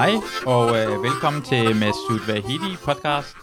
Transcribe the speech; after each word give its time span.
Hej, 0.00 0.12
og 0.46 0.78
øh, 0.78 1.02
velkommen 1.02 1.42
til 1.42 1.76
Masoud 1.76 2.26
Vahidi 2.26 2.76
podcast. 2.84 3.36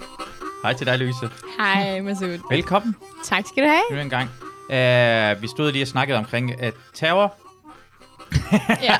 Hej 0.63 0.73
til 0.73 0.87
dig, 0.87 0.99
Louise. 0.99 1.29
Hej, 1.59 2.01
Masoud. 2.01 2.39
Velkommen 2.49 2.95
Tak 3.25 3.43
skal 3.47 3.63
du 3.63 3.67
have. 3.69 3.81
endnu 3.89 4.03
en 4.03 4.09
gang. 4.09 4.29
Uh, 4.69 5.41
vi 5.41 5.47
stod 5.47 5.71
lige 5.71 5.83
og 5.83 5.87
snakkede 5.87 6.17
omkring 6.17 6.51
uh, 6.63 6.69
terror. 6.93 7.35
Ja, 8.83 8.95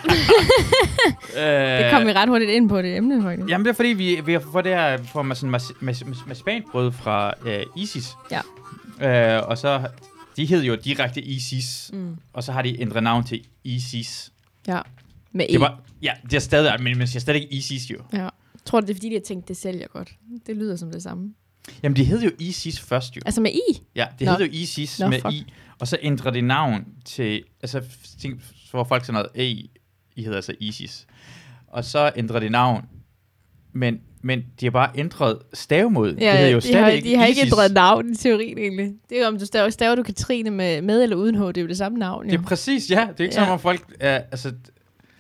Uh, 1.36 1.84
det 1.84 1.92
kom 1.92 2.06
vi 2.08 2.14
ret 2.14 2.30
hurtigt 2.30 2.52
ind 2.52 2.70
på 2.70 2.82
det 2.82 2.96
emne, 2.98 3.22
faktisk. 3.24 3.50
Jamen, 3.50 3.66
det 3.66 3.72
er 3.72 3.76
fordi, 3.76 3.90
vi, 3.90 4.22
vi 4.26 4.34
har 4.34 4.44
fået 4.52 4.66
det 4.66 4.74
her 4.76 4.98
for 5.14 5.22
mas, 5.22 5.44
mas, 5.44 5.72
mas, 5.80 6.06
mas, 6.06 6.18
maspanbrød 6.28 6.92
fra 6.92 7.34
uh, 7.46 7.82
ISIS. 7.84 8.10
Ja. 9.00 9.40
Uh, 9.42 9.50
og 9.50 9.58
så, 9.58 9.82
de 10.38 10.46
hed 10.46 10.64
jo 10.64 10.76
direkte 10.76 11.22
ISIS, 11.22 11.90
Mm. 11.94 12.16
og 12.34 12.44
så 12.44 12.52
har 12.52 12.62
de 12.62 12.82
ændret 12.82 13.04
navn 13.04 13.24
til 13.24 13.44
ISIS. 13.64 14.32
Ja. 14.68 14.80
Med 15.32 15.46
E. 15.50 15.52
Det 15.52 15.60
var, 15.62 15.82
ja, 16.02 16.12
det 16.24 16.34
er 16.34 16.40
stadig, 16.40 16.82
men 16.84 16.98
man 16.98 17.08
siger 17.08 17.20
stadig 17.20 17.42
ikke 17.42 17.56
ISIS 17.56 17.92
jo. 17.92 17.98
Ja. 18.14 18.30
Tror 18.66 18.80
du, 18.80 18.86
det 18.88 18.92
er 18.92 18.96
fordi, 18.96 19.10
de 19.10 19.14
har 19.14 19.22
tænkt, 19.22 19.48
det 19.48 19.58
sælger 19.58 19.88
godt? 19.88 20.10
Det 20.48 20.58
lyder 20.58 20.76
som 20.76 20.92
det 20.92 21.04
samme. 21.04 21.34
Jamen, 21.84 21.96
de 21.96 22.04
hed 22.04 22.22
jo 22.24 22.32
ISIS 22.40 22.80
først 22.80 23.16
jo. 23.16 23.22
Altså 23.26 23.42
med 23.42 23.52
I? 23.52 23.82
Ja, 23.96 24.06
det 24.20 24.26
Nå. 24.26 24.32
hed 24.32 24.40
jo 24.40 24.48
ISIS 24.52 25.00
Nå, 25.00 25.08
med 25.08 25.22
fuck. 25.22 25.34
I, 25.34 25.54
og 25.80 25.88
så 25.88 25.98
ændrer 26.02 26.32
det 26.32 26.44
navn 26.44 26.86
til, 27.06 27.44
altså, 27.62 27.82
tænk, 28.20 28.42
var 28.74 28.84
folk 28.84 29.06
sådan 29.06 29.14
noget, 29.14 29.28
hey, 29.36 29.66
I 30.16 30.24
hedder 30.24 30.36
altså 30.36 30.54
ISIS. 30.60 31.08
Og 31.68 31.86
så 31.86 32.12
ændrer 32.16 32.40
det 32.40 32.52
navn, 32.52 32.86
men, 33.74 34.00
men 34.22 34.40
de 34.60 34.66
har 34.66 34.72
bare 34.72 34.92
ændret 34.96 35.40
stavemåden. 35.54 36.16
det 36.18 36.32
hedder 36.32 36.48
jo 36.50 36.56
de 36.56 36.62
stadig 36.62 36.80
har, 36.84 36.90
ikke 36.90 37.10
de 37.10 37.16
har 37.16 37.26
ikke 37.26 37.42
ISIS. 37.42 37.52
ændret 37.54 37.72
navn 37.74 38.12
i 38.12 38.16
teorien, 38.16 38.58
egentlig. 38.58 38.94
Det 39.10 39.22
er 39.22 39.28
om 39.28 39.40
du 39.40 39.46
staver, 39.46 39.70
staver 39.70 39.96
du 39.96 40.04
Katrine 40.04 40.50
med, 40.52 40.82
med 40.82 41.04
eller 41.04 41.16
uden 41.16 41.36
H, 41.36 41.42
det 41.42 41.58
er 41.58 41.62
jo 41.62 41.68
det 41.68 41.78
samme 41.78 41.98
navn, 41.98 42.26
jo. 42.26 42.32
Det 42.32 42.38
er 42.40 42.44
præcis, 42.44 42.90
ja. 42.92 43.08
Det 43.12 43.20
er 43.20 43.24
ikke 43.24 43.36
Ja. 43.40 43.44
som 43.46 43.52
om 43.54 43.60
folk, 43.60 43.96
er, 44.00 44.16
altså, 44.32 44.54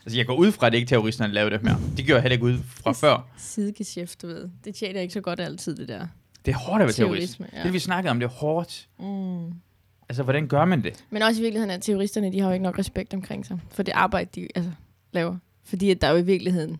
altså, 0.08 0.17
jeg 0.17 0.25
går 0.25 0.36
ud 0.36 0.52
fra, 0.52 0.67
at 0.67 0.72
det 0.72 0.77
ikke 0.77 0.89
terroristerne 0.89 1.33
laver 1.33 1.50
det 1.50 1.63
mere. 1.63 1.77
Det 1.97 2.08
gør 2.08 2.13
jeg 2.13 2.22
heller 2.22 2.33
ikke 2.33 2.45
ud 2.45 2.58
fra 2.63 2.91
før. 2.91 3.27
Sidegeschæft, 3.38 4.22
du 4.22 4.27
ved. 4.27 4.49
Det 4.66 4.75
tjener 4.75 5.02
ikke 5.02 5.14
så 5.14 5.22
godt 5.22 5.39
altid, 5.39 5.75
det 5.75 5.88
der. 5.88 6.08
Det 6.45 6.53
er 6.53 6.58
hårdt 6.58 6.81
at 6.81 6.86
være 6.86 6.94
terrorist. 6.94 7.39
Ja. 7.53 7.64
Det 7.64 7.73
vi 7.73 7.80
snakkede 7.80 8.11
om, 8.11 8.19
det 8.19 8.25
er 8.25 8.30
hårdt. 8.31 8.88
Mm. 8.99 9.45
Altså, 10.09 10.23
hvordan 10.23 10.47
gør 10.47 10.66
man 10.66 10.83
det? 10.83 11.05
Men 11.09 11.22
også 11.22 11.41
i 11.41 11.44
virkeligheden, 11.44 11.72
at 11.72 11.81
terroristerne, 11.81 12.31
de 12.31 12.39
har 12.39 12.47
jo 12.47 12.53
ikke 12.53 12.64
nok 12.64 12.80
respekt 12.80 13.14
omkring 13.14 13.45
sig. 13.45 13.59
For 13.72 13.83
det 13.83 13.91
arbejde, 13.91 14.30
de 14.36 14.47
altså, 14.55 14.72
laver. 15.11 15.38
Fordi 15.64 15.91
at 15.91 16.02
der 16.02 16.08
er 16.08 16.11
jo 16.11 16.17
i 16.17 16.25
virkeligheden... 16.25 16.77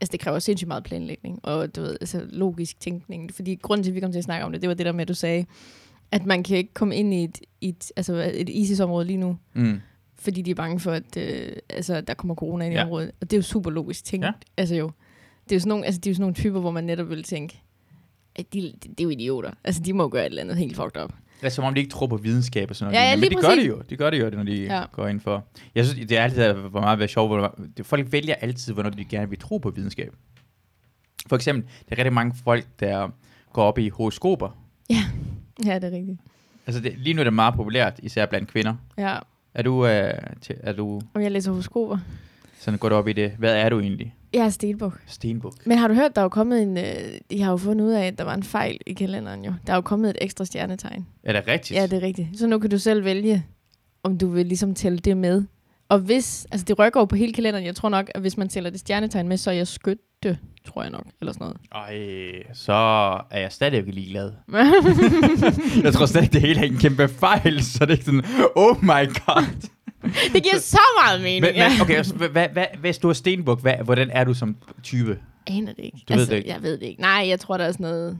Altså, 0.00 0.12
det 0.12 0.20
kræver 0.20 0.38
sindssygt 0.38 0.68
meget 0.68 0.84
planlægning, 0.84 1.40
og 1.42 1.76
du 1.76 1.80
ved, 1.80 1.96
altså, 2.00 2.26
logisk 2.30 2.80
tænkning. 2.80 3.34
Fordi 3.34 3.54
grunden 3.62 3.84
til, 3.84 3.90
at 3.90 3.94
vi 3.94 4.00
kom 4.00 4.12
til 4.12 4.18
at 4.18 4.24
snakke 4.24 4.44
om 4.44 4.52
det, 4.52 4.62
det 4.62 4.68
var 4.68 4.74
det 4.74 4.86
der 4.86 4.92
med, 4.92 5.02
at 5.02 5.08
du 5.08 5.14
sagde, 5.14 5.46
at 6.10 6.26
man 6.26 6.42
kan 6.42 6.56
ikke 6.56 6.74
komme 6.74 6.96
ind 6.96 7.14
i 7.14 7.24
et, 7.24 7.38
et, 7.60 7.92
altså, 7.96 8.32
et 8.34 8.48
ISIS-område 8.48 9.06
lige 9.06 9.16
nu, 9.16 9.38
Mm. 9.54 9.80
Fordi 10.20 10.42
de 10.42 10.50
er 10.50 10.54
bange 10.54 10.80
for, 10.80 10.92
at 10.92 11.16
øh, 11.16 11.52
altså, 11.70 12.00
der 12.00 12.14
kommer 12.14 12.34
corona 12.34 12.64
ind 12.64 12.74
i 12.74 12.76
Ja. 12.76 12.84
området. 12.84 13.10
Og 13.20 13.30
det 13.30 13.32
er 13.32 13.38
jo 13.38 13.42
super 13.42 13.70
logisk 13.70 14.04
tænkt. 14.04 14.26
Ja. 14.26 14.32
Altså 14.56 14.74
jo, 14.74 14.90
det 15.44 15.52
er 15.52 15.56
jo 15.56 15.60
sådan 15.60 15.68
nogle, 15.68 15.84
altså, 15.86 16.00
de 16.00 16.08
er 16.08 16.12
jo 16.12 16.14
sådan 16.14 16.22
nogle 16.22 16.34
typer, 16.34 16.60
hvor 16.60 16.70
man 16.70 16.84
netop 16.84 17.08
vil 17.10 17.22
tænke, 17.22 17.62
at 18.36 18.52
de, 18.52 18.60
det, 18.62 18.82
det 18.84 19.00
er 19.00 19.04
jo 19.04 19.10
idioter. 19.10 19.50
Altså, 19.64 19.82
de 19.82 19.92
må 19.92 20.08
gøre 20.08 20.22
et 20.22 20.30
eller 20.30 20.42
andet 20.42 20.56
helt 20.56 20.76
fucked 20.76 21.02
up. 21.04 21.10
Det 21.40 21.46
er 21.46 21.50
som 21.50 21.64
om, 21.64 21.74
de 21.74 21.80
ikke 21.80 21.90
tror 21.92 22.06
på 22.06 22.16
videnskab 22.16 22.70
og 22.70 22.76
sådan 22.76 22.92
noget. 22.92 23.04
Ja, 23.04 23.10
ja, 23.10 23.16
men 23.16 23.20
lige 23.20 23.30
de 23.30 23.42
gør 23.42 23.54
det 23.54 23.68
jo. 23.68 23.82
De 23.90 23.96
gør 23.96 24.10
det 24.10 24.20
jo, 24.20 24.30
når 24.30 24.42
de 24.42 24.54
Ja. 24.64 24.78
ja. 24.80 24.84
går 24.92 25.06
ind 25.06 25.20
for. 25.20 25.44
Jeg 25.74 25.86
synes, 25.86 26.08
det 26.08 26.18
er 26.18 26.22
altid 26.22 26.52
hvor 26.52 26.80
meget 26.80 26.98
være 26.98 27.08
sjovt. 27.08 27.28
Hvor 27.30 27.58
det- 27.76 27.86
folk 27.86 28.12
vælger 28.12 28.34
altid, 28.34 28.72
hvornår 28.72 28.90
de 28.90 29.04
gerne 29.04 29.30
vil 29.30 29.38
tro 29.38 29.58
på 29.58 29.70
videnskab. 29.70 30.14
For 31.26 31.36
eksempel, 31.36 31.64
der 31.88 31.94
er 31.94 31.98
rigtig 31.98 32.12
mange 32.12 32.34
folk, 32.44 32.66
der 32.80 33.08
går 33.52 33.62
op 33.64 33.78
i 33.78 33.88
horoskoper. 33.88 34.58
Ja, 35.64 35.74
det 35.78 35.84
er 35.84 35.90
rigtigt. 35.96 36.18
Altså, 36.66 36.82
det, 36.82 36.94
lige 36.98 37.14
nu 37.14 37.20
er 37.20 37.24
det 37.24 37.32
meget 37.32 37.54
populært, 37.54 38.00
især 38.02 38.26
blandt 38.26 38.48
kvinder. 38.48 38.74
Ja, 38.98 39.18
Er 39.54 39.62
du, 39.62 39.86
øh, 39.86 40.12
til, 40.40 40.56
er 40.60 40.72
du 40.72 41.00
og 41.14 41.22
jeg 41.22 41.30
læser 41.30 41.50
horoskoper. 41.50 41.98
sådan 42.58 42.78
gået 42.78 42.92
op 42.92 43.08
i 43.08 43.12
det? 43.12 43.30
Hvad 43.38 43.56
er 43.56 43.68
du 43.68 43.80
egentlig? 43.80 44.14
Jeg 44.32 44.44
er 44.44 44.48
stenbuk. 44.50 45.00
Stenbuk. 45.06 45.66
Men 45.66 45.78
har 45.78 45.88
du 45.88 45.94
hørt, 45.94 46.16
der 46.16 46.20
er 46.20 46.24
jo 46.24 46.28
kommet 46.28 46.62
en... 46.62 46.78
Øh, 46.78 46.84
de 47.30 47.42
har 47.42 47.50
jo 47.50 47.56
fundet 47.56 47.84
ud 47.84 47.90
af, 47.90 48.06
at 48.06 48.18
der 48.18 48.24
var 48.24 48.34
en 48.34 48.42
fejl 48.42 48.78
i 48.86 48.92
kalenderen 48.92 49.44
jo. 49.44 49.52
Der 49.66 49.72
er 49.72 49.76
jo 49.76 49.80
kommet 49.80 50.10
et 50.10 50.16
ekstra 50.20 50.44
stjernetegn. 50.44 51.06
Er 51.22 51.32
det 51.32 51.48
rigtigt? 51.48 51.80
Ja, 51.80 51.86
det 51.86 51.92
er 51.92 52.02
rigtigt. 52.02 52.28
Så 52.38 52.46
nu 52.46 52.58
kan 52.58 52.70
du 52.70 52.78
selv 52.78 53.04
vælge, 53.04 53.46
om 54.02 54.18
du 54.18 54.28
vil 54.28 54.46
ligesom 54.46 54.74
tælle 54.74 54.98
det 54.98 55.16
med. 55.16 55.42
Og 55.88 55.98
hvis... 55.98 56.46
Altså, 56.50 56.64
det 56.64 56.78
rykker 56.78 57.00
jo 57.00 57.04
på 57.04 57.16
hele 57.16 57.32
kalenderen. 57.32 57.64
Jeg 57.66 57.76
tror 57.76 57.88
nok, 57.88 58.10
at 58.14 58.20
hvis 58.20 58.36
man 58.36 58.48
tæller 58.48 58.70
det 58.70 58.80
stjernetegn 58.80 59.28
med, 59.28 59.36
så 59.36 59.50
er 59.50 59.54
jeg 59.54 59.66
skytte, 60.20 60.38
tror 60.66 60.82
jeg 60.82 60.90
nok. 60.90 61.06
Eller 61.20 61.32
sådan 61.32 61.44
noget. 61.44 61.56
Ej, 61.72 62.52
så 62.52 62.72
er 63.30 63.40
jeg 63.40 63.52
stadig 63.52 63.78
ikke 63.78 63.92
ligeglad. 63.92 64.32
jeg 65.84 65.92
tror 65.92 66.06
stadig, 66.06 66.32
det 66.32 66.40
hele 66.40 66.60
er 66.60 66.64
en 66.64 66.78
kæmpe 66.78 67.08
fejl, 67.08 67.64
så 67.64 67.78
det 67.84 67.88
er 67.88 67.92
ikke 67.92 68.04
sådan, 68.04 68.24
oh 68.56 68.76
my 68.82 68.88
god. 69.26 69.68
det 70.34 70.42
giver 70.42 70.58
så 70.58 70.80
meget 71.04 71.20
mening. 71.20 71.40
Men, 71.40 71.54
men, 71.54 71.80
okay, 71.80 72.04
hvad, 72.04 72.28
hvad, 72.28 72.48
hvad, 72.48 72.66
hvis 72.80 72.98
du 72.98 73.08
er 73.08 73.12
stenbuk, 73.12 73.60
hvad, 73.60 73.74
hvordan 73.84 74.10
er 74.10 74.24
du 74.24 74.34
som 74.34 74.56
type? 74.82 75.18
Jeg 75.48 75.56
aner 75.56 75.72
det 75.72 75.84
ikke. 75.84 75.98
Du 76.08 76.12
ved 76.12 76.20
altså, 76.20 76.30
det 76.30 76.36
ikke? 76.36 76.50
Jeg 76.50 76.62
ved 76.62 76.72
det 76.72 76.86
ikke. 76.86 77.00
Nej, 77.00 77.24
jeg 77.28 77.40
tror, 77.40 77.56
der 77.56 77.64
er 77.64 77.72
sådan 77.72 77.84
noget... 77.84 78.18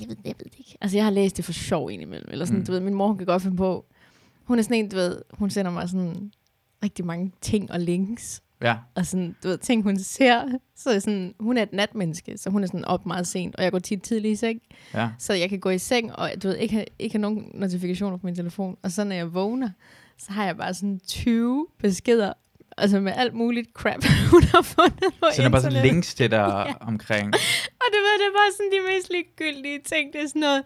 Jeg 0.00 0.08
ved, 0.08 0.16
jeg 0.24 0.34
ved 0.38 0.44
det 0.44 0.58
ikke. 0.58 0.76
Altså, 0.80 0.96
jeg 0.96 1.04
har 1.04 1.10
læst 1.10 1.36
det 1.36 1.44
for 1.44 1.52
sjov 1.52 1.90
indimellem. 1.90 2.28
Eller 2.32 2.44
sådan, 2.44 2.58
mm. 2.58 2.66
du 2.66 2.72
ved, 2.72 2.80
min 2.80 2.94
mor, 2.94 3.06
hun 3.06 3.18
kan 3.18 3.26
godt 3.26 3.42
finde 3.42 3.56
på... 3.56 3.84
Hun 4.44 4.58
er 4.58 4.62
sådan 4.62 4.76
en, 4.76 4.88
du 4.88 4.96
ved, 4.96 5.22
hun 5.32 5.50
sender 5.50 5.70
mig 5.70 5.88
sådan 5.88 6.32
rigtig 6.82 7.06
mange 7.06 7.32
ting 7.40 7.70
og 7.70 7.80
links. 7.80 8.42
Ja, 8.62 8.74
Og 8.94 9.06
sådan, 9.06 9.36
du 9.42 9.48
ved, 9.48 9.58
ting 9.58 9.82
hun 9.82 9.98
ser. 9.98 10.42
Så 10.76 10.90
er 10.90 10.98
sådan, 10.98 11.34
hun 11.40 11.58
er 11.58 11.62
et 11.62 11.72
natmenneske, 11.72 12.38
så 12.38 12.50
hun 12.50 12.62
er 12.62 12.66
sådan 12.66 12.84
op 12.84 13.06
meget 13.06 13.26
sent. 13.26 13.56
Og 13.56 13.64
jeg 13.64 13.72
går 13.72 13.78
tit 13.78 14.02
tidligt 14.02 14.32
i 14.32 14.36
seng, 14.36 14.60
ja. 14.94 15.08
så 15.18 15.32
jeg 15.32 15.48
kan 15.48 15.60
gå 15.60 15.70
i 15.70 15.78
seng, 15.78 16.16
og 16.16 16.30
du 16.42 16.48
ved, 16.48 16.56
ikke 16.56 16.74
have, 16.74 16.84
ikke 16.98 17.14
have 17.14 17.20
nogen 17.22 17.50
notifikationer 17.54 18.16
på 18.16 18.26
min 18.26 18.34
telefon. 18.34 18.76
Og 18.82 18.90
så 18.92 19.04
når 19.04 19.14
jeg 19.16 19.34
vågner, 19.34 19.70
så 20.18 20.32
har 20.32 20.44
jeg 20.44 20.56
bare 20.56 20.74
sådan 20.74 21.00
20 21.08 21.66
beskeder, 21.82 22.32
altså 22.76 23.00
med 23.00 23.12
alt 23.16 23.34
muligt 23.34 23.68
crap, 23.74 24.04
hun 24.30 24.42
har 24.42 24.62
fundet 24.62 25.14
på 25.20 25.26
Så 25.34 25.42
der 25.42 25.48
er 25.48 25.50
bare 25.50 25.62
sådan 25.62 25.82
links 25.82 26.14
til 26.14 26.30
dig 26.30 26.38
Ja. 26.68 26.72
omkring. 26.80 27.32
Det 28.26 28.32
var 28.34 28.44
det 28.48 28.54
sådan 28.56 28.72
de 28.72 28.94
mest 28.96 29.10
ligegyldige 29.10 29.78
ting. 29.84 30.12
Det 30.12 30.20
er 30.22 30.28
sådan 30.28 30.40
noget, 30.40 30.62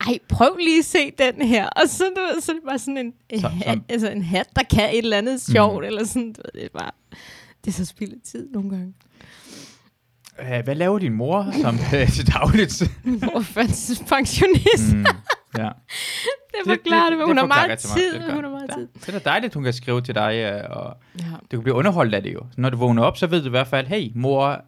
ej, 0.00 0.18
prøv 0.28 0.56
lige 0.56 0.78
at 0.78 0.84
se 0.84 1.10
den 1.18 1.42
her. 1.48 1.66
Og 1.68 1.88
så, 1.88 2.04
du 2.16 2.20
ved, 2.20 2.40
så 2.40 2.52
er 2.52 2.56
det 2.56 2.64
bare 2.68 2.78
sådan 2.78 2.98
en, 2.98 3.14
hat, 3.44 3.78
altså 3.88 4.10
en 4.10 4.22
hat, 4.22 4.46
der 4.56 4.62
kan 4.62 4.90
et 4.90 4.98
eller 4.98 5.18
andet 5.18 5.40
sjovt. 5.40 5.82
Mm. 5.82 5.86
Eller 5.86 6.04
sådan, 6.04 6.32
du 6.32 6.40
ved, 6.44 6.60
det 6.60 6.64
er 6.74 6.78
bare, 6.78 6.90
det 7.64 7.70
er 7.70 7.74
så 7.74 7.84
spildet 7.84 8.22
tid 8.22 8.48
nogle 8.52 8.70
gange. 8.70 8.94
Uh, 10.42 10.64
hvad 10.64 10.74
laver 10.74 10.98
din 10.98 11.12
mor 11.14 11.46
som 11.62 11.74
uh, 11.74 12.08
til 12.12 12.26
dagligt? 12.32 12.82
Min 13.04 13.20
mor 13.26 13.38
er 13.60 14.04
pensionist. 14.08 14.94
Mm. 14.94 15.04
ja. 15.58 15.68
Det 16.54 16.60
forklarer 16.66 17.10
det, 17.10 17.18
men 17.18 17.26
hun 17.26 17.36
har 17.38 17.46
meget 17.46 17.68
meget. 17.68 17.78
tid. 17.78 18.12
Det 18.14 18.20
gør 18.26 18.34
Hun 18.34 18.44
det. 18.44 18.50
har 18.50 18.58
meget 18.58 18.68
Ja, 18.70 18.74
tid. 18.76 18.88
Det 18.94 19.08
er 19.08 19.12
da 19.12 19.30
dejligt, 19.30 19.54
hun 19.54 19.64
kan 19.64 19.72
skrive 19.72 20.00
til 20.00 20.14
dig, 20.14 20.62
uh, 20.70 20.76
og 20.76 20.96
Ja. 21.18 21.24
du 21.50 21.56
kan 21.56 21.62
blive 21.62 21.74
underholdt 21.74 22.14
af 22.14 22.22
det 22.22 22.32
jo. 22.34 22.40
Når 22.56 22.70
du 22.70 22.76
vågner 22.76 23.02
op, 23.02 23.16
så 23.16 23.26
ved 23.26 23.40
du 23.40 23.46
i 23.46 23.50
hvert 23.50 23.66
fald, 23.66 23.86
hey, 23.86 24.10
mor 24.14 24.60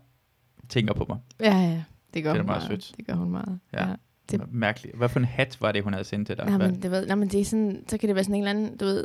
tænker 0.68 0.94
på 0.94 1.06
mig. 1.08 1.18
ja, 1.40 1.58
ja. 1.58 1.82
Det 2.14 2.22
gør 2.22 2.32
Det 2.32 2.38
er 2.38 2.42
hun 2.42 2.46
meget 2.46 2.62
sødt. 2.62 2.92
Det 2.96 3.06
gør 3.06 3.14
hun 3.14 3.30
meget. 3.30 3.60
Ja. 3.72 3.88
Ja. 3.88 3.94
Det... 4.30 4.52
Mærkeligt. 4.52 4.96
Hvad 4.96 5.08
for 5.08 5.18
en 5.18 5.24
hat 5.24 5.60
var 5.60 5.72
det, 5.72 5.84
hun 5.84 5.92
havde 5.92 6.04
sendt 6.04 6.26
til 6.26 6.36
dig? 6.36 6.46
Nej, 6.46 6.56
Hvad? 6.56 6.68
men 6.68 6.82
det, 6.82 6.90
ved, 6.90 7.06
nej, 7.06 7.16
men 7.16 7.28
det 7.28 7.40
er 7.40 7.44
sådan, 7.44 7.84
så 7.88 7.98
kan 7.98 8.08
det 8.08 8.14
være 8.14 8.24
sådan 8.24 8.34
en 8.34 8.48
eller 8.48 8.50
anden, 8.50 8.76
du 8.76 8.84
ved, 8.84 9.04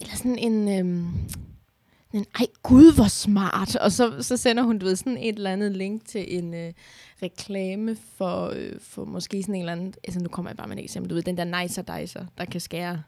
eller 0.00 0.14
sådan 0.14 0.38
en, 0.38 0.68
øhm, 0.78 1.08
en 2.12 2.26
ej 2.40 2.46
gud, 2.62 2.94
hvor 2.94 3.08
smart. 3.08 3.76
Og 3.76 3.92
så, 3.92 4.22
så 4.22 4.36
sender 4.36 4.62
hun, 4.62 4.78
du 4.78 4.86
ved, 4.86 4.96
sådan 4.96 5.16
et 5.16 5.36
eller 5.36 5.50
andet 5.50 5.76
link 5.76 6.06
til 6.06 6.38
en 6.38 6.54
øh, 6.54 6.72
reklame 7.22 7.96
for, 8.16 8.52
øh, 8.56 8.72
for 8.80 9.04
måske 9.04 9.42
sådan 9.42 9.54
en 9.54 9.60
eller 9.60 9.72
anden, 9.72 9.94
altså 10.04 10.20
nu 10.20 10.28
kommer 10.28 10.50
jeg 10.50 10.56
bare 10.56 10.68
med 10.68 10.76
et 10.76 10.84
eksempel, 10.84 11.10
du 11.10 11.14
ved, 11.14 11.22
den 11.22 11.36
der 11.36 11.62
nicer 11.62 11.82
dicer, 11.82 12.26
der 12.38 12.44
kan 12.44 12.60
skære, 12.60 13.02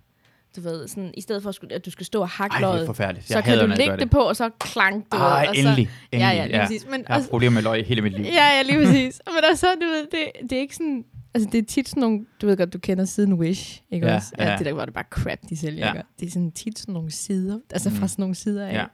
du 0.57 0.61
ved, 0.61 0.89
sådan, 0.89 1.11
i 1.17 1.21
stedet 1.21 1.43
for 1.43 1.51
at, 1.51 1.73
at 1.73 1.85
du 1.87 1.91
skal 1.91 2.07
stå 2.07 2.21
og 2.21 2.29
hakke 2.29 2.55
Ej, 2.55 2.61
det 2.61 2.89
er 3.01 3.15
så 3.23 3.43
kan 3.43 3.59
du 3.59 3.67
lægge 3.67 3.87
gør 3.87 3.97
det 3.97 4.11
på, 4.11 4.19
og 4.19 4.37
så 4.37 4.51
klank, 4.61 5.13
du 5.13 5.17
Ej. 5.17 5.47
Og 5.49 5.55
så, 5.57 5.61
endelig. 5.61 5.91
Ja, 6.13 6.19
ja, 6.19 6.47
lige 6.47 6.59
præcis. 6.61 6.85
Men, 6.91 6.95
Jeg 7.01 7.05
har 7.07 7.15
haft 7.15 7.31
problemer 7.31 7.55
med 7.55 7.63
løg 7.63 7.87
hele 7.87 8.03
mit 8.03 8.13
liv. 8.13 8.25
Ja, 8.25 8.31
ja, 8.57 8.63
lige 8.63 8.85
præcis. 8.85 9.23
Men 9.27 9.45
også, 9.51 9.67
du 9.81 9.87
ved, 9.87 10.07
det, 10.11 10.51
det 10.51 10.57
er 10.57 10.61
ikke 10.61 10.77
sådan... 10.77 11.05
Altså, 11.35 11.49
det 11.53 11.59
er 11.59 11.63
tit 11.65 11.89
sådan 11.89 12.01
nogle... 12.01 12.27
Du 12.41 12.47
ved 12.47 12.57
godt, 12.57 12.73
du 12.73 12.79
kender 12.79 13.05
siden 13.05 13.33
Wish, 13.35 13.83
ikke 13.91 14.07
Ja, 14.07 14.15
også? 14.15 14.33
ja. 14.39 14.51
Ja. 14.51 14.57
det 14.57 14.67
der 14.67 14.73
var 14.73 14.85
det 14.85 14.95
bare 14.95 15.05
crap, 15.11 15.39
de 15.49 15.57
sælger, 15.57 15.87
Ja. 15.87 15.93
ja. 15.97 16.01
Det 16.21 16.27
er 16.27 16.31
sådan 16.31 16.53
tit 16.53 16.79
sådan 16.79 16.93
nogle 16.93 17.11
sider, 17.11 17.59
altså 17.71 17.91
Mm. 17.91 17.97
fra 17.97 18.09
sådan 18.09 18.23
nogle 18.23 18.35
sider 18.35 18.67
af. 18.67 18.73
Ja. 18.73 18.79
Ja. 18.81 18.87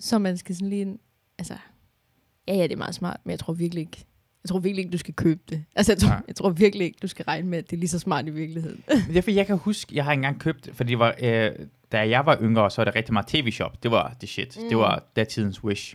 Så 0.00 0.18
man 0.18 0.36
skal 0.38 0.54
sådan 0.54 0.68
lige... 0.68 0.86
Altså, 1.38 1.54
ja, 2.48 2.54
ja, 2.54 2.62
det 2.62 2.72
er 2.72 2.76
meget 2.76 2.94
smart, 2.94 3.20
men 3.24 3.30
jeg 3.30 3.38
tror 3.38 3.52
virkelig 3.52 3.80
ikke... 3.80 4.04
Jeg 4.48 4.52
tror 4.52 4.58
virkelig 4.60 4.82
ikke, 4.84 4.92
du 4.92 4.98
skal 4.98 5.14
købe 5.14 5.40
det. 5.48 5.64
Altså, 5.76 5.92
jeg 5.92 5.98
tror, 5.98 6.08
Nej. 6.08 6.22
jeg 6.28 6.36
tror 6.36 6.50
virkelig 6.50 6.84
ikke, 6.84 6.98
du 7.02 7.06
skal 7.06 7.24
regne 7.24 7.48
med, 7.48 7.58
at 7.58 7.70
det 7.70 7.76
er 7.76 7.80
lige 7.80 7.88
så 7.88 7.98
smart 7.98 8.26
i 8.26 8.30
virkeligheden. 8.30 8.82
Det 9.08 9.16
er 9.16 9.22
fordi, 9.22 9.36
jeg 9.36 9.46
kan 9.46 9.56
huske, 9.56 9.96
jeg 9.96 10.04
har 10.04 10.12
engang 10.12 10.40
købt, 10.40 10.68
fordi 10.74 10.90
det 10.90 10.98
var, 10.98 11.14
øh, 11.22 11.50
da 11.92 12.08
jeg 12.08 12.26
var 12.26 12.38
yngre, 12.42 12.70
så 12.70 12.76
var 12.80 12.84
der 12.84 12.94
rigtig 12.94 13.12
meget 13.12 13.26
tv-shop. 13.26 13.82
Det 13.82 13.90
var 13.90 14.16
det 14.20 14.28
shit. 14.28 14.56
Mm. 14.62 14.68
Det 14.68 14.76
var 14.78 15.02
datidens 15.16 15.64
Wish. 15.64 15.94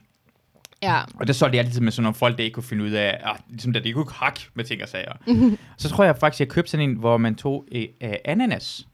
ja. 0.81 1.01
Og 1.15 1.27
der 1.27 1.33
solgte 1.33 1.57
jeg 1.57 1.65
altid 1.65 1.81
med 1.81 1.91
sådan 1.91 2.03
nogle 2.03 2.15
folk, 2.15 2.37
der 2.37 2.43
ikke 2.43 2.53
kunne 2.53 2.63
finde 2.63 2.83
ud 2.83 2.91
af, 2.91 3.19
ah, 3.23 3.35
ligesom 3.49 3.73
der 3.73 3.79
de 3.79 3.87
ikke 3.87 3.97
kunne 4.03 4.13
hakke 4.13 4.41
med 4.53 4.63
ting 4.65 4.83
og 4.83 4.89
sager. 4.89 5.13
så 5.77 5.89
tror 5.89 6.03
jeg 6.03 6.17
faktisk, 6.17 6.39
jeg 6.39 6.47
købte 6.47 6.71
sådan 6.71 6.89
en, 6.89 6.95
hvor 6.95 7.17
man 7.17 7.35
tog 7.35 7.65
øh, 7.71 7.85
øh, 8.03 8.13
ananas, 8.25 8.87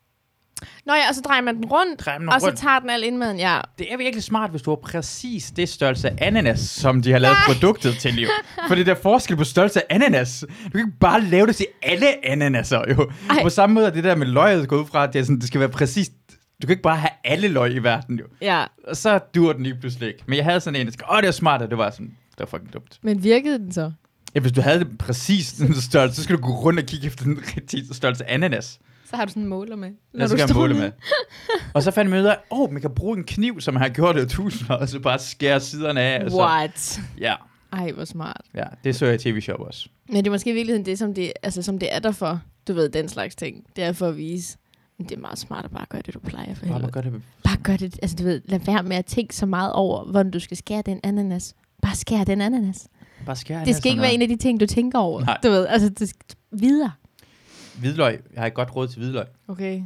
Nå 0.85 0.93
ja, 0.93 1.09
og 1.09 1.15
så 1.15 1.21
drejer 1.21 1.41
man 1.41 1.55
den 1.55 1.65
rundt, 1.65 1.99
drejer 1.99 2.17
dem 2.17 2.27
og 2.27 2.41
så 2.41 2.47
rundt. 2.47 2.59
tager 2.59 2.79
den 2.79 2.89
al 2.89 3.03
indmaden, 3.03 3.39
ja. 3.39 3.61
Det 3.79 3.93
er 3.93 3.97
virkelig 3.97 4.23
smart, 4.23 4.49
hvis 4.51 4.61
du 4.61 4.71
har 4.71 4.75
præcis 4.75 5.51
det 5.51 5.69
størrelse 5.69 6.09
af 6.09 6.15
ananas, 6.21 6.59
som 6.59 7.01
de 7.01 7.11
har 7.11 7.19
lavet 7.19 7.37
produktet 7.47 7.97
til, 7.97 8.19
jo. 8.21 8.27
Fordi 8.67 8.83
der 8.83 8.91
er 8.91 8.99
forskel 9.01 9.37
på 9.37 9.43
størrelse 9.43 9.91
af 9.91 9.95
ananas. 9.95 10.45
Du 10.65 10.69
kan 10.71 10.79
ikke 10.79 10.99
bare 10.99 11.21
lave 11.21 11.47
det 11.47 11.55
til 11.55 11.65
alle 11.83 12.25
ananaser, 12.25 12.83
jo. 12.89 13.11
Ej. 13.29 13.43
På 13.43 13.49
samme 13.49 13.73
måde 13.73 13.85
er 13.85 13.89
det 13.91 14.03
der 14.03 14.15
med 14.15 14.27
løget 14.27 14.67
går 14.67 14.77
ud 14.77 14.85
fra, 14.85 15.03
at 15.03 15.13
det, 15.13 15.19
er 15.19 15.23
sådan, 15.23 15.39
det 15.39 15.47
skal 15.47 15.59
være 15.59 15.69
præcis... 15.69 16.09
Du 16.61 16.67
kan 16.67 16.69
ikke 16.73 16.83
bare 16.83 16.97
have 16.97 17.09
alle 17.23 17.47
løg 17.47 17.73
i 17.73 17.77
verden, 17.79 18.19
jo. 18.19 18.25
Ja, 18.41 18.65
Og 18.87 18.97
så 18.97 19.19
dur 19.35 19.53
den 19.53 19.63
lige 19.63 19.75
pludselig 19.79 20.07
ikke. 20.07 20.23
Men 20.27 20.37
jeg 20.37 20.45
havde 20.45 20.59
sådan 20.59 20.81
en, 20.81 20.87
der 20.87 21.13
åh, 21.15 21.21
det 21.21 21.27
er 21.27 21.31
smart, 21.31 21.61
og 21.61 21.69
det 21.69 21.77
var 21.77 21.89
sådan, 21.89 22.11
Det 22.31 22.39
var 22.39 22.45
fucking 22.45 22.73
dumt. 22.73 22.99
Men 23.01 23.23
virkede 23.23 23.59
den 23.59 23.71
så? 23.71 23.91
Ja, 24.35 24.39
hvis 24.39 24.51
du 24.51 24.61
havde 24.61 24.79
det 24.79 24.97
præcis 24.97 25.53
den 25.53 25.81
størrelse, 25.81 26.15
så 26.15 26.23
skulle 26.23 26.41
du 26.41 26.47
gå 26.47 26.53
rundt 26.53 26.79
og 26.79 26.85
kigge 26.85 27.07
efter 27.07 27.23
den 27.23 27.39
rigtige 27.57 27.93
størrelse 27.95 28.29
ananas. 28.29 28.79
Så 29.09 29.15
har 29.15 29.25
du 29.25 29.29
sådan 29.29 29.43
en 29.43 29.49
måler 29.49 29.75
med. 29.75 29.91
Lad 30.13 30.25
os 30.25 30.31
du 30.31 30.37
gerne 30.37 30.47
står 30.49 30.59
måle 30.59 30.73
med. 30.73 30.91
Og 31.73 31.83
så 31.83 31.91
fandt 31.91 32.11
man 32.11 32.19
ud 32.19 32.25
af, 32.25 32.37
åh, 32.51 32.59
oh, 32.59 32.71
man 32.71 32.81
kan 32.81 32.91
bruge 32.95 33.17
en 33.17 33.23
kniv, 33.23 33.61
som 33.61 33.73
man 33.73 33.81
har 33.83 33.89
gjort 33.89 34.15
det 34.15 34.25
i 34.25 34.35
tusinder, 34.35 34.73
og 34.73 34.89
så 34.89 34.99
bare 34.99 35.19
skære 35.19 35.59
siderne 35.59 36.01
af. 36.01 36.23
Og 36.25 36.31
så, 36.31 36.37
What? 36.37 37.01
ja, 37.19 37.35
Ej, 37.73 37.91
hvor 37.91 38.05
smart. 38.05 38.41
ja, 38.55 38.63
det 38.83 38.95
så 38.95 39.05
jeg 39.05 39.15
i 39.15 39.17
tv-show 39.17 39.57
også. 39.57 39.89
Men 40.07 40.15
det 40.17 40.27
er 40.27 40.31
måske 40.31 40.49
i 40.49 40.53
virkeligheden 40.53 40.85
det, 40.85 40.99
som 40.99 41.13
det, 41.13 41.33
altså, 41.43 41.61
som 41.61 41.79
det 41.79 41.95
er 41.95 41.99
der 41.99 42.11
for, 42.11 42.41
du 42.67 42.73
ved, 42.73 42.89
den 42.89 43.09
slags 43.09 43.35
ting. 43.35 43.65
Det 43.75 43.83
er 43.83 43.91
for 43.93 44.07
at 44.07 44.17
vise, 44.17 44.57
men 44.97 45.09
det 45.09 45.15
er 45.15 45.19
meget 45.19 45.39
smart 45.39 45.65
at 45.65 45.71
bare 45.71 45.85
gøre 45.89 46.01
det, 46.05 46.13
du 46.13 46.19
plejer 46.19 46.55
for 46.55 46.65
Bare 46.65 46.73
helvede. 46.73 46.81
man 46.81 46.91
gør 46.91 47.01
det. 47.01 47.21
Bare 47.43 47.57
gør 47.63 47.77
det, 47.77 47.99
altså 48.01 48.17
du 48.17 48.23
ved, 48.23 48.41
lad 48.45 48.59
være 48.59 48.83
med 48.83 48.97
at 48.97 49.05
tænke 49.05 49.35
så 49.35 49.45
meget 49.45 49.73
over, 49.73 50.03
hvordan 50.03 50.31
du 50.31 50.39
skal 50.39 50.57
skære 50.57 50.81
den 50.85 50.99
ananas. 51.03 51.55
Bare 51.81 51.95
skær 51.95 52.23
den 52.23 52.41
ananas. 52.41 52.87
Bare 53.25 53.35
skære 53.35 53.65
Det 53.65 53.75
skal 53.75 53.89
ikke 53.89 54.01
være 54.01 54.13
en 54.13 54.21
af 54.21 54.27
de 54.27 54.35
ting, 54.35 54.59
du 54.59 54.65
tænker 54.65 54.99
over. 54.99 55.25
Nej. 55.25 55.37
Du 55.43 55.49
ved, 55.49 55.67
altså 55.67 55.89
det 55.89 56.09
skal 56.09 56.25
videre. 56.51 56.91
Hvidløg. 57.79 58.23
Jeg 58.33 58.41
har 58.41 58.47
et 58.47 58.53
godt 58.53 58.75
råd 58.75 58.87
til 58.87 58.97
hvidløg. 58.97 59.25
Okay. 59.47 59.83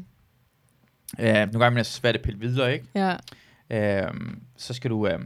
Uh, 1.19 1.23
nogle 1.23 1.59
gange 1.59 1.79
er 1.79 1.83
det 1.83 1.85
svært 1.85 2.15
at 2.15 2.21
pille 2.21 2.37
hvidløg, 2.37 2.73
ikke? 2.73 2.85
Ja. 2.95 4.07
Uh, 4.09 4.15
så 4.57 4.73
skal 4.73 4.89
du 4.89 5.07
uh, 5.07 5.21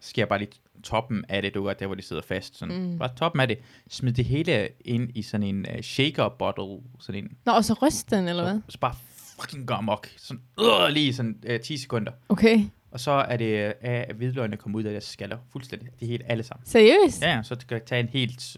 skære 0.00 0.26
bare 0.26 0.38
lige 0.38 0.50
toppen 0.82 1.24
af 1.28 1.42
det, 1.42 1.54
du 1.54 1.64
gør, 1.64 1.72
der 1.72 1.86
hvor 1.86 1.94
de 1.94 2.02
sidder 2.02 2.22
fast. 2.22 2.58
Sådan. 2.58 2.90
Mm. 2.90 2.98
Bare 2.98 3.10
toppen 3.16 3.40
af 3.40 3.48
det. 3.48 3.58
Smid 3.88 4.12
det 4.12 4.24
hele 4.24 4.68
ind 4.80 5.10
i 5.14 5.22
sådan 5.22 5.46
en 5.46 5.66
uh, 5.74 5.80
shaker 5.80 6.28
bottle. 6.28 6.78
Sådan 7.00 7.24
en. 7.24 7.36
Nå, 7.44 7.52
og 7.52 7.64
så 7.64 7.74
ryst 7.82 8.10
den, 8.10 8.28
eller 8.28 8.42
hvad? 8.42 8.54
Så, 8.54 8.72
så 8.72 8.78
bare 8.78 8.94
fucking 9.40 9.66
gør 9.66 9.74
amok. 9.74 10.08
Sådan, 10.16 10.42
øh, 10.60 10.88
lige 10.90 11.14
sådan 11.14 11.42
uh, 11.50 11.60
10 11.60 11.76
sekunder. 11.76 12.12
Okay. 12.28 12.64
Og 12.90 13.00
så 13.00 13.10
er 13.10 13.36
det, 13.36 13.66
uh, 13.66 13.72
at 13.80 14.14
hvidløgene 14.16 14.56
kommer 14.56 14.78
ud 14.78 14.84
af 14.84 14.90
deres 14.92 15.04
skaller. 15.04 15.38
Fuldstændig. 15.52 15.88
Det 16.00 16.08
helt 16.08 16.22
alle 16.26 16.42
sammen. 16.42 16.66
Seriøst? 16.66 17.22
Ja, 17.22 17.34
ja, 17.34 17.42
så 17.42 17.54
du 17.54 17.66
kan 17.66 17.80
tage 17.86 18.00
en 18.00 18.08
helt 18.08 18.56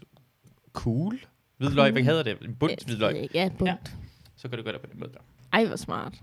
cool 0.73 1.19
hvidløg. 1.59 1.91
Hvad 1.91 2.03
hedder 2.03 2.23
det? 2.23 2.37
En 2.41 2.55
bunt 2.55 2.83
hvidløg. 2.85 3.29
Ja, 3.33 3.49
bunt. 3.57 3.67
Ja. 3.67 3.71
Ja. 3.71 3.91
Så 4.37 4.49
kan 4.49 4.57
du 4.57 4.63
gøre 4.63 4.73
det 4.73 4.81
på 4.81 4.87
den 4.91 4.99
måde 4.99 5.11
der. 5.13 5.19
Ej, 5.53 5.65
hvor 5.65 5.75
smart. 5.75 6.13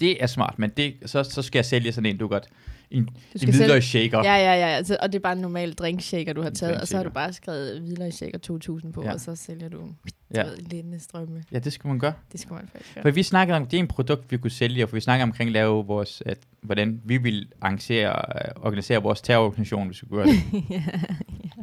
Det 0.00 0.22
er 0.22 0.26
smart, 0.26 0.58
men 0.58 0.70
det, 0.70 0.94
så, 1.06 1.22
så 1.22 1.42
skal 1.42 1.58
jeg 1.58 1.64
sælge 1.64 1.92
sådan 1.92 2.06
en, 2.06 2.18
du 2.18 2.28
godt. 2.28 2.46
En, 2.90 3.02
en 3.02 3.08
hvidløgsshaker. 3.50 4.18
Ja, 4.18 4.34
ja, 4.36 4.54
ja. 4.54 4.66
Altså, 4.66 4.96
og 5.02 5.12
det 5.12 5.18
er 5.18 5.22
bare 5.22 5.32
en 5.32 5.38
normal 5.38 5.72
drinkshaker, 5.72 6.32
du 6.32 6.42
har 6.42 6.50
taget. 6.50 6.80
Og 6.80 6.88
så 6.88 6.96
har 6.96 7.04
du 7.04 7.10
bare 7.10 7.32
skrevet 7.32 7.80
hvidløgsshaker 7.80 8.38
2000 8.38 8.92
på, 8.92 9.02
Ja. 9.02 9.08
ja. 9.08 9.14
og 9.14 9.20
så 9.20 9.36
sælger 9.36 9.68
du 9.68 9.78
Ja. 10.34 10.40
ja. 10.40 10.46
lindende 10.58 11.00
strømme. 11.00 11.42
ja, 11.52 11.58
det 11.58 11.72
skal 11.72 11.88
man 11.88 11.98
gøre. 11.98 12.12
Det 12.32 12.40
skal 12.40 12.52
man 12.54 12.68
faktisk 12.72 12.92
For 12.92 13.02
gøre. 13.02 13.14
vi 13.14 13.22
snakkede 13.22 13.56
om, 13.56 13.66
det 13.66 13.76
er 13.76 13.80
en 13.80 13.86
produkt, 13.88 14.32
vi 14.32 14.36
kunne 14.36 14.50
sælge, 14.50 14.86
for 14.86 14.96
vi 14.96 15.00
snakker 15.00 15.22
omkring 15.26 15.48
at 15.48 15.52
lave 15.52 15.86
vores, 15.86 16.22
at, 16.26 16.38
hvordan 16.62 17.00
vi 17.04 17.16
vil 17.16 17.48
arrangere, 17.60 18.08
øh, 18.34 18.64
organisere 18.64 19.02
vores 19.02 19.20
terrororganisation, 19.20 19.86
hvis 19.86 20.02
vi 20.02 20.08
kunne 20.08 20.24
gøre 20.24 20.26
det. 20.32 20.42
ja. 20.70 20.82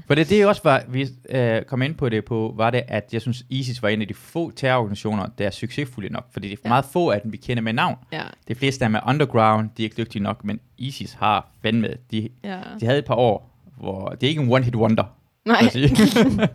For 0.07 0.15
det, 0.15 0.29
det 0.29 0.45
også 0.45 0.61
var, 0.63 0.83
vi 0.89 1.07
øh, 1.29 1.61
kom 1.63 1.81
ind 1.81 1.95
på 1.95 2.09
det 2.09 2.25
på, 2.25 2.53
var 2.57 2.69
det, 2.69 2.83
at 2.87 3.09
jeg 3.13 3.21
synes, 3.21 3.45
ISIS 3.49 3.81
var 3.83 3.89
en 3.89 4.01
af 4.01 4.07
de 4.07 4.13
få 4.13 4.51
terrororganisationer, 4.51 5.27
der 5.37 5.45
er 5.45 5.51
succesfulde 5.51 6.09
nok. 6.09 6.27
Fordi 6.33 6.47
det 6.49 6.53
er 6.57 6.61
Ja. 6.65 6.69
meget 6.69 6.85
få 6.85 7.09
af 7.09 7.21
dem, 7.21 7.31
vi 7.31 7.37
kender 7.37 7.63
med 7.63 7.73
navn. 7.73 7.95
ja. 8.11 8.21
De 8.47 8.55
fleste 8.55 8.85
af 8.85 8.89
dem 8.89 8.95
er 8.95 9.09
underground, 9.09 9.69
de 9.77 9.83
er 9.83 9.85
ikke 9.85 9.97
dygtige 9.97 10.23
nok, 10.23 10.43
men 10.45 10.59
ISIS 10.83 11.13
har 11.13 11.47
fandme, 11.61 11.87
de, 12.11 12.29
ja. 12.43 12.59
de 12.79 12.85
havde 12.85 12.99
et 12.99 13.05
par 13.05 13.15
år, 13.15 13.49
hvor 13.79 14.09
det 14.09 14.23
er 14.23 14.29
ikke 14.29 14.41
en 14.41 14.49
one-hit 14.53 14.75
wonder. 14.75 15.03
Nej. 15.45 15.61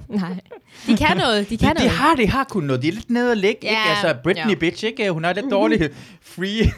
Nej. 0.09 0.41
De 0.87 0.97
kan 0.97 1.17
noget. 1.25 1.51
De 1.51 1.57
kan 1.57 1.69
de, 1.69 1.75
de 1.75 1.79
noget. 1.79 1.91
har, 1.91 2.15
de 2.15 2.27
har 2.29 2.45
kun 2.45 2.63
noget. 2.63 2.83
De 2.83 2.89
er 2.89 2.93
lidt 2.93 3.11
nede 3.11 3.31
og 3.31 3.37
ligge, 3.37 3.59
Ja, 3.63 3.69
ikke? 3.71 3.81
Altså, 3.89 4.23
Britney 4.23 4.51
ja. 4.51 4.55
bitch, 4.55 4.85
ikke? 4.85 5.11
Hun 5.11 5.25
er 5.25 5.33
lidt 5.33 5.47
dårlig 5.51 5.91
free 6.37 6.73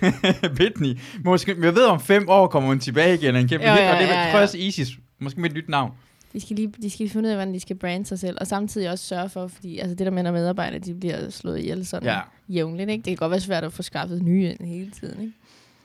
Britney. 0.56 0.99
Måske, 1.25 1.56
jeg 1.62 1.75
ved, 1.75 1.85
om 1.85 2.00
fem 2.00 2.29
år 2.29 2.47
kommer 2.47 2.69
hun 2.69 2.81
tilbage 2.81 3.14
igen. 3.14 3.37
En 3.37 3.49
kæmpe 3.49 3.67
Jo, 3.67 3.73
hit, 3.73 3.81
ja, 3.82 3.93
og 3.94 4.00
det 4.00 4.06
ja, 4.06 4.14
er 4.14 4.29
ja. 4.37 4.43
også 4.43 4.58
ISIS. 4.58 4.88
Måske 5.19 5.41
med 5.41 5.50
et 5.50 5.56
nyt 5.56 5.69
navn. 5.69 5.93
De 6.32 6.41
skal, 6.41 6.56
lige, 6.56 6.73
de 6.82 6.91
skal 6.91 7.08
finde 7.11 7.26
ud 7.26 7.31
af, 7.31 7.37
hvordan 7.37 7.55
de 7.55 7.61
skal 7.61 7.76
brande 7.76 8.06
sig 8.06 8.19
selv, 8.19 8.37
og 8.41 8.47
samtidig 8.47 8.91
også 8.91 9.05
sørge 9.05 9.29
for, 9.29 9.47
fordi 9.47 9.79
altså 9.79 9.94
det 9.94 10.06
der 10.06 10.11
med, 10.12 10.23
når 10.23 10.32
medarbejdere 10.32 10.79
de 10.79 10.94
bliver 10.94 11.31
slået 11.31 11.58
ihjel 11.58 11.87
sådan 11.87 12.08
Ja. 12.08 12.14
ja. 12.14 12.20
jævnligt, 12.49 12.91
ikke? 12.91 13.02
det 13.02 13.11
kan 13.11 13.17
godt 13.17 13.31
være 13.31 13.41
svært 13.41 13.64
at 13.64 13.73
få 13.73 13.82
skaffet 13.82 14.23
nye 14.23 14.50
ind 14.50 14.67
hele 14.67 14.91
tiden. 14.91 15.20
Ikke? 15.20 15.32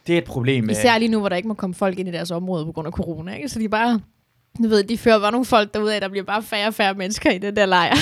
Det 0.08 0.14
er 0.14 0.18
et 0.18 0.24
problem. 0.24 0.70
Især 0.70 0.98
lige 0.98 1.10
nu, 1.10 1.20
hvor 1.20 1.30
der 1.30 1.36
ikke 1.36 1.48
må 1.48 1.54
komme 1.54 1.74
folk 1.74 2.00
ind 2.00 2.10
i 2.10 2.12
deres 2.12 2.32
område 2.32 2.66
på 2.66 2.72
grund 2.72 2.88
af 2.88 2.92
corona, 2.94 3.36
ikke? 3.36 3.50
så 3.50 3.60
de 3.60 3.70
bare, 3.70 4.00
du 4.64 4.68
ved, 4.68 4.84
de 4.84 4.98
fører 4.98 5.20
bare 5.20 5.32
nogle 5.32 5.46
folk 5.46 5.74
derude 5.74 5.96
af, 5.96 6.02
der 6.02 6.10
bliver 6.10 6.24
bare 6.26 6.44
færre 6.44 6.68
og 6.68 6.74
færre 6.74 6.94
mennesker 6.94 7.32
i 7.32 7.38
den 7.38 7.56
der 7.56 7.66
lejr. 7.66 7.96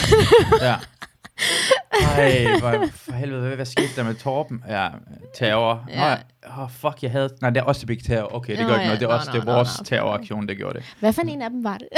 Ja. 0.61 0.75
Ej, 2.17 2.45
hvor, 2.59 2.87
for 2.91 3.11
helvede, 3.11 3.55
hvad, 3.55 3.65
skete 3.65 3.87
der 3.95 4.03
med 4.03 4.15
Torben? 4.15 4.63
Ja, 4.69 4.87
terror. 5.35 5.83
Nå, 5.87 5.93
Ja. 5.93 6.09
ja. 6.09 6.17
oh, 6.63 6.69
fuck, 6.71 6.97
jeg 7.03 7.11
havde... 7.11 7.29
Nej, 7.41 7.49
det 7.49 7.59
er 7.59 7.63
også 7.63 7.85
det 7.85 7.99
terror. 8.05 8.35
Okay, 8.35 8.57
det 8.57 8.61
Nå, 8.61 8.67
gør 8.67 8.75
ikke 8.75 8.85
noget. 8.85 8.99
Det 8.99 9.05
er 9.05 9.09
Nå, 9.09 9.15
også 9.15 9.29
nå, 9.29 9.33
det 9.35 9.41
er 9.41 9.45
nå, 9.45 9.53
vores 9.53 9.79
nå, 9.79 9.83
terroraktion, 9.85 10.47
der 10.47 10.53
gjorde 10.53 10.77
det. 10.79 10.95
Hvad 10.99 11.13
for 11.13 11.21
en 11.21 11.41
af 11.41 11.49
dem 11.49 11.63
var 11.63 11.77
det? 11.77 11.87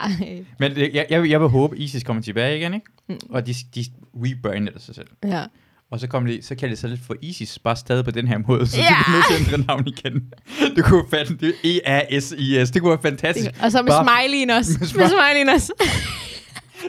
Ej. 0.00 0.44
Men 0.58 0.76
jeg, 0.76 1.06
jeg, 1.10 1.22
vil- 1.22 1.30
jeg 1.30 1.40
vil 1.40 1.48
håbe, 1.48 1.78
ISIS 1.78 2.02
kommer 2.02 2.22
tilbage 2.22 2.56
igen, 2.58 2.74
ikke? 2.74 2.86
Mm. 3.08 3.18
Og 3.30 3.46
de, 3.46 3.54
de 3.74 3.84
rebrander 4.14 4.72
sig 4.78 4.94
selv. 4.94 5.06
Ja. 5.24 5.42
Og 5.90 6.00
så, 6.00 6.06
kom 6.06 6.26
de, 6.26 6.42
så 6.42 6.54
kalder 6.54 6.72
det 6.72 6.78
sig 6.78 6.90
lidt 6.90 7.00
for 7.06 7.14
ISIS, 7.22 7.58
bare 7.58 7.76
stadig 7.76 8.04
på 8.04 8.10
den 8.10 8.28
her 8.28 8.38
måde, 8.48 8.66
så 8.66 8.76
Ja. 8.76 8.82
de 9.06 9.12
nødt 9.12 9.24
til 9.30 9.34
at 9.34 9.52
ændre 9.52 9.66
navn 9.66 9.86
igen. 9.86 10.32
Det 10.76 10.84
kunne 10.84 11.04
være 11.12 11.26
fandt, 11.26 11.40
det 11.40 11.48
er 11.48 11.80
E-A-S-I-S, 11.84 12.70
det 12.70 12.82
kunne 12.82 12.90
være 12.90 13.02
fantastisk. 13.02 13.50
Og 13.62 13.72
så 13.72 13.82
med 13.82 13.90
Bare- 13.90 14.20
smileyen 14.24 14.50
også. 14.50 14.72
Med 14.72 14.78
Med 14.80 14.86
smile- 14.88 15.08
smileyen 15.08 15.48
også. 15.48 15.72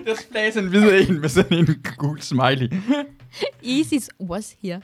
Der 0.05 0.15
splages 0.29 0.55
en 0.57 0.67
hvid 0.67 1.09
en 1.09 1.21
med 1.21 1.29
sådan 1.29 1.57
en 1.57 1.83
gul 1.97 2.21
smiley. 2.21 2.69
Isis 3.63 4.09
was 4.21 4.55
here. 4.63 4.81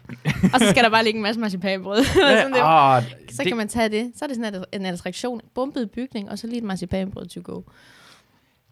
Og 0.53 0.59
så 0.59 0.69
skal 0.69 0.83
der 0.83 0.89
bare 0.89 1.03
ligge 1.03 1.17
en 1.17 1.23
masse 1.23 1.41
marcipanbrød. 1.41 2.03
sådan 2.13 2.51
det. 2.51 2.57
Ja, 2.57 2.97
ah, 2.97 3.03
Så 3.31 3.43
kan 3.43 3.57
man 3.57 3.67
tage 3.67 3.89
det. 3.89 4.11
Så 4.15 4.25
er 4.25 4.27
det 4.27 4.35
sådan 4.37 4.63
en 4.73 4.85
attraktion. 4.85 5.41
Bumpet 5.55 5.91
bygning, 5.91 6.29
og 6.31 6.39
så 6.39 6.47
lige 6.47 6.57
et 6.57 6.63
marcipanbrød 6.63 7.25
to 7.27 7.41
go. 7.43 7.61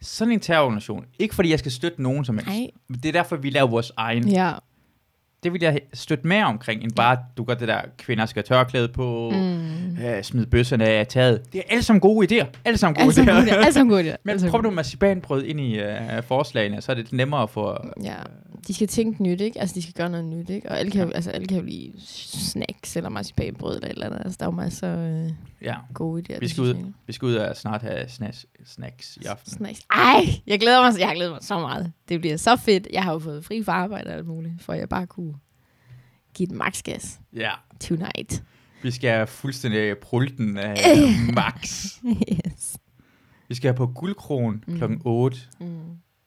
Sådan 0.02 0.32
en 0.34 0.40
terrororganisation. 0.40 1.06
Ikke 1.20 1.36
fordi 1.36 1.50
jeg 1.50 1.60
skal 1.60 1.72
støtte 1.72 2.02
nogen 2.02 2.26
som 2.26 2.36
helst. 2.38 2.48
Nej. 2.50 2.68
Men 2.88 3.00
Det 3.00 3.06
er 3.10 3.14
derfor, 3.14 3.36
vi 3.36 3.50
laver 3.50 3.68
vores 3.68 3.92
egen. 3.98 4.28
Ja. 4.30 4.52
Det 5.44 5.54
vil 5.54 5.62
jeg 5.62 5.80
støtte 5.94 6.28
mere 6.28 6.46
omkring, 6.46 6.84
end 6.84 6.92
bare, 6.92 7.18
du 7.38 7.44
gør 7.44 7.54
det 7.54 7.68
der, 7.68 7.82
kvinder 7.98 8.26
skal 8.26 8.44
tørklæde 8.44 8.88
på, 8.88 9.32
Mm. 9.34 9.98
øh, 10.06 10.24
smid 10.24 10.46
bøsserne 10.46 10.86
af 10.86 11.08
taget. 11.08 11.54
Det 11.54 11.60
er 11.60 11.64
alle 11.70 11.84
sammen 11.84 12.00
gode 12.02 12.42
idéer. 12.42 12.46
Alle 12.66 12.78
sammen 12.78 12.96
gode 12.96 13.06
Altså, 13.06 13.22
idéer. 13.22 13.26
god 13.34 13.44
idé. 13.48 13.66
Altså, 13.66 13.84
god 13.84 14.04
idé. 14.04 14.16
Men 14.24 14.32
Altså, 14.32 14.50
prøv 14.50 14.62
nu 14.62 14.72
marcipanbrød 14.72 15.44
ind 15.44 15.60
i 15.60 15.80
øh, 15.80 16.24
forslagene, 16.24 16.82
så 16.82 16.92
er 16.92 16.96
det 16.96 17.14
nemmere 17.14 17.44
at 17.44 17.50
få... 17.50 17.74
idé. 17.74 17.90
Ja. 18.04 18.16
De 18.68 18.74
skal 18.74 18.88
tænke 18.88 19.24
nyt, 19.24 19.42
ikke? 19.42 19.60
Altså, 19.62 19.74
de 19.76 19.82
skal 19.82 19.94
gøre 19.94 20.10
noget 20.10 20.26
nyt, 20.26 20.50
ikke? 20.50 20.70
Og 20.70 20.80
alle 20.80 20.92
kan, 20.92 21.02
jo, 21.08 21.12
altså, 21.12 21.32
alle 21.32 21.48
kan 21.48 21.58
jo 21.58 21.64
lide 21.64 21.92
snacks 22.06 22.96
eller 22.96 23.10
marcipanbrød 23.10 23.76
eller 23.76 23.88
eller 23.90 24.06
andet. 24.06 24.19
Altså, 24.26 24.38
der 24.40 24.45
er 24.45 24.50
jo 24.52 24.56
masser 24.56 24.88
af 24.94 25.24
øh, 25.26 25.31
Ja, 25.62 25.76
gode 25.94 26.24
idéer. 26.33 26.40
vi 26.40 26.48
skal, 26.48 26.64
ud, 26.64 26.76
vi 27.07 27.14
skal 27.14 27.26
ud 27.26 27.36
og 27.36 27.56
snart 27.57 27.81
have 27.81 28.10
snacks, 28.10 28.45
snacks 28.66 29.18
i 29.21 29.26
aften. 29.26 29.52
Snacks. 29.52 29.80
Ej, 29.94 30.26
jeg 30.48 30.60
glæder 30.60 30.81
mig, 30.81 31.00
jeg 31.00 31.07
har 31.07 31.16
glædet 31.16 31.31
mig 31.31 31.40
så 31.44 31.60
meget. 31.60 31.92
Det 32.11 32.21
bliver 32.21 32.37
så 32.37 32.56
fedt. 32.56 32.87
Jeg 32.94 33.03
har 33.03 33.13
jo 33.13 33.19
fået 33.19 33.45
fri 33.45 33.63
fra 33.63 33.71
arbejde 33.71 34.07
og 34.09 34.13
alt 34.13 34.27
muligt, 34.27 34.53
for 34.61 34.73
jeg 34.73 34.89
bare 34.89 35.07
kunne 35.07 35.33
give 36.33 36.47
den 36.47 36.57
max 36.57 36.81
gas 36.83 37.19
Ja, 37.33 37.51
tonight. 37.80 38.44
vi 38.83 38.91
skal 38.91 39.27
fuldstændig 39.27 39.97
prulten 39.97 40.57
af 40.57 40.75
max. 41.35 41.85
yes. 42.45 42.77
Vi 43.47 43.56
skal 43.56 43.73
på 43.73 43.87
guldkron 43.87 44.63
Mm. 44.68 44.77
klokken 44.77 45.01
8, 45.06 45.37
Mm. 45.59 45.68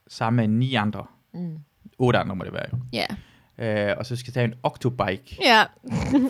sammen 0.08 0.50
med 0.50 0.58
ni 0.58 0.74
andre. 0.74 1.06
Mm. 1.34 1.58
8 1.98 2.18
andre 2.18 2.36
må 2.36 2.44
det 2.44 2.52
være 2.52 2.66
jo. 2.72 2.78
Ja. 2.92 3.06
Øh, 3.90 3.94
og 3.98 4.06
så 4.06 4.16
skal 4.16 4.26
vi 4.26 4.32
tage 4.34 4.44
en 4.44 4.54
octobike 4.62 5.38
Ja. 5.42 5.62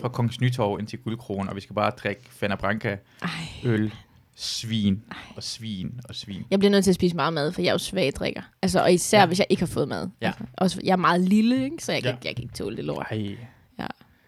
fra 0.01 0.09
Kongens 0.09 0.41
Nytorv 0.41 0.79
ind 0.79 0.87
til 0.87 0.99
Guldkronen, 0.99 1.49
og 1.49 1.55
vi 1.55 1.61
skal 1.61 1.73
bare 1.75 1.89
drikke 1.91 2.21
Fanta 2.29 2.55
Branca, 2.55 2.97
Ej. 3.21 3.29
øl, 3.63 3.93
svin 4.35 5.03
og 5.35 5.43
svin 5.43 5.99
og 6.09 6.15
svin. 6.15 6.43
Jeg 6.51 6.59
bliver 6.59 6.71
nødt 6.71 6.83
til 6.83 6.91
at 6.91 6.95
spise 6.95 7.15
meget 7.15 7.33
mad, 7.33 7.51
for 7.51 7.61
jeg 7.61 7.67
er 7.69 7.73
jo 7.73 7.77
svag 7.77 8.11
drikker. 8.11 8.41
Altså, 8.61 8.81
og 8.81 8.93
især 8.93 9.19
Ja. 9.19 9.25
hvis 9.25 9.39
jeg 9.39 9.47
ikke 9.49 9.61
har 9.61 9.67
fået 9.67 9.87
mad. 9.87 10.09
Ja. 10.21 10.27
Altså, 10.27 10.43
også, 10.57 10.81
jeg 10.83 10.91
er 10.91 10.95
meget 10.97 11.21
lille, 11.21 11.63
ikke? 11.63 11.83
så 11.83 11.91
jeg 11.91 12.01
kan, 12.03 12.11
Ja. 12.11 12.17
ja. 12.23 12.27
jeg 12.27 12.35
kan 12.35 12.43
ikke 12.43 12.55
tåle 12.55 12.77
det 12.77 12.85
lort. 12.85 13.05
Ej. 13.11 13.37
Ja. 13.79 13.87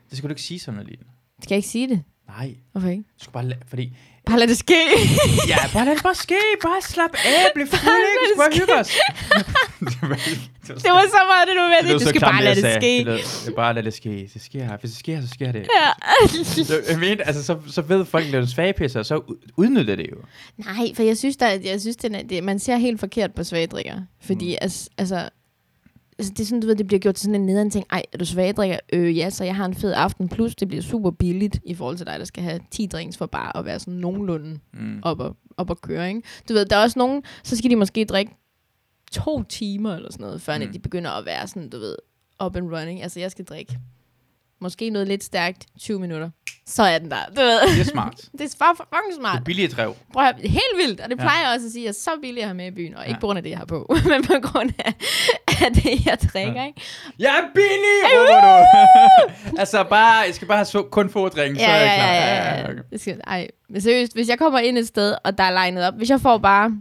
Det 0.09 0.17
skal 0.17 0.29
du 0.29 0.31
ikke 0.31 0.41
sige 0.41 0.59
sådan 0.59 0.75
noget, 0.75 0.89
Line. 0.89 1.03
Skal 1.43 1.53
jeg 1.55 1.57
ikke 1.57 1.69
sige 1.69 1.89
det? 1.89 2.03
Nej, 2.27 2.55
Hvorfor 2.71 2.87
ikke? 2.89 3.03
du 3.03 3.23
skal 3.23 3.33
bare 3.33 3.45
lade, 3.45 3.59
fordi... 3.67 3.95
Bare 4.27 4.39
lad 4.39 4.47
det 4.47 4.57
ske. 4.57 4.81
Ja, 5.47 5.57
bare 5.73 5.85
lad 5.85 5.95
det 5.95 6.03
bare 6.03 6.15
ske. 6.15 6.41
Bare 6.61 6.81
slap 6.81 7.13
af. 7.13 7.51
Bliv 7.55 7.67
fuld, 7.67 8.03
ikke? 8.09 8.19
Vi 8.23 8.27
skal 8.27 8.39
bare 8.43 8.53
hygge 8.59 8.73
os. 8.81 8.89
det 9.87 10.01
var, 10.09 10.15
det 10.67 11.03
det 11.03 11.11
så 11.17 11.21
meget, 11.31 11.43
det 11.47 11.55
du 11.59 11.63
det 11.63 11.69
ved. 11.69 11.89
lød 11.89 11.99
Du 11.99 12.03
så 12.03 12.09
skal 12.09 12.21
bare 12.21 12.43
lade 12.43 12.61
det 12.61 12.73
ske. 12.81 12.97
Det 12.97 13.05
lød, 13.05 13.45
det 13.45 13.55
bare 13.55 13.73
lad 13.73 13.83
det 13.83 13.93
ske. 13.93 14.29
Det 14.33 14.41
sker. 14.41 14.77
Hvis 14.77 14.91
det 14.91 14.99
sker, 14.99 15.21
så 15.21 15.27
sker 15.27 15.51
det. 15.51 15.67
Ja. 15.79 15.89
Jeg, 16.91 16.99
mener, 16.99 17.23
altså, 17.23 17.43
så, 17.43 17.57
så 17.67 17.81
ved 17.81 18.05
folk, 18.05 18.25
at 18.25 18.31
det 18.31 18.37
er 18.37 18.41
en 18.41 18.47
svagpisser, 18.47 19.03
så 19.03 19.15
ud- 19.17 19.51
udnytter 19.57 19.95
det 19.95 20.07
jo. 20.11 20.17
Nej, 20.57 20.93
for 20.95 21.03
jeg 21.03 21.17
synes, 21.17 21.37
der, 21.37 21.47
jeg 21.47 21.81
synes 21.81 21.95
det, 21.95 22.43
man 22.43 22.59
ser 22.59 22.77
helt 22.77 22.99
forkert 22.99 23.33
på 23.33 23.43
svagdrikker. 23.43 24.01
Fordi 24.21 24.51
mm. 24.51 24.57
altså, 24.61 24.89
altså, 24.97 25.29
altså, 26.19 26.33
det 26.33 26.39
er 26.39 26.45
sådan, 26.45 26.59
du 26.61 26.67
ved, 26.67 26.75
det 26.75 26.87
bliver 26.87 26.99
gjort 26.99 27.15
til 27.15 27.23
sådan 27.25 27.35
en 27.41 27.45
nederen 27.45 27.69
ting. 27.69 27.85
Ej, 27.91 28.03
er 28.13 28.17
du 28.17 28.25
svagdrikker? 28.25 28.79
Øh, 28.93 29.17
ja, 29.17 29.29
så 29.29 29.43
jeg 29.43 29.55
har 29.55 29.65
en 29.65 29.73
fed 29.73 29.93
aften. 29.93 30.29
Plus, 30.29 30.55
det 30.55 30.67
bliver 30.67 30.81
super 30.83 31.11
billigt 31.11 31.59
i 31.65 31.73
forhold 31.73 31.97
til 31.97 32.05
dig, 32.05 32.19
der 32.19 32.25
skal 32.25 32.43
have 32.43 32.59
10 32.71 32.85
drinks 32.85 33.17
for 33.17 33.25
bare 33.25 33.57
at 33.57 33.65
være 33.65 33.79
sådan 33.79 33.93
nogenlunde 33.93 34.59
Mm. 34.73 34.99
op 35.03 35.19
og, 35.19 35.35
op 35.57 35.69
og 35.69 35.81
køre, 35.81 36.07
ikke? 36.09 36.21
Du 36.49 36.53
ved, 36.53 36.65
der 36.65 36.75
er 36.77 36.81
også 36.81 36.99
nogen, 36.99 37.23
så 37.43 37.57
skal 37.57 37.69
de 37.69 37.75
måske 37.75 38.05
drikke 38.05 38.31
to 39.11 39.43
timer 39.43 39.95
eller 39.95 40.11
sådan 40.11 40.23
noget, 40.25 40.41
før 40.41 40.57
mm. 40.57 40.71
de 40.71 40.79
begynder 40.79 41.11
at 41.11 41.25
være 41.25 41.47
sådan, 41.47 41.69
du 41.69 41.77
ved, 41.79 41.95
up 42.45 42.55
and 42.55 42.71
running. 42.75 43.03
Altså, 43.03 43.19
jeg 43.19 43.31
skal 43.31 43.45
drikke 43.45 43.77
måske 44.61 44.89
noget 44.89 45.07
lidt 45.07 45.23
stærkt, 45.23 45.65
20 45.79 45.99
minutter, 45.99 46.29
så 46.65 46.83
er 46.83 46.97
den 46.99 47.11
der. 47.11 47.17
Du 47.35 47.41
ved. 47.41 47.61
Det 47.75 47.79
er 47.79 47.83
smart. 47.83 48.15
Det 48.37 48.41
er 48.41 48.55
bare 48.59 48.75
fucking 48.75 49.11
Det 49.11 49.15
smart. 49.19 49.39
er 49.39 49.43
billige 49.43 49.67
drev. 49.67 49.95
Prøv 50.13 50.23
at 50.25 50.35
høre, 50.35 50.49
helt 50.49 50.77
vildt, 50.87 51.01
og 51.01 51.09
det 51.09 51.15
Ja. 51.17 51.21
plejer 51.21 51.41
jeg 51.45 51.53
også 51.55 51.65
at 51.65 51.71
sige, 51.71 51.81
at 51.81 51.85
jeg 51.85 51.89
er 51.89 51.93
så 51.93 52.11
billig 52.21 52.43
at 52.43 52.47
have 52.49 52.55
med 52.57 52.67
i 52.67 52.71
byen, 52.71 52.95
og 52.95 53.03
ikke 53.05 53.15
Ja. 53.15 53.19
på 53.19 53.27
grund 53.27 53.37
af 53.37 53.43
det, 53.43 53.49
jeg 53.49 53.57
har 53.57 53.65
på, 53.65 53.95
men 54.11 54.23
på 54.23 54.33
grund 54.43 54.69
af, 54.79 54.93
af 55.65 55.71
det, 55.73 56.05
jeg 56.05 56.17
drikker, 56.33 56.65
ikke? 56.65 56.81
Jeg 57.19 57.35
er 57.43 57.47
billig, 57.55 57.97
du. 58.13 59.57
altså 59.61 59.83
bare, 59.83 60.15
jeg 60.25 60.33
skal 60.35 60.47
bare 60.47 60.57
have 60.57 60.65
så, 60.65 60.81
kun 60.83 61.09
få 61.09 61.29
drink, 61.29 61.57
så 61.59 61.61
Ja, 61.65 61.71
er 61.71 61.75
ja, 61.83 61.91
jeg 61.91 61.95
klar. 61.97 62.13
ja, 62.13 62.57
ja, 62.59 62.63
okay. 62.63 62.75
ja. 62.77 62.81
Det 62.91 63.01
skal, 63.01 63.21
ej, 63.27 63.47
men 63.69 63.81
seriøst, 63.81 64.13
hvis 64.13 64.29
jeg 64.29 64.37
kommer 64.37 64.59
ind 64.59 64.77
et 64.77 64.87
sted, 64.87 65.15
og 65.23 65.37
der 65.37 65.43
er 65.43 65.51
legnet 65.51 65.87
op, 65.87 65.93
hvis 65.97 66.09
jeg 66.09 66.21
får 66.21 66.37
bare 66.37 66.71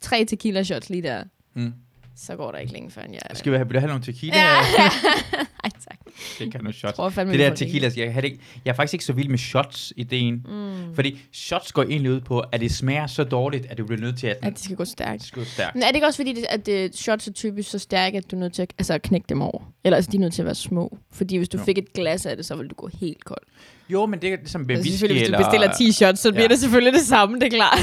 tre 0.00 0.24
tequila 0.24 0.62
shots 0.62 0.90
lige 0.90 1.02
der, 1.02 1.24
Mm. 1.56 1.72
Så 2.16 2.36
går 2.36 2.50
der 2.50 2.58
ikke 2.58 2.72
længe 2.72 2.90
før 2.90 3.02
jeg... 3.12 3.20
Skal 3.34 3.52
vi 3.52 3.56
have, 3.56 3.66
vil 3.68 3.74
du 3.74 3.78
have 3.80 3.88
nogle 3.88 4.04
tequila? 4.04 4.36
Ja, 4.36 4.50
ej 5.64 5.70
tak. 5.88 5.98
Det 6.38 6.52
kan 6.52 6.60
nogle 6.60 6.72
shots. 6.72 6.96
Tror 6.96 7.08
fandme, 7.08 7.32
Det 7.32 7.40
der 7.40 7.54
tequila, 7.54 7.90
jeg, 7.96 8.14
har 8.14 8.20
det 8.20 8.28
ikke, 8.28 8.42
jeg 8.64 8.70
er 8.70 8.74
faktisk 8.76 8.94
ikke 8.94 9.04
så 9.04 9.12
vild 9.12 9.28
med 9.28 9.38
shots-ideen. 9.38 10.34
Mm. 10.48 10.94
Fordi 10.94 11.18
shots 11.32 11.72
går 11.72 11.82
egentlig 11.82 12.12
ud 12.12 12.20
på, 12.20 12.40
at 12.40 12.60
det 12.60 12.72
smager 12.74 13.06
så 13.06 13.24
dårligt, 13.24 13.66
at 13.70 13.78
du 13.78 13.86
bliver 13.86 14.00
nødt 14.00 14.18
til 14.18 14.26
at, 14.26 14.36
At 14.42 14.52
det 14.52 14.60
skal 14.64 14.76
gå 14.76 14.84
det 14.84 14.92
stærkt. 14.92 15.22
skal 15.24 15.42
gå 15.42 15.48
stærkt. 15.48 15.74
Men 15.74 15.82
er 15.82 15.86
det 15.86 15.94
ikke 15.94 16.06
også 16.06 16.16
fordi, 16.16 16.32
det, 16.32 16.44
at 16.50 16.66
det, 16.66 16.96
shots 16.96 17.28
er 17.28 17.32
typisk 17.32 17.70
så 17.70 17.78
stærke, 17.78 18.18
at 18.18 18.30
du 18.30 18.36
er 18.36 18.40
nødt 18.40 18.52
til 18.52 18.62
at, 18.62 18.72
altså, 18.78 18.94
at 18.94 19.02
knække 19.02 19.26
dem 19.28 19.42
over? 19.42 19.72
Eller 19.84 19.96
altså, 19.96 20.10
de 20.10 20.16
er 20.16 20.20
nødt 20.20 20.32
til 20.34 20.42
at 20.42 20.46
være 20.46 20.54
små. 20.54 20.98
Fordi 21.12 21.36
hvis 21.36 21.48
du 21.48 21.58
Jo. 21.58 21.64
fik 21.64 21.78
et 21.78 21.92
glas 21.92 22.26
af 22.26 22.36
det, 22.36 22.46
så 22.46 22.56
ville 22.56 22.68
du 22.68 22.74
gå 22.74 22.90
helt 23.00 23.24
kold. 23.24 23.42
Jo, 23.88 24.06
men 24.06 24.20
det 24.22 24.32
er 24.32 24.36
ligesom 24.36 24.60
med 24.60 24.70
Altså, 24.76 24.90
whisky 24.90 25.06
hvis 25.12 25.28
du 25.28 25.36
bestiller 25.36 25.72
10 25.72 25.92
shots, 25.92 26.20
så 26.20 26.30
bliver 26.32 26.42
Ja. 26.42 26.48
det 26.48 26.58
selvfølgelig 26.58 26.92
det 26.92 27.00
samme, 27.02 27.38
det 27.40 27.42
er 27.42 27.56
klart. 27.56 27.78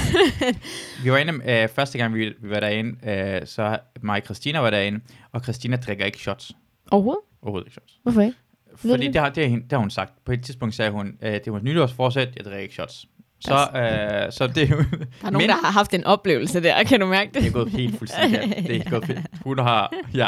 Vi 1.04 1.12
var 1.12 1.18
inde, 1.18 1.34
øh, 1.52 1.70
første 1.70 1.98
gang 1.98 2.14
vi, 2.16 2.26
vi 2.40 2.50
var 2.50 2.60
derinde, 2.60 3.10
øh, 3.10 3.42
så 3.48 3.78
mig 4.02 4.16
og 4.22 4.26
Christina 4.26 4.60
var 4.60 4.70
derinde, 4.70 5.00
og 5.32 5.42
Christina 5.44 5.76
drikker 5.78 6.06
ikke 6.06 6.18
shots. 6.18 6.52
Overhovedet? 6.92 7.22
Overhovedet 7.42 7.68
ikke 7.68 7.74
shots. 7.74 7.94
Hvorfor 8.04 8.22
ikke? 8.22 8.38
Fordi 8.76 9.08
det 9.08 9.16
har, 9.22 9.30
det, 9.30 9.50
har, 9.50 9.58
det 9.58 9.72
har 9.72 9.78
hun 9.78 9.90
sagt. 9.90 10.12
På 10.26 10.32
et 10.32 10.42
tidspunkt 10.44 10.76
sagde 10.76 10.92
hun, 10.92 11.14
øh, 11.22 11.32
det 11.34 11.52
var 11.52 11.58
et 11.58 11.64
nytårsforsæt, 11.64 12.30
jeg 12.38 12.44
drikker 12.46 12.60
ikke 12.62 12.74
shots. 12.74 13.06
Så, 13.42 13.54
øh, 13.54 14.32
så 14.32 14.48
det 14.48 14.64
er 14.64 14.68
jo... 14.68 14.78
Der 15.22 15.28
er 15.28 15.32
nogen, 15.32 15.38
Men- 15.38 15.50
der 15.50 15.56
har 15.56 15.72
haft 15.72 15.94
en 15.94 16.04
oplevelse 16.04 16.64
der, 16.64 16.84
kan 16.84 17.00
du 17.00 17.06
mærke 17.06 17.32
det? 17.34 17.42
Det 17.42 17.48
er 17.50 17.54
gået 17.54 17.70
helt 17.70 17.98
fuldstændig. 17.98 18.64
Det 18.68 18.76
er 18.86 18.90
gået 18.90 19.06
fedt. 19.10 19.20
Hun 19.44 19.60
har... 19.60 19.94
Ja. 20.14 20.28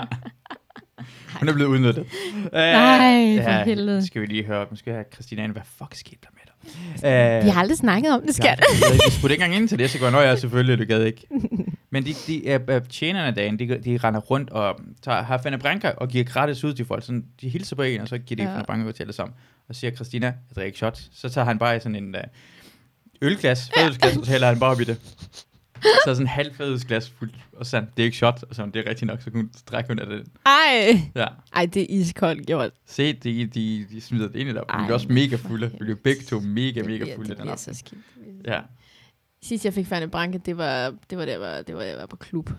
Hun 1.40 1.50
er 1.50 1.54
blevet 1.54 1.70
udnyttet. 1.70 2.06
Øh, 2.46 2.52
Nej, 2.52 3.44
for 3.44 3.64
helvede. 3.66 4.06
Skal 4.08 4.22
vi 4.22 4.26
lige 4.26 4.46
høre. 4.46 4.66
Nu 4.72 4.76
skal 4.76 4.92
jeg 4.92 4.98
have 4.98 5.06
Christina 5.14 5.44
ind. 5.44 5.52
Hvad 5.52 5.62
fuck 5.78 5.96
skete 5.96 6.18
der 6.24 6.28
med 6.34 6.42
dig? 6.46 7.46
Vi 7.46 7.50
har 7.50 7.62
aldrig 7.62 7.78
snakket 7.78 8.12
om 8.12 8.22
det, 8.28 8.36
skat. 8.36 8.60
Ja, 8.82 8.88
jeg 9.06 9.12
spurgte 9.12 9.34
ikke 9.34 9.44
engang 9.44 9.62
ind 9.62 9.70
til 9.70 9.80
det, 9.80 9.90
så 9.90 10.00
går 10.00 10.06
jeg, 10.06 10.14
ja, 10.16 10.36
selvfølgelig, 10.36 10.80
du 10.80 10.86
gad 10.94 11.04
ikke. 11.04 11.28
Men 11.92 12.06
de, 12.06 12.14
de 12.28 12.60
uh, 12.76 12.88
tjenerne 12.90 13.36
dagen, 13.36 13.60
de, 13.60 13.68
de 13.86 13.98
render 14.04 14.20
rundt 14.20 14.50
og 14.50 14.80
tager, 15.04 15.24
har 15.24 15.38
Fanny 15.38 15.58
Branca 15.60 15.90
og 15.98 16.08
giver 16.10 16.24
gratis 16.24 16.64
ud 16.64 16.74
til 16.74 16.86
folk. 16.86 17.06
Sådan, 17.06 17.26
de 17.42 17.50
hilser 17.50 17.76
på 17.76 17.82
en, 17.82 18.02
og 18.02 18.08
så 18.08 18.18
giver 18.18 18.36
de 18.38 18.44
Ja. 18.44 18.50
ja. 18.50 18.56
Fanny 18.56 18.66
Branca 18.66 18.88
ud 18.88 18.94
til 18.94 19.04
alle 19.04 19.14
sammen. 19.14 19.36
Og 19.70 19.76
siger 19.76 19.92
Christina, 19.92 20.26
jeg 20.28 20.36
drikker 20.56 20.66
ikke 20.66 20.78
shots. 20.78 21.10
Så 21.14 21.30
tager 21.30 21.46
han 21.46 21.60
bare 21.60 21.80
sådan 21.80 21.96
en 21.96 22.16
uh, 22.16 22.22
ølglas, 23.22 23.70
fadølsglas, 23.78 24.18
og 24.18 24.26
så 24.26 24.32
hælder 24.32 24.48
han 24.48 24.60
bare 24.60 24.72
op 24.72 24.82
i 24.82 24.84
det. 24.84 24.98
Så 25.82 25.90
sådan 26.06 26.22
en 26.24 26.28
halv 26.28 26.54
fadølsglas 26.56 27.10
fuldt, 27.10 27.36
og 27.54 27.66
sådan, 27.66 27.90
det 27.98 28.04
er 28.04 28.06
ikke 28.06 28.18
shot, 28.18 28.44
og 28.50 28.56
så 28.56 28.66
det 28.66 28.76
er 28.86 28.90
rigtigt 28.90 29.08
nok, 29.08 29.22
så 29.22 29.32
kunne 29.32 29.50
strække 29.58 29.88
hun 29.88 30.00
af 30.00 30.06
det. 30.08 30.24
Ej. 30.46 31.00
Ja. 31.16 31.28
Ej, 31.56 31.66
det 31.66 31.82
er 31.82 31.86
iskoldt 31.90 32.48
gjort. 32.48 32.72
Se, 32.86 33.14
de, 33.14 33.46
de, 33.46 33.86
de 33.92 34.02
smider 34.02 34.28
det 34.28 34.36
ind 34.40 34.50
i 34.50 34.54
der. 34.54 34.62
Vi 34.62 34.84
bliver 34.86 34.94
også 34.94 35.08
mega 35.10 35.36
fulde. 35.36 35.72
Vi 35.72 35.78
bliver 35.80 35.96
begge 36.04 36.22
to 36.24 36.40
mega, 36.40 36.68
Det 36.80 36.86
mega 36.86 36.98
bliver- 37.04 37.16
fulde 37.16 37.30
Det 37.30 37.38
den 37.38 37.42
bliver 37.44 37.54
aften. 37.54 37.74
så 37.74 37.80
skidt. 37.80 38.02
Ja. 38.48 38.60
Sidst 39.44 39.66
jeg 39.66 39.74
fik 39.74 39.86
Fanny 39.88 40.08
Branke, 40.10 40.38
det 40.38 40.58
var, 40.58 40.94
det 41.10 41.18
var, 41.18 41.26
der, 41.26 41.38
var, 41.38 41.62
det 41.62 41.76
var, 41.76 41.82
jeg 41.82 41.98
var 41.98 42.06
på 42.06 42.16
klub 42.16 42.50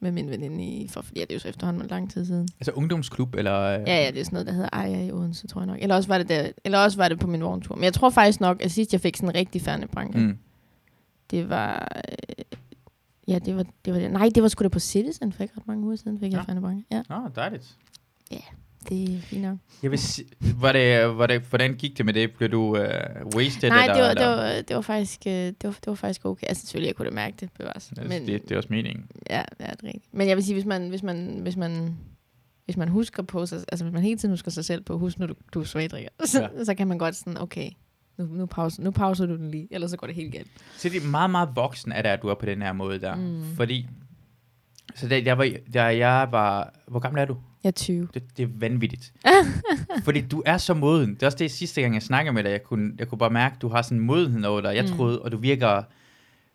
med 0.00 0.12
min 0.12 0.30
veninde 0.30 0.64
i, 0.64 0.88
for, 0.88 1.04
ja, 1.16 1.20
det 1.20 1.30
er 1.30 1.34
jo 1.34 1.38
så 1.38 1.48
efterhånden 1.48 1.88
lang 1.88 2.10
tid 2.10 2.24
siden. 2.26 2.48
Altså 2.60 2.72
ungdomsklub, 2.72 3.34
eller... 3.34 3.60
øh, 3.60 3.80
Ja, 3.86 4.04
ja, 4.04 4.10
det 4.10 4.20
er 4.20 4.24
sådan 4.24 4.34
noget, 4.34 4.46
der 4.46 4.52
hedder 4.52 4.68
Aya 4.72 5.06
i 5.06 5.12
Odense, 5.12 5.46
tror 5.46 5.60
jeg 5.60 5.66
nok. 5.66 5.78
Eller 5.82 5.94
også 5.94 6.08
var 6.08 6.18
det, 6.18 6.28
der, 6.28 6.48
eller 6.64 6.78
også 6.78 6.96
var 6.96 7.08
det 7.08 7.18
på 7.18 7.26
min 7.26 7.42
vogntur. 7.42 7.74
Men 7.74 7.84
jeg 7.84 7.92
tror 7.92 8.10
faktisk 8.10 8.40
nok, 8.40 8.62
at 8.62 8.70
sidst 8.72 8.92
jeg 8.92 9.00
fik 9.00 9.16
sådan 9.16 9.28
en 9.28 9.34
rigtig 9.34 9.62
Fanny 9.62 9.84
Branke. 9.92 10.18
Mm. 10.18 10.38
det 11.30 11.48
var... 11.48 11.88
Øh, 12.08 12.44
ja, 13.28 13.38
det 13.38 13.56
var, 13.56 13.64
det 13.84 13.92
var 13.92 13.98
det. 14.00 14.10
Nej, 14.12 14.30
det 14.34 14.42
var 14.42 14.48
sgu 14.48 14.62
da 14.62 14.68
på 14.68 14.78
Citizen 14.78 15.32
for 15.32 15.42
ikke 15.42 15.54
ret 15.56 15.66
mange 15.66 15.84
uger 15.86 15.96
siden, 15.96 16.18
fik 16.20 16.32
jeg 16.32 16.38
Ja. 16.48 16.52
Fanny 16.52 16.60
Branke. 16.60 16.84
Ja, 16.90 17.02
Nå, 17.08 17.28
dejligt. 17.34 17.76
det 18.88 19.14
er 19.16 19.20
fint 19.20 19.42
nok. 19.42 19.58
Jeg 19.82 19.90
vil 19.90 19.98
si- 19.98 20.26
var 20.60 20.72
det, 20.72 21.18
var 21.18 21.26
det, 21.26 21.40
hvordan 21.40 21.74
gik 21.74 21.98
det 21.98 22.06
med 22.06 22.14
det? 22.14 22.32
Blev 22.34 22.48
du 22.50 22.60
uh, 22.62 22.76
wasted? 23.36 23.68
Nej, 23.68 23.82
eller, 23.84 23.94
det 23.94 24.02
var, 24.02 24.14
det, 24.14 24.26
var, 24.26 24.62
det, 24.62 24.76
var 24.76 24.82
faktisk, 24.82 25.20
øh, 25.26 25.32
det, 25.32 25.56
var, 25.64 25.70
det 25.72 25.86
var 25.86 25.94
faktisk 25.94 26.24
okay. 26.24 26.46
Altså 26.46 26.66
selvfølgelig, 26.66 26.86
jeg 26.88 26.94
kunne 26.96 27.10
da 27.10 27.14
mærke 27.14 27.36
det, 27.40 27.50
bevares. 27.52 27.90
Altså, 27.90 28.04
Men, 28.08 28.26
det, 28.26 28.42
det 28.42 28.52
er 28.52 28.56
også 28.56 28.68
meningen. 28.70 29.06
Ja, 29.30 29.36
ja, 29.36 29.42
det 29.66 29.66
er 29.82 29.84
rigtigt. 29.84 30.04
Men 30.14 30.28
jeg 30.28 30.36
vil 30.36 30.44
sige, 30.44 30.54
hvis 30.54 30.64
man, 30.64 30.88
hvis 30.88 31.02
man, 31.02 31.38
hvis 31.42 31.56
man, 31.56 31.96
hvis 32.64 32.76
man 32.76 32.88
husker 32.88 33.22
på 33.22 33.46
sig, 33.46 33.58
altså 33.68 33.84
hvis 33.84 33.92
man 33.94 34.02
hele 34.02 34.18
tiden 34.18 34.32
husker 34.32 34.50
sig 34.50 34.64
selv 34.64 34.82
på, 34.82 34.98
husk 34.98 35.18
nu, 35.18 35.26
du, 35.26 35.34
du 35.54 35.60
er 35.60 35.64
svagdrikker, 35.64 36.10
så, 36.24 36.40
Ja. 36.42 36.48
ja. 36.58 36.64
så 36.64 36.74
kan 36.74 36.88
man 36.88 36.98
godt 36.98 37.16
sådan, 37.16 37.38
okay, 37.38 37.70
nu, 38.18 38.24
nu, 38.24 38.46
pause, 38.46 38.82
nu 38.82 38.90
pauser 38.90 39.26
du 39.26 39.36
den 39.36 39.50
lige, 39.50 39.68
ellers 39.70 39.90
så 39.90 39.96
går 39.96 40.06
det 40.06 40.16
helt 40.16 40.32
galt. 40.32 40.48
Så 40.76 40.88
det 40.88 41.02
er 41.02 41.06
meget, 41.06 41.30
meget 41.30 41.48
voksen 41.54 41.90
det, 41.90 41.96
at 41.96 42.22
du 42.22 42.28
er 42.28 42.34
på 42.34 42.46
den 42.46 42.62
her 42.62 42.72
måde 42.72 43.00
der. 43.00 43.14
Mm. 43.14 43.42
Fordi, 43.56 43.86
så 44.94 45.08
da 45.08 45.22
jeg, 45.24 45.38
var, 45.38 45.50
da 45.74 45.82
jeg 45.84 46.28
var, 46.30 46.72
hvor 46.88 46.98
gammel 47.00 47.20
er 47.20 47.24
du? 47.24 47.36
Jeg 47.64 47.68
er 47.68 47.72
20. 47.72 48.08
Det, 48.14 48.36
det 48.36 48.42
er 48.42 48.48
vanvittigt. 48.54 49.12
Fordi 50.04 50.20
du 50.20 50.42
er 50.46 50.56
så 50.56 50.74
moden. 50.74 51.14
Det 51.14 51.22
er 51.22 51.26
også 51.26 51.38
det 51.38 51.50
sidste 51.50 51.80
gang, 51.82 51.94
jeg 51.94 52.02
snakker 52.02 52.32
med 52.32 52.44
dig. 52.44 52.50
Jeg 52.50 52.62
kunne, 52.62 52.92
jeg 52.98 53.08
kunne 53.08 53.18
bare 53.18 53.30
mærke, 53.30 53.54
at 53.56 53.62
du 53.62 53.68
har 53.68 53.82
sådan 53.82 53.98
en 53.98 54.04
modenhed 54.04 54.44
over 54.44 54.60
dig. 54.60 54.74
Jeg 54.76 54.84
Mm. 54.84 54.96
troede, 54.96 55.22
og 55.22 55.32
du 55.32 55.36
virker... 55.38 55.82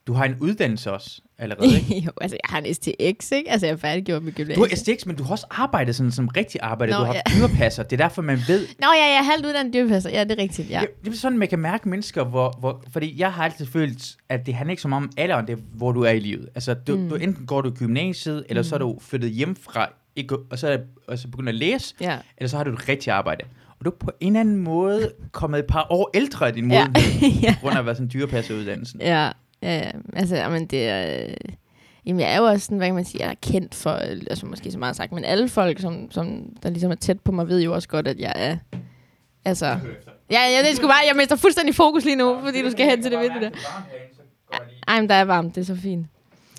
Du 0.07 0.13
har 0.13 0.25
en 0.25 0.35
uddannelse 0.39 0.91
også 0.91 1.21
allerede, 1.41 1.75
ikke? 1.75 1.99
jo, 2.05 2.11
altså 2.21 2.37
jeg 2.43 2.49
har 2.49 2.61
en 2.61 2.73
STX, 2.73 3.31
ikke? 3.31 3.51
Altså 3.51 3.65
jeg 3.67 3.73
er 3.73 3.77
færdiggjort 3.77 4.23
med 4.23 4.31
Du 4.31 4.35
gymnasiet. 4.43 4.69
har 4.69 4.75
STX, 4.75 5.05
men 5.05 5.15
du 5.15 5.23
har 5.23 5.31
også 5.31 5.45
arbejdet 5.49 5.95
sådan, 5.95 6.11
som 6.11 6.27
rigtig 6.27 6.59
arbejde. 6.63 6.91
Nå, 6.91 6.97
du 6.99 7.03
har 7.03 7.13
ja. 7.13 7.21
dyrepasser. 7.39 7.83
Det 7.83 7.99
er 8.01 8.03
derfor, 8.03 8.21
man 8.21 8.39
ved... 8.47 8.67
Nå 8.79 8.87
ja, 8.97 9.05
jeg 9.07 9.17
er 9.19 9.23
halvt 9.23 9.45
uddannet 9.45 9.73
dyrepasser. 9.73 10.09
Ja, 10.09 10.23
det 10.23 10.31
er 10.31 10.37
rigtigt, 10.37 10.69
ja. 10.69 10.79
Ja. 10.79 10.85
Det 11.05 11.13
er 11.13 11.17
sådan, 11.17 11.37
man 11.37 11.47
kan 11.47 11.59
mærke 11.59 11.89
mennesker, 11.89 12.23
hvor, 12.23 12.55
hvor... 12.59 12.83
Fordi 12.93 13.19
jeg 13.19 13.31
har 13.33 13.43
altid 13.43 13.65
følt, 13.65 14.15
at 14.29 14.45
det 14.45 14.53
handler 14.53 14.71
ikke 14.71 14.81
så 14.81 14.87
meget 14.87 15.03
om 15.03 15.11
alderen, 15.17 15.47
det 15.47 15.57
hvor 15.73 15.91
du 15.91 16.01
er 16.01 16.11
i 16.11 16.19
livet. 16.19 16.49
Altså, 16.55 16.73
du, 16.73 16.95
Mm. 16.95 17.01
mm. 17.01 17.09
du 17.09 17.15
enten 17.15 17.45
går 17.45 17.61
du 17.61 17.69
i 17.69 17.73
gymnasiet, 17.73 18.45
eller 18.49 18.61
mm. 18.61 18.67
så 18.69 18.75
er 18.75 18.79
du 18.79 18.97
flyttet 19.01 19.31
hjem 19.31 19.55
fra... 19.55 19.87
Ikke, 20.15 20.37
og 20.51 20.59
så 20.59 20.79
og 21.07 21.19
så 21.19 21.27
begyndt 21.27 21.49
at 21.49 21.55
læse, 21.55 21.95
Ja. 22.01 22.17
eller 22.37 22.49
så 22.49 22.57
har 22.57 22.63
du 22.63 22.71
et 22.73 22.89
rigtigt 22.89 23.07
arbejde. 23.13 23.43
Og 23.79 23.85
du 23.85 23.89
er 23.89 23.95
på 23.99 24.11
en 24.19 24.27
eller 24.27 24.39
anden 24.39 24.57
måde 24.57 25.11
kommet 25.31 25.59
et 25.59 25.65
par 25.65 25.87
år 25.89 26.09
ældre 26.13 26.47
af 26.47 26.53
din 26.53 26.71
Ja. 26.71 26.87
modenhed, 26.87 27.29
ja. 27.43 27.53
på 27.53 27.59
grund 27.61 27.75
af 27.75 27.79
at 27.79 27.85
være 27.85 27.95
sådan 27.95 28.09
dyrepasseruddannelsen. 28.13 29.01
Ja, 29.01 29.23
ja, 29.25 29.31
ja. 29.61 29.91
Altså, 30.13 30.35
jamen, 30.35 30.65
det 30.65 30.87
er... 30.87 31.23
Øh, 31.23 31.33
jamen, 32.05 32.19
jeg 32.19 32.33
er 32.33 32.37
jo 32.37 32.43
også 32.43 32.65
sådan, 32.65 32.77
hvad 32.77 32.87
kan 32.87 32.95
man 32.95 33.05
sige, 33.05 33.23
jeg 33.23 33.31
er 33.31 33.35
kendt 33.41 33.75
for, 33.75 33.93
øh, 33.93 34.21
altså 34.29 34.45
måske 34.45 34.71
så 34.71 34.79
meget 34.79 34.95
sagt, 34.95 35.11
men 35.11 35.23
alle 35.23 35.49
folk, 35.49 35.79
som, 35.79 36.11
som 36.11 36.55
der 36.63 36.69
ligesom 36.69 36.91
er 36.91 36.95
tæt 36.95 37.19
på 37.19 37.31
mig, 37.31 37.47
ved 37.47 37.61
jo 37.61 37.73
også 37.73 37.87
godt, 37.87 38.07
at 38.07 38.19
jeg 38.19 38.33
er... 38.35 38.57
Altså... 39.45 39.65
Ja, 40.31 40.41
ja, 40.41 40.67
det 40.67 40.75
skulle 40.75 40.89
bare... 40.89 41.07
Jeg 41.07 41.15
mister 41.15 41.35
fuldstændig 41.35 41.75
fokus 41.75 42.05
lige 42.05 42.15
nu, 42.15 42.39
fordi 42.43 42.61
du 42.61 42.71
skal 42.71 42.89
hen 42.89 43.01
til 43.01 43.11
det 43.11 43.19
vindue 43.19 43.41
der. 43.41 43.51
Ej, 44.87 44.99
men 45.01 45.09
der 45.09 45.15
er 45.15 45.25
varmt, 45.25 45.55
det 45.55 45.61
er 45.61 45.65
så 45.65 45.75
fint. 45.75 46.07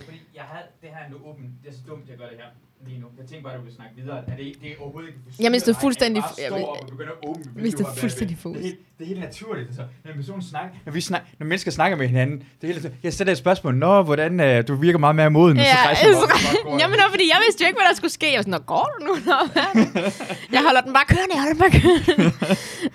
Fordi 0.05 0.19
jeg 0.35 0.43
havde 0.43 0.67
det 0.83 0.89
her 0.89 1.11
nu 1.11 1.17
åbent. 1.31 1.51
Det 1.63 1.69
er 1.69 1.73
så 1.73 1.81
dumt, 1.89 2.09
jeg 2.09 2.17
gør 2.17 2.25
det 2.25 2.37
her 2.37 2.45
lige 2.87 3.01
nu. 3.01 3.07
Jeg 3.19 3.27
tænkte 3.27 3.43
bare, 3.45 3.53
at 3.53 3.59
du 3.59 3.65
ville 3.65 3.77
snakke 3.77 3.95
videre. 4.01 4.19
Er 4.19 4.37
det, 4.37 4.47
det 4.63 4.69
er 4.71 4.75
overhovedet 4.81 5.09
ikke 5.09 5.21
Jeg 5.45 5.51
mistede 5.51 5.77
fuldstændig- 5.81 6.23
Jeg 6.39 6.47
står 6.49 6.57
op 6.57 6.77
og 6.83 6.87
begynder 6.95 7.13
at 7.13 7.29
åbne 7.29 7.43
mistede 7.45 7.63
vinduer 7.65 7.85
bagved. 7.85 8.01
fuldstændig 8.01 8.37
fokus. 8.39 8.57
Det 8.59 8.65
er, 8.65 8.69
helt, 8.69 8.81
det 8.99 9.05
er 9.05 9.09
helt 9.09 9.21
naturligt. 9.21 9.67
Altså. 9.67 9.83
Når 10.05 10.11
en 10.11 10.17
person 10.17 10.43
snakker, 10.43 10.71
når, 10.87 10.93
vi 10.93 11.01
snak, 11.01 11.23
når 11.39 11.47
mennesker 11.47 11.71
snakker 11.71 11.97
med 11.99 12.07
hinanden, 12.09 12.37
det 12.61 12.71
er 12.71 12.73
helt, 12.75 12.93
jeg 13.03 13.13
stiller 13.13 13.33
et 13.33 13.39
spørgsmål. 13.39 13.75
Nå, 13.75 14.03
hvordan 14.03 14.41
øh, 14.41 14.69
du 14.69 14.75
virker 14.75 14.99
meget 14.99 15.17
mere 15.17 15.31
moden. 15.31 15.59
og 15.59 15.65
så 15.67 15.71
rejser 15.87 16.09
du 16.09 16.17
op, 16.17 16.23
og 16.23 16.29
så 16.39 16.57
går 16.65 16.71
Jamen, 16.81 16.81
jeg. 16.97 17.05
nå, 17.07 17.11
fordi 17.11 17.25
jeg 17.29 17.39
vidste 17.47 17.65
jo 17.65 17.67
ikke, 17.67 17.79
hvad 17.81 17.89
der 17.91 17.95
skulle 17.97 18.13
ske. 18.13 18.27
Jeg 18.27 18.37
var 18.37 18.43
sådan, 18.43 18.53
Nå, 18.53 18.59
går 18.59 18.91
du 19.01 19.05
nu? 19.07 19.13
Nå, 19.31 19.37
hvad 19.53 19.63
er 19.63 19.73
det?" 19.73 19.95
jeg 20.55 20.63
holder 20.67 20.81
den 20.81 20.93
bare 20.93 21.05
kørende, 21.15 21.35
jeg 21.35 21.43
holder 21.43 21.55
den 21.57 21.63
bare 21.65 21.75
kørende. 21.81 22.33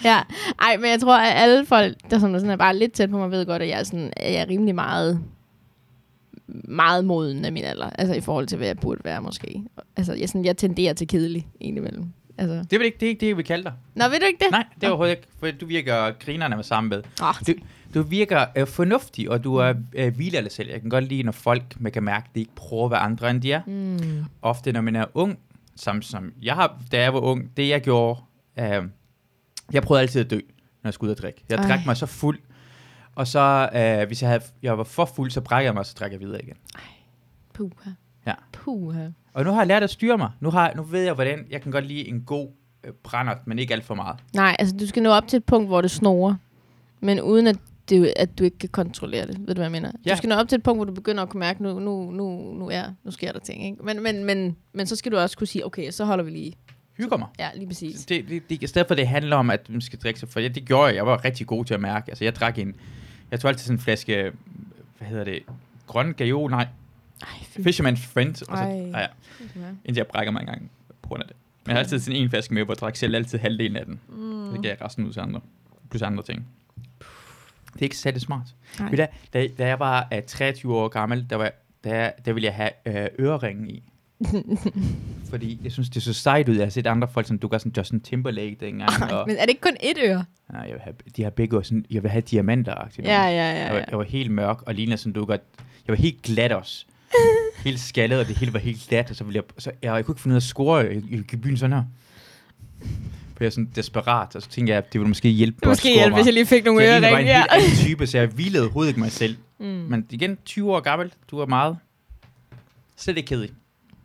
ja, 0.10 0.17
ej, 0.67 0.77
men 0.77 0.89
jeg 0.91 1.00
tror, 1.00 1.17
at 1.17 1.34
alle 1.44 1.65
folk, 1.65 1.96
der 2.10 2.20
sådan, 2.20 2.36
sådan 2.36 2.50
er 2.50 2.56
bare 2.58 2.75
lidt 2.77 2.91
tæt 2.94 3.10
på 3.10 3.17
mig, 3.17 3.32
ved 3.32 3.46
godt, 3.46 3.62
at 3.62 3.67
jeg 3.70 3.79
er, 3.79 3.84
sådan, 3.84 4.13
at 4.15 4.34
jeg 4.34 4.41
er 4.41 4.48
rimelig 4.50 4.75
meget 4.75 5.20
meget 6.48 7.06
moden 7.06 7.46
af 7.46 7.51
min 7.51 7.63
alder, 7.63 7.89
altså 7.89 8.16
i 8.16 8.22
forhold 8.22 8.48
til, 8.48 8.58
hvad 8.58 8.68
jeg 8.68 8.77
burde 8.77 9.01
være 9.04 9.22
måske. 9.22 9.62
Altså, 9.98 10.13
jeg, 10.13 10.30
sådan, 10.30 10.46
jeg 10.46 10.58
tenderer 10.58 10.94
til 10.94 11.08
kedelig, 11.08 11.48
indimellem. 11.60 12.06
Altså. 12.38 12.66
Det 12.72 12.82
er 12.82 12.86
ikke 12.86 12.98
det, 13.00 13.06
er 13.06 13.10
ikke 13.10 13.20
det, 13.22 13.27
jeg 13.27 13.38
vil 13.38 13.46
kalde 13.46 13.63
dig. 13.63 13.74
Nå, 13.96 14.04
ved 14.04 14.20
du 14.20 14.25
ikke 14.25 14.39
det? 14.44 14.51
Nej, 14.51 14.66
det 14.75 14.84
er 14.84 14.88
overhovedet 14.88 15.16
ikke. 15.16 15.27
For 15.39 15.51
du 15.51 15.66
virker 15.66 16.12
grinerne 16.20 16.56
med 16.56 16.63
sammen 16.63 16.89
med. 16.89 17.04
Oh, 17.22 17.34
Du, 17.48 17.54
du 17.94 18.01
virker 18.01 18.46
øh, 18.58 18.68
fornuftig, 18.68 19.30
og 19.32 19.44
du 19.44 19.56
er 19.56 19.74
øh, 19.94 20.16
hviler 20.16 20.42
dig 20.42 20.51
selv. 20.51 20.70
Jeg 20.72 20.82
kan 20.82 20.89
godt 20.89 21.04
lide, 21.04 21.24
når 21.24 21.32
folk 21.32 21.63
man 21.80 21.92
kan 21.92 22.04
mærke, 22.04 22.25
at 22.30 22.36
de 22.36 22.39
ikke 22.39 22.56
prøver 22.56 22.86
at 22.86 22.92
være 22.92 23.00
andre, 23.00 23.30
end 23.32 23.42
de 23.42 23.51
er. 23.51 23.62
mm. 23.68 24.25
ofte, 24.42 24.72
når 24.72 24.82
man 24.82 24.96
er 24.96 25.06
ung, 25.13 25.39
som, 25.75 26.01
som 26.01 26.34
jeg 26.42 26.56
har, 26.56 26.80
da 26.92 27.01
jeg 27.01 27.13
var 27.13 27.20
ung, 27.20 27.51
det 27.58 27.70
jeg 27.70 27.82
gjorde, 27.82 28.20
øh, 28.60 28.84
jeg 29.74 29.84
prøvede 29.84 30.01
altid 30.01 30.22
at 30.22 30.30
dø, 30.30 30.36
når 30.84 30.88
jeg 30.88 30.94
skulle 30.94 31.10
ud 31.10 31.16
og 31.16 31.22
drikke. 31.22 31.44
Jeg 31.50 31.58
Ej. 31.58 31.68
drak 31.68 31.86
mig 31.86 31.98
så 31.98 32.06
fuld, 32.06 32.39
og 33.18 33.28
så, 33.28 33.70
øh, 33.76 34.08
hvis 34.08 34.22
jeg, 34.22 34.30
havde, 34.30 34.44
jeg 34.64 34.78
var 34.78 34.84
for 34.84 35.06
fuld, 35.06 35.32
så 35.32 35.42
brækker 35.42 35.68
jeg 35.68 35.74
mig, 35.74 35.80
og 35.80 35.86
så 35.86 35.96
drak 36.00 36.12
jeg 36.12 36.20
videre 36.20 36.44
igen. 36.44 36.56
Puha. 37.54 37.90
Ja. 38.28 38.34
Puha. 38.52 39.08
Og 39.34 39.44
nu 39.44 39.52
har 39.52 39.60
jeg 39.60 39.68
lært 39.68 39.84
at 39.84 39.90
styre 39.90 40.18
mig. 40.18 40.32
Nu, 40.40 40.50
har, 40.50 40.74
nu 40.76 40.84
ved 40.84 41.02
jeg, 41.02 41.14
hvordan 41.14 41.46
jeg 41.50 41.62
kan 41.62 41.72
godt 41.72 41.86
lide 41.86 42.08
en 42.08 42.22
god 42.22 42.48
øh, 42.84 42.94
brændert, 43.04 43.38
men 43.48 43.60
ikke 43.60 43.74
alt 43.74 43.84
for 43.84 43.96
meget. 43.96 44.20
Nej, 44.34 44.56
altså 44.60 44.76
du 44.78 44.88
skal 44.88 45.04
nå 45.04 45.10
op 45.10 45.28
til 45.28 45.38
et 45.38 45.44
punkt, 45.44 45.68
hvor 45.68 45.82
det 45.82 45.92
snorer, 45.92 46.36
men 47.00 47.22
uden 47.22 47.48
at, 47.48 47.58
det, 47.90 48.14
at 48.16 48.40
du 48.40 48.44
ikke 48.44 48.58
kan 48.58 48.70
kontrollere 48.70 49.28
det. 49.28 49.40
Ved 49.40 49.48
du, 49.48 49.54
hvad 49.54 49.64
jeg 49.66 49.72
mener? 49.72 49.92
Ja. 50.06 50.12
Du 50.12 50.18
skal 50.18 50.30
nå 50.30 50.36
op 50.36 50.50
til 50.50 50.56
et 50.56 50.64
punkt, 50.64 50.78
hvor 50.78 50.86
du 50.86 50.94
begynder 50.94 51.24
at 51.24 51.30
kunne 51.30 51.40
mærke, 51.40 51.64
nu, 51.64 51.80
nu, 51.80 52.12
nu, 52.12 52.54
nu, 52.54 52.70
er, 52.70 52.84
nu 53.04 53.12
sker 53.12 53.32
der 53.32 53.40
ting. 53.40 53.66
Ikke? 53.66 53.84
Men, 53.84 54.04
men, 54.04 54.24
men, 54.24 54.56
men 54.74 54.88
så 54.88 54.96
skal 54.96 55.12
du 55.12 55.18
også 55.18 55.38
kunne 55.38 55.48
sige, 55.48 55.66
okay, 55.66 55.92
så 55.92 56.06
holder 56.06 56.24
vi 56.24 56.32
lige 56.32 56.54
hygger 56.98 57.18
mig. 57.18 57.28
Ja, 57.40 57.50
lige 57.56 57.68
præcis. 57.68 58.06
Det, 58.06 58.30
det, 58.30 58.50
det, 58.50 58.64
I 58.64 58.68
stedet 58.68 58.88
for, 58.88 58.96
det 58.96 59.08
handler 59.08 59.36
om, 59.36 59.50
at 59.50 59.70
man 59.70 59.82
skal 59.82 60.00
drikke 60.00 60.20
sig, 60.20 60.30
for 60.30 60.40
det, 60.40 60.56
det 60.56 60.66
gjorde 60.66 60.86
jeg. 60.86 60.96
Jeg 60.96 61.06
var 61.06 61.26
rigtig 61.26 61.48
god 61.48 61.66
til 61.66 61.74
at 61.74 61.80
mærke. 61.80 62.12
Altså, 62.12 62.24
jeg 62.24 62.36
drak 62.36 62.60
en, 62.60 62.76
jeg 63.31 63.39
tog 63.39 63.50
altid 63.50 63.65
sådan 63.65 63.75
en 63.75 63.81
flaske, 63.81 64.31
hvad 64.98 65.07
hedder 65.07 65.24
det, 65.24 65.43
grøn 65.88 66.13
gajol, 66.13 66.51
nej, 66.51 66.67
Ej. 67.22 67.27
Fisherman's 67.60 68.13
Friend, 68.13 68.29
og 68.29 68.57
så, 68.57 68.63
Ej. 68.63 68.91
ah, 68.93 69.01
ja, 69.01 69.07
indtil 69.86 69.96
jeg 69.96 70.07
brækker 70.07 70.31
mig 70.31 70.39
engang 70.39 70.72
på 71.01 71.07
grund 71.07 71.24
af 71.24 71.27
det. 71.27 71.36
Men 71.65 71.69
jeg 71.69 71.75
har 71.75 71.79
altid 71.79 72.00
sådan 72.00 72.22
en 72.22 72.29
flaske 72.29 72.53
med, 72.53 72.63
hvor 72.63 72.74
jeg 72.74 72.79
drak 72.79 72.96
selv 72.96 73.15
altid 73.15 73.39
halvdelen 73.39 73.77
af 73.77 73.86
den. 73.86 74.00
Mm. 74.10 74.51
Det 74.51 74.62
gav 74.63 74.69
jeg 74.69 74.81
resten 74.81 75.05
ud 75.05 75.13
til 75.13 75.19
andre. 75.19 75.41
Plus 75.89 76.01
andre 76.01 76.24
ting. 76.24 76.48
Det 77.74 77.79
er 77.79 77.84
ikke 77.84 77.98
særlig 77.98 78.22
smart. 78.22 78.55
Nej. 78.79 78.89
Du, 78.89 78.96
da, 79.34 79.48
da 79.48 79.67
jeg 79.67 79.79
var 79.79 80.07
uh, 80.15 80.24
23 80.27 80.75
år 80.75 80.88
gammel, 80.88 81.29
der, 81.29 81.36
var, 81.36 81.51
der, 81.84 82.12
der 82.25 82.34
ville 82.34 82.46
jeg 82.46 82.55
have 82.55 82.72
uh, 82.86 83.25
øreringen 83.25 83.69
i. 83.69 83.84
Fordi 85.30 85.60
jeg 85.64 85.72
synes, 85.72 85.90
det 85.90 85.98
er 85.98 86.02
så 86.02 86.14
sejt 86.14 86.50
ud. 86.50 86.56
Jeg 86.56 86.66
har 86.66 86.70
set 86.70 86.88
andre 86.88 87.08
folk, 87.08 87.28
som 87.28 87.40
du 87.40 87.48
gør 87.48 87.58
sådan 87.58 87.74
Justin 87.78 88.00
Timberlake 88.02 88.58
dengang. 88.60 89.12
og, 89.14 89.24
Men 89.28 89.36
er 89.38 89.42
det 89.42 89.50
ikke 89.50 89.62
kun 89.62 89.78
ét 89.84 90.04
øre? 90.10 90.26
nej, 90.52 90.62
jeg 90.62 90.72
vil 90.74 90.82
have, 90.82 90.96
de 91.18 91.24
har 91.24 91.30
begge 91.30 91.64
sådan, 91.64 91.86
jeg 91.92 92.04
vil 92.04 92.12
have 92.12 92.22
diamanter 92.22 92.74
Ja, 92.74 93.04
ja, 93.04 93.30
ja. 93.30 93.44
jeg, 93.44 93.56
ja. 93.68 93.74
var, 93.74 93.86
jeg 93.90 93.98
var 93.98 94.04
helt 94.04 94.32
mørk 94.32 94.62
og 94.62 94.76
ligner 94.76 94.96
sådan, 94.96 95.14
du 95.14 95.26
godt. 95.26 95.42
Jeg 95.88 95.94
var 95.94 95.96
helt 96.02 96.22
glat 96.22 96.52
også. 96.52 96.86
helt 97.66 97.80
skaldet, 97.80 98.20
og 98.20 98.28
det 98.28 98.38
hele 98.38 98.54
var 98.54 98.60
helt 98.60 98.86
glat. 98.90 99.10
Og 99.10 99.16
så 99.16 99.24
ville 99.24 99.36
jeg, 99.36 99.44
så, 99.58 99.72
jeg, 99.82 99.96
jeg 99.96 100.06
kunne 100.06 100.14
ikke 100.14 100.22
finde 100.22 100.34
ud 100.34 100.36
af 100.36 100.40
at 100.40 100.44
score. 100.44 100.78
Jeg, 100.78 100.96
jeg 100.96 101.20
gik 101.20 101.34
i 101.34 101.36
byen 101.36 101.58
sådan 101.58 101.74
her. 101.76 101.84
For 103.36 103.44
jeg 103.44 103.46
er 103.46 103.50
sådan 103.52 103.70
desperat, 103.76 104.36
og 104.36 104.42
så 104.42 104.50
tænkte 104.50 104.72
jeg, 104.72 104.78
at 104.78 104.94
det 104.94 105.00
ville 105.02 105.08
måske 105.10 105.30
hjælpe 105.30 105.58
Det 105.60 105.68
måske 105.68 105.94
hjælpe, 105.94 106.10
mig. 106.10 106.18
hvis 106.18 106.26
jeg 106.26 106.34
lige 106.34 106.46
fik 106.46 106.66
nogle 106.66 106.84
jeg 106.84 107.02
lignede 107.02 107.12
bare 107.14 107.24
øreringe. 107.24 107.32
en 107.32 107.38
Ja. 107.52 107.60
helt 107.62 107.66
anden 107.74 107.86
type, 107.86 108.08
så 108.08 108.18
jeg 108.18 108.28
hvilede 108.28 108.64
overhovedet 108.64 108.90
ikke 108.90 109.00
mig 109.00 109.12
selv. 109.12 109.38
Mm. 109.60 109.66
Men 109.66 110.06
igen, 110.10 110.38
20 110.46 110.76
år 110.76 110.80
gammel, 110.80 111.14
du 111.32 111.40
er 111.40 111.46
meget 111.46 111.78
slet 112.98 113.18
ikke 113.18 113.28
kedelig. 113.28 113.50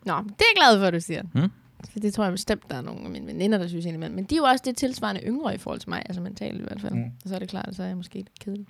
Nå, 0.05 0.13
det 0.13 0.41
er 0.41 0.45
jeg 0.51 0.55
glad 0.55 0.79
for, 0.79 0.85
at 0.85 0.93
du 0.93 0.99
siger. 0.99 1.21
Mm. 1.33 1.51
For 1.91 1.99
det 1.99 2.13
tror 2.13 2.23
jeg 2.23 2.33
bestemt, 2.33 2.69
der 2.69 2.75
er 2.75 2.81
nogle 2.81 3.03
af 3.03 3.09
mine 3.09 3.27
veninder, 3.27 3.57
der 3.57 3.67
synes 3.67 3.85
indimellem. 3.85 4.15
Men 4.15 4.23
de 4.23 4.35
er 4.35 4.37
jo 4.37 4.43
også 4.43 4.61
det 4.65 4.77
tilsvarende 4.77 5.21
yngre 5.21 5.55
i 5.55 5.57
forhold 5.57 5.79
til 5.79 5.89
mig, 5.89 6.01
altså 6.05 6.21
mentalt 6.21 6.59
i 6.59 6.63
hvert 6.63 6.81
fald. 6.81 6.93
Mm. 6.93 7.03
Og 7.03 7.29
så 7.29 7.35
er 7.35 7.39
det 7.39 7.49
klart, 7.49 7.67
at 7.67 7.75
så 7.75 7.83
er 7.83 7.87
jeg 7.87 7.97
måske 7.97 8.15
lidt 8.15 8.39
kedelig. 8.39 8.67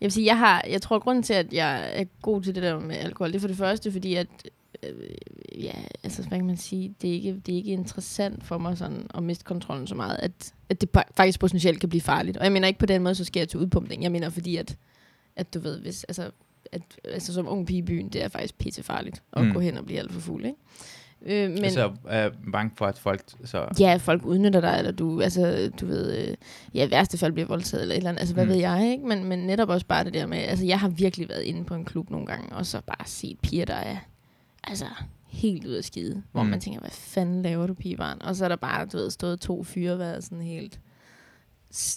Jeg 0.00 0.06
vil 0.06 0.12
sige, 0.12 0.26
jeg, 0.26 0.38
har, 0.38 0.64
jeg 0.68 0.82
tror, 0.82 0.96
at 0.96 1.02
grunden 1.02 1.22
til, 1.22 1.34
at 1.34 1.52
jeg 1.52 1.90
er 1.94 2.04
god 2.22 2.42
til 2.42 2.54
det 2.54 2.62
der 2.62 2.80
med 2.80 2.96
alkohol, 2.96 3.28
det 3.28 3.36
er 3.36 3.40
for 3.40 3.48
det 3.48 3.56
første, 3.56 3.92
fordi 3.92 4.14
at, 4.14 4.26
øh, 4.82 4.94
ja, 5.64 5.72
altså, 6.04 6.22
hvad 6.28 6.38
kan 6.38 6.46
man 6.46 6.56
sige, 6.56 6.94
det 7.02 7.10
er, 7.10 7.14
ikke, 7.14 7.40
det 7.46 7.52
er 7.52 7.56
ikke 7.56 7.72
interessant 7.72 8.44
for 8.44 8.58
mig 8.58 8.78
sådan 8.78 9.06
at 9.14 9.22
miste 9.22 9.44
kontrollen 9.44 9.86
så 9.86 9.94
meget, 9.94 10.16
at, 10.22 10.54
at 10.68 10.80
det 10.80 10.88
faktisk 11.14 11.40
potentielt 11.40 11.80
kan 11.80 11.88
blive 11.88 12.02
farligt. 12.02 12.36
Og 12.36 12.44
jeg 12.44 12.52
mener 12.52 12.68
ikke 12.68 12.80
på 12.80 12.86
den 12.86 13.02
måde, 13.02 13.14
så 13.14 13.24
sker 13.24 13.40
jeg 13.40 13.48
til 13.48 13.60
udpumpning. 13.60 14.02
Jeg 14.02 14.12
mener 14.12 14.30
fordi, 14.30 14.56
at, 14.56 14.76
at 15.36 15.54
du 15.54 15.60
ved, 15.60 15.80
hvis, 15.80 16.04
altså, 16.04 16.30
at, 16.72 16.82
altså 17.04 17.32
som 17.34 17.48
ung 17.48 17.66
pige 17.66 17.78
i 17.78 17.82
byen, 17.82 18.08
det 18.08 18.24
er 18.24 18.28
faktisk 18.28 18.58
pissefarligt 18.58 19.22
at 19.32 19.44
Mm. 19.44 19.52
gå 19.52 19.60
hen 19.60 19.76
og 19.76 19.84
blive 19.86 19.98
alt 19.98 20.12
for 20.12 20.20
fuld, 20.20 20.44
ikke? 20.44 20.58
Øh, 21.22 21.50
men, 21.50 21.64
altså, 21.64 21.92
er 22.08 22.30
bange 22.52 22.72
for, 22.76 22.86
at 22.86 22.98
folk 22.98 23.22
så... 23.44 23.66
Ja, 23.80 23.96
folk 23.96 24.24
udnytter 24.24 24.60
dig, 24.60 24.74
eller 24.78 24.92
du, 24.92 25.20
altså, 25.20 25.70
du 25.80 25.86
ved, 25.86 26.28
øh, 26.28 26.34
ja, 26.74 26.86
i 26.86 26.90
værste 26.90 27.18
fald 27.18 27.32
bliver 27.32 27.46
voldtaget, 27.46 27.82
eller 27.82 27.94
et 27.94 27.96
eller 27.96 28.10
andet, 28.10 28.20
altså, 28.20 28.34
hvad 28.34 28.44
Mm. 28.44 28.50
ved 28.50 28.56
jeg, 28.58 28.90
ikke? 28.92 29.06
Men, 29.06 29.24
men 29.24 29.38
netop 29.38 29.68
også 29.68 29.86
bare 29.86 30.04
det 30.04 30.14
der 30.14 30.26
med, 30.26 30.38
altså, 30.38 30.64
jeg 30.66 30.80
har 30.80 30.88
virkelig 30.88 31.28
været 31.28 31.42
inde 31.42 31.64
på 31.64 31.74
en 31.74 31.84
klub 31.84 32.10
nogle 32.10 32.26
gange, 32.26 32.56
og 32.56 32.66
så 32.66 32.80
bare 32.86 33.06
set 33.06 33.38
piger, 33.42 33.64
der 33.64 33.74
er, 33.74 33.96
altså, 34.64 34.84
helt 35.28 35.66
ud 35.66 35.72
af 35.72 35.84
skide, 35.84 36.22
hvor 36.32 36.42
Mm. 36.42 36.48
man 36.48 36.60
tænker, 36.60 36.80
hvad 36.80 36.90
fanden 36.90 37.42
laver 37.42 37.66
du, 37.66 37.74
pigebarn? 37.74 38.18
Og 38.22 38.36
så 38.36 38.44
er 38.44 38.48
der 38.48 38.56
bare, 38.56 38.86
du 38.86 38.96
ved, 38.96 39.10
stået 39.10 39.40
to 39.40 39.64
fyre, 39.64 39.98
været 39.98 40.24
sådan 40.24 40.40
helt, 40.40 40.80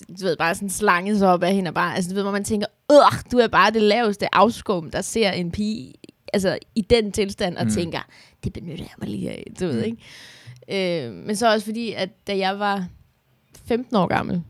du 0.08 0.25
ved, 0.25 0.38
bare 0.38 0.56
sådan 0.56 0.70
slanget 0.70 1.18
sig 1.20 1.27
op 1.30 1.44
af 1.44 1.53
hende, 1.56 1.70
og 1.70 1.74
bare, 1.74 1.96
altså, 1.96 2.10
du 2.10 2.15
ved, 2.15 2.24
hvor 2.24 2.32
man 2.32 2.44
tænker, 2.44 2.68
øh, 2.92 2.98
du 3.32 3.38
er 3.38 3.48
bare 3.48 3.72
det 3.72 3.82
laveste 3.82 4.36
afskum, 4.36 4.92
der 4.92 5.01
ser 5.01 5.32
en 5.32 5.51
pige, 5.51 5.94
altså, 6.34 6.60
i 6.75 6.82
den 6.82 7.12
tilstand, 7.12 7.58
og 7.58 7.65
mm. 7.65 7.72
tænker, 7.72 8.00
det 8.44 8.53
benytter 8.53 8.84
jeg 8.86 8.94
mig 8.98 9.10
lige 9.10 9.30
af, 9.32 9.48
du 9.60 9.65
ved, 9.68 9.80
Mm. 9.80 9.84
ikke? 9.84 11.06
Øh, 11.08 11.13
men 11.13 11.36
så 11.36 11.53
også 11.53 11.65
fordi, 11.65 11.92
at 11.92 12.27
da 12.27 12.38
jeg 12.38 12.60
var 12.60 12.88
15 13.65 13.96
år 13.96 14.08
gammel, 14.08 14.44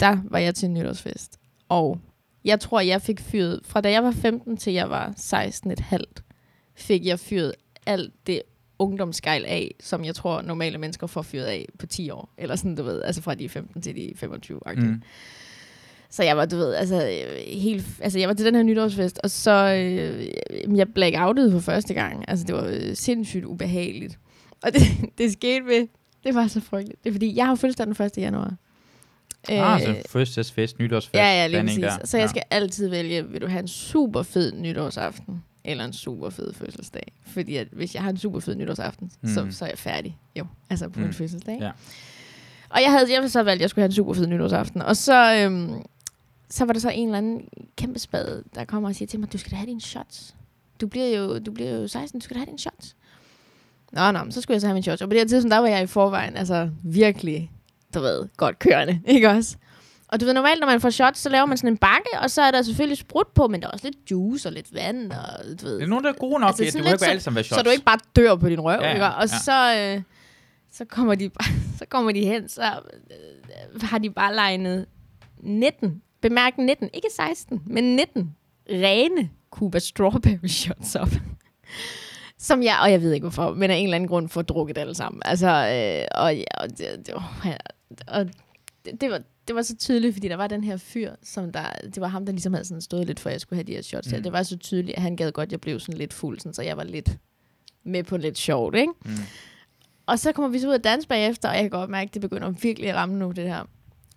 der 0.00 0.18
var 0.24 0.38
jeg 0.38 0.54
til 0.54 0.66
en 0.66 0.74
nytårsfest. 0.74 1.38
Og 1.68 1.98
jeg 2.44 2.60
tror, 2.60 2.80
jeg 2.80 3.02
fik 3.02 3.20
fyret, 3.20 3.60
fra 3.64 3.80
da 3.80 3.90
jeg 3.90 4.04
var 4.04 4.10
15 4.10 4.56
til 4.56 4.72
jeg 4.72 4.90
var 4.90 5.12
16 5.16 5.70
et 5.70 5.80
halvt, 5.80 6.22
fik 6.74 7.06
jeg 7.06 7.18
fyret 7.20 7.52
alt 7.86 8.12
det 8.26 8.42
ungdomsgejl 8.78 9.44
af, 9.44 9.74
som 9.80 10.04
jeg 10.04 10.14
tror 10.14 10.42
normale 10.42 10.78
mennesker 10.78 11.06
får 11.06 11.22
fyret 11.22 11.44
af 11.44 11.66
på 11.78 11.86
10 11.86 12.10
år. 12.10 12.34
Eller 12.38 12.56
sådan, 12.56 12.74
du 12.74 12.82
ved, 12.82 13.02
altså 13.02 13.22
fra 13.22 13.34
de 13.34 13.44
er 13.44 13.48
15 13.48 13.82
til 13.82 13.94
de 13.96 14.10
er 14.10 14.16
25. 14.16 14.60
Mm. 14.76 14.82
Mm. 14.82 15.02
Så 16.10 16.22
jeg 16.22 16.36
var, 16.36 16.44
du 16.46 16.56
ved, 16.56 16.74
altså, 16.74 16.96
øh, 17.08 17.58
helt, 17.60 17.86
altså 18.00 18.18
jeg 18.18 18.28
var 18.28 18.34
til 18.34 18.46
den 18.46 18.54
her 18.54 18.62
nytårsfest, 18.62 19.20
og 19.24 19.30
så, 19.30 19.74
øh, 19.74 20.28
jeg 20.78 20.88
blackoutede 20.94 21.52
for 21.52 21.58
første 21.60 21.94
gang. 21.94 22.24
Altså 22.28 22.44
det 22.46 22.54
var 22.54 22.64
øh, 22.66 22.94
sindssygt 22.96 23.44
ubehageligt. 23.44 24.18
Og 24.62 24.72
det, 24.72 24.82
det 25.18 25.32
skete 25.32 25.64
ved, 25.66 25.86
det 26.24 26.34
var 26.34 26.46
så 26.46 26.60
frygteligt. 26.60 27.04
Det 27.04 27.10
er 27.10 27.14
fordi, 27.14 27.36
jeg 27.36 27.46
har 27.46 27.54
fødselsdag 27.54 27.86
den 27.86 28.04
1. 28.06 28.12
januar. 28.16 28.54
Ah, 29.48 29.80
så 29.82 29.94
fødselsfest, 30.08 30.78
nytårsfest. 30.78 31.14
ja, 31.14 31.24
ja, 31.26 31.46
lige 31.46 31.62
præcis. 31.62 31.78
der. 31.80 31.90
Så 32.04 32.16
jeg 32.16 32.24
Ja. 32.24 32.28
skal 32.28 32.42
altid 32.50 32.88
vælge, 32.88 33.28
vil 33.28 33.40
du 33.40 33.46
have 33.46 33.60
en 33.60 33.68
super 33.68 34.22
fed 34.22 34.52
nytårsaften, 34.52 35.44
eller 35.64 35.84
en 35.84 35.92
super 35.92 36.30
fed 36.30 36.52
fødselsdag. 36.52 37.12
Fordi 37.26 37.56
at 37.56 37.68
hvis 37.72 37.94
jeg 37.94 38.02
har 38.02 38.10
en 38.10 38.16
super 38.16 38.40
fed 38.40 38.54
nytårsaften, 38.54 39.10
mm. 39.22 39.28
så, 39.28 39.46
så 39.50 39.64
er 39.64 39.68
jeg 39.68 39.78
færdig. 39.78 40.18
Jo, 40.36 40.46
altså 40.70 40.88
på 40.88 41.00
mm. 41.00 41.06
En 41.06 41.12
fødselsdag. 41.12 41.58
Ja. 41.60 41.70
Og 42.68 42.82
jeg 42.82 42.90
havde 42.90 43.10
jeg 43.10 43.18
havde 43.18 43.28
så 43.28 43.42
valgt, 43.42 43.58
at 43.58 43.60
jeg 43.60 43.70
skulle 43.70 43.82
have 43.82 43.88
en 43.88 43.92
super 43.94 44.14
fed 44.14 44.26
nytårsaften. 44.26 44.82
Og 44.82 44.96
så, 44.96 45.34
øhm, 45.34 45.82
så 46.50 46.64
var 46.64 46.72
der 46.72 46.80
så 46.80 46.90
en 46.90 47.08
eller 47.08 47.18
anden 47.18 47.48
kæmpe 47.76 47.98
spade, 47.98 48.44
der 48.54 48.64
kommer 48.64 48.88
og 48.88 48.94
siger 48.94 49.06
til 49.06 49.20
mig, 49.20 49.32
du 49.32 49.38
skal 49.38 49.52
da 49.52 49.56
have 49.56 49.66
dine 49.66 49.80
shots. 49.80 50.34
Du 50.80 50.86
bliver 50.86 51.06
jo, 51.06 51.38
du 51.38 51.52
bliver 51.52 51.70
jo 51.70 51.88
16, 51.88 52.20
du 52.20 52.24
skal 52.24 52.34
da 52.34 52.38
have 52.38 52.46
dine 52.46 52.58
shots. 52.58 52.96
Nå, 53.92 54.10
nå, 54.10 54.18
så 54.30 54.40
skulle 54.40 54.54
jeg 54.54 54.60
så 54.60 54.66
have 54.66 54.74
mine 54.74 54.82
shots. 54.82 55.02
Og 55.02 55.08
på 55.08 55.12
det 55.12 55.20
her 55.20 55.26
tidspunkt, 55.26 55.52
der 55.52 55.58
var 55.58 55.68
jeg 55.68 55.82
i 55.82 55.86
forvejen, 55.86 56.36
altså 56.36 56.70
virkelig, 56.82 57.50
du 57.94 58.00
ved, 58.00 58.28
godt 58.36 58.58
kørende, 58.58 59.00
ikke 59.14 59.30
også? 59.30 59.56
Og 60.14 60.20
du 60.20 60.24
ved, 60.24 60.34
normalt, 60.34 60.60
når 60.60 60.66
man 60.66 60.80
får 60.80 60.90
shots, 60.90 61.20
så 61.20 61.28
laver 61.28 61.46
man 61.46 61.56
sådan 61.56 61.72
en 61.72 61.76
bakke, 61.76 62.10
og 62.20 62.30
så 62.30 62.42
er 62.42 62.50
der 62.50 62.62
selvfølgelig 62.62 62.98
sprut 62.98 63.26
på, 63.34 63.48
men 63.48 63.62
der 63.62 63.66
er 63.66 63.70
også 63.70 63.86
lidt 63.86 64.10
juice 64.10 64.48
og 64.48 64.52
lidt 64.52 64.74
vand, 64.74 65.12
og 65.12 65.60
du 65.60 65.66
ved, 65.66 65.74
Det 65.74 65.82
er 65.82 65.86
nogen, 65.86 66.04
der 66.04 66.10
er 66.10 66.14
gode 66.14 66.40
nok. 66.40 66.48
Altså, 66.48 66.78
det 66.78 66.92
ikke 66.92 67.06
alle 67.06 67.20
sammen 67.20 67.36
være 67.36 67.44
shots. 67.44 67.58
så 67.58 67.62
du 67.62 67.70
ikke 67.70 67.84
bare 67.84 67.98
dør 68.16 68.36
på 68.36 68.48
din 68.48 68.60
røv, 68.60 68.80
Ja, 68.82 68.92
ikke? 68.92 69.06
Og 69.06 69.22
ja. 69.22 69.26
så, 69.26 69.76
øh, 69.78 70.02
så, 70.72 70.84
kommer 70.84 71.14
de, 71.14 71.30
så 71.78 71.84
kommer 71.88 72.12
de 72.12 72.26
hen, 72.26 72.48
så 72.48 72.62
øh, 72.62 73.82
har 73.82 73.98
de 73.98 74.10
bare 74.10 74.34
legnet 74.34 74.86
19, 75.38 76.02
bemærk 76.20 76.58
19, 76.58 76.90
ikke 76.94 77.08
16, 77.16 77.62
men 77.66 77.96
19 77.96 78.34
rene 78.70 79.30
Cuba 79.50 79.78
Strawberry 79.78 80.46
shots 80.46 80.94
op. 80.94 81.08
Som 82.38 82.62
jeg, 82.62 82.78
og 82.82 82.90
jeg 82.90 83.02
ved 83.02 83.12
ikke 83.12 83.24
hvorfor, 83.24 83.54
men 83.54 83.70
af 83.70 83.76
en 83.76 83.84
eller 83.84 83.96
anden 83.96 84.08
grund 84.08 84.28
får 84.28 84.42
drukket 84.42 84.78
alle 84.78 84.94
sammen. 84.94 85.22
Altså, 85.24 85.48
øh, 85.48 86.22
og, 86.22 86.36
ja, 86.36 86.44
og, 86.62 86.70
det, 86.70 87.06
det, 87.06 87.14
var, 87.14 87.56
og 88.06 88.26
det, 88.84 89.00
det, 89.00 89.10
var, 89.10 89.20
det 89.48 89.56
var 89.56 89.62
så 89.62 89.76
tydeligt, 89.76 90.14
fordi 90.14 90.28
der 90.28 90.36
var 90.36 90.46
den 90.46 90.64
her 90.64 90.76
fyr, 90.76 91.14
som 91.22 91.52
der, 91.52 91.70
det 91.84 92.00
var 92.00 92.08
ham, 92.08 92.26
der 92.26 92.32
ligesom 92.32 92.52
havde 92.52 92.64
sådan 92.64 92.80
stået 92.80 93.06
lidt 93.06 93.20
for, 93.20 93.28
at 93.28 93.32
jeg 93.32 93.40
skulle 93.40 93.56
have 93.56 93.64
de 93.64 93.72
her 93.72 93.82
shots 93.82 94.08
her. 94.10 94.16
Mm. 94.16 94.22
Det 94.22 94.32
var 94.32 94.42
så 94.42 94.56
tydeligt, 94.56 94.96
at 94.96 95.02
han 95.02 95.16
gad 95.16 95.32
godt, 95.32 95.48
at 95.48 95.52
jeg 95.52 95.60
blev 95.60 95.80
sådan 95.80 95.98
lidt 95.98 96.12
fuld, 96.12 96.38
sådan, 96.38 96.54
så 96.54 96.62
jeg 96.62 96.76
var 96.76 96.84
lidt 96.84 97.16
med 97.84 98.04
på 98.04 98.16
lidt 98.16 98.38
sjovt, 98.38 98.74
ikke? 98.76 98.92
Mm. 99.04 99.12
Og 100.06 100.18
så 100.18 100.32
kommer 100.32 100.48
vi 100.48 100.58
så 100.58 100.68
ud 100.68 100.72
og 100.72 100.84
danse 100.84 101.08
bagefter, 101.08 101.48
og 101.48 101.54
jeg 101.54 101.62
kan 101.62 101.70
godt 101.70 101.90
mærke, 101.90 102.08
at 102.08 102.14
det 102.14 102.22
begynder 102.22 102.50
virkelig 102.50 102.90
at 102.90 102.96
ramme 102.96 103.18
nu, 103.18 103.30
det 103.30 103.44
her. 103.44 103.64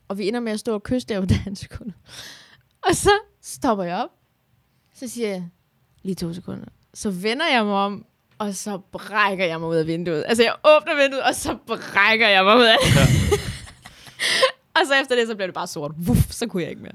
Og 0.07 0.17
vi 0.17 0.27
ender 0.27 0.39
med 0.39 0.51
at 0.51 0.59
stå 0.59 0.73
og 0.73 0.83
kysse 0.83 1.07
der 1.07 1.19
på 1.19 1.25
dansekunder. 1.45 1.93
Og 2.89 2.95
så 2.95 3.11
stopper 3.41 3.83
jeg 3.83 3.95
op. 3.95 4.09
Så 4.95 5.07
siger 5.07 5.27
jeg, 5.27 5.43
lige 6.03 6.15
to 6.15 6.33
sekunder. 6.33 6.65
Så 6.93 7.09
vender 7.09 7.45
jeg 7.53 7.65
mig 7.65 7.75
om, 7.75 8.05
og 8.37 8.55
så 8.55 8.77
brækker 8.91 9.45
jeg 9.45 9.59
mig 9.59 9.69
ud 9.69 9.75
af 9.75 9.87
vinduet. 9.87 10.23
Altså, 10.27 10.43
jeg 10.43 10.53
åbner 10.63 11.01
vinduet, 11.01 11.23
og 11.23 11.35
så 11.35 11.57
brækker 11.67 12.27
jeg 12.27 12.43
mig 12.43 12.57
ud 12.57 12.63
af 12.63 12.75
det. 12.81 13.39
og 14.81 14.87
så 14.87 14.93
efter 15.01 15.15
det, 15.15 15.27
så 15.27 15.35
blev 15.35 15.47
det 15.47 15.53
bare 15.55 15.67
sort. 15.67 15.91
Wuff, 16.07 16.31
så 16.31 16.47
kunne 16.47 16.63
jeg 16.63 16.69
ikke 16.69 16.81
mere. 16.81 16.91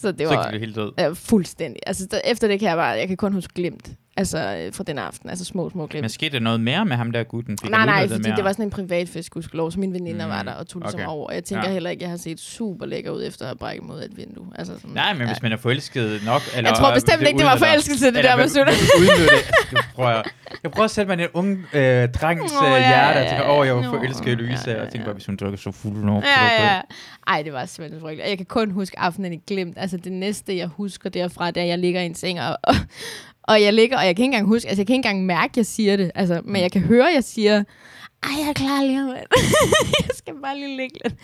Så 0.00 0.12
det 0.12 0.28
Så 0.28 0.34
var 0.34 0.50
du 0.50 0.58
helt 0.58 0.76
død. 0.76 0.92
ja, 0.98 1.08
fuldstændig. 1.08 1.82
Altså, 1.86 2.06
der, 2.10 2.20
efter 2.24 2.48
det 2.48 2.60
kan 2.60 2.68
jeg 2.68 2.76
bare, 2.76 2.86
jeg 2.88 3.08
kan 3.08 3.16
kun 3.16 3.32
huske 3.32 3.54
glimt. 3.54 3.90
Altså, 4.20 4.38
øh, 4.56 4.72
fra 4.74 4.84
den 4.84 4.98
aften. 4.98 5.30
Altså, 5.30 5.44
små, 5.44 5.70
små 5.70 5.86
glimt. 5.86 6.02
Men 6.02 6.10
skete 6.10 6.32
der 6.32 6.40
noget 6.40 6.60
mere 6.60 6.84
med 6.84 6.96
ham 6.96 7.10
der 7.12 7.22
gutten? 7.22 7.58
Fik 7.58 7.70
Nej, 7.70 7.86
nej, 7.86 8.08
fordi 8.08 8.22
mere? 8.22 8.36
det 8.36 8.44
var 8.44 8.52
sådan 8.52 8.64
en 8.64 8.70
privatfest, 8.70 9.30
gudskelov, 9.30 9.70
så 9.70 9.80
mine 9.80 9.92
veninder 9.92 10.26
Mm, 10.26 10.30
var 10.32 10.42
der 10.42 10.52
og 10.52 10.66
tog 10.68 10.82
det 10.82 10.90
som 10.90 11.00
okay. 11.00 11.08
over. 11.08 11.26
Og 11.28 11.34
jeg 11.34 11.44
tænker 11.44 11.62
Ja. 11.64 11.68
ja. 11.68 11.72
heller 11.72 11.90
ikke, 11.90 12.00
at 12.00 12.02
jeg 12.02 12.10
har 12.10 12.16
set 12.16 12.40
super 12.40 12.86
lækker 12.86 13.10
ud 13.10 13.24
efter 13.26 13.42
at 13.44 13.48
have 13.48 13.56
brækket 13.56 13.86
mod 13.86 14.02
et 14.02 14.16
vindue. 14.16 14.46
Altså 14.54 14.74
sådan, 14.74 14.90
Nej, 14.90 15.12
men 15.12 15.22
ja. 15.22 15.26
hvis 15.26 15.42
man 15.42 15.52
er 15.52 15.56
forelsket 15.56 16.22
nok... 16.26 16.42
Eller, 16.56 16.70
Jeg 16.70 16.78
tror 16.78 16.94
bestemt 16.94 17.22
ikke, 17.22 17.38
det 17.38 17.46
var 17.46 17.56
forelskelse, 17.56 18.06
det 18.06 18.16
eller 18.18 18.30
der 18.30 18.36
med 18.36 18.44
det. 18.66 19.70
Du 19.70 19.76
prøver, 19.94 20.22
jeg 20.62 20.70
prøver 20.70 20.84
at 20.84 20.90
sætte 20.90 21.16
mig 21.16 21.22
en 21.24 21.28
ung 21.34 21.50
øh, 21.72 22.08
drengs 22.08 22.52
øh, 22.52 22.70
ja, 22.72 22.88
hjerte 22.88 23.16
og 23.18 23.22
ja, 23.24 23.28
tænker, 23.28 23.44
ja. 23.44 23.60
åh, 23.60 23.66
jeg 23.66 23.76
var 23.76 23.82
forelsket 23.82 24.26
ja, 24.26 24.34
Louise, 24.34 24.70
ja, 24.70 24.76
og 24.76 24.82
jeg 24.84 24.88
tænker 24.92 25.00
ja. 25.00 25.04
bare, 25.04 25.14
hvis 25.14 25.26
hun 25.26 25.36
drikker 25.36 25.58
så 25.58 25.70
fuld 25.72 25.96
nu. 25.96 26.14
Ja, 26.14 26.64
ja. 26.64 26.80
Ej, 27.26 27.42
det 27.42 27.52
var 27.52 27.66
simpelthen 27.66 28.00
frygteligt. 28.00 28.24
Og 28.24 28.28
Jeg 28.28 28.36
kan 28.36 28.46
kun 28.46 28.70
huske 28.70 28.98
aftenen 28.98 29.32
i 29.32 29.40
glimt. 29.46 29.74
Altså 29.78 29.96
det 29.96 30.12
næste, 30.12 30.56
jeg 30.56 30.66
husker 30.66 31.10
derfra, 31.10 31.46
det 31.50 31.56
er, 31.56 31.62
at 31.62 31.68
jeg 31.68 31.78
ligger 31.78 32.00
i 32.00 32.06
en 32.06 32.14
seng, 32.14 32.40
og, 32.40 32.58
og, 32.62 32.74
og 33.50 33.62
jeg 33.62 33.72
ligger, 33.72 33.98
og 33.98 34.06
jeg 34.06 34.16
kan 34.16 34.22
ikke 34.22 34.34
engang 34.34 34.46
huske, 34.46 34.68
altså 34.68 34.80
jeg 34.80 34.86
kan 34.86 34.94
ikke 34.94 35.08
engang 35.08 35.26
mærke, 35.26 35.50
at 35.50 35.56
jeg 35.56 35.66
siger 35.66 35.96
det. 35.96 36.10
Altså, 36.14 36.40
men 36.44 36.62
jeg 36.62 36.72
kan 36.72 36.82
høre, 36.82 37.08
at 37.08 37.14
jeg 37.14 37.24
siger, 37.24 37.64
ej, 38.22 38.30
jeg 38.38 38.48
er 38.48 38.52
klar 38.52 38.82
lige 38.82 39.02
om 39.02 39.08
jeg 40.06 40.10
skal 40.14 40.34
bare 40.42 40.58
lige 40.58 40.76
ligge 40.76 40.98
lidt 41.04 41.14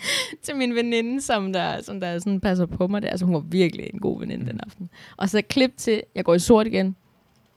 til 0.43 0.55
min 0.55 0.75
veninde, 0.75 1.21
som 1.21 1.53
der, 1.53 1.81
som 1.81 1.99
der 1.99 2.19
sådan 2.19 2.39
passer 2.39 2.65
på 2.65 2.87
mig. 2.87 3.01
Der. 3.01 3.09
Altså, 3.09 3.25
hun 3.25 3.35
var 3.35 3.39
virkelig 3.39 3.89
en 3.93 3.99
god 3.99 4.19
veninde 4.19 4.45
den 4.45 4.59
aften. 4.65 4.89
Og 5.17 5.29
så 5.29 5.41
klip 5.49 5.73
til, 5.77 6.03
jeg 6.15 6.25
går 6.25 6.33
i 6.33 6.39
sort 6.39 6.67
igen. 6.67 6.95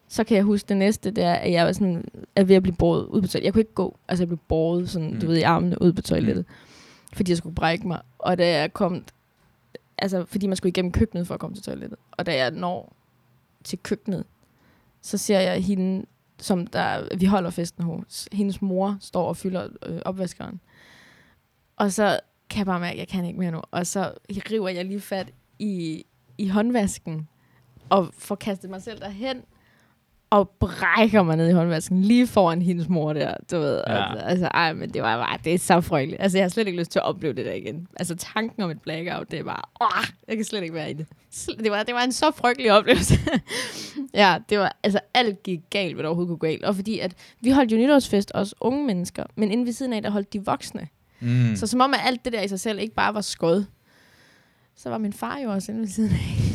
så 0.08 0.24
kan 0.24 0.36
jeg 0.36 0.44
huske 0.44 0.68
det 0.68 0.76
næste, 0.76 1.10
det 1.10 1.24
er, 1.24 1.34
at 1.34 1.52
jeg 1.52 1.66
var 1.66 1.72
sådan, 1.72 2.04
er 2.36 2.44
ved 2.44 2.56
at 2.56 2.62
blive 2.62 2.76
båret 2.76 3.04
ud 3.04 3.22
på 3.22 3.28
toilettet. 3.28 3.44
Jeg 3.44 3.52
kunne 3.52 3.60
ikke 3.60 3.74
gå, 3.74 3.96
altså 4.08 4.22
jeg 4.22 4.28
blev 4.28 4.38
båret 4.48 4.90
sådan, 4.90 5.10
mm. 5.10 5.20
du 5.20 5.26
ved, 5.26 5.36
i 5.36 5.42
armene 5.42 5.82
ud 5.82 5.92
på 5.92 6.02
toilettet, 6.02 6.44
mm. 6.48 7.16
fordi 7.16 7.30
jeg 7.30 7.38
skulle 7.38 7.54
brække 7.54 7.88
mig. 7.88 8.00
Og 8.18 8.38
da 8.38 8.60
jeg 8.60 8.72
kom, 8.72 9.04
altså 9.98 10.24
fordi 10.24 10.46
man 10.46 10.56
skulle 10.56 10.70
igennem 10.70 10.92
køkkenet 10.92 11.26
for 11.26 11.34
at 11.34 11.40
komme 11.40 11.56
til 11.56 11.64
toilettet, 11.64 11.98
og 12.12 12.26
da 12.26 12.36
jeg 12.36 12.50
når 12.50 12.96
til 13.64 13.78
køkkenet, 13.82 14.24
så 15.02 15.18
ser 15.18 15.40
jeg 15.40 15.64
hende, 15.64 16.06
som 16.38 16.66
der, 16.66 17.16
vi 17.16 17.26
holder 17.26 17.50
festen 17.50 17.84
hos, 17.84 18.28
hendes 18.32 18.62
mor 18.62 18.96
står 19.00 19.28
og 19.28 19.36
fylder 19.36 19.68
øh, 19.86 20.00
opvaskeren. 20.04 20.60
Og 21.76 21.92
så 21.92 22.20
kan 22.50 22.58
jeg 22.58 22.66
bare 22.66 22.80
mærke, 22.80 22.92
at 22.92 22.98
jeg 22.98 23.08
kan 23.08 23.24
ikke 23.24 23.38
mere 23.38 23.50
nu. 23.50 23.60
Og 23.70 23.86
så 23.86 24.12
river 24.30 24.68
jeg 24.68 24.84
lige 24.84 25.00
fat 25.00 25.32
i, 25.58 26.04
i 26.38 26.48
håndvasken, 26.48 27.28
og 27.88 28.08
får 28.18 28.34
kastet 28.34 28.70
mig 28.70 28.82
selv 28.82 29.00
derhen, 29.00 29.42
og 30.30 30.48
brækker 30.60 31.22
mig 31.22 31.36
ned 31.36 31.48
i 31.48 31.52
håndvasken 31.52 32.02
lige 32.02 32.26
foran 32.26 32.62
hendes 32.62 32.88
mor 32.88 33.12
der, 33.12 33.34
du 33.50 33.58
ved. 33.58 33.82
Ja. 33.86 34.10
Altså, 34.10 34.24
altså, 34.24 34.46
ej, 34.46 34.72
men 34.72 34.90
det 34.90 35.02
var 35.02 35.16
bare, 35.16 35.38
det 35.44 35.54
er 35.54 35.58
så 35.58 35.80
frygteligt. 35.80 36.22
Altså, 36.22 36.38
jeg 36.38 36.44
har 36.44 36.48
slet 36.48 36.66
ikke 36.66 36.78
lyst 36.78 36.90
til 36.90 36.98
at 36.98 37.04
opleve 37.04 37.32
det 37.32 37.46
der 37.46 37.52
igen. 37.52 37.88
Altså, 37.96 38.14
tanken 38.14 38.62
om 38.62 38.70
et 38.70 38.82
blackout, 38.82 39.30
det 39.30 39.38
er 39.38 39.44
bare, 39.44 39.62
åh, 39.80 40.04
jeg 40.28 40.36
kan 40.36 40.44
slet 40.44 40.62
ikke 40.62 40.74
være 40.74 40.90
i 40.90 40.92
det. 40.92 41.06
Det 41.62 41.70
var, 41.70 41.82
det 41.82 41.94
var 41.94 42.02
en 42.02 42.12
så 42.12 42.30
frygtelig 42.30 42.72
oplevelse. 42.72 43.14
ja, 44.14 44.38
det 44.48 44.58
var, 44.58 44.76
altså, 44.82 45.00
alt 45.14 45.42
gik 45.42 45.60
galt, 45.70 45.94
hvad 45.94 46.02
der 46.02 46.08
overhovedet 46.08 46.28
kunne 46.28 46.38
gå 46.38 46.46
galt. 46.46 46.64
Og 46.64 46.74
fordi, 46.74 46.98
at 46.98 47.14
vi 47.40 47.50
holdt 47.50 47.72
jo 47.72 47.76
nytårsfest, 47.76 48.30
os 48.34 48.54
unge 48.60 48.86
mennesker, 48.86 49.24
men 49.36 49.50
inden 49.50 49.66
ved 49.66 49.72
siden 49.72 49.92
af, 49.92 50.02
der 50.02 50.10
holdt 50.10 50.32
de 50.32 50.44
voksne. 50.44 50.88
Mm. 51.20 51.56
Så 51.56 51.66
som 51.66 51.80
om, 51.80 51.94
at 51.94 52.00
alt 52.04 52.24
det 52.24 52.32
der 52.32 52.42
i 52.42 52.48
sig 52.48 52.60
selv 52.60 52.78
ikke 52.78 52.94
bare 52.94 53.14
var 53.14 53.20
skød, 53.20 53.64
så 54.76 54.88
var 54.88 54.98
min 54.98 55.12
far 55.12 55.38
jo 55.38 55.52
også 55.52 55.72
inde 55.72 55.80
ved 55.80 55.88
siden 55.88 56.10
af. 56.10 56.49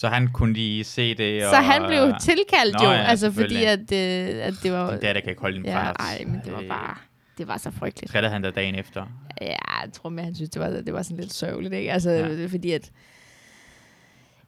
Så 0.00 0.08
han 0.08 0.28
kunne 0.32 0.52
lige 0.52 0.84
se 0.84 1.14
det? 1.14 1.44
Og, 1.44 1.50
så 1.50 1.56
han 1.56 1.82
blev 1.86 2.14
tilkaldt 2.20 2.76
Nå, 2.80 2.84
jo, 2.84 2.90
ja, 2.90 3.02
altså 3.02 3.32
fordi 3.32 3.64
at, 3.64 3.92
øh, 3.92 4.46
at 4.46 4.54
det 4.62 4.72
var... 4.72 4.90
Det 4.90 5.04
er 5.04 5.12
der 5.12 5.20
kan 5.20 5.30
ikke 5.30 5.40
holde 5.40 5.56
din 5.56 5.64
ja, 5.64 5.76
far. 5.76 5.96
Nej, 5.98 6.24
men 6.26 6.40
det 6.44 6.52
var 6.52 6.64
bare... 6.68 6.96
Det 7.38 7.48
var 7.48 7.56
så 7.56 7.70
frygteligt. 7.70 8.14
Rettede 8.14 8.32
han 8.32 8.42
dig 8.42 8.54
dagen 8.54 8.74
efter? 8.74 9.06
Ja, 9.40 9.46
jeg 9.46 9.92
tror 9.92 10.10
mere, 10.10 10.24
han 10.24 10.34
synes, 10.34 10.50
det 10.50 10.62
var, 10.62 10.68
det 10.68 10.92
var 10.94 11.02
sådan 11.02 11.16
lidt 11.16 11.32
sørgeligt, 11.32 11.74
ikke? 11.74 11.92
Altså, 11.92 12.10
ja. 12.10 12.46
fordi 12.46 12.72
at... 12.72 12.90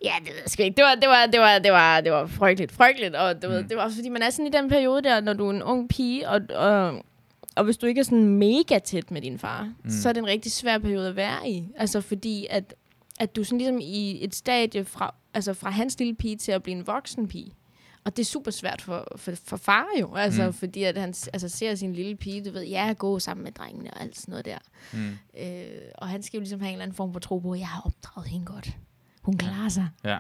Ja, 0.05 0.13
det 0.19 0.29
ved 0.29 0.41
jeg 0.43 0.51
sgu 0.51 0.63
ikke. 0.63 0.77
Det 0.77 0.85
var, 0.85 0.95
det 0.95 1.09
var, 1.09 1.27
det 1.27 1.41
var, 1.41 1.59
det 1.59 1.73
var, 1.73 2.01
det 2.01 2.13
var 2.13 2.27
frygteligt, 2.27 2.73
frygteligt. 2.73 3.15
Og 3.15 3.43
du 3.43 3.49
mm. 3.49 3.55
ved, 3.55 3.65
det 3.65 3.77
var 3.77 3.83
også 3.83 3.97
fordi, 3.97 4.09
man 4.09 4.23
er 4.23 4.31
sådan 4.31 4.47
i 4.47 4.51
den 4.51 4.69
periode 4.69 5.03
der, 5.03 5.21
når 5.21 5.33
du 5.33 5.47
er 5.47 5.51
en 5.51 5.63
ung 5.63 5.89
pige, 5.89 6.29
og, 6.29 6.41
og, 6.55 7.05
og 7.57 7.65
hvis 7.65 7.77
du 7.77 7.87
ikke 7.87 7.99
er 7.99 8.05
sådan 8.05 8.27
mega 8.27 8.79
tæt 8.79 9.11
med 9.11 9.23
din 9.23 9.39
far, 9.39 9.73
mm. 9.85 9.91
så 9.91 10.09
er 10.09 10.13
det 10.13 10.21
en 10.21 10.27
rigtig 10.27 10.53
svær 10.53 10.79
periode 10.79 11.09
at 11.09 11.17
være 11.17 11.49
i. 11.49 11.65
Altså 11.77 12.01
fordi, 12.01 12.47
at, 12.51 12.75
at 13.23 13.37
du 13.37 13.45
sådan 13.45 13.59
ligesom 13.59 13.79
i 13.83 14.25
et 14.25 14.35
stadie 14.35 14.85
fra 14.85 15.15
altså 15.35 15.55
fra 15.55 15.71
hans 15.71 15.99
lille 15.99 16.15
pige 16.15 16.37
til 16.37 16.53
at 16.53 16.63
blive 16.63 16.77
en 16.77 16.87
voksen 16.87 17.29
pige. 17.29 17.55
Og 18.05 18.17
det 18.17 18.23
er 18.23 18.27
super 18.27 18.51
svært 18.51 18.83
for, 18.83 19.07
for, 19.17 19.33
for 19.45 19.57
far 19.57 19.87
jo, 20.01 20.15
altså, 20.15 20.47
mm. 20.47 20.53
fordi 20.53 20.83
at 20.83 20.97
han 20.99 21.15
altså, 21.33 21.49
ser 21.49 21.75
sin 21.75 21.93
lille 21.93 22.17
pige, 22.17 22.45
du 22.45 22.51
ved, 22.51 22.63
jeg 22.63 22.89
er 22.89 22.95
god 22.95 23.21
sammen 23.21 23.45
med 23.45 23.53
drengene 23.53 23.91
og 23.95 24.01
alt 24.01 24.19
sådan 24.19 24.33
noget 24.33 24.45
der. 24.45 24.59
Mm. 24.93 25.19
Øh, 25.41 25.81
og 25.95 26.09
han 26.09 26.23
skal 26.23 26.37
jo 26.39 26.41
ligesom 26.41 26.61
have 26.61 26.69
en 26.69 26.75
eller 26.75 26.83
anden 26.83 26.97
form 26.97 27.13
for 27.13 27.21
tro 27.21 27.39
på, 27.39 27.53
at 27.53 27.59
jeg 27.59 27.69
har 27.69 27.83
opdraget 27.87 28.29
hende 28.29 28.47
godt. 28.47 28.71
Hun 29.23 29.39
klarer 29.39 29.69
sig. 29.69 29.89
Ja. 30.05 30.19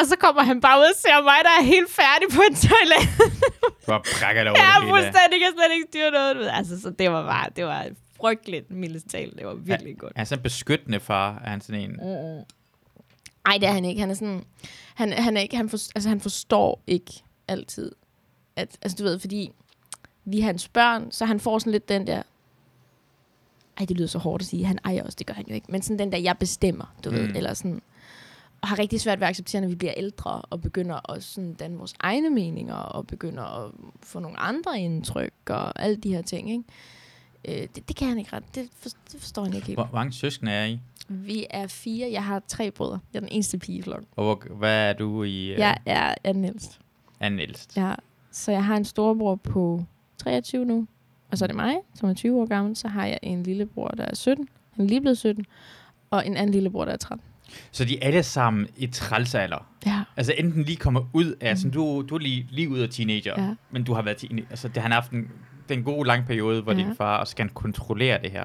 Og 0.00 0.06
så 0.06 0.16
kommer 0.16 0.42
han 0.42 0.60
bare 0.60 0.78
ud 0.78 0.84
og 0.84 0.96
ser 0.98 1.22
mig, 1.22 1.38
der 1.42 1.54
er 1.60 1.64
helt 1.64 1.90
færdig 1.90 2.26
på 2.36 2.42
en 2.48 2.54
toilet. 2.68 3.02
du 3.86 3.92
har 3.92 4.02
brækket 4.18 4.48
over 4.48 4.58
ja, 4.62 4.64
det 4.64 4.82
hele. 4.82 4.86
Ja, 4.86 4.92
fuldstændig. 4.92 5.36
Jeg 5.44 5.50
slet 5.56 5.72
ikke 5.74 5.86
styre 5.90 6.10
noget. 6.10 6.50
Altså, 6.58 6.80
så 6.80 6.90
det 6.90 7.10
var 7.10 7.22
bare, 7.22 7.46
det 7.56 7.64
var 7.64 7.86
frygteligt, 8.16 8.70
mildest 8.70 9.08
talt. 9.08 9.38
Det 9.38 9.46
var 9.46 9.54
virkelig 9.54 9.94
ja, 9.94 9.98
godt. 9.98 10.12
Er 10.12 10.18
han 10.20 10.26
sådan 10.26 10.38
en 10.38 10.42
beskyttende 10.42 11.00
far? 11.00 11.38
Er 11.38 11.50
han 11.50 11.60
sådan 11.60 11.80
en... 11.80 11.90
Mm. 11.90 12.44
Nej, 13.46 13.58
det 13.60 13.68
er 13.68 13.72
han 13.72 13.84
ikke. 13.84 14.00
Han 14.00 14.10
er 14.10 14.14
sådan... 14.14 14.44
Han, 14.94 15.12
han, 15.12 15.36
er 15.36 15.40
ikke, 15.40 15.56
han, 15.56 15.68
for, 15.68 15.76
altså, 15.94 16.08
han 16.08 16.20
forstår 16.20 16.82
ikke 16.86 17.12
altid. 17.48 17.92
At, 18.56 18.78
altså, 18.82 18.96
du 18.96 19.04
ved, 19.04 19.18
fordi 19.18 19.52
vi 20.24 20.40
er 20.40 20.44
hans 20.44 20.68
børn, 20.68 21.12
så 21.12 21.24
han 21.24 21.40
får 21.40 21.58
sådan 21.58 21.72
lidt 21.72 21.88
den 21.88 22.06
der... 22.06 22.22
Ej, 23.78 23.86
det 23.86 23.96
lyder 23.96 24.08
så 24.08 24.18
hårdt 24.18 24.42
at 24.42 24.46
sige. 24.46 24.64
Han 24.64 24.78
ejer 24.84 25.02
også, 25.02 25.16
det 25.18 25.26
gør 25.26 25.34
han 25.34 25.44
jo 25.48 25.54
ikke. 25.54 25.66
Men 25.72 25.82
sådan 25.82 25.98
den 25.98 26.12
der, 26.12 26.18
jeg 26.18 26.38
bestemmer, 26.38 26.94
du 27.04 27.10
mm. 27.10 27.16
ved. 27.16 27.36
Eller 27.36 27.54
sådan... 27.54 27.82
Og 28.60 28.68
har 28.68 28.78
rigtig 28.78 29.00
svært 29.00 29.20
ved 29.20 29.26
at 29.26 29.30
acceptere, 29.30 29.60
når 29.60 29.68
vi 29.68 29.74
bliver 29.74 29.94
ældre, 29.96 30.42
og 30.42 30.60
begynder 30.60 31.10
at 31.12 31.22
sådan 31.22 31.54
danne 31.54 31.78
vores 31.78 31.94
egne 31.98 32.30
meninger, 32.30 32.74
og 32.74 33.06
begynder 33.06 33.42
at 33.42 33.72
få 34.02 34.20
nogle 34.20 34.40
andre 34.40 34.80
indtryk, 34.80 35.32
og 35.46 35.82
alle 35.82 35.96
de 35.96 36.14
her 36.14 36.22
ting, 36.22 36.50
ikke? 36.50 36.64
Øh, 37.48 37.54
det, 37.54 37.88
det 37.88 37.96
kan 37.96 38.08
han 38.08 38.18
ikke 38.18 38.36
ret. 38.36 38.54
Det, 38.54 38.68
for, 38.78 38.88
det 39.12 39.20
forstår 39.20 39.44
han 39.44 39.54
ikke 39.54 39.66
helt. 39.66 39.78
Hvor 39.78 39.90
mange 39.92 40.12
søskende 40.12 40.52
er 40.52 40.64
I? 40.64 40.80
Vi 41.08 41.46
er 41.50 41.66
fire. 41.66 42.08
Jeg 42.12 42.24
har 42.24 42.42
tre 42.48 42.70
brødre. 42.70 42.98
Jeg 43.12 43.18
er 43.18 43.20
den 43.20 43.28
eneste 43.32 43.58
pige 43.58 43.78
i 43.78 43.82
flokken. 43.82 44.08
Og 44.16 44.24
hvor, 44.24 44.56
hvad 44.56 44.88
er 44.88 44.92
du 44.92 45.22
i? 45.22 45.52
Uh... 45.52 45.58
Jeg 45.58 45.78
er, 45.86 46.14
er 46.24 46.32
den 46.32 46.44
ældste. 46.44 46.78
Er 47.20 47.28
den 47.28 47.40
ældste? 47.40 47.80
Ja. 47.80 47.94
Så 48.30 48.52
jeg 48.52 48.64
har 48.64 48.76
en 48.76 48.84
storebror 48.84 49.34
på 49.34 49.84
23 50.18 50.64
nu. 50.64 50.86
Og 51.30 51.38
så 51.38 51.44
er 51.44 51.46
det 51.46 51.56
mig, 51.56 51.76
som 51.94 52.08
er 52.08 52.14
20 52.14 52.40
år 52.40 52.46
gammel. 52.46 52.76
Så 52.76 52.88
har 52.88 53.06
jeg 53.06 53.18
en 53.22 53.42
lillebror, 53.42 53.88
der 53.88 54.04
er 54.04 54.14
17. 54.14 54.48
Han 54.76 54.84
er 54.84 54.88
lige 54.88 55.00
blevet 55.00 55.18
17. 55.18 55.46
Og 56.10 56.26
en 56.26 56.36
anden 56.36 56.54
lillebror, 56.54 56.84
der 56.84 56.92
er 56.92 56.96
13. 56.96 57.24
Så 57.72 57.84
de 57.84 58.02
er 58.02 58.06
alle 58.06 58.22
sammen 58.22 58.68
i 58.76 58.86
trælsalder? 58.86 59.66
Ja. 59.86 60.02
Altså 60.16 60.34
enten 60.38 60.62
lige 60.62 60.76
kommer 60.76 61.00
ud 61.12 61.34
af, 61.40 61.52
mm. 61.52 61.56
sådan, 61.56 61.70
du, 61.70 62.04
du 62.08 62.14
er 62.14 62.18
lige, 62.18 62.46
lige 62.50 62.68
ud 62.68 62.78
af 62.78 62.88
teenager, 62.88 63.42
ja. 63.42 63.54
men 63.70 63.84
du 63.84 63.92
har 63.92 64.02
været 64.02 64.16
teenager. 64.16 64.46
Altså 64.50 64.68
det, 64.68 64.82
han 64.82 64.90
har 64.90 65.00
haft 65.00 65.12
en, 65.12 65.30
den 65.68 65.82
gode 65.82 66.06
lang 66.06 66.26
periode, 66.26 66.62
hvor 66.62 66.72
ja. 66.72 66.78
din 66.78 66.96
far 66.96 67.18
også 67.18 67.30
skal 67.30 67.48
kontrollere 67.48 68.18
det 68.22 68.30
her. 68.30 68.44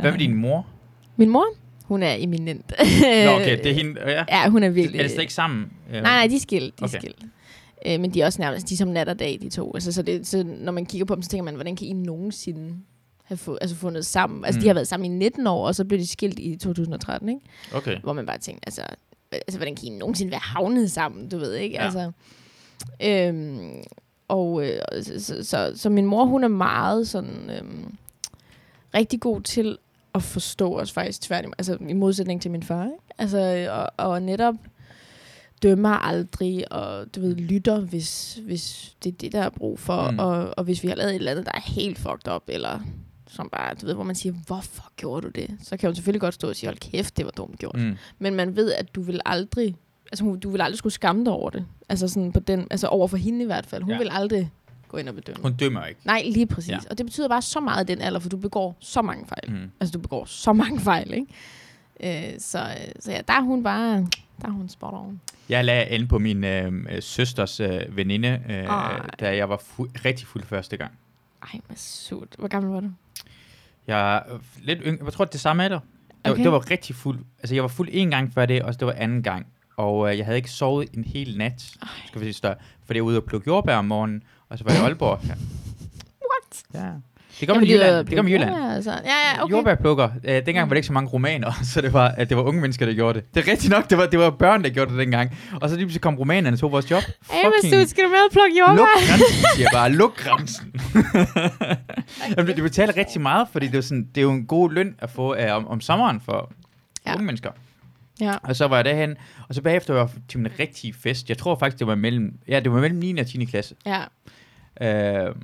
Hvad 0.00 0.10
med 0.10 0.18
din 0.18 0.34
mor? 0.34 0.66
Min 1.16 1.28
mor? 1.28 1.46
Hun 1.84 2.02
er 2.02 2.16
eminent. 2.18 2.72
Nå, 3.26 3.30
okay, 3.30 3.58
det 3.58 3.66
er 3.66 3.74
hende, 3.74 4.00
ja. 4.06 4.24
Ja, 4.28 4.48
hun 4.48 4.62
er 4.62 4.68
virkelig... 4.68 4.98
Er 4.98 5.02
det 5.02 5.10
slet 5.10 5.20
ikke 5.20 5.34
sammen? 5.34 5.72
Nej, 5.90 6.00
nej, 6.00 6.26
de 6.26 6.36
er 6.36 6.40
skilt, 6.40 6.78
de 6.78 6.84
er 6.84 6.88
okay. 6.88 6.98
skilt. 6.98 7.24
Øh, 7.86 8.00
men 8.00 8.14
de 8.14 8.20
er 8.20 8.26
også 8.26 8.42
nærmest, 8.42 8.68
de 8.68 8.74
er 8.74 8.76
som 8.76 8.88
nat 8.88 9.08
og 9.08 9.18
dag, 9.18 9.38
de 9.42 9.50
to. 9.50 9.74
Altså, 9.74 9.92
så, 9.92 10.02
det, 10.02 10.26
så 10.26 10.44
når 10.46 10.72
man 10.72 10.86
kigger 10.86 11.04
på 11.04 11.14
dem, 11.14 11.22
så 11.22 11.28
tænker 11.28 11.44
man, 11.44 11.54
hvordan 11.54 11.76
kan 11.76 11.86
I 11.86 11.92
nogensinde 11.92 12.74
have 13.24 13.38
få, 13.38 13.58
altså 13.60 13.76
fundet 13.76 14.06
sammen? 14.06 14.44
Altså, 14.44 14.58
mm. 14.58 14.62
de 14.62 14.66
har 14.66 14.74
været 14.74 14.88
sammen 14.88 15.12
i 15.12 15.16
19 15.16 15.46
år, 15.46 15.66
og 15.66 15.74
så 15.74 15.84
blev 15.84 15.98
de 15.98 16.06
skilt 16.06 16.38
i 16.38 16.56
2013, 16.56 17.28
ikke? 17.28 17.40
Okay. 17.74 18.00
Hvor 18.02 18.12
man 18.12 18.26
bare 18.26 18.38
tænker, 18.38 18.60
altså, 18.66 18.82
altså 19.32 19.58
hvordan 19.58 19.76
kan 19.76 19.84
I 19.84 19.98
nogensinde 19.98 20.30
være 20.30 20.40
havnet 20.40 20.90
sammen, 20.90 21.28
du 21.28 21.38
ved, 21.38 21.54
ikke? 21.54 21.74
Ja. 21.74 21.84
Altså, 21.84 22.12
øhm, 23.02 23.82
og 24.30 24.66
øh, 24.66 24.80
så, 25.02 25.44
så, 25.44 25.72
så, 25.74 25.90
min 25.90 26.06
mor, 26.06 26.24
hun 26.24 26.44
er 26.44 26.48
meget 26.48 27.08
sådan... 27.08 27.50
Øhm, 27.58 27.94
rigtig 28.94 29.20
god 29.20 29.40
til 29.40 29.78
at 30.14 30.22
forstå 30.22 30.78
os 30.78 30.92
faktisk 30.92 31.20
tværtimod, 31.20 31.54
altså 31.58 31.78
i 31.88 31.92
modsætning 31.92 32.42
til 32.42 32.50
min 32.50 32.62
far, 32.62 32.84
ikke? 32.84 32.96
Altså, 33.18 33.68
og, 33.70 34.06
og 34.06 34.22
netop 34.22 34.54
dømmer 35.62 35.90
aldrig, 35.90 36.72
og 36.72 37.14
du 37.14 37.20
ved, 37.20 37.34
lytter, 37.34 37.80
hvis, 37.80 38.40
hvis 38.44 38.96
det 39.04 39.12
er 39.12 39.16
det, 39.16 39.32
der 39.32 39.40
er 39.40 39.50
brug 39.50 39.78
for, 39.78 40.10
mm. 40.10 40.18
og, 40.18 40.54
og 40.56 40.64
hvis 40.64 40.82
vi 40.82 40.88
har 40.88 40.94
lavet 40.94 41.10
et 41.10 41.14
eller 41.14 41.30
andet, 41.30 41.46
der 41.46 41.52
er 41.54 41.60
helt 41.60 41.98
fucked 41.98 42.32
up, 42.34 42.42
eller 42.48 42.80
som 43.28 43.48
bare, 43.52 43.74
du 43.74 43.86
ved, 43.86 43.94
hvor 43.94 44.04
man 44.04 44.14
siger, 44.14 44.32
hvorfor 44.46 44.92
gjorde 44.96 45.26
du 45.26 45.28
det? 45.28 45.50
Så 45.62 45.76
kan 45.76 45.88
hun 45.88 45.94
selvfølgelig 45.94 46.20
godt 46.20 46.34
stå 46.34 46.48
og 46.48 46.56
sige, 46.56 46.68
hold 46.68 46.78
kæft, 46.78 47.16
det 47.16 47.24
var 47.24 47.30
dumt 47.30 47.58
gjort. 47.58 47.78
Mm. 47.78 47.96
Men 48.18 48.34
man 48.34 48.56
ved, 48.56 48.72
at 48.72 48.94
du 48.94 49.02
vil 49.02 49.20
aldrig, 49.26 49.76
altså 50.12 50.36
du 50.42 50.50
vil 50.50 50.60
aldrig 50.60 50.78
skulle 50.78 50.92
skamme 50.92 51.24
dig 51.24 51.32
over 51.32 51.50
det. 51.50 51.66
Altså 51.88 52.08
sådan 52.08 52.32
på 52.32 52.40
den, 52.40 52.66
altså 52.70 52.86
over 52.86 53.08
for 53.08 53.16
hende 53.16 53.42
i 53.42 53.46
hvert 53.46 53.66
fald. 53.66 53.82
Hun 53.82 53.92
ja. 53.92 53.98
vil 53.98 54.08
aldrig 54.12 54.50
gå 54.88 54.96
ind 54.96 55.08
og 55.08 55.14
bedømme. 55.14 55.42
Hun 55.42 55.52
dømmer 55.52 55.84
ikke. 55.84 56.00
Nej, 56.04 56.22
lige 56.32 56.46
præcis. 56.46 56.70
Ja. 56.70 56.78
Og 56.90 56.98
det 56.98 57.06
betyder 57.06 57.28
bare 57.28 57.42
så 57.42 57.60
meget 57.60 57.90
i 57.90 57.92
den 57.94 58.02
alder, 58.02 58.20
for 58.20 58.28
du 58.28 58.36
begår 58.36 58.76
så 58.80 59.02
mange 59.02 59.26
fejl. 59.26 59.50
Mm. 59.62 59.70
Altså, 59.80 59.92
du 59.92 59.98
begår 59.98 60.24
så 60.24 60.52
mange 60.52 60.80
fejl, 60.90 61.14
ikke? 61.14 62.32
Øh, 62.32 62.40
så, 62.40 62.66
så 63.00 63.12
ja, 63.12 63.20
der 63.28 63.34
er 63.34 63.40
hun 63.40 63.62
bare, 63.62 63.96
der 64.42 64.46
er 64.48 64.50
hun 64.50 64.68
spot 64.68 64.94
on. 64.94 65.20
Jeg 65.48 65.64
lagde 65.64 65.94
ind 65.94 66.08
på 66.08 66.18
min 66.18 66.44
øh, 66.44 66.72
søsters 67.00 67.60
øh, 67.60 67.96
veninde, 67.96 68.42
øh, 68.48 68.68
da 69.20 69.36
jeg 69.36 69.48
var 69.48 69.56
fu- 69.56 69.90
rigtig 70.04 70.26
fuld 70.26 70.44
første 70.44 70.76
gang. 70.76 70.92
Ej, 71.42 71.60
hvad 71.66 71.76
surt. 71.76 72.28
Hvor 72.38 72.48
gammel 72.48 72.72
var 72.72 72.80
du? 72.80 72.90
Jeg 73.86 74.16
er 74.16 74.22
lidt 74.62 74.78
yngre. 74.84 75.04
Jeg 75.04 75.12
tror, 75.12 75.24
det 75.24 75.34
er 75.34 75.38
samme 75.38 75.64
alder. 75.64 75.80
Okay. 76.24 76.36
Det, 76.36 76.44
det 76.44 76.52
var 76.52 76.70
rigtig 76.70 76.96
fuld. 76.96 77.18
Altså, 77.38 77.54
jeg 77.54 77.62
var 77.62 77.68
fuld 77.68 77.88
en 77.92 78.10
gang 78.10 78.32
før 78.34 78.46
det, 78.46 78.62
og 78.62 78.80
det 78.80 78.86
var 78.86 78.92
anden 78.92 79.22
gang. 79.22 79.46
Og 79.80 80.10
øh, 80.10 80.18
jeg 80.18 80.24
havde 80.24 80.38
ikke 80.38 80.50
sovet 80.50 80.88
en 80.94 81.04
hel 81.04 81.38
nat, 81.38 81.70
Ej. 81.82 81.88
skal 82.06 82.20
vi 82.20 82.26
sige 82.26 82.34
større, 82.34 82.54
for 82.86 82.94
jeg 82.94 83.02
var 83.02 83.08
ude 83.08 83.16
og 83.16 83.24
plukke 83.24 83.46
jordbær 83.46 83.76
om 83.76 83.84
morgenen, 83.84 84.22
og 84.48 84.58
så 84.58 84.64
var 84.64 84.72
jeg 84.72 84.80
i 84.80 84.84
Aalborg. 84.84 85.20
Ja. 85.28 85.34
What? 86.30 86.62
Ja. 86.74 86.90
Det 87.40 87.48
kom 87.48 87.62
i 87.62 87.72
Jylland. 87.72 88.06
Det 88.06 88.16
kom 88.16 88.28
i 88.28 88.32
Jylland. 88.32 88.54
Altså. 88.74 88.90
Ja, 88.90 88.96
ja, 89.04 89.42
okay. 89.42 89.52
Jordbærplukker. 89.52 90.08
Øh, 90.24 90.46
dengang 90.46 90.70
var 90.70 90.74
det 90.74 90.76
ikke 90.76 90.86
så 90.86 90.92
mange 90.92 91.10
romaner, 91.10 91.52
så 91.72 91.80
det 91.80 91.92
var, 91.92 92.08
at 92.08 92.28
det 92.28 92.36
var 92.36 92.42
unge 92.42 92.60
mennesker, 92.60 92.86
der 92.86 92.94
gjorde 92.94 93.20
det. 93.20 93.34
Det 93.34 93.48
er 93.48 93.52
rigtigt 93.52 93.70
nok, 93.70 93.90
det 93.90 93.98
var, 93.98 94.06
det 94.06 94.18
var 94.18 94.30
børn, 94.30 94.64
der 94.64 94.70
gjorde 94.70 94.90
det 94.90 94.98
dengang. 94.98 95.38
Og 95.60 95.68
så 95.68 95.76
lige 95.76 95.98
kom 95.98 96.14
romanerne 96.14 96.54
og 96.54 96.58
tog 96.58 96.72
vores 96.72 96.90
job. 96.90 97.02
Hey, 97.30 97.44
Fucking... 97.62 97.88
skal 97.88 98.04
du 98.04 98.08
med 98.08 98.18
og 98.18 98.32
plukke 98.32 98.58
jordbær? 98.58 98.76
Luk 98.76 98.88
grænsen, 99.08 99.46
siger 99.56 99.68
bare. 99.72 99.92
Luk 99.92 100.16
grænsen. 100.16 100.74
okay. 102.38 102.46
det, 102.46 102.56
det 102.56 102.62
betaler 102.62 102.96
rigtig 102.96 103.20
meget, 103.20 103.48
fordi 103.52 103.66
det 103.66 103.78
er, 103.78 103.80
sådan, 103.80 104.08
det 104.14 104.18
er 104.18 104.22
jo 104.22 104.30
en 104.30 104.46
god 104.46 104.72
løn 104.72 104.94
at 104.98 105.10
få 105.10 105.34
uh, 105.34 105.50
om, 105.52 105.68
om 105.68 105.80
sommeren 105.80 106.20
for 106.20 106.52
ja. 107.06 107.14
unge 107.14 107.26
mennesker. 107.26 107.50
Ja. 108.20 108.36
Og 108.42 108.56
så 108.56 108.66
var 108.66 108.76
jeg 108.76 108.84
derhen, 108.84 109.16
og 109.48 109.54
så 109.54 109.62
bagefter 109.62 109.94
var 109.94 110.00
jeg 110.00 110.10
til 110.28 110.40
en 110.40 110.48
rigtig 110.58 110.94
fest. 110.94 111.28
Jeg 111.28 111.38
tror 111.38 111.56
faktisk, 111.58 111.78
det 111.78 111.86
var 111.86 111.94
mellem, 111.94 112.38
ja, 112.48 112.60
det 112.60 112.72
var 112.72 112.80
mellem 112.80 112.98
9. 112.98 113.18
og 113.18 113.26
10. 113.26 113.44
klasse. 113.44 113.74
Ja. 113.86 114.04
Øh, 114.80 115.34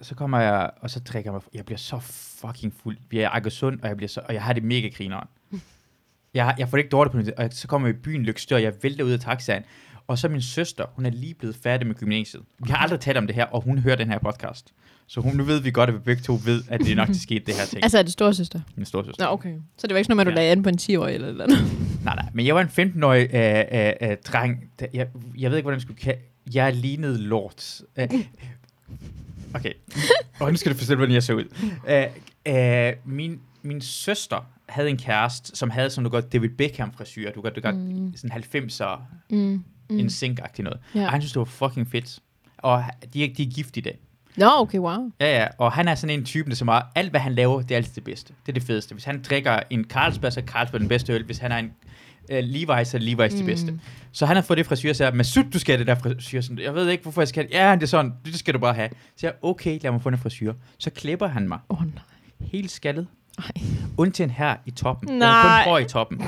så 0.00 0.14
kommer 0.14 0.40
jeg, 0.40 0.70
og 0.80 0.90
så 0.90 1.00
drikker 1.00 1.32
jeg 1.32 1.40
jeg 1.54 1.64
bliver 1.64 1.78
så 1.78 1.98
fucking 2.40 2.74
fuld. 2.82 2.98
Vi 3.10 3.18
er 3.20 3.28
Akersund, 3.28 3.80
og 3.80 3.88
jeg, 3.88 3.96
bliver 3.96 4.08
så, 4.08 4.20
og 4.28 4.34
jeg 4.34 4.42
har 4.42 4.52
det 4.52 4.62
mega 4.62 4.88
grineren. 4.88 5.28
jeg, 6.34 6.54
jeg 6.58 6.68
får 6.68 6.76
det 6.76 6.84
ikke 6.84 6.92
dårligt 6.92 7.12
på 7.12 7.18
det, 7.18 7.34
og 7.34 7.48
så 7.52 7.68
kommer 7.68 7.88
jeg 7.88 7.96
i 7.96 8.00
byen 8.00 8.22
Lykstør, 8.22 8.56
og 8.56 8.62
jeg 8.62 8.72
vælter 8.82 9.04
ud 9.04 9.10
af 9.10 9.20
taxaen, 9.20 9.62
Og 10.06 10.18
så 10.18 10.28
min 10.28 10.42
søster, 10.42 10.84
hun 10.94 11.06
er 11.06 11.10
lige 11.10 11.34
blevet 11.34 11.56
færdig 11.56 11.86
med 11.86 11.94
gymnasiet. 11.94 12.42
Vi 12.58 12.70
har 12.70 12.76
aldrig 12.76 13.00
talt 13.00 13.18
om 13.18 13.26
det 13.26 13.36
her, 13.36 13.44
og 13.44 13.60
hun 13.62 13.78
hører 13.78 13.96
den 13.96 14.10
her 14.10 14.18
podcast. 14.18 14.74
Så 15.08 15.20
hun, 15.20 15.36
nu 15.36 15.44
ved 15.44 15.60
vi 15.60 15.70
godt, 15.70 15.88
at 15.90 15.94
vi 15.94 15.98
begge 15.98 16.22
to 16.22 16.38
ved, 16.44 16.62
at 16.68 16.80
det 16.80 16.90
er 16.92 16.96
nok 16.96 17.06
til 17.08 17.20
sket, 17.20 17.46
det 17.46 17.54
her 17.54 17.64
ting. 17.66 17.82
Altså, 17.82 17.98
er 17.98 18.02
det 18.02 18.12
storsøster? 18.12 18.60
Min 18.76 18.86
storsøster. 18.86 19.24
Nå, 19.24 19.30
okay. 19.32 19.54
Så 19.78 19.86
det 19.86 19.94
var 19.94 19.98
ikke 19.98 20.04
sådan 20.06 20.16
noget 20.16 20.26
at 20.26 20.26
du 20.26 20.30
Ja. 20.30 20.34
lagde 20.36 20.52
an 20.52 20.62
på 20.62 20.68
en 20.68 20.78
10-årig 20.80 21.14
eller 21.14 21.28
eller 21.28 21.44
andet? 21.44 21.58
Nej, 22.04 22.14
nej, 22.14 22.28
men 22.32 22.46
jeg 22.46 22.54
var 22.54 22.60
en 22.78 22.92
15-årig 22.92 23.34
øh, 23.34 23.64
øh, 24.02 24.10
øh, 24.10 24.16
dreng. 24.26 24.70
Der, 24.80 24.86
jeg, 24.94 25.06
jeg 25.38 25.50
ved 25.50 25.58
ikke, 25.58 25.64
hvordan 25.64 25.76
jeg 25.76 25.82
skulle 25.82 26.00
kalde... 26.00 26.20
Jeg 26.54 26.74
lignede 26.74 27.18
lort. 27.18 27.80
Øh, 27.96 28.08
okay. 29.54 29.72
Og 30.40 30.50
nu 30.50 30.56
skal 30.56 30.72
du 30.72 30.76
forstå, 30.78 30.94
hvordan 30.94 31.14
jeg 31.14 31.22
så 31.22 31.34
ud. 31.34 31.44
Øh, 31.88 32.04
øh, 32.88 32.92
min, 33.04 33.40
min 33.62 33.80
søster 33.80 34.46
havde 34.68 34.90
en 34.90 34.96
kæreste, 34.96 35.56
som 35.56 35.70
havde 35.70 35.90
sådan 35.90 36.02
noget 36.02 36.12
godt 36.24 36.32
David 36.32 36.48
Beckham-frisyr. 36.48 37.30
Du 37.32 37.40
godt, 37.40 37.56
du 37.56 37.60
godt 37.60 37.76
Mm. 37.76 38.12
sådan 38.16 38.42
90'er, 38.44 38.98
Mm. 39.30 39.36
mm. 39.36 39.64
Mm. 39.90 39.98
en 39.98 40.06
sink-agtig 40.10 40.62
noget. 40.64 40.80
Ja. 40.94 41.04
Og 41.04 41.10
han 41.10 41.20
synes, 41.20 41.32
det 41.32 41.38
var 41.38 41.44
fucking 41.44 41.88
fedt. 41.90 42.18
Og 42.58 42.84
de 43.14 43.24
er, 43.24 43.34
de 43.36 43.42
er 43.42 43.46
gift 43.50 43.76
i 43.76 43.80
dag. 43.80 43.98
Nå, 44.36 44.50
okay, 44.56 44.78
wow. 44.78 45.10
Ja, 45.20 45.38
ja, 45.38 45.46
og 45.58 45.72
han 45.72 45.88
er 45.88 45.94
sådan 45.94 46.18
en 46.18 46.24
type, 46.24 46.50
der 46.50 46.56
så 46.56 46.64
meget, 46.64 46.82
alt 46.94 47.10
hvad 47.10 47.20
han 47.20 47.34
laver, 47.34 47.62
det 47.62 47.70
er 47.70 47.76
altid 47.76 47.94
det 47.94 48.04
bedste. 48.04 48.32
Det 48.46 48.48
er 48.48 48.52
det 48.52 48.62
fedeste. 48.62 48.94
Hvis 48.94 49.04
han 49.04 49.22
drikker 49.22 49.60
en 49.70 49.84
Carlsberg, 49.84 50.32
så 50.32 50.40
er 50.40 50.44
Carlsberg 50.44 50.80
den 50.80 50.88
bedste 50.88 51.12
øl. 51.12 51.24
Hvis 51.24 51.38
han 51.38 51.52
er 51.52 51.56
en 51.56 51.72
uh, 52.32 52.38
Levi's, 52.38 52.84
så 52.84 52.96
er 52.96 53.00
Levi's 53.00 53.32
mm. 53.32 53.36
det 53.36 53.46
bedste. 53.46 53.80
Så 54.12 54.26
han 54.26 54.36
har 54.36 54.42
fået 54.42 54.58
det 54.58 54.66
frisyr, 54.66 54.92
så 54.92 55.04
jeg, 55.04 55.14
Masud, 55.14 55.44
du 55.44 55.58
skal 55.58 55.72
have 55.72 55.78
det 55.78 55.86
der 55.86 55.94
frisyr. 55.94 56.40
Sådan, 56.40 56.58
jeg 56.58 56.74
ved 56.74 56.88
ikke, 56.88 57.02
hvorfor 57.02 57.20
jeg 57.20 57.28
skal 57.28 57.42
have 57.42 57.48
det. 57.48 57.68
Ja, 57.68 57.74
det 57.74 57.82
er 57.82 57.86
sådan, 57.86 58.12
det 58.24 58.34
skal 58.34 58.54
du 58.54 58.58
bare 58.58 58.74
have. 58.74 58.88
Så 59.16 59.26
jeg, 59.26 59.32
okay, 59.42 59.78
lad 59.82 59.90
mig 59.90 60.02
få 60.02 60.08
en 60.08 60.18
frisyr. 60.18 60.52
Så 60.78 60.90
klipper 60.90 61.26
han 61.26 61.48
mig 61.48 61.58
Åh, 61.68 61.80
oh, 61.80 61.86
nej. 61.86 62.02
helt 62.52 62.70
skaldet. 62.70 63.06
Ej. 63.38 63.62
Undtagen 63.96 64.30
her 64.30 64.56
i 64.66 64.70
toppen. 64.70 65.18
Nej. 65.18 65.62
kun 65.64 65.70
hår 65.70 65.78
i 65.78 65.84
toppen. 65.84 66.22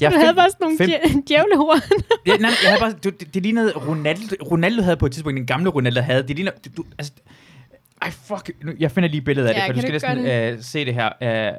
Jeg 0.00 0.10
Du 0.12 0.16
havde 0.16 0.28
fem- 0.28 0.36
bare 0.36 0.50
sådan 0.50 0.64
nogle 0.64 0.78
fem- 0.78 0.90
djæ- 0.90 1.22
djævlehår. 1.28 1.76
Ja, 2.26 2.36
nej, 2.36 2.50
jeg 2.62 2.70
havde 2.70 2.80
bare, 2.80 2.92
du, 2.92 3.10
det, 3.10 3.34
det 3.34 3.42
lignede 3.42 3.72
Ronaldo, 3.72 4.34
Ronaldo 4.50 4.82
havde 4.82 4.96
på 4.96 5.06
et 5.06 5.12
tidspunkt, 5.12 5.36
den 5.36 5.46
gamle 5.46 5.70
Ronaldo 5.70 6.00
havde, 6.00 6.28
det 6.28 6.36
ligner, 6.36 6.52
du, 6.64 6.70
du, 6.76 6.84
altså, 6.98 7.12
ej 8.02 8.10
fuck, 8.10 8.50
nu, 8.64 8.72
jeg 8.78 8.90
finder 8.90 9.08
lige 9.08 9.20
billedet 9.20 9.48
af 9.48 9.52
Ja, 9.54 9.58
det, 9.58 9.66
for 9.66 9.72
du 9.72 9.98
skal 9.98 10.16
næsten 10.16 10.54
uh, 10.58 10.62
se 10.64 10.84
det 10.84 10.94
her, 10.94 11.08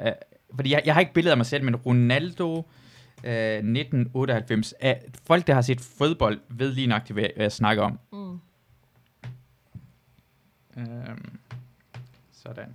uh, 0.02 0.06
uh, 0.06 0.12
fordi 0.56 0.72
jeg, 0.72 0.82
jeg 0.84 0.94
har 0.94 1.00
ikke 1.00 1.12
billedet 1.12 1.30
af 1.30 1.36
mig 1.36 1.46
selv, 1.46 1.64
men 1.64 1.76
Ronaldo 1.76 2.54
uh, 3.24 3.30
1998, 3.30 4.74
uh, 4.84 4.90
folk 5.26 5.46
der 5.46 5.54
har 5.54 5.62
set 5.62 5.80
fodbold, 5.80 6.40
ved 6.48 6.72
lige 6.72 6.86
nok, 6.86 7.08
hvad 7.10 7.22
hvad 7.36 7.44
jeg 7.44 7.52
snakker 7.52 7.82
om. 7.82 7.98
Mm. 8.12 8.18
Um, 10.76 11.38
sådan. 12.32 12.68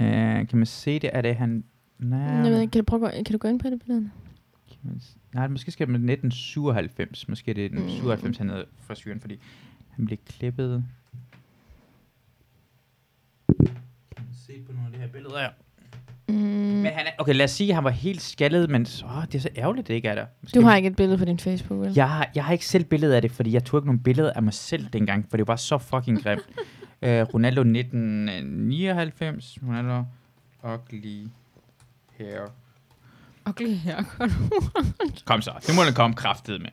Uh, 0.00 0.48
kan 0.48 0.58
man 0.58 0.66
se 0.66 0.98
det? 0.98 1.10
Er 1.12 1.20
det 1.20 1.36
han... 1.36 1.64
Nej, 2.02 2.18
Jeg 2.20 2.52
ved 2.52 2.60
ikke, 2.60 2.70
kan 2.70 2.80
du, 2.80 2.84
prøve, 2.84 3.10
kan 3.10 3.32
du 3.32 3.38
gå 3.38 3.48
ind 3.48 3.60
på 3.60 3.70
det 3.70 3.80
billede? 3.86 4.10
Man 4.82 5.00
Nej, 5.34 5.48
måske 5.48 5.70
skal 5.70 5.86
det 5.86 5.92
med 6.00 6.10
1997. 6.10 7.28
Måske 7.28 7.54
det 7.54 7.64
er 7.66 7.68
Mm. 7.68 7.76
1997, 7.76 8.38
han 8.38 8.48
havde 8.48 8.64
frisyren, 8.80 9.20
fordi 9.20 9.38
han 9.90 10.04
blev 10.06 10.18
klippet. 10.26 10.84
Man 14.18 14.26
se 14.46 14.52
på 14.66 14.72
nogle 14.72 14.86
af 14.86 14.92
de 14.92 14.98
her 14.98 15.08
billeder 15.08 15.38
her? 15.38 15.50
Mm. 16.28 16.34
Men 16.34 16.86
han 16.86 17.06
er, 17.06 17.10
okay, 17.18 17.34
lad 17.34 17.44
os 17.44 17.50
sige, 17.50 17.68
at 17.68 17.74
han 17.74 17.84
var 17.84 17.90
helt 17.90 18.22
skaldet, 18.22 18.70
men 18.70 18.80
åh, 19.04 19.24
det 19.26 19.34
er 19.34 19.38
så 19.38 19.48
ærgerligt, 19.56 19.88
det 19.88 19.94
ikke 19.94 20.08
er 20.08 20.14
der. 20.14 20.26
Måske 20.42 20.60
Du 20.60 20.64
har 20.64 20.76
ikke 20.76 20.88
et 20.88 20.96
billede 20.96 21.18
på 21.18 21.24
din 21.24 21.38
Facebook, 21.38 21.80
vel? 21.80 21.92
jeg 21.96 22.10
har, 22.10 22.30
jeg 22.34 22.44
har 22.44 22.52
ikke 22.52 22.66
selv 22.66 22.84
billede 22.84 23.16
af 23.16 23.22
det, 23.22 23.30
fordi 23.32 23.52
jeg 23.52 23.64
tog 23.64 23.78
ikke 23.78 23.86
nogen 23.86 24.02
billeder 24.02 24.32
af 24.32 24.42
mig 24.42 24.52
selv 24.52 24.86
dengang, 24.92 25.26
for 25.30 25.36
det 25.36 25.48
var 25.48 25.56
så 25.56 25.78
fucking 25.78 26.22
grimt. 26.22 26.42
uh, 27.02 27.08
Ronaldo 27.34 27.60
1999, 27.60 29.58
Ronaldo 29.66 30.04
ugly 30.64 31.26
hair. 32.24 32.46
Ugly 33.48 33.74
haircut. 33.76 34.30
Kom 35.26 35.42
så, 35.42 35.52
det 35.66 35.74
må 35.76 35.84
den 35.84 35.94
komme 35.94 36.16
kraftet 36.16 36.60
med. 36.62 36.70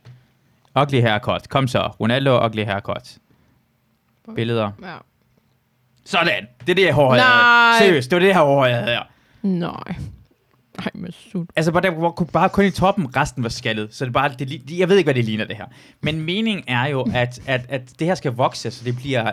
Ugly 0.83 1.01
haircut, 1.01 1.49
kom 1.49 1.67
så. 1.67 1.79
Ronaldo 1.99 2.45
ugly 2.45 2.63
haircut. 2.65 3.17
Billeder. 4.35 4.71
ja. 4.81 4.95
Sådan, 6.05 6.47
det 6.59 6.69
er 6.69 6.75
det 6.75 6.83
her 6.85 6.93
hår, 6.93 7.13
jeg 7.15 7.23
Nej. 7.23 7.71
havde. 7.71 7.79
Seriøst, 7.89 8.11
det 8.11 8.15
var 8.15 8.19
det 8.25 8.33
her 8.35 8.41
hår, 8.43 8.65
jeg 8.65 8.75
havde 8.77 8.89
her. 8.91 9.03
Nej. 9.41 9.95
Ej, 10.79 10.91
med 10.93 11.11
sut. 11.11 11.47
Altså, 11.55 11.71
bare, 11.71 11.81
der 11.83 11.89
var 11.91 12.11
kun- 12.11 12.27
bare 12.27 12.49
kun 12.49 12.65
i 12.65 12.71
toppen, 12.71 13.15
resten 13.15 13.43
var 13.43 13.49
skaldet. 13.49 13.95
Så 13.95 14.05
det 14.05 14.09
er 14.09 14.13
bare, 14.13 14.29
det, 14.39 14.71
jeg 14.79 14.89
ved 14.89 14.97
ikke, 14.97 15.05
hvad 15.07 15.13
det 15.15 15.25
ligner, 15.25 15.45
det 15.45 15.55
her. 15.57 15.65
Men 16.01 16.21
meningen 16.21 16.63
er 16.67 16.85
jo, 16.87 17.01
at, 17.13 17.39
at, 17.47 17.65
at 17.69 17.81
det 17.99 18.07
her 18.07 18.15
skal 18.15 18.31
vokse, 18.31 18.71
så 18.71 18.83
det 18.85 18.95
bliver, 18.95 19.31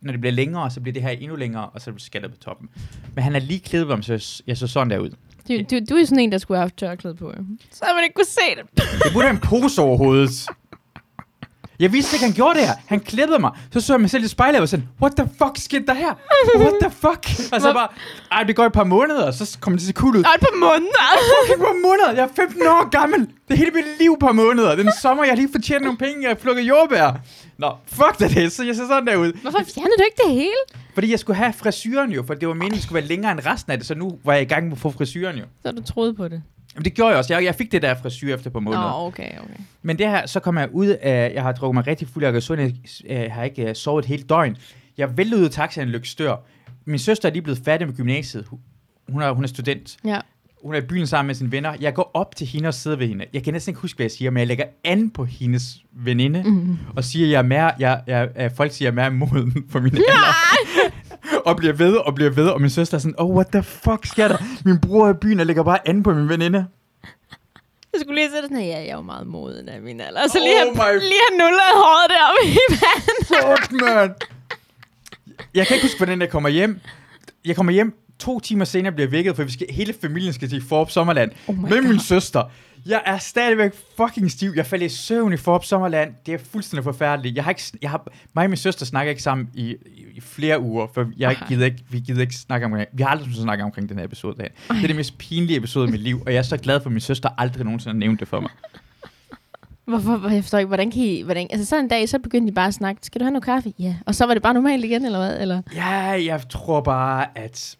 når 0.00 0.12
det 0.12 0.20
bliver 0.20 0.32
længere, 0.32 0.70
så 0.70 0.80
bliver 0.80 0.92
det 0.92 1.02
her 1.02 1.10
endnu 1.10 1.36
længere, 1.36 1.68
og 1.68 1.80
så 1.80 1.90
er 1.90 1.92
det 1.94 2.02
skaldet 2.02 2.30
på 2.30 2.36
toppen. 2.38 2.68
Men 3.14 3.24
han 3.24 3.34
er 3.34 3.40
lige 3.40 3.60
klippet 3.60 3.92
om, 3.94 4.02
så 4.02 4.42
jeg 4.46 4.56
så 4.56 4.66
sådan 4.66 4.90
der 4.90 4.98
ud. 4.98 5.10
Du, 5.48 5.54
du, 5.70 5.80
du 5.90 5.94
er 5.96 6.04
sådan 6.04 6.18
en, 6.18 6.32
der 6.32 6.38
skulle 6.38 6.58
have 6.58 6.64
haft 6.64 6.76
tørklæde 6.76 7.14
på. 7.14 7.32
Så 7.72 7.84
man 7.94 8.04
ikke 8.04 8.14
kunne 8.14 8.24
se 8.24 8.40
det. 8.56 8.82
Jeg 9.04 9.12
burde 9.12 9.26
have 9.26 9.34
en 9.34 9.40
pose 9.40 9.82
over 9.82 9.96
hovedet. 9.96 10.30
Jeg 11.78 11.92
vidste 11.92 12.16
ikke, 12.16 12.24
han 12.26 12.34
gjorde 12.34 12.58
det 12.58 12.66
her. 12.66 12.74
Han 12.86 13.00
klippede 13.00 13.38
mig. 13.38 13.50
Så 13.72 13.80
så 13.80 13.92
jeg 13.92 14.00
mig 14.00 14.10
selv 14.10 14.24
i 14.24 14.28
spejlet 14.28 14.56
og 14.56 14.60
var 14.60 14.66
sådan, 14.66 14.88
what 15.02 15.12
the 15.16 15.28
fuck 15.38 15.54
skete 15.56 15.86
der 15.86 15.94
her? 15.94 16.12
What 16.56 16.74
the 16.82 16.90
fuck? 16.90 17.52
Og 17.52 17.60
så 17.60 17.72
bare, 17.72 17.88
ej, 18.32 18.42
det 18.42 18.56
går 18.56 18.64
et 18.64 18.72
par 18.72 18.84
måneder, 18.84 19.26
og 19.26 19.34
så 19.34 19.58
kommer 19.60 19.76
det 19.78 19.82
til 19.86 19.92
at 19.92 19.96
se 19.96 20.00
cool 20.00 20.16
ud. 20.16 20.24
Og 20.24 20.30
et 20.34 20.40
par 20.40 20.56
måneder. 20.66 21.04
Fucking 21.40 21.60
par 21.66 21.76
måneder. 21.88 22.10
Jeg 22.12 22.24
er 22.30 22.34
15 22.36 22.62
år 22.66 22.88
gammel. 22.90 23.20
Det 23.20 23.54
er 23.54 23.54
hele 23.56 23.70
mit 23.70 23.84
liv 24.00 24.16
par 24.20 24.32
måneder. 24.32 24.74
Den 24.76 24.90
sommer, 25.02 25.24
jeg 25.24 25.36
lige 25.36 25.48
fortjent 25.52 25.82
nogle 25.84 25.98
penge, 25.98 26.22
jeg 26.22 26.30
har 26.30 26.34
plukket 26.34 26.62
jordbær. 26.62 27.12
Nå, 27.58 27.70
fuck 27.86 28.18
det, 28.18 28.30
det. 28.36 28.52
Så 28.52 28.64
jeg 28.64 28.76
ser 28.76 28.86
sådan 28.86 29.06
der 29.06 29.16
ud. 29.16 29.32
Hvorfor 29.42 29.58
fjernede 29.74 29.96
du 29.98 30.04
ikke 30.10 30.22
det 30.26 30.32
hele? 30.42 30.62
Fordi 30.94 31.10
jeg 31.10 31.18
skulle 31.18 31.36
have 31.36 31.52
frisyren 31.52 32.12
jo, 32.12 32.22
for 32.22 32.34
det 32.34 32.48
var 32.48 32.54
meningen, 32.54 32.74
det 32.74 32.82
skulle 32.82 33.00
være 33.00 33.08
længere 33.08 33.32
end 33.32 33.40
resten 33.46 33.72
af 33.72 33.78
det, 33.78 33.86
så 33.86 33.94
nu 33.94 34.18
var 34.24 34.32
jeg 34.32 34.42
i 34.42 34.44
gang 34.44 34.64
med 34.64 34.72
at 34.72 34.78
få 34.78 34.90
frisyren 34.90 35.36
jo. 35.38 35.44
Så 35.62 35.72
du 35.72 35.82
troede 35.82 36.14
på 36.14 36.28
det. 36.28 36.42
Jamen, 36.74 36.84
det 36.84 36.94
gjorde 36.94 37.08
jeg 37.10 37.18
også. 37.18 37.34
Jeg, 37.34 37.44
jeg 37.44 37.54
fik 37.54 37.72
det 37.72 37.82
der 37.82 37.94
frisyr 37.94 38.34
efter 38.34 38.50
på 38.50 38.58
Nå, 38.60 38.64
måneder. 38.64 39.06
okay, 39.06 39.28
okay. 39.38 39.54
Men 39.82 39.98
det 39.98 40.06
her, 40.10 40.26
så 40.26 40.40
kom 40.40 40.58
jeg 40.58 40.68
ud 40.72 40.86
af, 40.86 41.32
jeg 41.34 41.42
har 41.42 41.52
drukket 41.52 41.74
mig 41.74 41.86
rigtig 41.86 42.08
fuld 42.08 42.24
af 42.24 42.28
alkohol, 42.28 42.58
jeg 42.58 42.72
øh, 43.06 43.30
har 43.32 43.44
ikke 43.44 43.68
øh, 43.68 43.74
sovet 43.74 44.02
et 44.02 44.08
helt 44.08 44.28
døgn. 44.28 44.56
Jeg 44.98 45.16
væltede 45.16 45.40
ud 45.40 45.44
af 45.44 45.50
taxaen 45.50 45.88
Lykstør. 45.88 46.36
Min 46.84 46.98
søster 46.98 47.28
er 47.28 47.32
lige 47.32 47.42
blevet 47.42 47.60
færdig 47.64 47.86
med 47.86 47.96
gymnasiet. 47.96 48.46
Hun- 49.08 49.22
er, 49.22 49.30
hun 49.32 49.44
er 49.44 49.48
student. 49.48 49.96
Ja. 50.04 50.18
Hun 50.64 50.74
er 50.74 50.78
i 50.78 50.80
byen 50.86 51.06
sammen 51.06 51.26
med 51.26 51.34
sine 51.34 51.52
venner. 51.52 51.74
Jeg 51.80 51.94
går 51.94 52.10
op 52.14 52.36
til 52.36 52.46
hende 52.46 52.68
og 52.68 52.74
sidder 52.74 52.96
ved 52.96 53.08
hende. 53.08 53.24
Jeg 53.32 53.42
kan 53.42 53.52
næsten 53.52 53.70
ikke 53.70 53.80
huske, 53.80 53.96
hvad 53.96 54.04
jeg 54.04 54.10
siger, 54.10 54.30
men 54.30 54.38
jeg 54.38 54.46
lægger 54.46 54.64
an 54.84 55.10
på 55.10 55.24
hendes 55.24 55.76
veninde, 55.92 56.42
Mm. 56.46 56.78
og 56.96 57.04
siger, 57.04 57.28
jeg 57.28 57.38
er 57.38 57.42
mere, 57.42 57.72
jeg, 57.78 58.02
jeg, 58.06 58.28
jeg, 58.36 58.52
folk 58.52 58.72
siger, 58.72 58.86
jeg 58.92 59.04
er 59.04 59.10
mere 59.10 59.28
moden 59.28 59.64
for 59.70 59.80
mine 59.80 59.96
alder. 59.96 60.34
Og 61.44 61.56
bliver 61.56 61.72
ved 61.72 61.94
og 61.96 62.14
bliver 62.14 62.30
ved, 62.30 62.48
og 62.48 62.60
min 62.60 62.70
søster 62.70 62.96
er 62.96 62.98
sådan, 63.00 63.14
oh, 63.18 63.34
what 63.34 63.46
the 63.52 63.62
fuck 63.62 64.06
sker 64.06 64.28
der? 64.28 64.36
Min 64.64 64.80
bror 64.80 65.06
er 65.08 65.10
i 65.14 65.16
byen, 65.20 65.40
og 65.40 65.46
lægger 65.46 65.62
bare 65.62 65.88
an 65.88 66.02
på 66.02 66.14
min 66.14 66.28
veninde. 66.28 66.66
Jeg 67.92 68.00
skulle 68.00 68.14
lige 68.20 68.30
sætte 68.34 68.48
sådan 68.48 68.64
ja, 68.64 68.78
jeg 68.78 68.86
er 68.88 68.94
jo 68.94 69.00
meget 69.02 69.26
moden 69.26 69.68
af 69.68 69.82
min 69.82 70.00
alder. 70.00 70.28
Så 70.28 70.38
Oh 70.38 70.44
lige, 70.44 70.72
my- 70.74 70.80
have, 70.80 70.98
lige 70.98 71.20
have 71.30 71.38
nullet 71.38 71.70
håret 71.74 72.10
deroppe 72.10 72.42
i 72.46 72.58
vandet. 72.68 73.58
Fuck, 73.58 73.72
man. 73.82 74.14
Jeg 75.54 75.66
kan 75.66 75.74
ikke 75.76 75.84
huske, 75.86 75.96
hvordan 75.98 76.20
jeg 76.20 76.30
kommer 76.30 76.48
hjem. 76.48 76.80
Jeg 77.44 77.56
kommer 77.56 77.72
hjem 77.72 77.98
to 78.18 78.40
timer 78.40 78.64
senere 78.64 78.92
bliver 78.92 79.08
vækket, 79.08 79.36
for 79.36 79.42
vi 79.44 79.52
skal, 79.52 79.66
hele 79.70 79.94
familien 80.00 80.32
skal 80.32 80.48
til 80.48 80.62
Forop 80.68 80.90
Sommerland. 80.90 81.30
Oh 81.48 81.58
med 81.58 81.80
min 81.80 81.90
God. 81.92 81.98
søster. 81.98 82.42
Jeg 82.86 83.02
er 83.06 83.18
stadigvæk 83.18 83.72
fucking 83.96 84.30
stiv. 84.30 84.52
Jeg 84.56 84.66
falder 84.66 84.86
i 84.86 84.88
søvn 84.88 85.32
i 85.32 85.36
Forop 85.36 85.64
Sommerland. 85.64 86.14
Det 86.26 86.34
er 86.34 86.38
fuldstændig 86.52 86.84
forfærdeligt. 86.84 87.36
Jeg 87.36 87.44
har 87.44 87.50
ikke, 87.50 87.62
jeg 87.82 87.90
har, 87.90 88.06
mig 88.34 88.44
og 88.44 88.50
min 88.50 88.56
søster 88.56 88.86
snakker 88.86 89.10
ikke 89.10 89.22
sammen 89.22 89.48
i, 89.54 89.70
i, 89.70 90.04
i 90.14 90.20
flere 90.20 90.60
uger, 90.60 90.86
for 90.94 91.06
jeg 91.18 91.32
Ej. 91.32 91.48
gider 91.48 91.64
ikke, 91.64 91.84
vi 91.90 92.00
gider 92.00 92.20
ikke 92.20 92.34
snakke 92.36 92.66
omkring, 92.66 92.88
vi 92.92 93.02
har 93.02 93.10
aldrig 93.10 93.34
snakket 93.34 93.64
omkring 93.64 93.88
den 93.88 93.98
her 93.98 94.04
episode. 94.04 94.36
Der. 94.36 94.48
Det 94.74 94.82
er 94.82 94.86
det 94.86 94.96
mest 94.96 95.18
pinlige 95.18 95.56
episode 95.56 95.88
i 95.88 95.90
mit 95.90 96.00
liv, 96.00 96.22
og 96.26 96.32
jeg 96.32 96.38
er 96.38 96.42
så 96.42 96.56
glad 96.56 96.80
for, 96.80 96.86
at 96.86 96.92
min 96.92 97.00
søster 97.00 97.28
aldrig 97.38 97.64
nogensinde 97.64 97.94
har 97.94 97.98
nævnt 97.98 98.20
det 98.20 98.28
for 98.28 98.40
mig. 98.40 98.50
Hvorfor? 99.84 100.16
hvor- 100.16 100.28
Jeg 100.28 100.42
forstår 100.44 100.58
ikke, 100.58 100.66
hvordan 100.68 100.90
kan 100.90 101.02
I... 101.02 101.22
Hvordan, 101.22 101.46
altså 101.50 101.66
sådan 101.66 101.84
en 101.84 101.88
dag, 101.88 102.08
så 102.08 102.18
begyndte 102.18 102.50
de 102.50 102.54
bare 102.54 102.68
at 102.68 102.74
snakke. 102.74 103.00
Skal 103.06 103.20
du 103.20 103.24
have 103.24 103.32
noget 103.32 103.44
kaffe? 103.44 103.72
Ja. 103.78 103.96
Og 104.06 104.14
så 104.14 104.26
var 104.26 104.34
det 104.34 104.42
bare 104.42 104.54
normalt 104.54 104.84
igen, 104.84 105.04
eller 105.04 105.18
hvad? 105.18 105.40
Eller? 105.40 105.62
Ja, 105.74 105.90
jeg 106.26 106.40
tror 106.50 106.80
bare, 106.80 107.26
at... 107.38 107.76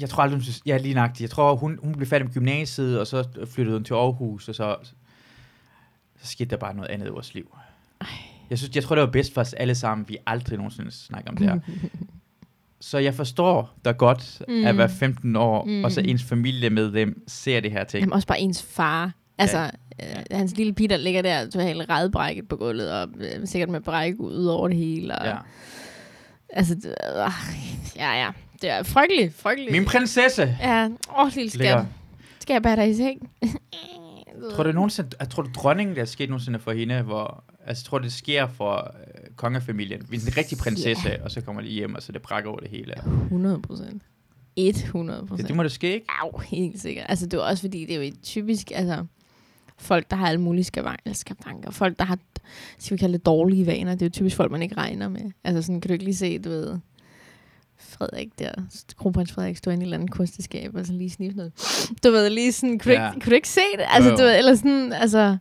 Jeg 0.00 0.08
tror 0.10 0.22
aldrig, 0.22 0.36
hun 0.36 0.42
synes- 0.42 0.62
jeg 0.66 0.74
er 0.74 0.78
lige 0.78 0.94
nøjagtig. 0.94 1.22
Jeg 1.22 1.30
tror, 1.30 1.54
hun, 1.56 1.78
hun 1.82 1.92
blev 1.94 2.06
færdig 2.08 2.26
med 2.26 2.34
gymnasiet, 2.34 3.00
og 3.00 3.06
så 3.06 3.24
flyttede 3.46 3.76
hun 3.76 3.84
til 3.84 3.94
Aarhus, 3.94 4.48
og 4.48 4.54
så, 4.54 4.76
så 6.22 6.26
skete 6.26 6.50
der 6.50 6.56
bare 6.56 6.74
noget 6.74 6.90
andet 6.90 7.06
i 7.06 7.10
vores 7.10 7.34
liv. 7.34 7.56
Jeg, 8.50 8.58
synes, 8.58 8.74
jeg 8.74 8.84
tror, 8.84 8.94
det 8.96 9.02
var 9.04 9.10
bedst 9.10 9.34
for 9.34 9.40
os 9.40 9.52
alle 9.52 9.74
sammen, 9.74 10.08
vi 10.08 10.16
aldrig 10.26 10.56
nogensinde 10.58 10.90
snakker 10.90 11.30
om 11.30 11.36
det 11.36 11.46
her. 11.50 11.58
Så 12.80 12.98
jeg 12.98 13.14
forstår 13.14 13.74
dig 13.84 13.96
godt 13.96 14.42
mm. 14.48 14.64
at 14.64 14.74
Mm. 14.74 14.78
være 14.78 14.88
15 14.88 15.36
år, 15.36 15.64
mm. 15.64 15.70
Mm. 15.70 15.84
og 15.84 15.92
så 15.92 16.00
ens 16.00 16.22
familiemedlem 16.22 17.24
ser 17.28 17.60
det 17.60 17.72
her 17.72 17.84
ting. 17.84 18.00
Jamen 18.00 18.12
også 18.12 18.26
bare 18.28 18.40
ens 18.40 18.62
far. 18.62 19.12
Altså, 19.38 19.58
ja. 19.58 20.18
øh, 20.18 20.22
hans 20.30 20.56
lille 20.56 20.72
pige, 20.72 20.88
der 20.88 20.96
ligger 20.96 21.22
der 21.22 21.44
totalt 21.44 21.90
redbrækket 21.90 22.48
på 22.48 22.56
gulvet, 22.56 22.92
og 22.92 23.08
øh, 23.18 23.46
sikkert 23.46 23.68
med 23.68 23.80
bræk 23.80 24.14
ud 24.18 24.44
over 24.46 24.68
det 24.68 24.76
hele. 24.76 25.18
Og, 25.18 25.26
Ja. 25.26 25.36
Altså, 26.52 26.74
øh, 26.74 27.32
ja, 27.96 28.12
ja. 28.24 28.30
Det 28.62 28.70
er 28.70 28.82
frygteligt, 28.82 29.34
frygteligt. 29.34 29.72
Min 29.72 29.84
prinsesse! 29.84 30.56
Ja, 30.60 30.88
åh, 31.18 31.30
lille 31.34 31.50
skat. 31.50 31.86
Skal 32.40 32.54
jeg 32.54 32.62
bære 32.62 32.76
dig 32.76 32.90
i 32.90 32.94
seng? 32.94 33.30
Tror 34.54 34.62
du 34.62 34.72
nogensinde, 34.72 35.10
jeg 35.20 35.28
tror 35.30 35.42
du 35.42 35.50
dronningen, 35.54 35.96
der 35.96 36.02
er 36.02 36.06
sket 36.06 36.28
nogensinde 36.28 36.58
for 36.58 36.72
hende, 36.72 37.02
hvor, 37.02 37.44
altså 37.66 37.84
tror 37.84 37.98
du, 37.98 38.04
det 38.04 38.12
sker 38.12 38.46
for 38.46 38.76
øh, 38.76 39.30
kongefamilien, 39.36 40.02
hvis 40.08 40.24
en 40.26 40.36
rigtig 40.36 40.58
prinsesse, 40.58 41.08
yeah. 41.08 41.24
og 41.24 41.30
så 41.30 41.40
kommer 41.40 41.62
de 41.62 41.68
hjem, 41.68 41.94
og 41.94 42.02
så 42.02 42.12
det 42.12 42.22
brækker 42.22 42.50
over 42.50 42.60
det 42.60 42.68
hele. 42.68 42.94
100 43.24 43.62
procent. 43.62 44.02
100 44.56 45.20
Det, 45.20 45.28
procent. 45.28 45.48
det 45.48 45.56
må 45.56 45.62
det 45.62 45.72
ske, 45.72 45.94
ikke? 45.94 46.06
Au, 46.22 46.38
helt 46.38 46.80
sikkert. 46.80 47.06
Altså, 47.08 47.26
det 47.26 47.34
er 47.34 47.42
også 47.42 47.62
fordi, 47.62 47.80
det 47.80 47.90
er 47.90 47.96
jo 47.96 48.02
et 48.02 48.22
typisk, 48.22 48.70
altså, 48.74 49.04
folk, 49.78 50.10
der 50.10 50.16
har 50.16 50.26
alle 50.28 50.40
mulige 50.40 50.64
skavanker, 50.64 51.12
skavanker. 51.12 51.70
Folk, 51.70 51.98
der 51.98 52.04
har, 52.04 52.18
skal 52.78 52.96
vi 52.96 52.98
kalde 53.00 53.12
det 53.18 53.26
dårlige 53.26 53.66
vaner. 53.66 53.92
Det 53.92 54.02
er 54.02 54.06
jo 54.06 54.10
typisk 54.10 54.36
folk, 54.36 54.52
man 54.52 54.62
ikke 54.62 54.76
regner 54.76 55.08
med. 55.08 55.30
Altså 55.44 55.62
sådan, 55.62 55.80
kan 55.80 55.88
du 55.88 55.92
ikke 55.92 56.04
lige 56.04 56.16
se, 56.16 56.38
du 56.38 56.48
ved, 56.48 56.78
Frederik 58.10 58.38
der, 58.38 58.50
kronprins 58.96 59.32
Frederik, 59.32 59.56
stod 59.56 59.72
inde 59.72 59.82
i 59.82 59.84
et 59.84 59.86
eller 59.86 59.96
andet 59.98 60.10
kosteskab, 60.10 60.74
og 60.74 60.86
så 60.86 60.92
lige 60.92 61.10
sniffe 61.10 61.36
noget. 61.36 61.52
Du 62.04 62.10
ved, 62.10 62.30
lige 62.30 62.52
sådan, 62.52 62.78
kunne, 62.78 62.94
ja. 62.94 63.00
du, 63.00 63.06
ikke, 63.14 63.20
kunne 63.20 63.30
du 63.30 63.34
ikke 63.34 63.48
se 63.48 63.60
det? 63.78 63.84
Altså, 63.88 64.10
Jo, 64.10 64.14
jo. 64.14 64.18
du 64.18 64.22
ved, 64.22 64.38
eller 64.38 64.54
sådan, 64.54 64.92
altså, 64.92 65.36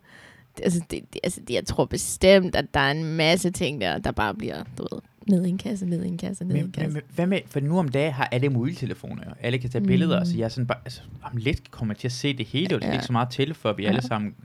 det, 0.57 0.63
altså, 0.63 0.79
det, 0.91 0.99
det, 1.13 1.19
altså 1.23 1.41
det, 1.47 1.53
jeg 1.53 1.65
tror 1.65 1.85
bestemt, 1.85 2.55
at 2.55 2.65
der 2.73 2.79
er 2.79 2.91
en 2.91 3.03
masse 3.15 3.51
ting 3.51 3.81
der, 3.81 3.97
der 3.97 4.11
bare 4.11 4.33
bliver, 4.35 4.63
du 4.77 4.87
ved, 4.91 5.01
ned 5.27 5.45
i 5.45 5.49
en 5.49 5.57
kasse, 5.57 5.85
ned 5.85 6.03
i 6.03 6.07
en 6.07 6.17
kasse, 6.17 6.43
ned 6.45 6.55
i 6.55 6.59
en 6.59 6.65
Men, 6.65 6.71
kasse. 6.71 6.93
men, 6.93 7.01
hvad 7.15 7.27
med, 7.27 7.39
for 7.47 7.59
nu 7.59 7.79
om 7.79 7.89
dagen 7.89 8.13
har 8.13 8.25
alle 8.31 8.49
mobiltelefoner, 8.49 9.23
jo. 9.25 9.31
alle 9.41 9.57
kan 9.57 9.69
tage 9.69 9.85
billeder, 9.85 10.19
Mm. 10.19 10.25
så 10.25 10.37
jeg 10.37 10.43
er 10.45 10.49
sådan 10.49 10.67
bare, 10.67 10.77
altså, 10.85 11.01
om 11.23 11.37
lidt 11.37 11.71
kommer 11.71 11.93
til 11.93 12.07
at 12.07 12.11
se 12.11 12.33
det 12.37 12.45
hele, 12.45 12.75
og 12.75 12.81
det 12.81 12.87
er 12.87 12.91
Ja. 12.91 12.93
ikke 12.95 13.05
så 13.05 13.11
meget 13.11 13.29
til, 13.29 13.53
for 13.53 13.73
vi 13.73 13.83
Ja. 13.83 13.89
alle 13.89 14.01
sammen, 14.01 14.35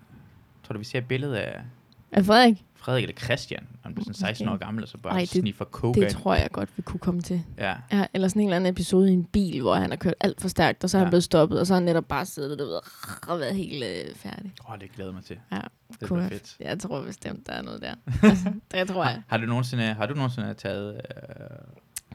tror 0.67 0.73
du, 0.73 0.79
vi 0.79 0.85
ser 0.85 0.99
et 0.99 1.09
billede 1.09 1.41
af 1.41 1.61
Er 2.13 2.23
Frederik? 2.23 2.65
Frederik 2.87 3.05
eller 3.05 3.17
Christian, 3.21 3.67
han 3.83 3.95
bliver 3.95 4.05
sådan 4.05 4.15
16 4.15 4.49
år 4.49 4.53
Okay. 4.55 4.65
gammel, 4.67 4.83
og 4.85 4.89
så 4.89 4.99
bare 4.99 5.13
Ej, 5.13 5.21
det- 5.21 5.29
sniffer 5.29 5.65
coke 5.65 6.01
Det 6.01 6.11
tror 6.13 6.35
jeg 6.35 6.49
godt, 6.53 6.69
vi 6.77 6.83
kunne 6.83 7.01
komme 7.01 7.23
til. 7.23 7.43
Ja. 7.59 7.75
Ja, 7.93 8.07
eller 8.15 8.29
sådan 8.29 8.43
en 8.43 8.49
eller 8.49 8.57
anden 8.57 8.73
episode 8.73 9.11
i 9.11 9.13
en 9.13 9.25
bil, 9.25 9.61
hvor 9.61 9.75
han 9.75 9.91
har 9.91 9.97
kørt 9.97 10.15
alt 10.21 10.41
for 10.41 10.49
stærkt, 10.49 10.85
og 10.85 10.91
så 10.91 10.97
er 10.97 10.99
han 10.99 11.07
Ja. 11.07 11.11
blevet 11.11 11.25
stoppet, 11.25 11.61
og 11.61 11.67
så 11.67 11.73
har 11.75 11.77
han 11.81 11.85
netop 11.85 12.05
bare 12.09 12.27
siddet 12.27 12.59
du 12.59 12.65
ved, 12.65 12.79
og 13.29 13.39
været 13.41 13.57
helt 13.57 13.85
øh, 13.85 14.15
færdig. 14.15 14.53
Åh, 14.69 14.73
oh, 14.73 14.81
det 14.81 14.93
glæder 14.93 15.13
mig 15.13 15.25
til. 15.25 15.39
Ja, 15.53 15.61
Det 16.01 16.09
kunne 16.09 16.29
fedt. 16.29 16.57
Jeg 16.61 16.79
tror 16.79 17.03
bestemt, 17.05 17.47
der 17.47 17.53
er 17.53 17.63
noget 17.63 17.81
der. 17.83 17.95
altså, 18.31 18.53
det 18.75 18.89
tror 18.89 19.05
jeg. 19.05 19.13
Har, 19.13 19.23
har, 19.27 19.37
du 19.39 19.47
nogensinde, 19.47 19.85
har 19.95 20.07
du 20.07 20.15
nogensinde 20.15 20.55
taget... 20.55 20.95
Øh, 20.95 21.47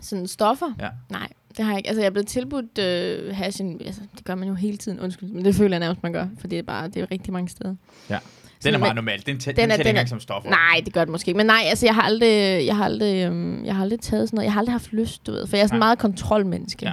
Sådan 0.02 0.28
stoffer? 0.28 0.74
Ja. 0.80 0.90
Nej, 1.10 1.28
det 1.58 1.66
har 1.66 1.72
jeg 1.72 1.78
ikke. 1.80 1.90
Altså, 1.90 2.02
jeg 2.02 2.06
er 2.08 2.12
blevet 2.12 2.28
tilbudt 2.28 2.78
øh, 2.78 3.36
hash, 3.36 3.62
altså, 3.86 4.02
det 4.18 4.26
gør 4.26 4.36
man 4.36 4.48
jo 4.48 4.54
hele 4.54 4.78
tiden, 4.78 5.00
undskyld, 5.00 5.30
men 5.30 5.46
det 5.46 5.56
føler 5.56 5.76
jeg 5.76 5.80
nærmest, 5.80 6.04
man 6.04 6.14
gør, 6.14 6.28
for 6.40 6.48
det 6.48 6.60
er 6.60 6.64
bare, 6.64 6.88
det 6.88 6.98
er 7.02 7.12
rigtig 7.12 7.34
mange 7.34 7.50
steder. 7.50 7.76
Ja. 8.10 8.20
Den 8.64 8.74
er 8.74 8.78
meget 8.78 8.96
normal. 8.96 9.24
Den, 9.26 9.38
tæ- 9.38 9.46
den, 9.46 9.56
den 9.56 9.72
er- 9.72 9.76
tæller 9.76 9.92
den 9.92 10.00
ikke 10.00 10.10
som 10.10 10.20
stoffer. 10.20 10.50
Nej, 10.50 10.82
det 10.86 10.94
gør 10.94 11.02
det 11.06 11.10
måske 11.12 11.30
ikke. 11.30 11.38
Men 11.38 11.46
nej, 11.46 11.62
altså, 11.66 11.86
jeg 11.86 11.96
har 11.96 12.02
aldrig, 12.02 12.66
jeg 12.66 12.76
har 12.76 12.86
aldrig, 12.86 13.26
øhm, 13.26 13.66
jeg 13.66 13.76
har 13.76 13.84
aldrig 13.84 14.00
taget 14.00 14.30
sådan 14.30 14.38
noget. 14.38 14.46
Jeg 14.46 14.54
har 14.54 14.60
aldrig 14.60 14.74
haft 14.74 14.94
lyst, 14.94 15.28
du 15.28 15.32
ved. 15.32 15.48
For 15.48 15.58
jeg 15.58 15.64
er 15.64 15.68
sådan 15.68 15.80
Nej. 15.80 15.86
meget 15.88 16.00
kontrolmenneske. 16.00 16.86
Ja. 16.86 16.92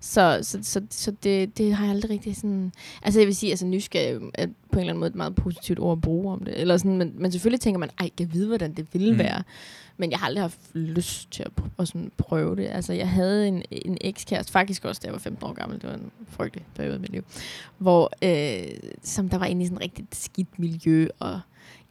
Så, 0.00 0.38
så, 0.42 0.58
så, 0.62 0.80
så 0.90 1.10
det, 1.22 1.58
det 1.58 1.74
har 1.74 1.84
jeg 1.84 1.94
aldrig 1.94 2.10
rigtig 2.10 2.36
sådan... 2.36 2.72
Altså 3.02 3.20
jeg 3.20 3.26
vil 3.26 3.36
sige, 3.36 3.50
altså 3.50 3.66
nysgerrig 3.66 4.20
er 4.34 4.46
på 4.46 4.52
en 4.72 4.78
eller 4.78 4.92
anden 4.92 4.98
måde 4.98 5.08
et 5.08 5.14
meget 5.14 5.34
positivt 5.34 5.78
ord 5.80 5.92
at 5.98 6.00
bruge 6.00 6.32
om 6.32 6.44
det. 6.44 6.60
Eller 6.60 6.76
sådan, 6.76 6.98
men, 6.98 7.12
men 7.16 7.32
selvfølgelig 7.32 7.60
tænker 7.60 7.78
man, 7.78 7.90
ej, 8.00 8.10
jeg 8.20 8.32
vide, 8.32 8.46
hvordan 8.48 8.72
det 8.74 8.86
ville 8.92 9.12
Mm. 9.12 9.18
være. 9.18 9.42
Men 9.96 10.10
jeg 10.10 10.18
har 10.18 10.26
aldrig 10.26 10.42
haft 10.42 10.58
lyst 10.74 11.30
til 11.32 11.42
at, 11.42 11.50
at 11.78 11.88
sådan 11.88 12.12
prøve 12.16 12.56
det. 12.56 12.66
Altså 12.66 12.92
jeg 12.92 13.08
havde 13.10 13.48
en, 13.48 13.62
en 13.70 13.98
ekskæreste, 14.00 14.52
faktisk 14.52 14.84
også 14.84 15.00
da 15.02 15.06
jeg 15.06 15.12
var 15.12 15.18
15 15.18 15.46
år 15.46 15.52
gammel, 15.52 15.80
det 15.80 15.88
var 15.88 15.94
en 15.96 16.10
frygtelig 16.28 16.66
periode 16.74 16.96
i 16.96 17.00
mit 17.00 17.10
liv, 17.12 17.24
hvor 17.78 18.12
øh, 18.22 18.68
som 19.02 19.28
der 19.28 19.38
var 19.38 19.46
inde 19.46 19.62
i 19.62 19.66
sådan 19.66 19.76
et 19.78 19.82
rigtig 19.82 20.06
skidt 20.12 20.58
miljø, 20.58 21.08
og 21.18 21.40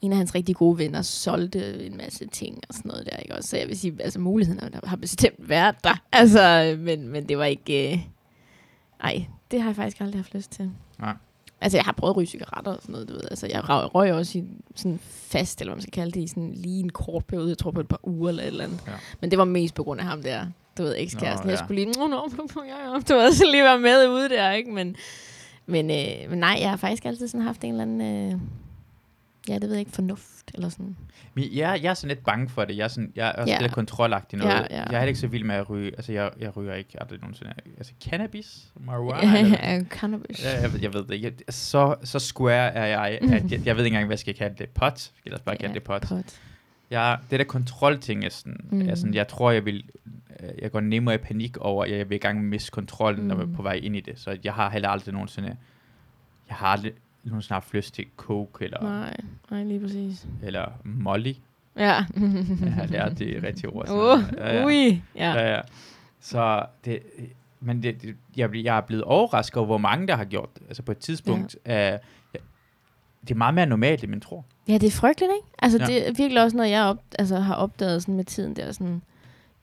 en 0.05 0.11
af 0.11 0.17
hans 0.17 0.35
rigtig 0.35 0.55
gode 0.55 0.77
venner 0.77 1.01
solgte 1.01 1.85
en 1.85 1.97
masse 1.97 2.25
ting 2.27 2.59
og 2.69 2.75
sådan 2.75 2.89
noget 2.89 3.05
der, 3.11 3.17
ikke 3.17 3.35
også? 3.35 3.49
Så 3.49 3.57
jeg 3.57 3.67
vil 3.67 3.79
sige, 3.79 3.93
altså 3.99 4.19
muligheden 4.19 4.59
har- 4.73 4.87
har 4.87 4.95
bestemt 4.95 5.49
været 5.49 5.75
der. 5.83 6.01
Altså, 6.11 6.75
men, 6.79 7.07
men 7.07 7.29
det 7.29 7.37
var 7.37 7.45
ikke... 7.45 7.93
Øh, 7.93 7.99
ej, 9.03 9.25
det 9.51 9.61
har 9.61 9.69
jeg 9.69 9.75
faktisk 9.75 10.01
aldrig 10.01 10.19
haft 10.19 10.33
lyst 10.33 10.51
til. 10.51 10.71
Nej. 10.99 11.13
Altså, 11.61 11.77
jeg 11.77 11.85
har 11.85 11.91
prøvet 11.91 12.11
at 12.13 12.17
ryge 12.17 12.27
cigaretter 12.27 12.71
og 12.71 12.81
sådan 12.81 12.93
noget, 12.93 13.07
du 13.09 13.13
ved. 13.13 13.21
Altså, 13.31 13.47
jeg 13.51 13.69
røg, 13.69 13.95
røg 13.95 14.13
også 14.13 14.37
i 14.37 14.43
sådan 14.75 14.99
fast, 15.03 15.61
eller 15.61 15.69
hvad 15.71 15.75
man 15.77 15.81
skal 15.81 15.91
kalde 15.91 16.11
det, 16.11 16.21
i 16.21 16.27
sådan 16.27 16.51
lige 16.55 16.79
en 16.79 16.89
kort 16.89 17.25
periode, 17.25 17.49
jeg 17.49 17.57
tror 17.57 17.71
på 17.71 17.79
et 17.79 17.87
par 17.87 17.99
uger 18.03 18.29
eller 18.29 18.43
et 18.43 18.47
eller 18.47 18.63
andet. 18.63 18.79
Ja. 18.87 18.91
Men 19.21 19.31
det 19.31 19.39
var 19.39 19.45
mest 19.45 19.73
på 19.75 19.83
grund 19.83 19.99
af 19.99 20.05
ham 20.05 20.21
der, 20.21 20.45
du 20.77 20.83
ved, 20.83 20.95
ekskæresten. 20.97 21.45
Nå, 21.47 21.51
Jeg 21.51 21.59
ja. 21.59 21.65
skulle 21.65 21.83
lige, 21.83 21.93
nå, 21.99 22.07
nå, 22.07 22.29
ja, 22.67 22.91
ja. 22.93 22.99
Du 23.09 23.13
ved, 23.13 23.31
så 23.33 23.45
lige 23.51 23.63
være 23.63 23.79
med 23.79 24.07
ude 24.09 24.29
der, 24.29 24.51
ikke? 24.51 24.71
Men, 24.71 24.95
men, 25.65 25.91
øh, 25.91 26.29
men 26.29 26.39
nej, 26.39 26.57
jeg 26.61 26.69
har 26.69 26.77
faktisk 26.77 27.05
altid 27.05 27.27
sådan 27.27 27.45
haft 27.45 27.63
en 27.63 27.69
eller 27.71 27.81
anden, 27.81 28.31
øh, 28.33 28.39
ja, 29.49 29.53
det 29.53 29.61
ved 29.61 29.69
jeg 29.71 29.79
ikke, 29.79 29.91
fornuft 29.91 30.51
eller 30.53 30.69
sådan. 30.69 30.95
Men 31.33 31.43
jeg, 31.53 31.79
jeg 31.83 31.89
er 31.89 31.93
sådan 31.93 32.07
lidt 32.15 32.25
bange 32.25 32.49
for 32.49 32.65
det. 32.65 32.77
Jeg 32.77 32.83
er, 32.83 32.87
sådan, 32.87 33.11
jeg 33.15 33.27
er 33.27 33.31
også 33.31 33.53
Ja. 33.53 33.61
lidt 33.61 33.71
kontrolagtig 33.71 34.39
noget. 34.39 34.51
Ja, 34.53 34.57
ja. 34.59 34.65
Jeg 34.69 34.79
er 34.83 34.89
heller 34.89 35.07
ikke 35.07 35.19
så 35.19 35.27
vild 35.27 35.43
med 35.43 35.55
at 35.55 35.69
ryge. 35.69 35.91
Altså, 35.91 36.11
jeg, 36.13 36.31
jeg 36.39 36.57
ryger 36.57 36.73
ikke 36.73 37.01
aldrig 37.01 37.19
nogensinde. 37.19 37.53
Altså, 37.77 37.93
cannabis? 38.03 38.65
Marijuana? 38.79 39.37
Ja, 39.47 39.83
cannabis. 39.89 40.43
Ja, 40.45 40.61
jeg, 40.61 40.73
ved- 40.73 40.79
jeg 40.81 40.93
ved 40.93 41.03
det 41.03 41.11
ikke. 41.13 41.25
Jeg- 41.47 41.53
Så, 41.53 41.95
så 42.03 42.19
square 42.19 42.73
er 42.73 42.85
jeg, 42.85 43.19
at 43.21 43.51
jeg, 43.51 43.65
jeg 43.65 43.75
ved 43.77 43.83
ikke 43.85 43.93
engang, 43.95 44.05
hvad 44.05 44.13
jeg 44.13 44.19
skal 44.19 44.35
kalde 44.35 44.55
det. 44.57 44.69
Pot? 44.69 44.99
Skal 44.99 45.31
jeg 45.31 45.39
bare 45.45 45.57
kalde 45.57 45.73
det 45.73 45.83
pot? 45.83 46.01
pot. 46.01 46.39
Jeg, 46.91 47.17
det 47.31 47.39
der 47.39 47.45
kontrolting 47.45 48.25
er 48.25 48.29
sådan, 48.29 48.57
mm. 48.71 48.95
Sådan, 48.95 49.13
jeg 49.13 49.27
tror, 49.27 49.51
jeg 49.51 49.65
vil, 49.65 49.83
øh, 50.39 50.49
jeg 50.61 50.71
går 50.71 50.79
nemmere 50.79 51.15
i 51.15 51.17
panik 51.17 51.57
over, 51.57 51.83
at 51.85 51.91
jeg 51.91 52.09
vil 52.09 52.15
i 52.15 52.19
gang 52.19 52.43
miste 52.43 52.71
kontrollen, 52.71 53.21
mm. 53.21 53.27
når 53.27 53.35
jeg 53.35 53.43
er 53.43 53.55
på 53.55 53.61
vej 53.61 53.73
ind 53.73 53.95
i 53.95 53.99
det. 53.99 54.19
Så 54.19 54.37
jeg 54.43 54.53
har 54.53 54.69
heller 54.69 54.89
aldrig 54.89 55.13
nogensinde, 55.13 55.47
jeg 56.47 56.55
har 56.55 56.67
aldrig 56.67 56.91
nogensinde 57.31 57.53
haft 57.53 57.73
lyst 57.73 57.93
til 57.93 58.05
coke 58.17 58.65
eller, 58.65 58.81
Nej, 58.81 59.17
nej, 59.51 59.63
lige 59.63 59.79
præcis. 59.79 60.27
eller 60.43 60.65
molly. 60.83 61.33
Ja. 61.77 62.05
Jeg 62.61 62.73
har 62.73 62.85
lært 62.87 63.19
det 63.19 63.43
rigtige 63.43 63.69
ord. 63.69 63.89
Uh, 63.89 64.23
ja, 64.37 64.55
ja. 64.55 64.65
ui. 64.65 65.01
Ja. 65.15 65.31
Ja, 65.33 65.55
ja. 65.55 65.61
Så 66.19 66.65
det, 66.85 66.99
men 67.59 67.83
det, 67.83 68.01
det, 68.01 68.15
jeg, 68.37 68.55
jeg 68.55 68.77
er 68.77 68.81
blevet 68.81 69.03
overrasket 69.03 69.57
over, 69.57 69.65
hvor 69.65 69.77
mange 69.77 70.07
der 70.07 70.15
har 70.15 70.25
gjort 70.25 70.49
det. 70.55 70.63
Altså 70.67 70.83
på 70.83 70.91
et 70.91 70.97
tidspunkt, 70.97 71.57
ja. 71.65 71.93
uh, 71.93 71.99
det 73.21 73.31
er 73.31 73.35
meget 73.35 73.53
mere 73.53 73.65
normalt, 73.65 74.03
end 74.03 74.11
man 74.11 74.21
tror. 74.21 74.45
Ja, 74.67 74.73
det 74.73 74.87
er 74.87 74.91
frygteligt, 74.91 75.31
ikke? 75.37 75.47
Altså, 75.59 75.77
Ja. 75.77 75.83
ja. 75.83 75.93
det 75.93 76.07
er 76.07 76.13
virkelig 76.13 76.43
også 76.43 76.57
noget, 76.57 76.69
jeg 76.71 76.83
op, 76.83 76.97
altså, 77.19 77.39
har 77.39 77.55
opdaget 77.55 78.01
sådan 78.01 78.15
med 78.15 78.23
tiden. 78.25 78.55
Der, 78.55 78.71
sådan, 78.71 79.01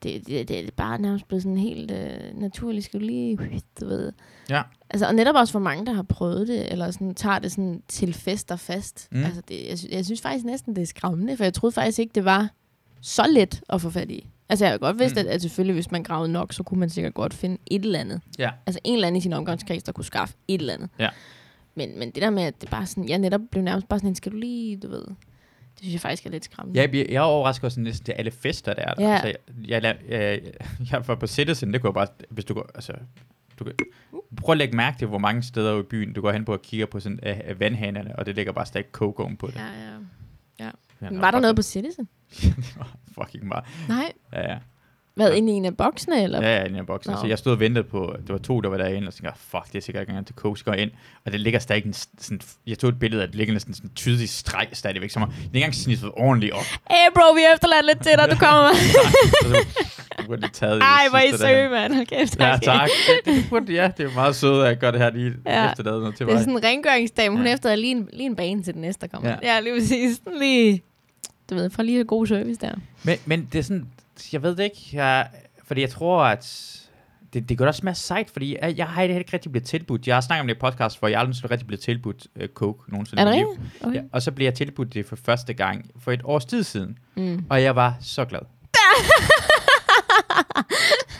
det, 0.03 0.27
det, 0.27 0.48
det 0.48 0.61
er 0.66 0.70
bare 0.77 0.98
nærmest 1.01 1.29
blevet 1.29 1.42
sådan 1.42 1.59
helt 1.59 1.90
øh, 1.90 2.40
naturligt. 2.40 2.85
Skal 2.85 3.01
du 3.01 3.05
lige, 3.05 3.38
du 3.81 3.87
ved. 3.87 4.12
Ja. 4.51 4.62
Altså, 4.92 5.07
og 5.07 5.14
netop 5.14 5.35
også 5.35 5.52
for 5.52 5.59
mange, 5.59 5.87
der 5.87 5.92
har 5.92 6.02
prøvet 6.02 6.48
det, 6.48 6.72
eller 6.72 6.90
sådan, 6.90 7.14
tager 7.14 7.38
det 7.38 7.52
sådan 7.52 7.83
til 7.88 8.14
fest 8.14 8.50
og 8.52 8.61
fast. 8.61 9.09
Mm. 9.12 9.18
Mm. 9.18 9.24
Altså, 9.24 9.42
det, 9.48 9.55
jeg, 9.68 9.92
jeg 9.92 10.05
synes 10.05 10.20
faktisk 10.20 10.44
næsten, 10.44 10.76
det 10.76 10.83
er 10.83 10.87
skræmmende, 10.87 11.37
for 11.37 11.44
jeg 11.44 11.55
troede 11.55 11.72
faktisk 11.74 11.98
ikke, 11.98 12.12
det 12.14 12.24
var 12.24 12.48
så 13.00 13.26
let 13.31 13.62
at 13.68 13.81
få 13.81 13.90
fat 13.90 14.11
i. 14.11 14.28
Altså, 14.48 14.64
jeg 14.64 14.72
har 14.72 14.78
godt 14.78 14.98
vidst, 14.98 15.14
Mm. 15.16 15.22
mm. 15.22 15.28
at, 15.28 15.35
at 15.35 15.42
selvfølgelig, 15.42 15.74
hvis 15.74 15.90
man 15.90 16.02
gravede 16.02 16.33
nok, 16.33 16.52
så 16.52 16.62
kunne 16.62 16.81
man 16.81 16.90
sikkert 16.90 17.14
godt 17.14 17.35
finde 17.35 17.59
et 17.66 17.85
eller 17.85 17.98
andet. 18.00 18.20
Ja. 18.38 18.50
Altså, 18.66 18.81
en 18.85 18.94
eller 18.94 19.07
anden 19.07 19.18
i 19.18 19.20
sin 19.22 19.33
omgangskreds, 19.33 19.83
der 19.83 19.92
kunne 19.92 20.05
skaffe 20.05 20.35
et 20.48 20.61
eller 20.61 20.74
andet. 20.74 20.88
Ja. 20.98 21.09
Men, 21.74 21.98
men 21.98 22.11
det 22.11 22.22
der 22.22 22.31
med, 22.31 22.42
at 22.42 22.61
det 22.61 22.70
bare 22.70 22.87
sådan, 22.87 23.09
jeg 23.09 23.18
netop 23.18 23.40
blev 23.50 23.62
nærmest 23.64 23.88
bare 23.88 23.98
sådan, 23.98 24.09
en, 24.09 24.14
skal 24.14 24.33
du 24.33 24.37
lige, 24.37 24.76
du 24.76 24.88
ved, 24.88 25.02
det 25.02 25.78
synes 25.78 25.92
jeg 25.92 26.00
faktisk 26.00 26.26
er 26.26 26.31
lidt 26.31 26.44
skræmmende. 26.44 26.81
Jeg, 26.81 26.90
bliver- 26.90 27.07
jeg 27.09 27.16
er 27.16 27.20
overrasket 27.20 27.64
over 27.64 27.70
sådan 27.70 27.85
næsten 27.85 28.05
til 28.05 28.12
alle 28.12 28.31
fester, 28.31 28.74
der 28.74 28.83
er 28.83 28.94
der. 28.94 29.09
Ja. 29.09 29.12
Altså, 29.14 29.26
jeg, 29.68 29.83
jeg, 29.83 29.83
jeg, 29.83 29.96
jeg, 30.09 30.40
jeg 30.92 31.09
var 31.09 31.14
på 31.14 31.26
Citizen, 31.26 31.72
det 31.72 31.81
kunne 31.81 31.88
jeg 31.88 31.94
bare, 31.94 32.07
hvis 32.31 32.44
du 32.44 32.55
går, 32.55 32.70
altså, 32.74 32.92
du 33.59 33.65
kan, 33.65 33.73
prøv 34.37 34.53
at 34.53 34.59
lægge 34.59 34.77
mærke 34.77 34.99
til, 34.99 35.07
hvor 35.09 35.19
mange 35.19 35.43
steder 35.43 35.79
i 35.81 35.83
byen, 35.83 36.12
du 36.12 36.21
går 36.21 36.33
hen 36.33 36.45
på 36.45 36.53
og 36.53 36.62
kigger 36.62 36.87
på 36.87 37.01
sådan 37.01 37.19
uh, 37.51 37.61
vandhanerne, 37.61 38.19
og 38.19 38.27
det 38.27 38.37
ligger 38.37 38.53
bare 38.53 38.67
stadig 38.67 38.87
coke 38.93 39.23
oven 39.23 39.37
på 39.37 39.47
det. 39.47 39.55
Ja, 39.55 39.61
ja. 40.61 40.71
Ja, 41.03 41.11
Men 41.11 41.21
var 41.21 41.31
der 41.31 41.41
noget 41.41 41.57
på 41.57 41.62
Citizen? 41.62 42.09
Fucking 43.19 43.47
meget. 43.49 43.65
Nej. 43.88 44.12
Ja, 44.33 44.51
ja. 44.53 44.59
Hvad, 45.15 45.31
Ja. 45.31 45.37
inde 45.37 45.53
i 45.53 45.57
en 45.57 45.65
af 45.65 45.77
boksene, 45.77 46.23
eller? 46.23 46.43
Ja, 46.43 46.57
ja, 46.57 46.65
inde 46.65 46.79
i 46.79 46.83
boksen. 46.83 47.12
Nå. 47.12 47.19
Så 47.21 47.27
jeg 47.27 47.38
stod 47.38 47.53
og 47.53 47.61
ventede 47.61 47.85
på, 47.85 48.17
det 48.21 48.29
var 48.33 48.38
to, 48.38 48.61
der 48.61 48.69
var 48.69 48.77
derinde, 48.77 49.09
og 49.09 49.12
så 49.12 49.17
tænkte 49.19 49.29
jeg, 49.31 49.37
fuck, 49.61 49.73
det 49.73 49.79
er 49.79 49.83
sikkert 49.83 50.03
ikke 50.03 50.11
engang 50.11 50.27
til 50.27 50.35
coke, 50.37 50.65
går 50.65 50.73
ind. 50.73 50.91
Og 51.25 51.33
det 51.33 51.41
ligger 51.41 51.61
stadig 51.61 51.87
en, 51.87 51.93
sådan, 51.93 52.41
jeg 52.67 52.79
tog 52.79 52.88
et 52.91 52.99
billede 52.99 53.23
af, 53.23 53.29
det 53.29 53.35
ligger 53.37 53.53
næsten 53.55 53.75
sådan 53.75 53.91
en 53.91 53.95
tydelig 53.95 54.29
streg 54.29 54.69
stadigvæk, 54.73 55.11
som 55.11 55.23
om 55.23 55.29
det 55.29 55.37
er 55.38 55.45
ikke 55.45 55.57
engang 55.57 55.75
snittet 55.75 56.11
ordentligt 56.17 56.53
op. 56.53 56.65
Hey 56.91 57.09
bro, 57.15 57.33
vi 57.35 57.41
er 57.41 57.55
efterladt 57.55 57.87
lidt 57.87 58.03
til 58.03 58.12
dig, 58.19 58.29
du 58.31 58.37
kommer 58.37 58.62
med. 59.49 59.59
Så 60.20 60.27
burde 60.27 60.42
det 60.42 60.53
taget 60.53 60.79
i 60.79 60.81
Ej, 60.81 60.98
det 61.03 61.11
hvor 61.11 61.18
er 61.18 61.22
I 61.22 61.38
søge, 61.38 61.68
mand. 61.68 61.94
Hold 61.94 62.07
kæft, 62.07 62.40
Ja, 62.40 62.59
tak. 62.62 62.88
Det, 63.25 63.35
det 63.35 63.44
burde, 63.51 63.72
ja, 63.72 63.90
det 63.96 64.07
er 64.07 64.14
meget 64.14 64.37
sødt, 64.37 64.62
at 64.62 64.68
jeg 64.68 64.77
gør 64.79 64.90
det 64.90 65.01
her 65.01 65.11
lige 65.11 65.33
ja. 65.46 65.70
Efter 65.70 65.85
noget 65.85 66.16
til 66.16 66.27
Det 66.27 66.33
er 66.33 66.37
mig. 66.37 66.44
sådan 66.44 66.57
en 66.57 66.64
rengøringsdame. 66.64 67.37
Hun 67.37 67.44
Ja. 67.44 67.48
ja. 67.51 67.55
efter 67.55 67.75
lige 67.75 67.90
en, 67.90 68.09
lige 68.12 68.27
en 68.27 68.37
bane 68.37 68.62
til 68.62 68.72
den 68.75 68.83
næste, 68.83 69.01
der 69.01 69.07
kommer. 69.07 69.31
Ja. 69.31 69.55
Ja, 69.55 69.61
lige 69.61 69.75
præcis. 69.81 70.16
Sådan 70.25 70.38
lige, 70.38 70.83
du 71.51 71.55
ved, 71.55 71.70
for 71.70 71.83
lige 71.83 72.01
en 72.01 72.07
god 72.07 72.27
service 72.27 72.61
der. 72.61 72.75
Men, 73.03 73.16
men 73.27 73.48
det 73.53 73.59
er 73.59 73.62
sådan, 73.62 73.87
jeg 74.33 74.42
ved 74.42 74.57
det 74.57 74.64
ikke, 74.64 74.88
jeg, 74.92 75.27
fordi 75.64 75.81
jeg 75.81 75.90
tror, 75.90 76.22
at 76.25 76.68
det, 77.33 77.48
det 77.48 77.59
gør 77.59 77.66
også 77.66 77.81
mere 77.85 77.94
sejt, 77.94 78.31
fordi 78.31 78.57
jeg, 78.62 78.75
jeg 78.77 78.87
har 78.87 79.03
ikke 79.03 79.33
rigtig 79.33 79.53
blevet 79.53 79.66
tilbudt. 79.66 80.07
Jeg 80.07 80.16
har 80.16 80.20
snakket 80.20 80.40
om 80.40 80.46
det 80.48 80.55
i 80.55 80.59
podcast, 80.59 80.98
hvor 80.98 81.09
jeg 81.09 81.18
aldrig 81.18 81.29
nogensinde 81.29 81.51
rigtig 81.53 81.66
blevet 81.66 81.81
tilbudt 81.81 82.27
uh, 82.40 82.46
coke 82.55 82.90
nogensinde 82.92 83.20
Er 83.22 83.25
det 83.27 83.35
rigtigt? 83.35 83.85
Okay. 83.85 83.94
Ja, 83.96 84.03
og 84.12 84.22
så 84.22 84.31
bliver 84.33 84.46
jeg 84.46 84.55
tilbudt 84.55 84.94
det 84.94 85.07
for 85.07 85.16
første 85.16 85.55
gang 85.55 85.90
for 86.01 86.12
et 86.12 86.20
års 86.25 86.44
tid 86.44 86.62
siden, 86.62 86.98
Mm. 87.16 87.45
og 87.51 87.62
jeg 87.62 87.76
var 87.76 87.95
så 88.01 88.24
glad. 88.24 88.41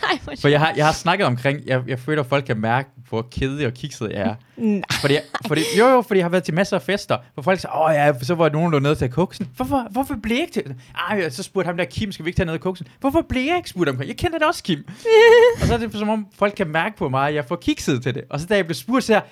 Ej, 0.09 0.37
For 0.41 0.47
jeg 0.47 0.59
har, 0.59 0.73
jeg 0.77 0.85
har 0.85 0.93
snakket 0.93 1.27
omkring, 1.27 1.59
jeg, 1.65 1.81
jeg 1.87 1.99
føler, 1.99 2.21
at 2.21 2.29
folk 2.29 2.45
kan 2.45 2.57
mærke, 2.57 2.89
hvor 3.09 3.27
kedelig 3.31 3.67
og 3.67 3.73
kikset 3.73 4.11
jeg 4.11 4.21
er. 4.21 4.35
Nej. 4.57 4.81
Fordi, 5.01 5.17
fordi, 5.47 5.61
jo, 5.79 5.87
jo, 5.87 6.01
fordi 6.01 6.17
jeg 6.17 6.25
har 6.25 6.29
været 6.29 6.43
til 6.43 6.53
masser 6.53 6.77
af 6.77 6.81
fester, 6.81 7.17
hvor 7.33 7.43
folk 7.43 7.59
siger, 7.59 7.85
åh 7.85 7.93
ja, 7.93 8.13
så 8.21 8.35
var 8.35 8.49
nogen, 8.49 8.73
der 8.73 8.79
nede 8.79 8.95
til 8.95 9.09
koksen. 9.09 9.49
Hvorfor, 9.55 9.87
hvorfor 9.91 10.15
blev 10.23 10.35
jeg 10.35 10.41
ikke 10.41 10.53
til? 10.53 10.75
Ej, 11.09 11.29
så 11.29 11.43
spurgte 11.43 11.67
ham 11.67 11.77
der, 11.77 11.85
Kim, 11.85 12.11
skal 12.11 12.25
vi 12.25 12.29
ikke 12.29 12.37
tage 12.37 12.45
ned 12.45 12.55
i 12.55 12.57
koksen? 12.57 12.87
Hvorfor 12.99 13.21
blev 13.29 13.43
jeg 13.43 13.57
ikke 13.57 13.69
spurgt 13.69 13.89
omkring? 13.89 14.07
Jeg 14.07 14.17
kender 14.17 14.37
det 14.37 14.47
også, 14.47 14.63
Kim. 14.63 14.87
og 15.61 15.67
så 15.67 15.73
er 15.73 15.77
det 15.77 15.93
som 15.93 16.09
om, 16.09 16.27
folk 16.35 16.53
kan 16.57 16.67
mærke 16.67 16.97
på 16.97 17.09
mig, 17.09 17.27
at 17.27 17.35
jeg 17.35 17.45
får 17.45 17.55
kikset 17.55 18.03
til 18.03 18.15
det. 18.15 18.23
Og 18.29 18.39
så 18.39 18.45
da 18.45 18.55
jeg 18.55 18.65
blev 18.65 18.75
spurgt, 18.75 19.03
så 19.03 19.13
jeg, 19.13 19.23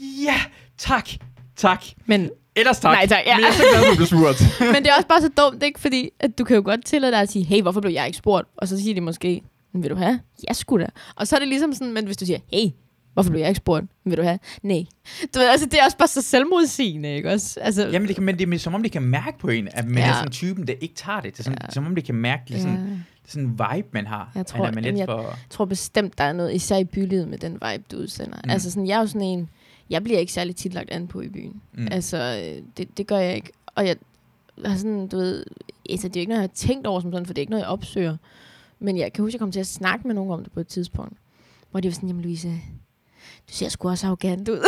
ja, 0.00 0.40
tak, 0.78 1.08
tak. 1.56 1.84
Men, 2.06 2.30
Ellers 2.56 2.78
tak. 2.80 2.92
Nej, 2.92 3.06
tak, 3.06 3.18
ja. 3.26 3.36
Men 3.36 3.44
jeg 3.44 3.48
er 3.50 3.52
så 3.54 3.62
glad, 3.72 3.90
du 3.90 3.96
blev 3.96 4.06
spurgt. 4.06 4.42
men 4.74 4.82
det 4.82 4.86
er 4.90 4.94
også 4.96 5.08
bare 5.08 5.20
så 5.20 5.28
dumt, 5.36 5.62
ikke? 5.62 5.80
Fordi 5.80 6.10
at 6.20 6.38
du 6.38 6.44
kan 6.44 6.56
jo 6.56 6.62
godt 6.64 6.84
tillade 6.84 7.12
dig 7.12 7.20
at 7.20 7.30
sige, 7.32 7.44
hey, 7.44 7.62
hvorfor 7.62 7.80
blev 7.80 7.92
jeg 7.92 8.06
ikke 8.06 8.18
spurgt? 8.18 8.48
Og 8.56 8.68
så 8.68 8.76
siger 8.82 8.94
de 8.94 9.00
måske, 9.00 9.42
"Men 9.72 9.82
vil 9.82 9.90
du 9.90 9.96
have? 9.96 10.20
Ja, 10.48 10.52
sgu 10.52 10.78
da. 10.78 10.86
Og 11.16 11.26
så 11.28 11.36
er 11.36 11.38
det 11.40 11.48
ligesom 11.48 11.72
sådan, 11.72 11.92
men 11.92 12.04
hvis 12.04 12.16
du 12.16 12.26
siger, 12.26 12.38
hey, 12.52 12.66
Hvorfor 13.14 13.30
blev 13.30 13.40
jeg 13.40 13.48
ikke 13.48 13.56
spurgt? 13.58 13.84
Vil 14.04 14.16
du 14.18 14.22
have? 14.22 14.38
Nej. 14.62 14.84
Du 15.34 15.38
ved, 15.38 15.48
altså, 15.48 15.66
det 15.66 15.80
er 15.80 15.84
også 15.84 15.96
bare 15.96 16.08
så 16.08 16.22
selvmodsigende, 16.22 17.14
ikke 17.16 17.30
også? 17.32 17.60
Altså, 17.60 17.88
Jamen, 17.88 18.08
det 18.08 18.16
kan, 18.16 18.24
men 18.24 18.38
det 18.38 18.54
er 18.54 18.58
som 18.58 18.74
om, 18.74 18.82
det 18.82 18.92
kan 18.92 19.02
mærke 19.02 19.38
på 19.38 19.48
en, 19.48 19.68
at 19.72 19.84
man 19.88 19.98
ja. 19.98 20.08
Er 20.08 20.14
sådan 20.14 20.30
typen, 20.30 20.66
der 20.66 20.72
ikke 20.80 20.94
tager 20.94 21.20
det. 21.20 21.32
Det 21.32 21.38
er 21.38 21.42
sådan, 21.42 21.58
ja. 21.62 21.70
som 21.70 21.86
om, 21.86 21.94
det 21.94 22.04
kan 22.04 22.14
mærke, 22.14 22.42
det 22.48 22.56
er 22.56 22.60
sådan, 22.60 22.74
ja. 22.76 22.80
det 22.82 22.90
er 23.26 23.30
sådan 23.30 23.44
en 23.44 23.50
vibe, 23.76 23.88
man 23.92 24.06
har. 24.06 24.30
Jeg 24.34 24.46
tror, 24.46 24.64
man 24.64 24.78
er 24.78 24.80
lidt 24.80 24.96
jeg- 24.96 25.06
for... 25.06 25.20
Jeg 25.22 25.28
tror 25.50 25.64
bestemt, 25.64 26.18
der 26.18 26.24
er 26.24 26.32
noget, 26.32 26.54
især 26.54 26.76
i 26.76 26.84
bylivet 26.84 27.28
med 27.28 27.38
den 27.38 27.52
vibe, 27.52 27.84
du 27.92 27.96
udsender. 27.96 28.38
Mm. 28.44 28.50
Altså 28.50 28.70
sådan, 28.70 28.86
jeg 28.86 28.96
er 28.96 29.00
jo 29.00 29.06
sådan 29.06 29.22
en, 29.22 29.48
jeg 29.90 30.04
bliver 30.04 30.18
ikke 30.18 30.32
særlig 30.32 30.56
tit 30.56 30.74
lagt 30.74 30.90
an 30.90 31.08
på 31.08 31.20
i 31.20 31.28
byen. 31.28 31.62
Mm. 31.72 31.82
Mm. 31.82 31.88
Altså, 31.90 32.16
øh, 32.44 32.62
det, 32.76 32.98
det 32.98 33.06
gør 33.06 33.18
jeg 33.18 33.36
ikke. 33.36 33.52
Og 33.66 33.86
jeg 33.86 33.96
har 34.64 34.76
sådan, 34.76 35.08
du 35.08 35.16
ved, 35.16 35.44
altså 35.90 36.08
det 36.08 36.16
er 36.16 36.20
jo 36.20 36.22
ikke 36.22 36.30
noget, 36.30 36.42
jeg 36.42 36.48
har 36.50 36.54
tænkt 36.54 36.86
over 36.86 37.00
som 37.00 37.12
sådan, 37.12 37.26
for 37.26 37.34
det 37.34 37.40
er 37.40 37.42
ikke 37.42 37.50
noget, 37.50 37.62
jeg 37.62 37.70
opsøger. 37.70 38.16
Men 38.78 38.96
jeg 38.98 39.12
kan 39.12 39.22
huske, 39.22 39.34
jeg 39.34 39.40
kom 39.40 39.52
til 39.52 39.60
at 39.60 39.66
snakke 39.66 40.06
med 40.06 40.14
nogen 40.14 40.30
om 40.30 40.42
det 40.42 40.52
på 40.52 40.60
et 40.60 40.68
tidspunkt, 40.68 41.18
hvor 41.70 41.80
de 41.80 41.88
var 41.88 41.92
sådan, 41.92 42.08
jamen 42.08 42.22
Louise, 42.22 42.48
du 43.48 43.52
ser 43.54 43.68
sgu 43.68 43.88
også 43.88 44.06
arrogant 44.06 44.48
ud. 44.48 44.58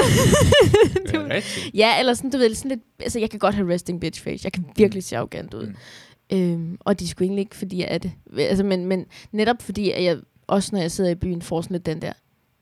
Er 1.15 1.35
rigtigt. 1.35 1.75
ja, 1.75 1.99
eller 1.99 2.15
sådan, 2.15 2.31
du 2.31 2.39
ved, 2.39 2.55
sådan 2.55 2.69
lidt, 2.69 2.81
altså 3.01 3.19
jeg 3.19 3.31
kan 3.31 3.39
godt 3.39 3.55
have 3.55 3.73
resting 3.75 4.01
bitch 4.01 4.23
face. 4.23 4.45
Jeg 4.45 4.53
kan 4.53 4.65
virkelig 4.77 5.05
se 5.05 5.17
arrogant 5.17 5.55
ud. 5.55 5.67
Mm. 5.67 6.37
Øhm, 6.37 6.77
og 6.81 6.99
det 6.99 7.05
er 7.05 7.09
sgu 7.09 7.25
egentlig 7.25 7.43
ikke, 7.43 7.57
fordi 7.57 7.79
jeg 7.79 7.89
er 7.91 7.99
det. 7.99 8.13
Altså, 8.39 8.65
men, 8.65 8.87
men 8.87 9.07
netop 9.33 9.63
fordi, 9.63 9.91
at 9.91 10.05
jeg, 10.05 10.19
også 10.47 10.71
når 10.73 10.81
jeg 10.81 10.91
sidder 10.91 11.11
i 11.11 11.15
byen, 11.15 11.43
får 11.43 11.61
sådan 11.61 11.75
lidt 11.75 11.87
den 11.87 12.03
der, 12.03 12.13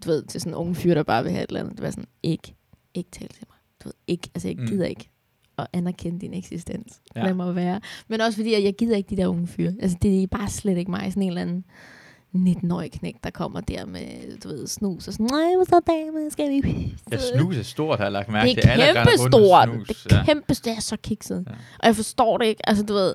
du 0.05 0.09
ved, 0.11 0.23
til 0.23 0.41
sådan 0.41 0.53
en 0.53 0.57
unge 0.57 0.75
fyr, 0.75 0.95
der 0.95 1.03
bare 1.03 1.23
vil 1.23 1.33
have 1.33 1.45
et 1.45 1.49
eller 1.49 1.61
andet. 1.61 1.75
Det 1.77 1.83
var 1.83 1.91
sådan, 1.91 2.05
ikke, 2.23 2.55
ikke 2.95 3.11
tale 3.11 3.29
til 3.29 3.45
mig. 3.51 3.57
Du 3.85 3.89
ved, 3.89 3.95
ikke, 4.07 4.31
altså 4.35 4.49
jeg 4.49 4.57
Mm. 4.57 4.67
gider 4.67 4.87
ikke 4.87 5.11
at 5.59 5.67
anerkende 5.73 6.21
din 6.21 6.35
eksistens. 6.35 7.01
Ja. 7.17 7.25
Lad 7.25 7.35
mig 7.35 7.55
være. 7.55 7.81
Men 8.09 8.21
også 8.21 8.37
fordi, 8.37 8.55
at 8.55 8.65
jeg 8.65 8.75
gider 8.75 8.97
ikke 8.97 9.11
de 9.11 9.17
der 9.17 9.27
unge 9.27 9.47
fyre. 9.47 9.73
Altså 9.83 9.97
det 10.03 10.23
er 10.23 10.27
bare 10.27 10.49
slet 10.49 10.79
ikke 10.79 10.91
mig. 10.91 11.07
Sådan 11.13 11.23
en 11.23 11.29
eller 11.29 11.43
anden 11.43 11.65
19-årig 12.37 12.93
knæk, 12.93 13.15
der 13.25 13.31
kommer 13.31 13.61
der 13.61 13.87
med, 13.87 14.39
du 14.45 14.49
ved, 14.49 14.67
snus 14.67 15.07
og 15.09 15.13
sådan, 15.15 15.27
nej, 15.33 15.55
hvor 15.57 15.65
så 15.65 15.81
dame, 15.87 16.31
skal 16.31 16.51
vi... 16.51 16.95
Ja, 17.13 17.17
snus 17.37 17.57
er 17.57 17.63
stort, 17.63 17.99
har 17.99 18.05
jeg 18.05 18.13
lagt 18.13 18.29
mærke 18.29 18.49
Det 18.55 18.63
til. 18.63 18.69
er 18.69 18.73
Alle 18.73 18.89
render 18.89 19.05
kæmpe 19.05 19.19
stort. 19.37 19.69
snus. 19.69 20.03
Det 20.05 20.13
er 20.13 20.25
kæmpe 20.25 20.55
stort. 20.55 20.65
Det 20.65 20.77
er 20.77 20.81
så 20.81 20.97
kikset. 20.97 21.45
Ja. 21.47 21.53
Ja. 21.53 21.57
Og 21.79 21.87
jeg 21.87 21.97
forstår 21.97 22.39
det 22.39 22.47
ikke. 22.47 22.69
Altså, 22.69 22.85
du 22.85 22.93
ved, 22.93 23.15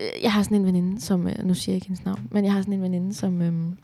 øh, 0.00 0.22
jeg 0.22 0.32
har 0.32 0.42
sådan 0.42 0.56
en 0.56 0.66
veninde, 0.66 1.00
som, 1.00 1.28
øh, 1.28 1.44
nu 1.44 1.54
siger 1.54 1.72
jeg 1.72 1.76
ikke 1.76 1.86
hendes 1.86 2.04
navn, 2.04 2.28
men 2.30 2.44
jeg 2.44 2.52
har 2.52 2.60
sådan 2.60 2.74
en 2.74 2.82
veninde, 2.82 3.14
som, 3.14 3.42
øhm, 3.42 3.78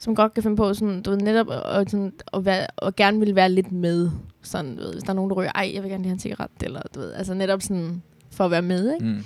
som 0.00 0.14
godt 0.14 0.34
kan 0.34 0.42
finde 0.42 0.56
på 0.56 0.74
sådan, 0.74 1.02
du 1.02 1.10
ved, 1.10 1.18
netop 1.18 1.46
at, 1.50 1.90
sådan, 1.90 2.12
at, 2.32 2.44
være, 2.44 2.66
at 2.82 2.96
gerne 2.96 3.18
vil 3.20 3.34
være 3.34 3.48
lidt 3.48 3.72
med. 3.72 4.10
Sådan, 4.42 4.76
du 4.76 4.82
ved, 4.82 4.92
hvis 4.92 5.02
der 5.02 5.10
er 5.10 5.14
nogen, 5.14 5.30
der 5.30 5.36
ryger, 5.36 5.52
ej, 5.54 5.70
jeg 5.74 5.82
vil 5.82 5.90
gerne 5.90 6.02
lige 6.02 6.08
have 6.08 6.14
en 6.14 6.20
cigaret, 6.20 6.50
eller 6.62 6.82
du 6.94 7.00
ved, 7.00 7.12
altså 7.12 7.34
netop 7.34 7.62
sådan, 7.62 8.02
for 8.30 8.44
at 8.44 8.50
være 8.50 8.62
med, 8.62 8.94
ikke? 8.94 9.06
Mm. 9.06 9.24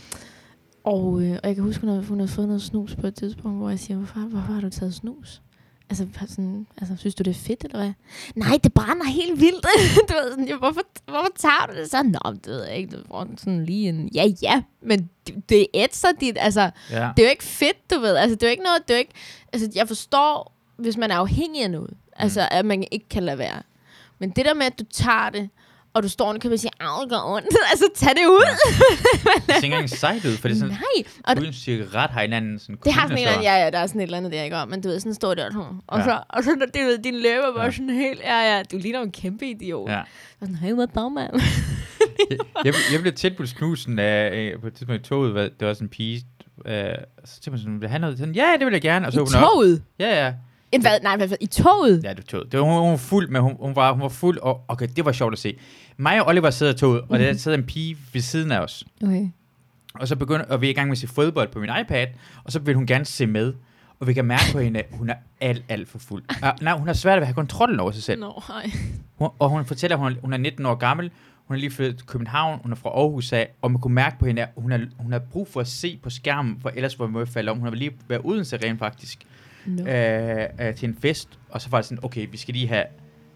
Og, 0.85 1.23
øh, 1.23 1.39
og 1.43 1.49
jeg 1.49 1.55
kan 1.55 1.65
huske, 1.65 1.81
hun 1.81 1.89
havde, 1.91 2.05
hun 2.05 2.19
havde 2.21 2.31
fået 2.31 2.47
noget 2.47 2.63
snus 2.63 2.97
på 2.97 3.07
et 3.07 3.15
tidspunkt, 3.15 3.59
hvor 3.59 3.69
jeg 3.69 3.79
siger, 3.79 3.97
hvorfor, 3.97 4.21
hvorfor 4.21 4.53
har 4.53 4.61
du 4.61 4.71
taget 4.71 4.95
snus? 4.95 5.43
Altså, 5.91 6.07
sådan, 6.29 6.67
altså, 6.81 6.97
synes 6.97 7.15
du, 7.15 7.23
det 7.23 7.31
er 7.31 7.35
fedt, 7.35 7.65
eller 7.65 7.79
hvad? 7.79 7.93
Nej, 8.35 8.59
det 8.65 8.73
brænder 8.73 9.05
helt 9.05 9.41
vildt. 9.41 9.67
du 10.09 10.15
ved, 10.15 10.31
sådan, 10.31 10.49
ja, 10.49 10.57
hvorfor, 10.57 10.81
hvorfor 11.05 11.29
tager 11.37 11.67
du 11.73 11.81
det 11.81 11.91
så? 11.91 12.03
Nå, 12.03 12.33
det 12.33 12.47
ved 12.47 12.65
jeg 12.65 12.77
ikke. 12.77 12.97
Du 12.97 13.03
får 13.11 13.29
sådan 13.37 13.65
lige 13.65 13.89
en, 13.89 14.09
ja, 14.15 14.25
ja, 14.43 14.63
men 14.83 15.11
det, 15.27 15.49
det 15.49 15.67
ætser 15.75 16.09
dit, 16.21 16.37
altså, 16.41 16.71
Ja. 16.91 17.11
det 17.17 17.23
er 17.23 17.27
jo 17.27 17.31
ikke 17.31 17.45
fedt, 17.45 17.91
du 17.91 18.01
ved. 18.01 18.17
Altså, 18.17 18.35
det 18.35 18.43
er 18.43 18.47
jo 18.47 18.51
ikke 18.51 18.63
noget, 18.63 18.79
det 18.89 18.95
er 18.95 18.99
jo 18.99 19.01
ikke, 19.01 19.15
altså, 19.53 19.71
jeg 19.75 19.89
forstår, 19.89 20.54
hvis 20.77 20.97
man 20.97 21.11
er 21.11 21.17
afhængig 21.17 21.63
af 21.63 21.71
noget, 21.71 21.91
altså, 22.17 22.49
at 22.51 22.65
man 22.65 22.85
ikke 22.91 23.09
kan 23.09 23.23
lade 23.23 23.39
være. 23.39 23.63
Men 24.19 24.31
det 24.31 24.45
der 24.45 24.55
med, 24.55 24.67
at 24.67 24.79
du 24.79 24.85
tager 24.93 25.31
det, 25.31 25.49
og 25.95 26.03
du 26.03 26.09
står 26.09 26.33
og 26.33 26.41
kan 26.41 26.59
sige, 26.59 26.71
at 26.81 26.87
det 27.03 27.11
gør 27.11 27.21
ondt. 27.25 27.47
altså, 27.73 27.85
tag 27.95 28.11
det 28.11 28.27
ud. 28.27 28.45
Det 29.37 29.43
ser 29.47 29.55
ikke 29.55 29.67
engang 29.67 29.91
sejt 29.91 30.25
ud, 30.25 30.37
for 30.37 30.49
det 30.49 30.55
er 30.55 30.59
sådan, 30.59 30.75
Nej, 30.75 31.05
og 31.25 31.37
uden 31.41 31.53
cigaret 31.53 32.11
har 32.11 32.21
hinanden 32.21 32.59
sådan 32.59 32.79
det 32.85 32.93
har 32.93 33.03
sådan 33.03 33.19
en 33.19 33.19
eller 33.19 33.31
anden, 33.33 33.45
ja, 33.45 33.65
ja, 33.65 33.71
der 33.71 33.79
er 33.79 33.87
sådan 33.87 34.01
et 34.01 34.05
eller 34.05 34.19
andet 34.19 34.33
der, 34.33 34.43
ikke? 34.43 34.57
Og, 34.57 34.69
Men 34.69 34.81
du 34.81 34.89
ved, 34.89 35.01
sådan 35.01 35.15
står 35.15 35.35
der, 35.35 35.51
sådan, 35.53 35.81
og, 35.87 35.99
Ja. 35.99 36.05
så, 36.05 36.21
og 36.29 36.45
så 36.45 36.67
det, 36.75 36.85
ved, 36.87 36.99
din 36.99 37.15
læber 37.15 37.53
var 37.55 37.65
Ja. 37.65 37.71
sådan 37.71 37.91
helt, 37.91 38.21
ja, 38.21 38.57
ja, 38.57 38.63
du 38.63 38.77
ligner 38.79 39.01
en 39.03 39.13
kæmpe 39.13 39.47
idiot. 39.51 39.91
Ja. 39.91 39.99
Og 40.01 40.07
sådan, 40.41 40.55
hey, 40.57 40.73
hvad 40.75 40.87
dag, 40.87 41.13
mand? 41.13 41.33
jeg, 42.31 42.39
jeg, 42.65 42.75
jeg 42.93 43.01
blev 43.01 43.13
tilbudt 43.13 43.49
snusen 43.49 43.99
af, 43.99 44.55
på 44.61 44.67
et 44.67 44.75
tidspunkt 44.75 45.07
i 45.07 45.09
toget, 45.09 45.33
hvad, 45.33 45.51
det 45.61 45.69
var 45.69 45.75
sådan 45.75 45.85
en 45.85 45.89
pige, 45.91 46.23
øh, 46.67 46.75
så 47.25 47.33
tænkte 47.35 47.51
man 47.51 47.59
sådan, 47.59 47.81
vil 47.81 47.89
han 47.89 48.01
noget? 48.01 48.19
Sådan, 48.19 48.35
ja, 48.35 48.53
det 48.59 48.67
vil 48.67 48.73
jeg 48.73 48.83
gerne. 48.83 49.07
Og 49.07 49.13
så 49.13 49.21
I 49.21 49.25
jeg 49.33 49.43
op. 49.45 49.51
toget? 49.55 49.83
Ja, 49.99 50.25
ja. 50.25 50.33
En 50.75 50.81
hvad? 50.81 51.01
Nej, 51.03 51.17
hvad, 51.17 51.29
i 51.41 51.47
toget? 51.47 52.05
Ja, 52.05 52.09
det 52.09 52.17
var 52.17 52.23
toget. 52.23 52.53
Det 52.53 52.61
var, 52.61 52.67
hun, 52.67 52.75
hun 52.75 52.91
var 52.91 52.97
fuld, 52.97 53.29
men 53.29 53.43
hun, 53.43 53.57
hun, 53.61 53.77
var, 53.77 53.93
hun 53.93 54.03
var 54.03 54.09
fuld, 54.09 54.39
og 54.39 54.65
okay, 54.69 54.89
det 54.97 55.05
var 55.05 55.13
sjovt 55.13 55.33
at 55.33 55.39
se. 55.39 55.57
Mig 55.97 56.21
og 56.21 56.29
Oliver 56.29 56.51
sidder 56.51 56.73
i 56.73 56.77
toget, 56.77 57.03
og 57.09 57.19
der 57.19 57.37
sidder 57.37 57.59
en 57.59 57.65
pige 57.65 57.97
ved 58.13 58.21
siden 58.21 58.53
af 58.53 58.59
os. 58.59 58.85
Okay. 59.03 59.29
Og 59.95 60.09
så 60.09 60.17
begynder, 60.17 60.45
og 60.45 60.61
vi 60.61 60.67
er 60.67 60.71
i 60.71 60.73
gang 60.73 60.89
med 60.89 60.93
at 60.93 60.99
se 60.99 61.09
fodbold 61.09 61.49
på 61.49 61.59
min 61.59 61.71
iPad, 61.81 62.07
og 62.45 62.53
så 62.53 62.59
vil 62.59 62.75
hun 62.75 62.87
gerne 62.87 63.05
se 63.05 63.27
med. 63.27 63.53
Og 64.01 64.07
vi 64.07 64.13
kan 64.13 64.25
mærke 64.25 64.45
på 64.53 64.59
hende, 64.59 64.81
at 64.81 64.87
hun 64.93 65.11
er 65.11 65.15
alt, 65.41 65.65
alt 65.69 65.89
for 65.89 65.99
fuld. 65.99 66.23
Uh, 66.43 66.49
nej, 66.63 66.79
hun 66.79 66.87
har 66.87 66.95
svært 66.95 67.17
ved 67.17 67.23
at 67.23 67.27
have 67.27 67.35
kontrollen 67.35 67.81
over 67.81 67.91
sig 67.91 68.03
selv. 68.03 68.21
Nå, 68.21 68.43
nej. 68.49 68.71
Hun, 69.19 69.29
og 69.39 69.51
hun 69.51 69.65
fortæller, 69.65 69.97
at 69.97 70.03
hun 70.03 70.13
er, 70.13 70.17
hun 70.21 70.33
er 70.33 70.37
19 70.37 70.67
år 70.67 70.75
gammel. 70.75 71.11
Hun 71.47 71.57
er 71.57 71.61
lige 71.61 71.71
flyttet 71.71 71.97
til 71.97 72.07
København. 72.07 72.61
Hun 72.63 72.73
er 72.73 72.77
fra 72.77 72.89
Aarhus 72.89 73.33
af. 73.33 73.49
Og 73.63 73.71
man 73.71 73.81
kunne 73.81 73.95
mærke 73.95 74.19
på 74.19 74.27
hende, 74.27 74.43
at 74.43 74.49
hun 74.57 74.71
har, 74.71 74.87
hun 74.99 75.13
har 75.13 75.19
brug 75.19 75.49
for 75.49 75.61
at 75.61 75.69
se 75.69 76.01
på 76.03 76.11
skærmen, 76.11 76.59
for 76.63 76.69
ellers 76.75 76.99
var 76.99 77.07
hun 77.07 77.27
falde 77.27 77.51
om. 77.51 77.59
Hun 77.59 77.69
har 77.69 77.75
lige 77.75 77.93
været 78.09 78.21
uden 78.21 78.45
sig 78.45 78.65
rent 78.65 78.79
faktisk 78.79 79.27
No. 79.67 79.87
øh, 79.87 80.49
øh, 80.61 80.75
til 80.75 80.89
en 80.89 80.97
fest. 81.03 81.29
Og 81.51 81.61
så 81.61 81.69
var 81.71 81.79
det 81.79 81.85
sådan, 81.87 82.05
okay, 82.05 82.27
vi 82.31 82.37
skal 82.37 82.55
lige 82.55 82.69
have 82.69 82.85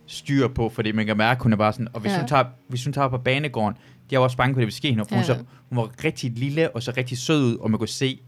styr 0.06 0.48
på, 0.48 0.68
fordi 0.68 0.92
man 0.92 1.06
kan 1.06 1.16
mærke, 1.16 1.38
at 1.38 1.42
hun 1.42 1.52
er 1.52 1.56
bare 1.56 1.72
sådan. 1.72 1.88
Og 1.92 2.00
hvis, 2.00 2.12
Ja. 2.12 2.18
hun, 2.18 2.28
tager, 2.28 2.44
hvis 2.68 2.84
hun 2.84 2.92
tager 2.92 3.08
på 3.08 3.18
banegården, 3.18 3.76
jeg 4.10 4.20
var 4.20 4.24
også 4.24 4.36
bange 4.36 4.54
på, 4.54 4.58
at 4.58 4.60
det 4.60 4.66
ville 4.66 4.76
ske 4.76 4.88
hende. 4.88 5.04
For 5.08 5.14
hun, 5.14 5.20
Ja. 5.20 5.26
så, 5.26 5.34
hun 5.68 5.76
var 5.76 6.04
rigtig 6.04 6.30
lille, 6.30 6.70
og 6.70 6.82
så 6.82 6.92
rigtig 6.96 7.18
sød 7.18 7.44
ud, 7.44 7.56
og 7.56 7.70
man 7.70 7.78
kunne 7.78 7.88
se, 7.88 8.20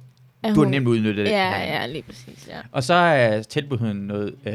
Er 0.43 0.49
du 0.49 0.55
har 0.55 0.65
hun- 0.65 0.71
nemt 0.71 0.87
udnyttet 0.87 1.27
det. 1.27 1.33
Ja, 1.33 1.59
ja, 1.61 1.87
lige 1.87 2.03
præcis, 2.03 2.49
ja. 2.49 2.57
Og 2.73 2.83
så 2.83 3.33
uh, 3.37 3.43
tilbød 3.49 3.79
hun 3.79 3.97
noget, 3.97 4.35
uh, 4.47 4.53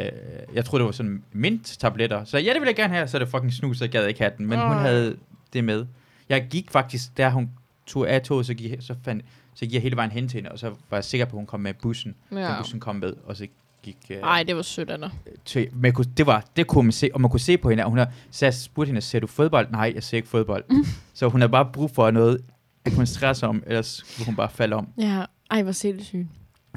jeg 0.56 0.66
tror 0.66 0.78
det 0.78 0.86
var 0.86 0.92
sådan 0.92 1.24
mint-tabletter. 1.34 2.24
Så 2.24 2.38
ja, 2.38 2.54
det 2.54 2.62
vil 2.62 2.68
jeg 2.68 2.76
gerne 2.76 2.94
have, 2.94 3.08
så 3.08 3.20
det 3.20 3.28
fucking 3.28 3.54
snus, 3.54 3.82
jeg 3.82 3.90
gad 3.90 4.08
ikke 4.08 4.20
have 4.20 4.32
den. 4.38 4.46
Men 4.46 4.60
hun 4.60 4.68
Ej. 4.72 4.82
havde 4.82 5.18
det 5.54 5.64
med. 5.64 5.86
Jeg 6.30 6.48
gik 6.50 6.72
faktisk, 6.72 7.18
da 7.18 7.30
hun 7.30 7.50
tog 7.88 8.10
af 8.10 8.22
toget, 8.22 8.46
så 8.46 8.54
gik, 8.54 8.72
så, 8.80 8.96
fandt, 9.06 9.26
så 9.56 9.66
gik 9.66 9.74
jeg 9.74 9.82
hele 9.82 9.96
vejen 9.96 10.12
hen 10.12 10.28
til 10.30 10.38
hende, 10.38 10.52
og 10.52 10.60
så 10.60 10.70
var 10.70 10.98
jeg 10.98 11.04
sikker 11.04 11.26
på, 11.26 11.36
at 11.36 11.40
hun 11.40 11.46
kom 11.46 11.60
med 11.60 11.74
bussen. 11.74 12.16
Ja. 12.32 12.38
ja. 12.40 12.58
bussen 12.58 12.80
kom 12.80 12.96
med, 12.96 13.14
og 13.26 13.38
så 13.38 13.48
gik... 13.84 13.98
Uh, 14.10 14.16
Ej, 14.16 14.44
det 14.44 14.56
var 14.56 14.62
sødt 14.62 14.90
af 14.90 14.98
dig. 15.00 15.12
til, 15.46 15.68
man 15.74 15.94
kunne, 15.94 16.08
det, 16.18 16.26
var, 16.26 16.46
det 16.56 16.68
kunne 16.68 16.84
man 16.84 16.92
se, 16.92 17.10
og 17.14 17.22
man 17.22 17.32
kunne 17.32 17.40
se 17.40 17.58
på 17.58 17.70
hende, 17.70 17.84
at 17.84 17.90
hun 17.90 17.98
har, 17.98 18.12
så 18.32 18.46
jeg 18.46 18.54
spurgte 18.54 18.88
hende, 18.90 19.02
ser 19.02 19.20
du 19.20 19.28
fodbold? 19.28 19.72
Nej, 19.72 19.92
jeg 19.96 20.04
ser 20.04 20.18
ikke 20.18 20.30
fodbold. 20.30 20.64
så 21.14 21.28
hun 21.28 21.42
har 21.42 21.48
bare 21.48 21.66
brug 21.74 21.92
for 21.92 22.12
noget 22.12 22.42
at 22.86 22.94
koncentrere 22.94 23.36
sig 23.36 23.50
om, 23.50 23.64
ellers 23.68 24.04
vil 24.18 24.26
hun 24.26 24.36
bare 24.36 24.50
falde 24.50 24.76
om. 24.76 24.88
Ja, 24.98 25.26
ej, 25.52 25.64
hvor 25.64 25.72
sindssygt. 25.72 26.28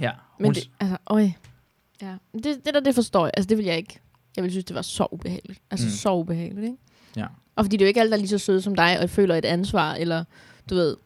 Ja, 0.01 0.11
Men 0.39 0.47
hun, 0.47 0.55
det, 0.55 0.71
altså, 0.81 0.97
øj. 1.07 1.29
Ja. 2.03 2.15
Det, 2.33 2.45
det 2.45 2.75
der, 2.75 2.81
det 2.81 2.95
forstår 2.95 3.27
jeg. 3.27 3.33
Altså, 3.37 3.49
det 3.49 3.59
vil 3.59 3.67
jeg 3.67 3.77
ikke. 3.77 4.01
Jeg 4.37 4.45
vil 4.45 4.51
synes, 4.51 4.65
det 4.65 4.77
var 4.77 4.83
så 4.83 5.07
ubehageligt. 5.13 5.61
Altså, 5.71 5.87
Mm. 5.87 5.89
mm. 5.91 5.97
så 5.97 6.15
ubehageligt, 6.15 6.65
ikke? 6.65 6.77
Ja. 7.17 7.27
Og 7.57 7.65
fordi 7.65 7.77
det 7.77 7.83
er 7.83 7.87
jo 7.87 7.89
ikke 7.89 8.01
alle, 8.01 8.11
der 8.11 8.17
er 8.17 8.21
lige 8.21 8.29
så 8.29 8.39
søde 8.39 8.63
som 8.63 8.75
dig, 8.75 9.01
og 9.01 9.11
føler 9.11 9.35
et 9.35 9.45
ansvar, 9.45 9.95
eller 9.95 10.25
du 10.71 10.75
ved... 10.75 10.97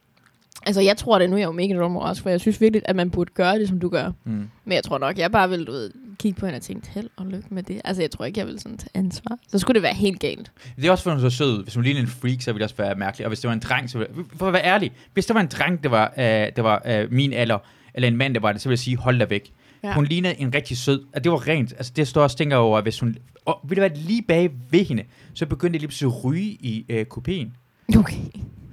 Altså, 0.67 0.81
jeg 0.81 0.97
tror 0.97 1.19
det, 1.19 1.31
nu 1.31 1.37
er 1.37 1.41
jeg 1.41 1.47
jo 1.47 1.53
mega 1.53 1.81
overrasket, 1.81 2.23
for 2.23 2.31
jeg 2.31 2.41
synes 2.41 2.61
virkelig, 2.61 2.83
at 2.85 2.97
man 2.97 3.11
burde 3.11 3.31
gøre 3.35 3.59
det, 3.59 3.69
som 3.69 3.81
du 3.81 3.89
gør. 3.89 4.11
mm. 4.25 4.49
Men 4.65 4.73
jeg 4.75 4.85
tror 4.85 4.99
nok, 4.99 5.19
jeg 5.19 5.33
bare 5.33 5.49
vil, 5.49 5.67
du 5.67 5.73
ved, 5.73 5.91
kigge 6.19 6.41
på 6.41 6.47
hende 6.47 6.57
og 6.57 6.63
tænke, 6.63 6.89
held 6.89 7.09
og 7.17 7.27
lykke 7.27 7.47
med 7.51 7.63
det. 7.63 7.81
Altså, 7.85 8.03
jeg 8.03 8.11
tror 8.11 8.25
ikke, 8.25 8.39
jeg 8.41 8.47
vil 8.47 8.59
sådan 8.61 8.79
tage 8.79 8.91
ansvar. 8.95 9.39
Så 9.49 9.59
skulle 9.59 9.75
det 9.75 9.83
være 9.83 9.95
helt 9.95 10.21
galt. 10.21 10.53
Det 10.77 10.85
er 10.87 10.91
også, 10.91 11.05
fordi 11.05 11.17
hun 11.17 11.25
er 11.25 11.31
så 11.31 11.37
sød. 11.37 11.63
Hvis 11.63 11.75
hun 11.75 11.85
lignede 11.85 12.03
en 12.03 12.09
freak, 12.09 12.41
så 12.41 12.53
ville 12.53 12.59
det 12.59 12.65
også 12.65 12.77
være 12.77 12.95
mærkeligt. 12.95 13.27
Og 13.27 13.31
hvis 13.31 13.41
det 13.41 13.49
var 13.49 13.55
en 13.55 13.61
dreng, 13.61 13.91
så 13.91 13.99
ville 13.99 14.15
For 14.37 14.47
at 14.47 14.53
være 14.53 14.65
ærlig, 14.65 14.93
hvis 15.13 15.27
det 15.27 15.35
var 15.35 15.41
en 15.41 15.47
dreng, 15.47 15.83
der 15.83 15.89
var, 15.89 16.13
øh, 16.19 16.25
der 16.57 16.63
var 16.63 16.83
øh, 16.87 17.13
min 17.13 17.33
alder, 17.33 17.59
eller 17.95 18.09
en 18.09 18.17
mand, 18.17 18.35
der 18.35 18.41
var 18.41 18.53
det, 18.53 18.61
så 18.61 18.69
ville 18.69 18.75
jeg 18.75 18.79
sige, 18.79 18.97
hold 18.97 19.19
da 19.19 19.25
væk. 19.25 19.53
Ja. 19.85 19.95
Hun 19.95 20.05
lignede 20.05 20.41
en 20.41 20.55
rigtig 20.55 20.77
sød, 20.77 21.05
og 21.15 21.25
det 21.25 21.33
var 21.33 21.49
rent. 21.49 21.73
Altså, 21.73 21.93
det 21.97 22.09
står 22.09 22.23
også 22.23 22.37
tænker 22.37 22.57
over, 22.57 22.79
at 22.79 22.85
hvis 22.85 23.01
hun... 23.01 23.17
Og 23.45 23.61
ville 23.69 23.83
det 23.83 23.91
være 23.91 24.03
lige 24.03 24.23
bag 24.23 24.51
ved 24.71 24.85
hende, 24.85 25.03
så 25.35 25.47
begyndte 25.47 25.73
det 25.73 25.81
lige 25.81 25.89
pludselig 25.89 26.13
at 26.17 26.25
ryge 26.25 26.51
i 26.51 26.87
øh, 26.89 27.05
kopien. 27.05 27.57
Okay. 27.97 28.17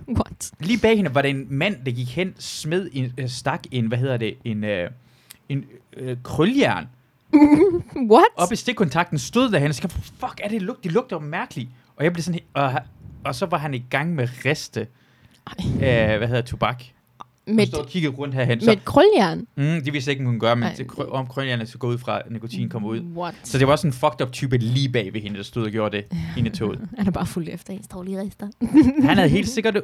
What? 0.20 0.52
Lige 0.60 0.80
bag 0.82 0.96
hende 0.96 1.16
var 1.16 1.22
der 1.22 1.30
en 1.30 1.48
mand, 1.50 1.86
der 1.86 1.92
gik 1.92 2.16
hen, 2.16 2.34
smed 2.40 2.90
en, 2.94 3.14
øh, 3.18 3.30
stak 3.30 3.64
en, 3.72 3.86
hvad 3.86 3.98
hedder 3.98 4.18
det, 4.18 4.38
en, 4.44 4.64
øh, 4.64 4.92
en 5.50 5.66
øh, 5.98 6.18
krøljern 6.24 6.88
What? 8.12 8.26
op 8.36 8.52
i 8.52 8.56
stikkontakten, 8.56 9.20
stod 9.20 9.52
derhen, 9.52 9.70
og 9.70 9.76
så 9.76 9.88
fuck, 10.20 10.40
er 10.44 10.48
det 10.50 10.62
lugt? 10.62 10.84
Det 10.84 10.92
lugter 10.92 11.20
mærkeligt. 11.20 11.70
Og 11.96 12.04
jeg 12.04 12.14
blev 12.14 12.24
sådan 12.24 12.40
og, 12.54 12.74
og 13.24 13.36
så 13.36 13.46
var 13.46 13.58
han 13.58 13.74
i 13.74 13.86
gang 13.90 14.16
med 14.16 14.28
reste, 14.46 14.88
øh, 15.76 16.18
hvad 16.18 16.28
hedder 16.28 16.42
tobak. 16.42 16.84
Med, 17.56 17.66
stod 17.68 17.80
og 17.80 17.88
kiggede 17.88 18.14
rundt 18.16 18.36
herhen. 18.36 18.58
med 18.58 18.62
Så, 18.66 18.72
et 18.72 18.86
krøljern? 18.86 19.40
mm, 19.40 19.64
det 19.64 19.94
vidste 19.94 20.10
jeg 20.10 20.12
ikke, 20.14 20.24
man 20.24 20.32
kunne 20.34 20.40
gøre, 20.40 20.56
men 20.56 20.64
Ej. 20.64 20.74
det, 20.78 20.86
krø- 20.92 21.10
om 21.12 21.28
krølljerne 21.28 21.66
så 21.66 21.78
gå 21.78 21.88
ud 21.88 21.98
fra, 21.98 22.22
nikotin 22.30 22.70
kommer 22.70 22.90
ud. 22.90 23.00
What? 23.00 23.36
Så 23.44 23.58
det 23.58 23.68
var 23.68 23.76
sådan 23.76 23.90
en 23.90 23.94
fucked 23.94 24.22
up 24.22 24.32
type 24.32 24.58
lige 24.58 24.90
bag 24.90 25.14
ved 25.14 25.22
hende, 25.22 25.38
der 25.38 25.44
stod 25.44 25.66
og 25.66 25.72
gjorde 25.72 25.98
det 25.98 26.06
inde 26.38 26.50
i 26.50 26.54
toget. 26.54 26.80
Han 26.98 27.08
er 27.08 27.12
bare 27.12 27.26
fuld 27.26 27.48
efter 27.52 27.74
en 27.74 27.84
står 27.84 28.04
lige 28.04 28.22
rister. 28.22 28.48
Han 29.08 29.18
havde 29.18 29.30
helt 29.30 29.50
sikkert... 29.50 29.76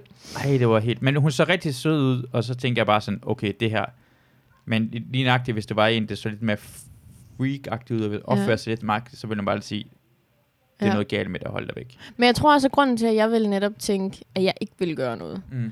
Ej, 0.43 0.57
det 0.57 0.67
var 0.69 0.79
helt... 0.79 1.01
Men 1.01 1.15
hun 1.15 1.31
så 1.31 1.45
rigtig 1.49 1.75
sød 1.75 2.01
ud, 2.01 2.23
og 2.33 2.43
så 2.43 2.55
tænkte 2.55 2.79
jeg 2.79 2.85
bare 2.85 3.01
sådan, 3.01 3.19
okay, 3.23 3.53
det 3.59 3.69
her... 3.71 3.85
Men 4.65 4.93
lige 5.11 5.23
nøjagtigt, 5.23 5.55
hvis 5.55 5.65
det 5.65 5.75
var 5.77 5.87
en, 5.87 6.09
der 6.09 6.15
så 6.15 6.29
lidt 6.29 6.41
mere 6.41 6.57
freak-agtig 7.39 7.95
ud 7.95 8.01
og 8.01 8.21
opfører 8.25 8.49
Ja. 8.49 8.57
sig 8.57 8.69
lidt 8.71 8.83
magt, 8.83 9.17
så 9.17 9.27
ville 9.27 9.37
man 9.37 9.45
bare 9.45 9.61
sige, 9.61 9.83
det 9.83 9.89
er 10.79 10.85
Ja. 10.85 10.91
noget 10.93 11.07
galt 11.07 11.31
med 11.31 11.39
det, 11.39 11.47
hold 11.51 11.67
dig 11.67 11.75
væk. 11.75 11.97
Men 12.17 12.25
jeg 12.27 12.35
tror 12.35 12.53
også, 12.53 12.67
at 12.67 12.71
grunden 12.71 12.97
til, 12.97 13.05
at 13.05 13.15
jeg 13.15 13.31
ville 13.31 13.49
netop 13.49 13.71
tænke, 13.79 14.17
at 14.35 14.43
jeg 14.43 14.53
ikke 14.61 14.73
ville 14.79 14.95
gøre 14.95 15.17
noget. 15.17 15.41
Mm. 15.51 15.71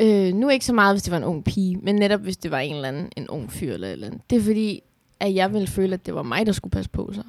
Øh, 0.00 0.34
nu 0.34 0.48
ikke 0.48 0.64
så 0.64 0.72
meget, 0.72 0.94
hvis 0.94 1.02
det 1.02 1.10
var 1.10 1.16
en 1.16 1.24
ung 1.24 1.44
pige, 1.44 1.76
men 1.82 1.94
netop 1.96 2.20
hvis 2.20 2.36
det 2.36 2.50
var 2.50 2.58
en 2.58 2.74
eller 2.74 2.88
anden 2.88 3.08
en 3.16 3.28
ung 3.28 3.52
fyr 3.52 3.74
eller 3.74 3.88
eller 3.88 4.06
andet. 4.06 4.20
Det 4.30 4.38
er 4.38 4.42
fordi, 4.42 4.80
at 5.20 5.34
jeg 5.34 5.52
ville 5.52 5.66
føle, 5.68 5.94
at 5.94 6.06
det 6.06 6.14
var 6.14 6.22
mig, 6.22 6.46
der 6.46 6.52
skulle 6.52 6.72
passe 6.72 6.90
på 6.90 7.10
sig. 7.14 7.24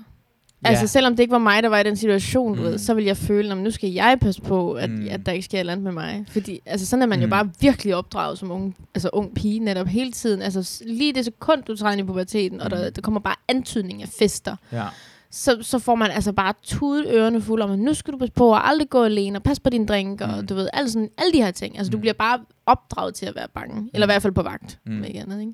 Altså, 0.64 0.82
Ja. 0.84 0.88
selvom 0.88 1.16
det 1.16 1.20
ikke 1.24 1.32
var 1.32 1.38
mig, 1.38 1.64
der 1.64 1.70
var 1.70 1.80
i 1.80 1.84
den 1.84 1.96
situation, 1.96 2.56
du 2.58 2.62
Mm. 2.64 2.68
ved, 2.68 2.78
så 2.78 2.94
vil 2.94 3.06
jeg 3.06 3.18
føle, 3.18 3.52
at 3.52 3.58
nu 3.58 3.72
skal 3.72 3.90
jeg 3.92 4.18
passe 4.22 4.42
på, 4.42 4.74
at, 4.74 4.90
Mm. 4.90 4.96
mm. 4.96 5.08
at 5.12 5.26
der 5.26 5.32
ikke 5.32 5.46
sker 5.46 5.58
et 5.58 5.60
eller 5.60 5.74
andet 5.74 5.84
med 5.84 5.92
mig. 5.92 6.26
Fordi 6.30 6.60
altså, 6.66 6.86
sådan 6.86 7.04
er 7.04 7.08
man 7.08 7.20
mm. 7.20 7.22
jo 7.22 7.26
Mm. 7.28 7.30
bare 7.30 7.50
virkelig 7.60 7.96
opdraget 7.96 8.38
som 8.38 8.52
ung, 8.52 8.76
altså, 8.96 9.10
ung 9.14 9.36
pige 9.36 9.60
netop 9.60 9.88
hele 9.88 10.12
tiden. 10.12 10.42
Altså, 10.42 10.84
lige 10.88 11.14
det 11.14 11.26
sekund, 11.26 11.64
du 11.64 11.76
træder 11.76 11.92
ind 11.92 12.02
i 12.02 12.04
puberteten, 12.04 12.62
og 12.62 12.72
der, 12.72 12.88
Mm. 12.88 12.94
der 12.94 13.02
kommer 13.02 13.20
bare 13.20 13.36
antydning 13.48 14.02
af 14.02 14.08
fester, 14.20 14.56
Ja. 14.72 14.84
så, 15.32 15.58
så 15.62 15.80
får 15.80 15.96
man 15.96 16.12
altså 16.12 16.32
bare 16.34 16.54
tudet 16.64 17.06
ørerne 17.14 17.42
fulde 17.42 17.64
om, 17.64 17.72
at 17.72 17.80
nu 17.80 17.94
skal 17.94 18.14
du 18.14 18.18
passe 18.18 18.34
på, 18.34 18.48
og 18.50 18.68
aldrig 18.70 18.90
gå 18.90 19.04
alene, 19.04 19.38
og 19.40 19.44
pas 19.44 19.60
på 19.60 19.70
din 19.70 19.86
drink, 19.86 20.22
og 20.22 20.30
Mm. 20.42 20.48
du 20.48 20.56
ved, 20.56 20.70
alle, 20.74 20.90
sådan, 20.92 21.10
alle 21.18 21.34
de 21.34 21.42
her 21.44 21.52
ting. 21.52 21.78
Altså, 21.78 21.92
du 21.92 21.98
Mm. 21.98 22.02
bliver 22.02 22.14
bare 22.14 22.40
opdraget 22.66 23.16
til 23.16 23.26
at 23.26 23.36
være 23.36 23.48
bange. 23.54 23.90
Eller 23.94 24.08
i 24.08 24.10
hvert 24.10 24.22
fald 24.22 24.34
på 24.34 24.44
vagt, 24.44 24.80
Mm. 24.86 24.92
mm. 24.92 24.98
med 25.00 25.08
ikke 25.08 25.20
andet, 25.22 25.40
ikke? 25.42 25.54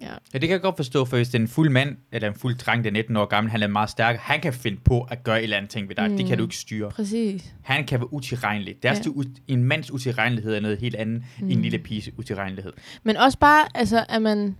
ja, 0.00 0.08
det 0.32 0.40
kan 0.40 0.50
jeg 0.50 0.60
godt 0.60 0.76
forstå, 0.76 1.04
for 1.04 1.16
hvis 1.16 1.28
det 1.28 1.34
er 1.38 1.42
en 1.42 1.48
fuld 1.48 1.70
mand, 1.70 1.96
eller 2.12 2.28
en 2.28 2.34
fuld 2.34 2.54
dreng, 2.58 2.84
der 2.84 2.90
er 2.90 2.92
19 2.92 3.16
år 3.16 3.24
gammel, 3.26 3.50
han 3.50 3.62
er 3.62 3.66
meget 3.66 3.90
stærk, 3.90 4.16
han 4.16 4.40
kan 4.40 4.52
finde 4.52 4.78
på 4.84 5.02
at 5.10 5.24
gøre 5.24 5.38
et 5.38 5.42
eller 5.42 5.56
andet 5.56 5.70
ting 5.70 5.88
ved 5.88 5.96
dig. 5.96 6.10
Mm. 6.10 6.16
Det 6.16 6.26
kan 6.26 6.34
Mm. 6.34 6.38
du 6.38 6.44
ikke 6.44 6.56
styre. 6.56 6.90
Præcis. 6.90 7.54
Han 7.62 7.86
kan 7.86 8.00
være 8.00 8.12
utilregnelig. 8.12 8.82
Deres 8.82 8.98
Ja. 9.06 9.10
ja. 9.16 9.22
en 9.48 9.64
mands 9.64 9.90
utilregnelighed 9.90 10.54
er 10.54 10.60
noget 10.60 10.78
helt 10.78 10.94
andet 10.94 11.22
mm. 11.38 11.42
end 11.44 11.52
en 11.52 11.58
Mm. 11.58 11.62
lille 11.62 11.78
piges 11.78 12.10
utilregnelighed. 12.18 12.72
Men 13.02 13.16
også 13.16 13.38
bare, 13.38 13.66
altså, 13.74 14.04
at 14.08 14.22
man, 14.22 14.56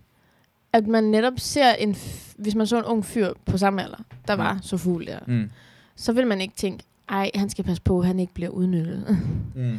at 0.73 0.87
man 0.87 1.05
netop 1.05 1.33
ser 1.37 1.73
en, 1.73 1.97
hvis 2.39 2.55
man 2.55 2.67
så 2.67 2.79
en 2.79 2.85
ung 2.85 3.05
fyr 3.05 3.33
på 3.47 3.59
samme 3.59 3.83
alder, 3.85 3.99
der 4.29 4.35
var 4.37 4.53
Mm. 4.55 4.63
så 4.63 4.77
fuld 4.77 5.07
der, 5.07 5.19
Mm. 5.27 5.51
så 5.97 6.13
vil 6.13 6.27
man 6.27 6.41
ikke 6.41 6.55
tænke, 6.57 6.85
ej, 7.09 7.31
han 7.35 7.51
skal 7.51 7.65
passe 7.65 7.83
på, 7.83 8.03
han 8.03 8.21
ikke 8.21 8.35
bliver 8.35 8.51
udnyttet. 8.51 9.19
Mm. 9.55 9.79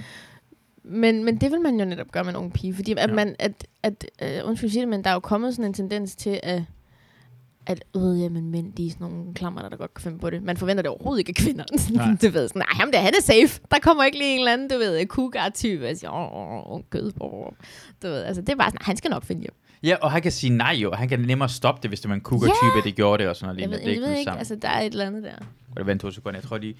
Men, 0.89 1.23
men 1.23 1.37
det 1.41 1.51
vil 1.51 1.61
man 1.61 1.79
jo 1.79 1.85
netop 1.85 2.11
gøre 2.11 2.23
med 2.23 2.31
en 2.33 2.37
ung 2.37 2.53
pige, 2.53 2.75
fordi 2.75 2.91
at 2.91 3.09
Ja. 3.09 3.15
man, 3.15 3.35
at, 3.39 3.67
at 3.83 4.05
uh, 4.21 4.49
undskyld 4.49 4.69
sige 4.69 4.81
det, 4.81 4.89
men 4.89 5.03
der 5.03 5.09
er 5.09 5.13
jo 5.13 5.19
kommet 5.19 5.53
sådan 5.55 5.65
en 5.65 5.73
tendens 5.73 6.15
til, 6.15 6.39
at 6.43 6.61
at 7.69 7.83
øh, 7.95 8.21
jamen, 8.21 8.51
mænd, 8.51 8.73
de 8.73 8.87
er 8.87 8.91
sådan 8.91 9.07
nogle 9.07 9.33
klammer, 9.33 9.69
der 9.69 9.77
godt 9.77 9.93
kan 9.93 10.03
finde 10.03 10.19
på 10.19 10.29
det. 10.29 10.43
Man 10.43 10.57
forventer 10.57 10.81
det 10.81 10.89
overhovedet 10.89 11.19
ikke 11.19 11.29
af 11.29 11.35
kvinder. 11.45 11.63
Du 12.21 12.29
ved, 12.29 12.47
sådan, 12.47 12.59
nej, 12.59 12.67
ham 12.71 12.91
der, 12.91 12.99
han 12.99 13.13
er 13.17 13.21
safe. 13.21 13.61
Der 13.71 13.79
kommer 13.79 14.03
ikke 14.03 14.17
lige 14.17 14.33
en 14.33 14.39
eller 14.39 14.53
anden, 14.53 14.69
du 14.69 14.77
ved, 14.77 15.05
cougar-type, 15.05 15.89
og 15.89 15.97
siger, 15.97 16.11
åh, 16.11 16.71
åh, 16.73 16.81
kød, 16.89 17.11
åh. 17.21 17.45
Du 18.03 18.07
ved, 18.07 18.23
altså, 18.23 18.41
det 18.41 18.49
er 18.49 18.55
bare 18.55 18.69
sådan, 18.69 18.85
han 18.85 18.97
skal 18.97 19.09
nok 19.11 19.23
finde 19.23 19.41
hjem. 19.41 19.53
Ja, 19.83 19.95
og 20.01 20.11
han 20.11 20.21
kan 20.21 20.31
sige 20.31 20.49
nej 20.49 20.71
jo. 20.73 20.93
Han 20.93 21.09
kan 21.09 21.19
nemmere 21.19 21.49
stoppe 21.49 21.81
det, 21.81 21.89
hvis 21.89 21.99
det 21.99 22.09
var 22.09 22.15
en 22.15 22.21
cougar-type, 22.21 22.81
det 22.89 22.95
gjorde 22.95 23.23
det 23.23 23.29
og 23.29 23.35
sådan 23.35 23.55
noget. 23.55 23.61
Jeg 23.61 23.69
ved, 23.69 23.79
det 23.85 23.93
jeg 23.93 24.01
ved 24.01 24.11
ikke, 24.11 24.23
samme. 24.23 24.39
altså, 24.39 24.55
der 24.55 24.67
er 24.69 24.81
et 24.81 24.91
eller 24.91 25.05
andet 25.05 25.23
der. 25.23 25.35
Og 25.71 25.77
det 25.77 25.85
vent 25.87 26.01
to 26.01 26.11
sekunder. 26.11 26.39
Jeg 26.39 26.43
tror 26.49 26.57
lige, 26.57 26.75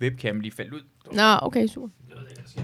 webcam 0.00 0.40
lige 0.40 0.52
faldt 0.52 0.72
ud. 0.74 0.80
Nå, 1.12 1.22
okay, 1.42 1.66
super. 1.66 1.88
Jeg 2.08 2.16
ved 2.16 2.22
ikke, 2.30 2.34
hvad 2.34 2.44
der 2.44 2.50
sker. 2.50 2.62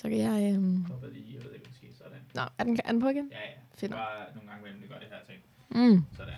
Så 0.00 0.08
kan 0.08 0.18
jeg... 0.18 0.52
Øhm... 0.54 0.86
Jeg 0.88 1.02
ved 1.02 1.12
lige, 1.12 1.24
jeg 1.34 1.44
ved 1.44 1.52
ikke, 1.54 1.66
hvad 1.66 1.72
der 1.72 1.76
sker. 1.76 1.88
Sådan. 1.98 2.18
Nå, 2.34 2.42
er 2.58 2.64
den, 2.64 2.78
er 2.84 2.92
den 2.92 3.00
på 3.00 3.08
igen? 3.08 3.28
Ja, 3.32 3.36
ja. 3.36 3.58
Fedt. 3.74 3.92
Bare 3.92 4.34
nogle 4.34 4.48
gange 4.48 4.60
imellem, 4.62 4.80
det 4.80 4.90
gør 4.90 4.98
det 4.98 5.08
her 5.14 5.22
ting. 5.30 5.40
Mm. 5.68 6.04
Sådan. 6.16 6.34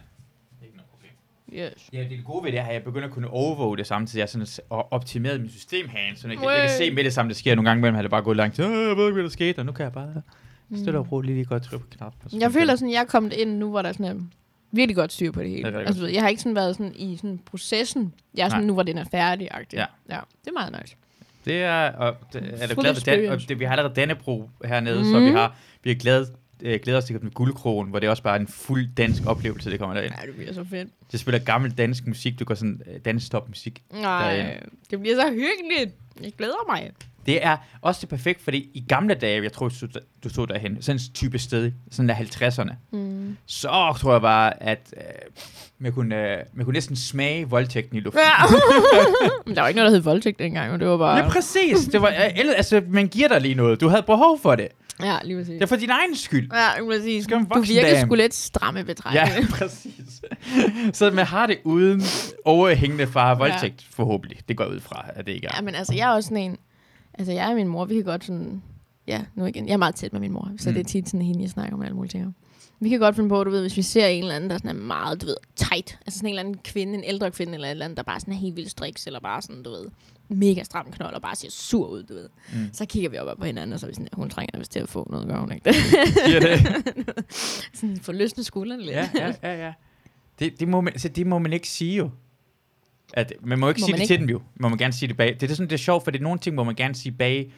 Ikke 0.64 0.76
noget 0.76 0.90
problem. 0.90 1.12
Yes. 1.52 1.88
Ja, 1.92 1.98
det, 1.98 2.04
er 2.04 2.08
det 2.08 2.24
gode 2.24 2.44
ved 2.44 2.52
det 2.52 2.60
er, 2.60 2.64
at 2.64 2.74
jeg 2.74 2.84
begynder 2.84 3.08
at 3.08 3.14
kunne 3.14 3.28
overvåge 3.28 3.76
det 3.76 3.86
samtidig. 3.86 4.20
Jeg 4.20 4.28
sådan 4.28 4.46
og 4.70 4.92
optimeret 4.92 5.40
mit 5.40 5.52
system 5.52 5.88
herinde, 5.88 6.20
så 6.20 6.28
jeg 6.28 6.38
kan, 6.38 6.48
jeg 6.48 6.68
kan 6.68 6.78
se 6.78 6.90
med 6.90 7.04
det 7.04 7.12
samme, 7.12 7.28
der 7.28 7.34
sker. 7.34 7.54
Nogle 7.54 7.68
gange 7.68 7.80
imellem 7.80 7.94
har 7.94 8.02
det 8.02 8.10
bare 8.10 8.22
gået 8.22 8.36
langt. 8.36 8.58
Jeg 8.58 8.68
ved 8.68 9.06
ikke, 9.06 9.12
hvad 9.12 9.22
der 9.22 9.28
skete, 9.28 9.58
og 9.58 9.66
nu 9.66 9.72
kan 9.72 9.84
jeg 9.84 9.92
bare 9.92 10.22
stille 10.74 10.98
og 10.98 11.12
roligt 11.12 11.34
lige 11.34 11.44
godt 11.44 11.62
trykke 11.62 11.84
på 11.84 11.96
knappen. 11.96 12.28
Mm. 12.32 12.40
Jeg 12.40 12.52
føler 12.52 12.76
sådan, 12.76 12.92
jeg 12.92 13.00
er 13.00 13.04
kommet 13.04 13.32
ind 13.32 13.58
nu, 13.58 13.70
hvor 13.70 13.82
der 13.82 13.88
er 13.88 13.92
sådan 13.92 14.30
virkelig 14.72 14.96
godt 14.96 15.12
styr 15.12 15.32
på 15.32 15.40
det 15.42 15.50
hele. 15.50 15.62
Det 15.62 15.74
rigtig 15.74 15.86
altså, 15.86 16.06
jeg 16.06 16.22
har 16.22 16.28
ikke 16.28 16.42
sådan 16.42 16.56
været 16.56 16.76
sådan 16.76 16.94
i 16.96 17.16
sådan 17.16 17.38
processen. 17.38 18.14
Jeg 18.34 18.44
er 18.44 18.48
sådan 18.48 18.62
Nej. 18.62 18.66
nu, 18.66 18.72
hvor 18.72 18.82
den 18.82 18.98
er 18.98 19.04
færdig. 19.04 19.48
Ja. 19.72 19.86
ja. 20.10 20.20
Det 20.44 20.48
er 20.48 20.52
meget 20.52 20.76
nice. 20.82 20.96
Det 21.44 21.62
er, 21.62 21.92
og 21.92 22.16
det, 22.32 22.42
er 22.62 22.66
Full 22.66 22.80
glad 22.80 22.94
for 22.94 23.00
Dan, 23.04 23.28
og 23.28 23.40
det, 23.48 23.58
vi 23.60 23.64
har 23.64 23.72
allerede 23.72 23.94
Dannebro 23.94 24.50
hernede, 24.64 24.98
mm. 24.98 25.04
så 25.04 25.18
vi 25.20 25.26
Mhm. 25.26 25.34
har, 25.36 25.56
vi 25.82 25.90
har 25.90 25.94
glædet, 25.96 26.32
øh, 26.62 26.80
glædet 26.82 26.98
os 26.98 27.04
til 27.04 27.22
med 27.24 27.30
guldkronen, 27.30 27.90
hvor 27.90 27.98
det 27.98 28.06
er 28.06 28.10
også 28.10 28.22
bare 28.22 28.40
en 28.40 28.48
fuld 28.48 28.88
dansk 28.96 29.26
oplevelse, 29.26 29.70
det 29.70 29.78
kommer 29.78 29.94
derind. 29.96 30.12
Ja, 30.20 30.26
det 30.26 30.34
bliver 30.36 30.52
så 30.52 30.64
fedt. 30.70 30.88
Det 31.12 31.20
spiller 31.20 31.38
gammel 31.38 31.70
dansk 31.70 32.06
musik, 32.06 32.38
du 32.38 32.44
går 32.44 32.54
sådan 32.54 32.80
øh, 32.86 33.00
dansk 33.04 33.30
top 33.30 33.48
musik. 33.48 33.82
Nej, 33.92 34.36
Derinde. 34.36 34.66
det 34.90 35.00
bliver 35.00 35.16
så 35.16 35.30
hyggeligt. 35.30 35.94
Jeg 36.22 36.32
glæder 36.38 36.64
mig. 36.68 36.90
Det 37.30 37.44
er 37.46 37.56
også 37.82 37.98
det 38.00 38.08
perfekt, 38.08 38.42
fordi 38.44 38.68
i 38.74 38.84
gamle 38.88 39.14
dage, 39.14 39.42
jeg 39.42 39.52
tror, 39.52 39.68
du, 39.68 39.74
stod- 39.74 40.00
du 40.24 40.28
stod 40.28 40.46
derhen, 40.46 40.82
sådan 40.82 40.96
en 40.96 41.14
type 41.14 41.38
sted, 41.38 41.72
sådan 41.90 42.08
der 42.08 42.14
50'erne, 42.14 42.74
Mm. 42.92 43.36
så 43.46 43.68
tror 44.00 44.12
jeg 44.12 44.20
bare, 44.20 44.62
at 44.62 44.94
øh, 44.96 45.02
man, 45.78 45.92
kunne, 45.92 46.32
øh, 46.32 46.38
man 46.54 46.64
kunne 46.64 46.72
næsten 46.74 46.96
smage 46.96 47.48
voldtægten 47.48 47.96
i 47.96 48.00
luften. 48.00 48.20
Ja. 48.20 48.44
Men 49.46 49.54
der 49.54 49.60
var 49.60 49.68
ikke 49.68 49.78
noget, 49.78 49.90
der 49.92 49.96
hed 49.96 50.02
voldtægt 50.04 50.38
dengang, 50.38 50.70
men 50.70 50.80
det 50.80 50.88
var 50.88 50.96
bare... 50.96 51.16
Ja, 51.18 51.28
præcis. 51.28 51.78
Det 51.92 52.02
var, 52.02 52.08
øh, 52.08 52.38
eller- 52.38 52.54
altså, 52.54 52.82
man 52.88 53.08
giver 53.08 53.28
dig 53.28 53.40
lige 53.40 53.54
noget. 53.54 53.80
Du 53.80 53.88
havde 53.88 54.02
behov 54.02 54.38
for 54.42 54.54
det. 54.56 54.68
Ja, 55.02 55.16
lige 55.24 55.36
præcis. 55.36 55.52
Det 55.54 55.62
er 55.62 55.66
for 55.66 55.76
din 55.76 55.90
egen 55.90 56.16
skyld. 56.16 56.50
Ja, 56.52 56.84
præcis. 56.84 57.24
Skal 57.24 57.36
en 57.36 57.44
Du 57.44 57.60
virker 57.60 58.00
sgu 58.00 58.14
lidt 58.14 58.34
stramme 58.34 58.78
Ja, 58.78 58.84
betragtning. 58.84 59.48
præcis. 59.58 60.22
Så 60.92 61.10
man 61.10 61.26
har 61.26 61.46
det 61.46 61.58
uden 61.64 62.02
overhængende 62.44 63.06
far 63.06 63.34
voldtægt, 63.34 63.86
forhåbentlig. 63.94 64.38
Det 64.48 64.56
går 64.56 64.64
ud 64.64 64.80
fra, 64.80 65.04
at 65.14 65.26
det 65.26 65.32
ikke 65.32 65.46
er. 65.46 65.50
Ja, 65.56 65.60
men 65.62 65.74
altså, 65.74 65.94
jeg 65.94 66.10
er 66.10 66.14
også 66.14 66.26
sådan 66.28 66.42
en... 66.42 66.56
Altså, 67.14 67.32
jeg 67.32 67.48
og 67.48 67.54
min 67.54 67.68
mor, 67.68 67.84
vi 67.84 67.94
kan 67.94 68.04
godt 68.04 68.24
sådan... 68.24 68.62
Ja, 69.06 69.22
nu 69.34 69.44
igen. 69.46 69.66
Jeg 69.66 69.72
er 69.72 69.76
meget 69.76 69.94
tæt 69.94 70.12
med 70.12 70.20
min 70.20 70.32
mor, 70.32 70.50
så 70.58 70.68
Mm. 70.68 70.72
mm. 70.72 70.74
det 70.74 70.80
er 70.80 70.88
tit 70.88 71.08
sådan 71.08 71.26
hende, 71.26 71.42
jeg 71.42 71.50
snakker 71.50 71.74
om 71.76 71.82
alle 71.82 71.94
mulige 71.96 72.10
ting 72.10 72.26
om. 72.26 72.34
Vi 72.82 72.88
kan 72.88 72.98
godt 72.98 73.16
finde 73.16 73.28
på, 73.28 73.44
du 73.44 73.50
ved, 73.50 73.60
hvis 73.60 73.76
vi 73.76 73.82
ser 73.82 74.06
en 74.06 74.22
eller 74.22 74.34
anden, 74.36 74.50
der 74.50 74.56
sådan 74.58 74.70
er 74.70 74.74
meget, 74.84 75.20
du 75.22 75.26
ved, 75.26 75.36
tight. 75.56 75.98
Altså 76.06 76.18
sådan 76.18 76.26
en 76.28 76.30
eller 76.30 76.40
anden 76.40 76.58
kvinde, 76.64 76.94
en 76.94 77.04
ældre 77.04 77.30
kvinde 77.30 77.54
eller 77.54 77.66
et 77.66 77.70
eller 77.70 77.84
andet, 77.84 77.96
der 77.96 78.02
bare 78.02 78.20
sådan 78.20 78.34
er 78.34 78.38
helt 78.38 78.56
vildt 78.56 78.70
striks, 78.70 79.06
eller 79.06 79.20
bare 79.20 79.42
sådan, 79.42 79.62
du 79.62 79.70
ved, 79.70 79.86
mega 80.28 80.62
stram 80.62 80.86
knold, 80.92 81.14
og 81.14 81.22
bare 81.22 81.36
ser 81.36 81.50
sur 81.50 81.86
ud, 81.88 82.02
du 82.02 82.14
ved. 82.14 82.28
Mm. 82.52 82.58
Mm. 82.60 82.68
Så 82.72 82.86
kigger 82.86 83.10
vi 83.10 83.18
op 83.18 83.38
på 83.38 83.44
hinanden, 83.44 83.72
og 83.72 83.80
så 83.80 83.86
er 83.86 83.88
vi 83.88 83.94
sådan, 83.94 84.08
hun 84.12 84.30
trænger 84.30 84.58
vist 84.58 84.72
til 84.72 84.80
at 84.80 84.88
få 84.88 85.06
noget, 85.10 85.28
gør 85.28 85.38
hun 85.38 85.52
ikke 85.52 85.64
det? 85.70 85.74
Giver 86.26 86.40
det? 86.40 86.84
sådan 87.74 87.96
få 87.96 88.12
løsne 88.12 88.44
skuldrene 88.44 88.82
lidt. 88.82 88.96
ja, 88.96 89.08
ja, 89.14 89.34
ja, 89.42 89.66
ja. 89.66 89.72
Det, 90.38 90.60
det, 90.60 90.68
må 90.68 90.80
man, 90.80 90.92
altså, 90.92 91.08
det 91.08 91.26
må 91.26 91.38
man 91.38 91.52
ikke 91.52 91.68
sige 91.68 91.96
jo. 91.96 92.10
At, 93.12 93.32
man 93.42 93.58
må 93.58 93.68
ikke 93.68 93.80
Må 93.80 93.86
sige 93.86 93.94
det 93.96 94.00
ikke? 94.02 94.12
til 94.14 94.20
dem 94.20 94.28
jo. 94.28 94.42
Man 94.54 94.70
må 94.70 94.76
gerne 94.76 94.92
sige 94.92 95.08
det 95.08 95.16
bag. 95.16 95.36
Det 95.40 95.50
er 95.50 95.54
sådan, 95.54 95.66
det 95.70 95.74
er 95.74 95.78
sjovt, 95.78 96.04
for 96.04 96.10
det 96.10 96.18
er 96.18 96.22
nogle 96.22 96.38
ting, 96.38 96.54
hvor 96.54 96.64
man 96.64 96.74
gerne 96.74 96.94
sige 96.94 97.12
bag. 97.12 97.52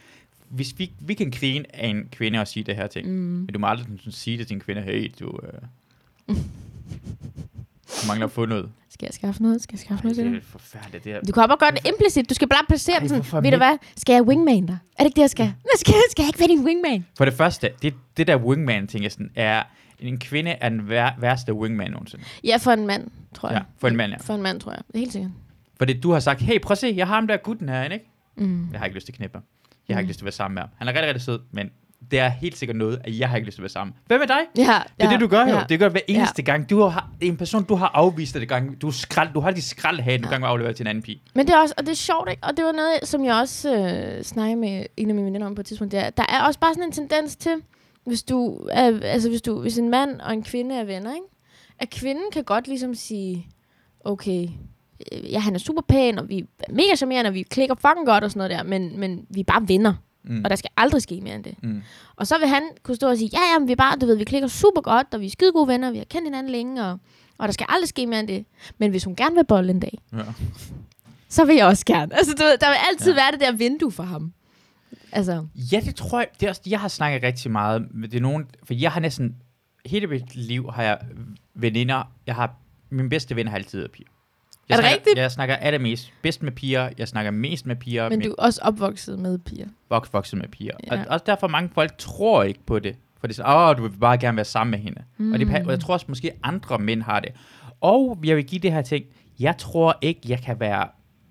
Hvis 0.48 0.74
vi, 0.78 0.92
vi 1.00 1.14
kan 1.14 1.30
grine 1.30 1.64
af 1.76 1.86
en 1.88 2.08
kvinde 2.12 2.38
og 2.40 2.48
sige 2.48 2.64
det 2.64 2.76
her 2.76 2.86
ting, 2.86 3.08
Mm. 3.08 3.12
men 3.14 3.46
du 3.46 3.58
må 3.58 3.66
aldrig 3.66 3.86
sådan, 3.98 4.12
sige 4.12 4.38
det 4.38 4.46
til 4.46 4.54
en 4.54 4.60
kvinde, 4.60 4.82
hey, 4.82 5.12
du, 5.20 5.38
øh, 5.42 6.36
du 8.02 8.06
mangler 8.08 8.26
at 8.26 8.32
få 8.32 8.46
noget. 8.46 8.70
Skal 8.90 9.06
jeg 9.06 9.14
skaffe 9.14 9.42
noget? 9.42 9.62
Skal 9.62 9.74
jeg 9.74 9.80
skaffe 9.80 10.04
noget 10.04 10.16
til 10.16 10.26
det 10.26 10.36
er 10.36 10.40
forfærdeligt. 10.42 11.04
Det 11.04 11.12
er, 11.12 11.20
Du 11.20 11.32
kan 11.32 11.48
bare 11.48 11.56
gøre 11.56 11.70
det 11.70 11.86
implicit. 11.88 12.28
Du 12.30 12.34
skal 12.34 12.48
bare 12.48 12.64
placere 12.68 13.00
den 13.00 13.08
sådan. 13.08 13.44
Ved 13.44 13.50
du 13.50 13.56
hvad? 13.56 13.78
Skal 13.96 14.12
jeg 14.12 14.22
wingman 14.22 14.66
dig? 14.66 14.78
Er 14.98 15.02
det 15.04 15.06
ikke 15.08 15.16
det, 15.16 15.22
jeg 15.22 15.30
skal? 15.30 15.52
Skal, 15.76 15.94
skal 16.10 16.22
jeg 16.22 16.28
ikke 16.28 16.38
være 16.38 16.48
din 16.48 16.64
wingman? 16.64 17.06
For 17.18 17.24
det 17.24 17.34
første, 17.34 17.70
det, 17.82 17.94
det 18.16 18.26
der 18.26 18.36
wingman-ting 18.36 19.04
er 19.04 19.08
sådan, 19.08 19.30
er, 19.34 19.62
en 19.98 20.18
kvinde 20.18 20.50
er 20.50 20.68
den 20.68 20.88
vær, 20.88 21.10
værste 21.20 21.54
wingman 21.54 21.90
nogensinde. 21.90 22.24
Ja, 22.44 22.56
for 22.56 22.70
en 22.72 22.86
mand, 22.86 23.10
tror 23.34 23.48
jeg. 23.48 23.56
Ja, 23.58 23.62
for 23.78 23.88
en 23.88 23.96
mand, 23.96 24.12
ja. 24.12 24.16
For 24.20 24.34
en 24.34 24.42
mand, 24.42 24.60
tror 24.60 24.72
jeg. 24.72 24.80
Det 24.92 24.98
helt 25.00 25.12
sikkert. 25.12 25.30
Fordi 25.82 26.00
du 26.00 26.12
har 26.12 26.20
sagt, 26.20 26.40
hey, 26.40 26.60
prøv 26.60 26.72
at 26.72 26.78
se, 26.78 26.92
jeg 26.96 27.06
har 27.06 27.14
ham 27.14 27.26
der 27.26 27.36
gutten 27.36 27.68
herinde, 27.68 27.94
ikke? 27.94 28.10
Mm. 28.36 28.68
Jeg 28.72 28.80
har 28.80 28.84
ikke 28.86 28.94
lyst 28.94 29.06
til 29.06 29.12
at 29.12 29.16
knippe 29.16 29.36
ham. 29.36 29.44
Jeg 29.88 29.96
har 29.96 30.00
Mm. 30.00 30.04
ikke 30.04 30.10
lyst 30.10 30.18
til 30.18 30.22
at 30.22 30.26
være 30.26 30.32
sammen 30.32 30.54
med 30.54 30.62
ham. 30.62 30.70
Han 30.78 30.88
er 30.88 30.92
rigtig, 30.92 31.06
rigtig 31.08 31.22
sød, 31.22 31.40
men 31.52 31.70
det 32.10 32.18
er 32.18 32.28
helt 32.28 32.56
sikkert 32.58 32.76
noget, 32.76 33.00
at 33.04 33.18
jeg 33.18 33.28
har 33.28 33.36
ikke 33.36 33.46
lyst 33.46 33.54
til 33.54 33.60
at 33.60 33.62
være 33.62 33.68
sammen. 33.70 33.94
Hvad 34.06 34.18
med 34.18 34.26
dig? 34.26 34.36
Ja, 34.56 34.62
Det 34.62 34.68
er 34.68 35.06
ja, 35.06 35.12
det, 35.12 35.20
du 35.20 35.26
gør 35.26 35.42
jo. 35.46 35.48
ja. 35.56 35.64
Det 35.68 35.78
gør 35.78 35.88
hver 35.88 36.00
eneste 36.08 36.42
gang. 36.42 36.70
Du 36.70 36.82
har 36.82 37.10
en 37.20 37.36
person, 37.36 37.64
du 37.64 37.74
har 37.74 37.90
afvist 37.94 38.34
det 38.34 38.48
gang. 38.48 38.82
Du, 38.82 38.90
skrald, 38.90 39.28
du 39.34 39.40
har 39.40 39.50
de 39.50 39.62
skraldhagen, 39.62 40.20
du 40.22 40.26
Ja. 40.26 40.30
gang 40.30 40.40
med 40.40 40.48
at 40.48 40.50
aflevere 40.52 40.72
til 40.72 40.82
en 40.84 40.86
anden 40.86 41.02
pige. 41.02 41.22
Men 41.34 41.46
det 41.46 41.54
er 41.54 41.58
også, 41.58 41.74
og 41.78 41.84
det 41.86 41.92
er 41.92 41.96
sjovt, 41.96 42.30
ikke? 42.30 42.42
Og 42.44 42.56
det 42.56 42.64
var 42.64 42.72
noget, 42.72 42.98
som 43.02 43.24
jeg 43.24 43.34
også 43.34 43.74
øh, 43.76 44.22
snakkede 44.24 44.56
med 44.60 44.86
en 44.96 45.08
af 45.08 45.14
mine 45.14 45.26
veninder 45.26 45.46
om 45.46 45.54
på 45.54 45.60
et 45.60 45.66
tidspunkt. 45.66 45.92
Det 45.92 46.00
er, 46.00 46.10
der 46.10 46.24
er 46.28 46.42
også 46.42 46.60
bare 46.60 46.74
sådan 46.74 46.88
en 46.88 46.92
tendens 46.92 47.36
til, 47.36 47.52
hvis 48.06 48.22
du, 48.22 48.66
er, 48.70 49.00
altså 49.02 49.28
hvis 49.28 49.42
du, 49.42 49.60
hvis 49.60 49.78
en 49.78 49.88
mand 49.90 50.20
og 50.20 50.32
en 50.32 50.42
kvinde 50.42 50.74
er 50.74 50.84
venner, 50.84 51.14
ikke? 51.14 51.26
At 51.78 51.90
kvinden 51.90 52.24
kan 52.32 52.44
godt 52.44 52.68
ligesom 52.68 52.94
sige, 52.94 53.46
okay, 54.04 54.42
øh, 54.42 54.48
ja, 55.12 55.38
han 55.38 55.54
er 55.54 55.58
super 55.58 55.82
pæn, 55.88 56.18
og 56.18 56.28
vi 56.28 56.38
er 56.38 56.72
mega 56.72 56.94
charmerende, 56.96 57.28
og 57.28 57.34
vi 57.34 57.42
klikker 57.42 57.74
fucking 57.74 58.06
godt 58.06 58.24
og 58.24 58.30
sådan 58.30 58.38
noget 58.38 58.50
der, 58.50 58.62
men, 58.78 59.00
men 59.00 59.26
vi 59.30 59.40
er 59.40 59.44
bare 59.44 59.68
venner, 59.68 59.94
Mm. 60.24 60.40
og 60.44 60.50
der 60.50 60.56
skal 60.56 60.70
aldrig 60.76 61.02
ske 61.02 61.20
mere 61.20 61.34
end 61.34 61.44
det. 61.44 61.54
Mm. 61.62 61.82
Og 62.16 62.26
så 62.26 62.38
vil 62.38 62.48
han 62.48 62.62
kunne 62.82 62.94
stå 62.94 63.08
og 63.08 63.16
sige, 63.18 63.30
ja, 63.32 63.38
ja, 63.52 63.58
men 63.58 63.68
vi 63.68 63.72
er 63.72 63.76
bare, 63.76 63.96
du 63.98 64.06
ved, 64.06 64.16
vi 64.16 64.24
klikker 64.24 64.48
super 64.48 64.80
godt, 64.80 65.06
og 65.14 65.20
vi 65.20 65.26
er 65.26 65.30
skide 65.30 65.52
gode 65.52 65.68
venner, 65.68 65.90
vi 65.90 65.98
har 65.98 66.04
kendt 66.04 66.26
hinanden 66.26 66.52
længe, 66.52 66.84
og, 66.84 66.98
og 67.38 67.48
der 67.48 67.52
skal 67.52 67.66
aldrig 67.68 67.88
ske 67.88 68.06
mere 68.06 68.20
end 68.20 68.28
det. 68.28 68.44
Men 68.78 68.90
hvis 68.90 69.04
hun 69.04 69.16
gerne 69.16 69.34
vil 69.34 69.44
bolle 69.44 69.70
en 69.70 69.80
dag, 69.80 69.98
Ja. 70.12 70.18
så 71.28 71.44
vil 71.44 71.56
jeg 71.56 71.66
også 71.66 71.84
gerne. 71.86 72.16
Altså, 72.16 72.34
du 72.34 72.42
ved, 72.42 72.58
der 72.58 72.68
vil 72.68 72.76
altid 72.90 73.12
ja. 73.12 73.20
være 73.20 73.32
det 73.32 73.40
der 73.40 73.52
vindue 73.52 73.92
for 73.92 74.02
ham. 74.02 74.32
Altså, 75.12 75.46
Ja, 75.72 75.80
det 75.84 75.94
tror 75.94 76.18
jeg. 76.18 76.28
Det 76.40 76.46
er 76.46 76.50
også, 76.50 76.62
jeg 76.66 76.80
har 76.80 76.88
snakket 76.88 77.22
rigtig 77.22 77.50
meget 77.50 77.86
med 77.94 78.08
det 78.08 78.16
er 78.16 78.22
nogen, 78.22 78.46
for 78.64 78.74
jeg 78.74 78.92
har 78.92 79.00
næsten, 79.00 79.36
hele 79.86 80.06
mit 80.06 80.36
liv 80.36 80.70
har 80.72 80.82
jeg 80.82 80.98
veninder, 81.54 82.02
jeg 82.26 82.34
har, 82.34 82.54
min 82.90 83.08
bedste 83.08 83.36
ven 83.36 83.48
har 83.48 83.54
altid 83.56 83.78
været 83.78 83.90
piger. 83.90 84.08
Jeg 84.68 84.74
Er 84.74 84.76
det 84.80 84.84
snakker, 84.84 84.96
rigtigt? 84.98 85.18
Jeg 85.18 85.30
snakker 85.30 85.56
allermest 85.56 86.12
bedst 86.22 86.42
med 86.42 86.52
piger, 86.52 86.88
jeg 86.98 87.08
snakker 87.08 87.30
mest 87.30 87.66
med 87.66 87.76
piger, 87.76 88.08
men 88.08 88.18
men 88.18 88.28
du 88.28 88.34
er 88.38 88.42
også 88.44 88.60
opvokset 88.64 89.18
med 89.18 89.38
piger. 89.38 89.66
vokset, 89.90 90.12
vokset 90.12 90.38
med 90.38 90.48
piger. 90.48 90.72
Ja. 90.86 91.00
Og 91.00 91.06
også 91.08 91.24
derfor 91.26 91.48
mange 91.48 91.70
folk 91.74 91.98
tror 91.98 92.42
ikke 92.42 92.60
på 92.66 92.78
det. 92.78 92.96
For 93.20 93.26
det 93.26 93.34
er 93.34 93.36
sådan, 93.36 93.56
åh, 93.70 93.76
du 93.76 93.82
vil 93.82 93.98
bare 93.98 94.18
gerne 94.18 94.36
være 94.36 94.44
sammen 94.44 94.70
med 94.70 94.78
hende. 94.78 95.02
Mm. 95.18 95.32
Og, 95.32 95.38
det, 95.38 95.46
pa- 95.46 95.64
og 95.64 95.70
jeg 95.70 95.80
tror 95.80 95.94
også, 95.94 96.06
måske 96.08 96.30
andre 96.42 96.78
mænd 96.78 97.02
har 97.02 97.20
det. 97.20 97.30
Og 97.80 98.18
jeg 98.24 98.36
vil 98.36 98.44
give 98.44 98.58
det 98.60 98.72
her 98.72 98.82
ting, 98.82 99.04
jeg 99.40 99.56
tror 99.58 99.98
ikke, 100.00 100.20
jeg 100.28 100.40
kan 100.40 100.60
være, 100.60 100.88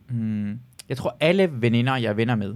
hmm, 0.09 0.59
jeg 0.89 0.97
tror 0.97 1.17
alle 1.19 1.49
veninder, 1.51 1.95
jeg 1.95 2.09
er 2.09 2.13
venner 2.13 2.35
med, 2.35 2.55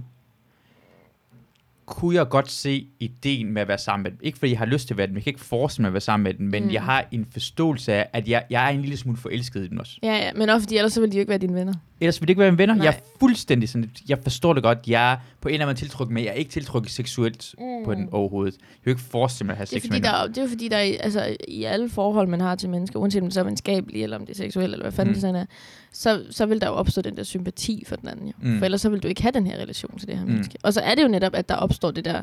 kunne 1.86 2.16
jeg 2.16 2.28
godt 2.28 2.50
se 2.50 2.86
ideen 3.00 3.52
med 3.52 3.62
at 3.62 3.68
være 3.68 3.78
sammen 3.78 4.02
med 4.02 4.10
dem. 4.10 4.18
Ikke 4.22 4.38
fordi 4.38 4.50
jeg 4.52 4.58
har 4.58 4.66
lyst 4.66 4.86
til 4.86 4.94
at 4.94 4.98
være 4.98 5.06
dem, 5.06 5.14
jeg 5.14 5.22
kan 5.24 5.30
ikke 5.30 5.44
forestille 5.44 5.82
mig 5.82 5.88
at 5.88 5.92
være 5.92 6.00
sammen 6.00 6.24
med 6.24 6.34
dem, 6.34 6.46
men 6.46 6.64
mm. 6.64 6.70
jeg 6.72 6.82
har 6.82 7.04
en 7.12 7.26
forståelse 7.32 7.92
af, 7.92 8.08
at 8.12 8.28
jeg, 8.28 8.44
jeg 8.50 8.64
er 8.64 8.68
en 8.68 8.80
lille 8.80 8.96
smule 8.96 9.18
forelsket 9.18 9.64
i 9.64 9.68
dem 9.68 9.78
også. 9.78 9.98
Ja, 10.02 10.16
ja, 10.16 10.30
men 10.36 10.48
også 10.48 10.64
fordi 10.64 10.76
ellers 10.76 10.92
så 10.92 11.00
ville 11.00 11.12
de 11.12 11.16
jo 11.16 11.20
ikke 11.20 11.30
være 11.30 11.38
dine 11.38 11.54
venner. 11.54 11.72
Ellers 12.00 12.20
vil 12.20 12.28
det 12.28 12.30
ikke 12.30 12.40
være 12.40 12.50
mine 12.50 12.58
venner. 12.58 12.74
Nej. 12.74 12.84
Jeg 12.84 12.94
er 12.94 12.98
fuldstændig 13.20 13.68
sådan, 13.68 13.90
jeg 14.08 14.18
forstår 14.22 14.52
det 14.52 14.62
godt. 14.62 14.78
Jeg 14.86 15.12
er 15.12 15.16
på 15.40 15.48
en 15.48 15.54
eller 15.54 15.66
anden 15.66 15.70
måde 15.74 15.78
tiltrukket, 15.80 16.14
men 16.14 16.24
jeg 16.24 16.30
er 16.30 16.34
ikke 16.34 16.50
tiltrukket 16.50 16.90
seksuelt 16.90 17.54
mm. 17.58 17.84
på 17.84 17.94
den 17.94 18.08
overhovedet. 18.12 18.52
Jeg 18.54 18.60
kan 18.84 18.92
jo 18.92 18.96
ikke 18.96 19.10
forestille 19.10 19.46
mig 19.46 19.52
at 19.52 19.56
have 19.56 19.66
sex 19.66 19.90
med 19.90 20.00
der, 20.00 20.10
er- 20.10 20.26
det 20.26 20.38
er 20.38 20.48
fordi, 20.48 20.68
der 20.68 20.76
er, 20.76 20.92
altså, 21.00 21.36
i 21.48 21.64
alle 21.64 21.88
forhold, 21.88 22.28
man 22.28 22.40
har 22.40 22.54
til 22.54 22.68
mennesker, 22.70 22.98
uanset 23.00 23.22
om 23.22 23.26
det 23.26 23.34
så 23.34 23.40
er 23.40 23.44
venskabeligt, 23.44 24.02
eller 24.02 24.16
om 24.18 24.26
det 24.26 24.32
er 24.32 24.36
seksuelt, 24.36 24.72
eller 24.72 24.84
hvad 24.84 24.92
fanden 24.92 25.08
Mm. 25.08 25.10
mm. 25.10 25.14
det 25.14 25.20
sådan 25.20 25.34
er, 25.36 25.44
så, 25.96 26.24
så 26.30 26.46
vil 26.46 26.60
der 26.60 26.66
jo 26.66 26.72
opstå 26.72 27.02
den 27.02 27.16
der 27.16 27.22
sympati 27.22 27.84
for 27.86 27.96
den 27.96 28.08
anden. 28.08 28.26
Jo. 28.26 28.32
Mm. 28.40 28.58
For 28.58 28.64
ellers 28.64 28.80
så 28.80 28.88
vil 28.88 29.02
du 29.02 29.08
ikke 29.08 29.22
have 29.22 29.32
den 29.32 29.46
her 29.46 29.56
relation 29.56 29.98
til 29.98 30.08
det 30.08 30.16
her 30.16 30.24
mm. 30.24 30.30
menneske. 30.30 30.58
Og 30.62 30.72
så 30.72 30.80
er 30.80 30.94
det 30.94 31.02
jo 31.02 31.08
netop, 31.08 31.34
at 31.34 31.48
der 31.48 31.54
opstår 31.54 31.90
det 31.90 32.04
der, 32.04 32.22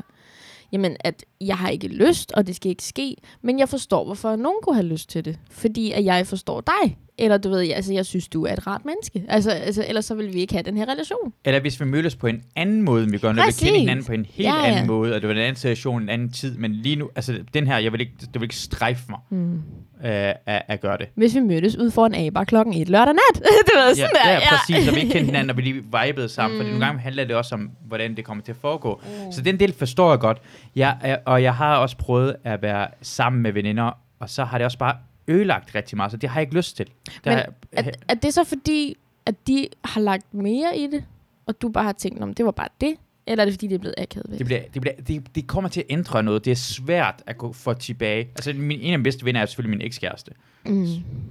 jamen, 0.72 0.96
at 1.00 1.24
jeg 1.40 1.58
har 1.58 1.68
ikke 1.68 1.88
lyst, 1.88 2.32
og 2.32 2.46
det 2.46 2.56
skal 2.56 2.70
ikke 2.70 2.84
ske, 2.84 3.16
men 3.42 3.58
jeg 3.58 3.68
forstår, 3.68 4.04
hvorfor 4.04 4.36
nogen 4.36 4.58
kunne 4.62 4.74
have 4.74 4.86
lyst 4.86 5.08
til 5.08 5.24
det. 5.24 5.38
Fordi 5.50 5.92
at 5.92 6.04
jeg 6.04 6.26
forstår 6.26 6.60
dig. 6.60 6.98
Eller 7.18 7.38
du 7.38 7.48
ved, 7.48 7.70
altså, 7.72 7.92
jeg 7.92 8.06
synes, 8.06 8.28
du 8.28 8.44
er 8.46 8.52
et 8.52 8.66
rart 8.66 8.84
menneske. 8.84 9.22
Altså, 9.28 9.50
altså, 9.50 9.84
ellers 9.88 10.04
så 10.04 10.14
vil 10.14 10.32
vi 10.34 10.38
ikke 10.40 10.52
have 10.54 10.62
den 10.62 10.76
her 10.76 10.88
relation. 10.88 11.32
Eller 11.44 11.60
hvis 11.60 11.80
vi 11.80 11.84
mødes 11.84 12.16
på 12.16 12.26
en 12.26 12.42
anden 12.56 12.82
måde, 12.82 13.10
vi 13.10 13.18
gør, 13.18 13.32
når 13.32 13.42
vi 13.42 13.46
Præcis. 13.46 13.62
kender 13.62 13.80
hinanden 13.80 14.04
på 14.04 14.12
en 14.12 14.26
helt 14.30 14.48
Ja, 14.48 14.54
ja. 14.56 14.70
anden 14.72 14.86
måde, 14.86 15.14
og 15.14 15.20
det 15.20 15.28
var 15.28 15.34
en 15.34 15.40
anden 15.40 15.56
situation, 15.56 16.02
en 16.02 16.08
anden 16.08 16.30
tid, 16.30 16.56
men 16.58 16.72
lige 16.72 16.96
nu, 16.96 17.10
altså 17.16 17.38
den 17.54 17.66
her, 17.66 17.78
jeg 17.78 17.92
vil 17.92 18.00
ikke, 18.00 18.12
det 18.20 18.34
vil 18.34 18.42
ikke 18.42 18.56
strejfe 18.56 19.02
mig 19.08 19.18
Mm. 19.30 19.54
øh, 19.54 19.60
at, 20.04 20.34
at 20.46 20.80
gøre 20.80 20.98
det. 20.98 21.06
Hvis 21.14 21.34
vi 21.34 21.40
mødtes 21.40 21.76
ude 21.76 21.90
for 21.90 22.06
en 22.06 22.14
A-bar 22.14 22.44
klokken 22.44 22.74
et 22.74 22.88
lørdag 22.88 23.14
nat. 23.14 23.42
det 23.66 23.72
var 23.76 23.88
Ja, 23.88 23.94
sådan 23.94 24.10
der. 24.24 24.30
ja, 24.32 24.38
præcis, 24.50 24.88
og 24.88 24.94
vi 24.94 25.00
ikke 25.00 25.12
kendte 25.12 25.26
hinanden, 25.26 25.50
og 25.50 25.56
vi 25.56 25.62
lige 25.62 25.74
vibede 26.06 26.28
sammen, 26.28 26.58
mm. 26.58 26.64
Mm. 26.64 26.70
nogle 26.70 26.86
gange 26.86 27.00
handler 27.00 27.24
det 27.24 27.36
også 27.36 27.54
om, 27.54 27.70
hvordan 27.86 28.16
det 28.16 28.24
kommer 28.24 28.44
til 28.44 28.52
at 28.52 28.58
foregå. 28.60 29.00
Mm. 29.26 29.32
Så 29.32 29.40
den 29.42 29.60
del 29.60 29.72
forstår 29.72 30.10
jeg 30.10 30.18
godt. 30.20 30.38
Jeg, 30.76 30.96
er- 31.02 31.18
og 31.24 31.42
jeg 31.42 31.54
har 31.54 31.76
også 31.76 31.96
prøvet 31.96 32.36
at 32.44 32.62
være 32.62 32.88
sammen 33.02 33.42
med 33.42 33.52
veninder, 33.52 33.98
og 34.20 34.30
så 34.30 34.44
har 34.44 34.58
det 34.58 34.64
også 34.64 34.78
bare 34.78 34.96
ødelagt 35.28 35.74
rigtig 35.74 35.96
meget, 35.96 36.10
så 36.10 36.16
det 36.16 36.28
har 36.28 36.40
jeg 36.40 36.42
ikke 36.46 36.56
lyst 36.56 36.76
til. 36.76 36.86
Det 36.86 37.20
Men 37.24 37.32
har, 37.34 37.40
jeg- 37.40 37.48
Er, 37.86 37.90
er 38.08 38.14
det 38.14 38.34
så 38.34 38.44
fordi, 38.44 38.96
at 39.26 39.46
de 39.46 39.68
har 39.84 40.00
lagt 40.00 40.34
mere 40.34 40.78
i 40.78 40.86
det, 40.86 41.04
og 41.46 41.62
du 41.62 41.68
bare 41.68 41.84
har 41.84 41.92
tænkt, 41.92 42.22
om 42.22 42.34
det 42.34 42.44
var 42.44 42.50
bare 42.50 42.68
det? 42.80 42.94
Eller 43.26 43.42
er 43.42 43.44
det 43.44 43.54
fordi, 43.54 43.66
det 43.66 43.74
er 43.74 43.78
blevet 43.78 43.94
akavet 43.98 44.26
væk? 44.30 44.38
Det, 44.38 44.46
bliver, 44.46 44.62
det, 44.74 44.80
bliver, 44.80 44.94
det, 45.06 45.34
det 45.34 45.46
kommer 45.46 45.70
til 45.70 45.80
at 45.80 45.86
ændre 45.90 46.22
noget. 46.22 46.44
Det 46.44 46.50
er 46.50 46.54
svært 46.56 47.22
at 47.26 47.38
gå 47.38 47.52
for 47.52 47.72
tilbage. 47.72 48.20
Altså, 48.36 48.52
min, 48.52 48.80
en 48.80 48.92
af 48.92 48.98
mine 48.98 49.02
bedste 49.02 49.24
venner 49.24 49.40
er 49.40 49.46
selvfølgelig 49.46 49.78
min 49.78 49.86
ekskæreste. 49.86 50.32
Mm. 50.66 50.86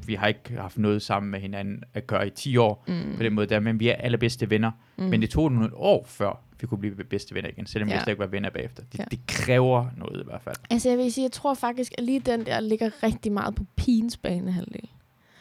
Vi 0.08 0.16
har 0.16 0.28
ikke 0.28 0.58
haft 0.58 0.78
noget 0.78 1.02
sammen 1.02 1.32
med 1.32 1.40
hinanden 1.40 1.84
at 1.94 2.08
gøre 2.08 2.28
i 2.28 2.30
10 2.30 2.58
år 2.58 2.84
Mm. 2.88 3.14
på 3.18 3.24
den 3.24 3.34
måde 3.34 3.48
der, 3.48 3.60
men 3.60 3.80
vi 3.80 3.88
er 3.90 3.96
allerbedste 3.96 4.50
venner. 4.50 4.72
Mm. 4.98 5.04
Men 5.04 5.22
det 5.22 5.30
tog 5.30 5.52
nogle 5.52 5.76
år 5.76 6.06
før, 6.08 6.42
vi 6.64 6.68
kunne 6.68 6.78
blive 6.78 6.96
bedste 6.96 7.36
venner 7.36 7.50
igen, 7.50 7.66
selvom 7.66 7.90
ja. 7.90 7.96
vi 7.96 8.00
slet 8.00 8.12
ikke 8.12 8.20
var 8.20 8.28
venner 8.28 8.50
bagefter. 8.50 8.84
Det, 8.92 9.00
Ja. 9.00 9.04
det 9.12 9.20
kræver 9.28 9.86
noget 9.98 10.22
i 10.22 10.24
hvert 10.26 10.42
fald. 10.42 10.56
Altså 10.70 10.90
jeg 10.90 10.98
vil 10.98 11.14
sige, 11.14 11.24
jeg 11.24 11.32
tror 11.32 11.54
faktisk, 11.54 11.92
at 11.98 12.04
lige 12.04 12.20
den 12.20 12.46
der 12.46 12.60
ligger 12.60 13.04
rigtig 13.04 13.32
meget 13.32 13.56
på 13.56 13.66
pigens 13.76 14.18
banehalvdel. 14.18 14.90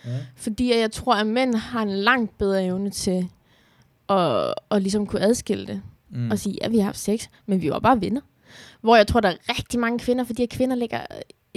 Ja. 0.04 0.10
Fordi 0.36 0.78
jeg 0.80 0.92
tror, 0.92 1.14
at 1.14 1.26
mænd 1.26 1.54
har 1.54 1.82
en 1.82 1.90
langt 1.90 2.38
bedre 2.38 2.64
evne 2.64 2.90
til 2.90 3.28
at, 4.08 4.54
at 4.70 4.82
ligesom 4.82 5.06
kunne 5.06 5.22
adskille 5.22 5.66
det. 5.66 5.82
Mm. 6.10 6.30
Og 6.30 6.38
sige, 6.38 6.58
ja, 6.62 6.68
vi 6.68 6.76
har 6.78 6.84
haft 6.84 6.98
sex, 6.98 7.26
men 7.46 7.62
vi 7.62 7.70
var 7.70 7.78
bare 7.78 8.00
venner. 8.00 8.20
Hvor 8.80 8.96
jeg 8.96 9.06
tror, 9.06 9.20
der 9.20 9.28
er 9.28 9.36
rigtig 9.48 9.80
mange 9.80 9.98
kvinder, 9.98 10.24
fordi 10.24 10.42
at 10.42 10.48
kvinder 10.50 10.76
lægger, 10.76 11.00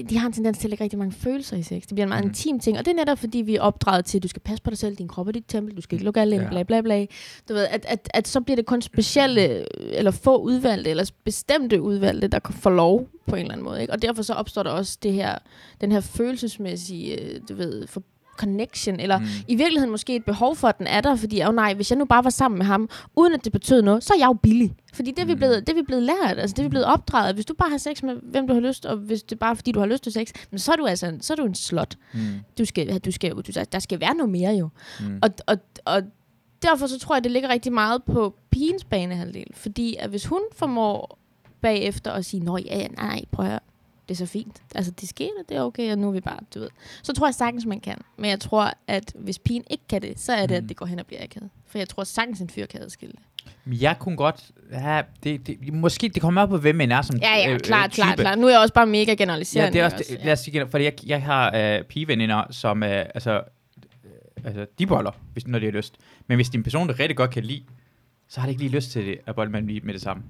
de 0.10 0.18
har 0.18 0.28
en 0.28 0.34
tendens 0.34 0.58
til 0.58 0.66
at 0.68 0.70
lægge 0.70 0.84
rigtig 0.84 1.00
mange 1.00 1.12
følelser 1.12 1.58
i 1.58 1.64
sex. 1.64 1.82
Det 1.82 1.89
bliver 1.89 2.04
en 2.06 2.10
meget 2.10 2.24
Mm. 2.24 2.30
intim 2.30 2.60
ting. 2.60 2.78
Og 2.78 2.86
det 2.86 2.91
er 2.91 2.96
netop, 2.96 3.20
fordi 3.20 3.38
vi 3.38 3.56
er 3.56 3.62
opdraget 3.62 4.06
til, 4.06 4.18
at 4.18 4.24
du 4.24 4.28
skal 4.28 4.41
passe 4.41 4.64
på 4.64 4.70
dig 4.70 4.78
selv, 4.78 4.96
din 4.96 5.08
krop 5.08 5.28
er 5.28 5.32
dit 5.32 5.43
tempel, 5.48 5.76
du 5.78 5.82
skal 5.82 5.96
ikke 5.96 6.06
lukke 6.06 6.22
alle 6.22 6.36
ind, 6.36 6.43
Ja. 6.43 6.50
bla 6.50 6.64
bla 6.64 6.82
bla. 6.82 7.06
Du 7.50 7.54
ved, 7.54 7.68
at, 7.70 7.86
at, 7.89 8.10
at 8.14 8.28
så 8.28 8.41
bliver 8.41 8.56
det 8.56 8.66
kun 8.66 8.82
specielle, 8.82 9.66
eller 9.96 10.12
få 10.12 10.38
udvalgte, 10.38 10.89
eller 10.89 11.12
bestemte 11.24 11.82
udvalgte, 11.82 12.28
der 12.28 12.39
får 12.52 12.70
lov 12.70 13.08
på 13.28 13.36
en 13.36 13.41
eller 13.41 13.54
anden 13.54 13.66
måde. 13.66 13.82
Ikke? 13.82 13.93
Og 13.93 14.02
derfor 14.02 14.24
så 14.24 14.34
opstår 14.34 14.64
der 14.64 14.70
også 14.70 14.98
det 15.04 15.14
her, 15.14 15.36
den 15.82 15.91
her 15.91 16.00
følelsesmæssige, 16.00 17.22
øh, 17.22 17.39
du 17.50 17.56
ved, 17.56 17.88
for 17.88 18.04
connection, 18.38 19.00
eller 19.00 19.20
Mm. 19.20 19.26
i 19.48 19.56
virkeligheden 19.56 19.92
måske 19.92 20.16
et 20.16 20.26
behov 20.26 20.56
for, 20.56 20.68
at 20.68 20.78
den 20.78 20.88
er 20.88 21.02
der, 21.02 21.16
fordi, 21.16 21.42
oh 21.48 21.56
nej, 21.56 21.74
hvis 21.74 21.92
jeg 21.92 21.98
nu 22.00 22.06
bare 22.06 22.24
var 22.24 22.30
sammen 22.30 22.58
med 22.58 22.66
ham, 22.66 22.90
uden 23.16 23.34
at 23.34 23.44
det 23.44 23.52
betød 23.52 23.82
noget, 23.82 24.04
så 24.04 24.14
er 24.14 24.18
jeg 24.18 24.28
jo 24.28 24.34
billig. 24.34 24.74
Fordi 24.94 25.12
det 25.12 25.20
er, 25.20 25.26
vi 25.26 25.34
Mm. 25.34 25.38
blevet, 25.38 25.68
det 25.68 25.70
er 25.70 25.76
vi 25.78 25.82
blevet 25.82 26.04
lært, 26.04 26.40
altså 26.40 26.54
det 26.54 26.60
er 26.60 26.64
vi 26.64 26.70
blevet 26.70 26.86
opdraget. 26.86 27.36
Hvis 27.36 27.46
du 27.46 27.54
bare 27.54 27.70
har 27.70 27.78
sex 27.78 28.04
med, 28.04 28.16
hvem 28.24 28.48
du 28.48 28.54
har 28.54 28.62
lyst, 28.62 28.86
og 28.86 28.98
hvis 28.98 29.24
det 29.24 29.32
er 29.32 29.40
bare 29.40 29.56
fordi, 29.56 29.72
du 29.72 29.80
har 29.80 29.88
lyst 29.88 30.04
til 30.04 30.12
sex, 30.12 30.28
men 30.52 30.60
så 30.60 30.72
er 30.72 30.76
du 30.76 30.86
altså 30.86 31.08
en, 31.08 31.22
så 31.22 31.34
er 31.34 31.38
du 31.38 31.46
en 31.46 31.56
slot. 31.56 31.96
Mm. 32.14 32.20
Du 32.58 32.66
skal, 32.66 32.98
du 33.00 33.12
skal, 33.12 33.32
du, 33.32 33.42
der 33.72 33.80
skal 33.80 34.00
være 34.00 34.16
noget 34.16 34.30
mere 34.32 34.52
jo. 34.54 34.70
Mm. 35.00 35.20
Og, 35.22 35.30
og, 35.48 35.58
og 35.86 36.02
derfor 36.62 36.88
så 36.88 37.00
tror 37.00 37.16
jeg, 37.16 37.24
det 37.24 37.32
ligger 37.32 37.50
rigtig 37.50 37.74
meget 37.74 38.04
på 38.04 38.36
pigens 38.52 38.84
banehalvdel. 38.84 39.48
Fordi 39.54 39.96
at 40.00 40.10
hvis 40.10 40.26
hun 40.26 40.42
formår 40.56 41.20
bagefter 41.62 42.12
at 42.12 42.26
sige, 42.26 42.44
nå 42.44 42.58
ja, 42.58 42.78
nej, 42.78 42.88
nej, 42.98 43.22
prøv 43.32 43.46
at 43.46 43.52
høre, 43.52 43.60
det 44.10 44.14
er 44.14 44.18
så 44.18 44.26
fint. 44.26 44.62
Altså, 44.76 44.91
det 44.91 45.10
sker, 45.10 45.30
det 45.49 45.58
er 45.58 45.62
okay, 45.62 45.91
og 45.91 45.97
nu 45.97 46.08
er 46.08 46.12
vi 46.12 46.20
bare, 46.22 46.39
du 46.56 46.60
ved. 46.60 46.70
Så 47.03 47.14
tror 47.14 47.28
jeg 47.28 47.34
sagtens, 47.36 47.66
man 47.66 47.80
kan. 47.80 47.97
Men 48.18 48.30
jeg 48.30 48.39
tror, 48.39 48.72
at 48.88 49.14
hvis 49.16 49.39
pigen 49.39 49.64
ikke 49.70 49.84
kan 49.89 50.01
det, 50.01 50.20
så 50.20 50.34
er 50.34 50.45
det, 50.45 50.49
Mm. 50.60 50.64
at 50.64 50.70
det 50.70 50.78
går 50.78 50.86
hen 50.86 50.99
og 50.99 51.06
bliver 51.06 51.24
akavet. 51.24 51.49
For 51.68 51.78
jeg 51.78 51.89
tror 51.89 52.03
sagtens, 52.03 52.39
en 52.39 52.49
fyr 52.49 52.66
kan 52.66 52.82
adskille 52.82 53.12
det. 53.12 53.22
Men 53.66 53.82
Jeg 53.82 53.95
kunne 53.99 54.18
godt 54.18 54.51
have... 54.74 55.03
Det, 55.24 55.47
det, 55.47 55.74
måske 55.74 56.10
det 56.10 56.22
kommer 56.22 56.41
op 56.41 56.49
på, 56.49 56.58
hvem 56.58 56.76
man 56.76 56.91
er 56.91 57.01
som 57.01 57.16
Ja, 57.22 57.36
ja, 57.38 57.53
øh, 57.53 57.60
klart, 57.60 57.86
øh, 57.86 57.91
klart, 57.95 58.12
type. 58.12 58.22
klart. 58.24 58.39
Nu 58.39 58.47
er 58.47 58.51
jeg 58.51 58.60
også 58.60 58.74
bare 58.74 58.86
mega 58.88 59.12
Ja, 59.12 59.16
generaliserende. 59.16 59.74
det 59.74 59.82
er 59.82 59.86
også, 59.86 59.97
ikke 59.99 60.14
det, 60.16 60.26
lad 60.26 60.34
os 60.34 60.39
sige, 60.39 60.68
fordi 60.70 60.84
jeg, 60.84 60.93
jeg 61.06 61.24
har 61.24 61.56
øh, 61.56 61.84
pigeveninder, 61.84 62.43
som 62.51 62.84
øh, 62.84 62.89
altså, 62.89 63.32
øh, 64.06 64.12
altså, 64.45 64.66
de 64.80 64.88
boller, 64.88 65.12
hvis, 65.34 65.47
når 65.47 65.60
de 65.60 65.66
har 65.66 65.72
lyst. 65.72 65.95
Men 66.28 66.36
hvis 66.36 66.49
din 66.49 66.64
person, 66.64 66.88
der 66.88 66.99
rigtig 66.99 67.18
godt 67.18 67.32
kan 67.32 67.43
lide, 67.43 67.64
så 68.28 68.39
har 68.39 68.47
de 68.47 68.51
ikke 68.51 68.64
lige 68.64 68.76
lyst 68.76 68.91
til 68.91 69.06
det, 69.06 69.18
at 69.26 69.36
bolle 69.36 69.51
med 69.51 69.62
med 69.82 69.93
det 69.93 70.01
samme. 70.01 70.24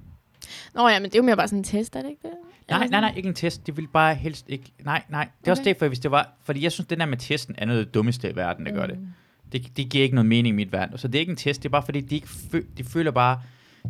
Nå 0.74 0.88
ja, 0.88 0.98
men 1.00 1.04
det 1.10 1.14
er 1.14 1.18
jo 1.18 1.22
mere 1.24 1.36
bare 1.36 1.48
sådan 1.48 1.58
en 1.58 1.64
test, 1.64 1.96
er 1.96 2.02
det 2.02 2.08
ikke 2.10 2.22
det? 2.22 2.30
Nej, 2.70 2.86
nej, 2.88 3.00
nej, 3.00 3.12
ikke 3.16 3.28
en 3.28 3.34
test. 3.34 3.66
De 3.66 3.76
vil 3.76 3.88
bare 3.88 4.14
helst 4.14 4.44
ikke... 4.48 4.72
Nej, 4.84 5.02
nej. 5.08 5.28
Det 5.40 5.46
er 5.48 5.50
også 5.50 5.62
Okay. 5.62 5.68
derfor, 5.74 5.88
hvis 5.88 5.98
det 5.98 6.10
var... 6.10 6.32
Fordi 6.44 6.62
jeg 6.62 6.72
synes, 6.72 6.86
det 6.88 6.98
der 6.98 7.06
med 7.06 7.16
testen 7.18 7.54
er 7.58 7.66
noget 7.66 7.78
af 7.80 7.84
det 7.86 7.94
dummeste 7.94 8.30
i 8.30 8.36
verden, 8.36 8.66
der 8.66 8.72
gør 8.72 8.86
det. 8.86 8.98
Mm. 8.98 9.06
det. 9.52 9.76
Det 9.76 9.88
giver 9.90 10.02
ikke 10.04 10.14
noget 10.14 10.26
mening 10.26 10.52
i 10.52 10.56
mit 10.56 10.72
verden. 10.72 10.98
Så 10.98 11.08
det 11.08 11.14
er 11.14 11.20
ikke 11.20 11.30
en 11.30 11.36
test, 11.36 11.62
det 11.62 11.68
er 11.68 11.70
bare 11.72 11.82
fordi, 11.82 12.00
de, 12.00 12.14
ikke 12.14 12.28
fø, 12.28 12.60
de 12.78 12.84
føler 12.84 13.10
bare... 13.10 13.40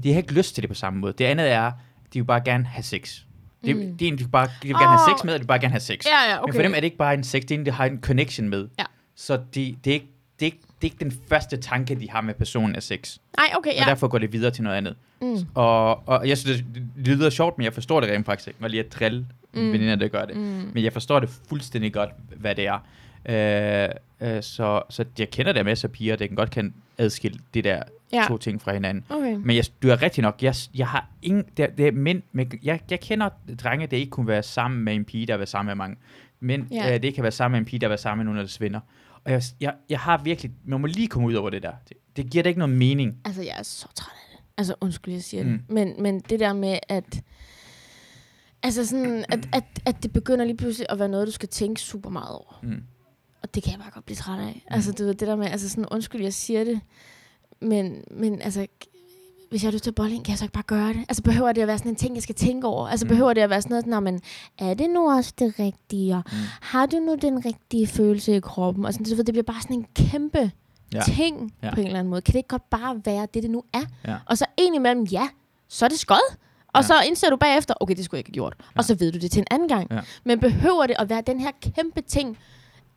De 0.02 0.12
har 0.12 0.18
ikke 0.18 0.32
lyst 0.34 0.54
til 0.54 0.62
det 0.62 0.68
på 0.70 0.74
samme 0.74 0.98
måde. 1.00 1.12
Det 1.18 1.24
andet 1.24 1.50
er, 1.52 1.72
de 2.12 2.18
vil 2.18 2.24
bare 2.24 2.40
gerne 2.44 2.64
have 2.66 2.82
sex. 2.82 3.18
Det, 3.64 3.76
Mm. 3.76 3.96
det 3.98 4.08
er 4.08 4.12
en, 4.12 4.18
de, 4.18 4.24
vil 4.24 4.30
bare, 4.30 4.46
de 4.46 4.68
vil 4.68 4.76
gerne 4.76 4.86
have 4.98 5.16
sex 5.16 5.24
med, 5.24 5.32
og 5.34 5.38
de 5.38 5.42
vil 5.42 5.46
bare 5.48 5.58
gerne 5.60 5.72
have 5.72 5.80
sex. 5.80 6.06
Ja, 6.06 6.30
ja, 6.30 6.34
Men 6.36 6.42
okay. 6.42 6.54
for 6.54 6.62
dem 6.62 6.72
er 6.72 6.76
det 6.76 6.84
ikke 6.84 6.96
bare 6.96 7.14
en 7.14 7.24
sex, 7.24 7.42
det 7.42 7.50
er 7.50 7.54
en, 7.58 7.66
de 7.66 7.70
har 7.70 7.84
en 7.86 8.00
connection 8.00 8.48
med. 8.48 8.68
Ja. 8.78 8.84
Så 9.16 9.36
de, 9.54 9.76
det, 9.84 9.90
er 9.90 9.94
ikke, 9.94 10.06
det, 10.40 10.46
er 10.46 10.52
ikke, 10.52 10.60
det 10.82 10.88
er 10.88 10.92
ikke 10.92 11.04
den 11.04 11.12
første 11.28 11.56
tanke, 11.56 11.94
de 11.94 12.10
har 12.10 12.20
med 12.20 12.34
personen 12.34 12.76
af 12.76 12.82
sex. 12.82 13.18
Nej, 13.36 13.46
okay, 13.58 13.74
Ja. 13.74 13.80
Og 13.80 13.86
derfor 13.86 14.08
går 14.08 14.18
det 14.18 14.32
videre 14.32 14.50
til 14.50 14.64
noget 14.64 14.76
andet. 14.76 14.96
Mm. 15.20 15.36
Og, 15.54 16.08
og 16.08 16.28
jeg 16.28 16.38
synes, 16.38 16.64
det 16.74 17.06
lyder 17.06 17.30
sjovt, 17.30 17.58
men 17.58 17.64
jeg 17.64 17.72
forstår 17.72 18.00
det 18.00 18.10
rent 18.10 18.26
faktisk 18.26 18.48
ikke. 18.48 18.62
Var 18.62 18.68
lige 18.68 18.80
at 18.84 18.92
drille 18.92 19.26
mm. 19.54 19.72
Veninder, 19.72 19.96
der 19.96 20.08
gør 20.08 20.24
det. 20.24 20.36
Mm. 20.36 20.70
Men 20.74 20.84
jeg 20.84 20.92
forstår 20.92 21.20
det 21.20 21.28
fuldstændig 21.48 21.92
godt, 21.92 22.10
hvad 22.36 22.54
det 22.54 22.66
er. 22.66 22.78
Øh, 23.28 23.88
øh, 24.36 24.42
så, 24.42 24.82
så 24.90 25.04
jeg 25.18 25.30
kender 25.30 25.52
der 25.52 25.62
masser 25.62 25.88
af 25.88 25.92
piger, 25.92 26.16
der 26.16 26.26
kan 26.26 26.36
godt 26.36 26.50
kan 26.50 26.74
adskille 26.98 27.38
de 27.54 27.62
der 27.62 27.82
Ja. 28.12 28.24
to 28.28 28.38
ting 28.38 28.62
fra 28.62 28.72
hinanden. 28.72 29.04
Okay. 29.10 29.34
Men 29.44 29.56
jeg, 29.56 29.64
du 29.82 29.88
er 29.88 30.02
rigtig 30.02 30.22
nok, 30.22 30.42
jeg, 30.42 30.54
jeg 30.74 30.88
har 30.88 31.06
ingen, 31.22 31.44
det, 31.56 31.78
det 31.78 31.86
er 31.88 31.92
mænd, 31.92 32.22
med, 32.32 32.46
jeg, 32.62 32.80
jeg 32.90 33.00
kender 33.00 33.28
drenge, 33.64 33.86
der 33.86 33.96
ikke 33.96 34.10
kunne 34.10 34.26
være 34.28 34.42
sammen 34.42 34.84
med 34.84 34.94
en 34.94 35.04
pige, 35.04 35.26
der 35.26 35.36
været 35.36 35.48
sammen 35.48 35.66
med 35.66 35.74
mange. 35.74 35.96
Men 36.40 36.68
Ja. 36.72 36.94
øh, 36.94 37.02
det 37.02 37.14
kan 37.14 37.22
være 37.22 37.32
sammen 37.32 37.52
med 37.52 37.58
en 37.60 37.64
pige, 37.64 37.80
der 37.80 37.88
været 37.88 38.00
sammen 38.00 38.18
med 38.18 38.24
nogle 38.24 38.40
af 38.40 38.44
deres 38.46 38.60
venner. 38.60 38.80
Og 39.26 39.32
jeg, 39.32 39.42
jeg, 39.60 39.74
jeg 39.88 40.00
har 40.00 40.22
virkelig, 40.22 40.52
man 40.64 40.80
må 40.80 40.86
lige 40.86 41.08
komme 41.08 41.28
ud 41.28 41.34
over 41.34 41.50
det 41.50 41.62
der. 41.62 41.72
Det, 41.88 41.96
det 42.16 42.30
giver 42.30 42.42
da 42.42 42.48
ikke 42.48 42.58
noget 42.58 42.76
mening. 42.76 43.16
Altså, 43.24 43.42
jeg 43.42 43.58
er 43.58 43.62
så 43.62 43.86
træt 43.94 44.12
af 44.12 44.36
det. 44.36 44.44
Altså, 44.58 44.74
undskyld, 44.80 45.14
jeg 45.14 45.22
siger 45.22 45.44
mm. 45.44 45.50
Mm. 45.50 45.58
det. 45.58 45.70
Men, 45.70 46.02
men 46.02 46.20
det 46.20 46.40
der 46.40 46.52
med, 46.52 46.78
at... 46.88 47.22
Altså 48.62 48.86
sådan, 48.86 49.24
at, 49.28 49.48
at, 49.52 49.64
at 49.86 50.02
det 50.02 50.12
begynder 50.12 50.44
lige 50.44 50.56
pludselig 50.56 50.86
at 50.90 50.98
være 50.98 51.08
noget, 51.08 51.26
du 51.26 51.32
skal 51.32 51.48
tænke 51.48 51.80
super 51.80 52.10
meget 52.10 52.36
over. 52.36 52.60
Mm. 52.62 52.82
Og 53.42 53.54
det 53.54 53.62
kan 53.62 53.72
jeg 53.72 53.80
bare 53.80 53.90
godt 53.90 54.04
blive 54.04 54.16
træt 54.16 54.40
af. 54.40 54.64
Altså, 54.66 54.92
du 54.92 55.04
ved, 55.04 55.14
det 55.14 55.28
der 55.28 55.36
med, 55.36 55.46
altså 55.46 55.68
sådan, 55.68 55.86
undskyld, 55.90 56.22
jeg 56.22 56.34
siger 56.34 56.64
det. 56.64 56.80
Men, 57.60 58.04
men 58.10 58.42
altså, 58.42 58.66
hvis 59.50 59.62
jeg 59.62 59.68
har 59.68 59.72
lyst 59.72 59.84
til 59.84 59.92
en, 60.00 60.22
kan 60.22 60.30
jeg 60.30 60.38
så 60.38 60.44
ikke 60.44 60.52
bare 60.52 60.62
gøre 60.66 60.88
det? 60.88 60.98
Altså, 61.08 61.22
behøver 61.22 61.52
det 61.52 61.60
at 61.62 61.68
være 61.68 61.78
sådan 61.78 61.90
en 61.92 61.96
ting, 61.96 62.14
jeg 62.14 62.22
skal 62.22 62.34
tænke 62.34 62.66
over? 62.66 62.88
Altså, 62.88 63.06
Mm. 63.06 63.08
behøver 63.08 63.32
det 63.32 63.40
at 63.40 63.50
være 63.50 63.62
sådan 63.62 63.70
noget, 63.74 63.86
man, 64.00 64.20
er 64.58 64.74
det 64.74 64.90
nu 64.90 65.10
også 65.10 65.32
det 65.38 65.54
rigtige? 65.58 66.14
Og 66.14 66.22
Mm. 66.32 66.38
har 66.60 66.86
du 66.86 66.96
nu 66.96 67.14
den 67.22 67.44
rigtige 67.46 67.86
følelse 67.86 68.36
i 68.36 68.40
kroppen? 68.40 68.84
Og 68.84 68.92
sådan, 68.92 69.06
ved, 69.16 69.24
det 69.24 69.32
bliver 69.32 69.42
bare 69.42 69.62
sådan 69.62 69.76
en 69.76 69.86
kæmpe 69.94 70.50
Ja. 70.94 71.00
ting 71.00 71.52
Ja. 71.62 71.74
på 71.74 71.80
en 71.80 71.86
eller 71.86 71.98
anden 71.98 72.10
måde. 72.10 72.20
Kan 72.22 72.32
det 72.32 72.38
ikke 72.38 72.48
godt 72.48 72.70
bare 72.70 73.00
være 73.04 73.26
det, 73.34 73.42
det 73.42 73.50
nu 73.50 73.62
er? 73.74 73.82
Ja. 74.06 74.16
Og 74.26 74.38
så 74.38 74.44
indimellem, 74.58 75.04
ja, 75.04 75.28
så 75.68 75.84
er 75.84 75.88
det 75.88 75.98
skød. 75.98 76.36
Og 76.68 76.82
Ja. 76.82 76.86
så 76.86 76.94
indser 77.06 77.30
du 77.30 77.36
bagefter, 77.36 77.74
okay, 77.80 77.94
det 77.96 78.04
skulle 78.04 78.18
jeg 78.18 78.20
ikke 78.20 78.28
have 78.30 78.34
gjort. 78.34 78.54
Ja. 78.60 78.64
Og 78.78 78.84
så 78.84 78.94
ved 78.94 79.12
du 79.12 79.18
det 79.18 79.30
til 79.30 79.40
en 79.40 79.46
anden 79.50 79.68
gang. 79.68 79.86
Ja. 79.90 80.00
Men 80.24 80.40
behøver 80.40 80.86
det 80.86 80.96
at 80.98 81.10
være 81.10 81.22
den 81.26 81.40
her 81.40 81.50
kæmpe 81.76 82.00
ting, 82.00 82.38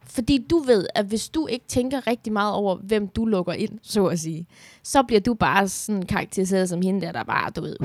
fordi 0.09 0.45
du 0.49 0.59
ved, 0.59 0.87
at 0.95 1.05
hvis 1.05 1.29
du 1.29 1.47
ikke 1.47 1.65
tænker 1.67 2.07
rigtig 2.07 2.33
meget 2.33 2.53
over, 2.53 2.75
hvem 2.75 3.07
du 3.07 3.25
lukker 3.25 3.53
ind, 3.53 3.79
så 3.83 4.05
at 4.05 4.19
sige, 4.19 4.45
så 4.83 5.03
bliver 5.03 5.19
du 5.19 5.33
bare 5.33 5.67
sådan 5.67 6.03
karakteriseret 6.05 6.69
som 6.69 6.81
hende 6.81 7.01
der, 7.01 7.11
der 7.11 7.23
bare, 7.23 7.49
du 7.55 7.61
ved, 7.61 7.75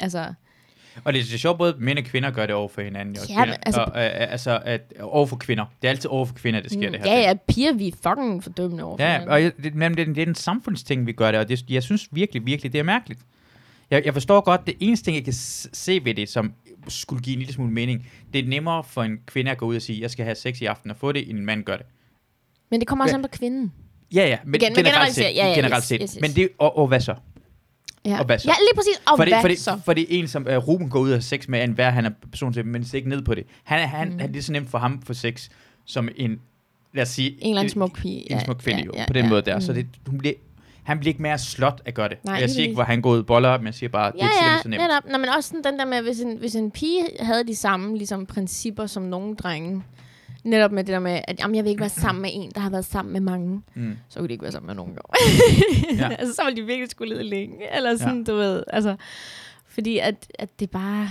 altså, 0.00 0.32
Og 1.04 1.12
det 1.12 1.20
er 1.20 1.24
så 1.24 1.38
sjovt, 1.38 1.58
både 1.58 1.74
mænd 1.78 1.98
og 1.98 2.04
kvinder 2.04 2.30
gør 2.30 2.46
det 2.46 2.54
over 2.54 2.68
for 2.68 2.82
hinanden. 2.82 3.14
Jo. 3.14 3.20
Ja, 3.28 3.34
Kvinder, 3.34 3.44
men 3.46 3.54
altså- 3.66 3.80
og, 3.80 4.04
øh, 4.04 4.10
altså 4.32 4.60
at, 4.64 4.92
over 5.00 5.26
for 5.26 5.36
kvinder. 5.36 5.64
Det 5.82 5.88
er 5.88 5.90
altid 5.90 6.10
over 6.10 6.24
for 6.24 6.34
kvinder, 6.34 6.60
det 6.60 6.70
sker 6.72 6.90
det 6.90 7.00
her. 7.00 7.06
Mm, 7.06 7.12
ja, 7.12 7.20
ja, 7.20 7.34
piger, 7.48 7.72
vi 7.72 7.88
er 7.88 7.92
fucking 8.02 8.42
fordømmende 8.44 8.84
over 8.84 8.96
for 8.96 9.04
Ja, 9.04 9.18
hinanden. 9.20 9.46
og 9.56 9.64
det, 9.64 9.74
men 9.74 9.96
det, 9.96 10.06
det 10.06 10.18
er 10.18 10.26
en 10.26 10.34
samfundsting, 10.34 11.06
vi 11.06 11.12
gør 11.12 11.30
det, 11.30 11.40
og 11.40 11.48
det, 11.48 11.70
jeg 11.70 11.82
synes 11.82 12.08
virkelig, 12.12 12.46
virkelig, 12.46 12.72
det 12.72 12.78
er 12.78 12.82
mærkeligt. 12.82 13.20
Jeg, 13.90 14.02
jeg 14.04 14.12
forstår 14.12 14.40
godt, 14.40 14.66
det 14.66 14.74
eneste 14.80 15.04
ting, 15.04 15.14
jeg 15.16 15.24
kan 15.24 15.32
se 15.32 16.00
ved 16.04 16.14
det, 16.14 16.28
som 16.28 16.52
skulle 16.88 17.22
give 17.22 17.32
en 17.34 17.38
lille 17.38 17.54
smule 17.54 17.70
mening, 17.72 18.06
det 18.32 18.44
er 18.44 18.48
nemmere 18.48 18.84
for 18.84 19.02
en 19.02 19.18
kvinde 19.26 19.50
at 19.50 19.58
gå 19.58 19.66
ud 19.66 19.76
og 19.76 19.82
sige, 19.82 20.00
jeg 20.02 20.10
skal 20.10 20.24
have 20.24 20.34
sex 20.34 20.60
i 20.60 20.64
aften 20.64 20.90
og 20.90 20.96
få 20.96 21.12
det, 21.12 21.28
end 21.30 21.38
en 21.38 21.44
mand 21.46 21.64
gør 21.64 21.76
det. 21.76 21.86
Men 22.70 22.80
det 22.80 22.88
kommer 22.88 23.04
også 23.04 23.12
Ja. 23.14 23.18
an 23.18 23.22
på 23.22 23.28
kvinden. 23.32 23.72
Ja, 24.14 24.26
ja, 24.28 24.38
men 24.44 24.54
Igen, 24.54 24.60
generelt, 24.74 24.86
generaliserer. 24.86 25.28
set, 25.28 25.36
Ja, 25.36 25.46
ja, 25.48 25.54
generelt 25.54 25.82
yes, 25.82 25.88
set. 25.88 25.98
yes, 26.02 26.12
yes. 26.14 26.20
Men 26.20 26.30
det, 26.30 26.48
og, 26.58 26.78
og 26.78 26.86
hvad 26.88 27.00
så? 27.00 27.14
Ja, 28.06 28.18
Og 28.18 28.24
hvad 28.24 28.38
så? 28.38 28.48
ja 28.48 28.54
lige 28.60 28.74
præcis. 28.76 29.02
Og 29.06 29.18
fordi, 29.18 29.30
hvad 29.30 29.40
fordi, 29.40 29.56
så? 29.56 29.80
fordi 29.84 30.06
en 30.08 30.28
som 30.28 30.46
uh, 30.50 30.68
Ruben 30.68 30.90
går 30.90 31.00
ud 31.00 31.10
og 31.10 31.16
har 31.16 31.20
sex 31.20 31.48
med, 31.48 31.64
en 31.64 31.72
hver 31.72 31.90
han 31.90 32.04
er 32.04 32.10
person 32.30 32.52
til, 32.52 32.66
men 32.66 32.84
ser 32.84 32.98
ikke 32.98 33.08
ned 33.08 33.22
på 33.22 33.34
det. 33.34 33.44
Han, 33.64 33.78
er- 33.80 33.86
han, 33.86 34.08
Mm. 34.12 34.18
han, 34.18 34.32
det 34.32 34.38
er 34.38 34.42
så 34.42 34.52
nemt 34.52 34.70
for 34.70 34.78
ham 34.78 35.02
for 35.02 35.12
sex, 35.12 35.48
som 35.84 36.08
en, 36.16 36.40
lad 36.94 37.02
os 37.02 37.08
sige, 37.08 37.30
En 37.30 37.48
eller 37.48 37.60
anden 37.60 37.70
smuk 37.72 37.98
pige. 37.98 38.32
en 38.32 38.40
smuk 38.40 38.56
kvinde 38.56 38.82
jo, 38.84 38.92
på 39.06 39.12
den 39.12 39.28
måde 39.28 39.42
der. 39.42 39.60
Så 39.60 39.72
Mm. 39.72 39.76
det, 39.76 39.86
hun 40.06 40.18
bliver, 40.18 40.34
han 40.84 40.98
bliver 41.00 41.10
ikke 41.10 41.22
mere 41.22 41.38
slot 41.38 41.82
at 41.84 41.94
gøre 41.94 42.08
det. 42.08 42.18
Nej, 42.24 42.34
jeg 42.34 42.50
siger 42.50 42.62
ikke, 42.62 42.74
hvor 42.74 42.82
han 42.84 43.02
går 43.02 43.10
ud 43.10 43.22
boller 43.22 43.48
op, 43.48 43.60
men 43.60 43.66
jeg 43.66 43.74
siger 43.74 43.90
bare, 43.90 44.12
det 44.12 44.18
Ja, 44.18 44.24
er 44.24 44.28
ikke 44.30 44.44
ja, 44.52 44.58
så 44.62 44.68
nemt. 44.68 44.82
netop. 44.82 45.02
Nå, 45.12 45.18
men 45.18 45.28
også 45.36 45.48
sådan 45.48 45.72
den 45.72 45.78
der 45.78 45.84
med, 45.84 46.02
hvis 46.02 46.20
en, 46.20 46.36
hvis 46.38 46.54
en 46.54 46.70
pige 46.70 47.00
havde 47.20 47.46
de 47.46 47.56
samme 47.56 47.96
ligesom, 47.96 48.26
principper 48.26 48.86
som 48.86 49.02
nogle 49.02 49.34
drenge, 49.36 49.82
netop 50.44 50.72
med 50.72 50.84
det 50.84 50.92
der 50.92 50.98
med, 50.98 51.20
at 51.28 51.40
jamen, 51.40 51.54
jeg 51.54 51.64
vil 51.64 51.70
ikke 51.70 51.80
være 51.80 51.88
sammen 51.88 52.22
med 52.22 52.30
en, 52.32 52.50
der 52.54 52.60
har 52.60 52.70
været 52.70 52.84
sammen 52.84 53.12
med 53.12 53.20
mange, 53.20 53.62
Mm. 53.74 53.96
så 54.08 54.18
kunne 54.18 54.28
de 54.28 54.32
ikke 54.32 54.42
være 54.42 54.52
sammen 54.52 54.66
med 54.66 54.74
nogen. 54.74 54.98
Ja. 55.98 56.08
altså, 56.18 56.34
så 56.34 56.44
ville 56.44 56.62
de 56.62 56.66
virkelig 56.66 56.90
skulle 56.90 57.14
lede 57.14 57.24
længe. 57.28 57.76
Eller 57.76 57.96
sådan, 57.98 58.18
ja. 58.18 58.32
du 58.32 58.36
ved. 58.36 58.62
Altså, 58.72 58.96
fordi 59.68 59.98
at, 59.98 60.14
at 60.38 60.60
det 60.60 60.70
bare... 60.70 61.08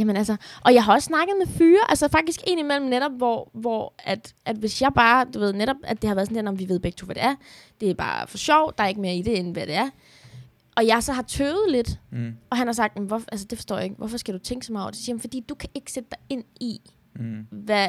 Jamen 0.00 0.16
altså, 0.16 0.36
og 0.64 0.74
jeg 0.74 0.84
har 0.84 0.92
også 0.92 1.06
snakket 1.06 1.34
med 1.38 1.46
fyre, 1.46 1.80
altså 1.88 2.08
faktisk 2.08 2.40
en 2.46 2.58
imellem 2.58 2.86
netop, 2.88 3.12
hvor, 3.16 3.50
hvor 3.54 3.94
at, 3.98 4.34
at 4.44 4.56
hvis 4.56 4.82
jeg 4.82 4.92
bare, 4.94 5.26
du 5.34 5.38
ved 5.38 5.52
netop, 5.52 5.76
at 5.84 6.02
det 6.02 6.08
har 6.08 6.14
været 6.14 6.28
sådan 6.28 6.44
der, 6.44 6.50
om 6.50 6.58
vi 6.58 6.68
ved 6.68 6.78
begge 6.80 6.96
to, 6.96 7.04
hvad 7.06 7.14
det 7.14 7.22
er, 7.24 7.34
det 7.80 7.90
er 7.90 7.94
bare 7.94 8.26
for 8.26 8.38
sjov, 8.38 8.72
der 8.78 8.84
er 8.84 8.88
ikke 8.88 9.00
mere 9.00 9.16
i 9.16 9.22
det, 9.22 9.38
end 9.38 9.52
hvad 9.52 9.66
det 9.66 9.74
er. 9.74 9.88
Og 10.76 10.86
jeg 10.86 11.02
så 11.02 11.12
har 11.12 11.22
tøvet 11.22 11.70
lidt, 11.70 11.98
Mm. 12.10 12.32
og 12.50 12.56
han 12.56 12.66
har 12.66 12.72
sagt, 12.74 12.96
"Men 12.98 13.06
hvorfor, 13.06 13.26
altså 13.32 13.46
det 13.50 13.58
forstår 13.58 13.74
jeg 13.76 13.84
ikke, 13.84 13.96
hvorfor 13.96 14.16
skal 14.16 14.34
du 14.34 14.38
tænke 14.38 14.66
så 14.66 14.72
meget 14.72 14.84
over 14.84 14.90
det? 14.90 14.98
Så 14.98 15.04
siger 15.04 15.14
han, 15.16 15.20
fordi 15.20 15.40
du 15.48 15.54
kan 15.54 15.68
ikke 15.74 15.92
sætte 15.92 16.08
dig 16.10 16.18
ind 16.28 16.44
i, 16.60 16.80
Mm. 17.16 17.46
hvad, 17.50 17.88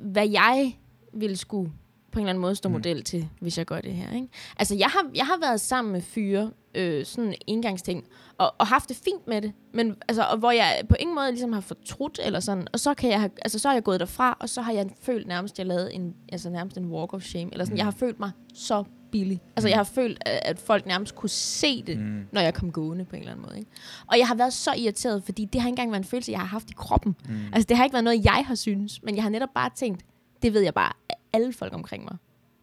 hvad 0.00 0.28
jeg 0.28 0.76
ville 1.14 1.36
skulle 1.36 1.72
på 2.18 2.20
en 2.20 2.24
eller 2.24 2.30
anden 2.30 2.42
måde 2.42 2.54
stå 2.54 2.68
Mm. 2.68 2.72
model 2.72 3.02
til, 3.04 3.28
hvis 3.40 3.58
jeg 3.58 3.66
gør 3.66 3.80
det 3.80 3.92
her. 3.92 4.12
Ikke? 4.14 4.28
Altså, 4.56 4.74
jeg 4.74 4.86
har, 4.88 5.02
jeg 5.14 5.26
har 5.26 5.38
været 5.40 5.60
sammen 5.60 5.92
med 5.92 6.00
fyre, 6.02 6.50
øh, 6.74 7.04
sådan 7.06 7.28
en 7.30 7.34
engangsting, 7.46 8.04
og, 8.38 8.54
og 8.58 8.66
haft 8.66 8.88
det 8.88 8.96
fint 8.96 9.26
med 9.28 9.42
det, 9.42 9.52
men 9.74 9.96
altså, 10.08 10.22
og 10.22 10.38
hvor 10.38 10.50
jeg 10.50 10.82
på 10.88 10.96
ingen 11.00 11.14
måde 11.14 11.30
ligesom 11.30 11.52
har 11.52 11.60
fortrudt, 11.60 12.20
eller 12.24 12.40
sådan, 12.40 12.66
og 12.72 12.80
så, 12.80 12.94
kan 12.94 13.10
jeg 13.10 13.20
have, 13.20 13.30
altså, 13.42 13.58
så 13.58 13.68
er 13.68 13.72
jeg 13.72 13.82
gået 13.84 14.00
derfra, 14.00 14.36
og 14.40 14.48
så 14.48 14.62
har 14.62 14.72
jeg 14.72 14.86
følt 15.02 15.26
nærmest, 15.26 15.54
at 15.54 15.58
jeg 15.58 15.66
lavede 15.66 15.92
en, 15.94 16.14
altså, 16.32 16.50
nærmest 16.50 16.76
en 16.78 16.86
walk 16.86 17.14
of 17.14 17.22
shame, 17.22 17.48
eller 17.52 17.64
sådan, 17.64 17.74
Mm. 17.74 17.78
jeg 17.78 17.86
har 17.86 17.90
følt 17.90 18.20
mig 18.20 18.30
så 18.54 18.84
billig. 19.12 19.40
Altså, 19.56 19.66
Mm. 19.66 19.70
jeg 19.70 19.78
har 19.78 19.84
følt, 19.84 20.22
at, 20.26 20.58
folk 20.58 20.86
nærmest 20.86 21.14
kunne 21.14 21.28
se 21.30 21.82
det, 21.82 21.98
Mm. 21.98 22.26
når 22.32 22.40
jeg 22.40 22.54
kom 22.54 22.72
gående 22.72 23.04
på 23.04 23.16
en 23.16 23.20
eller 23.22 23.32
anden 23.32 23.46
måde. 23.48 23.58
Ikke? 23.58 23.70
Og 24.06 24.18
jeg 24.18 24.26
har 24.28 24.34
været 24.34 24.52
så 24.52 24.74
irriteret, 24.78 25.22
fordi 25.24 25.44
det 25.44 25.60
har 25.60 25.68
ikke 25.68 25.72
engang 25.72 25.90
været 25.90 26.00
en 26.00 26.08
følelse, 26.08 26.32
jeg 26.32 26.40
har 26.40 26.46
haft 26.46 26.70
i 26.70 26.74
kroppen. 26.76 27.16
Mm. 27.28 27.34
Altså, 27.52 27.66
det 27.68 27.76
har 27.76 27.84
ikke 27.84 27.94
været 27.94 28.04
noget, 28.04 28.24
jeg 28.24 28.44
har 28.46 28.54
synes, 28.54 29.02
men 29.02 29.14
jeg 29.16 29.22
har 29.22 29.30
netop 29.30 29.48
bare 29.54 29.70
tænkt, 29.76 30.04
det 30.42 30.54
ved 30.54 30.60
jeg 30.60 30.74
bare, 30.74 30.92
alle 31.32 31.52
folk 31.58 31.74
omkring 31.74 32.04
mig 32.04 32.16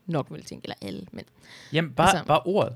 nok 0.08 0.28
vil 0.30 0.44
tænke, 0.46 0.64
eller 0.66 0.76
alle, 0.82 1.02
men 1.12 1.24
Jamen, 1.74 1.92
bare, 1.92 2.08
Altså- 2.08 2.18
altså, 2.18 2.28
bare 2.28 2.40
ordet. 2.46 2.74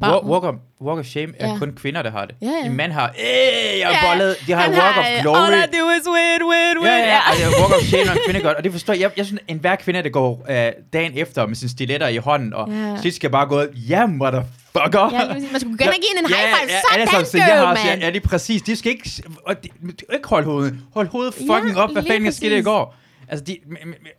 Bare 0.00 0.24
Walk, 0.24 0.44
of, 0.44 0.54
walk 0.80 0.98
of 0.98 1.04
shame 1.06 1.32
er 1.38 1.46
Ja. 1.46 1.52
ja. 1.52 1.58
kun 1.58 1.72
kvinder, 1.72 2.02
der 2.02 2.10
har 2.10 2.24
det. 2.26 2.34
Ja, 2.42 2.46
ja. 2.46 2.66
En 2.66 2.76
mand 2.76 2.92
har, 2.92 3.08
øh, 3.08 3.78
jeg 3.78 3.88
har 3.88 4.06
Ja, 4.08 4.12
bollet, 4.14 4.36
de 4.46 4.52
har 4.52 4.60
han 4.62 4.70
walk 4.70 4.96
of 4.98 5.04
øh, 5.16 5.22
glory. 5.22 5.36
All 5.36 5.54
I 5.54 5.76
do 5.78 5.90
is 5.90 6.06
win, 6.06 6.42
win, 6.50 6.78
win. 6.78 6.86
Ja, 6.86 6.96
ja, 6.96 7.20
det 7.36 7.44
er 7.44 7.60
walk 7.60 7.74
of 7.74 7.82
shame, 7.82 8.04
når 8.04 8.12
en 8.12 8.18
kvinde 8.26 8.40
gør 8.40 8.48
det. 8.48 8.56
Og 8.56 8.64
det 8.64 8.72
forstår 8.72 8.92
jeg. 8.92 9.00
Jeg, 9.02 9.10
jeg 9.16 9.26
synes, 9.26 9.42
en 9.48 9.58
hver 9.58 9.76
kvinde, 9.76 10.02
der 10.02 10.08
går 10.08 10.46
øh, 10.50 10.72
dagen 10.92 11.12
efter 11.18 11.46
med 11.46 11.56
sine 11.56 11.68
stiletter 11.68 12.08
i 12.08 12.16
hånden, 12.16 12.54
og 12.54 12.68
Ja. 12.68 12.74
ja. 12.76 12.96
sidst 13.02 13.16
skal 13.16 13.30
bare 13.30 13.46
gå 13.46 13.62
ja, 13.74 14.06
motherfucker. 14.06 15.10
Ja, 15.12 15.32
lige 15.38 15.48
man 15.52 15.60
skulle 15.60 15.78
gerne 15.78 15.92
give 16.04 16.18
en 16.18 16.26
high 16.26 16.38
five. 16.38 16.70
alle 16.94 17.06
Sådan, 17.10 17.26
sammen, 17.26 17.48
jeg 17.48 17.58
har 17.58 17.76
ja, 17.86 17.96
man. 17.96 18.00
ja, 18.14 18.16
er 18.16 18.20
præcis. 18.20 18.62
De 18.62 18.76
skal 18.76 18.92
ikke, 18.92 19.22
og 19.46 19.64
de, 19.64 19.68
de, 19.82 19.92
ikke 20.14 20.28
holde 20.28 20.46
hovedet. 20.46 20.78
Hold 20.94 21.08
hovedet 21.08 21.34
Ja, 21.40 21.54
fucking 21.56 21.76
op. 21.78 21.92
Hvad 21.92 22.02
lige 22.02 22.12
fanden 22.12 22.32
skete 22.32 22.58
i 22.58 22.62
går? 22.62 22.94
Altså, 23.32 23.44
de, 23.44 23.56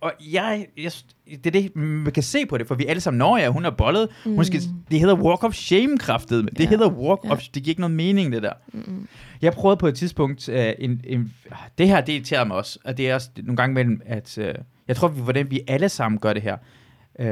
og 0.02 0.14
jeg, 0.32 0.68
jeg, 0.78 0.92
det 1.28 1.46
er 1.46 1.52
det, 1.62 1.76
man 1.76 2.14
kan 2.14 2.24
se 2.24 2.46
på 2.46 2.58
det, 2.58 2.68
for 2.68 2.76
vi 2.76 2.86
alle 2.86 3.00
sammen, 3.02 3.18
når 3.18 3.38
ja, 3.38 3.50
hun 3.50 3.66
er 3.66 3.70
bollet, 3.70 4.10
mm. 4.26 4.36
hun 4.36 4.46
skal, 4.46 4.62
det 4.92 5.00
hedder 5.00 5.16
walk 5.16 5.44
of 5.44 5.54
shame 5.54 5.98
kraftet, 5.98 6.50
det 6.52 6.60
Ja. 6.60 6.70
hedder 6.70 6.90
walk 6.92 7.20
Ja. 7.24 7.32
of, 7.32 7.40
det 7.42 7.64
giver 7.64 7.72
ikke 7.72 7.82
noget 7.82 7.96
mening, 7.96 8.32
det 8.32 8.44
der. 8.44 8.54
Mm-mm. 8.74 9.08
Jeg 9.42 9.54
prøvede 9.54 9.78
på 9.78 9.88
et 9.88 9.96
tidspunkt, 9.96 10.50
uh, 10.50 10.56
en, 10.80 11.02
en, 11.04 11.34
det 11.78 11.88
her, 11.88 12.02
det 12.02 12.14
irriterer 12.14 12.44
mig 12.46 12.58
også, 12.58 12.80
og 12.84 12.98
det 12.98 13.10
er 13.10 13.16
også 13.16 13.30
nogle 13.38 13.58
gange 13.58 13.74
mellem, 13.74 14.02
at 14.06 14.38
uh, 14.38 14.46
jeg 14.88 14.96
tror, 14.96 15.08
vi, 15.08 15.22
hvordan 15.22 15.52
vi 15.52 15.62
alle 15.68 15.90
sammen 15.90 16.20
gør 16.20 16.34
det 16.34 16.42
her. 16.42 16.58
Uh, 17.20 17.26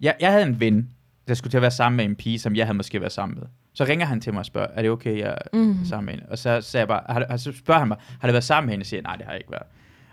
jeg, 0.00 0.14
jeg 0.20 0.30
havde 0.32 0.46
en 0.46 0.60
ven, 0.60 0.90
der 1.28 1.34
skulle 1.34 1.50
til 1.50 1.58
at 1.58 1.62
være 1.62 1.70
sammen 1.70 1.96
med 1.96 2.04
en 2.04 2.14
pige, 2.16 2.38
som 2.38 2.56
jeg 2.56 2.66
havde 2.66 2.76
måske 2.76 3.00
været 3.00 3.12
sammen 3.12 3.38
med. 3.38 3.46
Så 3.74 3.84
ringer 3.84 4.06
han 4.06 4.20
til 4.20 4.32
mig 4.32 4.40
og 4.40 4.46
spørger, 4.46 4.66
er 4.74 4.82
det 4.82 4.90
okay, 4.90 5.18
jeg 5.18 5.28
er 5.52 5.56
Mm. 5.58 5.76
sammen 5.84 6.04
med 6.06 6.14
hende? 6.14 6.26
Og 6.30 6.38
så, 6.38 6.60
sagde 6.60 6.80
jeg 6.80 6.88
bare, 6.88 7.26
har, 7.28 7.36
så 7.36 7.52
spørger 7.52 7.78
han 7.78 7.88
mig, 7.88 7.96
har 8.20 8.28
det 8.28 8.32
været 8.32 8.44
sammen 8.44 8.66
med 8.66 8.72
hende? 8.72 8.82
Og 8.82 8.86
siger 8.86 9.02
nej, 9.02 9.16
det 9.16 9.24
har 9.24 9.32
jeg 9.32 9.40
ikke 9.40 9.50
været. 9.52 9.66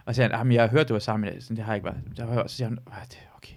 Og 0.05 0.16
så 0.16 0.16
siger 0.16 0.28
han, 0.30 0.38
"Jamen, 0.38 0.53
jeg 0.53 0.62
har 0.64 0.70
hørt, 0.70 0.89
du 0.89 0.93
var 0.93 0.99
sammen 0.99 1.22
med 1.22 1.30
hende. 1.30 1.43
Sådan, 1.43 1.57
det 1.57 1.66
har 1.66 1.72
jeg 1.74 1.78
ikke 1.78 1.86
været. 1.86 1.97
Så, 2.16 2.41
og 2.41 2.49
så 2.49 2.55
siger 2.55 2.68
han, 2.68 2.78
"Ah, 2.91 3.07
det 3.10 3.18
okay. 3.38 3.53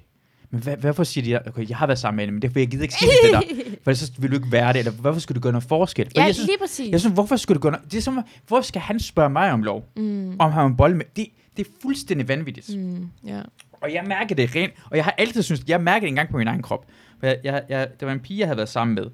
Men 0.51 0.63
hvad, 0.63 0.77
hvorfor 0.77 1.05
siger 1.05 1.39
de, 1.41 1.49
okay, 1.49 1.69
jeg 1.69 1.77
har 1.77 1.87
været 1.87 1.99
sammen 1.99 2.17
med 2.17 2.23
hende, 2.25 2.33
men 2.33 2.43
det 2.43 2.49
er 2.49 2.53
fordi, 2.53 2.61
jeg 2.61 2.69
gider 2.71 2.83
ikke 2.83 2.95
sige 2.95 3.11
det 3.11 3.19
til 3.23 3.57
dig. 3.59 3.67
For 3.85 3.93
så 3.93 4.13
vil 4.19 4.31
du 4.31 4.37
ikke 4.37 4.53
være 4.53 4.73
det, 4.73 4.79
eller 4.79 4.93
hvorfor 4.93 5.21
skulle 5.21 5.37
du 5.37 5.41
gøre 5.43 5.53
noget 5.53 5.65
forskel? 5.65 6.07
For 6.07 6.13
Ja, 6.21 6.25
jeg 6.25 6.35
synes, 6.35 6.47
lige 6.47 6.59
præcis. 6.59 6.91
jeg 6.93 7.01
synes, 7.01 7.15
hvorfor 7.15 7.37
skulle 7.37 7.57
du 7.57 7.63
gøre 7.63 7.73
noget? 7.73 7.93
Det 7.93 7.99
er 7.99 8.03
som, 8.03 8.21
hvorfor 8.47 8.63
skal 8.63 8.81
han 8.83 9.01
spørge 9.01 9.31
mig 9.31 9.53
om 9.53 9.63
lov? 9.63 9.89
Mm. 9.97 10.31
Om 10.39 10.41
han 10.41 10.53
har 10.53 10.67
en 10.67 10.77
bold 10.77 10.95
med? 10.95 11.05
Det, 11.17 11.27
det 11.57 11.67
er 11.67 11.71
fuldstændig 11.83 12.29
vanvittigt. 12.29 12.79
Mm. 12.79 13.09
Ja. 13.27 13.41
Og 13.81 13.95
jeg 13.95 14.05
mærker 14.07 14.35
det 14.35 14.57
rent, 14.57 14.73
og 14.91 14.97
jeg 14.97 15.05
har 15.05 15.15
altid 15.19 15.43
synes, 15.43 15.63
jeg 15.69 15.81
mærker 15.81 16.01
det 16.01 16.09
engang 16.09 16.29
på 16.31 16.37
min 16.37 16.49
egen 16.49 16.63
krop. 16.63 16.87
For 17.21 17.27
jeg, 17.27 17.37
jeg, 17.45 17.63
jeg, 17.69 17.89
der 18.01 18.07
var 18.07 18.13
en 18.13 18.21
pige, 18.21 18.39
jeg 18.39 18.47
havde 18.49 18.57
været 18.57 18.69
sammen 18.69 18.95
med, 18.95 19.05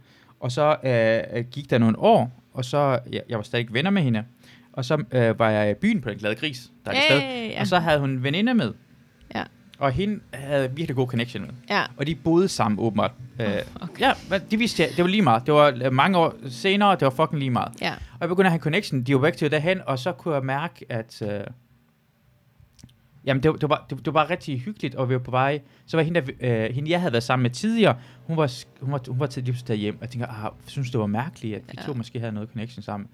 og 0.40 0.52
så 0.52 0.76
øh, 0.84 1.44
gik 1.44 1.70
der 1.70 1.78
nogle 1.78 1.98
år, 1.98 2.42
og 2.54 2.64
så, 2.64 2.98
jeg, 3.12 3.22
jeg 3.28 3.36
var 3.38 3.42
stadig 3.42 3.66
venner 3.70 3.90
med 3.90 4.02
hende, 4.02 4.24
og 4.72 4.84
så 4.84 5.04
øh, 5.12 5.38
var 5.38 5.50
jeg 5.50 5.70
i 5.70 5.74
byen 5.74 6.00
på 6.00 6.10
den 6.10 6.18
glade 6.18 6.34
gris, 6.34 6.70
der 6.84 6.90
er 6.90 6.96
et 6.96 7.02
sted, 7.02 7.20
Hey, 7.20 7.50
ja. 7.50 7.60
og 7.60 7.66
så 7.66 7.78
havde 7.78 8.00
hun 8.00 8.10
en 8.10 8.22
veninde 8.22 8.54
med, 8.54 8.72
Ja. 9.34 9.42
og 9.78 9.92
hende 9.92 10.20
havde 10.34 10.70
virkelig 10.74 10.96
god 10.96 11.06
connection 11.08 11.42
med, 11.42 11.50
ja. 11.70 11.82
og 11.96 12.06
de 12.06 12.14
boede 12.14 12.48
sammen 12.48 12.78
åbenbart. 12.80 13.12
Øh, 13.40 13.48
okay. 13.80 14.00
Ja, 14.00 14.12
men 14.30 14.40
de 14.50 14.56
vidste, 14.56 14.82
jeg- 14.82 14.90
det 14.96 15.04
var 15.04 15.10
lige 15.10 15.22
meget. 15.22 15.46
Det 15.46 15.54
var 15.54 15.72
øh, 15.84 15.92
mange 15.92 16.18
år 16.18 16.34
senere, 16.48 16.92
det 16.92 17.02
var 17.02 17.10
fucking 17.10 17.38
lige 17.38 17.50
meget. 17.50 17.72
Ja. 17.80 17.90
Og 17.92 18.20
jeg 18.20 18.28
begyndte 18.28 18.46
at 18.46 18.52
have 18.52 18.60
connection, 18.60 19.02
de 19.02 19.14
var 19.14 19.20
væk 19.20 19.36
til 19.36 19.50
derhen, 19.50 19.80
og 19.86 19.98
så 19.98 20.12
kunne 20.12 20.34
jeg 20.34 20.44
mærke, 20.44 20.86
at... 20.88 21.22
Øh, 21.22 21.40
jamen, 23.28 23.42
det, 23.42 23.50
var- 23.50 23.56
det, 23.56 23.68
var, 23.70 23.86
det, 23.90 23.98
det 23.98 24.06
var 24.06 24.12
bare 24.12 24.30
rigtig 24.30 24.60
hyggeligt, 24.60 24.94
og 24.94 25.08
vi 25.08 25.14
var 25.14 25.20
på 25.20 25.30
vej. 25.30 25.60
Så 25.86 25.96
var 25.96 26.04
hende, 26.04 26.20
der, 26.20 26.32
øh, 26.68 26.74
hende 26.74 26.90
jeg 26.90 27.00
havde 27.00 27.12
været 27.12 27.22
sammen 27.24 27.42
med 27.42 27.50
tidligere, 27.50 27.96
hun 28.26 28.36
var, 28.36 28.52
hun 28.80 28.92
var, 28.92 29.00
hun 29.08 29.20
var 29.20 29.26
til 29.26 29.44
lige 29.44 29.76
hjem, 29.76 29.94
og 29.94 30.00
jeg 30.02 30.10
tænker, 30.10 30.26
ah, 30.26 30.42
jeg 30.42 30.50
synes 30.66 30.90
det 30.90 31.00
var 31.00 31.06
mærkeligt, 31.06 31.56
at 31.56 31.62
vi 31.68 31.74
Ja. 31.78 31.82
to 31.86 31.94
måske 31.94 32.20
havde 32.20 32.32
noget 32.32 32.48
connection 32.48 32.82
sammen. 32.82 33.08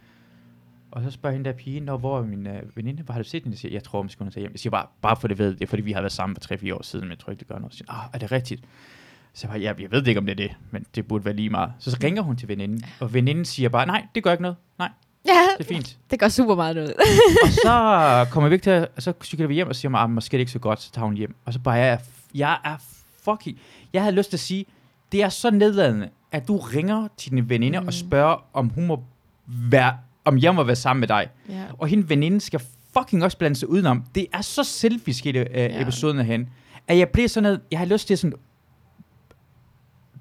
Og 0.91 1.03
så 1.03 1.11
spørger 1.11 1.33
hende 1.37 1.51
der 1.51 1.57
pige, 1.57 1.81
Nå, 1.81 1.97
hvor 1.97 2.19
er 2.19 2.23
min 2.27 2.47
øh, 2.47 2.77
veninde, 2.77 3.03
hvor 3.03 3.13
har 3.13 3.23
du 3.23 3.29
set 3.29 3.43
hende? 3.43 3.55
Jeg 3.55 3.59
siger, 3.59 3.73
jeg 3.73 3.83
tror, 3.83 4.03
måske 4.03 4.19
hun 4.19 4.27
er 4.29 4.33
taget 4.33 4.43
hjem. 4.43 4.53
Jeg 4.53 4.61
siger 4.61 4.71
bare, 4.71 4.87
bare 5.03 5.17
for 5.17 5.29
det 5.29 5.39
ved, 5.39 5.53
det 5.55 5.63
er 5.63 5.67
fordi, 5.67 5.83
vi 5.83 5.93
har 5.93 6.01
været 6.01 6.13
sammen 6.13 6.37
for 6.43 6.55
3-4 6.55 6.75
år 6.75 6.83
siden, 6.83 7.05
men 7.05 7.11
jeg 7.11 7.19
tror 7.19 7.31
ikke, 7.31 7.41
det 7.41 7.49
gør 7.49 7.59
noget. 7.59 7.73
Så 7.73 7.79
siger, 7.79 7.93
ah, 7.93 8.09
er 8.13 8.19
det 8.19 8.33
rigtigt? 8.33 8.65
Så 9.33 9.47
jeg 9.47 9.51
bare, 9.51 9.61
ja, 9.61 9.83
jeg 9.83 9.91
ved 9.93 10.07
ikke, 10.07 10.19
om 10.21 10.27
det 10.27 10.33
er 10.41 10.49
det, 10.49 10.57
men 10.71 10.87
det 10.95 11.07
burde 11.09 11.25
være 11.25 11.35
lige 11.35 11.51
meget. 11.51 11.73
Så, 11.79 11.91
så 11.91 11.97
ringer 12.05 12.23
hun 12.23 12.37
til 12.37 12.49
veninden, 12.49 12.85
og 13.01 13.15
veninden 13.15 13.45
siger 13.45 13.69
bare, 13.69 13.87
nej, 13.87 14.07
det 14.15 14.23
gør 14.23 14.31
ikke 14.33 14.43
noget. 14.43 14.57
Nej, 14.79 14.89
ja. 15.27 15.33
det 15.59 15.65
er 15.65 15.69
fint. 15.75 15.99
Det 16.11 16.21
går 16.21 16.29
super 16.29 16.55
meget 16.55 16.77
ud. 16.77 16.93
og 17.45 17.49
så 17.53 18.27
kommer 18.31 18.49
vi 18.49 18.55
ikke 18.55 18.63
til 18.65 18.71
at, 18.71 18.89
så 18.99 19.13
cykler 19.25 19.47
vi 19.47 19.55
hjem 19.55 19.69
og 19.69 19.77
siger 19.77 19.95
ah, 19.97 20.11
måske 20.11 20.35
er 20.35 20.39
det 20.39 20.41
ikke 20.43 20.53
så 20.53 20.59
godt, 20.59 20.83
så 20.83 20.93
tager 20.93 21.05
hun 21.07 21.15
hjem. 21.17 21.35
Og 21.45 21.53
så 21.53 21.59
bare, 21.59 21.75
jeg 21.75 21.89
er, 21.89 21.99
jeg 22.35 22.59
er 22.65 22.77
fucking, 23.25 23.59
jeg 23.93 24.03
havde 24.03 24.17
lyst 24.17 24.31
til 24.31 24.37
at 24.37 24.41
sige, 24.41 24.65
det 25.13 25.23
er 25.23 25.29
så 25.29 25.51
nedladende, 25.51 26.09
at 26.33 26.49
du 26.49 26.57
ringer 26.57 27.09
til 27.17 27.31
din 27.31 27.49
veninde 27.49 27.81
mm. 27.81 27.87
Og 27.87 27.93
spørger, 27.93 28.45
om 28.53 28.69
hun 28.69 28.87
må 28.87 29.05
være, 29.47 29.97
om 30.25 30.39
jeg 30.39 30.55
må 30.55 30.63
være 30.63 30.77
sammen 30.77 31.01
med 31.01 31.09
dig. 31.09 31.29
ja. 31.49 31.63
Og 31.79 31.89
hende 31.89 32.09
veninde 32.09 32.41
skal 32.41 32.61
fucking 32.99 33.25
også 33.25 33.39
blande 33.39 33.57
sig 33.57 33.69
udenom. 33.69 34.05
Det 34.15 34.27
er 34.33 34.41
så 34.41 34.65
selfish 34.65 35.27
i 35.27 35.31
øh, 35.31 35.47
Ja. 35.55 35.83
episoden 35.83 36.19
af 36.19 36.25
hende, 36.25 36.47
at 36.89 36.99
jeg 36.99 37.09
bliver 37.09 37.29
sådan 37.29 37.43
noget, 37.43 37.61
jeg 37.71 37.79
har 37.79 37.87
lyst 37.87 38.07
til 38.07 38.19
sådan, 38.19 38.35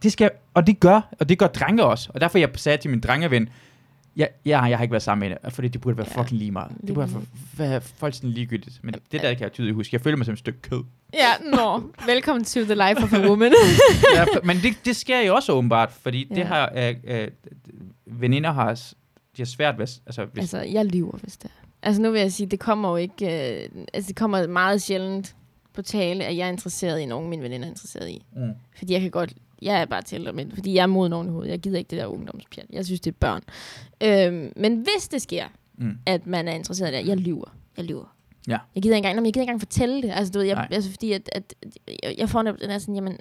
det 0.04 0.12
skal, 0.12 0.32
og 0.54 0.68
det 0.68 0.80
gør, 0.80 1.02
og 1.20 1.30
det 1.30 1.38
gør 1.40 1.48
drenge 1.48 1.84
også. 1.84 2.10
Og 2.14 2.22
derfor 2.22 2.38
jeg 2.38 2.50
sagde 2.56 2.78
til 2.78 2.90
min 2.92 3.00
drengeven, 3.00 3.50
ja, 4.18 4.26
ja, 4.46 4.62
jeg 4.64 4.78
har 4.78 4.84
ikke 4.84 4.92
været 4.92 5.04
sammen 5.04 5.30
med 5.30 5.38
hende, 5.38 5.52
fordi 5.56 5.68
det 5.68 5.82
burde 5.82 5.98
være 5.98 6.08
Ja, 6.16 6.22
fucking 6.22 6.40
lige 6.40 6.52
meget. 6.52 6.70
Det 6.72 6.84
lige 6.84 6.94
burde 6.96 7.14
være, 7.14 7.70
være 7.72 7.82
fuldstændig 7.82 8.36
ligegyldigt. 8.38 8.80
Men 8.84 8.94
det 8.94 9.22
der 9.22 9.34
kan 9.34 9.42
jeg 9.42 9.52
tydeligt 9.52 9.76
huske. 9.76 9.94
Jeg 9.96 10.02
føler 10.02 10.18
mig 10.18 10.26
som 10.26 10.34
et 10.34 10.40
stykke 10.40 10.62
kød. 10.62 10.84
Ja, 11.14 11.32
nå. 11.56 11.84
Velkommen 12.06 12.44
to 12.46 12.60
the 12.64 12.74
life 12.76 13.04
of 13.04 13.14
a 13.14 13.28
woman. 13.30 13.52
ja, 14.16 14.26
men 14.44 14.58
det, 14.58 14.74
det 14.86 14.96
sker 14.96 15.20
jo 15.20 15.36
også 15.36 15.54
åbenbart, 15.54 15.92
fordi 15.92 16.28
Ja. 16.30 16.36
det 16.36 16.46
har 16.46 16.72
øh, 16.78 16.96
øh, 17.04 17.28
veninder 18.06 18.52
har, 18.52 18.74
de 19.38 19.42
har 19.42 19.46
svært 19.46 19.78
ved, 19.80 19.88
altså, 20.06 20.26
hvis, 20.26 20.42
altså, 20.54 20.62
jeg 20.74 20.86
lyver, 20.86 21.18
hvis 21.18 21.38
det 21.38 21.46
er. 21.46 21.68
Altså, 21.84 22.02
nu 22.02 22.12
vil 22.12 22.22
jeg 22.22 22.32
sige, 22.32 22.48
det 22.48 22.60
kommer 22.60 22.90
jo 22.90 22.96
ikke... 22.96 23.26
Øh, 23.64 23.70
altså, 23.94 24.08
det 24.08 24.16
kommer 24.16 24.48
meget 24.48 24.82
sjældent 24.82 25.36
på 25.74 25.82
tale, 25.82 26.26
at 26.26 26.38
jeg 26.38 26.46
er 26.48 26.52
interesseret 26.52 27.00
i 27.00 27.06
nogen, 27.06 27.30
mine 27.30 27.44
veninder 27.44 27.66
er 27.68 27.70
interesseret 27.72 28.10
i. 28.10 28.26
mm, 28.36 28.52
Fordi 28.78 28.94
jeg 28.94 29.02
kan 29.02 29.12
godt... 29.12 29.34
Jeg 29.64 29.82
er 29.82 29.86
bare 29.86 30.02
til 30.02 30.34
men 30.36 30.52
fordi 30.52 30.74
jeg 30.74 30.84
er 30.84 30.88
moden 30.88 31.14
oven 31.14 31.28
i 31.28 31.30
hovedet. 31.30 31.52
Jeg 31.52 31.60
gider 31.60 31.78
ikke 31.78 31.90
det 31.90 32.00
der 32.00 32.06
ungdomspjat. 32.06 32.66
Jeg 32.70 32.86
synes, 32.86 33.02
det 33.02 33.12
er 33.12 33.16
børn. 33.20 33.42
Øhm, 34.04 34.54
men 34.56 34.76
hvis 34.78 35.08
det 35.08 35.22
sker, 35.22 35.46
mm, 35.78 35.98
at 36.06 36.28
man 36.28 36.48
er 36.48 36.54
interesseret 36.54 36.94
i 36.94 36.98
det, 36.98 37.08
jeg 37.08 37.18
lyver. 37.18 37.56
Jeg 37.78 37.86
lyver. 37.86 38.16
Ja. 38.48 38.58
Jeg 38.76 38.84
gider 38.84 38.96
ikke 38.96 38.98
engang, 38.98 39.16
nå, 39.16 39.22
men 39.22 39.26
jeg 39.26 39.34
gider 39.34 39.42
ikke 39.44 39.52
engang 39.52 39.62
fortælle 39.62 40.02
det. 40.02 40.12
Altså, 40.12 40.32
du 40.32 40.40
ved, 40.40 40.46
jeg, 40.46 40.56
Nej. 40.56 40.68
altså 40.72 40.92
fordi 40.92 41.12
at, 41.12 41.30
at, 41.32 41.54
jeg, 42.04 42.16
jeg 42.18 42.30
får 42.30 42.42
den 42.42 42.70
her 42.70 42.80
sådan, 42.80 42.96
jamen, 42.96 43.18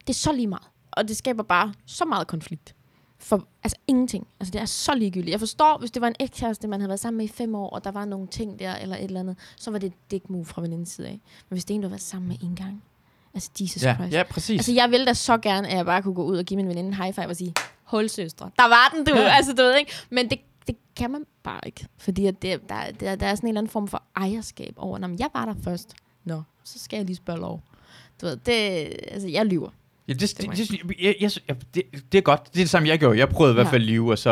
det 0.00 0.08
er 0.08 0.12
så 0.12 0.32
lige 0.32 0.46
meget. 0.46 0.66
Og 0.90 1.08
det 1.08 1.16
skaber 1.16 1.42
bare 1.42 1.74
så 1.86 2.04
meget 2.04 2.26
konflikt. 2.26 2.74
for 3.18 3.48
altså 3.62 3.76
ingenting. 3.86 4.26
Altså 4.40 4.52
det 4.52 4.60
er 4.60 4.64
så 4.64 4.94
ligegyldigt. 4.94 5.30
Jeg 5.30 5.38
forstår, 5.40 5.78
hvis 5.78 5.90
det 5.90 6.02
var 6.02 6.08
en 6.08 6.14
ekskæreste, 6.20 6.68
man 6.68 6.80
havde 6.80 6.88
været 6.88 7.00
sammen 7.00 7.16
med 7.16 7.24
i 7.24 7.28
fem 7.28 7.54
år, 7.54 7.70
og 7.70 7.84
der 7.84 7.90
var 7.90 8.04
nogle 8.04 8.26
ting 8.26 8.58
der, 8.58 8.74
eller 8.76 8.96
et 8.96 9.04
eller 9.04 9.20
andet, 9.20 9.36
så 9.56 9.70
var 9.70 9.78
det 9.78 9.86
et 9.86 10.10
dick 10.10 10.30
move 10.30 10.44
fra 10.44 10.62
venindens 10.62 10.88
side 10.88 11.06
af. 11.06 11.20
Men 11.48 11.54
hvis 11.54 11.64
det 11.64 11.74
er 11.74 11.76
en, 11.76 11.80
du 11.82 11.88
har 11.88 11.90
været 11.90 12.02
sammen 12.02 12.28
med 12.28 12.36
en 12.42 12.56
gang, 12.56 12.82
altså 13.38 13.50
Jesus 13.60 13.82
Ja, 13.82 13.94
Christ. 13.94 14.12
ja, 14.12 14.22
præcis. 14.22 14.58
Altså 14.58 14.72
jeg 14.72 14.90
ville 14.90 15.06
da 15.06 15.14
så 15.14 15.38
gerne, 15.38 15.68
at 15.68 15.76
jeg 15.76 15.84
bare 15.86 16.02
kunne 16.02 16.14
gå 16.14 16.24
ud 16.24 16.36
og 16.36 16.44
give 16.44 16.56
min 16.56 16.68
veninde 16.68 16.88
en 16.88 16.94
high 16.94 17.14
five 17.14 17.26
og 17.26 17.36
sige, 17.36 17.54
hulsøstre. 17.84 18.50
Der 18.56 18.68
var 18.68 18.92
den, 18.94 19.04
du. 19.04 19.14
Ja. 19.14 19.36
altså 19.36 19.52
du 19.52 19.62
ved 19.62 19.76
ikke. 19.78 19.92
Men 20.10 20.30
det, 20.30 20.38
det 20.66 20.76
kan 20.96 21.10
man 21.10 21.24
bare 21.44 21.60
ikke. 21.66 21.86
Fordi 21.98 22.26
at 22.26 22.42
det, 22.42 22.68
der, 22.68 22.74
der, 23.00 23.14
der 23.16 23.26
er 23.26 23.34
sådan 23.34 23.46
en 23.46 23.48
eller 23.48 23.60
anden 23.60 23.70
form 23.70 23.88
for 23.88 24.02
ejerskab 24.16 24.72
over, 24.76 24.98
når 24.98 25.10
jeg 25.18 25.28
var 25.34 25.44
der 25.44 25.54
først. 25.64 25.94
Nå, 26.24 26.42
så 26.64 26.78
skal 26.78 26.96
jeg 26.96 27.06
lige 27.06 27.16
spørge 27.16 27.40
lov. 27.40 27.62
Du 28.20 28.26
ved, 28.26 28.36
det, 28.36 28.52
altså 29.12 29.28
jeg 29.28 29.46
lyver. 29.46 29.70
Ja, 30.08 30.12
det, 30.12 30.20
Det 30.20 30.38
det, 30.38 30.80
jeg, 31.00 31.14
jeg, 31.20 31.30
jeg, 31.48 31.56
det, 31.74 31.82
det 32.12 32.18
er 32.18 32.22
godt. 32.22 32.40
Det 32.44 32.60
er 32.60 32.64
det 32.64 32.70
samme, 32.70 32.88
jeg 32.88 32.98
gjorde. 32.98 33.18
Jeg 33.18 33.28
prøvede 33.28 33.52
i 33.52 33.54
hvert 33.54 33.66
fald 33.68 33.82
at 33.82 33.88
lyve, 33.88 34.10
og 34.12 34.18
så 34.18 34.30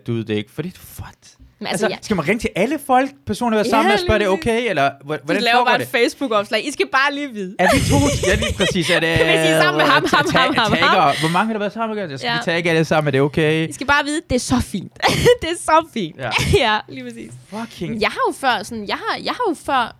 uh, 0.00 0.06
du 0.06 0.22
det 0.22 0.30
ikke. 0.34 0.50
Fordi, 0.50 0.72
what? 1.00 1.36
Men 1.58 1.66
Altså, 1.66 1.86
altså, 1.86 1.94
jeg, 1.94 1.98
skal 2.02 2.16
man 2.16 2.28
ringe 2.28 2.40
til 2.40 2.50
alle 2.56 2.78
folk, 2.78 3.10
personer, 3.26 3.56
der 3.56 3.64
er 3.64 3.68
sammen 3.70 3.90
Ja, 3.90 3.94
og 3.94 4.00
spørge, 4.00 4.18
det 4.18 4.24
er 4.26 4.30
okay, 4.30 4.68
eller 4.70 4.90
hvordan 5.04 5.26
laver 5.42 5.56
foregår 5.56 5.64
bare 5.70 5.78
det? 5.78 5.84
et 5.84 5.88
Facebook-opslag. 5.88 6.66
I 6.68 6.70
skal 6.72 6.86
bare 6.92 7.14
lige 7.14 7.32
vide. 7.32 7.56
Er 7.58 7.68
vi 7.74 7.80
to? 7.90 7.96
Ja, 8.26 8.34
lige 8.34 8.54
præcis. 8.56 8.90
Er 8.90 9.00
det, 9.06 9.18
Kan 9.18 9.26
vi 9.26 9.32
sige 9.46 9.60
sammen 9.62 9.76
med 9.78 9.86
ham, 9.86 10.04
ham, 10.12 10.26
ham, 10.32 10.54
ham, 10.54 10.72
tagger, 10.72 11.20
Hvor 11.20 11.28
mange 11.28 11.46
har 11.46 11.52
der 11.52 11.58
været 11.58 11.72
sammen 11.72 11.96
med? 11.96 12.10
Jeg 12.10 12.18
skal 12.18 12.28
Ja. 12.28 12.38
tagge 12.44 12.70
alle 12.70 12.84
sammen, 12.84 13.08
er 13.08 13.10
det 13.12 13.20
okay? 13.20 13.68
I 13.68 13.72
skal 13.72 13.86
bare 13.86 14.04
vide, 14.04 14.20
det 14.30 14.36
er 14.36 14.40
så 14.40 14.60
fint. 14.60 14.92
det 15.42 15.50
er 15.50 15.56
så 15.58 15.86
fint. 15.94 16.16
Ja. 16.18 16.30
ja, 16.64 16.78
lige 16.88 17.04
præcis. 17.04 17.32
Fucking. 17.48 18.00
Jeg 18.00 18.08
har 18.10 18.20
jo 18.28 18.32
før, 18.32 18.62
sådan, 18.62 18.88
jeg 18.88 18.96
har, 18.96 19.16
jeg 19.24 19.32
har 19.32 19.44
jo 19.48 19.54
før 19.54 19.96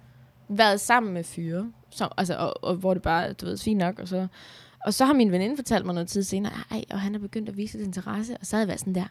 været 0.48 0.80
sammen 0.80 1.14
med 1.14 1.24
fyre, 1.24 1.66
som, 1.90 2.10
altså, 2.18 2.34
og, 2.34 2.64
og, 2.64 2.74
hvor 2.74 2.94
det 2.94 3.02
bare, 3.02 3.32
du 3.32 3.46
ved, 3.46 3.58
fint 3.58 3.78
nok, 3.78 3.98
og 3.98 4.08
så, 4.08 4.26
og 4.86 4.94
så 4.94 5.04
har 5.04 5.12
min 5.12 5.32
veninde 5.32 5.56
fortalt 5.56 5.84
mig 5.86 5.94
noget 5.94 6.08
tid 6.08 6.22
senere, 6.22 6.52
ej, 6.70 6.84
og 6.90 7.00
han 7.00 7.14
er 7.14 7.18
begyndt 7.18 7.48
at 7.48 7.56
vise 7.56 7.76
lidt 7.76 7.86
interesse, 7.86 8.36
og 8.40 8.46
så 8.46 8.56
havde 8.56 8.62
jeg 8.62 8.68
været 8.68 8.80
sådan 8.80 8.94
der, 8.94 9.04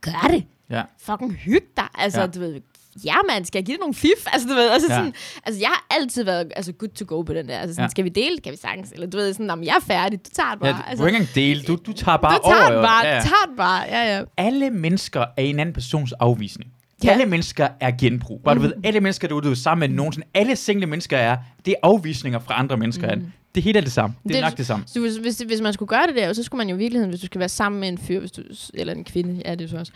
gør 0.00 0.28
det, 0.30 0.44
Ja. 0.70 0.82
fucking 1.00 1.32
hyg 1.32 1.62
dig, 1.76 1.84
altså, 1.94 2.20
ja. 2.20 2.26
Du 2.26 2.38
ved, 2.40 2.60
ja 3.04 3.14
man, 3.28 3.44
skal 3.44 3.58
jeg 3.58 3.66
give 3.66 3.74
dig 3.76 3.80
nogle 3.80 3.94
fif, 3.94 4.26
altså, 4.32 4.48
du 4.48 4.54
ved, 4.54 4.70
altså, 4.70 4.88
Ja. 4.92 4.96
sådan, 4.98 5.12
altså, 5.46 5.60
jeg 5.60 5.68
har 5.68 5.86
altid 5.90 6.24
været, 6.24 6.52
altså, 6.56 6.72
good 6.72 6.88
to 6.90 7.04
go 7.08 7.22
på 7.22 7.34
den 7.34 7.48
der, 7.48 7.58
altså, 7.58 7.74
sådan, 7.74 7.84
Ja. 7.84 7.88
skal 7.90 8.04
vi 8.04 8.08
dele, 8.08 8.38
kan 8.44 8.52
vi 8.52 8.56
sagtens, 8.56 8.92
eller 8.92 9.06
du 9.06 9.16
ved, 9.16 9.32
sådan, 9.32 9.46
jamen, 9.46 9.64
jeg 9.64 9.74
er 9.76 9.84
færdig, 9.86 10.24
du 10.26 10.30
tager 10.34 10.50
det 10.50 10.60
bare, 10.60 10.68
Ja, 10.70 10.76
du 10.76 10.82
altså, 10.88 11.06
ikke 11.06 11.16
engang 11.16 11.34
dele. 11.34 11.62
Du, 11.62 11.76
du 11.86 11.92
tager 11.92 12.16
bare 12.18 12.34
du 12.38 12.40
tager 12.44 12.62
over. 12.62 12.72
det 12.72 12.82
bare, 12.82 13.06
Ja, 13.06 13.14
ja. 13.14 13.20
tager 13.20 13.46
det 13.48 13.56
bare, 13.56 13.82
ja, 13.82 14.16
ja. 14.18 14.22
Alle 14.36 14.70
mennesker 14.70 15.20
er 15.20 15.42
en 15.42 15.58
anden 15.60 15.72
persons 15.72 16.12
afvisning. 16.12 16.70
Ja. 17.04 17.10
Alle 17.10 17.26
mennesker 17.26 17.68
er 17.80 17.90
genbrug. 18.00 18.40
Bare 18.44 18.54
du 18.54 18.60
ved, 18.60 18.72
alle 18.84 19.00
mennesker, 19.00 19.28
du, 19.28 19.40
du 19.40 19.50
er 19.50 19.54
sammen 19.54 19.90
med 19.90 19.96
nogen, 19.96 20.12
sådan, 20.12 20.28
alle 20.34 20.56
single 20.56 20.86
mennesker 20.86 21.18
er, 21.18 21.36
det 21.64 21.70
er 21.70 21.76
afvisninger 21.82 22.38
fra 22.38 22.58
andre 22.58 22.76
mennesker. 22.76 23.14
Mm. 23.14 23.32
Det 23.54 23.62
hele 23.62 23.78
er 23.78 23.82
det 23.82 23.92
samme. 23.92 24.16
Det, 24.22 24.28
Det- 24.32 24.38
er 24.38 24.42
nok 24.42 24.56
det 24.56 24.66
samme. 24.66 24.84
Så 24.88 25.00
hvis, 25.00 25.16
hvis, 25.16 25.38
hvis 25.38 25.60
man 25.60 25.72
skulle 25.72 25.88
gøre 25.88 26.06
det 26.06 26.16
der, 26.16 26.32
så 26.32 26.42
skulle 26.42 26.58
man 26.58 26.68
jo 26.68 26.74
i 26.74 26.78
virkeligheden, 26.78 27.10
hvis 27.10 27.20
du 27.20 27.26
skal 27.26 27.38
være 27.38 27.48
sammen 27.48 27.80
med 27.80 27.88
en 27.88 27.98
fyr, 27.98 28.20
hvis 28.20 28.32
du, 28.32 28.42
eller 28.74 28.92
en 28.94 29.04
kvinde, 29.04 29.42
ja 29.44 29.54
det 29.54 29.64
er 29.64 29.68
så 29.68 29.78
også, 29.78 29.92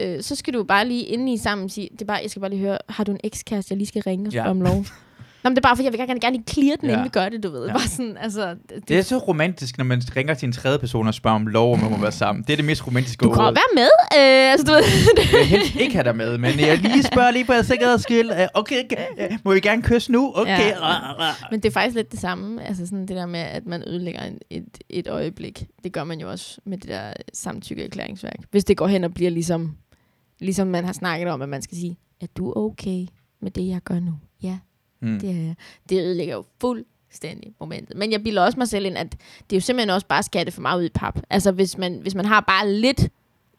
øh, 0.00 0.22
så 0.22 0.34
skal 0.34 0.54
du 0.54 0.64
bare 0.64 0.88
lige 0.88 1.02
inde 1.02 1.32
i 1.32 1.36
sammen 1.36 1.68
sige, 1.68 1.88
det 1.92 2.02
er 2.02 2.06
bare, 2.06 2.18
jeg 2.22 2.30
skal 2.30 2.40
bare 2.40 2.50
lige 2.50 2.60
høre, 2.60 2.78
har 2.88 3.04
du 3.04 3.12
en 3.12 3.20
ekskæreste, 3.24 3.72
jeg 3.72 3.76
lige 3.78 3.88
skal 3.88 4.02
ringe 4.02 4.26
og 4.28 4.32
spørge 4.32 4.44
Ja. 4.44 4.50
om 4.50 4.60
lov? 4.60 4.84
Nå, 5.46 5.50
men 5.50 5.56
det 5.56 5.64
er 5.64 5.68
bare, 5.68 5.76
fordi 5.76 5.84
jeg 5.84 5.92
vil 5.92 5.98
gerne, 6.00 6.20
gerne 6.20 6.36
lige 6.36 6.44
clear 6.50 6.76
den, 6.76 6.88
Ja. 6.88 6.92
inden 6.92 7.04
vi 7.04 7.08
gør 7.08 7.28
det, 7.28 7.42
du 7.42 7.50
ved. 7.50 7.66
Ja. 7.66 7.72
Bare 7.72 7.88
sådan, 7.88 8.16
altså, 8.20 8.54
det, 8.68 8.88
Det 8.88 8.98
er 8.98 9.02
så 9.02 9.18
romantisk, 9.18 9.78
når 9.78 9.84
man 9.84 10.02
ringer 10.16 10.34
til 10.34 10.46
en 10.46 10.52
tredje 10.52 10.78
person 10.78 11.06
og 11.06 11.14
spørger 11.14 11.34
om 11.34 11.46
lov, 11.46 11.72
om 11.74 11.80
man 11.80 11.90
må 11.90 11.96
være 11.98 12.12
sammen. 12.12 12.44
Det 12.46 12.52
er 12.52 12.56
det 12.56 12.64
mest 12.64 12.86
romantiske 12.86 13.22
du 13.24 13.30
kan 13.32 13.42
være 13.44 13.74
med, 13.74 13.88
øh, 14.14 14.52
altså 14.52 14.66
du 14.66 14.72
ved. 14.72 14.82
Jeg 15.38 15.46
helst 15.48 15.76
ikke 15.76 15.92
have 15.94 16.04
dig 16.04 16.16
med, 16.16 16.38
men 16.38 16.60
jeg 16.60 16.78
lige 16.78 17.02
spørger 17.02 17.30
lige 17.30 17.44
på 17.44 17.52
jeres 17.52 17.66
sikkerheds 17.66 18.02
skyld. 18.02 18.30
Øh, 18.30 18.46
Okay, 18.54 18.84
okay, 18.84 19.06
øh, 19.32 19.38
må 19.44 19.54
vi 19.54 19.60
gerne 19.60 19.82
kysse 19.82 20.12
nu? 20.12 20.32
Okay. 20.34 20.58
Ja. 20.58 20.66
Ja. 20.68 21.30
Men 21.50 21.60
det 21.60 21.68
er 21.68 21.72
faktisk 21.72 21.96
lidt 21.96 22.12
det 22.12 22.20
samme, 22.20 22.64
altså 22.66 22.86
sådan 22.86 23.00
det 23.06 23.16
der 23.16 23.26
med, 23.26 23.40
at 23.40 23.66
man 23.66 23.82
ødelægger 23.86 24.22
en, 24.22 24.38
et, 24.50 24.64
et 24.90 25.08
øjeblik. 25.08 25.66
Det 25.84 25.92
gør 25.92 26.04
man 26.04 26.20
jo 26.20 26.30
også 26.30 26.60
med 26.64 26.78
det 26.78 26.88
der 26.88 27.12
samtykke-erklæringsværk. 27.32 28.36
Hvis 28.50 28.64
det 28.64 28.76
går 28.76 28.86
hen 28.86 29.04
og 29.04 29.14
bliver 29.14 29.30
ligesom, 29.30 29.76
ligesom 30.40 30.68
man 30.68 30.84
har 30.84 30.92
snakket 30.92 31.28
om, 31.28 31.42
at 31.42 31.48
man 31.48 31.62
skal 31.62 31.76
sige, 31.78 31.96
er 32.20 32.26
du 32.36 32.52
okay 32.56 33.06
med 33.42 33.50
det, 33.50 33.68
jeg 33.68 33.80
gør 33.84 34.00
nu? 34.00 34.12
Ja, 34.42 34.58
Mm. 35.06 35.20
Det, 35.20 35.56
det 35.88 36.00
ødelægger 36.02 36.34
jo 36.34 36.44
fuldstændig 36.60 37.54
momentet. 37.60 37.96
Men 37.96 38.12
jeg 38.12 38.22
bilder 38.22 38.42
også 38.42 38.58
mig 38.58 38.68
selv 38.68 38.86
ind, 38.86 38.98
at 38.98 39.12
det 39.50 39.52
er 39.52 39.56
jo 39.56 39.60
simpelthen 39.60 39.90
også 39.90 40.06
bare 40.06 40.22
skatte 40.22 40.52
for 40.52 40.62
meget 40.62 40.78
ud 40.80 40.84
i 40.84 40.88
pap. 40.94 41.18
Altså 41.30 41.52
hvis 41.52 41.78
man, 41.78 41.98
hvis 42.02 42.14
man 42.14 42.24
har 42.24 42.40
bare 42.40 42.72
lidt, 42.72 43.08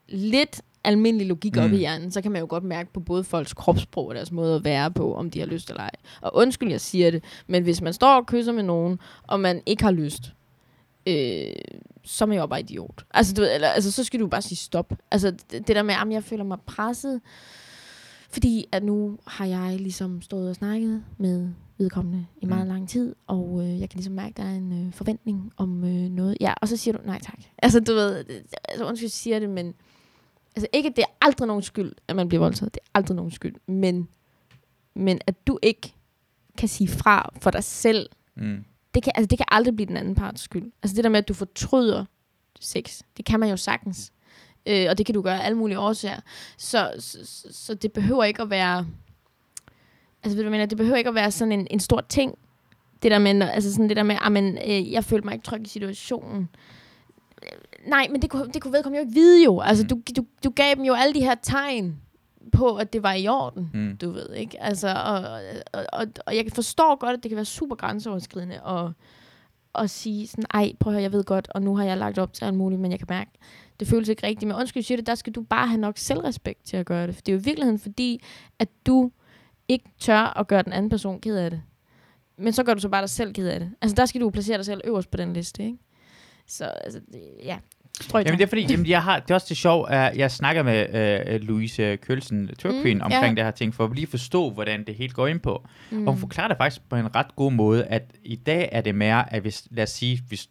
lidt 0.08 0.60
almindelig 0.84 1.26
logik 1.26 1.56
mm. 1.56 1.62
op 1.62 1.68
Mm. 1.70 1.74
i 1.76 1.78
hjernen, 1.78 2.10
så 2.10 2.20
kan 2.22 2.32
man 2.32 2.40
jo 2.40 2.46
godt 2.50 2.64
mærke 2.64 2.92
på 2.92 3.00
både 3.00 3.24
folks 3.24 3.52
kropssprog 3.54 4.06
og 4.08 4.14
deres 4.14 4.32
måde 4.32 4.56
at 4.56 4.64
være 4.64 4.90
på, 4.90 5.14
om 5.14 5.30
de 5.30 5.38
har 5.38 5.46
lyst 5.46 5.70
eller 5.70 5.82
ej. 5.82 5.90
Og 6.20 6.30
undskyld, 6.36 6.70
jeg 6.70 6.80
siger 6.80 7.10
det, 7.10 7.24
men 7.46 7.62
hvis 7.62 7.80
man 7.82 7.92
står 7.92 8.16
og 8.16 8.26
kysser 8.26 8.52
med 8.52 8.62
nogen, 8.62 8.98
og 9.22 9.40
man 9.40 9.62
ikke 9.66 9.82
har 9.84 9.90
lyst, 9.90 10.22
øh, 11.06 11.52
så 12.04 12.24
er 12.24 12.26
man 12.26 12.38
jo 12.38 12.46
bare 12.46 12.60
idiot. 12.60 13.04
Altså, 13.14 13.34
du 13.34 13.40
ved, 13.40 13.54
eller, 13.54 13.68
altså, 13.68 13.92
så 13.92 14.04
skal 14.04 14.20
du 14.20 14.26
bare 14.26 14.42
sige 14.42 14.56
stop. 14.56 14.92
Altså, 15.10 15.30
det, 15.30 15.68
det 15.68 15.76
der 15.76 15.82
med, 15.82 15.94
at 15.94 16.10
jeg 16.10 16.24
føler 16.24 16.44
mig 16.44 16.58
presset, 16.66 17.20
fordi 18.30 18.64
at 18.72 18.82
nu 18.84 19.18
har 19.26 19.44
jeg 19.44 19.76
ligesom 19.80 20.22
stået 20.22 20.48
og 20.50 20.56
snakket 20.56 21.04
med 21.18 21.48
vedkommende 21.78 22.26
i 22.40 22.46
meget 22.46 22.66
Mm. 22.66 22.72
lang 22.72 22.88
tid, 22.88 23.14
og 23.26 23.60
øh, 23.64 23.80
jeg 23.80 23.90
kan 23.90 23.96
ligesom 23.96 24.12
mærke, 24.14 24.28
at 24.28 24.36
der 24.36 24.42
er 24.42 24.54
en 24.56 24.86
øh, 24.86 24.92
forventning 24.92 25.52
om 25.56 25.84
øh, 25.84 25.90
noget. 26.10 26.36
Ja, 26.40 26.54
og 26.62 26.68
så 26.68 26.76
siger 26.76 26.96
du, 26.98 27.02
nej 27.06 27.18
tak. 27.22 27.38
Altså, 27.62 27.80
du 27.80 27.92
ved, 27.94 28.24
altså, 28.68 28.86
undskyld, 28.86 29.04
jeg 29.06 29.10
siger 29.10 29.38
det, 29.38 29.50
men 29.50 29.74
altså 30.56 30.66
ikke, 30.72 30.88
at 30.88 30.96
det 30.96 31.02
er 31.02 31.26
aldrig 31.26 31.46
nogen 31.46 31.62
skyld, 31.62 31.92
at 32.08 32.16
man 32.16 32.28
bliver 32.28 32.40
voldtaget. 32.42 32.74
Det 32.74 32.80
er 32.84 32.90
aldrig 32.94 33.16
nogen 33.16 33.30
skyld. 33.30 33.54
Men, 33.68 34.08
men 34.94 35.18
at 35.26 35.46
du 35.46 35.58
ikke 35.62 35.94
kan 36.58 36.68
sige 36.68 36.88
fra 36.88 37.30
for 37.40 37.50
dig 37.50 37.64
selv, 37.64 38.08
Mm. 38.36 38.64
det 38.94 39.02
kan, 39.02 39.12
altså, 39.14 39.26
det 39.26 39.38
kan 39.38 39.46
aldrig 39.50 39.76
blive 39.76 39.86
den 39.86 39.96
anden 39.96 40.14
parts 40.14 40.42
skyld. 40.42 40.72
Altså 40.82 40.96
det 40.96 41.04
der 41.04 41.10
med, 41.10 41.18
at 41.18 41.28
du 41.28 41.34
fortryder 41.34 42.04
sex, 42.60 43.00
det 43.16 43.24
kan 43.24 43.40
man 43.40 43.50
jo 43.50 43.56
sagtens. 43.56 44.12
Øh, 44.66 44.86
og 44.90 44.98
det 44.98 45.06
kan 45.06 45.14
du 45.14 45.22
gøre 45.22 45.40
af 45.42 45.46
alle 45.46 45.58
mulige 45.58 45.78
årsager. 45.78 46.20
Så, 46.56 46.92
så, 46.98 47.18
så, 47.50 47.74
det 47.74 47.92
behøver 47.92 48.24
ikke 48.24 48.42
at 48.42 48.50
være... 48.50 48.86
Altså 50.24 50.36
ved 50.36 50.44
du, 50.44 50.50
mener, 50.50 50.66
det 50.66 50.78
behøver 50.78 50.96
ikke 50.96 51.08
at 51.08 51.14
være 51.14 51.30
sådan 51.30 51.52
en, 51.52 51.66
en 51.70 51.80
stor 51.80 52.00
ting. 52.08 52.38
Det 53.02 53.10
der 53.10 53.18
med, 53.18 53.42
altså 53.42 53.72
sådan 53.72 53.88
det 53.88 53.96
der 53.96 54.02
med, 54.02 54.16
at 54.24 54.68
øh, 54.70 54.92
jeg 54.92 55.04
følte 55.04 55.24
mig 55.26 55.34
ikke 55.34 55.44
tryg 55.44 55.62
i 55.62 55.68
situationen. 55.68 56.48
Øh, 57.42 57.48
Nej, 57.86 58.06
men 58.10 58.22
det 58.22 58.30
kunne, 58.30 58.46
det 58.54 58.62
kunne 58.62 58.72
vedkommende 58.72 59.02
jo 59.02 59.08
ikke 59.08 59.14
vide 59.14 59.44
jo. 59.44 59.60
Altså, 59.60 59.84
Mm. 59.84 59.88
du, 59.88 60.00
du, 60.16 60.26
du 60.44 60.50
gav 60.50 60.74
dem 60.74 60.84
jo 60.84 60.94
alle 60.94 61.14
de 61.14 61.20
her 61.20 61.34
tegn 61.42 62.00
på, 62.52 62.76
at 62.76 62.92
det 62.92 63.02
var 63.02 63.12
i 63.12 63.28
orden 63.28 63.70
Mm. 63.74 63.96
du 63.96 64.10
ved, 64.10 64.32
ikke? 64.34 64.62
Altså, 64.62 64.88
og, 64.88 65.40
og, 65.72 65.86
og, 65.92 66.06
og 66.26 66.36
jeg 66.36 66.44
forstår 66.54 66.96
godt, 66.98 67.16
at 67.16 67.22
det 67.22 67.30
kan 67.30 67.36
være 67.36 67.44
super 67.44 67.76
grænseoverskridende 67.76 68.60
at, 68.68 68.90
at 69.82 69.90
sige 69.90 70.26
sådan, 70.26 70.44
ej, 70.54 70.72
prøv 70.80 70.90
at 70.92 70.94
høre, 70.94 71.02
jeg 71.02 71.12
ved 71.12 71.24
godt, 71.24 71.48
og 71.50 71.62
nu 71.62 71.76
har 71.76 71.84
jeg 71.84 71.98
lagt 71.98 72.18
op 72.18 72.32
til 72.32 72.44
alt 72.44 72.54
muligt, 72.54 72.80
men 72.80 72.90
jeg 72.90 72.98
kan 72.98 73.06
mærke, 73.10 73.30
det 73.80 73.88
føles 73.88 74.08
ikke 74.08 74.26
rigtigt. 74.26 74.48
Men 74.48 74.56
undskyld, 74.56 74.80
jeg 74.80 74.84
siger 74.84 74.96
det, 74.96 75.06
der 75.06 75.14
skal 75.14 75.32
du 75.32 75.42
bare 75.42 75.66
have 75.68 75.80
nok 75.80 75.98
selvrespekt 75.98 76.64
til 76.64 76.76
at 76.76 76.86
gøre 76.86 77.06
det. 77.06 77.14
For 77.14 77.22
det 77.22 77.32
er 77.32 77.36
jo 77.36 77.40
i 77.40 77.44
virkeligheden 77.44 77.78
fordi, 77.78 78.22
at 78.58 78.68
du 78.86 79.10
ikke 79.68 79.84
tør 79.98 80.38
at 80.38 80.48
gøre 80.48 80.62
den 80.62 80.72
anden 80.72 80.90
person 80.90 81.20
ked 81.20 81.36
af 81.36 81.50
det. 81.50 81.62
Men 82.38 82.52
så 82.52 82.62
gør 82.64 82.74
du 82.74 82.80
så 82.80 82.88
bare 82.88 83.02
dig 83.02 83.10
selv 83.10 83.32
ked 83.32 83.48
af 83.48 83.60
det. 83.60 83.70
Altså, 83.82 83.94
der 83.94 84.06
skal 84.06 84.20
du 84.20 84.30
placere 84.30 84.56
dig 84.56 84.64
selv 84.64 84.80
øverst 84.84 85.10
på 85.10 85.16
den 85.16 85.32
liste, 85.32 85.62
ikke? 85.64 85.78
Så, 86.46 86.64
altså, 86.64 87.00
det, 87.12 87.20
ja. 87.44 87.58
Strøg 88.00 88.24
Jamen 88.26 88.38
det 88.38 88.44
er 88.44 88.48
fordi, 88.48 88.66
jamen, 88.70 88.86
jeg 88.86 89.02
har, 89.02 89.20
det 89.20 89.30
er 89.30 89.34
også 89.34 89.46
det 89.48 89.56
sjov, 89.56 89.86
at 89.90 90.16
jeg 90.16 90.30
snakker 90.30 90.62
med 90.62 90.94
øh, 91.28 91.40
Louise 91.40 91.96
Kølsen, 91.96 92.48
Turkqueen, 92.58 92.96
Mm, 92.96 92.98
mm, 92.98 93.04
omkring 93.04 93.24
ja. 93.24 93.34
det 93.34 93.44
her 93.44 93.50
ting, 93.50 93.74
for 93.74 93.84
at 93.84 93.94
lige 93.94 94.06
forstå, 94.06 94.50
hvordan 94.50 94.84
det 94.84 94.94
helt 94.94 95.14
går 95.14 95.26
ind 95.26 95.40
på. 95.40 95.66
mm. 95.90 95.98
Mm. 95.98 96.06
Og 96.08 96.12
hun 96.12 96.20
forklarer 96.20 96.48
det 96.48 96.56
faktisk 96.56 96.88
på 96.88 96.96
en 96.96 97.14
ret 97.16 97.36
god 97.36 97.52
måde, 97.52 97.84
at 97.84 98.02
i 98.24 98.36
dag 98.36 98.68
er 98.72 98.80
det 98.80 98.94
mere, 98.94 99.32
at 99.34 99.42
hvis, 99.42 99.68
lad 99.70 99.82
os 99.82 99.90
sige, 99.90 100.22
hvis, 100.28 100.48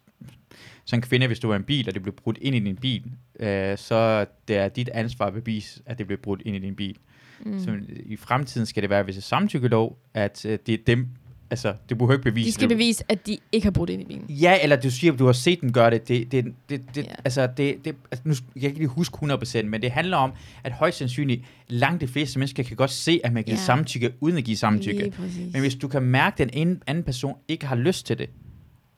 som 0.88 1.00
kvinde, 1.00 1.26
hvis 1.26 1.38
du 1.38 1.50
er 1.50 1.56
en 1.56 1.62
bil, 1.64 1.88
og 1.88 1.94
det 1.94 2.02
bliver 2.02 2.14
brudt 2.16 2.38
ind 2.40 2.56
i 2.56 2.58
din 2.58 2.76
bil, 2.76 3.02
øh, 3.40 3.78
så 3.78 4.26
det 4.48 4.56
er 4.56 4.68
dit 4.68 4.88
ansvar 4.88 5.26
at 5.26 5.32
bevise, 5.32 5.80
at 5.86 5.98
det 5.98 6.06
bliver 6.06 6.20
brudt 6.22 6.42
ind 6.44 6.56
i 6.56 6.58
din 6.58 6.74
bil. 6.74 6.96
mm. 7.44 7.60
Så 7.64 7.76
i 8.06 8.16
fremtiden 8.16 8.66
skal 8.66 8.82
det 8.82 8.90
være, 8.90 9.02
hvis 9.02 9.14
det 9.14 9.22
er 9.22 9.26
samtykkelov, 9.26 9.98
at 10.14 10.44
øh, 10.46 10.58
det 10.66 10.74
er 10.74 10.78
dem, 10.86 11.06
altså, 11.50 11.74
det 11.88 11.98
behøver 11.98 12.12
ikke 12.14 12.24
bevise. 12.30 12.46
De 12.46 12.52
skal 12.52 12.68
det. 12.68 12.76
bevise, 12.76 13.04
at 13.08 13.26
de 13.26 13.38
ikke 13.52 13.64
har 13.64 13.70
brudt 13.70 13.90
ind 13.90 14.02
i 14.02 14.04
bilen. 14.04 14.24
Ja, 14.28 14.58
eller 14.62 14.76
du 14.76 14.90
siger, 14.90 15.12
at 15.12 15.18
du 15.18 15.26
har 15.26 15.32
set 15.32 15.60
dem 15.60 15.72
gøre 15.72 15.90
det. 15.90 16.08
Det, 16.08 16.32
det, 16.32 16.44
det, 16.68 16.82
det, 16.94 17.04
ja. 17.04 17.12
altså, 17.24 17.46
det, 17.56 17.76
det 17.84 17.94
altså, 18.10 18.22
nu, 18.24 18.34
jeg 18.54 18.60
kan 18.60 18.68
ikke 18.70 18.78
lige 18.80 18.88
huske 18.88 19.16
100%, 19.16 19.62
men 19.62 19.82
det 19.82 19.90
handler 19.90 20.16
om, 20.16 20.32
at 20.64 20.72
højst 20.72 20.98
sandsynligt 20.98 21.42
langt 21.68 22.00
de 22.00 22.08
fleste 22.08 22.38
mennesker 22.38 22.62
kan 22.62 22.76
godt 22.76 22.90
se, 22.90 23.20
at 23.24 23.32
man 23.32 23.44
kan 23.44 23.50
Ja. 23.50 23.56
give 23.56 23.64
samtykke, 23.64 24.12
uden 24.20 24.36
at 24.38 24.44
give 24.44 24.56
samtykke. 24.56 25.12
Men 25.52 25.60
hvis 25.60 25.74
du 25.74 25.88
kan 25.88 26.02
mærke, 26.02 26.34
at 26.34 26.38
den 26.38 26.50
ene 26.68 26.80
anden 26.86 27.04
person 27.04 27.34
ikke 27.48 27.66
har 27.66 27.76
lyst 27.76 28.06
til 28.06 28.18
det, 28.18 28.30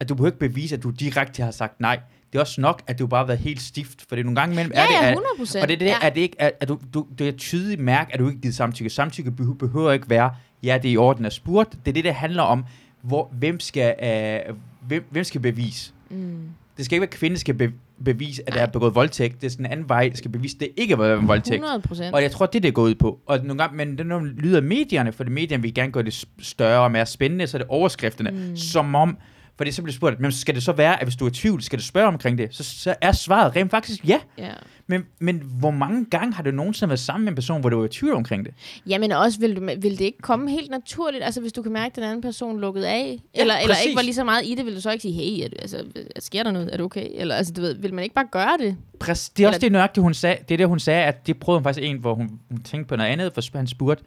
at 0.00 0.08
du 0.08 0.14
behøver 0.14 0.28
ikke 0.28 0.38
bevise, 0.38 0.74
at 0.76 0.82
du 0.82 0.90
direkte 0.90 1.42
har 1.42 1.50
sagt 1.50 1.80
nej. 1.80 2.00
Det 2.32 2.38
er 2.38 2.40
også 2.40 2.60
nok, 2.60 2.82
at 2.86 2.98
du 2.98 3.06
bare 3.06 3.20
har 3.20 3.26
været 3.26 3.38
helt 3.38 3.62
stift, 3.62 4.04
for 4.08 4.16
det 4.16 4.20
er 4.20 4.24
nogle 4.24 4.40
gange 4.40 4.52
imellem, 4.54 4.72
Ja, 4.74 4.82
er 4.82 4.86
det, 4.86 5.06
at, 5.06 5.12
100 5.12 5.26
procent. 5.38 5.62
og 5.62 5.68
det 5.68 5.74
er 5.74 5.78
det, 5.78 5.86
ja. 5.86 5.96
at 6.02 6.14
det 6.14 6.20
ikke, 6.20 6.42
at, 6.42 6.52
at 6.60 6.68
du, 6.68 6.78
du, 6.94 7.06
det 7.18 7.28
er 7.28 7.32
tydeligt 7.32 7.80
mærke, 7.80 8.12
at 8.14 8.18
du 8.20 8.28
ikke 8.28 8.40
givet 8.40 8.54
samtykke. 8.54 8.90
Samtykke 8.90 9.30
behøver, 9.30 9.56
behøver 9.56 9.92
ikke 9.92 10.10
være, 10.10 10.34
ja, 10.62 10.78
det 10.82 10.88
er 10.88 10.92
i 10.92 10.96
orden 10.96 11.24
at 11.24 11.32
spurgt. 11.32 11.72
Det 11.72 11.88
er 11.88 11.92
det, 11.92 12.04
det 12.04 12.14
handler 12.14 12.42
om, 12.42 12.64
hvor, 13.02 13.30
hvem, 13.32 13.60
skal, 13.60 13.94
øh, 14.02 14.54
hvem, 14.86 15.04
hvem 15.10 15.24
skal 15.24 15.40
bevise. 15.40 15.92
Mm. 16.10 16.48
Det 16.76 16.84
skal 16.84 16.94
ikke 16.96 17.00
være, 17.00 17.08
at 17.08 17.14
kvinden 17.14 17.38
skal 17.38 17.54
be, 17.54 17.72
bevise, 18.04 18.42
at 18.46 18.54
der 18.54 18.60
er 18.60 18.66
begået 18.66 18.94
voldtægt. 18.94 19.40
Det 19.40 19.46
er 19.46 19.50
sådan 19.50 19.66
en 19.66 19.72
anden 19.72 19.88
vej, 19.88 20.08
der 20.08 20.16
skal 20.16 20.30
bevise, 20.30 20.56
at 20.56 20.60
det 20.60 20.68
ikke 20.76 20.96
har 20.96 21.02
været 21.02 21.18
en 21.18 21.28
voldtægt. 21.28 21.54
100 21.54 21.82
procent. 21.88 22.14
Og 22.14 22.22
jeg 22.22 22.30
tror, 22.30 22.46
det 22.46 22.50
er 22.50 22.60
det, 22.60 22.62
det 22.62 22.74
går 22.74 22.82
ud 22.82 22.94
på. 22.94 23.18
Og 23.26 23.38
nogle 23.44 23.62
gange, 23.62 23.76
men 23.76 23.90
det 23.90 24.00
er 24.00 24.04
nogle 24.04 24.32
lyder 24.32 24.60
medierne, 24.60 25.12
for 25.12 25.24
medierne 25.24 25.62
vil 25.62 25.74
gerne 25.74 25.92
gøre 25.92 26.02
det 26.02 26.24
større 26.38 26.80
og 26.80 26.92
mere 26.92 27.06
spændende, 27.06 27.46
så 27.46 27.56
er 27.56 27.58
det 27.58 27.68
overskrifterne, 27.68 28.30
mm. 28.30 28.56
som 28.56 28.94
om 28.94 29.16
Fordi 29.60 29.70
så 29.72 29.82
bliver 29.82 29.92
du 29.92 29.96
spurgt, 29.96 30.20
men 30.20 30.32
skal 30.32 30.54
det 30.54 30.62
så 30.62 30.72
være, 30.72 31.00
at 31.00 31.06
hvis 31.06 31.16
du 31.16 31.24
er 31.24 31.28
i 31.28 31.32
tvivl, 31.32 31.62
skal 31.62 31.78
du 31.78 31.84
spørge 31.84 32.08
omkring 32.08 32.38
det? 32.38 32.48
Så, 32.54 32.64
så 32.64 32.94
er 33.00 33.12
svaret 33.12 33.56
rent 33.56 33.70
faktisk 33.70 34.08
ja. 34.08 34.20
Ja. 34.38 34.50
Men, 34.86 35.06
men 35.18 35.42
hvor 35.58 35.70
mange 35.70 36.04
gange 36.10 36.34
har 36.34 36.42
du 36.42 36.50
nogensinde 36.50 36.88
været 36.88 37.00
sammen 37.00 37.24
med 37.24 37.32
en 37.32 37.34
person, 37.34 37.60
hvor 37.60 37.70
du 37.70 37.78
var 37.78 37.84
i 37.84 37.88
tvivl 37.88 38.14
omkring 38.14 38.44
det? 38.44 38.54
Jamen 38.86 39.12
også, 39.12 39.40
vil, 39.40 39.56
du, 39.56 39.60
vil 39.60 39.98
det 39.98 40.00
ikke 40.00 40.18
komme 40.18 40.50
helt 40.50 40.70
naturligt? 40.70 41.24
Altså, 41.24 41.40
hvis 41.40 41.52
du 41.52 41.62
kan 41.62 41.72
mærke, 41.72 41.86
at 41.92 41.96
den 41.96 42.04
anden 42.04 42.20
person 42.22 42.60
lukket 42.60 42.82
af, 42.84 43.18
ja, 43.36 43.40
eller, 43.40 43.54
eller 43.56 43.68
præcis. 43.74 43.86
ikke 43.86 43.96
var 43.96 44.02
lige 44.02 44.14
så 44.14 44.24
meget 44.24 44.44
i 44.46 44.54
det, 44.54 44.66
vil 44.66 44.74
du 44.76 44.80
så 44.80 44.90
ikke 44.90 45.02
sige, 45.02 45.14
hey, 45.14 45.44
er, 45.44 45.48
du- 45.48 45.56
altså, 45.62 45.84
sker 46.18 46.42
der 46.42 46.50
noget? 46.50 46.70
Er 46.72 46.76
du 46.76 46.84
okay? 46.84 47.08
Eller, 47.14 47.34
altså, 47.34 47.52
du 47.52 47.60
ved, 47.60 47.74
vil 47.74 47.94
man 47.94 48.02
ikke 48.04 48.14
bare 48.14 48.28
gøre 48.30 48.56
det? 48.60 48.76
Præcis, 49.00 49.28
det 49.28 49.42
er 49.44 49.48
også 49.48 49.56
Eller- 49.56 49.60
det 49.66 49.72
nøjagtigt, 49.72 50.02
hun 50.02 50.14
sagde. 50.14 50.36
Det 50.48 50.54
er 50.54 50.58
det, 50.58 50.68
hun 50.68 50.80
sagde, 50.80 51.04
at 51.04 51.26
det 51.26 51.40
prøvede 51.40 51.58
hun 51.58 51.64
faktisk 51.64 51.84
en, 51.86 51.96
hvor 51.98 52.14
hun, 52.14 52.30
hun 52.50 52.62
tænkte 52.62 52.88
på 52.88 52.96
noget 52.96 53.10
andet, 53.10 53.32
for 53.34 53.56
han 53.56 53.66
spurgte, 53.66 54.04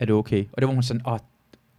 er 0.00 0.04
det 0.04 0.14
okay? 0.14 0.44
Og 0.52 0.62
det 0.62 0.68
var 0.68 0.74
hun 0.74 0.82
sådan, 0.82 1.02
åh, 1.06 1.18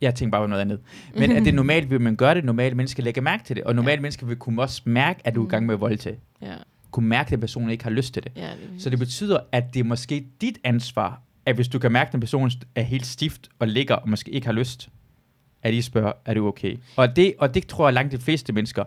jeg 0.01 0.15
tænkte 0.15 0.31
bare 0.31 0.43
på 0.43 0.47
noget 0.47 0.61
andet. 0.61 0.79
Men 1.17 1.31
er 1.31 1.43
det 1.43 1.53
normalt, 1.63 1.89
vil 1.89 2.01
man 2.01 2.15
gøre 2.15 2.35
det, 2.35 2.45
normale 2.45 2.75
mennesker 2.75 3.03
lægger 3.03 3.21
mærke 3.21 3.43
til 3.43 3.55
det, 3.55 3.63
og 3.63 3.75
normale 3.75 3.95
ja. 3.95 4.01
mennesker 4.01 4.25
vil 4.27 4.35
kunne 4.35 4.61
også 4.61 4.81
mærke, 4.85 5.19
at 5.23 5.35
du 5.35 5.43
er 5.43 5.47
i 5.47 5.49
gang 5.49 5.65
med 5.65 5.73
at 5.75 5.81
voldtage. 5.81 6.19
Ja, 6.41 6.55
Kunne 6.91 7.07
mærke, 7.07 7.33
at 7.33 7.39
personen 7.39 7.69
ikke 7.69 7.83
har 7.83 7.91
lyst 7.91 8.13
til 8.13 8.23
det. 8.23 8.31
ja 8.35 8.49
det, 8.49 8.81
Så 8.81 8.89
det 8.89 8.99
betyder, 8.99 9.39
at 9.51 9.73
det 9.73 9.79
er 9.79 9.83
måske 9.83 10.25
dit 10.41 10.57
ansvar, 10.63 11.21
at 11.45 11.55
hvis 11.55 11.67
du 11.67 11.79
kan 11.79 11.91
mærke, 11.91 12.07
at 12.07 12.11
den 12.11 12.19
person 12.19 12.51
er 12.75 12.81
helt 12.81 13.05
stift 13.05 13.49
og 13.59 13.67
ligger 13.67 13.95
og 13.95 14.09
måske 14.09 14.31
ikke 14.31 14.47
har 14.47 14.53
lyst, 14.53 14.89
at 15.63 15.73
I 15.73 15.81
spørger, 15.81 16.11
er 16.25 16.33
du 16.33 16.47
okay? 16.47 16.77
Og 16.95 17.15
det, 17.15 17.33
og 17.39 17.53
det 17.53 17.67
tror 17.67 17.87
jeg 17.87 17.93
langt 17.93 18.11
de 18.11 18.17
fleste 18.17 18.53
mennesker. 18.53 18.83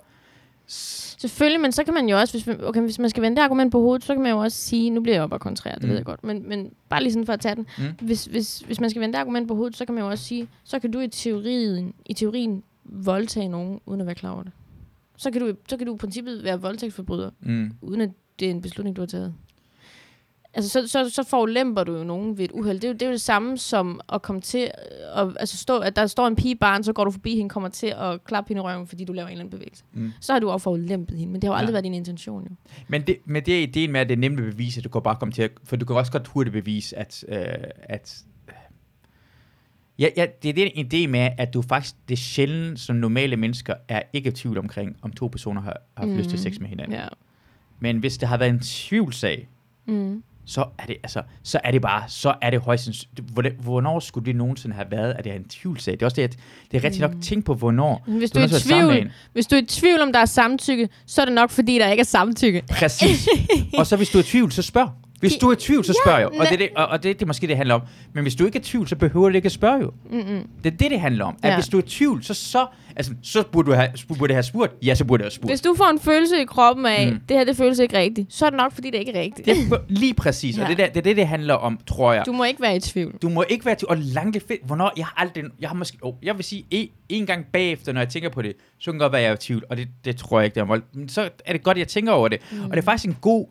Selvfølgelig, 0.69 1.61
men 1.61 1.73
så 1.73 1.85
kan 1.85 1.95
man 1.95 2.09
jo 2.09 2.19
også, 2.19 2.35
hvis 2.35 2.47
man, 2.47 2.65
okay, 2.65 2.81
hvis 2.81 2.99
man 2.99 3.11
skal 3.11 3.23
vende 3.23 3.37
det 3.37 3.43
argument 3.43 3.73
på 3.73 3.81
hovedet, 3.81 4.05
så 4.05 4.15
kan 4.15 4.23
man 4.23 4.33
jo 4.33 4.39
også 4.39 4.57
sige, 4.59 4.91
nu 4.91 5.01
bliver 5.01 5.15
jeg 5.17 5.23
jo 5.23 5.27
bare 5.27 5.39
kontrær, 5.41 5.75
det 5.75 5.83
Mm. 5.83 5.89
ved 5.89 5.97
jeg 5.97 6.05
godt, 6.05 6.25
men, 6.25 6.49
men 6.49 6.73
bare 6.89 7.03
lige 7.03 7.13
sådan 7.13 7.27
for 7.27 7.33
at 7.33 7.41
tage 7.41 7.55
den. 7.55 7.67
Mm. 7.79 7.85
Hvis, 8.07 8.25
hvis, 8.25 8.59
hvis 8.61 8.81
man 8.81 8.91
skal 8.91 9.03
vende 9.03 9.13
det 9.13 9.19
argument 9.19 9.49
på 9.49 9.55
hovedet, 9.55 9.77
så 9.77 9.85
kan 9.85 9.95
man 9.95 10.05
jo 10.05 10.11
også 10.11 10.25
sige, 10.25 10.49
så 10.65 10.79
kan 10.79 10.91
du 10.91 11.01
i 11.01 11.09
teorien, 11.09 11.95
i 12.07 12.13
teorien 12.15 12.63
voldtage 12.85 13.49
nogen, 13.49 13.81
uden 13.87 14.01
at 14.01 14.07
være 14.07 14.15
klar 14.15 14.31
over 14.31 14.43
det. 14.43 14.53
Så 15.17 15.31
kan 15.31 15.41
du, 15.41 15.53
så 15.69 15.77
kan 15.77 15.87
du 15.87 15.95
i 15.95 15.99
princippet 15.99 16.45
være 16.45 16.61
voldtægtsforbryder, 16.61 17.31
Mm. 17.41 17.71
uden 17.83 18.01
at 18.01 18.11
det 18.41 18.47
er 18.47 18.51
en 18.51 18.63
beslutning, 18.63 18.97
du 18.97 19.03
har 19.03 19.07
taget. 19.07 19.35
Altså, 20.59 20.71
så, 20.71 20.89
så, 20.89 21.11
så 21.11 21.23
forulemper 21.23 21.85
du 21.85 21.97
jo 21.97 22.05
nogen 22.05 22.39
ved 22.39 22.45
et 22.45 22.53
uheld. 22.53 22.81
Det 22.81 22.85
er 22.85 22.89
jo 22.89 22.93
det, 22.95 23.03
er 23.03 23.07
jo 23.07 23.13
det 23.13 23.21
samme 23.21 23.59
som 23.59 24.01
at 24.13 24.23
komme 24.23 24.41
til 24.41 24.61
øh, 24.61 25.23
at 25.23 25.37
altså 25.41 25.57
stå, 25.57 25.79
at 25.79 25.97
der 25.97 26.07
står 26.07 26.27
en 26.27 26.37
pige 26.37 26.51
i 26.51 26.55
barn, 26.55 26.85
så 26.85 26.93
går 26.93 27.05
du 27.05 27.11
forbi 27.11 27.37
hende, 27.37 27.49
kommer 27.51 27.69
til 27.69 27.87
at 27.87 28.25
klappe 28.25 28.49
hende 28.49 28.61
i 28.61 28.63
røven, 28.63 28.87
fordi 28.87 29.05
du 29.05 29.13
laver 29.13 29.27
en 29.29 29.33
eller 29.33 29.45
anden 29.45 29.59
bevægelse. 29.59 29.85
Mm. 29.93 30.13
Så 30.21 30.33
har 30.33 30.41
du 30.41 30.51
også 30.51 30.65
forulempet 30.65 31.19
hende, 31.19 31.33
men 31.33 31.43
det 31.43 31.49
har 31.49 31.55
jo 31.55 31.59
aldrig 31.59 31.73
Ja. 31.73 31.75
været 31.75 31.85
din 31.85 31.95
intention 31.95 32.43
jo. 32.45 32.51
Men 32.89 33.03
det, 33.03 33.17
men 33.25 33.43
det 33.47 33.59
er 33.59 33.63
ideen 33.63 33.93
med, 33.93 34.01
at 34.01 34.09
det 34.09 34.15
er 34.15 34.19
nemt 34.19 34.41
at 34.41 34.45
bevise, 34.45 34.79
at 34.81 34.85
du 34.85 34.89
kan 34.89 35.03
bare 35.03 35.17
komme 35.17 35.33
til 35.33 35.43
at... 35.43 35.51
For 35.65 35.77
du 35.77 35.85
kan 35.85 35.97
også 35.97 36.13
godt 36.13 36.29
hurtigt 36.29 36.53
bevise, 36.53 36.99
at... 36.99 37.25
Øh, 37.29 37.45
at 37.81 38.19
ja, 39.99 40.09
ja, 40.17 40.27
det 40.43 40.49
er 40.49 40.53
den 40.55 40.87
idé 40.87 41.11
med, 41.11 41.31
at 41.39 41.55
du 41.55 41.63
faktisk... 41.63 41.95
Det 42.09 42.15
er 42.15 42.19
sjældent, 42.19 42.81
som 42.81 42.97
normale 42.97 43.37
mennesker 43.37 43.75
er 43.89 44.03
ikke 44.13 44.29
i 44.29 44.33
tvivl 44.33 44.59
omkring, 44.59 44.97
om 45.03 45.13
to 45.13 45.27
personer 45.27 45.61
har, 45.63 45.77
har 45.97 46.07
mm. 46.07 46.17
lyst 46.17 46.31
til 46.31 46.39
sex 46.39 46.59
med 46.59 46.69
hinanden. 46.69 46.97
Ja. 46.97 47.09
Men 47.81 47.99
hvis 47.99 48.19
det 48.19 48.29
har 48.29 48.37
været 48.37 48.51
en 48.51 48.61
tvivlsag, 48.61 49.49
Mm. 49.89 50.23
Så 50.51 50.65
er 50.79 50.87
det, 50.87 50.97
altså, 51.03 51.23
så 51.43 51.61
er 51.65 51.71
det 51.71 51.83
bare, 51.83 52.03
så 52.09 52.35
er 52.43 52.51
det 52.51 52.61
højst 52.61 52.85
sandsynligt- 52.85 53.61
Hvornår 53.63 54.01
skulle 54.01 54.27
det 54.27 54.37
nogensinde 54.37 54.75
have 54.75 54.87
været, 54.91 55.15
at 55.19 55.25
det 55.25 55.33
er 55.33 55.37
en 55.37 55.49
tvivlsag? 55.49 55.93
Det 55.95 56.03
er 56.03 56.07
også 56.07 56.17
det, 56.17 56.23
at 56.23 56.37
det 56.71 56.77
er 56.79 56.85
rigtig 56.85 57.01
nok 57.01 57.15
Mm. 57.15 57.21
tænk 57.23 57.45
på, 57.45 57.55
hvornår. 57.55 58.05
Hvis 58.07 58.31
Du 58.31 58.39
du, 58.39 58.45
er 58.45 58.49
i 58.49 58.61
tvivl, 58.61 59.11
hvis 59.33 59.47
du 59.47 59.57
er 59.57 59.61
i 59.61 59.65
tvivl 59.67 60.01
om 60.01 60.13
der 60.13 60.21
er 60.21 60.25
samtykke, 60.25 60.89
så 61.07 61.21
er 61.21 61.25
det 61.25 61.35
nok 61.35 61.51
fordi 61.51 61.79
der 61.79 61.91
ikke 61.91 62.01
er 62.01 62.05
samtykke. 62.05 62.63
Præcis. 62.71 63.29
og 63.79 63.87
så 63.87 63.97
hvis 63.97 64.11
du 64.11 64.19
er 64.19 64.23
i 64.23 64.25
tvivl, 64.27 64.53
så 64.53 64.63
spørg. 64.63 64.89
Hvis 65.21 65.35
du 65.37 65.49
er 65.49 65.53
i 65.53 65.57
tvivl, 65.57 65.85
så 65.85 66.01
spørg 66.05 66.23
jo. 66.23 66.29
Og 66.29 66.47
det, 66.47 66.53
er 66.53 66.57
det, 66.57 66.69
og, 66.77 66.87
og 66.87 67.03
det, 67.03 67.17
det 67.19 67.23
er 67.23 67.27
måske 67.27 67.47
det, 67.47 67.57
handler 67.57 67.75
om. 67.75 67.81
Men 68.13 68.23
hvis 68.23 68.35
du 68.35 68.47
ikke 68.47 68.57
er 68.57 68.61
i 68.61 68.65
tvivl, 68.65 68.89
så 68.89 68.97
behøver 68.97 69.29
du 69.29 69.35
ikke 69.37 69.47
at 69.47 69.53
spørge 69.53 69.81
jo. 69.81 69.93
Mm-mm. 70.11 70.47
Det 70.65 70.73
er 70.73 70.77
det, 70.77 70.91
det 70.91 71.01
handler 71.01 71.25
om. 71.25 71.37
At 71.43 71.51
Ja. 71.51 71.57
hvis 71.57 71.69
du 71.69 71.79
er 71.79 71.83
i 71.83 71.87
tvivl, 71.87 72.25
så, 72.25 72.35
så, 72.35 72.67
altså, 72.97 73.13
så 73.23 73.45
burde 73.53 73.71
du 73.71 73.75
have, 73.75 73.89
burde 74.19 74.35
have 74.35 74.43
spurgt. 74.43 74.73
Ja, 74.83 74.95
så 74.95 75.05
burde 75.05 75.21
jeg 75.21 75.25
have 75.25 75.31
spurgt. 75.31 75.51
Hvis 75.51 75.61
du 75.61 75.75
får 75.77 75.91
en 75.91 75.99
følelse 76.01 76.43
i 76.43 76.45
kroppen 76.45 76.87
af, 76.87 77.07
Mm. 77.07 77.13
mm. 77.13 77.21
det 77.29 77.37
her 77.37 77.45
det 77.45 77.57
føles 77.57 77.79
ikke 77.79 77.99
rigtigt, 77.99 78.35
så 78.35 78.47
er 78.47 78.51
det 78.51 78.57
nok 78.57 78.73
fordi 78.75 78.91
det 78.91 78.99
ikke 78.99 79.13
er 79.13 79.21
rigtigt. 79.21 79.47
Det 79.47 79.73
er 79.73 79.79
lige 79.89 80.15
præcis. 80.15 80.57
Ja. 80.59 80.63
Og 80.63 80.69
Ja. 80.69 80.75
det, 80.75 80.79
der, 80.79 80.87
det 80.87 80.97
er 80.97 81.01
det, 81.03 81.17
det 81.17 81.27
handler 81.27 81.55
om, 81.55 81.79
tror 81.87 82.13
jeg. 82.13 82.23
Du 82.27 82.33
må 82.33 82.45
ikke 82.45 82.63
være 82.63 82.77
i 82.77 82.81
tvivl. 82.81 83.15
Du 83.23 83.29
må 83.29 83.45
ikke 83.49 83.65
være 83.67 83.75
til, 83.75 83.89
og 83.89 83.97
langt 83.99 84.35
det 84.35 84.43
fedt, 84.49 84.61
hvornår, 84.67 84.93
jeg 84.97 85.07
har 85.07 85.15
aldrig, 85.17 85.45
jeg 85.61 85.69
har 85.69 85.77
måske, 85.77 85.99
oh, 86.03 86.15
jeg 86.23 86.37
vil 86.37 86.45
sige, 86.45 86.65
en, 86.71 86.89
en 87.09 87.27
gang 87.27 87.47
bagefter, 87.53 87.93
når 87.93 88.01
jeg 88.01 88.09
tænker 88.09 88.29
på 88.29 88.43
det, 88.43 88.53
så 88.79 88.91
kan 88.93 88.99
godt 88.99 89.13
være, 89.13 89.23
jeg 89.23 89.29
er 89.31 89.35
i 89.35 89.37
tvivl, 89.37 89.63
og 89.71 89.77
det, 89.77 89.89
det 90.05 90.17
tror 90.17 90.41
jeg 90.41 90.45
ikke, 90.45 90.55
det 90.55 90.61
er. 90.61 90.81
Men 90.95 91.09
så 91.09 91.29
er 91.47 91.53
det 91.53 91.63
godt, 91.63 91.75
at 91.75 91.79
jeg 91.79 91.89
tænker 91.89 92.13
over 92.13 92.29
det. 92.29 92.39
Mm. 92.53 92.65
Og 92.65 92.71
det 92.71 92.79
er 92.79 92.83
faktisk 92.83 93.07
en 93.09 93.17
god 93.21 93.47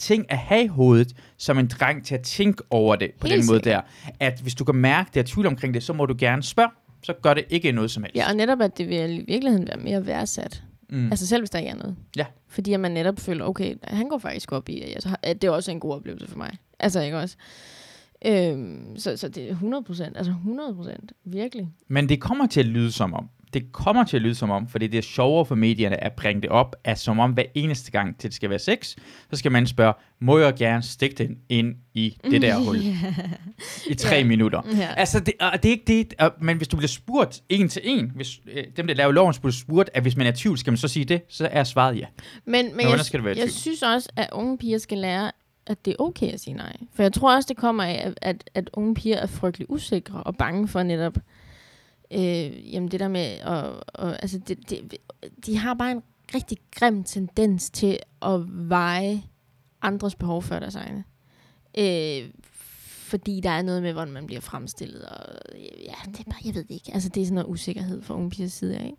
ting 0.00 0.26
at 0.28 0.38
have 0.38 0.64
i 0.64 0.66
hovedet, 0.66 1.12
som 1.36 1.58
en 1.58 1.66
dreng 1.66 2.04
til 2.04 2.14
at 2.14 2.20
tænke 2.22 2.62
over 2.70 2.96
det, 2.96 3.10
på 3.20 3.26
Helt 3.26 3.40
den 3.42 3.46
måde 3.46 3.60
der. 3.60 3.80
At 4.20 4.40
hvis 4.40 4.54
du 4.54 4.64
kan 4.64 4.74
mærke, 4.74 5.10
det 5.14 5.20
er 5.20 5.24
tvivl 5.26 5.46
omkring 5.46 5.74
det, 5.74 5.82
så 5.82 5.92
må 5.92 6.06
du 6.06 6.14
gerne 6.18 6.42
spørge. 6.42 6.70
Så 7.02 7.12
gør 7.22 7.34
det 7.34 7.44
ikke 7.50 7.72
noget 7.72 7.90
som 7.90 8.02
helst. 8.02 8.16
Ja, 8.16 8.28
og 8.28 8.36
netop 8.36 8.60
at 8.60 8.78
det 8.78 8.88
vil 8.88 9.18
i 9.18 9.24
virkeligheden 9.28 9.68
være 9.68 9.76
mere 9.76 10.06
værdsat. 10.06 10.62
mm. 10.90 10.98
Mm. 10.98 11.06
Altså 11.10 11.26
selv 11.26 11.42
hvis 11.42 11.50
der 11.50 11.58
ikke 11.58 11.70
er 11.70 11.74
noget. 11.76 11.96
Ja. 12.16 12.26
Fordi 12.48 12.72
at 12.72 12.80
man 12.80 12.90
netop 12.90 13.20
føler, 13.20 13.44
okay, 13.44 13.74
han 13.84 14.08
går 14.08 14.18
faktisk 14.18 14.52
op 14.52 14.68
i, 14.68 14.80
at, 14.82 14.88
jeg, 14.94 15.02
så 15.02 15.08
har- 15.08 15.20
at 15.22 15.42
det 15.42 15.48
er 15.48 15.52
også 15.52 15.70
en 15.70 15.80
god 15.80 15.94
oplevelse 15.94 16.28
for 16.28 16.38
mig. 16.38 16.50
Altså 16.78 17.00
ikke 17.00 17.18
også? 17.18 17.36
Øhm, 18.26 18.96
så, 18.96 19.16
så 19.16 19.28
det 19.28 19.44
er 19.44 19.50
100 19.50 19.84
procent, 19.84 20.16
altså 20.16 20.30
100 20.32 20.74
procent, 20.74 21.12
virkelig. 21.24 21.68
Men 21.88 22.08
det 22.08 22.20
kommer 22.20 22.46
til 22.46 22.60
at 22.60 22.66
lyde 22.66 22.92
som 22.92 23.14
om, 23.14 23.28
det 23.54 23.72
kommer 23.72 24.04
til 24.04 24.16
at 24.16 24.22
lyde 24.22 24.34
som 24.34 24.50
om, 24.50 24.68
fordi 24.68 24.86
det 24.86 24.98
er 24.98 25.02
sjovere 25.02 25.44
for 25.46 25.54
medierne 25.54 26.04
at 26.04 26.12
bringe 26.12 26.42
det 26.42 26.50
op, 26.50 26.76
at 26.84 26.98
som 26.98 27.18
om 27.18 27.32
hver 27.32 27.44
eneste 27.54 27.90
gang, 27.90 28.18
til 28.18 28.28
det 28.30 28.36
skal 28.36 28.50
være 28.50 28.58
sex, 28.58 28.88
så 29.30 29.36
skal 29.36 29.52
man 29.52 29.66
spørge, 29.66 29.92
må 30.20 30.38
jeg 30.38 30.54
gerne 30.54 30.82
stikke 30.82 31.16
den 31.16 31.38
ind 31.48 31.74
i 31.94 32.16
det 32.30 32.42
der 32.42 32.56
hul 32.66 32.76
i 33.90 33.94
tre 33.94 34.16
Ja. 34.16 34.24
minutter? 34.24 34.62
Ja. 34.76 34.88
Altså, 34.96 35.20
det, 35.20 35.34
og 35.40 35.52
det 35.62 35.64
er 35.64 35.70
ikke 35.72 35.84
det, 35.86 36.14
og, 36.18 36.32
men 36.40 36.56
hvis 36.56 36.68
du 36.68 36.76
bliver 36.76 36.88
spurgt 36.88 37.40
en 37.48 37.68
til 37.68 37.82
en, 37.84 38.12
hvis 38.14 38.40
øh, 38.52 38.64
dem, 38.76 38.86
der 38.86 38.94
laver 38.94 39.12
loven, 39.12 39.34
bliver 39.40 39.52
spurgt, 39.52 39.90
at 39.94 40.02
hvis 40.02 40.16
man 40.16 40.26
er 40.26 40.32
tvivl, 40.36 40.58
skal 40.58 40.70
man 40.70 40.78
så 40.78 40.88
sige 40.88 41.04
det, 41.04 41.22
så 41.28 41.48
er 41.50 41.64
svaret 41.64 41.98
ja. 41.98 42.06
Men, 42.44 42.76
men 42.76 42.88
jeg, 42.88 43.00
skal 43.00 43.18
det 43.18 43.24
være 43.24 43.34
jeg 43.36 43.42
tvivl? 43.42 43.50
synes 43.52 43.82
også, 43.82 44.08
at 44.16 44.28
unge 44.32 44.58
piger 44.58 44.78
skal 44.78 44.98
lære, 44.98 45.30
at 45.66 45.84
det 45.84 45.90
er 45.90 45.96
okay 46.02 46.26
at 46.32 46.40
sige 46.40 46.54
nej. 46.54 46.76
For 46.94 47.02
jeg 47.02 47.12
tror 47.12 47.34
også, 47.36 47.46
det 47.48 47.56
kommer 47.56 47.84
af, 47.84 48.02
at, 48.06 48.14
at, 48.22 48.50
at 48.54 48.70
unge 48.72 48.94
piger 48.94 49.16
er 49.16 49.26
frygtelig 49.26 49.70
usikre 49.70 50.22
og 50.22 50.36
bange 50.36 50.68
for 50.68 50.82
netop, 50.82 51.18
øh, 52.10 52.72
jamen 52.74 52.90
det 52.90 53.00
der 53.00 53.08
med, 53.08 53.20
at, 53.20 53.64
og, 53.94 54.22
altså 54.22 54.38
det, 54.38 54.70
det, 54.70 54.96
de 55.46 55.56
har 55.56 55.74
bare 55.74 55.90
en 55.90 56.02
rigtig 56.34 56.58
grim 56.76 57.04
tendens 57.04 57.70
til 57.70 57.98
at 58.22 58.40
veje 58.68 59.22
andres 59.82 60.14
behov 60.14 60.42
før 60.42 60.58
deres 60.58 60.74
egne. 60.74 61.04
Øh, 61.78 62.30
fordi 62.82 63.40
der 63.40 63.50
er 63.50 63.62
noget 63.62 63.82
med, 63.82 63.92
hvordan 63.92 64.12
man 64.14 64.26
bliver 64.26 64.40
fremstillet, 64.40 65.02
og 65.02 65.26
ja, 65.58 66.10
det 66.10 66.20
er 66.20 66.24
bare, 66.30 66.40
jeg 66.44 66.54
ved 66.54 66.64
det 66.64 66.74
ikke. 66.74 66.90
Altså, 66.94 67.08
det 67.08 67.20
er 67.20 67.24
sådan 67.24 67.34
noget 67.34 67.48
usikkerhed 67.48 68.02
fra 68.02 68.14
unge 68.14 68.30
pigers 68.30 68.52
side, 68.52 68.74
ikke? 68.74 68.96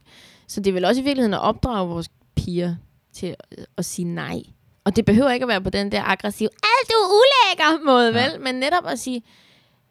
Så 0.47 0.61
det 0.61 0.69
er 0.69 0.73
vel 0.73 0.85
også 0.85 1.01
i 1.01 1.03
virkeligheden 1.03 1.33
at 1.33 1.41
opdrage 1.41 1.89
vores 1.89 2.09
piger 2.35 2.75
til 3.13 3.27
at, 3.27 3.65
at 3.77 3.85
sige 3.85 4.05
nej. 4.05 4.41
Og 4.83 4.95
det 4.95 5.05
behøver 5.05 5.31
ikke 5.31 5.43
at 5.43 5.47
være 5.47 5.61
på 5.61 5.69
den 5.69 5.91
der 5.91 6.03
aggressive, 6.03 6.49
alt 6.63 6.89
du 6.89 6.93
er 6.93 7.07
ulækker 7.09 7.85
måde, 7.85 8.19
Ja. 8.19 8.31
vel? 8.31 8.41
Men 8.41 8.55
netop 8.55 8.85
at 8.87 8.99
sige, 8.99 9.23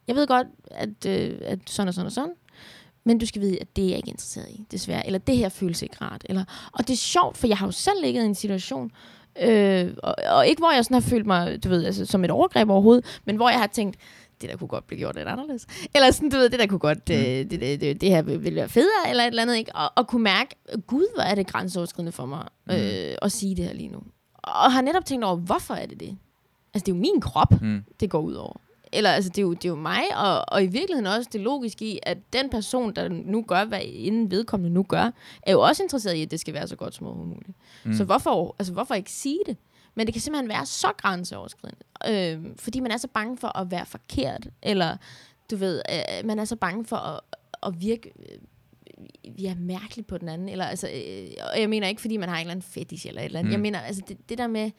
jeg 0.08 0.16
ved 0.16 0.26
godt, 0.26 0.46
at, 0.70 1.06
øh, 1.06 1.38
at 1.42 1.58
sådan 1.66 1.88
og 1.88 1.94
sådan 1.94 2.06
og 2.06 2.12
sådan, 2.12 2.32
men 3.04 3.18
du 3.18 3.26
skal 3.26 3.42
vide, 3.42 3.58
at 3.60 3.76
det 3.76 3.84
er 3.84 3.88
jeg 3.88 3.96
ikke 3.96 4.08
interesseret 4.10 4.48
i, 4.50 4.64
desværre. 4.70 5.06
Eller 5.06 5.18
det 5.18 5.36
her 5.36 5.48
føles 5.48 5.82
ikke 5.82 5.96
rart. 6.00 6.22
Eller, 6.28 6.44
og 6.72 6.88
det 6.88 6.92
er 6.92 6.96
sjovt, 6.98 7.36
for 7.38 7.46
jeg 7.46 7.56
har 7.56 7.66
jo 7.66 7.70
selv 7.72 7.96
ligget 8.02 8.22
i 8.22 8.26
en 8.26 8.34
situation, 8.34 8.90
øh, 9.42 9.94
og, 10.02 10.14
og 10.30 10.46
ikke 10.46 10.60
hvor 10.60 10.70
jeg 10.72 10.84
sådan 10.84 10.94
har 10.94 11.00
følt 11.10 11.26
mig, 11.26 11.64
du 11.64 11.68
ved, 11.68 11.84
altså, 11.84 12.06
som 12.06 12.24
et 12.24 12.30
overgreb 12.30 12.70
overhovedet, 12.70 13.20
men 13.24 13.36
hvor 13.36 13.48
jeg 13.50 13.58
har 13.58 13.66
tænkt, 13.66 13.96
det 14.40 14.50
der 14.50 14.56
kunne 14.56 14.68
godt 14.68 14.86
blive 14.86 14.98
gjort 14.98 15.14
lidt 15.16 15.28
anderledes. 15.28 15.66
Eller 15.94 16.10
sådan, 16.10 16.30
du 16.30 16.36
ved, 16.36 16.50
det 16.50 16.58
der 16.58 16.66
kunne 16.66 16.78
godt, 16.78 17.08
Mm. 17.08 17.14
øh, 17.14 17.20
det, 17.20 17.50
det, 17.50 17.80
det, 17.80 18.00
det 18.00 18.08
her 18.10 18.22
ville 18.22 18.54
være 18.56 18.68
federe, 18.68 19.10
eller 19.10 19.22
et 19.24 19.28
eller 19.28 19.42
andet, 19.42 19.56
ikke? 19.56 19.74
Og, 19.76 19.92
og 19.96 20.06
kunne 20.06 20.22
mærke, 20.22 20.54
gud, 20.86 21.14
hvor 21.14 21.22
er 21.22 21.34
det 21.34 21.46
grænseoverskridende 21.46 22.12
for 22.12 22.26
mig 22.26 22.44
Mm. 22.66 22.72
øh, 22.74 23.14
at 23.22 23.32
sige 23.32 23.56
det 23.56 23.64
her 23.64 23.72
lige 23.72 23.88
nu. 23.88 23.98
Og 24.34 24.72
har 24.72 24.80
netop 24.82 25.04
tænkt 25.04 25.24
over, 25.24 25.36
hvorfor 25.36 25.74
er 25.74 25.86
det 25.86 26.00
det? 26.00 26.16
Altså, 26.74 26.84
det 26.86 26.92
er 26.92 26.96
jo 26.96 27.00
min 27.00 27.20
krop, 27.20 27.60
Mm. 27.62 27.84
det 28.00 28.10
går 28.10 28.20
ud 28.20 28.34
over. 28.34 28.56
Eller 28.92 29.10
altså, 29.10 29.30
det 29.30 29.38
er 29.38 29.42
jo, 29.42 29.52
det 29.52 29.64
er 29.64 29.68
jo 29.68 29.74
mig, 29.74 30.02
og, 30.16 30.44
og 30.48 30.62
i 30.62 30.66
virkeligheden 30.66 31.06
også 31.06 31.30
det 31.32 31.40
logiske 31.40 31.84
i, 31.84 31.98
at 32.02 32.18
den 32.32 32.50
person, 32.50 32.94
der 32.94 33.08
nu 33.08 33.42
gør, 33.42 33.64
hvad 33.64 33.80
inden 33.82 34.30
vedkommende 34.30 34.74
nu 34.74 34.82
gør, 34.82 35.10
er 35.42 35.52
jo 35.52 35.60
også 35.60 35.82
interesseret 35.82 36.14
i, 36.14 36.22
at 36.22 36.30
det 36.30 36.40
skal 36.40 36.54
være 36.54 36.68
så 36.68 36.76
godt 36.76 36.94
som 36.94 37.06
overhovedet 37.06 37.36
muligt. 37.36 37.56
Mm. 37.84 37.94
Så 37.94 38.04
hvorfor, 38.04 38.56
altså, 38.58 38.72
hvorfor 38.72 38.94
ikke 38.94 39.12
sige 39.12 39.38
det? 39.46 39.56
Men 39.94 40.06
det 40.06 40.14
kan 40.14 40.20
simpelthen 40.20 40.48
være 40.48 40.66
så 40.66 40.92
grænseoverskridende, 40.96 41.82
øh, 42.08 42.56
fordi 42.56 42.80
man 42.80 42.90
er 42.90 42.96
så 42.96 43.08
bange 43.08 43.36
for 43.36 43.58
at 43.58 43.70
være 43.70 43.86
forkert, 43.86 44.48
eller 44.62 44.96
du 45.50 45.56
ved, 45.56 45.82
øh, 45.90 46.26
man 46.26 46.38
er 46.38 46.44
så 46.44 46.56
bange 46.56 46.84
for 46.84 46.96
at, 46.96 47.20
at 47.62 47.80
virke 47.80 48.12
øh, 48.18 49.44
ja, 49.44 49.54
mærkeligt 49.54 50.08
på 50.08 50.18
den 50.18 50.28
anden. 50.28 50.48
Eller, 50.48 50.64
altså, 50.64 50.88
øh, 50.88 51.28
og 51.52 51.60
jeg 51.60 51.68
mener 51.68 51.88
ikke, 51.88 52.00
fordi 52.00 52.16
man 52.16 52.28
har 52.28 52.36
en 52.36 52.40
eller 52.40 52.50
anden 52.50 52.62
fetish 52.62 53.06
eller 53.06 53.20
et 53.20 53.24
eller 53.24 53.38
andet. 53.38 53.50
Mm. 53.50 53.52
Jeg 53.52 53.60
mener, 53.60 53.80
altså, 53.80 54.02
det, 54.08 54.28
det 54.28 54.38
der 54.38 54.46
med, 54.46 54.70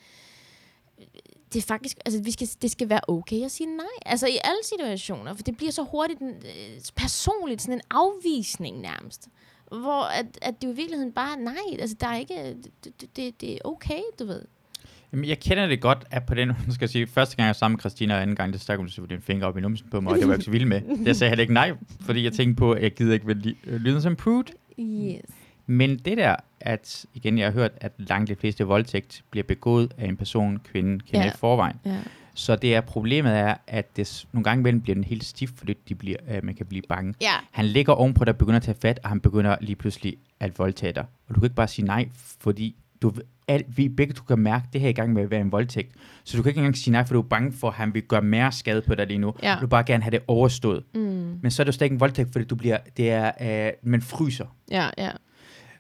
det 1.54 1.60
er 1.64 1.68
faktisk, 1.68 1.98
altså, 2.06 2.22
vi 2.24 2.32
skal, 2.32 2.48
det 2.62 2.72
skal 2.72 2.90
være 2.90 3.00
okay 3.08 3.42
at 3.46 3.52
sige 3.52 3.76
nej. 3.78 3.86
Altså 4.06 4.28
i 4.28 4.38
alle 4.44 4.60
situationer, 4.64 5.34
for 5.34 5.44
det 5.44 5.58
bliver 5.58 5.72
så 5.72 5.84
hurtigt 5.84 6.20
en, 6.20 6.30
øh, 6.30 6.82
personligt, 6.96 7.62
sådan 7.62 7.76
en 7.76 7.82
afvisning 7.90 8.80
nærmest. 8.80 9.28
Hvor 9.68 10.04
at, 10.20 10.26
at 10.42 10.62
det 10.62 10.68
jo 10.68 10.74
i 10.74 10.76
virkeligheden 10.76 11.12
bare 11.12 11.40
nej. 11.40 11.56
Altså 11.80 11.96
der 12.00 12.08
er 12.08 12.18
ikke, 12.18 12.56
det, 12.84 13.16
det- 13.16 13.42
det, 13.42 13.54
er 13.54 13.58
okay, 13.66 14.02
du 14.20 14.26
ved. 14.26 14.42
Jamen, 15.12 15.26
jeg 15.26 15.40
kender 15.40 15.68
det 15.68 15.82
godt, 15.82 16.06
at 16.12 16.26
på 16.26 16.34
den, 16.34 16.50
skal 16.72 16.78
jeg 16.82 16.90
sige, 16.90 17.08
første 17.08 17.36
gang 17.36 17.44
jeg 17.46 17.48
var 17.50 17.54
sammen 17.54 17.76
med 17.76 17.80
Christina, 17.80 18.16
og 18.16 18.22
anden 18.22 18.36
gang, 18.36 18.54
der 18.54 18.60
stak 18.60 18.78
hun 18.78 18.90
så 18.90 19.06
din 19.06 19.22
finger 19.22 19.48
op 19.48 19.58
i 19.58 19.62
numsen 19.62 19.88
på 19.90 20.02
mig, 20.02 20.12
og 20.14 20.20
det 20.20 20.28
var 20.28 20.34
jeg 20.34 20.38
ikke 20.38 20.46
så 20.46 20.52
vild 20.52 20.66
med. 20.66 20.82
Jeg 21.06 21.16
sagde 21.16 21.30
heller 21.30 21.42
ikke 21.42 21.54
nej, 21.54 21.72
fordi 22.02 22.24
jeg 22.24 22.34
tænkte 22.34 22.60
på, 22.60 22.72
at 22.72 22.84
jeg 22.84 22.92
gider 22.92 23.14
ikke 23.14 23.28
være 23.28 23.38
ly- 23.38 23.58
lyden 23.64 24.02
som 24.02 24.16
prude. 24.16 24.44
Yes. 24.80 25.22
Men 25.68 25.98
det 26.00 26.18
der, 26.18 26.36
at 26.62 27.06
igen, 27.14 27.38
jeg 27.38 27.48
har 27.48 27.52
hørt, 27.54 27.72
at 27.78 27.92
langt 27.98 28.30
de 28.30 28.36
fleste 28.36 28.64
voldtægt 28.64 29.24
bliver 29.32 29.44
begået 29.44 29.94
af 29.98 30.08
en 30.08 30.18
person, 30.18 30.58
kvinde 30.72 31.00
kender 31.00 31.26
Ja. 31.26 31.32
i 31.32 31.36
forvejen. 31.38 31.76
Ja. 31.86 31.98
Så 32.36 32.56
det 32.56 32.76
er 32.76 32.82
problemet 32.82 33.32
er, 33.38 33.56
at 33.68 33.98
det, 33.98 34.26
nogle 34.32 34.44
gange 34.44 34.60
imellem 34.62 34.82
bliver 34.82 34.94
den 34.96 35.04
helt 35.04 35.24
stift, 35.24 35.54
fordi 35.58 35.74
de 35.90 35.96
bliver, 35.96 36.18
øh, 36.32 36.44
man 36.46 36.56
kan 36.56 36.66
blive 36.66 36.82
bange. 36.90 37.14
Ja. 37.22 37.34
Han 37.52 37.66
ligger 37.66 37.94
ovenpå, 37.94 38.26
der 38.26 38.32
begynder 38.34 38.58
at 38.58 38.64
tage 38.64 38.78
fat, 38.82 39.00
og 39.04 39.10
han 39.10 39.20
begynder 39.20 39.56
lige 39.62 39.76
pludselig 39.76 40.16
at 40.40 40.60
voldtage 40.60 40.94
dig. 40.94 41.06
Og 41.30 41.36
du 41.36 41.40
kan 41.40 41.46
ikke 41.46 41.56
bare 41.56 41.68
sige 41.68 41.86
nej, 41.86 42.10
fordi 42.40 42.76
du, 43.02 43.14
al, 43.48 43.64
vi 43.68 43.90
begge 43.90 44.14
du 44.14 44.24
kan 44.24 44.40
mærke, 44.40 44.66
det 44.74 44.82
her 44.82 44.88
er 44.88 44.92
i 44.92 44.94
gang 44.94 45.14
med 45.14 45.24
at 45.24 45.32
være 45.32 45.42
en 45.42 45.52
voldtægt. 45.52 45.92
Så 46.24 46.38
du 46.38 46.44
kan 46.44 46.50
ikke 46.50 46.60
engang 46.60 46.78
sige 46.78 46.92
nej, 46.92 47.06
for 47.06 47.14
du 47.14 47.20
er 47.20 47.24
bange 47.28 47.54
for, 47.54 47.68
at 47.68 47.74
han 47.74 47.94
vil 47.94 48.02
gøre 48.04 48.22
mere 48.22 48.52
skade 48.52 48.82
på 48.82 48.96
dig 48.96 49.08
lige 49.08 49.18
nu. 49.18 49.34
Ja. 49.44 49.54
Du 49.56 49.60
vil 49.60 49.68
bare 49.68 49.84
gerne 49.84 50.04
have 50.04 50.12
det 50.12 50.20
overstået. 50.28 50.84
Mm. 50.96 51.40
Men 51.42 51.52
så 51.52 51.62
er 51.62 51.64
det 51.64 51.68
jo 51.68 51.72
stadig 51.74 51.92
en 51.92 52.00
voldtægt, 52.00 52.32
fordi 52.32 52.46
du 52.46 52.56
bliver, 52.56 52.78
det 52.98 53.12
er, 53.12 53.32
øh, 53.68 53.72
man 53.84 54.02
fryser. 54.02 54.46
Ja, 54.72 54.90
ja. 54.98 55.10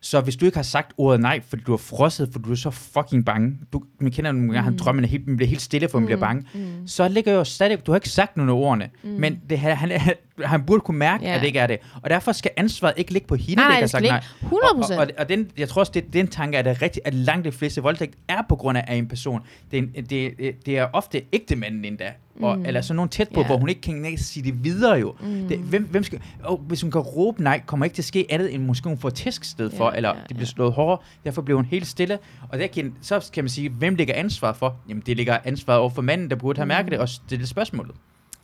Så 0.04 0.22
hvis 0.22 0.36
du 0.36 0.45
ikke 0.45 0.58
har 0.58 0.64
sagt 0.64 0.93
ordet 0.97 1.20
nej, 1.22 1.41
fordi 1.47 1.64
du 1.64 1.74
er 1.74 1.78
frosset, 1.78 2.30
fordi 2.32 2.45
du 2.45 2.52
er 2.52 2.56
så 2.56 2.72
fucking 2.72 3.26
bange, 3.26 3.58
du, 3.74 3.84
man 3.99 4.12
kender 4.12 4.32
nogle 4.32 4.54
gange, 4.54 4.62
mm. 4.62 4.64
han 4.64 4.78
drømmer, 4.78 5.08
helt, 5.08 5.28
man 5.28 5.38
bliver 5.38 5.49
helt 5.49 5.62
stille, 5.62 5.89
for 5.89 5.99
man 5.99 6.06
bliver 6.06 6.20
bange, 6.20 6.45
Mm. 6.54 6.88
så 6.88 7.08
ligger 7.08 7.34
jo 7.34 7.43
stadig, 7.43 7.86
du 7.86 7.91
har 7.91 7.97
ikke 7.97 8.10
sagt 8.10 8.38
nogen 8.38 8.49
af 8.49 8.54
ordene, 8.54 8.89
mm. 9.04 9.10
men 9.10 9.41
det, 9.49 9.60
han, 9.60 9.91
han, 9.91 10.14
han 10.45 10.64
burde 10.64 10.82
kunne 10.82 10.97
mærke, 10.97 11.24
yeah. 11.24 11.36
at 11.36 11.41
det 11.41 11.47
ikke 11.47 11.60
er 11.60 11.68
det. 11.68 11.80
Og 12.02 12.10
derfor 12.10 12.32
skal 12.32 12.52
ansvaret 12.58 12.93
ikke 12.97 13.14
ligge 13.14 13.28
på 13.28 13.36
hende, 13.36 13.56
Nej, 13.56 13.66
der 13.68 13.72
ikke 13.76 13.82
har 13.84 13.88
sagt 13.88 14.04
nej. 14.04 14.18
ikke. 14.43 14.56
100%. 14.56 14.74
Og, 14.74 14.97
og, 14.97 14.97
og, 14.97 15.08
og 15.18 15.30
den, 15.30 15.52
jeg 15.58 15.70
tror 15.70 15.80
også, 15.80 15.91
det, 15.91 16.14
den 16.14 16.28
tanke 16.28 16.58
er 16.58 16.62
det 16.62 16.82
rigtigt, 16.82 17.06
at 17.08 17.14
langt 17.14 17.45
de 17.45 17.52
fleste 17.52 17.82
voldtægt 17.82 18.16
er 18.28 18.41
på 18.49 18.56
grund 18.56 18.78
af 18.78 18.95
en 18.95 19.08
person. 19.08 19.41
Det 19.72 19.80
er, 19.80 19.84
en, 19.84 20.06
det, 20.06 20.32
det 20.66 20.78
er 20.78 20.88
ofte 20.93 21.22
ægte 21.34 21.56
manden 21.56 21.86
endda. 21.86 22.12
Og, 22.41 22.57
Mm. 22.57 22.65
Eller 22.65 22.82
sådan 22.82 22.95
nogen 22.95 23.09
tæt 23.09 23.29
på, 23.34 23.39
Ja. 23.39 23.45
hvor 23.45 23.57
hun 23.57 23.69
ikke 23.69 23.82
kan 23.82 24.17
sige 24.17 24.43
det 24.51 24.63
videre 24.63 24.93
jo. 24.99 25.15
Mm. 25.21 25.47
Det, 25.47 25.57
hvem, 25.59 25.84
hvem 25.84 26.03
skal, 26.03 26.19
oh, 26.45 26.59
hvis 26.59 26.82
hun 26.82 26.91
kan 26.91 27.01
råbe 27.01 27.43
nej, 27.43 27.61
kommer 27.65 27.86
ikke 27.86 27.95
til 27.95 28.01
at 28.01 28.05
ske 28.05 28.25
andet, 28.29 28.53
end 28.53 28.63
måske 28.63 28.89
hun 28.89 28.97
får 28.97 29.09
tæsk 29.09 29.43
sted 29.43 29.69
for, 29.69 29.89
Ja, 29.91 29.95
eller 29.95 30.09
ja, 30.09 30.15
det 30.27 30.36
bliver 30.38 30.47
slået 30.47 30.73
hårdere. 30.73 30.97
Derfor 31.23 31.41
bliver 31.41 31.55
hun 31.57 31.65
helt 31.65 31.88
stille. 31.88 32.19
Og 32.49 32.59
der 32.59 32.67
kan, 32.67 32.93
så 33.01 33.29
kan 33.34 33.43
man 33.43 33.49
sige, 33.49 33.69
hvem 33.69 33.95
ligger 33.95 34.13
ansvar 34.15 34.53
for? 34.53 34.75
Jamen, 34.89 35.03
det 35.05 35.17
ligger 35.17 35.38
ansvaret 35.45 35.79
over 35.79 35.89
for 35.89 36.01
manden, 36.01 36.29
der 36.29 36.36
burde 36.36 36.57
have 36.59 36.67
mærket 36.67 36.91
det, 36.91 36.99
og 36.99 37.09
stille 37.09 37.47
spørgsmålet. 37.47 37.95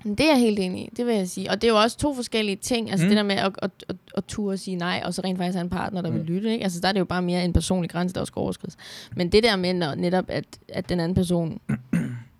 Det 0.04 0.20
er 0.20 0.30
jeg 0.32 0.40
helt 0.40 0.60
enig 0.60 0.82
i, 0.82 0.90
det 0.98 1.06
vil 1.06 1.16
jeg 1.16 1.28
sige. 1.28 1.50
Og 1.52 1.62
det 1.62 1.68
er 1.68 1.72
jo 1.72 1.80
også 1.80 1.98
to 1.98 2.16
forskellige 2.16 2.56
ting. 2.56 2.92
Altså 2.92 3.06
Mm. 3.06 3.08
mm. 3.08 3.10
det 3.10 3.18
der 3.18 3.24
med 3.24 3.36
at, 3.36 3.52
at, 3.62 3.72
at, 3.90 3.96
at 4.18 4.24
turde 4.26 4.58
sige 4.58 4.76
nej, 4.76 5.02
og 5.06 5.14
så 5.14 5.22
rent 5.26 5.38
faktisk 5.38 5.56
have 5.56 5.64
en 5.64 5.70
partner, 5.70 6.02
der 6.02 6.10
mm. 6.10 6.16
vil 6.16 6.22
Mm. 6.24 6.28
lytte. 6.28 6.52
Ikke? 6.54 6.64
Altså 6.64 6.80
der 6.82 6.88
er 6.88 6.92
det 6.92 7.00
jo 7.00 7.06
bare 7.06 7.22
mere 7.22 7.46
en 7.46 7.54
personlig 7.54 7.90
grænse, 7.92 8.14
der 8.16 8.20
også 8.22 8.32
skal 8.32 8.40
overskrides. 8.40 8.78
Men 9.16 9.32
det 9.32 9.44
der 9.44 9.56
med 9.56 9.74
når, 9.74 9.96
netop, 9.96 10.26
at, 10.28 10.46
at 10.70 10.90
den 10.90 11.00
anden 11.00 11.16
person 11.16 11.60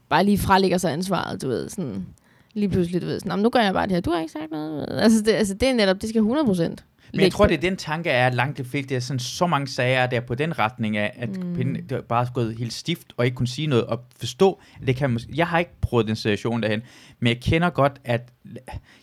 bare 0.10 0.24
lige 0.26 0.38
frelægger 0.38 0.78
sig 0.78 0.94
ansvaret, 0.94 1.42
du 1.42 1.48
ved, 1.48 1.70
sådan 1.70 2.06
lige 2.54 2.70
pludselig, 2.70 3.02
du 3.02 3.06
ved, 3.06 3.20
sådan, 3.20 3.30
"Nå, 3.30 3.36
men 3.36 3.44
nu 3.44 3.50
gør 3.50 3.60
jeg 3.60 3.74
bare 3.74 3.88
det 3.88 3.92
her, 3.92 4.02
du 4.02 4.12
har 4.12 4.20
ikke 4.20 4.32
sagt 4.32 4.52
noget. 4.52 4.88
du 4.88 4.94
ved." 4.94 5.02
Altså 5.02 5.22
det, 5.22 5.34
altså 5.34 5.54
det 5.54 5.70
er 5.70 5.74
netop, 5.74 6.02
det 6.02 6.10
skal 6.10 6.20
100 6.20 6.46
procent. 6.46 6.86
Men 7.14 7.22
jeg 7.22 7.32
tror, 7.32 7.48
det 7.48 7.54
er 7.54 7.62
den 7.62 7.78
tanke 7.78 8.10
er, 8.10 8.28
at 8.28 8.34
langt 8.34 8.58
de 8.58 8.64
fleste, 8.64 8.90
det 8.90 8.96
er 8.96 9.00
sådan 9.00 9.20
så 9.20 9.48
mange 9.48 9.68
sager, 9.68 10.08
der 10.08 10.18
er 10.18 10.22
på 10.22 10.36
den 10.36 10.60
retning 10.60 10.98
af, 10.98 11.12
at 11.16 11.30
mm. 11.30 11.56
pinden, 11.56 11.76
det 11.76 11.92
er 11.92 12.02
bare 12.02 12.28
gået 12.34 12.58
helt 12.58 12.74
stift, 12.74 13.14
og 13.18 13.26
ikke 13.26 13.36
kunne 13.36 13.48
sige 13.48 13.68
noget, 13.68 13.86
og 13.86 14.00
forstå, 14.20 14.60
at 14.82 14.88
det 14.88 14.96
kan 14.96 15.10
måske, 15.10 15.32
jeg 15.36 15.48
har 15.48 15.60
ikke 15.60 15.72
prøvet 15.82 16.08
den 16.08 16.16
situation 16.16 16.64
derhen, 16.64 16.82
men 17.20 17.28
jeg 17.28 17.42
kender 17.42 17.70
godt, 17.70 18.02
at, 18.06 18.30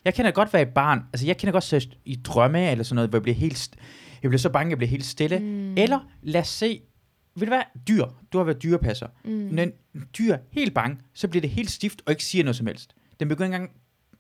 jeg 0.05 0.15
kender 0.15 0.31
godt, 0.31 0.51
hvad 0.51 0.63
et 0.63 0.69
barn, 0.69 1.03
altså 1.13 1.27
jeg 1.27 1.37
kender 1.37 1.53
godt 1.53 1.65
seriøst 1.65 1.89
i 2.05 2.17
drømme, 2.17 2.71
eller 2.71 2.85
sådan 2.85 2.95
noget, 2.95 3.11
hvor 3.11 3.19
jeg 3.19 3.23
bliver 3.23 3.37
helt, 3.37 3.71
jeg 4.23 4.31
bliver 4.31 4.39
så 4.39 4.49
bange, 4.49 4.71
jeg 4.71 4.79
bliver 4.79 4.91
helt 4.91 5.05
stille, 5.05 5.39
mm. 5.39 5.75
eller 5.77 5.99
lad 6.23 6.41
os 6.41 6.49
se, 6.49 6.81
ved 7.37 7.47
du 7.47 7.51
hvad, 7.51 7.63
dyr, 7.89 8.07
du 8.33 8.39
har 8.39 8.45
været 8.45 8.63
dyrepasser, 8.63 9.09
mm. 9.25 9.31
når 9.31 9.63
en 9.63 9.73
dyr 10.19 10.33
er 10.35 10.39
helt 10.51 10.75
bange, 10.75 10.99
så 11.15 11.29
bliver 11.29 11.41
det 11.41 11.51
helt 11.51 11.71
stift, 11.71 12.03
og 12.07 12.13
ikke 12.13 12.25
siger 12.25 12.45
noget 12.45 12.57
som 12.57 12.67
helst. 12.67 12.95
Den 13.21 13.29
begynder 13.29 13.47
ikke 13.47 13.55
engang, 13.57 13.71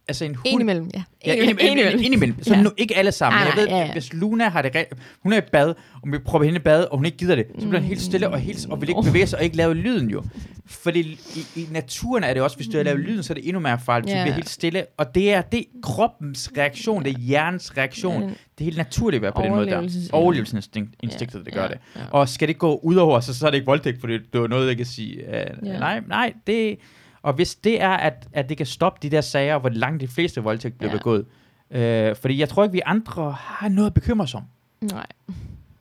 altså 0.08 0.24
en 0.24 0.34
hund, 0.34 0.46
Indimellem, 0.46 0.90
ja. 0.94 1.02
Ja, 1.26 1.32
indimellem. 1.32 1.58
indimellem, 1.70 2.00
indimellem. 2.04 2.42
Så 2.42 2.54
Ja. 2.54 2.62
nu, 2.62 2.70
ikke 2.76 2.96
alle 2.96 3.12
sammen. 3.12 3.40
Nej, 3.42 3.48
jeg 3.48 3.56
ved, 3.56 3.68
ja, 3.68 3.78
ja. 3.86 3.92
hvis 3.92 4.12
Luna 4.12 4.48
har 4.48 4.62
det 4.62 4.76
re- 4.76 4.96
hun 5.22 5.32
er 5.32 5.36
i 5.38 5.40
bad, 5.52 5.68
og 6.02 6.12
vi 6.12 6.18
prøver 6.18 6.44
hende 6.44 6.56
i 6.56 6.62
bad, 6.62 6.84
og 6.84 6.96
hun 6.96 7.04
ikke 7.06 7.18
gider 7.18 7.34
det, 7.34 7.46
så 7.58 7.66
bliver 7.68 7.80
hun 7.80 7.88
helt 7.88 8.00
stille 8.02 8.28
og, 8.28 8.38
helt, 8.40 8.66
og 8.70 8.80
vil 8.80 8.88
ikke 8.88 9.02
bevæge 9.02 9.26
sig 9.26 9.38
og 9.38 9.44
ikke 9.44 9.56
lave 9.56 9.74
lyden 9.74 10.10
jo. 10.10 10.22
Fordi 10.66 11.00
i, 11.36 11.60
i 11.60 11.66
naturen 11.70 12.24
er 12.24 12.32
det 12.34 12.42
også, 12.42 12.56
hvis 12.56 12.66
du 12.68 12.76
har 12.76 12.84
lavet 12.84 13.00
lyden, 13.00 13.22
så 13.22 13.32
er 13.32 13.34
det 13.34 13.46
endnu 13.48 13.60
mere 13.60 13.78
farligt. 13.86 14.10
Ja. 14.16 14.22
bliver 14.22 14.34
helt 14.34 14.48
stille. 14.48 14.84
Og 14.98 15.14
det 15.14 15.32
er 15.32 15.40
det 15.42 15.64
kroppens 15.82 16.50
reaktion, 16.58 17.04
det 17.04 17.14
er 17.14 17.18
hjernens 17.18 17.76
reaktion. 17.76 18.22
Ja. 18.22 18.26
Det 18.28 18.34
er 18.60 18.64
helt 18.64 18.76
naturligt 18.76 19.18
at 19.18 19.22
være 19.22 19.32
på 19.32 19.42
den 19.42 19.50
måde 19.50 19.66
der. 19.66 19.82
Overlevelses- 19.82 20.08
Overlevelsesinstinktet, 20.12 21.44
det 21.44 21.54
gør 21.54 21.62
Ja, 21.62 21.68
det. 21.68 21.78
ja. 21.96 22.00
Og 22.10 22.28
skal 22.28 22.48
det 22.48 22.58
gå 22.58 22.80
ud 22.82 22.94
over, 22.96 23.20
så, 23.20 23.34
så 23.38 23.46
er 23.46 23.50
det 23.50 23.56
ikke 23.56 23.66
voldtægt, 23.66 24.00
fordi 24.00 24.12
det 24.12 24.34
er 24.34 24.46
noget, 24.46 24.68
jeg 24.68 24.76
kan 24.76 24.86
sige. 24.86 25.18
Uh, 25.28 25.68
Ja. 25.68 25.78
Nej, 25.78 26.00
nej, 26.08 26.32
det... 26.46 26.78
Og 27.24 27.32
hvis 27.32 27.54
det 27.54 27.80
er, 27.82 27.90
at, 27.90 28.28
at 28.32 28.48
det 28.48 28.56
kan 28.56 28.66
stoppe 28.66 28.98
de 29.02 29.10
der 29.10 29.20
sager, 29.20 29.58
hvor 29.58 29.68
langt 29.68 30.00
de 30.00 30.08
fleste 30.08 30.40
voldtægt 30.42 30.78
bliver 30.78 30.90
Ja. 30.90 30.96
begået. 30.96 31.26
Øh, 31.70 32.16
fordi 32.16 32.38
jeg 32.38 32.48
tror 32.48 32.62
ikke, 32.64 32.72
vi 32.72 32.80
andre 32.86 33.32
har 33.32 33.68
noget 33.68 33.86
at 33.86 33.94
bekymre 33.94 34.22
os 34.22 34.34
om. 34.34 34.42
Nej. 34.80 35.06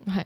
Nej. 0.05 0.23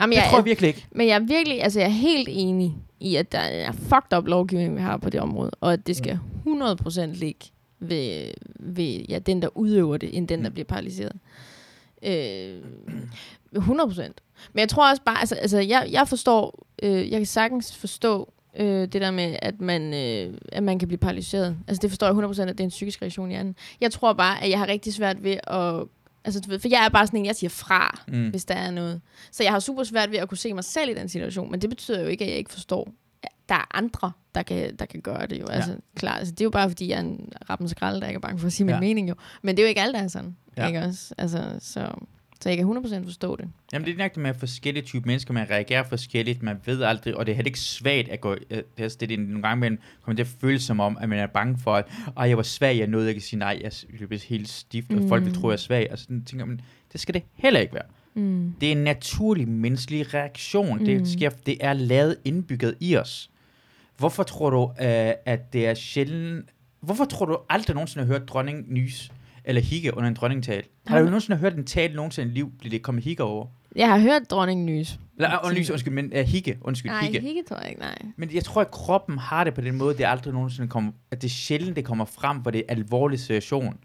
Jamen, 0.00 0.12
Det 0.16 0.22
jeg, 0.22 0.26
tror 0.30 0.38
jeg 0.38 0.44
virkelig 0.44 0.68
ikke. 0.68 0.86
Men 0.90 1.08
jeg 1.08 1.14
er 1.14 1.18
virkelig, 1.26 1.62
altså 1.62 1.80
jeg 1.80 1.86
er 1.86 1.90
helt 1.92 2.28
enig 2.32 2.74
i, 3.00 3.16
at 3.16 3.32
der 3.32 3.38
er 3.38 3.72
fucked 3.72 4.18
up 4.18 4.26
lovgivning, 4.26 4.76
vi 4.76 4.80
har 4.80 4.96
på 4.96 5.10
det 5.10 5.20
område, 5.20 5.50
og 5.60 5.72
at 5.72 5.86
det 5.86 5.96
skal 5.96 6.18
100% 6.46 7.00
ligge 7.06 7.40
ved, 7.78 8.30
ved 8.60 9.04
ja, 9.08 9.18
den, 9.18 9.42
der 9.42 9.56
udøver 9.56 9.96
det, 9.96 10.16
end 10.16 10.28
den, 10.28 10.42
der 10.42 10.48
Mm. 10.48 10.52
bliver 10.54 10.66
paralyseret. 10.66 11.12
Øh, 12.02 12.62
100%. 13.56 14.14
Men 14.52 14.60
jeg 14.60 14.68
tror 14.68 14.90
også 14.90 15.02
bare, 15.02 15.20
altså, 15.20 15.34
altså 15.34 15.58
jeg, 15.58 15.88
jeg 15.90 16.08
forstår, 16.08 16.66
øh, 16.82 17.10
jeg 17.10 17.18
kan 17.18 17.26
sagtens 17.26 17.76
forstå 17.76 18.32
øh, 18.58 18.80
det 18.82 18.92
der 18.92 19.10
med, 19.10 19.36
at 19.42 19.60
man, 19.60 19.94
øh, 19.94 20.38
at 20.52 20.62
man 20.62 20.78
kan 20.78 20.88
blive 20.88 20.98
paralyseret. 20.98 21.56
Altså 21.68 21.82
det 21.82 21.90
forstår 21.90 22.06
jeg 22.06 22.14
100%, 22.16 22.42
at 22.42 22.48
det 22.48 22.60
er 22.60 22.64
en 22.64 22.70
psykisk 22.70 23.02
reaktion 23.02 23.30
i 23.30 23.32
hjernen. 23.34 23.56
Jeg 23.80 23.92
tror 23.92 24.12
bare, 24.12 24.42
at 24.44 24.50
jeg 24.50 24.58
har 24.58 24.68
rigtig 24.68 24.94
svært 24.94 25.24
ved 25.24 25.36
at... 25.46 25.84
Altså, 26.24 26.40
du 26.40 26.48
ved, 26.50 26.58
for 26.58 26.68
jeg 26.68 26.84
er 26.84 26.88
bare 26.88 27.06
sådan 27.06 27.20
en, 27.20 27.26
jeg 27.26 27.36
siger 27.36 27.50
fra, 27.50 28.04
Mm. 28.08 28.28
hvis 28.30 28.44
der 28.44 28.54
er 28.54 28.70
noget. 28.70 29.00
Så 29.30 29.42
jeg 29.42 29.52
har 29.52 29.58
super 29.60 29.84
svært 29.84 30.10
ved 30.10 30.18
at 30.18 30.28
kunne 30.28 30.38
se 30.38 30.54
mig 30.54 30.64
selv 30.64 30.90
i 30.90 30.94
den 30.94 31.08
situation, 31.08 31.50
men 31.50 31.60
det 31.60 31.70
betyder 31.70 32.00
jo 32.00 32.06
ikke, 32.06 32.24
at 32.24 32.30
jeg 32.30 32.38
ikke 32.38 32.52
forstår, 32.52 32.88
at 33.22 33.28
der 33.48 33.54
er 33.54 33.76
andre, 33.76 34.12
der 34.34 34.42
kan, 34.42 34.76
der 34.76 34.86
kan 34.86 35.00
gøre 35.00 35.26
det 35.26 35.40
jo. 35.40 35.46
Altså, 35.46 35.76
klart, 35.96 36.18
altså, 36.18 36.32
det 36.32 36.40
er 36.40 36.44
jo 36.44 36.50
bare, 36.50 36.68
fordi 36.70 36.88
jeg 36.88 36.96
er 36.96 37.00
en 37.00 37.32
rappen 37.50 37.68
skrald, 37.68 38.00
der 38.00 38.06
ikke 38.06 38.16
er 38.16 38.20
bange 38.20 38.38
for 38.38 38.46
at 38.46 38.52
sige 38.52 38.64
min 38.66 38.74
Ja. 38.74 38.80
mening 38.80 39.08
jo. 39.08 39.14
Men 39.42 39.56
det 39.56 39.62
er 39.62 39.66
jo 39.66 39.68
ikke 39.68 39.80
alle, 39.80 39.92
der 39.94 40.02
er 40.02 40.08
sådan. 40.08 40.36
Ja. 40.56 40.66
Ikke 40.66 40.78
også? 40.80 41.14
Altså, 41.18 41.42
så, 41.60 41.88
så 42.42 42.48
jeg 42.48 42.58
kan 42.58 42.66
100% 42.66 43.04
forstå 43.04 43.36
det. 43.36 43.48
Jamen, 43.72 43.86
det 43.86 43.94
er 43.94 43.98
nok 43.98 44.16
med 44.16 44.34
forskellige 44.34 44.84
typer 44.84 45.06
mennesker, 45.06 45.34
man 45.34 45.50
reagerer 45.50 45.82
forskelligt, 45.82 46.42
man 46.42 46.56
ved 46.64 46.82
aldrig, 46.82 47.16
og 47.16 47.26
det 47.26 47.32
er 47.32 47.36
heller 47.36 47.48
ikke 47.48 47.60
svagt 47.60 48.08
at 48.08 48.20
gå, 48.20 48.32
øh, 48.50 48.62
det 48.78 49.02
er, 49.02 49.06
det 49.06 49.18
nogle 49.18 49.42
gange, 49.42 49.60
man 49.60 49.78
kommer 50.02 50.16
til 50.16 50.22
at 50.22 50.34
føle 50.40 50.60
som 50.60 50.80
om, 50.80 50.98
at 51.00 51.08
man 51.08 51.18
er 51.18 51.26
bange 51.26 51.58
for, 51.58 51.74
at 51.74 51.84
Ej, 52.16 52.28
jeg 52.28 52.36
var 52.36 52.42
svag, 52.42 52.78
jeg 52.78 52.86
nåede 52.86 53.08
ikke 53.08 53.18
at 53.18 53.22
sige 53.22 53.38
nej, 53.38 53.60
jeg 54.00 54.08
blev 54.08 54.20
helt 54.28 54.48
stift, 54.48 54.92
og 54.92 55.08
folk 55.08 55.24
vil 55.24 55.32
Mm. 55.32 55.38
tro, 55.40 55.48
jeg 55.48 55.52
er 55.52 55.58
svag, 55.58 55.88
og 55.92 55.98
sådan 55.98 56.24
tænker 56.24 56.46
man, 56.46 56.60
det 56.92 57.00
skal 57.00 57.14
det 57.14 57.22
heller 57.34 57.60
ikke 57.60 57.74
være. 57.74 57.82
Mm. 58.14 58.52
Det 58.60 58.66
er 58.68 58.72
en 58.72 58.84
naturlig 58.84 59.48
menneskelig 59.48 60.14
reaktion. 60.14 60.74
Mm. 60.78 60.80
Mm. 60.80 60.86
Det, 60.86 61.08
sker, 61.08 61.30
det 61.30 61.56
er 61.60 61.72
lavet 61.72 62.16
indbygget 62.24 62.74
i 62.80 62.96
os. 62.96 63.30
Hvorfor 63.98 64.22
tror 64.22 64.50
du, 64.50 64.62
øh, 64.84 65.12
at 65.26 65.52
det 65.52 65.66
er 65.66 65.74
sjældent... 65.74 66.50
Hvorfor 66.80 67.04
tror 67.04 67.26
du 67.26 67.38
aldrig 67.48 67.74
nogensinde 67.74 68.06
har 68.06 68.12
hørt 68.12 68.28
dronning 68.28 68.72
nys 68.72 69.12
eller 69.46 69.62
hikke 69.62 69.96
under 69.96 70.08
en 70.08 70.14
dronningtal? 70.14 70.62
Har 70.86 70.94
Har 70.96 71.02
du 71.02 71.06
nogensinde 71.06 71.38
hørt 71.38 71.54
en 71.54 71.64
tale 71.64 71.94
nogensinde 71.96 72.30
i 72.30 72.34
liv, 72.34 72.52
bliver 72.58 72.70
det 72.70 72.82
kommet 72.82 73.04
hikke 73.04 73.22
over? 73.22 73.46
Jeg 73.76 73.88
har 73.88 73.98
hørt 73.98 74.30
dronningen 74.30 74.66
nys. 74.66 74.98
Eller, 75.16 75.46
uh, 75.46 75.52
nys, 75.52 75.70
undskyld, 75.70 75.92
men 75.94 76.12
uh, 76.12 76.18
hikke, 76.18 76.58
undskyld, 76.60 76.90
Nej, 76.90 77.02
hikke. 77.04 77.20
hikke 77.20 77.42
tror 77.48 77.56
jeg 77.60 77.68
ikke, 77.68 77.80
nej. 77.80 77.98
Men 78.16 78.34
jeg 78.34 78.44
tror, 78.44 78.60
at 78.60 78.70
kroppen 78.70 79.18
har 79.18 79.44
det 79.44 79.54
på 79.54 79.60
den 79.60 79.76
måde, 79.76 79.96
det 79.96 80.04
er 80.04 80.08
aldrig 80.08 80.34
nogensinde 80.34 80.68
kommer, 80.68 80.92
at 81.10 81.22
det 81.22 81.28
er 81.28 81.32
sjældent, 81.32 81.76
det 81.76 81.84
kommer 81.84 82.04
frem, 82.04 82.36
hvor 82.38 82.50
det 82.50 82.58
er 82.58 82.72
en 82.72 82.78
alvorlig 82.78 83.20
situation. 83.20 83.78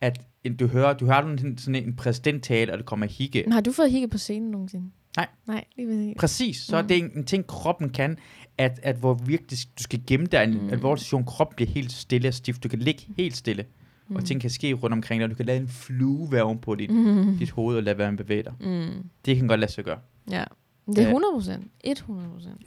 At 0.00 0.20
en- 0.44 0.56
du 0.56 0.66
hører, 0.66 0.92
du 0.92 1.04
hører 1.06 1.36
sådan, 1.36 1.58
sådan 1.58 1.74
en 1.74 1.96
præsidenttale, 1.96 2.72
og 2.72 2.78
det 2.78 2.86
kommer 2.86 3.06
hikke. 3.06 3.42
Men 3.46 3.52
Har 3.52 3.60
du 3.60 3.72
fået 3.72 3.90
hikke 3.90 4.08
på 4.08 4.18
scenen 4.18 4.50
nogensinde? 4.50 4.90
Nej. 5.16 5.26
Nej, 5.46 5.64
lige 5.76 5.88
ved 5.88 6.14
Præcis, 6.18 6.56
så 6.56 6.82
mm. 6.82 6.88
Det 6.88 6.96
er 6.96 7.02
en, 7.04 7.10
en 7.16 7.24
ting, 7.24 7.46
kroppen 7.46 7.90
kan, 7.90 8.18
at, 8.58 8.80
at 8.82 8.96
hvor 8.96 9.14
virkelig 9.14 9.58
du 9.78 9.82
skal 9.82 10.00
gemme 10.06 10.26
dig 10.26 10.44
en. 10.44 10.50
Mm. 10.62 10.68
alvorlig 10.72 11.00
situation, 11.00 11.24
kroppen 11.24 11.56
bliver 11.56 11.70
helt 11.70 11.92
stille 11.92 12.28
og 12.28 12.34
stift, 12.34 12.62
du 12.62 12.68
kan 12.68 12.78
ligge 12.78 13.02
helt 13.16 13.36
stille, 13.36 13.62
mm. 13.62 13.77
Og 14.14 14.24
ting 14.24 14.40
kan 14.40 14.50
ske 14.50 14.72
rundt 14.74 14.92
omkring 14.92 15.20
dig, 15.20 15.24
og 15.24 15.30
du 15.30 15.34
kan 15.34 15.46
lade 15.46 15.58
en 15.58 15.68
flue 15.68 16.32
være 16.32 16.42
oven 16.42 16.58
på 16.58 16.74
dit, 16.74 16.90
mm. 16.90 16.96
Mm. 16.96 17.38
dit 17.38 17.50
hoved 17.50 17.76
og 17.76 17.82
lade 17.82 17.98
være 17.98 18.10
med 18.12 18.18
bevæge 18.18 18.42
dig. 18.42 18.52
Mm. 18.60 19.04
Det 19.24 19.36
kan 19.36 19.48
godt 19.48 19.60
lade 19.60 19.72
sig 19.72 19.84
gøre. 19.84 19.98
Ja. 20.30 20.44
Det 20.86 20.98
er 20.98 21.02
Ja. 21.02 21.08
100 21.08 21.32
procent. 21.34 21.70
100 21.84 22.28
procent. 22.28 22.60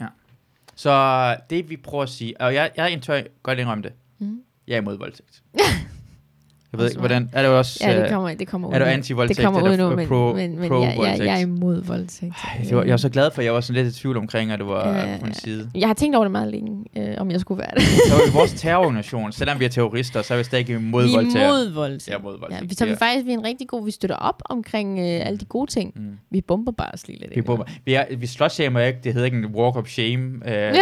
Så 0.76 1.36
det 1.50 1.70
vi 1.70 1.78
prøver 1.78 2.04
at 2.04 2.10
sige, 2.10 2.42
og 2.42 2.54
jeg, 2.54 2.72
jeg 2.78 3.00
tør 3.02 3.22
godt 3.44 3.60
indrømme 3.60 3.84
det, 3.84 3.92
Mm. 4.20 4.42
jeg 4.68 4.74
er 4.76 4.82
imod 4.82 4.98
voldtægt. 4.98 5.44
Jeg 6.74 6.80
ved 6.80 6.88
ikke, 6.90 7.00
hvordan, 7.00 7.30
er 7.34 7.48
du 7.48 7.54
også, 7.54 7.80
Ja, 7.88 7.96
det 7.98 8.04
øh, 8.04 8.10
kommer, 8.10 8.34
det 8.34 8.48
kommer 8.48 8.68
ud 8.68 8.74
er 8.74 8.80
du 8.80 8.86
anti-voldtægt 8.86 9.38
Det 9.38 9.46
kommer 9.46 9.62
ud 9.72 9.78
nu, 9.78 9.96
men, 9.96 10.08
pro, 10.08 10.34
men, 10.34 10.60
men 10.60 10.70
pro 10.70 10.76
jeg, 10.84 10.96
jeg, 10.98 11.20
jeg 11.20 11.42
er 11.42 11.46
voldtægt? 11.46 11.58
imod 11.58 11.84
voldtægt. 11.84 12.34
Ej, 12.44 12.62
det 12.64 12.76
var, 12.76 12.84
jeg 12.84 12.92
var 12.92 12.98
så 12.98 13.10
glad 13.10 13.32
for, 13.32 13.42
at 13.42 13.46
jeg 13.46 13.54
var 13.54 13.62
sådan 13.62 13.84
lidt 13.84 13.96
i 13.96 14.00
tvivl 14.00 14.18
omkring, 14.18 14.52
at 14.52 14.60
det 14.60 14.68
var 14.68 14.88
Ja, 14.90 15.14
øh, 15.14 15.20
på 15.20 15.26
en 15.26 15.34
side. 15.34 15.72
Jeg 15.76 15.88
har 15.90 15.94
tænkt 15.94 16.16
over 16.16 16.26
det 16.26 16.32
meget 16.32 16.52
længe, 16.52 16.86
øh, 16.98 17.16
om 17.18 17.32
jeg 17.32 17.40
skulle 17.40 17.60
være 17.60 17.72
det. 17.76 17.82
Så 17.84 18.14
er 18.16 18.26
vi 18.28 18.34
vores 18.34 18.54
terrororganisation, 18.54 19.32
selvom 19.32 19.60
vi 19.60 19.66
er 19.66 19.70
terrorister, 19.70 20.22
så 20.22 20.34
er 20.34 20.38
vi 20.38 20.44
stadig 20.44 20.70
imod 20.70 21.04
vi 21.04 21.10
er 21.12 21.16
voldtægt. 21.16 21.36
imod 21.36 21.74
voldtægt. 21.74 22.08
Ja, 22.08 22.18
mod 22.24 22.40
voldtægt. 22.40 22.62
Ja, 22.62 22.68
vi, 22.68 22.76
så 22.76 22.86
vi 22.86 22.96
faktisk 22.96 23.26
vi 23.26 23.32
er 23.34 23.38
en 23.38 23.44
rigtig 23.44 23.68
god, 23.68 23.86
vi 23.86 23.92
støtter 23.92 24.16
op 24.16 24.42
omkring 24.46 25.00
øh, 25.00 25.06
alle 25.28 25.38
de 25.40 25.46
gode 25.46 25.72
ting. 25.72 25.94
Mm. 25.96 26.02
Vi 26.32 26.42
bomber 26.42 26.72
bare 26.72 26.90
os 26.94 27.08
lige 27.08 27.20
lidt. 27.20 27.36
Vi, 27.36 27.42
bomber. 27.42 27.66
vi, 27.86 27.94
er, 27.94 28.06
vi 28.18 28.28
slutshamer 28.28 28.80
ikke, 28.80 29.00
det 29.04 29.14
hedder 29.14 29.26
ikke 29.26 29.38
en 29.38 29.46
walk 29.46 29.76
of 29.76 29.88
shame. 29.88 30.24
Uh, 30.46 30.52
Ja. 30.52 30.74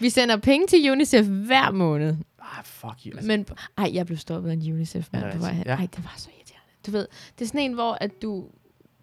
Vi 0.00 0.10
sender 0.10 0.36
penge 0.36 0.66
til 0.66 0.90
UNICEF 0.92 1.26
hver 1.26 1.70
måned. 1.72 2.14
Ah, 2.58 2.64
fuck 2.64 3.06
you. 3.06 3.12
Altså, 3.16 3.26
Men, 3.28 3.46
ej, 3.78 3.90
jeg 3.94 4.06
blev 4.06 4.18
stoppet 4.18 4.50
af 4.50 4.54
en 4.54 4.72
UNICEF 4.72 5.08
Er 5.12 5.18
mand 5.20 5.24
det 5.24 5.32
på 5.34 5.38
vej 5.40 5.52
hen. 5.52 5.66
Ja. 5.66 5.74
Ej, 5.76 5.86
det 5.96 6.04
var 6.04 6.14
så 6.16 6.28
irriterende. 6.36 6.68
Du 6.86 6.90
ved, 6.90 7.06
det 7.38 7.44
er 7.44 7.48
sådan 7.48 7.60
en, 7.60 7.72
hvor 7.72 7.98
at 8.00 8.22
du, 8.22 8.46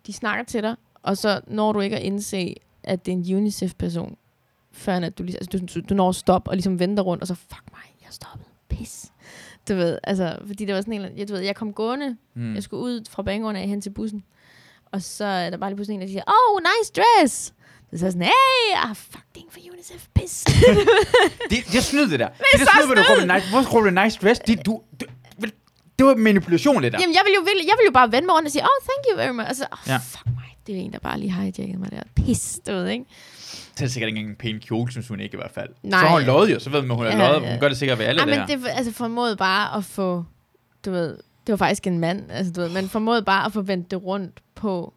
de 0.08 0.14
snakker 0.14 0.46
til 0.46 0.64
dig, 0.64 0.76
og 1.04 1.18
så 1.18 1.42
når 1.48 1.72
du 1.74 1.80
ikke 1.80 1.96
at 1.96 2.02
indse, 2.04 2.56
at 2.84 3.06
det 3.06 3.12
er 3.12 3.16
en 3.16 3.36
UNICEF-person, 3.36 4.18
før 4.72 4.96
at 4.96 5.18
du, 5.18 5.24
lige, 5.24 5.38
altså, 5.38 5.58
du, 5.76 5.82
du, 5.90 5.94
når 5.96 6.10
at 6.10 6.16
stoppe 6.16 6.50
og 6.50 6.56
ligesom 6.56 6.80
venter 6.80 7.04
rundt, 7.04 7.22
og 7.22 7.28
så, 7.28 7.36
fuck 7.36 7.64
mig, 7.72 7.82
jeg 8.02 8.08
er 8.08 8.12
stoppet. 8.12 8.46
Pis. 8.70 9.12
Du 9.70 9.76
ved, 9.76 9.98
altså, 10.04 10.38
fordi 10.48 10.66
det 10.66 10.76
var 10.76 10.82
sådan 10.82 10.94
en, 11.06 11.18
jeg, 11.18 11.28
du 11.28 11.34
ved, 11.34 11.42
jeg 11.42 11.56
kom 11.56 11.74
gående, 11.74 12.18
Mm. 12.34 12.56
jeg 12.56 12.64
skulle 12.64 12.84
ud 12.84 13.06
fra 13.10 13.24
banegården 13.24 13.56
af 13.56 13.68
hen 13.68 13.82
til 13.82 13.90
bussen, 13.90 14.24
og 14.86 15.02
så 15.02 15.26
er 15.26 15.50
der 15.50 15.58
bare 15.58 15.70
lige 15.70 15.76
pludselig 15.76 15.96
en, 15.96 16.02
der 16.02 16.08
siger, 16.08 16.24
oh, 16.28 16.62
nice 16.62 16.92
dress. 16.96 17.54
Så 17.98 18.06
jeg 18.06 18.12
sådan, 18.12 18.22
hey, 18.22 18.90
ah, 18.90 18.96
fuck, 18.96 19.24
det 19.36 19.42
er 19.42 19.52
for 19.52 19.60
UNICEF, 19.74 20.06
pis. 20.16 20.44
Det, 21.50 21.58
det 21.72 21.76
er 21.78 21.82
snyd, 21.82 22.08
det 22.10 22.20
der. 22.20 22.28
Det 22.28 22.36
er, 22.54 22.58
det 22.58 22.62
er 22.68 22.72
snyd, 22.76 22.86
hvor 22.86 22.96
du 22.96 23.02
råber 23.10 23.34
nice. 23.36 23.50
Hvorfor 23.50 23.70
råber 23.72 23.90
du 23.90 24.04
nice 24.04 24.20
dress? 24.22 24.40
Det, 24.40 24.66
du, 24.66 24.82
du, 25.02 25.06
det 26.00 26.06
var 26.06 26.16
manipulation, 26.16 26.84
det 26.84 26.94
der. 26.94 27.00
Jamen, 27.02 27.14
jeg 27.14 27.22
vil 27.26 27.34
jo, 27.38 27.42
virkelig, 27.42 27.66
jeg 27.68 27.76
vil 27.80 27.86
jo 27.86 27.92
bare 27.92 28.12
vende 28.12 28.26
mig 28.26 28.36
rundt 28.36 28.46
og 28.48 28.52
sige, 28.52 28.62
oh, 28.64 28.78
thank 28.88 29.02
you 29.12 29.16
very 29.24 29.34
much. 29.38 29.48
Altså, 29.48 29.66
oh, 29.72 29.78
Ja. 29.88 29.98
fuck 29.98 30.26
mig, 30.26 30.58
det 30.68 30.76
er 30.76 30.80
en, 30.80 30.94
der 30.94 31.00
bare 31.00 31.20
lige 31.20 31.32
hijacket 31.34 31.80
mig 31.80 31.92
der. 31.92 32.02
Pis, 32.16 32.60
du 32.68 32.72
ved, 32.72 32.88
ikke? 32.88 33.06
Det 33.78 33.84
er 33.84 33.88
sikkert 33.88 34.08
ikke 34.08 34.20
engang 34.20 34.30
en 34.30 34.36
pæn 34.36 34.60
kjole, 34.60 34.92
synes 34.92 35.08
hun 35.08 35.20
ikke 35.20 35.34
i 35.36 35.38
hvert 35.38 35.52
fald. 35.52 35.70
Nej. 35.84 36.00
Så 36.00 36.08
har 36.08 36.16
hun 36.16 36.26
løjet 36.26 36.52
jo, 36.54 36.60
så 36.60 36.70
ved 36.70 36.82
man, 36.82 36.98
hun 36.98 37.06
har 37.06 37.12
Ja, 37.12 37.18
løjet. 37.18 37.42
ja. 37.44 37.52
Hun 37.52 37.60
gør 37.60 37.68
det 37.68 37.78
sikkert 37.78 37.98
ved 38.00 38.06
alle 38.06 38.22
Ja, 38.22 38.28
det 38.46 38.50
men 38.50 38.62
det 38.62 38.68
altså, 38.70 38.92
formåede 38.94 39.36
bare 39.38 39.78
at 39.78 39.86
få, 39.86 40.24
du 40.86 40.92
ved, 40.92 41.08
det 41.48 41.54
var 41.54 41.58
faktisk 41.58 41.88
en 41.88 42.00
mand, 42.00 42.32
altså 42.32 42.54
du 42.54 42.62
ved, 42.62 42.70
men 42.70 42.90
formåede 42.90 43.24
bare 43.24 43.46
at 43.46 43.54
få 43.54 43.62
vendt 43.62 43.92
det 43.92 44.04
rundt 44.04 44.40
på 44.56 44.94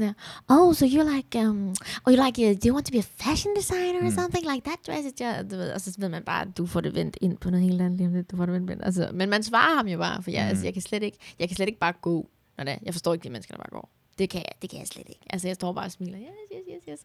her, 0.00 0.14
oh, 0.48 0.72
so 0.74 0.86
you're 0.86 1.16
like, 1.16 1.34
um, 1.38 1.74
oh, 2.06 2.10
you 2.12 2.24
like, 2.24 2.38
uh, 2.38 2.54
do 2.54 2.66
you 2.68 2.72
want 2.74 2.86
to 2.86 2.92
be 2.92 2.98
a 2.98 3.02
fashion 3.24 3.50
designer 3.56 3.98
or 3.98 4.10
Mm. 4.10 4.14
something 4.20 4.44
like 4.52 4.64
that 4.64 4.78
dress? 4.86 5.04
is 5.06 5.12
just, 5.20 5.50
du 5.50 5.56
ved, 5.56 5.72
og 5.72 5.80
så 5.80 5.94
ved 5.98 6.08
man 6.08 6.22
bare, 6.22 6.44
du 6.56 6.66
får 6.66 6.80
det 6.80 6.94
vendt 6.94 7.16
ind 7.20 7.36
på 7.38 7.50
noget 7.50 7.64
helt 7.66 7.80
andet 7.82 7.96
lige 7.98 8.06
om 8.08 8.14
lidt, 8.14 8.30
du 8.30 8.36
får 8.36 8.46
det 8.46 8.54
vendt 8.54 8.70
ind. 8.70 8.80
Altså, 8.82 9.10
men 9.14 9.28
man 9.30 9.42
svarer 9.42 9.76
ham 9.76 9.88
jo 9.88 9.98
bare, 9.98 10.22
for 10.22 10.30
jeg, 10.30 10.40
Mm. 10.42 10.46
mm. 10.46 10.48
altså, 10.50 10.64
jeg 10.64 10.72
kan 10.72 10.82
slet 10.82 11.02
ikke, 11.02 11.18
jeg 11.38 11.48
kan 11.48 11.56
slet 11.56 11.66
ikke 11.68 11.78
bare 11.80 11.92
gå, 12.00 12.28
når 12.58 12.64
det 12.64 12.72
er. 12.72 12.78
Jeg 12.82 12.94
forstår 12.94 13.12
ikke 13.14 13.24
de 13.24 13.30
mennesker, 13.30 13.54
der 13.54 13.58
bare 13.62 13.70
går. 13.80 13.90
Det 14.18 14.30
kan 14.30 14.40
jeg, 14.40 14.52
det 14.62 14.70
kan 14.70 14.78
jeg 14.78 14.88
slet 14.88 15.08
ikke. 15.08 15.20
Altså, 15.30 15.48
jeg 15.48 15.54
står 15.54 15.72
bare 15.72 15.84
og 15.84 15.92
smiler. 15.92 16.18
Yes, 16.18 16.28
yes, 16.68 16.82
yes, 16.88 16.88
yes. 16.88 17.00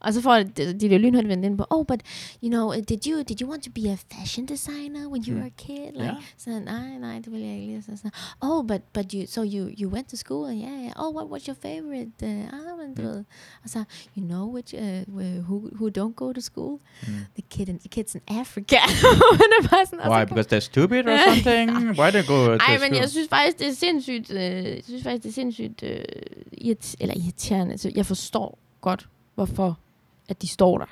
Og 0.00 0.14
så 0.14 0.20
får 0.20 0.34
de, 0.42 0.72
de, 0.80 0.98
lynhurtigt 0.98 1.28
vendt 1.28 1.44
ind 1.44 1.58
på, 1.58 1.64
oh, 1.70 1.84
but, 1.86 2.00
you 2.42 2.48
know, 2.50 2.72
did 2.88 3.06
you, 3.06 3.22
did 3.22 3.40
you 3.42 3.50
want 3.50 3.62
to 3.64 3.70
be 3.74 3.90
a 3.90 3.96
fashion 4.14 4.46
designer 4.46 5.08
when 5.08 5.22
you 5.28 5.34
Mm. 5.34 5.38
were 5.40 5.46
a 5.46 5.62
kid? 5.66 5.92
Like, 5.92 6.04
Ja. 6.04 6.14
så 6.36 6.50
nej, 6.50 6.98
nej, 6.98 7.18
det 7.18 7.32
vil 7.32 7.40
jeg 7.40 7.58
ikke. 7.60 7.82
Så, 7.82 7.96
så, 7.96 8.10
oh, 8.40 8.66
but, 8.66 8.80
but 8.94 9.12
you, 9.12 9.26
so 9.26 9.42
you, 9.42 9.70
you 9.80 9.90
went 9.90 10.08
to 10.08 10.16
school? 10.16 10.44
Yeah, 10.50 10.82
yeah. 10.82 10.92
Oh, 10.96 11.14
what 11.16 11.26
was 11.30 11.42
your 11.46 11.56
favorite? 11.62 12.10
Uh, 12.22 12.28
ah, 12.28 12.78
men 12.78 12.94
du 12.96 13.02
Mm. 13.02 13.08
ved. 13.08 13.24
Og 13.64 13.70
så, 13.70 13.84
you 14.16 14.24
know 14.26 14.54
which, 14.54 14.74
uh, 14.74 15.14
who, 15.48 15.68
who 15.78 15.88
don't 15.98 16.14
go 16.14 16.32
to 16.32 16.40
school? 16.40 16.78
Mm. 17.02 17.08
The, 17.36 17.42
kid 17.50 17.68
in, 17.68 17.78
the 17.78 17.88
kids 17.88 18.14
in 18.14 18.20
Africa. 18.28 18.76
Men 19.40 19.86
sådan, 19.86 20.10
Why? 20.12 20.24
Because 20.24 20.48
they're 20.56 20.60
stupid 20.72 21.06
or 21.08 21.18
something? 21.28 21.70
Why 22.00 22.10
they 22.10 22.22
go 22.26 22.46
to 22.46 22.52
ej, 22.52 22.78
men 22.78 22.78
school? 22.80 22.96
jeg 23.00 23.08
synes 23.10 23.28
faktisk, 23.28 23.58
det 23.58 23.68
er 23.68 23.72
sindssygt, 23.74 24.30
øh, 24.30 24.36
jeg 24.40 24.80
synes 24.84 25.02
faktisk, 25.02 25.22
det 25.22 25.28
er 25.30 25.32
sindssygt 25.34 25.82
øh, 25.82 26.04
irrit- 26.60 26.94
eller 27.00 27.14
irriterende. 27.16 27.78
Så 27.78 27.92
jeg 27.94 28.06
forstår 28.06 28.58
godt, 28.80 29.08
hvorfor 29.34 29.78
at 30.28 30.42
de 30.42 30.48
står 30.48 30.78
der. 30.78 30.86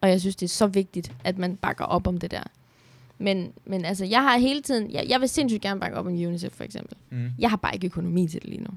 Og 0.00 0.08
jeg 0.08 0.20
synes, 0.20 0.36
det 0.36 0.46
er 0.46 0.50
så 0.50 0.66
vigtigt, 0.66 1.12
at 1.24 1.38
man 1.38 1.56
bakker 1.56 1.84
op 1.84 2.06
om 2.06 2.18
det 2.18 2.30
der. 2.30 2.42
Men, 3.18 3.52
men 3.64 3.84
altså, 3.84 4.04
jeg 4.04 4.22
har 4.22 4.38
hele 4.38 4.62
tiden, 4.62 4.90
jeg, 4.90 5.06
jeg 5.08 5.20
vil 5.20 5.28
sindssygt 5.28 5.62
gerne 5.62 5.80
bakke 5.80 5.96
op 5.98 6.06
om 6.06 6.12
UNICEF 6.12 6.52
for 6.52 6.64
eksempel. 6.64 6.96
Mm. 7.10 7.30
Jeg 7.38 7.50
har 7.50 7.56
bare 7.56 7.74
ikke 7.74 7.86
økonomi 7.86 8.28
til 8.28 8.40
det 8.42 8.48
lige 8.50 8.62
nu. 8.62 8.70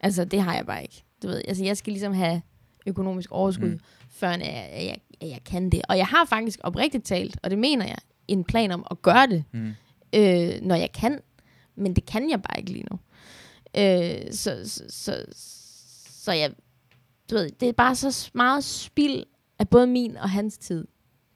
Altså, 0.00 0.24
det 0.24 0.42
har 0.42 0.54
jeg 0.54 0.66
bare 0.66 0.82
ikke. 0.82 1.02
Du 1.22 1.28
ved, 1.28 1.42
altså, 1.48 1.64
jeg 1.64 1.76
skal 1.76 1.92
ligesom 1.92 2.12
have 2.12 2.42
økonomisk 2.86 3.30
overskud, 3.32 3.68
Mm. 3.70 3.80
før 4.10 4.28
jeg, 4.30 4.40
jeg, 4.74 4.96
at 5.20 5.28
jeg 5.28 5.40
kan 5.44 5.70
det. 5.70 5.82
Og 5.88 5.96
jeg 5.98 6.06
har 6.06 6.24
faktisk 6.24 6.60
oprigtigt 6.62 7.04
talt, 7.04 7.38
og 7.42 7.50
det 7.50 7.58
mener 7.58 7.86
jeg, 7.86 7.98
en 8.28 8.44
plan 8.44 8.70
om 8.70 8.86
at 8.90 9.02
gøre 9.02 9.26
det 9.26 9.44
Mm. 9.52 9.72
øh, 10.14 10.52
når 10.62 10.74
jeg 10.74 10.92
kan. 10.92 11.18
Men 11.76 11.96
det 11.96 12.06
kan 12.06 12.30
jeg 12.30 12.42
bare 12.42 12.58
ikke 12.58 12.72
lige 12.72 12.84
nu. 12.90 12.98
Øh, 13.76 14.32
så, 14.32 14.60
så, 14.64 14.84
så, 14.88 15.24
så 16.10 16.32
jeg, 16.32 16.50
du 17.30 17.34
ved, 17.34 17.50
det 17.60 17.68
er 17.68 17.72
bare 17.72 17.94
så 17.94 18.30
meget 18.34 18.64
spild 18.64 19.22
af 19.58 19.68
både 19.68 19.86
min 19.86 20.16
og 20.16 20.30
hans 20.30 20.58
tid, 20.58 20.86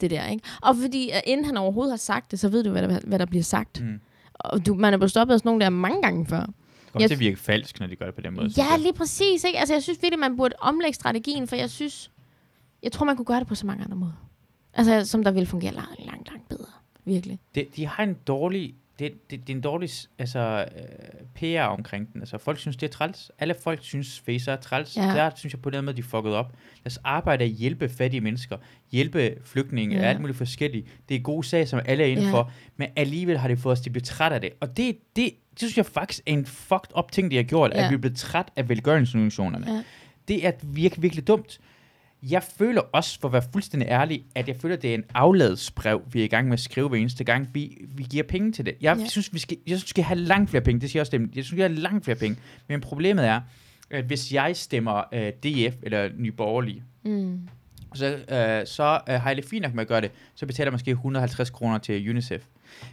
det 0.01 0.11
der, 0.11 0.27
ikke? 0.27 0.45
Og 0.63 0.77
fordi, 0.77 1.11
at 1.11 1.23
inden 1.27 1.47
han 1.47 1.57
overhovedet 1.57 1.93
har 1.93 1.97
sagt 1.97 2.31
det, 2.31 2.39
så 2.41 2.49
ved 2.49 2.65
du, 2.65 2.71
hvad 2.71 2.83
der, 2.89 3.01
hvad 3.07 3.19
der 3.19 3.27
bliver 3.27 3.43
sagt. 3.43 3.81
Mm. 3.83 4.01
Og 4.35 4.67
du, 4.67 4.75
man 4.75 4.95
er 4.95 4.99
blevet 4.99 5.11
stoppet 5.11 5.35
af 5.35 5.41
sådan 5.41 5.49
nogle 5.49 5.65
der 5.65 5.71
mange 5.71 6.03
gange 6.03 6.27
før. 6.27 6.41
Kommer 6.41 7.03
Jeg- 7.03 7.09
til 7.09 7.15
at 7.15 7.21
virke 7.21 7.37
falsk, 7.37 7.81
når 7.81 7.87
de 7.87 7.97
gør 7.97 8.05
det 8.07 8.15
på 8.15 8.21
den 8.21 8.35
måde. 8.35 8.51
Ja, 8.57 8.77
lige 8.77 8.93
præcis, 8.93 9.45
ikke? 9.45 9.59
Altså, 9.59 9.75
jeg 9.75 9.83
synes 9.83 10.03
virkelig, 10.03 10.19
man 10.19 10.37
burde 10.37 10.55
omlægge 10.59 10.95
strategien, 10.95 11.49
for 11.49 11.57
jeg 11.57 11.71
synes, 11.71 12.11
jeg 12.83 12.93
tror, 12.93 13.07
man 13.07 13.17
kunne 13.17 13.25
gøre 13.27 13.41
det 13.41 13.47
på 13.47 13.55
så 13.55 13.67
mange 13.67 13.85
andre 13.85 13.97
måder. 13.97 14.29
Altså, 14.75 15.05
som 15.11 15.25
der 15.25 15.31
ville 15.31 15.47
fungere 15.47 15.75
langt, 15.75 16.07
langt, 16.07 16.29
langt 16.29 16.49
bedre. 16.49 16.67
Virkelig. 17.05 17.39
Det, 17.55 17.69
de 17.77 17.87
har 17.87 18.03
en 18.03 18.15
dårlig... 18.27 18.75
Det, 18.99 19.13
det, 19.31 19.41
det 19.47 19.53
er 19.53 19.57
en 19.57 19.61
dårlig 19.61 19.91
altså, 20.19 20.65
øh, 20.77 21.57
PR 21.59 21.63
omkring 21.63 22.13
den. 22.13 22.21
Altså, 22.23 22.39
folk 22.39 22.59
synes, 22.59 22.77
det 22.77 22.87
er 22.87 22.91
træls. 22.91 23.31
Alle 23.39 23.55
folk 23.63 23.79
synes, 23.83 24.21
facer 24.27 24.53
er 24.53 24.57
træls. 24.57 24.97
Ja. 24.97 25.03
Der 25.03 25.31
synes 25.37 25.53
jeg 25.55 25.63
på 25.63 25.71
den 25.71 25.85
måde, 25.85 25.97
de 25.97 26.01
er 26.01 26.05
fucket 26.05 26.33
op. 26.35 26.53
Lad 26.85 26.87
os 26.87 26.99
arbejde 27.05 27.45
at 27.45 27.51
hjælpe 27.51 27.89
fattige 27.89 28.21
mennesker. 28.21 28.57
Hjælpe 28.93 29.35
flygtninge. 29.45 29.97
Ja. 29.97 30.03
Alt 30.03 30.21
muligt 30.21 30.39
forskelligt. 30.39 30.87
Det 31.09 31.15
er 31.15 31.21
gode 31.21 31.47
sager, 31.47 31.65
som 31.65 31.81
alle 31.85 32.05
er 32.05 32.09
inde 32.09 32.23
Ja. 32.23 32.31
for. 32.31 32.53
Men 32.77 32.89
alligevel 32.97 33.39
har 33.39 33.49
det 33.49 33.59
fået 33.59 33.73
os 33.73 33.81
til 33.81 33.91
at 33.91 33.93
blive 33.93 34.03
træt 34.03 34.33
af 34.33 34.41
det. 34.41 34.51
Og 34.61 34.77
det, 34.77 34.97
det, 35.17 35.31
det 35.51 35.59
synes 35.59 35.77
jeg 35.77 35.87
faktisk 35.87 36.23
er 36.27 36.33
en 36.33 36.47
fucked 36.47 36.99
up 36.99 37.13
ting, 37.13 37.31
de 37.31 37.37
har 37.37 37.43
gjort. 37.43 37.71
Ja. 37.75 37.85
At 37.85 37.91
vi 37.91 37.95
er 37.95 37.99
blevet 37.99 38.17
træt 38.17 38.47
af 38.57 38.69
velgørenhedsorganisationerne. 38.69 39.73
Ja. 39.73 39.83
Det 40.29 40.47
er 40.47 40.53
virkelig, 40.63 41.03
virkelig 41.03 41.29
dumt. 41.29 41.61
Jeg 42.31 42.43
føler 42.59 42.81
også, 42.81 43.21
for 43.21 43.29
at 43.29 43.33
være 43.33 43.43
fuldstændig 43.53 43.89
ærlig, 43.89 44.25
at 44.35 44.49
jeg 44.49 44.57
føler, 44.57 44.77
at 44.77 44.83
det 44.83 44.91
er 44.91 44.95
en 44.95 45.05
afladsbrev, 45.15 46.03
vi 46.13 46.21
er 46.21 46.25
i 46.25 46.29
gang 46.29 46.47
med 46.49 46.53
at 46.53 46.61
skrive 46.61 46.89
hver 46.89 46.99
eneste 46.99 47.25
gang, 47.25 47.49
vi, 47.53 47.79
vi 47.89 48.03
giver 48.11 48.23
penge 48.25 48.53
til 48.53 48.67
det. 48.67 48.75
Jeg 48.81 48.97
Ja. 48.99 49.07
synes, 49.07 49.35
vi 49.35 49.39
skal, 49.39 49.57
jeg 49.67 49.71
synes, 49.79 49.85
vi 49.85 49.89
skal 49.89 50.05
have 50.05 50.19
langt 50.21 50.51
flere 50.51 50.63
penge. 50.63 50.81
Det 50.81 50.91
siger 50.91 51.01
jeg 51.01 51.03
også 51.03 51.11
dem. 51.11 51.23
Jeg 51.23 51.45
synes, 51.45 51.53
vi 51.53 51.57
skal 51.57 51.71
have 51.71 51.81
langt 51.81 52.05
flere 52.05 52.19
penge. 52.19 52.37
Men 52.69 52.81
problemet 52.81 53.27
er, 53.27 53.41
at 53.91 54.05
hvis 54.05 54.33
jeg 54.33 54.57
stemmer 54.57 55.03
uh, 55.13 55.19
DF 55.19 55.75
eller 55.83 56.09
Nye 56.19 56.33
Borgerlige, 56.33 56.83
Mm. 57.05 57.49
så, 57.95 58.07
øh, 58.07 58.67
så 58.67 59.01
øh, 59.09 59.15
har 59.21 59.31
jeg 59.31 59.37
det 59.37 59.45
fint 59.45 59.63
nok 59.63 59.75
med 59.75 59.81
at 59.83 59.89
gøre 59.89 60.01
det. 60.01 60.11
Så 60.35 60.47
betaler 60.47 60.67
jeg 60.67 60.73
måske 60.73 60.91
150 60.91 61.51
kroner 61.51 61.79
til 61.79 62.11
UNICEF. 62.11 62.43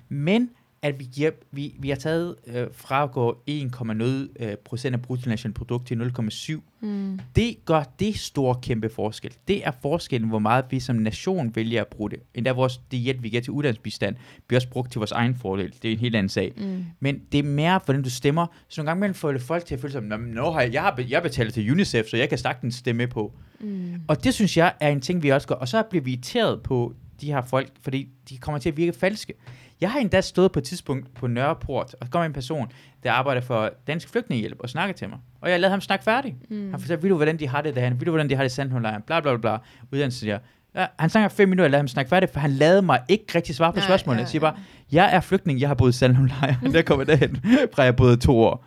Men 0.10 0.50
at 0.84 1.00
vi, 1.00 1.08
giver, 1.14 1.32
vi, 1.52 1.76
vi 1.80 1.90
har 1.90 1.96
taget 1.96 2.36
øh, 2.48 2.68
fra 2.74 3.04
at 3.04 3.12
gå 3.12 3.44
1,0 3.50 4.04
øh, 4.46 4.56
procent 4.66 4.96
af 4.96 5.02
bruttonationalprodukt 5.02 5.88
til 5.88 6.12
0,7 6.20 6.62
Mm. 6.84 7.20
det 7.36 7.56
gør 7.66 7.84
det 8.00 8.20
store 8.20 8.56
kæmpe 8.62 8.90
forskel. 8.90 9.34
Det 9.48 9.68
er 9.68 9.72
forskellen, 9.82 10.30
hvor 10.30 10.40
meget 10.40 10.66
vi 10.70 10.80
som 10.80 10.96
nation 10.96 11.56
vælger 11.56 11.82
at 11.82 11.88
bruge 11.88 12.10
det. 12.10 12.20
Endda 12.34 12.52
vores, 12.52 12.78
det 12.92 13.00
hjælp, 13.00 13.24
vi 13.24 13.30
giver 13.30 13.42
til 13.42 13.52
uddannelsesbistand, 13.52 14.16
bliver 14.48 14.58
også 14.58 14.70
brugt 14.70 14.92
til 14.92 15.00
vores 15.00 15.12
egen 15.12 15.36
fordel. 15.36 15.74
Det 15.82 15.88
er 15.88 15.92
en 15.94 16.00
helt 16.00 16.16
anden 16.16 16.30
sag. 16.30 16.54
Mm. 16.58 16.86
Men 17.00 17.22
det 17.32 17.40
er 17.40 17.44
mere 17.44 17.80
for 17.86 17.94
den, 17.94 18.02
du 18.02 18.10
stemmer. 18.10 18.48
Så 18.68 18.82
nogle 18.82 18.90
gange 18.90 19.00
imellem 19.00 19.14
får 19.14 19.38
folk 19.40 19.66
til 19.66 19.76
at 19.76 19.82
føle 19.82 19.92
sig, 19.94 20.02
"Nå, 20.04 20.18
nå, 20.18 20.60
jeg, 20.60 20.74
jeg, 20.74 21.06
jeg 21.10 21.24
betaler 21.24 21.52
til 21.52 21.72
UNICEF, 21.72 22.06
så 22.08 22.18
jeg 22.18 22.30
kan 22.30 22.38
sagtens 22.38 22.76
stemme 22.76 23.08
på. 23.08 23.34
Mm. 23.60 23.94
Og 24.08 24.24
det 24.24 24.34
synes 24.34 24.58
jeg 24.58 24.74
er 24.80 24.90
en 24.90 25.02
ting, 25.02 25.24
vi 25.24 25.30
også 25.30 25.48
gør. 25.48 25.56
Og 25.56 25.68
så 25.68 25.84
bliver 25.90 26.04
vi 26.04 26.12
irriteret 26.12 26.62
på 26.64 26.94
de 27.22 27.26
her 27.28 27.42
folk, 27.46 27.70
fordi 27.82 28.10
de 28.30 28.38
kommer 28.38 28.60
til 28.60 28.70
at 28.70 28.78
virke 28.78 28.94
falske. 28.94 29.34
Jeg 29.82 29.92
har 29.92 30.00
endda 30.00 30.22
stået 30.22 30.52
på 30.52 30.60
et 30.60 30.66
tidspunkt 30.66 31.14
på 31.14 31.28
Nørreport, 31.28 31.96
og 32.02 32.08
så 32.08 32.12
kommer 32.12 32.26
en 32.26 32.34
person, 32.34 32.68
der 33.04 33.12
arbejder 33.12 33.42
for 33.42 33.70
Dansk 33.88 34.10
Flygtningehjælp, 34.10 34.60
og 34.60 34.70
snakker 34.70 34.94
til 34.96 35.10
mig. 35.10 35.18
Og 35.42 35.50
jeg 35.52 35.60
lavede 35.60 35.72
ham 35.72 35.82
snakke 35.82 36.04
færdig. 36.06 36.36
Mm. 36.50 36.72
Han 36.72 36.80
fortalte, 36.80 37.04
ved 37.04 37.10
du, 37.10 37.16
hvordan 37.16 37.40
de 37.40 37.48
har 37.48 37.62
det 37.62 37.76
derhen? 37.76 38.00
Ved 38.00 38.06
du, 38.06 38.12
hvordan 38.12 38.30
de 38.30 38.36
har 38.36 38.44
det 38.44 38.52
i 38.52 38.56
Sandholmlejren? 38.56 39.02
Bla, 39.02 39.20
bla, 39.20 39.32
bla, 39.32 39.40
bla. 39.42 39.58
Uddannelse 39.92 40.20
siger, 40.20 40.40
ja, 40.76 40.86
han 41.00 41.10
snakker 41.10 41.30
fem 41.30 41.50
minutter, 41.50 41.64
jeg 41.66 41.72
lavede 41.72 41.82
ham 41.82 41.88
snakke 41.88 42.10
færdig, 42.10 42.30
for 42.30 42.40
han 42.40 42.52
lavede 42.52 42.82
mig 42.82 43.02
ikke 43.10 43.26
rigtig 43.36 43.56
svare 43.56 43.74
på 43.74 43.80
Nej, 43.80 43.86
spørgsmålet. 43.88 44.18
ja, 44.18 44.22
Jeg 44.22 44.30
siger 44.30 44.42
bare, 44.42 44.56
jeg 44.92 45.16
er 45.16 45.20
flygtning, 45.20 45.60
jeg 45.60 45.70
har 45.70 45.76
boet 45.76 45.90
i 45.96 45.98
Sandholmlejren, 45.98 46.74
der 46.74 46.82
kommer 46.82 47.06
derhen, 47.06 47.38
fra 47.74 47.84
jeg 47.84 47.96
boede 47.96 48.18
to 48.18 48.40
år. 48.40 48.66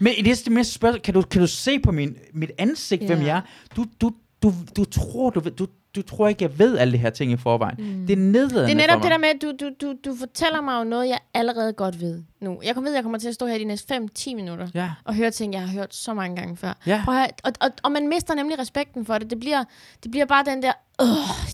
Men 0.00 0.12
i 0.18 0.22
det 0.22 0.48
mindste 0.50 0.74
spørgsmål, 0.74 1.00
kan 1.00 1.14
du, 1.14 1.22
kan 1.22 1.40
du 1.40 1.46
se 1.46 1.78
på 1.80 1.92
min, 1.92 2.16
mit 2.32 2.50
ansigt, 2.58 3.06
hvem 3.06 3.18
Ja. 3.18 3.26
jeg 3.26 3.36
er? 3.36 3.40
Du, 3.76 3.86
du, 4.00 4.12
du, 4.42 4.52
du 4.76 4.84
tror, 4.84 5.30
du, 5.30 5.40
du, 5.58 5.66
du 5.96 6.02
tror 6.02 6.28
ikke, 6.28 6.44
jeg 6.44 6.58
ved 6.58 6.78
alle 6.78 6.92
de 6.92 6.98
her 6.98 7.10
ting 7.10 7.32
i 7.32 7.36
forvejen. 7.36 7.76
Mm. 7.78 8.06
Det 8.06 8.12
er 8.12 8.16
nedladende 8.16 8.74
Det 8.74 8.82
er 8.82 8.86
netop 8.86 9.02
det 9.02 9.10
der 9.10 9.18
med, 9.18 9.28
at 9.28 9.42
du, 9.42 9.52
du, 9.60 9.70
du, 9.80 9.94
du 10.04 10.16
fortæller 10.16 10.60
mig 10.60 10.78
jo 10.78 10.84
noget, 10.84 11.08
jeg 11.08 11.18
allerede 11.34 11.72
godt 11.72 12.00
ved 12.00 12.22
nu. 12.40 12.60
Jeg 12.64 12.74
kommer 12.74 12.90
ved, 12.90 12.94
at 12.94 12.96
jeg 12.96 13.02
kommer 13.04 13.18
til 13.18 13.28
at 13.28 13.34
stå 13.34 13.46
her 13.46 13.58
de 13.58 13.64
næste 13.64 13.94
5-10 14.18 14.34
minutter 14.34 14.68
Ja, 14.74 14.90
og 15.04 15.14
høre 15.14 15.30
ting, 15.30 15.52
jeg 15.52 15.60
har 15.60 15.68
hørt 15.68 15.94
så 15.94 16.14
mange 16.14 16.36
gange 16.36 16.56
før. 16.56 16.72
ja. 16.86 17.02
Prøv 17.04 17.14
at 17.16 17.40
og, 17.44 17.52
og, 17.60 17.70
og 17.82 17.92
man 17.92 18.08
mister 18.08 18.34
nemlig 18.34 18.58
respekten 18.58 19.06
for 19.06 19.18
det. 19.18 19.30
Det 19.30 19.40
bliver, 19.40 19.64
det 20.02 20.10
bliver 20.10 20.26
bare 20.26 20.44
den 20.44 20.62
der, 20.62 20.72
åh, 21.00 21.06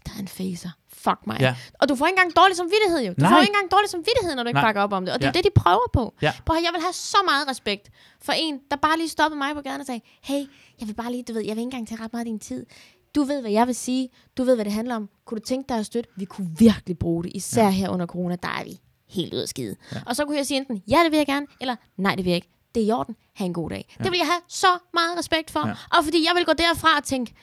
der 0.06 0.12
er 0.16 0.20
en 0.20 0.28
facer. 0.28 0.68
Fuck 0.88 1.26
mig. 1.26 1.36
Ja. 1.40 1.54
Og 1.80 1.88
du 1.88 1.94
får 1.96 2.06
ikke 2.06 2.16
engang 2.18 2.36
dårlig 2.36 2.56
samvittighed 2.56 3.00
jo. 3.06 3.12
Du 3.12 3.14
Nej. 3.20 3.30
får 3.30 3.40
ikke 3.40 3.50
engang 3.50 3.70
dårlig 3.70 3.90
samvittighed, 3.90 4.34
når 4.36 4.42
du 4.42 4.48
ikke 4.48 4.60
Nej. 4.60 4.66
bakker 4.68 4.82
op 4.82 4.92
om 4.92 5.04
det. 5.04 5.14
Og 5.14 5.20
det 5.20 5.26
er 5.26 5.32
Ja. 5.34 5.38
det, 5.42 5.44
de 5.44 5.60
prøver 5.60 5.88
på. 5.92 6.14
Ja. 6.22 6.32
Prøv 6.46 6.56
jeg 6.64 6.70
vil 6.74 6.80
have 6.82 6.92
så 6.92 7.16
meget 7.30 7.48
respekt 7.50 7.90
for 8.22 8.32
en, 8.36 8.54
der 8.70 8.76
bare 8.76 8.96
lige 8.98 9.08
stoppede 9.08 9.38
mig 9.38 9.54
på 9.54 9.60
gaden 9.60 9.80
og 9.80 9.86
sagde, 9.86 10.00
hey, 10.22 10.42
jeg 10.80 10.88
vil 10.88 10.94
bare 10.94 11.10
lige, 11.12 11.22
du 11.28 11.32
ved, 11.32 11.40
jeg 11.42 11.56
vil 11.56 11.60
ikke 11.60 11.62
engang 11.62 11.88
tage 11.88 12.00
ret 12.04 12.12
meget 12.12 12.24
af 12.24 12.30
din 12.32 12.38
tid. 12.38 12.66
Du 13.14 13.22
ved, 13.22 13.40
hvad 13.40 13.50
jeg 13.50 13.66
vil 13.66 13.74
sige. 13.74 14.08
Du 14.36 14.44
ved, 14.44 14.54
hvad 14.54 14.64
det 14.64 14.72
handler 14.72 14.96
om. 14.96 15.08
Kunne 15.24 15.38
du 15.38 15.44
tænke 15.44 15.68
dig 15.68 15.78
at 15.78 15.86
støtte? 15.86 16.10
Vi 16.16 16.24
kunne 16.24 16.50
virkelig 16.58 16.98
bruge 16.98 17.24
det. 17.24 17.32
Især 17.34 17.64
ja. 17.64 17.70
her 17.70 17.88
under 17.88 18.06
corona, 18.06 18.36
der 18.42 18.48
er 18.48 18.64
vi 18.64 18.80
helt 19.08 19.34
ud 19.34 19.38
af 19.38 19.48
skide. 19.48 19.76
Ja. 19.92 20.00
Og 20.06 20.16
så 20.16 20.24
kunne 20.24 20.36
jeg 20.36 20.46
sige 20.46 20.58
enten, 20.58 20.82
ja, 20.88 21.00
det 21.04 21.10
vil 21.10 21.16
jeg 21.16 21.26
gerne, 21.26 21.46
eller 21.60 21.76
nej, 21.96 22.14
det 22.14 22.24
vil 22.24 22.30
jeg 22.30 22.36
ikke. 22.36 22.48
Det 22.74 22.82
er 22.82 22.86
i 22.86 22.90
orden. 22.90 23.16
Ha' 23.34 23.44
en 23.44 23.52
god 23.52 23.70
dag. 23.70 23.94
Ja. 23.98 24.04
Det 24.04 24.12
vil 24.12 24.18
jeg 24.18 24.26
have 24.26 24.40
så 24.48 24.66
meget 24.94 25.18
respekt 25.18 25.50
for. 25.50 25.68
Ja. 25.68 25.74
Og 25.98 26.04
fordi 26.04 26.24
jeg 26.26 26.32
vil 26.36 26.44
gå 26.44 26.52
derfra 26.52 26.96
og 26.98 27.04
tænke, 27.04 27.34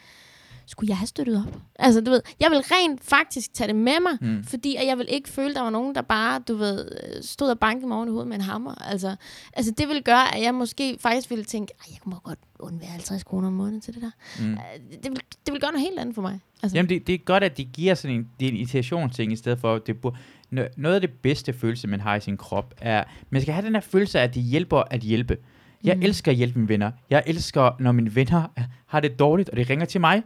skulle 0.65 0.89
jeg 0.89 0.97
have 0.97 1.07
støttet 1.07 1.37
op? 1.47 1.57
Altså, 1.79 2.01
du 2.01 2.11
ved, 2.11 2.21
jeg 2.39 2.51
vil 2.51 2.59
rent 2.59 3.03
faktisk 3.03 3.53
tage 3.53 3.67
det 3.67 3.75
med 3.75 3.93
mig, 4.01 4.17
Mm. 4.35 4.43
fordi 4.43 4.75
at 4.75 4.87
jeg 4.87 4.97
vil 4.97 5.05
ikke 5.09 5.29
føle, 5.29 5.53
der 5.53 5.61
var 5.61 5.69
nogen, 5.69 5.95
der 5.95 6.01
bare, 6.01 6.39
du 6.47 6.55
ved, 6.55 6.91
øh, 7.03 7.23
stod 7.23 7.49
og 7.49 7.59
bankede 7.59 7.87
mig 7.87 7.97
oven 7.97 8.07
i 8.07 8.11
hovedet 8.11 8.27
med 8.27 8.35
en 8.35 8.41
hammer. 8.41 8.75
Altså, 8.75 9.15
altså 9.53 9.71
det 9.77 9.87
vil 9.87 10.03
gøre, 10.03 10.35
at 10.35 10.41
jeg 10.43 10.53
måske 10.55 10.97
faktisk 10.99 11.29
ville 11.29 11.43
tænke, 11.45 11.73
"Ej, 11.79 11.85
jeg 11.91 11.99
må 12.05 12.15
godt 12.23 12.39
undvære 12.59 12.89
50 12.89 13.23
kroner 13.23 13.47
om 13.47 13.53
måneden 13.53 13.81
til 13.81 13.93
det 13.93 14.01
der. 14.01 14.11
Mm. 14.39 14.51
Øh, 14.51 14.57
Det 15.03 15.11
vil, 15.11 15.19
det 15.45 15.51
vil 15.53 15.61
gøre 15.61 15.71
noget 15.71 15.87
helt 15.87 15.99
andet 15.99 16.15
for 16.15 16.21
mig. 16.21 16.39
Altså, 16.63 16.77
Jamen, 16.77 16.89
det, 16.89 17.07
det 17.07 17.13
er 17.15 17.19
godt, 17.19 17.43
at 17.43 17.57
de 17.57 17.63
giver 17.65 17.93
sådan 17.95 18.15
en, 18.17 18.29
det 18.39 18.45
er 18.45 18.49
en 18.51 18.57
irritationsting, 18.57 19.33
i 19.33 19.35
stedet 19.35 19.59
for, 19.59 19.75
at 19.75 19.87
det 19.87 19.95
bur- 20.05 20.17
Nå- 20.49 20.65
noget 20.77 20.95
af 20.95 21.01
det 21.01 21.09
bedste 21.21 21.53
følelse, 21.53 21.87
man 21.87 22.01
har 22.01 22.15
i 22.15 22.19
sin 22.19 22.37
krop, 22.37 22.73
er, 22.81 23.03
man 23.29 23.41
skal 23.41 23.53
have 23.53 23.65
den 23.65 23.73
her 23.75 23.81
følelse 23.81 24.19
af, 24.19 24.23
at 24.23 24.35
det 24.35 24.43
hjælper 24.43 24.83
at 24.91 24.99
hjælpe. 25.01 25.37
Jeg 25.83 25.95
mm. 25.95 26.01
elsker 26.01 26.31
at 26.31 26.37
hjælpe 26.37 26.59
mine 26.59 26.69
venner. 26.69 26.91
Jeg 27.09 27.23
elsker, 27.27 27.71
når 27.79 27.91
mine 27.91 28.15
venner 28.15 28.43
har 28.85 28.99
det 28.99 29.19
dårligt, 29.19 29.49
og 29.49 29.57
de 29.57 29.63
ringer 29.63 29.85
til 29.85 30.01
mig. 30.01 30.23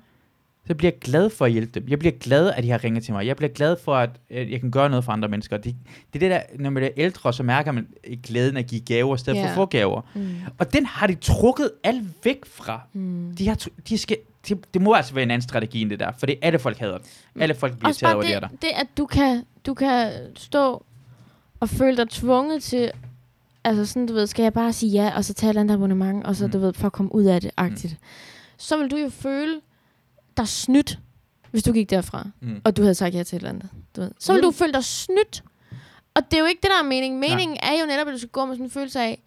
Så 0.68 0.76
bliver 0.76 0.92
jeg 0.92 1.00
glad 1.00 1.30
for 1.30 1.46
at 1.46 1.52
hjælpe 1.52 1.80
dem. 1.80 1.88
Jeg 1.90 2.00
bliver 2.00 2.12
glad, 2.20 2.52
at 2.52 2.64
de 2.64 2.70
har 2.70 2.84
ringet 2.84 3.04
til 3.04 3.14
mig. 3.14 3.26
Jeg 3.28 3.36
bliver 3.36 3.50
glad 3.50 3.76
for, 3.84 3.96
at 3.96 4.10
jeg 4.30 4.60
kan 4.60 4.72
gøre 4.72 4.90
noget 4.90 5.06
for 5.06 5.12
andre 5.12 5.28
mennesker. 5.30 5.58
Det, 5.58 5.76
det 6.14 6.24
er 6.24 6.30
det 6.30 6.32
der, 6.32 6.42
når 6.64 6.70
man 6.70 6.84
er 6.84 6.90
ældre, 6.98 7.34
så 7.34 7.44
mærker 7.44 7.72
man 7.72 7.88
glæden 8.24 8.58
at 8.58 8.68
give 8.68 8.82
gaver, 8.82 9.16
i 9.16 9.18
stedet 9.18 9.38
for 9.38 9.44
Ja. 9.44 9.50
at 9.50 9.56
få 9.56 9.66
gaver. 9.66 10.02
mm, 10.16 10.36
Og 10.58 10.74
den 10.74 10.86
har 10.86 11.08
de 11.08 11.16
trukket 11.16 11.72
alt 11.84 12.04
væk 12.26 12.46
fra. 12.46 12.82
mm. 12.94 13.36
De 13.38 13.48
har, 13.48 13.66
de 13.90 13.98
skal, 13.98 14.18
de, 14.50 14.56
det 14.74 14.82
må 14.82 14.94
altså 14.94 15.14
være 15.14 15.24
en 15.24 15.32
anden 15.32 15.48
strategi 15.50 15.82
end 15.82 15.90
det 15.90 16.00
der, 16.00 16.12
for 16.18 16.26
det 16.26 16.36
alle 16.42 16.60
folk 16.60 16.78
hader 16.78 16.98
det. 16.98 17.08
Alle 17.40 17.56
folk 17.56 17.78
bliver 17.80 17.94
taget 17.94 18.14
over 18.16 18.24
det, 18.24 18.36
er 18.36 18.40
der. 18.40 18.48
det, 18.48 18.70
at 18.76 18.88
du 18.98 19.06
kan, 19.06 19.44
du 19.66 19.74
kan 19.74 20.12
stå 20.36 20.84
og 21.60 21.70
føle 21.70 21.98
dig 21.98 22.10
tvunget 22.10 22.64
til, 22.64 22.92
altså 23.64 23.86
sådan, 23.86 24.06
du 24.08 24.14
ved, 24.14 24.28
skal 24.28 24.44
jeg 24.44 24.54
bare 24.54 24.74
sige 24.74 24.92
ja, 24.92 25.12
og 25.16 25.26
så 25.26 25.34
tage 25.34 25.52
et 25.52 25.58
andet 25.58 25.74
abonnement, 25.76 26.26
og 26.26 26.36
så, 26.36 26.46
Mm. 26.46 26.52
du 26.52 26.60
ved, 26.60 26.74
for 26.74 26.86
at 26.86 26.92
komme 26.94 27.16
ud 27.16 27.24
af 27.24 27.42
det, 27.42 27.52
agtigt. 27.58 27.98
Så 28.58 28.78
vil 28.78 28.92
du 28.92 28.98
jo 28.98 29.10
føle 29.10 29.60
dig 30.38 30.48
snydt, 30.48 31.00
hvis 31.52 31.64
du 31.64 31.72
gik 31.72 31.90
derfra, 31.90 32.28
Mm. 32.42 32.62
og 32.64 32.78
du 32.78 32.82
havde 32.82 32.96
sagt 32.96 33.16
ja 33.16 33.24
til 33.24 33.36
et 33.36 33.40
eller 33.40 33.50
andet. 33.50 33.70
Du 33.96 34.02
ved. 34.02 34.12
Så 34.20 34.34
vil 34.34 34.42
Mm. 34.42 34.46
du 34.46 34.52
føle 34.52 34.74
dig 34.74 34.84
snydt. 34.84 35.44
Og 36.16 36.22
det 36.32 36.38
er 36.38 36.42
jo 36.42 36.46
ikke 36.46 36.62
det, 36.62 36.70
der 36.70 36.80
er 36.80 36.90
meningen. 36.90 37.20
Meningen 37.20 37.58
er 37.64 37.72
jo 37.82 37.86
netop, 37.86 38.08
at 38.08 38.14
du 38.14 38.18
skal 38.18 38.30
gå 38.30 38.46
med 38.46 38.54
sådan 38.56 38.66
en 38.66 38.72
følelse 38.72 39.00
af, 39.00 39.22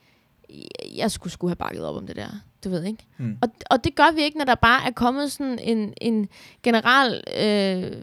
jeg 0.97 1.10
skulle 1.10 1.32
skulle 1.32 1.51
have 1.51 1.56
bakket 1.56 1.85
op 1.85 1.97
om 1.97 2.06
det 2.06 2.16
der. 2.16 2.28
Du 2.64 2.68
ved 2.70 2.85
ikke? 2.85 3.06
Mm. 3.18 3.36
Og, 3.43 3.48
og 3.70 3.85
det 3.85 3.94
gør 3.94 4.10
vi 4.14 4.22
ikke, 4.22 4.39
når 4.39 4.44
der 4.44 4.55
bare 4.55 4.86
er 4.86 4.90
kommet 4.90 5.32
sådan 5.32 5.59
en, 5.59 5.94
en 6.01 6.28
generel 6.62 7.22
øh, 7.40 8.02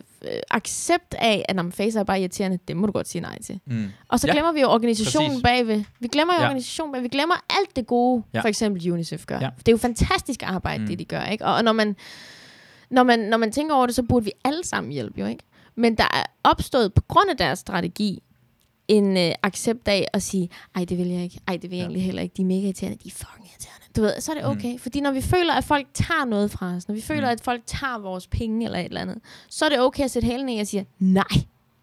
accept 0.52 1.14
af, 1.18 1.46
at 1.50 1.56
når 1.56 1.64
man 1.64 1.72
facer 1.72 2.00
er 2.00 2.04
bare 2.04 2.20
irriterende, 2.20 2.60
det 2.68 2.78
må 2.78 2.88
du 2.88 2.92
godt 2.92 3.08
sige 3.08 3.22
nej 3.22 3.42
til. 3.42 3.60
Mm. 3.66 3.88
Og 4.08 4.20
så 4.20 4.28
Ja, 4.28 4.34
glemmer 4.34 4.52
vi 4.52 4.62
jo 4.62 4.68
organisationen 4.70 5.30
præcis. 5.32 5.44
bagved. 5.44 5.84
Vi 6.00 6.08
glemmer 6.08 6.34
jo 6.34 6.40
Ja. 6.40 6.46
organisationen 6.46 6.92
bagved. 6.94 7.04
Vi 7.04 7.10
glemmer 7.18 7.36
alt 7.60 7.76
det 7.76 7.88
gode, 7.88 8.24
Ja. 8.34 8.42
for 8.42 8.48
eksempel 8.48 8.92
UNICEF 8.92 9.26
gør. 9.26 9.40
Ja. 9.40 9.50
Det 9.58 9.68
er 9.68 9.72
jo 9.72 9.78
fantastisk 9.78 10.44
arbejde, 10.44 10.78
Mm. 10.78 10.84
mm. 10.84 10.88
det 10.90 11.00
de 11.00 11.06
gør. 11.06 11.24
Ikke? 11.24 11.46
Og, 11.46 11.56
og 11.56 11.64
når, 11.64 11.72
man, 11.74 11.96
når, 12.90 13.04
man, 13.04 13.20
når 13.20 13.38
man 13.38 13.52
tænker 13.52 13.76
over 13.76 13.86
det, 13.86 13.96
så 13.96 14.04
burde 14.04 14.26
vi 14.26 14.32
alle 14.44 14.64
sammen 14.64 14.92
hjælpe 14.94 15.20
jo. 15.22 15.26
ikke. 15.28 15.44
Men 15.76 15.96
der 15.98 16.04
er 16.04 16.24
opstået 16.44 16.94
på 16.94 17.02
grund 17.08 17.30
af 17.30 17.38
deres 17.38 17.60
strategi, 17.60 18.22
en 18.88 19.18
øh, 19.18 19.32
accept 19.44 19.88
af 19.88 20.08
at 20.14 20.22
sige, 20.24 20.50
ej, 20.76 20.86
det 20.86 20.98
vil 20.98 21.08
jeg 21.08 21.24
ikke. 21.24 21.40
Ej, 21.48 21.58
det 21.58 21.70
vil 21.72 21.78
jeg 21.78 21.84
Ja. 21.84 21.88
egentlig 21.88 22.04
heller 22.04 22.22
ikke. 22.22 22.34
De 22.38 22.42
er 22.42 22.46
mega 22.46 22.62
irriterende. 22.66 22.98
De 23.04 23.08
er 23.08 23.12
fucking 23.12 23.48
irriterende. 23.48 23.86
Du 23.96 24.02
ved, 24.02 24.22
så 24.22 24.32
er 24.32 24.36
det 24.36 24.44
Mm. 24.46 24.52
okay. 24.52 24.72
Mm. 24.74 24.80
Fordi 24.80 25.02
når 25.02 25.12
vi 25.12 25.22
føler, 25.22 25.54
at 25.54 25.64
folk 25.64 25.88
tager 25.94 26.26
noget 26.26 26.52
fra 26.52 26.74
os, 26.76 26.88
når 26.88 26.96
vi 26.96 27.02
føler, 27.02 27.22
Mm. 27.28 27.32
at 27.32 27.42
folk 27.42 27.62
tager 27.66 27.98
vores 27.98 28.28
penge 28.28 28.66
eller 28.66 28.80
et 28.80 28.86
eller 28.86 29.02
andet, 29.02 29.18
så 29.50 29.66
er 29.66 29.70
det 29.70 29.80
okay 29.80 30.04
at 30.04 30.12
sætte 30.12 30.26
hælene 30.26 30.56
i 30.56 30.60
og 30.60 30.68
sige, 30.68 30.86
nej, 31.00 31.24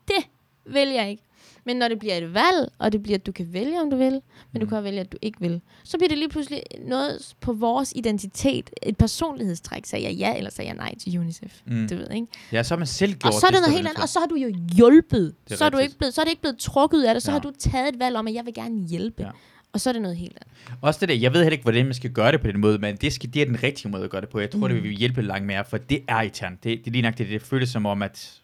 det 0.08 0.24
vil 0.66 0.88
jeg 0.88 1.10
ikke. 1.10 1.22
Men 1.64 1.76
når 1.76 1.88
det 1.88 1.98
bliver 1.98 2.14
et 2.14 2.34
valg, 2.34 2.68
og 2.78 2.92
det 2.92 3.02
bliver, 3.02 3.18
at 3.18 3.26
du 3.26 3.32
kan 3.32 3.52
vælge, 3.52 3.80
om 3.80 3.90
du 3.90 3.96
vil, 3.96 4.10
men 4.12 4.20
Mm. 4.54 4.60
du 4.60 4.66
kan 4.66 4.76
også 4.78 4.82
vælge, 4.82 5.00
at 5.00 5.12
du 5.12 5.16
ikke 5.22 5.40
vil, 5.40 5.60
så 5.84 5.96
bliver 5.98 6.08
det 6.08 6.18
lige 6.18 6.28
pludselig 6.28 6.62
noget 6.86 7.34
på 7.40 7.52
vores 7.52 7.92
identitet, 7.96 8.70
et 8.82 8.96
personlighedstræk, 8.96 9.84
sagde 9.86 10.04
jeg 10.04 10.14
ja, 10.14 10.36
eller 10.36 10.50
sagde 10.50 10.68
jeg 10.68 10.76
nej 10.76 10.94
til 10.98 11.18
UNICEF. 11.18 11.60
Mm. 11.66 11.88
Du 11.88 11.96
ved, 11.96 12.10
ikke? 12.10 12.26
Ja, 12.52 12.62
så 12.62 12.74
har 12.74 12.78
man 12.78 12.86
selv 12.86 13.14
gjort 13.14 13.34
Og 13.34 13.40
så 13.40 13.46
er 13.46 13.50
det 13.50 13.56
det, 13.56 13.62
noget 13.62 13.74
helt 13.76 13.88
andet, 13.88 14.02
og 14.02 14.08
så 14.08 14.18
har 14.18 14.26
du 14.26 14.34
jo 14.34 14.54
hjulpet. 14.76 15.34
Det 15.48 15.58
Så 15.58 15.64
er, 15.64 15.68
du 15.68 15.78
ikke 15.78 15.98
blevet, 15.98 16.14
så 16.14 16.20
er 16.20 16.24
det 16.24 16.30
ikke 16.30 16.42
blevet 16.42 16.58
trukket 16.58 16.98
ud 16.98 17.02
af 17.02 17.14
det, 17.14 17.22
så 17.22 17.30
Ja. 17.30 17.32
har 17.32 17.40
du 17.40 17.52
taget 17.58 17.88
et 17.94 17.98
valg 17.98 18.16
om, 18.16 18.28
at 18.28 18.34
jeg 18.34 18.46
vil 18.46 18.54
gerne 18.54 18.86
hjælpe. 18.88 19.22
Ja. 19.22 19.26
Ja. 19.26 19.32
Og 19.72 19.80
så 19.80 19.90
er 19.90 19.92
det 19.92 20.02
noget 20.02 20.16
helt 20.16 20.38
andet. 20.40 20.78
Også 20.82 21.00
det 21.00 21.08
der, 21.08 21.14
jeg 21.14 21.32
ved 21.32 21.40
heller 21.42 21.52
ikke, 21.52 21.62
hvordan 21.62 21.84
man 21.84 21.94
skal 21.94 22.10
gøre 22.10 22.32
det 22.32 22.40
på 22.40 22.46
den 22.46 22.60
måde, 22.60 22.78
men 22.78 22.96
det, 22.96 23.12
skal, 23.12 23.34
det 23.34 23.42
er 23.42 23.46
den 23.46 23.62
rigtige 23.62 23.88
måde 23.90 24.04
at 24.04 24.10
gøre 24.10 24.20
det 24.20 24.28
på. 24.28 24.40
Jeg 24.40 24.50
tror, 24.50 24.68
mm. 24.68 24.74
det 24.74 24.82
vil 24.82 24.90
hjælpe 24.92 25.22
langt 25.22 25.46
mere, 25.46 25.64
for 25.64 25.78
det 25.78 26.02
er 26.08 26.20
irriterende. 26.22 26.58
Det, 26.62 26.78
det 26.78 26.86
er 26.86 26.90
lige 26.90 27.02
nok 27.02 27.18
det, 27.18 27.28
det 27.28 27.42
føles 27.42 27.68
som 27.68 27.86
om, 27.86 28.02
at, 28.02 28.40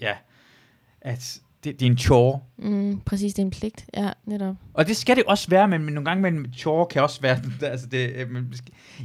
ja, 0.00 0.12
at 1.00 1.40
det, 1.64 1.80
det 1.80 1.86
er 1.86 1.90
en 1.90 1.98
chore. 1.98 2.40
Mm, 2.58 3.00
præcis, 3.00 3.34
det 3.34 3.42
er 3.42 3.46
en 3.46 3.50
pligt. 3.50 3.86
Ja, 3.96 4.10
netop. 4.24 4.56
Og 4.74 4.86
det 4.86 4.96
skal 4.96 5.16
det 5.16 5.24
også 5.24 5.50
være, 5.50 5.68
men, 5.68 5.80
nogle 5.80 6.04
gange 6.04 6.30
med 6.30 6.50
chore 6.56 6.86
kan 6.86 7.02
også 7.02 7.20
være, 7.20 7.38
altså 7.62 7.86
det, 7.86 8.10
øh, 8.16 8.28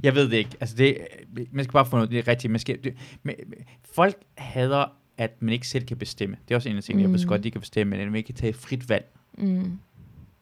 jeg 0.03 0.15
ved 0.15 0.29
det 0.29 0.37
ikke, 0.37 0.57
altså 0.59 0.75
det, 0.75 0.97
øh, 1.37 1.45
man 1.51 1.63
skal 1.63 1.73
bare 1.73 1.85
få 1.85 1.95
noget, 1.95 2.11
det 2.11 2.19
er 2.19 2.27
rigtigt, 2.27 2.51
man 2.51 2.59
skal, 2.59 2.83
det, 2.83 2.93
men, 3.23 3.35
men, 3.47 3.59
folk 3.93 4.17
hader, 4.37 4.85
at 5.17 5.41
man 5.41 5.53
ikke 5.53 5.67
selv 5.67 5.85
kan 5.85 5.97
bestemme. 5.97 6.37
Det 6.47 6.53
er 6.53 6.55
også 6.55 6.69
en 6.69 6.77
af 6.77 6.83
tingene, 6.83 7.07
mm. 7.07 7.13
jeg 7.13 7.19
ved 7.19 7.25
Mm. 7.25 7.29
godt, 7.29 7.43
de 7.43 7.51
kan 7.51 7.61
bestemme, 7.61 7.91
men 7.91 7.99
at 7.99 8.07
man 8.07 8.15
ikke 8.15 8.27
kan 8.27 8.35
tage 8.35 8.53
frit 8.53 8.89
valg. 8.89 9.05
Mm. 9.37 9.79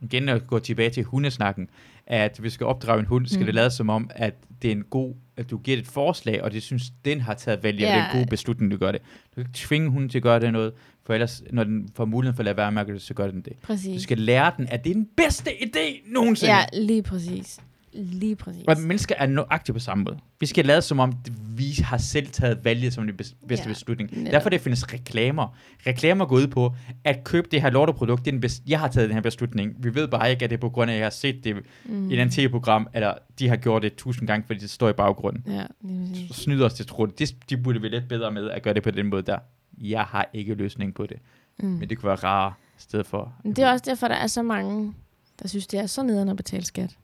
igen 0.02 0.30
at 0.30 0.48
gå 0.48 0.60
tilbage 0.60 0.90
til 0.90 1.04
hundesnakken, 1.04 1.70
at 2.08 2.32
hvis 2.32 2.44
vi 2.44 2.50
skal 2.50 2.66
opdrage 2.66 3.00
en 3.00 3.06
hund, 3.06 3.28
skal 3.28 3.38
mm. 3.40 3.42
Mm. 3.42 3.46
det 3.46 3.56
lade 3.56 3.72
som 3.72 3.90
om, 3.90 4.10
at 4.16 4.34
det 4.62 4.68
er 4.68 4.72
en 4.72 4.84
god, 4.90 5.14
at 5.38 5.50
du 5.50 5.58
giver 5.58 5.78
et 5.78 5.88
forslag, 5.88 6.44
og 6.44 6.52
det 6.52 6.64
synes, 6.64 6.94
den 7.06 7.22
har 7.22 7.34
taget 7.34 7.64
valg, 7.64 7.80
ja. 7.80 7.88
og 7.88 7.94
det 7.94 8.02
er 8.02 8.12
en 8.12 8.20
god 8.20 8.30
beslutning, 8.30 8.72
du 8.72 8.78
gør 8.78 8.92
det. 8.92 9.02
Du 9.02 9.36
kan 9.36 9.42
ikke 9.42 9.52
tvinge 9.54 9.90
hunden 9.90 10.10
til 10.10 10.18
at 10.18 10.24
gøre 10.24 10.40
det 10.40 10.54
noget, 10.54 10.74
for 11.06 11.14
ellers, 11.14 11.44
når 11.52 11.64
den 11.64 11.90
får 11.96 12.06
muligheden 12.06 12.36
for 12.36 12.42
at 12.42 12.46
lade 12.46 12.58
være 12.58 12.72
med 12.72 12.82
at 12.82 12.88
gøre 12.88 12.96
det, 12.96 13.02
så 13.02 13.14
gør 13.14 13.28
den 13.28 13.42
det. 13.42 13.54
Du 13.54 13.58
Præcis. 13.68 14.02
skal 14.02 14.18
lære 14.18 14.52
den, 14.58 14.68
at 14.70 14.84
det 14.84 14.90
er 14.90 14.94
den 14.94 15.08
bedste 15.18 15.52
idé 15.52 16.14
nogensinde. 16.14 16.54
Ja, 16.54 16.66
lige 16.74 17.04
præcis. 17.04 17.60
Lige 17.96 18.36
præcis. 18.36 18.64
Og 18.68 18.76
mennesker 18.80 19.16
er 19.18 19.28
nøjagtigt 19.28 19.74
på 19.76 19.80
samme 19.80 20.04
måde. 20.04 20.18
Vi 20.40 20.46
skal 20.46 20.66
lade 20.66 20.82
som 20.82 21.00
om, 21.00 21.14
vi 21.56 21.72
har 21.84 21.98
selv 21.98 22.28
taget 22.28 22.66
valget 22.66 22.94
som 22.94 23.08
den 23.08 23.16
bedste 23.16 23.36
ja, 23.50 23.68
beslutning. 23.68 24.18
netop. 24.18 24.32
Derfor 24.32 24.50
det 24.50 24.62
findes 24.62 24.94
reklamer. 24.94 25.58
Reklamer 25.88 26.26
går 26.26 26.36
ud 26.36 26.48
på, 26.48 26.76
at 27.04 27.24
købe 27.24 27.48
det 27.52 27.62
her 27.62 27.70
lorteprodukt, 27.70 28.26
det 28.26 28.28
er 28.28 28.32
den 28.32 28.42
bedste, 28.42 28.64
jeg 28.68 28.80
har 28.80 28.88
taget 28.88 29.10
den 29.10 29.16
her 29.16 29.22
beslutning. 29.22 29.76
Vi 29.80 29.96
ved 29.96 30.08
bare 30.08 30.32
ikke, 30.32 30.44
at 30.44 30.50
det 30.50 30.58
er 30.58 30.62
på 30.62 30.70
grund 30.70 30.92
af, 30.92 30.96
at 30.96 31.00
jeg 31.00 31.06
har 31.06 31.12
set 31.12 31.44
det 31.44 31.56
mm. 31.86 32.12
i 32.12 32.14
et 32.14 32.20
andet 32.20 32.36
tv-program, 32.36 32.88
eller 32.94 33.14
de 33.40 33.50
har 33.50 33.56
gjort 33.56 33.82
det 33.82 33.96
tusind 33.96 34.28
gange, 34.28 34.44
fordi 34.48 34.60
det 34.60 34.70
står 34.70 34.90
i 34.90 34.94
baggrunden. 34.94 35.44
Ja, 35.54 35.64
lige 35.82 36.28
præcis. 36.28 36.44
Snyder 36.44 36.66
os 36.66 36.74
til 36.74 36.86
tro 36.88 37.06
det. 37.06 37.20
De, 37.20 37.26
de 37.50 37.58
burde 37.58 37.82
være 37.82 37.92
lidt 37.92 38.08
bedre 38.10 38.32
med 38.32 38.50
at 38.50 38.64
gøre 38.64 38.74
det 38.74 38.84
på 38.84 38.92
den 38.92 39.06
måde 39.10 39.22
der. 39.22 39.38
Jeg 39.82 40.02
har 40.04 40.30
ikke 40.34 40.54
løsning 40.54 40.94
på 40.94 41.06
det. 41.06 41.18
Mm. 41.60 41.68
Men 41.70 41.90
det 41.90 41.98
kunne 41.98 42.08
være 42.08 42.16
rarere 42.16 42.54
i 42.80 42.82
stedet 42.82 43.06
for. 43.08 43.34
Men 43.44 43.54
det 43.56 43.64
er 43.64 43.72
også 43.72 43.84
derfor, 43.88 44.08
der 44.08 44.16
er 44.16 44.28
så 44.28 44.42
mange, 44.42 44.94
der 45.42 45.48
synes, 45.48 45.68
det 45.68 45.80
er 45.80 45.86
så 45.88 46.04
nederen 46.04 46.30
at 46.30 46.38
betale 46.38 46.66
skat. 46.66 46.98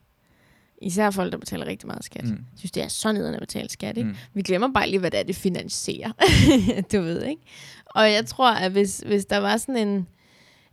Især 0.82 1.10
folk, 1.10 1.32
der 1.32 1.38
betaler 1.38 1.66
rigtig 1.66 1.86
meget 1.86 2.04
skat. 2.04 2.24
Mm. 2.24 2.30
Mm. 2.30 2.44
synes, 2.56 2.70
det 2.72 2.82
er 2.82 2.88
så 2.88 3.12
nederen 3.12 3.34
at 3.34 3.40
betale 3.40 3.68
skat. 3.68 3.96
Ikke? 3.96 4.08
Mm. 4.08 4.14
Mm. 4.14 4.18
Vi 4.34 4.42
glemmer 4.42 4.68
bare 4.74 4.88
lige, 4.90 5.00
hvad 5.00 5.10
det 5.10 5.20
er, 5.20 5.24
det 5.24 5.36
finansierer. 5.36 6.12
du 6.92 7.00
ved, 7.00 7.22
ikke? 7.24 7.42
Og 7.86 8.12
jeg 8.12 8.26
tror, 8.26 8.50
at 8.54 8.72
hvis, 8.72 9.02
hvis 9.06 9.24
der 9.24 9.38
var 9.38 9.56
sådan 9.56 9.88
en... 9.88 10.06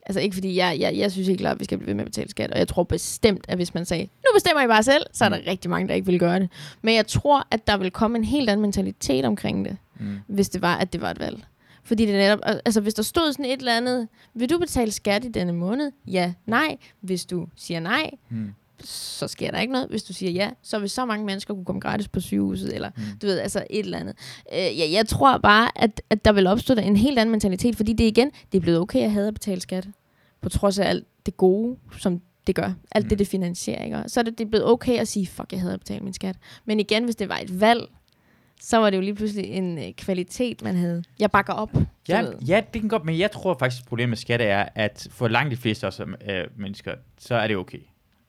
Altså 0.05 0.19
ikke 0.19 0.33
fordi, 0.33 0.55
jeg, 0.55 0.77
jeg, 0.79 0.97
jeg 0.97 1.11
synes 1.11 1.27
ikke 1.27 1.41
klart, 1.41 1.53
at 1.55 1.59
vi 1.59 1.65
skal 1.65 1.77
blive 1.77 1.87
ved 1.87 1.93
med 1.93 2.01
at 2.03 2.05
betale 2.07 2.29
skat. 2.29 2.51
Og 2.51 2.59
jeg 2.59 2.67
tror 2.67 2.83
bestemt, 2.83 3.45
at 3.47 3.57
hvis 3.57 3.73
man 3.73 3.85
sagde, 3.85 4.03
nu 4.03 4.29
bestemmer 4.35 4.63
I 4.63 4.67
bare 4.67 4.83
selv, 4.83 5.03
så 5.13 5.25
er 5.25 5.29
der 5.29 5.39
rigtig 5.47 5.69
mange, 5.71 5.87
der 5.87 5.93
ikke 5.93 6.05
vil 6.05 6.19
gøre 6.19 6.39
det. 6.39 6.49
Men 6.81 6.95
jeg 6.95 7.07
tror, 7.07 7.47
at 7.51 7.67
der 7.67 7.77
vil 7.77 7.91
komme 7.91 8.17
en 8.17 8.23
helt 8.23 8.49
anden 8.49 8.61
mentalitet 8.61 9.25
omkring 9.25 9.65
det 9.65 9.77
Mm. 9.99 10.19
hvis 10.27 10.49
det 10.49 10.61
var, 10.61 10.75
at 10.75 10.93
det 10.93 11.01
var 11.01 11.11
et 11.11 11.19
valg. 11.19 11.45
Fordi 11.87 12.05
det 12.05 12.13
netop, 12.15 12.39
al- 12.43 12.61
altså 12.65 12.81
hvis 12.81 12.93
der 12.93 13.03
stod 13.03 13.31
sådan 13.33 13.45
et 13.45 13.59
eller 13.59 13.77
andet, 13.77 14.07
vil 14.33 14.49
du 14.49 14.57
betale 14.59 14.91
skat 14.91 15.25
i 15.25 15.27
denne 15.27 15.53
måned? 15.53 15.91
Ja, 16.07 16.33
nej. 16.45 16.77
Hvis 17.01 17.25
du 17.25 17.47
siger 17.55 17.79
nej, 17.79 18.09
Mm. 18.29 18.53
så 18.83 19.27
sker 19.27 19.51
der 19.51 19.59
ikke 19.59 19.73
noget. 19.73 19.87
Hvis 19.89 20.03
du 20.03 20.13
siger 20.13 20.31
ja, 20.31 20.49
så 20.61 20.79
vil 20.79 20.89
så 20.89 21.05
mange 21.05 21.25
mennesker 21.25 21.53
kunne 21.53 21.65
komme 21.65 21.79
gratis 21.79 22.07
på 22.07 22.19
sygehuset, 22.19 22.75
eller 22.75 22.89
Mm. 22.97 23.03
du 23.21 23.27
ved, 23.27 23.39
altså 23.39 23.63
et 23.69 23.79
eller 23.79 23.97
andet. 23.99 24.15
Øh, 24.53 24.79
ja, 24.79 24.91
jeg 24.91 25.07
tror 25.07 25.37
bare, 25.37 25.69
at, 25.75 26.01
at 26.09 26.25
der 26.25 26.31
vil 26.31 26.47
opstå 26.47 26.73
en 26.73 26.97
helt 26.97 27.19
anden 27.19 27.31
mentalitet, 27.31 27.75
fordi 27.75 27.93
det 27.93 28.03
igen, 28.03 28.31
det 28.51 28.57
er 28.57 28.61
blevet 28.61 28.79
okay 28.79 28.99
at 29.01 29.11
have 29.11 29.27
at 29.27 29.33
betale 29.33 29.61
skat, 29.61 29.87
på 30.41 30.49
trods 30.49 30.79
af 30.79 30.89
alt 30.89 31.05
det 31.25 31.37
gode, 31.37 31.77
som 31.99 32.21
det 32.47 32.55
gør. 32.55 32.73
Alt 32.91 33.05
Mm. 33.05 33.09
det, 33.09 33.19
det 33.19 33.27
finansierer, 33.27 33.83
ikke? 33.85 34.03
Så 34.07 34.19
er 34.19 34.23
det, 34.23 34.37
det 34.37 34.45
er 34.45 34.49
blevet 34.49 34.65
okay 34.65 34.97
at 34.99 35.07
sige, 35.07 35.27
fuck, 35.27 35.51
jeg 35.51 35.61
havde 35.61 35.73
at 35.73 35.79
betale 35.79 35.99
min 36.03 36.13
skat. 36.13 36.35
Men 36.65 36.79
igen, 36.79 37.03
hvis 37.03 37.15
det 37.15 37.29
var 37.29 37.37
et 37.37 37.59
valg, 37.61 37.81
så 38.61 38.77
var 38.77 38.89
det 38.89 38.97
jo 38.97 39.01
lige 39.01 39.15
pludselig 39.15 39.45
en 39.45 39.77
øh, 39.77 39.93
kvalitet, 39.93 40.61
man 40.61 40.75
havde. 40.75 41.03
Jeg 41.19 41.31
bakker 41.31 41.53
op. 41.53 41.71
Ja, 42.09 42.21
ved. 42.21 42.33
ja, 42.47 42.61
det 42.73 42.81
kan 42.81 42.89
godt, 42.89 43.05
men 43.05 43.19
jeg 43.19 43.31
tror 43.31 43.55
faktisk, 43.59 43.81
at 43.83 43.87
problemet 43.87 44.09
med 44.09 44.17
skat 44.17 44.41
er, 44.41 44.65
at 44.75 45.07
for 45.11 45.27
langt 45.27 45.51
de 45.51 45.57
fleste 45.57 45.87
også 45.87 46.03
øh, 46.03 46.43
mennesker, 46.55 46.91
så 47.17 47.35
er 47.35 47.47
det 47.47 47.57
okay. 47.57 47.79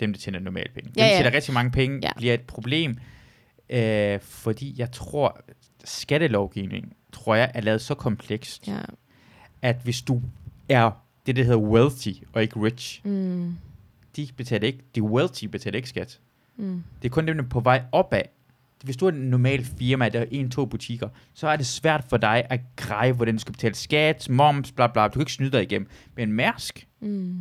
Dem, 0.01 0.13
der 0.13 0.21
tjener 0.21 0.39
normale 0.41 0.69
penge. 0.75 0.87
Dem, 0.89 0.95
Ja, 0.97 1.03
der 1.03 1.09
ja. 1.11 1.17
tjener 1.17 1.35
rigtig 1.37 1.55
mange 1.55 1.71
penge, 1.71 2.01
Ja. 2.03 2.11
bliver 2.17 2.35
et 2.35 2.41
problem, 2.43 2.97
øh, 3.71 4.21
fordi 4.21 4.75
jeg 4.79 4.93
tror, 4.93 5.41
skattelovgivning, 5.85 6.93
tror 7.13 7.35
jeg, 7.35 7.51
er 7.55 7.61
lavet 7.61 7.81
så 7.81 7.95
komplekst, 7.95 8.69
Ja. 8.69 8.79
at 9.63 9.77
hvis 9.85 10.03
du 10.03 10.23
er 10.69 10.91
det, 11.27 11.37
der 11.37 11.43
hedder 11.45 11.59
wealthy, 11.59 12.13
og 12.33 12.43
ikke 12.43 12.61
rich, 12.63 13.01
Mm. 13.05 13.55
de 14.17 14.29
betaler 14.37 14.67
ikke, 14.67 14.79
de 14.95 15.03
wealthy 15.03 15.45
betaler 15.45 15.77
ikke 15.77 15.89
skat. 15.89 16.21
Mm. 16.57 16.83
Det 17.03 17.09
er 17.09 17.13
kun 17.13 17.27
dem, 17.29 17.37
der 17.37 17.45
er 17.45 17.49
på 17.49 17.61
vej 17.61 17.83
opad. 17.93 18.23
Hvis 18.85 18.97
du 18.97 19.07
er 19.07 19.11
en 19.11 19.17
normal 19.19 19.65
firma, 19.79 20.09
der 20.09 20.21
er 20.21 20.25
en, 20.31 20.51
to 20.51 20.65
butikker, 20.67 21.09
så 21.35 21.49
er 21.49 21.57
det 21.57 21.67
svært 21.67 22.05
for 22.11 22.17
dig 22.17 22.45
at 22.51 22.61
greje, 22.77 23.13
hvordan 23.13 23.35
du 23.35 23.41
skal 23.41 23.53
betale 23.53 23.75
skat, 23.75 24.29
moms, 24.31 24.73
bla 24.73 24.87
bla. 24.87 25.05
Du 25.07 25.13
kan 25.13 25.21
ikke 25.23 25.33
snyde 25.33 25.51
dig 25.53 25.63
igennem. 25.63 25.89
Men 26.17 26.33
Mærsk 26.33 26.85
Mm. 27.01 27.35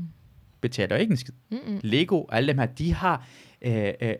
betaler 0.62 0.96
ikke 0.96 1.12
en 1.12 1.18
skid. 1.18 1.34
Mm-mm. 1.52 1.80
Lego, 1.84 2.24
alle 2.32 2.48
dem 2.48 2.58
her, 2.58 2.66
de 2.66 2.94
har 2.94 3.28
øh, 3.62 3.88
øh, 4.02 4.14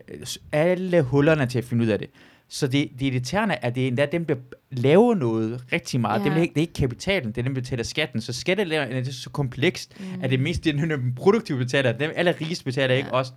alle 0.52 1.02
hullerne 1.02 1.46
til 1.46 1.58
at 1.58 1.64
finde 1.64 1.84
ud 1.84 1.88
af 1.88 1.98
det. 1.98 2.08
Så 2.48 2.66
det, 2.66 2.88
det 3.00 3.06
irriterende 3.06 3.54
er, 3.54 3.68
at 3.68 3.74
det 3.74 3.82
er 3.82 3.88
endda 3.88 4.06
dem, 4.06 4.24
der 4.24 4.34
laver 4.70 5.14
noget 5.14 5.64
rigtig 5.72 6.00
meget. 6.00 6.20
Ja. 6.20 6.24
Dem, 6.24 6.32
det 6.34 6.56
er 6.56 6.60
ikke 6.60 6.72
kapitalen, 6.72 7.28
det 7.28 7.38
er 7.38 7.42
dem, 7.42 7.54
der 7.54 7.60
betaler 7.60 7.82
skatten. 7.82 8.20
Så 8.20 8.32
skattelærer 8.32 8.82
er 9.00 9.04
så 9.04 9.30
komplekst, 9.30 10.00
Mm. 10.00 10.06
at 10.22 10.30
det 10.30 10.40
mest 10.40 10.64
det 10.64 10.74
er 10.80 10.86
den 10.96 11.14
produktive 11.16 11.58
betaler. 11.58 11.92
Dem 11.92 12.10
alle 12.14 12.32
rigeste 12.40 12.64
betaler 12.64 12.94
Ja. 12.94 12.98
ikke 12.98 13.12
også 13.14 13.32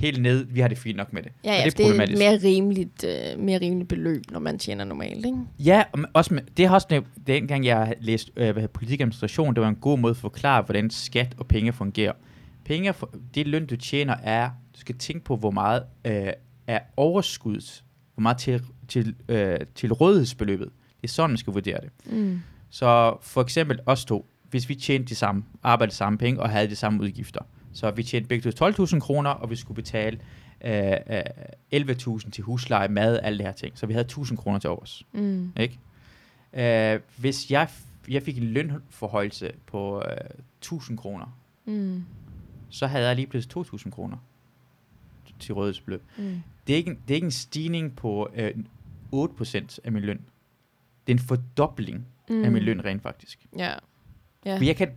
helt 0.00 0.22
ned. 0.22 0.44
Vi 0.44 0.60
har 0.60 0.68
det 0.68 0.78
fint 0.78 0.96
nok 0.96 1.12
med 1.12 1.22
det. 1.22 1.32
Ja, 1.44 1.50
Og 1.50 1.58
ja, 1.58 1.64
det 1.64 1.78
det 1.78 1.86
er 1.86 1.92
det 1.92 2.00
er 2.00 2.04
et 2.04 2.18
mere 2.18 2.38
rimeligt, 2.50 3.04
øh, 3.04 3.40
mere 3.44 3.60
rimeligt 3.60 3.88
beløb, 3.88 4.22
når 4.30 4.40
man 4.40 4.58
tjener 4.58 4.84
normalt, 4.84 5.26
ikke? 5.26 5.38
Ja, 5.58 5.82
og 5.92 6.00
også 6.12 6.34
med, 6.34 6.42
det 6.56 6.68
har 6.68 6.74
også 6.74 7.02
dengang 7.26 7.64
jeg 7.64 7.94
læste 8.00 8.32
øh, 8.36 8.42
hvad 8.42 8.54
hedder, 8.54 8.66
politik 8.66 9.00
og 9.00 9.02
administration, 9.02 9.54
det 9.54 9.62
var 9.62 9.68
en 9.68 9.76
god 9.76 9.98
måde 9.98 10.10
at 10.10 10.16
forklare, 10.16 10.62
hvordan 10.62 10.90
skat 10.90 11.34
og 11.38 11.46
penge 11.46 11.72
fungerer. 11.72 12.12
Penge, 12.64 12.92
for, 12.92 13.14
det 13.34 13.46
løn, 13.46 13.66
du 13.66 13.76
tjener, 13.76 14.14
er, 14.22 14.50
du 14.74 14.80
skal 14.80 14.98
tænke 14.98 15.24
på, 15.24 15.36
hvor 15.36 15.50
meget 15.50 15.82
øh, 16.04 16.32
er 16.66 16.80
overskuddet, 16.96 17.84
hvor 18.14 18.22
meget 18.22 18.38
til, 18.38 18.62
til, 18.88 19.14
øh, 19.28 19.58
til 19.74 19.92
rådighedsbeløbet. 19.92 20.68
Det 21.02 21.08
er 21.08 21.12
sådan, 21.12 21.30
man 21.30 21.36
skal 21.36 21.52
vurdere 21.52 21.78
det. 21.80 22.12
Mm. 22.12 22.40
Så 22.70 23.16
for 23.22 23.42
eksempel 23.42 23.78
os 23.86 24.04
to, 24.04 24.26
hvis 24.50 24.68
vi 24.68 24.74
tjente 24.74 25.08
de 25.08 25.14
samme, 25.14 25.42
arbejdede 25.62 25.90
de 25.90 25.96
samme 25.96 26.18
penge 26.18 26.40
og 26.40 26.50
havde 26.50 26.70
de 26.70 26.76
samme 26.76 27.02
udgifter. 27.02 27.40
Så 27.72 27.90
vi 27.90 28.02
tjente 28.02 28.28
begge 28.28 28.52
to 28.52 28.68
12.000 28.68 28.98
kroner, 29.00 29.30
og 29.30 29.50
vi 29.50 29.56
skulle 29.56 29.76
betale 29.76 30.20
øh, 30.64 30.92
øh, 31.72 31.80
11.000 31.80 32.30
til 32.30 32.44
husleje, 32.44 32.88
mad, 32.88 33.20
alle 33.22 33.38
det 33.38 33.46
her 33.46 33.52
ting. 33.52 33.78
Så 33.78 33.86
vi 33.86 33.92
havde 33.92 34.06
1.000 34.12 34.36
kroner 34.36 34.58
til 34.58 34.70
overs. 34.70 35.06
Mm. 35.12 35.52
Ikke? 35.60 35.78
Øh, 36.94 37.00
hvis 37.16 37.50
jeg, 37.50 37.68
jeg 38.08 38.22
fik 38.22 38.38
en 38.38 38.44
lønforhøjelse 38.44 39.52
på 39.66 39.98
øh, 40.10 40.16
1000 40.58 40.98
kroner, 40.98 41.36
Mm. 41.64 42.04
så 42.70 42.86
havde 42.86 43.06
jeg 43.06 43.16
lige 43.16 43.26
pludselig 43.26 43.50
2000 43.50 43.92
kroner 43.92 44.16
til 45.40 45.54
rådighedsbeløb. 45.54 46.02
Mm. 46.18 46.42
Det 46.66 46.72
er 46.72 46.76
ikke, 46.76 46.90
det 46.90 47.10
er 47.10 47.14
ikke 47.14 47.24
en 47.24 47.30
stigning 47.30 47.96
på 47.96 48.28
øh, 48.34 48.54
8% 49.14 49.78
af 49.84 49.92
min 49.92 50.02
løn. 50.02 50.16
Det 51.06 51.12
er 51.12 51.16
en 51.16 51.18
fordobling 51.18 52.06
mm. 52.28 52.44
af 52.44 52.52
min 52.52 52.62
løn 52.62 52.84
rent 52.84 53.02
faktisk. 53.02 53.46
Ja. 53.58 53.72
Ja. 54.46 54.56
For 54.58 54.64
jeg 54.64 54.76
kan, 54.76 54.88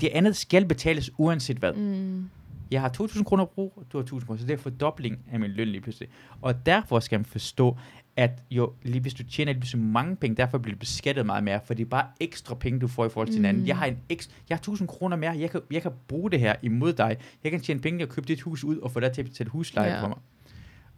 det 0.00 0.08
andet 0.12 0.36
skal 0.36 0.66
betales 0.66 1.10
uanset 1.18 1.56
hvad. 1.56 1.72
Mm. 1.72 2.30
Jeg 2.70 2.80
har 2.80 2.92
2.000 3.00 3.22
kroner 3.22 3.42
at 3.42 3.50
bruge, 3.50 3.70
du 3.92 3.98
har 3.98 4.04
1.000 4.04 4.26
kroner, 4.26 4.40
så 4.40 4.46
det 4.46 4.52
er 4.52 4.58
fordobling 4.58 5.18
af 5.32 5.40
min 5.40 5.50
løn 5.50 5.68
lige 5.68 5.80
pludselig. 5.80 6.08
Og 6.40 6.66
derfor 6.66 7.00
skal 7.00 7.18
man 7.18 7.24
forstå, 7.24 7.76
at 8.16 8.42
jo, 8.50 8.72
lige 8.82 9.00
hvis 9.00 9.14
du 9.14 9.22
tjener 9.22 9.52
lige 9.52 9.76
mange 9.76 10.16
penge, 10.16 10.36
derfor 10.36 10.58
bliver 10.58 10.74
du 10.74 10.78
beskattet 10.78 11.26
meget 11.26 11.44
mere, 11.44 11.60
for 11.64 11.74
det 11.74 11.84
er 11.84 11.88
bare 11.88 12.06
ekstra 12.20 12.54
penge, 12.54 12.80
du 12.80 12.88
får 12.88 13.06
i 13.06 13.08
forhold 13.08 13.28
til 13.28 13.38
mm. 13.38 13.44
hinanden. 13.44 13.66
Jeg 13.66 13.76
har 13.76 13.86
en 13.86 13.98
ekstra, 14.08 14.32
jeg 14.48 14.58
har 14.66 14.72
1.000 14.72 14.86
kroner 14.86 15.16
mere, 15.16 15.30
jeg 15.38 15.50
kan, 15.50 15.60
jeg 15.70 15.82
kan 15.82 15.92
bruge 16.08 16.30
det 16.30 16.40
her 16.40 16.54
imod 16.62 16.92
dig. 16.92 17.16
Jeg 17.44 17.50
kan 17.50 17.60
tjene 17.60 17.80
penge 17.80 18.04
og 18.04 18.08
købe 18.08 18.28
dit 18.28 18.40
hus 18.40 18.64
ud 18.64 18.78
og 18.78 18.92
få 18.92 19.00
dig 19.00 19.12
til 19.12 19.22
at 19.22 19.28
betale 19.28 19.50
husleje 19.50 19.94
ja. 19.94 20.02
for 20.02 20.08
mig. 20.08 20.18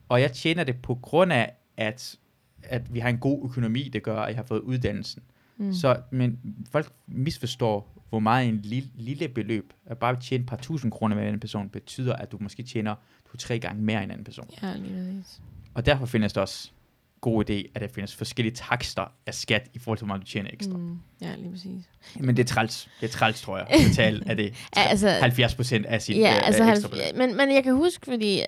Og 0.09 0.21
jeg 0.21 0.33
tjener 0.33 0.65
det 0.65 0.83
på 0.83 0.95
grund 0.95 1.33
af, 1.33 1.53
at, 1.77 2.17
at 2.63 2.95
vi 2.95 2.99
har 2.99 3.09
en 3.09 3.19
god 3.19 3.45
økonomi, 3.45 3.89
det 3.89 4.03
gør, 4.03 4.17
at 4.17 4.29
jeg 4.29 4.37
har 4.37 4.45
fået 4.45 4.61
uddannelsen. 4.61 5.23
Mm. 5.57 5.73
Så, 5.73 5.97
men 6.11 6.39
folk 6.71 6.93
misforstår, 7.07 8.05
hvor 8.09 8.19
meget 8.19 8.49
en 8.49 8.61
lille, 8.63 8.91
lille 8.95 9.29
beløb, 9.29 9.73
at 9.87 9.99
bare 9.99 10.21
tjene 10.21 10.43
et 10.43 10.49
par 10.49 10.57
tusind 10.57 10.93
kroner 10.93 11.15
med 11.15 11.23
en 11.23 11.27
anden 11.27 11.41
person, 11.41 11.69
betyder, 11.69 12.17
at 12.17 12.33
du 12.33 12.39
måske 12.41 12.63
tjener 12.63 12.95
to-tre 13.31 13.59
gange 13.59 13.83
mere 13.83 13.97
end 13.97 14.05
en 14.05 14.11
anden 14.11 14.25
person. 14.25 14.51
Ja, 14.63 14.75
lige 14.77 14.95
præcis. 14.95 15.41
Og 15.75 15.87
derfor 15.87 16.07
findes 16.07 16.33
det 16.33 16.43
også 16.43 16.71
god 17.21 17.51
idé, 17.51 17.71
at 17.75 17.81
der 17.81 17.89
findes 17.89 18.15
forskellige 18.15 18.55
takster 18.55 19.13
af 19.27 19.35
skat 19.35 19.71
i 19.75 19.79
forhold 19.79 19.99
til, 19.99 20.05
hvor 20.05 20.15
meget 20.15 20.23
du 20.23 20.27
tjener 20.27 20.51
ekstra. 20.53 20.77
Mm. 20.77 20.99
Ja, 21.21 21.35
lige 21.37 21.51
præcis. 21.51 21.85
Men 22.21 22.37
det 22.37 22.43
er 22.43 22.55
træls, 22.55 22.89
det 23.01 23.07
er 23.07 23.11
træls, 23.11 23.43
tror 23.43 23.59
jeg, 23.59 23.67
at 23.71 23.81
betale 23.89 24.23
af 24.27 24.37
det. 24.37 24.55
Ja, 24.77 24.83
altså, 24.83 25.09
70 25.09 25.55
procent 25.55 25.87
af 25.87 26.03
sit 26.03 26.17
ja, 26.17 26.35
øh, 26.37 26.47
altså, 26.47 26.71
ekstra 26.71 26.89
beløb. 26.89 27.05
men, 27.17 27.37
men 27.37 27.55
jeg 27.55 27.65
kan 27.65 27.75
huske, 27.75 28.07
fordi 28.07 28.41
øh, 28.41 28.47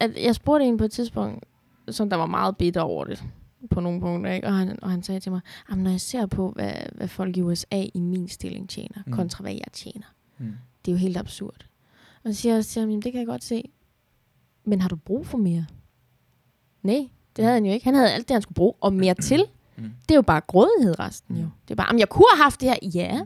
at 0.00 0.10
jeg 0.22 0.34
spurgte 0.34 0.64
en 0.64 0.76
på 0.76 0.84
et 0.84 0.92
tidspunkt, 0.92 1.44
som 1.90 2.10
der 2.10 2.16
var 2.16 2.26
meget 2.26 2.56
bitter 2.56 2.80
over 2.80 3.04
det 3.04 3.24
på 3.70 3.80
nogle 3.80 4.00
punkter, 4.00 4.32
ikke? 4.32 4.46
Og, 4.46 4.54
han, 4.56 4.78
og 4.82 4.90
han 4.90 5.02
sagde 5.02 5.20
til 5.20 5.32
mig, 5.32 5.40
"Jamen, 5.70 5.84
når 5.84 5.90
jeg 5.90 6.00
ser 6.00 6.26
på, 6.26 6.50
hvad, 6.50 6.72
hvad 6.94 7.08
folk 7.08 7.36
i 7.36 7.42
USA 7.42 7.84
i 7.94 8.00
min 8.00 8.28
stilling 8.28 8.68
tjener, 8.68 9.02
Mm. 9.06 9.12
kontra 9.12 9.42
hvad 9.42 9.52
jeg 9.52 9.72
tjener, 9.72 10.06
Mm. 10.38 10.52
det 10.84 10.90
er 10.90 10.92
jo 10.92 10.98
helt 10.98 11.16
absurd. 11.16 11.66
Og 12.24 12.34
så 12.34 12.40
siger 12.40 12.54
jeg 12.54 12.64
til 12.66 12.80
ham, 12.80 12.88
"Jamen, 12.90 13.02
det 13.02 13.12
kan 13.12 13.18
jeg 13.18 13.26
godt 13.26 13.44
se, 13.44 13.62
men 14.64 14.80
har 14.80 14.88
du 14.88 14.96
brug 14.96 15.26
for 15.26 15.38
mere? 15.38 15.66
Nej, 16.82 17.08
det 17.36 17.44
havde 17.44 17.54
han 17.54 17.64
jo 17.66 17.72
ikke. 17.72 17.84
Han 17.84 17.94
havde 17.94 18.12
alt 18.12 18.28
det, 18.28 18.34
han 18.34 18.42
skulle 18.42 18.54
bruge, 18.56 18.72
og 18.80 18.92
mere 18.92 19.14
til. 19.28 19.44
Mm. 19.76 19.82
Det 20.02 20.10
er 20.10 20.14
jo 20.14 20.22
bare 20.22 20.40
grådighed 20.40 20.98
resten 20.98 21.36
jo. 21.36 21.42
Mm. 21.44 21.50
Det 21.68 21.70
er 21.70 21.76
bare, 21.76 21.86
"Jamen, 21.86 22.00
jeg 22.00 22.08
kunne 22.08 22.26
have 22.36 22.42
haft 22.42 22.60
det 22.60 22.68
her, 22.68 22.76
ja, 22.94 23.20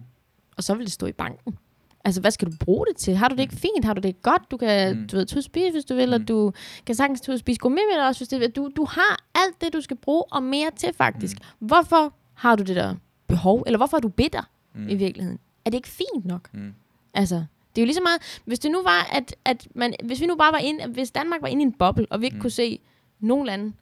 og 0.57 0.65
så 0.65 0.75
vil 0.75 0.85
det 0.85 0.93
stå 0.93 1.07
i 1.07 1.13
banken. 1.13 1.59
Altså, 2.07 2.21
hvad 2.21 2.31
skal 2.31 2.49
du 2.49 2.57
bruge 2.61 2.87
det 2.87 2.97
til? 2.97 3.17
Har 3.17 3.29
du 3.29 3.35
det 3.35 3.43
ikke 3.43 3.57
fint? 3.57 3.85
Har 3.85 3.95
du 3.95 4.01
det 4.01 4.23
godt? 4.23 4.43
Du 4.51 4.57
kan, 4.57 4.97
Mm. 4.99 5.09
du 5.09 5.17
ved, 5.17 5.27
tage 5.27 5.39
og 5.39 5.45
spise, 5.45 5.71
hvis 5.73 5.85
du 5.85 5.95
vil, 5.95 6.15
og 6.15 6.21
Mm. 6.21 6.27
du 6.27 6.53
kan 6.87 6.95
sagtens 6.95 7.21
tage 7.21 7.35
og 7.35 7.39
spise 7.39 7.59
gourmet 7.61 7.81
med 7.91 7.99
dig 7.99 8.07
også, 8.09 8.21
hvis 8.21 8.29
det 8.29 8.41
vil. 8.41 8.51
Du, 8.51 8.71
du 8.77 8.85
har 8.85 9.25
alt 9.35 9.61
det, 9.61 9.73
du 9.73 9.81
skal 9.81 9.97
bruge, 9.97 10.25
og 10.33 10.43
mere 10.43 10.71
til 10.77 10.91
faktisk. 10.95 11.37
Mm. 11.61 11.67
Hvorfor 11.67 12.15
har 12.35 12.57
du 12.57 12.63
det 12.63 12.77
der 12.77 12.95
behov? 13.27 13.63
Eller 13.67 13.77
hvorfor 13.79 13.97
er 13.97 14.01
du 14.01 14.09
bitter 14.09 14.43
Mm. 14.75 14.89
i 14.89 14.95
virkeligheden? 14.95 15.39
Er 15.65 15.71
det 15.71 15.75
ikke 15.79 15.89
fint 15.89 16.25
nok? 16.25 16.49
Mm. 16.55 16.75
Altså, 17.15 17.35
det 17.35 17.79
er 17.79 17.83
jo 17.83 17.87
lige 17.87 17.95
så 17.95 18.03
meget, 18.03 18.41
hvis 18.45 18.59
det 18.59 18.71
nu 18.71 18.83
var, 18.83 19.09
at, 19.13 19.37
at 19.45 19.69
man, 19.75 19.95
hvis 20.05 20.21
vi 20.21 20.27
nu 20.27 20.37
bare 20.37 20.53
var 20.53 20.59
inde, 20.59 20.87
hvis 20.87 21.11
Danmark 21.11 21.43
var 21.43 21.49
inde 21.49 21.63
i 21.63 21.67
en 21.67 21.73
boble, 21.73 22.07
og 22.11 22.21
vi 22.21 22.27
ikke 22.27 22.35
mm. 22.35 22.39
Mm. 22.39 22.43
kunne 22.43 22.51
se 22.51 22.79
nogen 23.21 23.47
lande, 23.47 23.73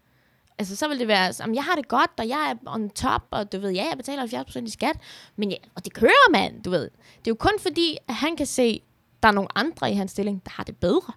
altså 0.59 0.77
så 0.77 0.89
ville 0.89 0.99
det 1.01 1.09
være, 1.09 1.29
at 1.29 1.41
jeg 1.55 1.65
har 1.65 1.75
det 1.75 1.89
godt, 1.89 2.11
og 2.19 2.29
jeg 2.29 2.51
er 2.51 2.71
on 2.73 2.91
top, 2.91 3.23
og 3.31 3.53
du 3.53 3.59
ved, 3.59 3.71
ja, 3.71 3.85
jeg 3.89 3.97
betaler 3.97 4.27
70% 4.27 4.65
i 4.67 4.71
skat, 4.71 4.97
men 5.37 5.51
ja, 5.51 5.57
og 5.75 5.85
det 5.85 5.93
kører, 5.95 6.31
mand, 6.33 6.63
du 6.63 6.71
ved. 6.71 6.83
Det 7.19 7.27
er 7.27 7.31
jo 7.31 7.35
kun 7.35 7.53
fordi, 7.61 7.97
at 8.09 8.15
han 8.15 8.37
kan 8.37 8.47
se, 8.47 8.81
der 9.23 9.29
er 9.29 9.33
nogle 9.33 9.49
andre 9.59 9.91
i 9.91 9.95
hans 9.95 10.11
stilling, 10.11 10.45
der 10.45 10.51
har 10.55 10.65
det 10.65 10.77
bedre. 10.77 11.13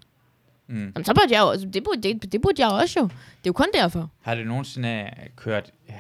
Mm. 0.67 0.75
Jamen, 0.79 1.05
så 1.05 1.13
burde 1.13 1.33
jeg 1.35 1.41
jo, 1.41 1.49
altså, 1.49 1.67
det, 1.67 1.83
burde, 1.83 2.01
det, 2.13 2.31
det 2.31 2.41
burde 2.41 2.65
jeg 2.65 2.71
også 2.71 2.99
jo. 2.99 3.03
Det 3.05 3.13
er 3.13 3.47
jo 3.47 3.53
kun 3.53 3.67
derfor. 3.73 4.09
Har 4.21 4.35
du 4.35 4.41
nogensinde 4.43 4.89
øh, 4.89 5.29
kørt 5.35 5.71
øh, 5.89 5.95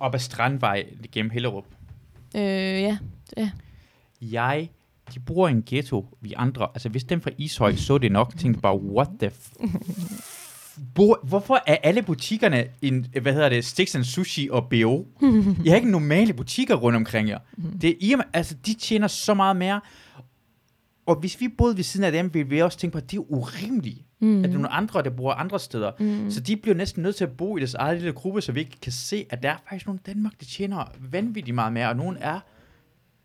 op 0.00 0.14
ad 0.14 0.18
Strandvej 0.18 0.86
gennem 1.12 1.30
Hellerup? 1.30 1.64
Øh, 2.36 2.42
ja. 2.42 2.98
Jeg, 4.22 4.70
de 5.14 5.20
bor 5.20 5.48
i 5.48 5.50
en 5.50 5.62
ghetto, 5.66 6.06
vi 6.20 6.32
andre, 6.36 6.68
altså 6.74 6.88
hvis 6.88 7.04
dem 7.04 7.20
fra 7.20 7.30
Ishøj 7.38 7.74
så 7.76 7.98
det 7.98 8.12
nok, 8.12 8.38
tænkte 8.38 8.60
bare, 8.60 8.76
what 8.80 9.08
the 9.20 9.28
f- 9.28 9.66
Hvorfor 11.22 11.62
er 11.66 11.76
alle 11.82 12.02
butikkerne 12.02 12.64
en, 12.82 13.06
hvad 13.22 13.32
hedder 13.32 13.48
det, 13.48 13.64
Sticks 13.64 13.94
and 13.94 14.04
Sushi 14.04 14.48
og 14.50 14.68
B.O.? 14.68 15.06
Jeg 15.64 15.72
har 15.72 15.76
ikke 15.76 15.90
normale 15.90 16.32
butikker 16.32 16.74
rundt 16.74 16.96
omkring 16.96 17.28
jer. 17.28 17.38
Det 17.80 17.90
er, 17.90 17.94
i 18.00 18.14
altså, 18.32 18.54
de 18.66 18.74
tjener 18.74 19.06
så 19.06 19.34
meget 19.34 19.56
mere. 19.56 19.80
Og 21.06 21.16
hvis 21.16 21.40
vi 21.40 21.48
boede 21.48 21.76
ved 21.76 21.84
siden 21.84 22.04
af 22.04 22.12
dem, 22.12 22.34
ville 22.34 22.48
vi 22.48 22.62
også 22.62 22.78
tænke 22.78 22.92
på, 22.92 22.98
at 22.98 23.10
det 23.10 23.16
er 23.16 23.32
urimeligt. 23.32 23.98
Mm. 24.20 24.38
At 24.38 24.44
der 24.44 24.48
er 24.48 24.52
nogle 24.52 24.68
andre, 24.68 25.02
der 25.02 25.10
bor 25.10 25.32
andre 25.32 25.60
steder. 25.60 25.92
Mm. 25.98 26.30
Så 26.30 26.40
de 26.40 26.56
bliver 26.56 26.74
næsten 26.74 27.02
nødt 27.02 27.16
til 27.16 27.24
at 27.24 27.30
bo 27.30 27.56
i 27.56 27.60
deres 27.60 27.74
eget 27.74 27.96
lille 27.96 28.12
gruppe, 28.12 28.40
så 28.40 28.52
vi 28.52 28.60
ikke 28.60 28.80
kan 28.82 28.92
se, 28.92 29.26
at 29.30 29.42
der 29.42 29.50
er 29.50 29.56
faktisk 29.68 29.86
nogle 29.86 30.00
i 30.06 30.06
Danmark, 30.06 30.32
der 30.40 30.46
tjener 30.46 30.84
vanvittigt 31.00 31.54
meget 31.54 31.72
mere, 31.72 31.88
og 31.88 31.96
nogen 31.96 32.16
er 32.20 32.40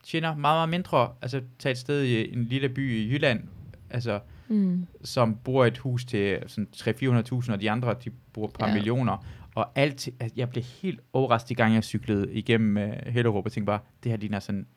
tjener 0.03 0.27
meget, 0.27 0.55
meget 0.55 0.69
mindre. 0.69 1.09
Altså, 1.21 1.41
tag 1.59 1.71
et 1.71 1.77
sted 1.77 2.03
i 2.03 2.33
en 2.33 2.43
lille 2.43 2.69
by 2.69 2.97
i 2.97 3.13
Jylland, 3.13 3.41
altså, 3.89 4.19
Mm. 4.47 4.87
som 5.03 5.35
bor 5.35 5.65
i 5.65 5.67
et 5.67 5.77
hus 5.77 6.05
til 6.05 6.39
sådan 6.47 6.67
300-400.000, 6.75 7.51
og 7.51 7.61
de 7.61 7.71
andre, 7.71 7.95
de 8.05 8.09
bor 8.33 8.45
et 8.45 8.53
par 8.53 8.67
Ja. 8.67 8.73
millioner. 8.73 9.25
Og 9.55 9.69
alt, 9.75 10.09
at 10.19 10.31
jeg 10.37 10.49
blev 10.49 10.63
helt 10.63 10.99
overrasket, 11.13 11.51
i 11.51 11.53
gang 11.53 11.73
jeg 11.73 11.83
cyklede 11.83 12.33
igennem 12.33 12.77
uh, 12.77 13.07
Hellerup, 13.13 13.45
og 13.45 13.51
tænkte 13.51 13.65
bare, 13.65 13.79
det 14.03 14.11
her 14.11 14.17
ligner 14.17 14.39
sådan 14.39 14.67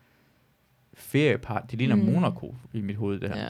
feriepark, 0.93 1.71
det 1.71 1.79
ligner 1.79 1.95
mm. 1.95 2.01
Monaco 2.05 2.55
i 2.73 2.81
mit 2.81 2.95
hoved, 2.95 3.19
det 3.19 3.29
her. 3.29 3.37
Ja. 3.41 3.49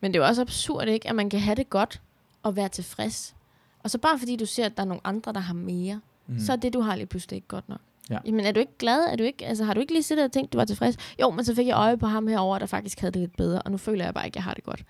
Men 0.00 0.12
det 0.12 0.18
er 0.18 0.22
jo 0.24 0.28
også 0.28 0.42
absurd, 0.42 0.88
ikke? 0.88 1.08
At 1.08 1.14
man 1.16 1.30
kan 1.30 1.40
have 1.40 1.54
det 1.54 1.70
godt 1.70 2.00
og 2.42 2.56
være 2.56 2.68
tilfreds. 2.68 3.34
Og 3.82 3.90
så 3.90 3.98
bare 3.98 4.18
fordi 4.18 4.36
du 4.36 4.46
ser, 4.46 4.66
at 4.66 4.76
der 4.76 4.82
er 4.82 4.86
nogle 4.86 5.00
andre, 5.04 5.32
der 5.32 5.40
har 5.40 5.54
mere, 5.54 6.00
mm. 6.26 6.38
så 6.38 6.52
er 6.52 6.56
det, 6.56 6.72
du 6.72 6.80
har 6.80 6.96
lige 6.96 7.06
pludselig 7.06 7.36
ikke 7.36 7.48
godt 7.48 7.68
nok. 7.68 7.80
Ja. 8.10 8.18
Jamen, 8.26 8.40
er 8.44 8.52
du 8.52 8.60
ikke 8.60 8.78
glad? 8.78 9.00
Er 9.12 9.16
du 9.16 9.22
ikke, 9.24 9.46
altså, 9.46 9.64
har 9.64 9.74
du 9.74 9.80
ikke 9.80 9.92
lige 9.92 10.02
siddet 10.02 10.24
og 10.24 10.32
tænkt, 10.32 10.52
du 10.52 10.58
var 10.58 10.64
tilfreds? 10.64 10.96
Jo, 11.20 11.30
men 11.30 11.44
så 11.44 11.54
fik 11.54 11.66
jeg 11.66 11.76
øje 11.76 11.96
på 11.96 12.06
ham 12.06 12.26
herover, 12.26 12.58
der 12.58 12.66
faktisk 12.66 13.00
havde 13.00 13.12
det 13.12 13.20
lidt 13.20 13.36
bedre, 13.36 13.62
og 13.62 13.70
nu 13.70 13.76
føler 13.76 14.04
jeg 14.04 14.14
bare 14.14 14.26
ikke, 14.26 14.34
at 14.34 14.36
jeg 14.36 14.44
har 14.44 14.54
det 14.54 14.64
godt. 14.64 14.84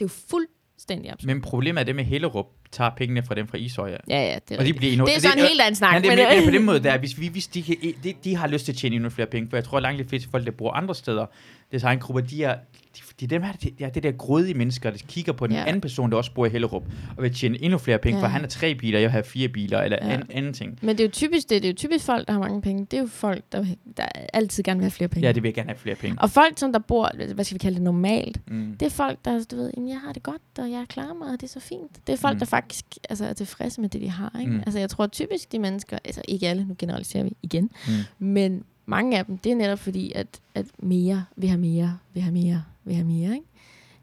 Det 0.00 0.06
er 0.06 0.14
jo 0.14 0.20
fuldstændig 0.30 1.12
absurd. 1.12 1.26
Men 1.26 1.42
problemet 1.42 1.80
er 1.80 1.84
det 1.84 1.96
med 1.96 2.04
Hellerup, 2.04 2.46
tager 2.72 2.90
pengene 2.96 3.22
fra 3.22 3.34
dem 3.34 3.48
fra 3.48 3.58
Ishøj. 3.58 3.90
Ja. 3.90 3.96
Ja, 4.08 4.38
det 4.48 4.54
er 4.54 4.58
Og 4.58 4.66
de 4.66 4.74
bliver 4.74 4.92
endnu, 4.92 5.06
Det 5.06 5.16
er 5.16 5.20
så 5.20 5.32
en 5.36 5.38
helt 5.38 5.60
anden 5.60 5.74
snak. 5.74 5.94
Ja, 5.94 5.98
det 5.98 6.08
men, 6.08 6.18
men, 6.36 6.44
på 6.44 6.50
den 6.50 6.64
måde 6.64 6.82
der, 6.82 6.98
hvis, 6.98 7.20
vi, 7.20 7.28
hvis 7.28 7.46
de, 7.46 7.62
kan, 7.62 7.76
de, 8.04 8.14
de 8.24 8.36
har 8.36 8.46
lyst 8.46 8.64
til 8.64 8.72
at 8.72 8.78
tjene 8.78 8.94
endnu 8.94 9.10
flere 9.10 9.28
penge, 9.28 9.50
for 9.50 9.56
jeg 9.56 9.64
tror, 9.64 9.80
langt 9.80 10.04
de 10.04 10.08
fleste 10.08 10.28
folk, 10.30 10.46
der 10.46 10.52
bor 10.52 10.72
andre 10.72 10.94
steder, 10.94 11.26
det 11.72 11.84
er 11.84 11.88
en 11.88 11.98
gruppe, 11.98 12.22
de 12.22 12.44
er, 12.44 12.54
de, 12.96 13.00
de, 13.20 13.26
dem 13.26 13.42
her, 13.42 13.52
de, 13.52 13.70
ja, 13.80 13.88
det 13.94 14.02
der 14.02 14.12
grådige 14.12 14.54
mennesker, 14.54 14.90
der 14.90 14.98
kigger 15.08 15.32
på 15.32 15.46
den 15.46 15.56
Ja. 15.56 15.64
anden 15.66 15.80
person, 15.80 16.10
der 16.10 16.16
også 16.16 16.32
bor 16.34 16.46
i 16.46 16.48
Hellerup, 16.48 16.82
og 17.16 17.22
vil 17.22 17.34
tjene 17.34 17.62
endnu 17.62 17.78
flere 17.78 17.98
penge, 17.98 18.18
Ja. 18.18 18.24
for 18.24 18.28
han 18.28 18.40
har 18.40 18.48
tre 18.48 18.74
biler, 18.74 18.98
jeg 18.98 19.10
har 19.12 19.22
fire 19.22 19.48
biler, 19.48 19.80
eller 19.82 19.98
Ja. 20.02 20.12
an, 20.12 20.22
anden 20.30 20.52
ting. 20.52 20.78
men 20.82 20.88
det 20.98 21.00
er 21.00 21.06
jo 21.08 21.10
typisk 21.10 21.50
det. 21.50 21.62
Det 21.62 21.68
er 21.68 21.72
jo 21.72 21.76
typisk 21.76 22.04
folk, 22.04 22.26
der 22.26 22.32
har 22.32 22.40
mange 22.40 22.62
penge. 22.62 22.86
Det 22.90 22.96
er 22.96 23.00
jo 23.00 23.06
folk, 23.06 23.44
der, 23.52 23.64
der 23.96 24.04
altid 24.32 24.62
gerne 24.62 24.78
vil 24.78 24.84
have 24.84 24.90
flere 24.90 25.08
penge. 25.08 25.26
Ja, 25.26 25.32
det 25.32 25.42
vil 25.42 25.54
gerne 25.54 25.68
have 25.68 25.78
flere 25.78 25.96
penge. 25.96 26.18
Og 26.20 26.30
folk, 26.30 26.58
som 26.58 26.72
der 26.72 26.78
bor, 26.80 27.10
hvad 27.34 27.44
skal 27.44 27.54
vi 27.54 27.58
kalde 27.58 27.74
det, 27.74 27.82
normalt, 27.82 28.40
Mm. 28.46 28.76
Det 28.80 28.86
er 28.86 28.90
folk, 28.90 29.18
der, 29.24 29.44
du 29.50 29.56
ved, 29.56 29.70
jeg 29.88 30.00
har 30.04 30.12
det 30.12 30.22
godt, 30.22 30.42
og 30.58 30.70
jeg 30.70 30.84
klarer 30.88 31.14
mig, 31.14 31.28
og 31.28 31.32
det 31.40 31.42
er 31.42 31.48
så 31.48 31.60
fint. 31.60 32.06
Det 32.06 32.12
er 32.12 32.16
folk, 32.16 32.34
mm. 32.34 32.38
Der 32.38 32.46
faktisk 32.46 32.84
altså, 33.10 33.24
er 33.24 33.32
tilfredse 33.32 33.80
med 33.80 33.88
det, 33.88 34.00
de 34.00 34.08
har. 34.10 34.36
Ikke? 34.40 34.52
Mm. 34.52 34.58
Altså, 34.58 34.78
jeg 34.78 34.90
tror 34.90 35.06
typisk, 35.06 35.52
de 35.52 35.58
mennesker, 35.58 35.98
altså 36.04 36.22
ikke 36.28 36.48
alle, 36.48 36.64
nu 36.64 36.74
generaliserer 36.78 37.24
vi 37.24 37.36
igen, 37.42 37.70
Mm. 38.18 38.26
men 38.26 38.64
mange 38.90 39.18
af 39.18 39.26
dem, 39.26 39.38
det 39.38 39.52
er 39.52 39.56
netop 39.56 39.78
fordi, 39.78 40.12
at, 40.14 40.40
at 40.54 40.66
mere 40.78 41.24
vil 41.36 41.48
have 41.48 41.60
mere, 41.60 41.98
vil 42.14 42.22
have 42.22 42.32
mere, 42.32 42.62
vil 42.84 42.94
have 42.94 43.06
mere. 43.06 43.34
Ikke? 43.34 43.46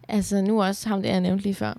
Altså 0.07 0.41
nu 0.41 0.63
også 0.63 0.89
ham, 0.89 1.01
det 1.01 1.09
jeg 1.09 1.21
nævnte 1.21 1.43
lige 1.43 1.55
før, 1.55 1.73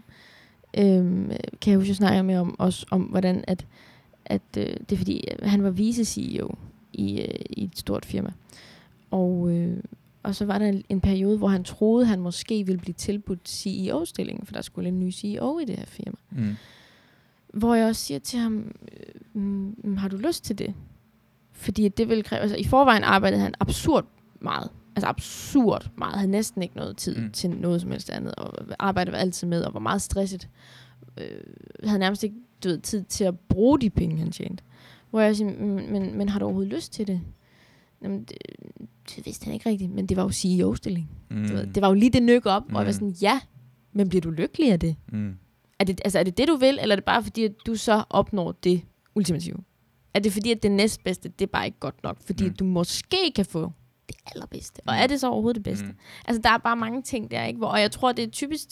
øhm, 0.79 1.31
kan 1.61 1.71
jeg 1.71 1.77
huske, 1.77 1.89
jeg 1.89 1.97
snakker 1.97 2.23
med 2.23 2.37
om, 2.37 2.61
også 2.61 2.87
om, 2.91 3.03
hvordan 3.03 3.45
at, 3.47 3.67
at 4.25 4.43
øh, 4.59 4.65
det 4.65 4.93
er 4.93 4.97
fordi, 4.97 5.25
han 5.43 5.63
var 5.63 5.71
vice-CEO 5.71 6.55
i, 6.93 7.21
øh, 7.21 7.41
i 7.51 7.65
et 7.65 7.79
stort 7.79 8.05
firma. 8.05 8.33
Og, 9.11 9.51
øh, 9.51 9.83
og 10.23 10.35
så 10.35 10.45
var 10.45 10.59
der 10.59 10.67
en, 10.67 10.85
en 10.89 11.01
periode, 11.01 11.39
hvor 11.39 11.49
han 11.49 11.65
troede, 11.65 12.07
han 12.07 12.21
måske 12.21 12.67
ville 12.67 12.81
blive 12.81 12.95
tilbudt 12.95 13.49
CEO-stillingen, 13.49 14.47
for 14.47 14.53
der 14.53 14.63
skulle 14.63 14.89
en 14.89 15.01
ny 15.01 15.11
CEO 15.11 15.59
i 15.59 15.65
det 15.65 15.77
her 15.77 15.87
firma. 15.87 16.17
Mm. 16.31 16.57
Hvor 17.55 17.75
jeg 17.75 17.87
også 17.87 18.05
siger 18.05 18.19
til 18.19 18.39
ham, 18.39 18.73
øh, 18.93 19.43
mm, 19.43 19.97
har 19.97 20.09
du 20.09 20.17
lyst 20.17 20.45
til 20.45 20.59
det? 20.59 20.75
Fordi 21.59 21.89
det 21.89 22.09
vil 22.09 22.25
kræve, 22.25 22.41
altså 22.41 22.57
i 22.57 22.65
forvejen 22.65 23.05
arbejdede 23.05 23.41
han 23.41 23.55
absurd 23.61 24.07
meget. 24.41 24.71
Altså 24.97 25.07
absurd 25.09 25.91
meget. 25.97 26.11
Han 26.13 26.19
havde 26.19 26.31
næsten 26.31 26.63
ikke 26.63 26.77
noget 26.77 26.97
tid 26.97 27.17
Mm. 27.17 27.31
til 27.33 27.51
noget 27.51 27.81
som 27.81 27.91
helst 27.91 28.11
andet. 28.11 28.35
Og 28.35 28.53
arbejdet 28.79 29.13
var 29.13 29.19
altid 29.19 29.47
med, 29.49 29.63
og 29.63 29.75
var 29.75 29.81
meget 29.81 30.03
stresset. 30.03 30.49
Øh, 31.17 31.25
havde 31.85 31.99
nærmest 31.99 32.25
ikke 32.25 32.37
du 32.65 32.69
ved, 32.69 32.79
tid 32.81 33.05
til 33.05 33.25
at 33.25 33.39
bruge 33.39 33.81
de 33.81 33.91
penge, 33.91 34.19
han 34.19 34.31
tjente. 34.33 34.63
Hvor 35.11 35.21
jeg 35.21 35.37
siger, 35.37 35.51
"Mm, 35.51 35.57
men, 35.93 36.19
men 36.19 36.29
har 36.29 36.39
du 36.39 36.45
overhovedet 36.45 36.73
lyst 36.73 36.93
til 36.93 37.07
det? 37.07 37.21
Jamen, 38.03 38.25
det, 38.25 38.37
det 39.17 39.27
vidste 39.27 39.45
han 39.45 39.55
ikke 39.55 39.69
rigtigt, 39.71 39.93
men 39.93 40.07
det 40.07 40.17
var 40.17 40.23
jo 40.23 40.31
CEO-stilling. 40.31 41.11
Mm. 41.31 41.37
Mm. 41.37 41.73
Det 41.73 41.81
var 41.83 41.89
jo 41.89 41.95
lige 41.95 42.11
det 42.11 42.23
nyk 42.23 42.47
op, 42.47 42.65
mm. 42.67 42.71
hvor 42.71 42.81
jeg 42.81 42.87
var 42.87 42.91
Mm. 42.93 42.95
sådan, 42.95 43.11
ja, 43.23 43.41
men 43.93 44.09
bliver 44.09 44.21
du 44.23 44.31
lykkelig 44.31 44.73
af 44.73 44.81
det? 44.81 44.97
Mm. 45.13 45.35
Er 45.79 45.85
det, 45.85 46.01
altså, 46.05 46.19
er 46.19 46.23
det 46.23 46.39
det, 46.39 46.49
du 46.49 46.57
vil, 46.57 46.79
eller 46.83 46.95
er 46.95 46.97
det 46.97 47.05
bare 47.05 47.23
fordi, 47.23 47.45
at 47.45 47.53
du 47.67 47.75
så 47.77 48.05
opnår 48.11 48.53
det 48.53 48.83
ultimative? 49.15 49.57
Er 50.15 50.21
det 50.21 50.33
fordi, 50.33 50.51
at 50.51 50.63
det 50.63 50.71
næstbedste, 50.71 51.29
det 51.29 51.43
er 51.47 51.51
bare 51.53 51.67
ikke 51.67 51.79
godt 51.81 52.03
nok? 52.03 52.17
Fordi 52.27 52.45
Mm. 52.45 52.49
mm. 52.51 52.57
du 52.57 52.65
måske 52.65 53.33
kan 53.37 53.45
få 53.47 53.73
det 54.09 54.17
allerbedste. 54.35 54.81
Og 54.87 54.95
er 54.97 55.07
det 55.07 55.21
så 55.21 55.29
overhovedet 55.31 55.55
det 55.57 55.63
bedste? 55.65 55.85
Mm. 55.85 55.91
Mm. 55.91 55.97
Altså, 56.25 56.41
der 56.43 56.51
er 56.51 56.59
bare 56.59 56.77
mange 56.77 57.03
ting 57.03 57.31
der, 57.31 57.45
ikke? 57.45 57.59
Hvor, 57.59 57.69
og 57.69 57.81
jeg 57.81 57.91
tror, 57.91 58.13
det 58.13 58.25
er 58.25 58.29
typisk 58.31 58.69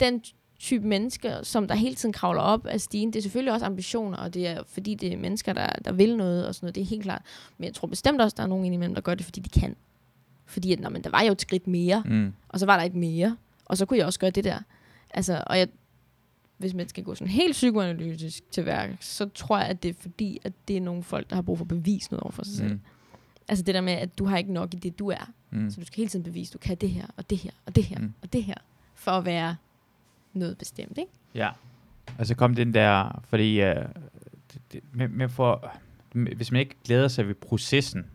den 0.00 0.22
type 0.60 0.86
mennesker, 0.86 1.42
som 1.42 1.68
der 1.68 1.74
hele 1.74 1.94
tiden 1.94 2.12
kravler 2.12 2.40
op 2.42 2.66
af 2.66 2.80
stigen. 2.80 3.12
Det 3.12 3.18
er 3.18 3.22
selvfølgelig 3.22 3.52
også 3.52 3.66
ambitioner, 3.66 4.18
og 4.18 4.34
det 4.34 4.46
er 4.46 4.62
fordi, 4.66 4.94
det 4.94 5.12
er 5.12 5.16
mennesker, 5.16 5.52
der, 5.52 5.66
der 5.84 5.92
vil 5.92 6.16
noget 6.16 6.46
og 6.46 6.54
sådan 6.54 6.64
noget. 6.66 6.74
Det 6.74 6.80
er 6.80 6.84
helt 6.86 7.02
klart. 7.02 7.22
Men 7.58 7.64
jeg 7.64 7.74
tror 7.74 7.88
bestemt 7.88 8.20
også, 8.20 8.34
der 8.36 8.42
er 8.42 8.46
nogen 8.46 8.64
indimellem, 8.64 8.94
der 8.94 9.02
gør 9.02 9.14
det, 9.14 9.24
fordi 9.24 9.40
de 9.40 9.60
kan. 9.60 9.76
Fordi 10.46 10.72
at, 10.72 10.80
nå, 10.80 10.88
men 10.88 11.04
der 11.04 11.10
var 11.10 11.22
jo 11.22 11.32
et 11.32 11.40
skridt 11.40 11.66
mere, 11.66 12.02
Mm. 12.06 12.32
og 12.48 12.60
så 12.60 12.66
var 12.66 12.76
der 12.76 12.84
et 12.84 12.94
mere, 12.94 13.36
og 13.64 13.76
så 13.78 13.86
kunne 13.86 13.98
jeg 13.98 14.06
også 14.06 14.18
gøre 14.18 14.30
det 14.30 14.44
der. 14.44 14.58
Altså, 15.10 15.44
og 15.46 15.58
jeg, 15.58 15.68
hvis 16.62 16.74
man 16.74 16.88
skal 16.88 17.04
gå 17.04 17.14
sådan 17.14 17.30
helt 17.32 17.52
psykoanalytisk 17.52 18.42
til 18.50 18.66
værk, 18.66 18.90
så 19.00 19.28
tror 19.28 19.58
jeg, 19.58 19.66
at 19.68 19.82
det 19.82 19.88
er 19.88 19.94
fordi, 20.00 20.38
at 20.44 20.52
det 20.68 20.76
er 20.76 20.80
nogle 20.80 21.02
folk, 21.02 21.30
der 21.30 21.34
har 21.36 21.42
brug 21.42 21.58
for 21.58 21.64
at 21.64 21.68
bevise 21.68 22.10
noget 22.10 22.22
over 22.22 22.32
for 22.32 22.44
sig 22.44 22.54
selv. 22.56 22.72
Mm. 22.72 22.80
Altså 23.48 23.64
det 23.64 23.74
der 23.74 23.80
med, 23.80 23.92
at 23.92 24.18
du 24.18 24.24
har 24.24 24.38
ikke 24.38 24.52
nok 24.52 24.74
i 24.74 24.76
det, 24.76 24.98
du 24.98 25.08
er. 25.10 25.30
Mm. 25.50 25.70
Så 25.70 25.80
du 25.80 25.86
skal 25.86 25.96
hele 25.96 26.08
tiden 26.08 26.22
bevise, 26.22 26.50
at 26.50 26.54
du 26.54 26.58
kan 26.58 26.76
det 26.76 26.90
her, 26.90 27.06
og 27.16 27.30
det 27.30 27.38
her, 27.38 27.50
og 27.66 27.76
det 27.76 27.84
her, 27.84 27.98
Mm. 27.98 28.12
og 28.22 28.32
det 28.32 28.44
her, 28.44 28.54
for 28.94 29.10
at 29.10 29.24
være 29.24 29.56
noget 30.32 30.58
bestemt, 30.58 30.98
ikke? 30.98 31.10
Ja. 31.34 31.48
Og 32.18 32.26
så 32.26 32.34
kom 32.34 32.54
den 32.54 32.74
der, 32.74 33.22
fordi 33.28 33.60
uh, 33.60 33.66
det, 33.66 34.60
det, 34.72 34.80
med, 34.92 35.08
med 35.08 35.28
for, 35.28 35.72
hvis 36.12 36.52
man 36.52 36.60
ikke 36.60 36.74
glæder 36.84 37.08
sig 37.08 37.28
ved 37.28 37.34
processen, 37.34 38.06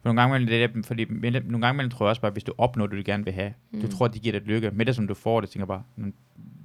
for 0.00 0.08
nogle 0.08 0.20
gange 0.20 0.36
imellem, 0.36 0.72
det 0.74 0.86
fordi 0.86 1.04
mellem- 1.04 1.44
nogle 1.46 1.66
gange 1.66 1.76
imellem 1.76 1.90
tror 1.90 2.06
jeg 2.06 2.10
også 2.10 2.20
bare, 2.22 2.30
hvis 2.32 2.44
du 2.44 2.52
opnår 2.58 2.86
det, 2.86 2.96
du 2.98 3.02
gerne 3.06 3.24
vil 3.24 3.32
have, 3.32 3.54
mm. 3.70 3.80
du 3.80 3.90
tror, 3.90 4.08
det 4.08 4.22
giver 4.22 4.32
dig 4.38 4.42
lykke. 4.48 4.70
Med 4.70 4.86
det, 4.86 4.96
som 4.96 5.06
du 5.08 5.14
får 5.14 5.40
det, 5.40 5.50
tænker 5.50 5.66
bare, 5.66 5.82
"Nå, 5.96 6.06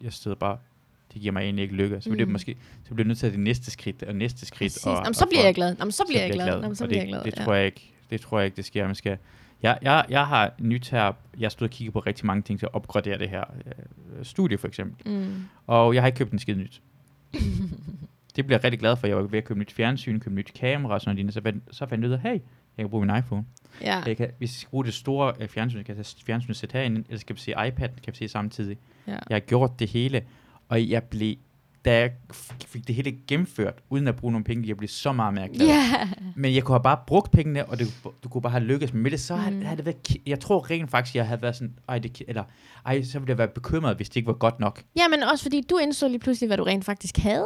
jeg 0.04 0.14
sidder 0.14 0.38
bare, 0.38 0.58
det 1.14 1.22
giver 1.22 1.32
mig 1.34 1.42
egentlig 1.42 1.64
ikke 1.64 1.76
lykke. 1.76 2.02
Så 2.02 2.10
bliver 2.10 2.18
det 2.18 2.28
Mm. 2.28 2.32
måske, 2.32 2.56
så 2.88 2.94
bliver 2.94 3.08
nødt 3.08 3.18
til 3.18 3.26
at 3.28 3.32
det 3.34 3.40
næste 3.40 3.72
skridt, 3.72 4.04
og 4.04 4.16
næste 4.16 4.46
skridt. 4.46 4.72
Præcis. 4.74 4.86
Og, 4.86 4.94
Jamen, 4.98 5.14
så 5.14 5.26
bliver 5.30 5.44
jeg 5.46 5.56
glad. 5.56 5.76
Jamen, 5.80 5.92
så 5.92 6.04
bliver 6.10 6.22
jeg 6.22 6.32
glad. 6.34 6.46
Jamen, 6.62 6.76
så 6.76 6.86
bliver 6.88 7.02
det, 7.02 7.08
jeg 7.10 7.14
glad. 7.22 7.24
Det 7.32 7.38
ja. 7.40 7.44
tror 7.44 7.54
jeg 7.54 7.66
ikke, 7.66 7.92
det 8.10 8.22
tror 8.22 8.40
jeg 8.40 8.46
ikke, 8.46 8.56
det 8.58 8.66
sker. 8.66 8.86
Man 8.86 8.96
skal, 8.96 9.18
jeg, 9.64 9.78
jeg, 9.82 10.06
jeg 10.10 10.28
har 10.28 10.54
nyt 10.60 10.90
her, 10.90 11.12
jeg 11.40 11.52
stod 11.52 11.68
og 11.68 11.72
kigget 11.72 11.94
på 11.94 12.00
rigtig 12.00 12.26
mange 12.26 12.42
ting 12.42 12.60
til 12.60 12.66
at 12.66 12.74
opgradere 12.74 13.18
det 13.20 13.30
her 13.30 13.44
øh, 13.66 14.26
studie 14.26 14.58
for 14.58 14.68
eksempel. 14.68 15.12
Mm. 15.14 15.34
Og 15.68 15.94
jeg 15.96 16.02
har 16.02 16.08
ikke 16.08 16.18
købt 16.18 16.32
en 16.32 16.40
skid 16.40 16.56
nyt. 16.56 16.82
det 18.36 18.46
bliver 18.46 18.58
jeg 18.58 18.64
rigtig 18.64 18.80
glad 18.80 18.96
for. 18.96 19.08
Jeg 19.08 19.16
var 19.16 19.24
ved 19.24 19.38
at 19.38 19.44
købe 19.46 19.60
nyt 19.60 19.72
fjernsyn, 19.72 20.20
købe 20.20 20.36
nyt 20.36 20.52
kamera 20.54 20.94
og 20.94 21.02
sådan 21.02 21.16
noget. 21.16 21.34
Så, 21.34 21.42
fandt- 21.42 21.64
så 21.76 21.86
fandt 21.86 22.02
jeg 22.04 22.10
ud 22.10 22.14
af, 22.14 22.20
hey, 22.22 22.32
jeg 22.78 22.84
kan 22.84 22.90
bruge 22.90 23.06
min 23.06 23.18
iPhone. 23.18 23.46
Ja. 23.82 24.02
Jeg 24.06 24.18
kan, 24.18 24.30
hvis 24.38 24.50
jeg 24.50 24.60
skal 24.60 24.70
bruge 24.70 24.86
det 24.86 24.94
store 24.94 25.34
øh, 25.40 25.48
fjernsyn, 25.48 25.84
kan 25.84 25.96
jeg 25.98 26.06
tage 26.06 26.24
fjernsynet 26.26 26.58
sætte 26.58 26.74
herinde, 26.74 27.04
eller 27.08 27.20
skal 27.20 27.34
jeg 27.34 27.40
se 27.40 27.52
iPad, 27.68 27.90
kan 27.90 28.04
jeg 28.08 28.16
se 28.16 28.28
samtidig. 28.28 28.78
ja. 29.08 29.12
Jeg 29.12 29.20
har 29.36 29.40
gjort 29.40 29.80
det 29.80 29.90
hele, 29.90 30.22
og 30.70 30.90
jeg 30.90 31.04
blev, 31.04 31.36
da 31.86 32.00
jeg 32.00 32.12
fik 32.66 32.88
det 32.88 32.96
hele 32.96 33.18
gennemført, 33.28 33.74
uden 33.90 34.08
at 34.08 34.16
bruge 34.16 34.32
nogle 34.32 34.44
penge, 34.44 34.68
jeg 34.68 34.78
blev 34.78 34.88
så 34.88 35.12
meget 35.12 35.34
mere 35.34 35.48
glad. 35.48 35.68
Ja. 35.68 36.10
Men 36.36 36.56
jeg 36.56 36.64
kunne 36.64 36.74
have 36.74 36.84
bare 36.84 37.00
brugt 37.08 37.32
pengene, 37.32 37.66
og 37.66 37.80
det, 37.80 37.94
du 38.24 38.30
kunne 38.30 38.42
bare 38.42 38.52
have 38.52 38.64
lykkes 38.64 38.94
med 38.94 39.12
det. 39.12 39.20
Så 39.20 39.36
mm. 39.36 39.42
havde, 39.42 39.64
havde 39.64 39.78
det 39.78 39.86
været, 39.86 40.18
jeg 40.26 40.40
tror 40.40 40.70
rent 40.70 40.92
faktisk, 40.92 41.16
jeg 41.16 41.28
havde 41.28 41.42
været 41.42 41.56
sådan, 41.56 41.74
ej, 41.90 42.00
det, 42.00 42.22
eller, 42.28 42.44
ej, 42.86 43.04
så 43.04 43.20
ville 43.20 43.30
jeg 43.30 43.38
være 43.38 43.48
bekymret, 43.48 43.96
hvis 43.96 44.10
det 44.10 44.16
ikke 44.16 44.28
var 44.28 44.34
godt 44.34 44.60
nok. 44.60 44.84
ja, 44.98 45.08
men 45.08 45.24
også 45.24 45.44
fordi 45.44 45.62
du 45.70 45.78
indså 45.78 46.08
lige 46.08 46.20
pludselig, 46.20 46.48
hvad 46.48 46.58
du 46.58 46.64
rent 46.64 46.86
faktisk 46.86 47.18
havde. 47.18 47.46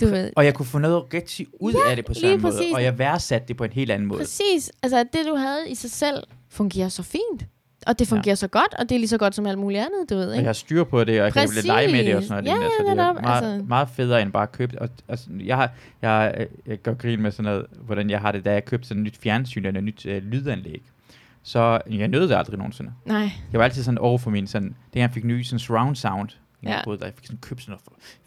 Du 0.00 0.06
ved, 0.06 0.32
Og 0.36 0.44
jeg 0.44 0.54
kunne 0.54 0.66
få 0.66 0.78
noget 0.78 1.14
rigtig 1.14 1.46
ud 1.60 1.72
ja, 1.72 1.90
af 1.90 1.96
det 1.96 2.04
på 2.04 2.14
samme 2.14 2.36
måde, 2.36 2.60
og 2.74 2.82
jeg 2.82 2.98
værdsatte 2.98 3.48
det 3.48 3.56
på 3.56 3.64
en 3.64 3.72
helt 3.72 3.90
anden 3.90 4.08
måde. 4.08 4.18
Præcis. 4.18 4.72
Altså, 4.82 4.98
at 4.98 5.06
det, 5.12 5.26
du 5.26 5.34
havde 5.34 5.70
i 5.70 5.74
sig 5.74 5.90
selv, 5.90 6.22
fungerer 6.50 6.88
så 6.88 7.02
fint. 7.02 7.46
Og 7.86 7.98
det 7.98 8.08
fungerer 8.08 8.32
ja. 8.32 8.34
så 8.34 8.48
godt, 8.48 8.74
og 8.78 8.88
det 8.88 8.94
er 8.94 8.98
lige 8.98 9.08
så 9.08 9.18
godt 9.18 9.34
som 9.34 9.46
alt 9.46 9.58
muligt 9.58 9.80
andet, 9.80 10.10
du 10.10 10.14
ved, 10.14 10.26
Og 10.28 10.34
ikke? 10.34 10.42
jeg 10.42 10.48
har 10.48 10.52
styr 10.52 10.84
på 10.84 11.04
det, 11.04 11.20
og 11.20 11.24
jeg 11.24 11.32
kan 11.32 11.48
Præcis. 11.48 11.64
lege 11.64 11.92
med 11.92 12.04
det 12.04 12.16
og 12.16 12.22
sådan 12.22 12.44
noget. 12.44 12.46
Ja, 12.46 12.52
lignende, 12.52 12.70
så 12.78 12.84
ja, 12.84 12.92
det 12.92 13.00
er 13.00 13.04
netop, 13.04 13.22
meget, 13.22 13.52
altså. 13.52 13.64
meget 13.68 13.88
federe 13.88 14.22
end 14.22 14.32
bare 14.32 14.42
at 14.42 14.52
købe 14.52 14.72
det. 14.72 14.78
Og, 14.80 14.88
altså, 15.08 15.26
jeg, 15.44 15.56
har, 15.56 15.70
jeg, 16.02 16.34
jeg, 16.38 16.46
jeg 16.66 16.78
gør 16.78 16.94
grin 16.94 17.22
med 17.22 17.30
sådan 17.30 17.44
noget, 17.44 17.66
hvordan 17.80 18.10
jeg 18.10 18.20
har 18.20 18.32
det, 18.32 18.44
da 18.44 18.52
jeg 18.52 18.64
købte 18.64 18.88
sådan 18.88 19.00
et 19.00 19.04
nyt 19.04 19.16
fjernsyn 19.22 19.64
eller 19.64 19.80
et 19.80 19.84
nyt 19.84 20.06
øh, 20.06 20.22
lydanlæg. 20.22 20.82
Så 21.42 21.80
jeg 21.90 22.08
nød 22.08 22.28
det 22.28 22.34
aldrig 22.34 22.58
nogensinde. 22.58 22.90
Nej. 23.04 23.30
Jeg 23.52 23.58
var 23.58 23.64
altid 23.64 23.82
sådan 23.82 23.98
over 23.98 24.18
for 24.18 24.30
min, 24.30 24.46
sådan, 24.46 24.74
da 24.94 24.98
jeg 24.98 25.10
fik 25.10 25.24
ny 25.24 25.42
sådan 25.42 25.58
surround 25.58 25.96
sound, 25.96 26.28
ja. 26.62 26.84
Boede 26.84 26.98
der, 26.98 27.04
jeg 27.06 27.14
fik 27.14 27.26
sådan 27.26 27.38
købt 27.40 27.62
sådan 27.62 27.78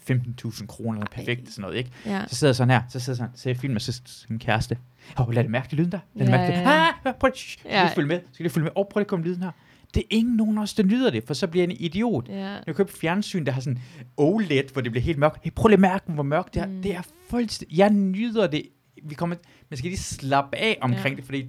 noget 0.05 0.23
for 0.45 0.49
15.000 0.51 0.65
kroner, 0.65 0.99
eller 0.99 1.11
perfekt, 1.11 1.49
sådan 1.49 1.61
noget, 1.61 1.77
ikke? 1.77 1.91
Ja. 2.05 2.23
Så 2.27 2.35
sidder 2.35 2.49
jeg 2.49 2.55
sådan 2.55 2.69
her, 2.69 2.81
så 2.89 2.99
sidder 2.99 3.17
sådan, 3.17 3.31
så 3.35 3.49
jeg 3.49 3.57
filmer 3.57 3.79
så 3.79 4.01
min 4.29 4.39
kæreste. 4.39 4.77
Åh, 5.19 5.27
oh, 5.27 5.33
lad 5.33 5.43
det 5.43 5.51
mærke 5.51 5.65
det 5.65 5.73
lyden 5.73 5.91
der. 5.91 5.99
Lad 6.15 6.25
det 6.27 6.31
Ja, 6.33 6.37
mærke 6.37 6.53
det. 6.53 6.59
ja. 6.61 6.87
Ah, 7.05 7.13
prøv, 7.19 7.31
skal 7.35 7.71
Ja. 7.71 7.83
lige 7.83 7.95
følge 7.95 8.07
med. 8.07 8.19
Skal 8.31 8.43
lige 8.43 8.53
følge 8.53 8.63
med. 8.63 8.71
Åh, 8.75 8.79
oh, 8.81 8.85
prøv 8.91 8.99
lige 8.99 9.05
at 9.05 9.07
komme 9.07 9.25
lyden 9.25 9.43
her. 9.43 9.51
Det 9.93 9.99
er 9.99 10.07
ingen 10.09 10.35
nogen 10.35 10.57
også, 10.57 10.75
der 10.77 10.83
nyder 10.83 11.09
det, 11.09 11.23
for 11.23 11.33
så 11.33 11.47
bliver 11.47 11.63
jeg 11.65 11.71
en 11.71 11.77
idiot. 11.79 12.27
Ja. 12.29 12.57
Jeg 12.67 12.75
købte 12.75 12.93
fjernsyn, 12.97 13.45
der 13.45 13.51
har 13.51 13.61
sådan 13.61 13.79
OLED, 14.17 14.63
hvor 14.73 14.81
det 14.81 14.91
bliver 14.91 15.03
helt 15.03 15.17
mørkt. 15.17 15.39
Hey, 15.43 15.51
prøv 15.55 15.67
lige 15.67 15.73
at 15.73 15.79
mærke, 15.79 16.11
hvor 16.11 16.23
mørkt 16.23 16.53
det 16.53 16.61
er. 16.61 16.65
Mm. 16.67 16.81
Det 16.81 16.95
er 16.95 17.01
fuldstændig... 17.29 17.77
Jeg 17.77 17.89
nyder 17.89 18.47
det. 18.47 18.63
Vi 19.03 19.15
kommer, 19.15 19.35
man 19.69 19.77
skal 19.77 19.89
lige 19.89 19.99
slappe 19.99 20.57
af 20.57 20.77
omkring 20.81 21.09
Ja. 21.09 21.15
det, 21.15 21.25
fordi 21.25 21.45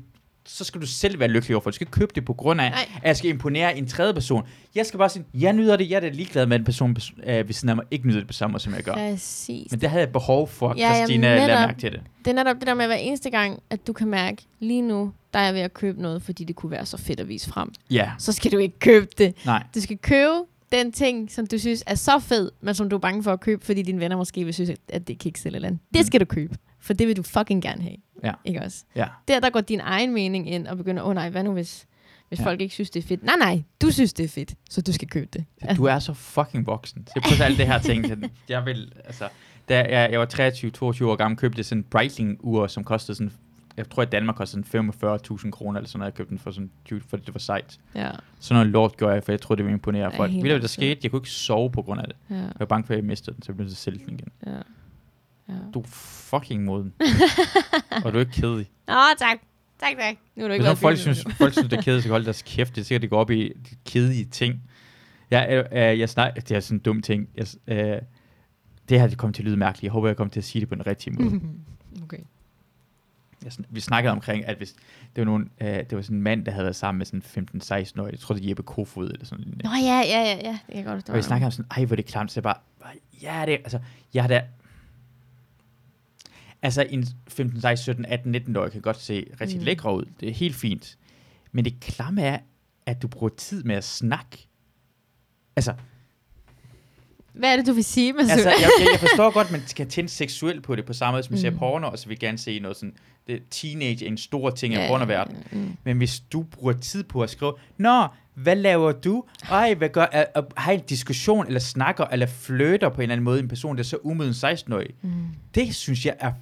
så 0.53 0.65
skal 0.65 0.81
du 0.81 0.87
selv 0.87 1.19
være 1.21 1.29
lykkelig 1.29 1.55
overfor. 1.57 1.71
Du 1.71 1.75
skal 1.75 1.85
ikke 1.87 1.93
købe 1.99 2.13
det 2.15 2.25
på 2.25 2.33
grund 2.35 2.61
af, 2.61 2.71
Nej. 2.71 2.89
at 2.97 3.09
jeg 3.09 3.17
skal 3.17 3.31
imponere 3.31 3.79
en 3.79 3.87
tredje 3.87 4.15
person. 4.15 4.43
Jeg 4.75 4.87
skal 4.87 4.99
bare 4.99 5.09
sige, 5.09 5.25
jeg 5.35 5.53
nyder 5.53 5.77
det. 5.77 5.91
Jeg 5.91 5.97
er 5.97 6.01
da 6.01 6.09
ligeglad 6.09 6.47
med, 6.47 6.55
at 6.55 6.61
en 6.61 6.65
person 6.65 6.97
øh, 7.27 7.49
ved 7.49 7.55
siden 7.55 7.69
af 7.69 7.77
mig 7.77 7.85
ikke 7.91 8.07
nyder 8.09 8.19
det 8.19 8.27
på 8.27 8.33
samme 8.33 8.53
måde, 8.53 8.63
som 8.63 8.75
jeg 8.75 8.83
gør. 8.83 8.93
Præcis. 8.95 9.71
Men 9.71 9.81
det 9.81 9.91
havde 9.91 10.03
jeg 10.05 10.13
behov 10.13 10.49
for, 10.49 10.75
Ja, 10.77 10.83
jamen, 10.83 10.97
Christina, 10.97 11.29
lad 11.37 11.47
netop. 11.47 11.61
mærke 11.61 11.81
til 11.81 11.93
det. 11.93 12.01
Det 12.25 12.31
er 12.31 12.35
netop 12.35 12.57
det 12.57 12.67
der 12.67 12.75
med 12.75 12.87
hver 12.87 12.97
eneste 12.97 13.31
gang, 13.31 13.63
at 13.71 13.87
du 13.87 13.93
kan 13.93 14.09
mærke, 14.09 14.43
lige 14.61 14.83
nu, 14.83 15.13
der 15.33 15.39
er 15.39 15.45
jeg 15.45 15.55
ved 15.55 15.61
at 15.61 15.75
købe 15.75 16.03
noget, 16.03 16.23
fordi 16.23 16.45
det 16.45 16.57
kunne 16.57 16.71
være 16.71 16.87
så 16.87 16.97
fedt 16.97 17.21
at 17.21 17.29
vise 17.29 17.49
frem. 17.49 17.73
Ja, 17.91 18.11
Så 18.19 18.33
skal 18.33 18.53
du 18.53 18.59
ikke 18.59 18.79
købe 18.79 19.07
det. 19.19 19.35
nej. 19.47 19.63
Du 19.75 19.81
skal 19.81 19.99
købe 19.99 20.33
den 20.73 20.93
ting, 20.93 21.31
som 21.33 21.47
du 21.47 21.59
synes 21.59 21.85
er 21.87 21.95
så 21.95 22.19
fed, 22.19 22.51
men 22.61 22.75
som 22.75 22.91
du 22.91 22.97
er 22.97 23.01
bange 23.01 23.23
for 23.23 23.33
at 23.33 23.41
købe, 23.41 23.65
fordi 23.65 23.83
dine 23.83 24.01
venner 24.01 24.17
måske 24.17 24.45
vil 24.45 24.55
synes, 24.55 24.71
at 24.89 25.09
det 25.09 25.15
er 25.15 25.19
kiks 25.19 25.47
eller 25.47 25.67
andet. 25.69 25.81
Det 25.95 26.01
Mm. 26.01 26.07
skal 26.07 26.21
du 26.21 26.25
købe, 26.25 26.55
for 26.81 26.93
det 26.93 27.09
vil 27.09 27.17
du 27.17 27.23
fucking 27.23 27.63
gerne 27.63 27.83
have. 27.83 27.97
Ja. 28.25 28.33
Ikke 28.45 28.63
også? 28.63 28.85
Ja. 28.97 29.07
Der, 29.29 29.41
der 29.41 29.51
går 29.51 29.61
din 29.61 29.81
egen 29.81 30.15
mening 30.15 30.51
ind 30.51 30.67
og 30.67 30.77
begynder, 30.77 31.03
åh 31.03 31.09
oh, 31.09 31.15
nej, 31.15 31.31
hvad 31.31 31.45
nu 31.45 31.53
hvis, 31.53 31.87
hvis 32.29 32.41
Ja. 32.41 32.45
folk 32.45 32.61
ikke 32.61 32.75
synes, 32.75 32.91
det 32.91 33.05
er 33.05 33.09
fedt? 33.09 33.23
Nej, 33.25 33.35
nej, 33.39 33.63
du 33.83 33.91
synes, 33.91 34.13
det 34.13 34.25
er 34.25 34.29
fedt, 34.29 34.55
så 34.71 34.83
du 34.83 34.93
skal 34.93 35.09
købe 35.09 35.29
det. 35.33 35.45
Du 35.77 35.85
er 35.85 35.99
så 35.99 36.15
fucking 36.15 36.67
voksen. 36.67 37.07
Så 37.07 37.35
på 37.39 37.43
alt 37.43 37.59
det 37.59 37.67
her 37.67 37.79
ting. 37.79 38.05
Jeg 38.49 38.67
vil, 38.67 38.93
altså, 39.05 39.29
da 39.69 39.79
jeg, 40.01 40.11
jeg 40.13 40.21
var 40.21 40.27
23-22 40.27 41.05
år 41.05 41.17
gammel, 41.17 41.39
købte 41.39 41.65
sådan 41.65 41.79
en 41.79 41.85
Breitling-ur, 41.85 42.67
som 42.67 42.85
kostede 42.85 43.17
sådan, 43.17 43.33
jeg 43.77 43.91
tror 43.91 44.03
i 44.03 44.07
Danmark 44.07 44.37
kostede 44.37 44.65
sådan 44.71 44.91
45.000 45.31 45.51
kroner, 45.51 45.79
eller 45.79 45.89
sådan 45.89 45.99
noget. 45.99 46.11
Jeg 46.13 46.17
købte 46.17 46.31
den 46.31 46.39
for 46.39 46.51
sådan 46.51 46.71
20, 46.85 47.01
fordi 47.09 47.23
det 47.27 47.35
var 47.35 47.39
sejt. 47.39 47.79
Ja, 47.95 48.11
Sådan 48.41 48.57
noget 48.59 48.73
lort 48.73 48.97
gjorde 48.97 49.15
jeg, 49.15 49.25
for 49.25 49.33
jeg 49.33 49.41
troede, 49.41 49.59
det 49.59 49.65
ville 49.65 49.75
imponere 49.75 50.13
folk. 50.17 50.33
Ved 50.33 50.41
du, 50.43 50.47
hvad 50.49 50.61
der 50.61 50.67
skete? 50.69 51.01
Jeg 51.03 51.11
kunne 51.11 51.19
ikke 51.21 51.31
sove 51.31 51.71
på 51.71 51.83
grund 51.83 52.01
af 52.01 52.07
det. 52.07 52.17
ja, 52.31 52.35
Jeg 52.37 52.53
var 52.59 52.67
bange 52.67 52.87
for, 52.87 52.93
at 52.95 52.97
jeg 52.99 53.05
mistede 53.05 53.35
den, 53.37 53.43
så 53.43 53.53
jeg 53.53 53.57
blev 53.57 53.65
nødt 53.65 53.77
til 53.77 53.91
at 53.91 53.95
sælge 53.95 54.07
den 54.07 54.15
igen. 54.15 54.29
ja. 54.47 54.53
Ja. 55.51 55.71
Du 55.75 55.81
er 55.81 55.87
fucking 56.31 56.65
moden. 56.65 56.93
og 58.05 58.13
du 58.13 58.17
er 58.17 58.21
ikke 58.21 58.33
kedelig. 58.33 58.71
Åh, 58.89 58.95
tak. 59.19 59.39
Tak, 59.81 59.93
tak. 59.99 60.17
Nu 60.37 60.43
har 60.43 60.49
du 60.49 60.55
ikke 60.55 60.69
Hvis 60.69 60.81
folk 60.81 60.99
synes, 60.99 61.25
folk 61.39 61.53
synes, 61.53 61.69
det 61.69 61.79
er 61.79 61.83
kedeligt, 61.83 62.05
så 62.05 62.11
holde 62.11 62.25
deres 62.25 62.43
kæft. 62.43 62.75
Det 62.75 62.81
er 62.81 62.85
sikkert, 62.85 63.03
det 63.03 63.11
går 63.11 63.21
op 63.21 63.31
i 63.31 63.49
de 63.49 63.77
kedelige 63.85 64.25
ting. 64.25 64.63
Jeg, 65.31 65.47
øh, 65.51 65.91
øh, 65.91 65.99
jeg 65.99 66.09
snak, 66.09 66.35
det 66.37 66.51
er 66.51 66.61
sådan 66.61 66.77
en 66.77 66.83
dum 66.83 67.03
ting. 67.03 67.29
Jeg, 67.35 67.47
øh, 67.67 67.99
det 68.89 69.01
her 69.01 69.07
det 69.07 69.19
kommer 69.19 69.33
til 69.33 69.43
at 69.43 69.47
lyde 69.47 69.57
mærkeligt. 69.57 69.83
Jeg 69.83 69.93
håber, 69.93 70.09
jeg 70.09 70.17
kommer 70.17 70.31
til 70.31 70.41
at 70.41 70.45
sige 70.45 70.61
det 70.61 70.69
på 70.69 70.75
den 70.75 70.87
rigtige 70.87 71.15
måde. 71.15 71.41
okay. 72.05 72.19
Jeg, 73.45 73.53
vi 73.69 73.81
snakkede 73.81 74.13
omkring, 74.13 74.47
at 74.47 74.57
hvis 74.57 74.73
det 75.17 75.17
var, 75.17 75.25
nogen, 75.25 75.51
øh, 75.61 75.69
det 75.69 75.97
var 75.97 76.03
sådan 76.03 76.17
en 76.17 76.23
mand, 76.23 76.45
der 76.45 76.53
havde 76.53 76.65
været 76.65 76.77
sammen 76.77 76.99
med 76.99 77.07
sådan 77.07 77.91
15-16 77.97 78.03
år. 78.03 78.07
Jeg 78.09 78.19
tror, 78.19 78.35
det 78.35 78.45
er 78.45 78.49
Jeppe 78.49 78.63
Kofod 78.63 79.11
eller 79.11 79.25
sådan 79.25 79.45
noget. 79.47 79.65
Nå 79.65 79.71
ja, 79.71 80.03
ja, 80.05 80.21
ja, 80.21 80.39
ja. 80.45 80.59
Det 80.67 80.75
kan 80.75 80.85
godt 80.85 80.97
forstå. 80.97 81.13
Og 81.13 81.17
vi 81.17 81.23
snakkede 81.23 81.47
om 81.47 81.53
sådan, 81.53 81.67
ej, 81.71 81.85
hvor 81.85 81.95
er 81.95 81.97
det 81.97 82.07
klamt. 82.07 82.33
Så 82.33 82.41
jeg 82.41 82.43
bare, 82.43 82.57
ja, 83.23 83.43
det 83.47 83.53
altså, 83.53 83.79
jeg 84.15 84.23
har 84.23 84.29
da... 84.29 84.43
Altså, 86.63 86.87
en 86.91 87.07
15, 87.29 87.61
16, 87.61 87.83
17, 87.85 88.05
18, 88.07 88.33
19 88.33 88.57
år 88.57 88.69
kan 88.69 88.81
godt 88.81 89.01
se 89.01 89.27
rigtig 89.41 89.57
mm. 89.57 89.61
Mm. 89.61 89.65
lækre 89.65 89.95
ud. 89.97 90.05
Det 90.21 90.29
er 90.29 90.33
helt 90.35 90.55
fint. 90.57 90.99
Men 91.53 91.65
det 91.65 91.81
klamme 91.81 92.23
er, 92.23 92.39
at 92.87 93.03
du 93.03 93.09
bruger 93.09 93.31
tid 93.37 93.65
med 93.65 93.77
at 93.77 93.85
snakke. 93.85 94.49
Altså, 95.57 95.75
Hvad 97.33 97.53
er 97.53 97.57
det, 97.57 97.67
du 97.67 97.73
vil 97.73 97.85
sige, 97.85 98.13
Masoud? 98.13 98.31
Altså, 98.31 98.49
jeg, 98.49 98.59
jeg, 98.81 98.87
jeg 98.93 99.01
forstår 99.09 99.31
godt, 99.31 99.47
at 99.47 99.53
man 99.53 99.61
kan 99.77 99.89
tænde 99.89 100.09
seksuelt 100.11 100.63
på 100.63 100.77
det, 100.77 100.85
på 100.87 100.93
samme 100.93 101.15
måde, 101.15 101.23
som 101.23 101.33
man 101.33 101.41
ser 101.41 101.51
Mm. 101.51 101.59
porno, 101.59 101.89
og 101.91 101.99
så 101.99 102.09
vil 102.09 102.19
gerne 102.19 102.39
se 102.39 102.59
noget 102.59 102.77
sådan, 102.77 102.95
det, 103.27 103.43
teenage 103.51 104.05
er 104.05 104.09
en 104.09 104.19
stor 104.19 104.51
ting 104.51 104.75
Ja, 104.75 104.85
i 104.85 104.89
pornoverdenen. 104.89 105.43
mm. 105.53 105.77
Men 105.85 105.97
hvis 105.97 106.21
du 106.21 106.43
bruger 106.43 106.73
tid 106.73 107.05
på 107.05 107.23
at 107.23 107.31
skrive, 107.31 107.53
Nå, 107.79 108.07
hvad 108.35 108.57
laver 108.57 108.93
du? 108.93 109.25
Ej, 109.51 109.75
hvad 109.75 109.89
gør, 109.89 110.05
at, 110.05 110.27
at 110.35 110.45
have 110.57 110.75
en 110.75 110.85
diskussion, 110.89 111.47
eller 111.47 111.61
snakker, 111.61 112.05
eller 112.05 112.27
flytter 112.27 112.89
på 112.89 112.95
en 112.97 113.03
eller 113.03 113.13
anden 113.13 113.25
måde, 113.25 113.41
en 113.41 113.49
person, 113.49 113.77
der 113.77 113.83
er 113.83 113.85
så 113.85 113.97
umoden 114.03 114.33
16-årig, 114.33 114.89
Mm. 115.03 115.11
det 115.55 115.75
synes 115.75 116.07
jeg 116.07 116.17
er 116.21 116.33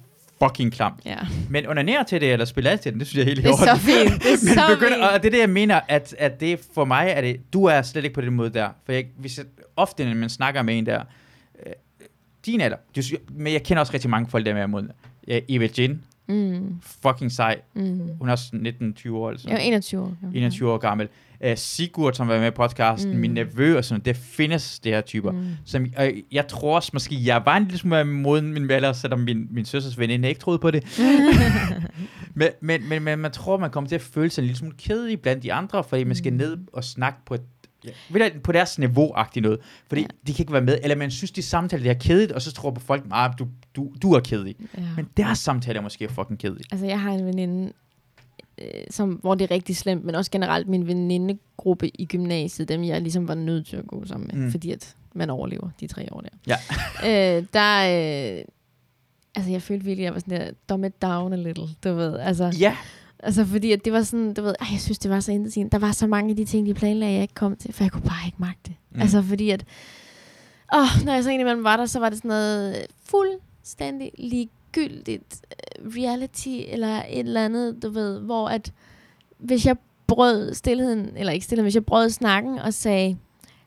fucking 0.43 0.71
klamt. 0.73 0.99
Ja. 1.05 1.17
Men 1.49 1.67
onanere 1.67 2.03
til 2.03 2.21
det, 2.21 2.31
eller 2.33 2.45
spille 2.45 2.77
til 2.77 2.91
det, 2.93 2.99
det 2.99 3.07
synes 3.07 3.25
jeg 3.25 3.31
er 3.31 3.35
helt 3.35 3.39
i 3.39 3.43
Det 3.43 3.49
er 3.51 3.55
så 3.57 3.63
orden. 3.69 3.79
fint. 3.79 4.23
Det 4.23 4.31
er 4.33 4.37
Men 4.45 4.53
så 4.53 4.61
begynder, 4.75 4.95
fint. 4.97 5.03
og 5.13 5.23
det 5.23 5.25
er 5.27 5.31
det, 5.31 5.39
jeg 5.39 5.49
mener, 5.49 5.79
at, 5.87 6.15
at 6.17 6.39
det 6.39 6.59
for 6.73 6.85
mig 6.85 7.07
er 7.15 7.21
det, 7.21 7.53
du 7.53 7.65
er 7.65 7.81
slet 7.81 8.03
ikke 8.03 8.13
på 8.13 8.21
den 8.21 8.33
måde 8.33 8.49
der. 8.49 8.69
For 8.85 8.91
jeg, 8.91 9.05
hvis 9.17 9.37
jeg, 9.37 9.45
ofte, 9.75 10.05
når 10.05 10.15
man 10.15 10.29
snakker 10.29 10.61
med 10.61 10.77
en 10.77 10.85
der, 10.85 11.01
øh, 11.65 11.73
din 12.45 12.61
alder, 12.61 12.77
du, 12.95 13.01
men 13.31 13.53
jeg 13.53 13.63
kender 13.63 13.79
også 13.81 13.93
rigtig 13.93 14.09
mange 14.09 14.29
folk, 14.29 14.45
der 14.45 14.51
er 14.51 14.55
med 14.55 14.67
mod. 14.67 14.87
Ja, 15.27 15.39
Eva 15.49 15.67
Jin, 15.77 16.01
Mm. 16.27 16.75
fucking 17.07 17.31
sej. 17.31 17.59
Mm. 17.73 18.09
Hun 18.19 18.27
er 18.27 18.31
også 18.31 18.45
19-20 18.53 18.57
år, 19.15 19.29
eller 19.29 19.41
Jeg 19.47 19.53
er 19.53 19.57
sådan. 19.57 19.59
21 19.61 20.01
år. 20.01 20.13
21 20.33 20.71
år 20.71 20.77
gammel. 20.77 21.07
Uh, 21.45 21.51
Sigurd, 21.55 22.13
som 22.13 22.27
var 22.27 22.39
med 22.39 22.47
i 22.47 22.51
podcasten, 22.51 23.09
Mm. 23.09 23.15
mm. 23.15 23.21
min 23.21 23.31
nevø 23.31 23.77
og 23.77 23.85
sådan 23.85 23.93
noget, 23.93 24.05
det 24.05 24.15
findes 24.25 24.79
det 24.79 24.91
her 24.91 25.01
typer. 25.01 25.31
Mm. 25.31 25.37
Mm. 25.37 25.49
Som, 25.65 25.85
og 25.97 26.11
jeg 26.31 26.47
tror 26.47 26.75
også 26.75 26.89
måske, 26.93 27.25
jeg 27.25 27.41
var 27.45 27.57
en 27.57 27.63
lille 27.63 27.77
smule 27.77 28.03
moden 28.03 28.53
min 28.53 28.71
alder, 28.71 28.93
selvom 28.93 29.19
min, 29.19 29.47
min 29.51 29.65
søsters 29.65 29.99
veninde 29.99 30.27
ikke 30.29 30.41
troede 30.41 30.59
på 30.59 30.71
det. 30.71 30.83
men, 32.35 32.49
men, 32.61 32.89
men, 32.89 33.03
men 33.03 33.19
man 33.19 33.31
tror, 33.31 33.57
man 33.57 33.69
kommer 33.71 33.87
til 33.87 33.95
at 33.95 34.01
føle 34.01 34.29
sig 34.29 34.41
en 34.41 34.45
lille 34.45 34.57
smule 34.57 34.75
kedelig 34.77 35.21
blandt 35.21 35.43
de 35.43 35.53
andre, 35.53 35.83
fordi 35.83 36.03
man 36.03 36.15
skal 36.15 36.31
Mm. 36.31 36.37
ned 36.37 36.57
og 36.73 36.83
snakke 36.83 37.19
på 37.25 37.33
et 37.33 37.41
Ja, 38.15 38.29
på 38.43 38.51
deres 38.51 38.79
niveau-agtigt 38.79 39.41
noget. 39.41 39.59
Fordi 39.87 40.01
Ja. 40.01 40.07
de 40.27 40.33
kan 40.33 40.43
ikke 40.43 40.53
være 40.53 40.61
med. 40.61 40.77
Eller 40.83 40.95
man 40.95 41.11
synes, 41.11 41.31
de 41.31 41.41
samtaler 41.41 41.83
det 41.83 41.89
er 41.89 41.93
kedeligt, 41.99 42.31
og 42.31 42.41
så 42.41 42.51
tror 42.51 42.71
på 42.71 42.79
folk, 42.81 43.03
at 43.13 43.31
du, 43.39 43.47
du, 43.75 43.91
du 44.01 44.11
er 44.13 44.19
kedelig. 44.19 44.55
Ja. 44.77 44.81
Men 44.95 45.07
deres 45.17 45.37
samtaler 45.39 45.79
er 45.79 45.83
måske 45.83 46.09
fucking 46.09 46.39
kedelige. 46.39 46.65
Altså, 46.71 46.85
jeg 46.85 47.01
har 47.01 47.11
en 47.11 47.25
veninde, 47.25 47.71
som, 48.89 49.09
hvor 49.09 49.35
det 49.35 49.51
er 49.51 49.55
rigtig 49.55 49.77
slemt, 49.77 50.05
men 50.05 50.15
også 50.15 50.31
generelt 50.31 50.67
min 50.67 50.87
venindegruppe 50.87 52.01
i 52.01 52.05
gymnasiet, 52.05 52.69
dem 52.69 52.83
jeg 52.83 53.01
ligesom 53.01 53.27
var 53.27 53.35
nødt 53.35 53.67
til 53.67 53.77
at 53.77 53.87
gå 53.87 54.05
sammen 54.05 54.29
med, 54.33 54.45
mm. 54.45 54.51
Fordi 54.51 54.71
at 54.71 54.95
man 55.13 55.29
overlever 55.29 55.69
de 55.79 55.87
tre 55.87 56.07
år 56.11 56.21
der. 56.21 56.29
Ja. 56.47 56.57
øh, 57.37 57.45
der, 57.53 58.37
øh, 58.37 58.43
altså 59.35 59.51
jeg 59.51 59.61
følte 59.61 59.85
virkelig, 59.85 60.03
at 60.03 60.05
jeg 60.05 60.13
var 60.13 60.19
sådan 60.19 60.39
der, 60.41 60.51
dumb 60.69 60.85
it 60.85 61.01
down 61.01 61.33
a 61.33 61.35
little, 61.35 61.67
du 61.83 61.93
ved. 61.93 62.19
Altså, 62.19 62.55
Ja, 62.59 62.77
altså 63.19 63.45
fordi 63.45 63.71
at 63.71 63.85
det 63.85 63.93
var 63.93 64.03
sådan, 64.03 64.33
du 64.33 64.41
ved, 64.41 64.55
ej, 64.59 64.67
jeg 64.71 64.79
synes, 64.79 64.99
det 64.99 65.11
var 65.11 65.19
så 65.19 65.31
intensivt. 65.31 65.71
Der 65.71 65.79
var 65.79 65.91
så 65.91 66.07
mange 66.07 66.29
af 66.29 66.35
de 66.35 66.45
ting, 66.45 66.67
de 66.67 66.73
planlagde, 66.73 67.13
jeg 67.13 67.21
ikke 67.21 67.33
kom 67.33 67.55
til, 67.55 67.73
for 67.73 67.83
jeg 67.83 67.91
kunne 67.91 68.03
bare 68.03 68.25
ikke 68.25 68.37
magte 68.39 68.61
det. 68.65 68.73
Mm. 68.91 69.01
Altså 69.01 69.21
fordi 69.21 69.49
at, 69.49 69.65
åh, 70.75 71.05
når 71.05 71.13
jeg 71.13 71.23
så 71.23 71.29
indimellem 71.29 71.63
var 71.63 71.77
der, 71.77 71.85
så 71.85 71.99
var 71.99 72.09
det 72.09 72.17
sådan 72.17 72.29
noget 72.29 72.85
fuldstændig 73.05 74.11
ligegyldigt 74.75 75.45
øh, 75.51 75.87
reality, 75.87 76.57
eller 76.67 77.03
et 77.09 77.19
eller 77.19 77.45
andet, 77.45 77.83
du 77.83 77.89
ved, 77.89 78.19
hvor 78.19 78.47
at, 78.47 78.73
hvis 79.37 79.65
jeg 79.65 79.75
brød 80.07 80.53
stillheden, 80.53 81.17
eller 81.17 81.33
ikke 81.33 81.45
stillheden, 81.45 81.65
hvis 81.65 81.75
jeg 81.75 81.85
brød 81.85 82.09
snakken 82.09 82.59
og 82.59 82.73
sagde, 82.73 83.17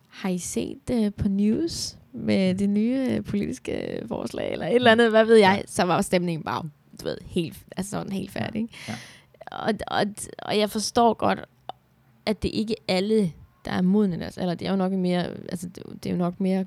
har 0.09 0.29
I 0.29 0.39
set 0.39 0.91
uh, 0.93 1.09
på 1.17 1.29
news 1.29 1.97
med 2.13 2.55
det 2.55 2.71
nye 2.71 3.07
øh, 3.11 3.25
politiske 3.25 4.03
forslag, 4.09 4.53
eller 4.53 4.67
et 4.67 4.75
eller 4.75 4.93
andet, 4.93 5.11
hvad 5.11 5.25
ved 5.25 5.37
jeg, 5.37 5.65
så 5.67 5.83
var 5.83 6.01
stemningen 6.01 6.45
bare, 6.45 6.63
du 7.01 7.05
ved, 7.05 7.17
helt, 7.27 7.67
altså 7.77 7.91
sådan 7.91 8.13
helt 8.13 8.31
færdig. 8.31 8.69
Ja. 8.89 8.95
Og, 9.53 9.73
og, 9.87 10.05
og 10.39 10.59
jeg 10.59 10.71
forstår 10.71 11.15
godt, 11.15 11.41
at 12.27 12.43
det 12.43 12.49
ikke 12.49 12.75
alle, 12.89 13.33
der 13.65 13.71
er 13.71 13.83
modne 13.83 14.21
deres 14.21 14.39
alder. 14.39 14.55
Det 14.55 14.67
er 14.67 14.71
jo 14.71 14.77
nok 14.77 14.93
mere, 14.93 15.27
altså 15.27 15.69
det, 15.69 15.83
det 16.03 16.07
er 16.07 16.11
jo 16.11 16.19
nok 16.19 16.41
mere 16.41 16.67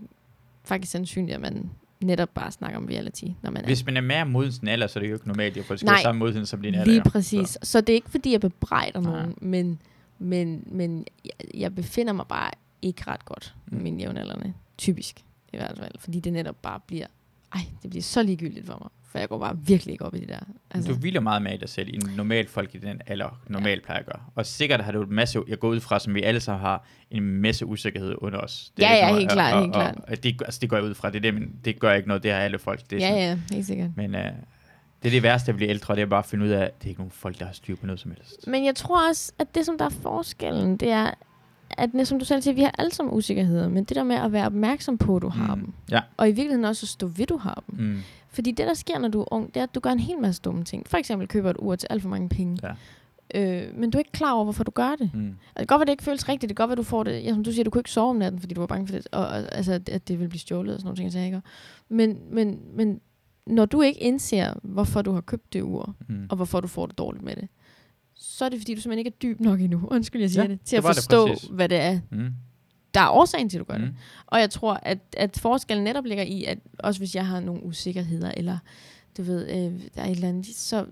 faktisk 0.63 0.91
sandsynligt, 0.91 1.35
at 1.35 1.41
man 1.41 1.69
netop 2.05 2.29
bare 2.33 2.51
snakker 2.51 2.77
om 2.77 2.85
reality, 2.85 3.23
når 3.41 3.51
man 3.51 3.61
er 3.61 3.65
hvis 3.65 3.85
man 3.85 3.97
er 3.97 4.01
mere 4.01 4.25
moden 4.25 4.67
alder, 4.67 4.87
så 4.87 4.99
er 4.99 5.01
det 5.01 5.09
jo 5.09 5.15
ikke 5.15 5.27
normalt, 5.27 5.57
at 5.57 5.65
folk 5.65 5.79
skal 5.79 5.85
Nej. 5.89 6.01
samme 6.01 6.19
modenhed 6.19 6.45
som 6.45 6.61
din 6.61 6.73
alder. 6.75 6.85
Lige 6.85 7.01
præcis. 7.03 7.49
Så. 7.49 7.59
så 7.63 7.81
det 7.81 7.89
er 7.89 7.95
ikke 7.95 8.09
fordi, 8.09 8.31
jeg 8.31 8.41
bebrejder 8.41 9.01
Nej. 9.01 9.11
nogen, 9.11 9.35
men, 9.41 9.81
men, 10.19 10.63
men 10.71 11.05
jeg, 11.25 11.31
jeg 11.53 11.75
befinder 11.75 12.13
mig 12.13 12.25
bare 12.27 12.51
ikke 12.81 13.03
ret 13.07 13.25
godt 13.25 13.55
med 13.65 13.77
Mm. 13.77 13.83
mine 13.83 13.99
jævnaldrende. 14.03 14.53
Typisk 14.77 15.19
i 15.53 15.57
hvert 15.57 15.77
fald. 15.77 15.91
Fordi 15.99 16.19
det 16.19 16.33
netop 16.33 16.55
bare 16.61 16.79
bliver, 16.87 17.05
ej, 17.55 17.61
det 17.81 17.89
bliver 17.89 18.03
så 18.03 18.23
ligegyldigt 18.23 18.65
for 18.65 18.77
mig. 18.81 18.89
For 19.15 19.19
jeg 19.19 19.29
går 19.29 19.39
bare 19.39 19.57
virkelig 19.57 19.91
ikke 19.91 20.05
op 20.05 20.15
i 20.15 20.19
det 20.19 20.29
der. 20.29 20.39
Altså. 20.71 20.91
Du 20.91 20.97
hviler 20.97 21.19
meget 21.19 21.41
med 21.41 21.53
i 21.53 21.57
dig 21.57 21.69
selv, 21.69 21.87
i 21.89 21.99
normalt 22.15 22.49
folk 22.49 22.75
i 22.75 22.77
den 22.77 23.01
alder 23.07 23.39
normalt 23.47 23.83
plejer 23.83 23.99
at 23.99 24.05
gøre. 24.05 24.19
Og 24.35 24.45
sikkert 24.45 24.81
har 24.81 24.91
du 24.91 25.01
en 25.03 25.13
masse, 25.15 25.39
jeg 25.47 25.59
går 25.59 25.67
ud 25.69 25.79
fra, 25.79 25.99
som 25.99 26.15
vi 26.15 26.21
alle 26.23 26.39
sammen 26.39 26.65
har, 26.65 26.85
en 27.11 27.23
masse 27.23 27.65
usikkerhed 27.65 28.15
under 28.17 28.39
os. 28.39 28.71
Ja, 28.79 28.85
er 28.85 28.89
ikke 28.93 28.97
ja, 29.05 29.07
noget- 29.07 29.21
helt 29.21 29.31
klart, 29.31 29.61
helt 29.61 29.73
klart. 29.73 29.95
Og, 30.07 30.23
det, 30.23 30.41
altså, 30.45 30.59
det 30.61 30.69
går 30.69 30.77
jeg 30.77 30.85
ud 30.85 30.93
fra, 30.93 31.09
det, 31.09 31.15
er 31.15 31.21
det, 31.21 31.33
men 31.33 31.55
det 31.65 31.79
gør 31.79 31.93
ikke 31.93 32.07
noget, 32.07 32.23
det 32.23 32.31
har 32.31 32.39
alle 32.39 32.59
folk. 32.59 32.89
Det 32.89 33.03
er 33.03 33.07
ja, 33.07 33.13
sådan, 33.13 33.37
ja, 33.49 33.55
helt 33.55 33.65
sikkert. 33.67 33.89
Men 33.95 34.15
uh, 34.15 34.21
det 34.21 34.29
er 35.03 35.09
det 35.09 35.23
værste 35.23 35.49
at 35.51 35.55
blive 35.55 35.69
ældre, 35.69 35.95
det 35.95 36.01
er 36.01 36.05
bare 36.05 36.19
at 36.19 36.25
finde 36.25 36.45
ud 36.45 36.49
af, 36.49 36.63
at 36.63 36.71
det 36.79 36.85
er 36.85 36.89
ikke 36.89 37.01
nogen 37.01 37.11
folk, 37.11 37.39
der 37.39 37.45
har 37.45 37.53
styr 37.53 37.75
på 37.75 37.85
noget 37.85 37.99
som 37.99 38.11
helst. 38.11 38.47
Men 38.47 38.65
jeg 38.65 38.75
tror 38.75 39.09
også, 39.09 39.31
at 39.39 39.47
det, 39.55 39.65
som 39.65 39.77
der 39.77 39.85
er 39.85 39.89
forskellen, 39.89 40.77
det 40.77 40.89
er, 40.91 41.11
at 41.69 42.07
som 42.07 42.19
du 42.19 42.25
selv 42.25 42.41
siger, 42.41 42.53
vi 42.55 42.61
har 42.61 42.75
alle 42.77 42.91
sammen 42.93 43.13
usikkerheder, 43.15 43.69
men 43.69 43.83
det 43.83 43.95
der 43.95 44.03
med 44.03 44.15
at 44.15 44.31
være 44.31 44.45
opmærksom 44.45 44.97
på, 44.97 45.15
at 45.15 45.21
du 45.21 45.29
har 45.29 45.55
Mm. 45.55 45.61
dem, 45.61 45.73
Ja. 45.91 46.01
og 46.17 46.27
i 46.29 46.31
virkeligheden 46.31 46.65
også 46.65 46.83
at 46.85 46.89
stå 46.89 47.07
ved, 47.07 47.21
at 47.21 47.29
du 47.29 47.37
har 47.37 47.63
dem. 47.71 47.79
Mm. 47.85 47.97
Fordi 48.29 48.51
det, 48.51 48.67
der 48.67 48.73
sker, 48.73 48.99
når 48.99 49.07
du 49.07 49.21
er 49.21 49.33
ung, 49.33 49.47
det 49.53 49.57
er, 49.59 49.63
at 49.63 49.75
du 49.75 49.79
gør 49.79 49.89
en 49.89 49.99
hel 49.99 50.19
masse 50.19 50.41
dumme 50.41 50.63
ting. 50.63 50.87
For 50.87 50.97
eksempel 50.97 51.27
køber 51.27 51.49
et 51.49 51.57
ur 51.59 51.75
til 51.75 51.87
alt 51.89 52.01
for 52.01 52.09
mange 52.09 52.29
penge. 52.29 52.59
Ja. 52.63 52.71
Øh, 53.35 53.77
men 53.77 53.89
du 53.91 53.97
er 53.97 53.99
ikke 53.99 54.11
klar 54.11 54.33
over, 54.33 54.43
hvorfor 54.43 54.63
du 54.63 54.71
gør 54.71 54.95
det. 54.99 55.11
Mm. 55.13 55.19
Altså, 55.27 55.35
det 55.47 55.57
kan 55.57 55.65
godt 55.67 55.79
være, 55.79 55.85
det 55.85 55.91
ikke 55.91 56.03
føles 56.03 56.29
rigtigt. 56.29 56.49
Det 56.49 56.57
kan 56.57 56.63
godt 56.63 56.69
være, 56.69 56.75
du 56.75 56.83
får 56.83 57.03
det... 57.03 57.23
Ja, 57.23 57.29
som 57.29 57.43
du 57.43 57.51
siger, 57.51 57.63
du 57.63 57.69
kunne 57.69 57.79
ikke 57.79 57.91
sove 57.91 58.09
om 58.09 58.15
natten, 58.15 58.39
fordi 58.39 58.53
du 58.53 58.59
var 58.61 58.67
bange 58.67 58.87
for 58.87 58.95
det, 58.95 59.07
og, 59.11 59.27
og, 59.27 59.55
altså, 59.55 59.73
at- 59.73 59.89
at 59.89 60.07
det 60.07 60.19
ville 60.19 60.29
blive 60.29 60.39
stjålet 60.39 60.73
og 60.73 60.79
sådan 60.79 60.87
nogle 60.87 60.97
ting, 60.97 61.11
så 61.11 61.19
ikke? 61.19 61.41
Men, 61.89 62.17
men, 62.31 62.59
men 62.75 63.01
når 63.47 63.65
du 63.65 63.81
ikke 63.81 63.99
indser, 63.99 64.53
hvorfor 64.63 65.01
du 65.01 65.11
har 65.11 65.21
købt 65.21 65.53
det 65.53 65.61
ur, 65.61 65.95
Mm. 66.07 66.27
og 66.29 66.35
hvorfor 66.35 66.59
du 66.61 66.67
får 66.67 66.85
det 66.85 66.97
dårligt 66.97 67.23
med 67.23 67.35
det, 67.35 67.47
så 68.15 68.45
er 68.45 68.49
det, 68.49 68.59
fordi 68.59 68.75
du 68.75 68.81
simpelthen 68.81 68.99
ikke 69.05 69.15
er 69.17 69.19
dyb 69.33 69.39
nok 69.39 69.61
endnu, 69.61 69.87
undskyld, 69.91 70.21
jeg 70.21 70.29
siger 70.29 70.43
Ja, 70.43 70.47
det, 70.49 70.59
til 70.61 70.77
det 70.77 70.83
at 70.83 70.87
det 70.89 70.95
forstå, 70.95 71.27
præcis. 71.27 71.49
hvad 71.49 71.69
det 71.69 71.77
er, 71.79 71.99
Mm. 72.11 72.29
der 72.93 72.99
er 73.01 73.09
årsagen 73.09 73.49
til, 73.49 73.57
at 73.57 73.59
du 73.67 73.71
gør 73.71 73.77
det. 73.77 73.87
Mm. 73.87 73.95
Og 74.27 74.39
jeg 74.39 74.49
tror, 74.49 74.73
at, 74.73 74.97
at 75.17 75.37
forskellen 75.41 75.83
netop 75.83 76.05
ligger 76.05 76.23
i, 76.23 76.43
at 76.43 76.59
også 76.79 76.99
hvis 76.99 77.15
jeg 77.15 77.27
har 77.27 77.39
nogle 77.39 77.63
usikkerheder, 77.63 78.31
eller 78.37 78.57
du 79.17 79.23
ved, 79.23 79.49
øh, 79.49 79.81
der 79.95 80.01
er 80.01 80.05
et 80.05 80.11
eller 80.11 80.29
andet, 80.29 80.45
så, 80.45 80.85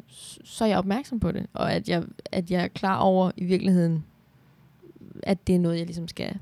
så 0.44 0.64
er 0.64 0.68
jeg 0.68 0.78
opmærksom 0.78 1.20
på 1.20 1.32
det. 1.32 1.46
Og 1.54 1.74
at 1.74 1.90
jeg, 1.90 2.04
at 2.32 2.52
jeg 2.52 2.64
er 2.64 2.68
klar 2.68 2.98
over 3.00 3.32
i 3.38 3.44
virkeligheden, 3.46 4.04
at 5.24 5.48
det 5.48 5.56
er 5.56 5.60
noget, 5.60 5.78
jeg 5.78 5.86
ligesom 5.86 6.08
skal 6.08 6.38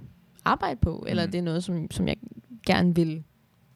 arbejde 0.45 0.79
på, 0.81 1.05
eller 1.07 1.25
Mm. 1.25 1.31
det 1.31 1.37
er 1.37 1.41
noget, 1.43 1.63
som, 1.63 1.91
som 1.91 2.07
jeg 2.07 2.17
gerne 2.65 2.95
vil 2.95 3.23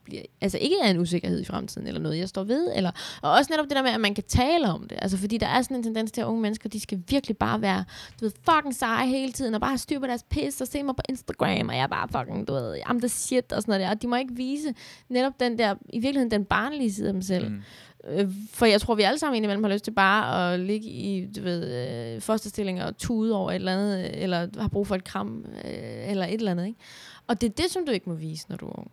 bliver, 0.05 0.21
altså 0.41 0.57
ikke 0.57 0.75
er 0.83 0.89
en 0.89 0.99
usikkerhed 0.99 1.41
i 1.41 1.45
fremtiden, 1.45 1.87
eller 1.87 2.01
noget, 2.01 2.17
jeg 2.17 2.29
står 2.29 2.43
ved, 2.43 2.71
eller, 2.75 2.91
og 3.21 3.31
også 3.31 3.47
netop 3.51 3.65
det 3.65 3.75
der 3.75 3.83
med, 3.83 3.91
at 3.91 4.01
man 4.01 4.15
kan 4.15 4.23
tale 4.27 4.67
om 4.67 4.87
det, 4.87 4.97
altså 5.01 5.17
fordi 5.17 5.37
der 5.37 5.47
er 5.47 5.61
sådan 5.61 5.77
en 5.77 5.83
tendens 5.83 6.11
til, 6.11 6.21
at 6.21 6.25
unge 6.25 6.41
mennesker, 6.41 6.69
de 6.69 6.79
skal 6.79 7.03
virkelig 7.09 7.37
bare 7.37 7.61
være, 7.61 7.83
du 8.19 8.25
ved, 8.25 8.31
fucking 8.49 8.75
seje 8.75 9.07
hele 9.07 9.31
tiden, 9.31 9.53
og 9.53 9.61
bare 9.61 9.71
have 9.71 9.77
styr 9.77 9.99
på 9.99 10.07
deres 10.07 10.23
pis, 10.29 10.61
og 10.61 10.67
se 10.67 10.83
mig 10.83 10.95
på 10.95 11.01
Instagram, 11.09 11.69
og 11.69 11.75
jeg 11.75 11.83
er 11.83 11.87
bare 11.87 12.07
fucking, 12.19 12.47
du 12.47 12.53
ved, 12.53 12.77
I'm 12.85 12.99
the 12.99 13.09
shit, 13.09 13.51
og 13.51 13.61
sådan 13.61 13.71
noget 13.71 13.81
der, 13.81 13.89
og 13.89 14.01
de 14.01 14.07
må 14.07 14.15
ikke 14.15 14.35
vise 14.35 14.73
netop 15.09 15.39
den 15.39 15.57
der, 15.57 15.75
i 15.89 15.99
virkeligheden 15.99 16.31
den 16.31 16.45
barnlige 16.45 16.93
side 16.93 17.07
af 17.07 17.13
dem 17.13 17.21
selv, 17.21 17.49
Mm. 17.49 17.61
Øh, 18.07 18.29
for 18.53 18.65
jeg 18.65 18.81
tror, 18.81 18.95
vi 18.95 19.01
alle 19.03 19.19
sammen 19.19 19.35
indimellem 19.35 19.63
har 19.63 19.71
lyst 19.71 19.83
til 19.83 19.91
bare 19.91 20.53
at 20.53 20.59
ligge 20.59 20.87
i, 20.87 21.27
du 21.35 21.41
ved, 21.41 21.87
øh, 22.15 22.21
fosterstillinger 22.21 22.85
og 22.85 22.97
tude 22.97 23.35
over 23.35 23.51
et 23.51 23.55
eller 23.55 23.73
andet, 23.73 23.99
øh, 23.99 24.09
eller 24.13 24.47
har 24.61 24.67
brug 24.67 24.87
for 24.87 24.95
et 24.95 25.03
kram, 25.03 25.45
øh, 25.65 26.11
eller 26.11 26.25
et 26.25 26.33
eller 26.33 26.51
andet, 26.51 26.65
ikke? 26.65 26.79
Og 27.27 27.41
det 27.41 27.49
er 27.49 27.53
det, 27.63 27.71
som 27.71 27.85
du 27.85 27.91
ikke 27.91 28.09
må 28.09 28.15
vise, 28.15 28.45
når 28.49 28.55
du 28.57 28.65
er 28.67 28.79
ung. 28.79 28.91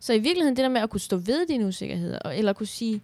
Så 0.00 0.12
i 0.12 0.18
virkeligheden, 0.18 0.56
det 0.56 0.62
der 0.62 0.68
med 0.68 0.80
at 0.80 0.90
kunne 0.90 1.00
stå 1.00 1.16
ved 1.16 1.46
dine 1.48 1.66
usikkerheder, 1.66 2.18
og, 2.18 2.38
eller 2.38 2.52
kunne 2.52 2.66
sige, 2.66 3.00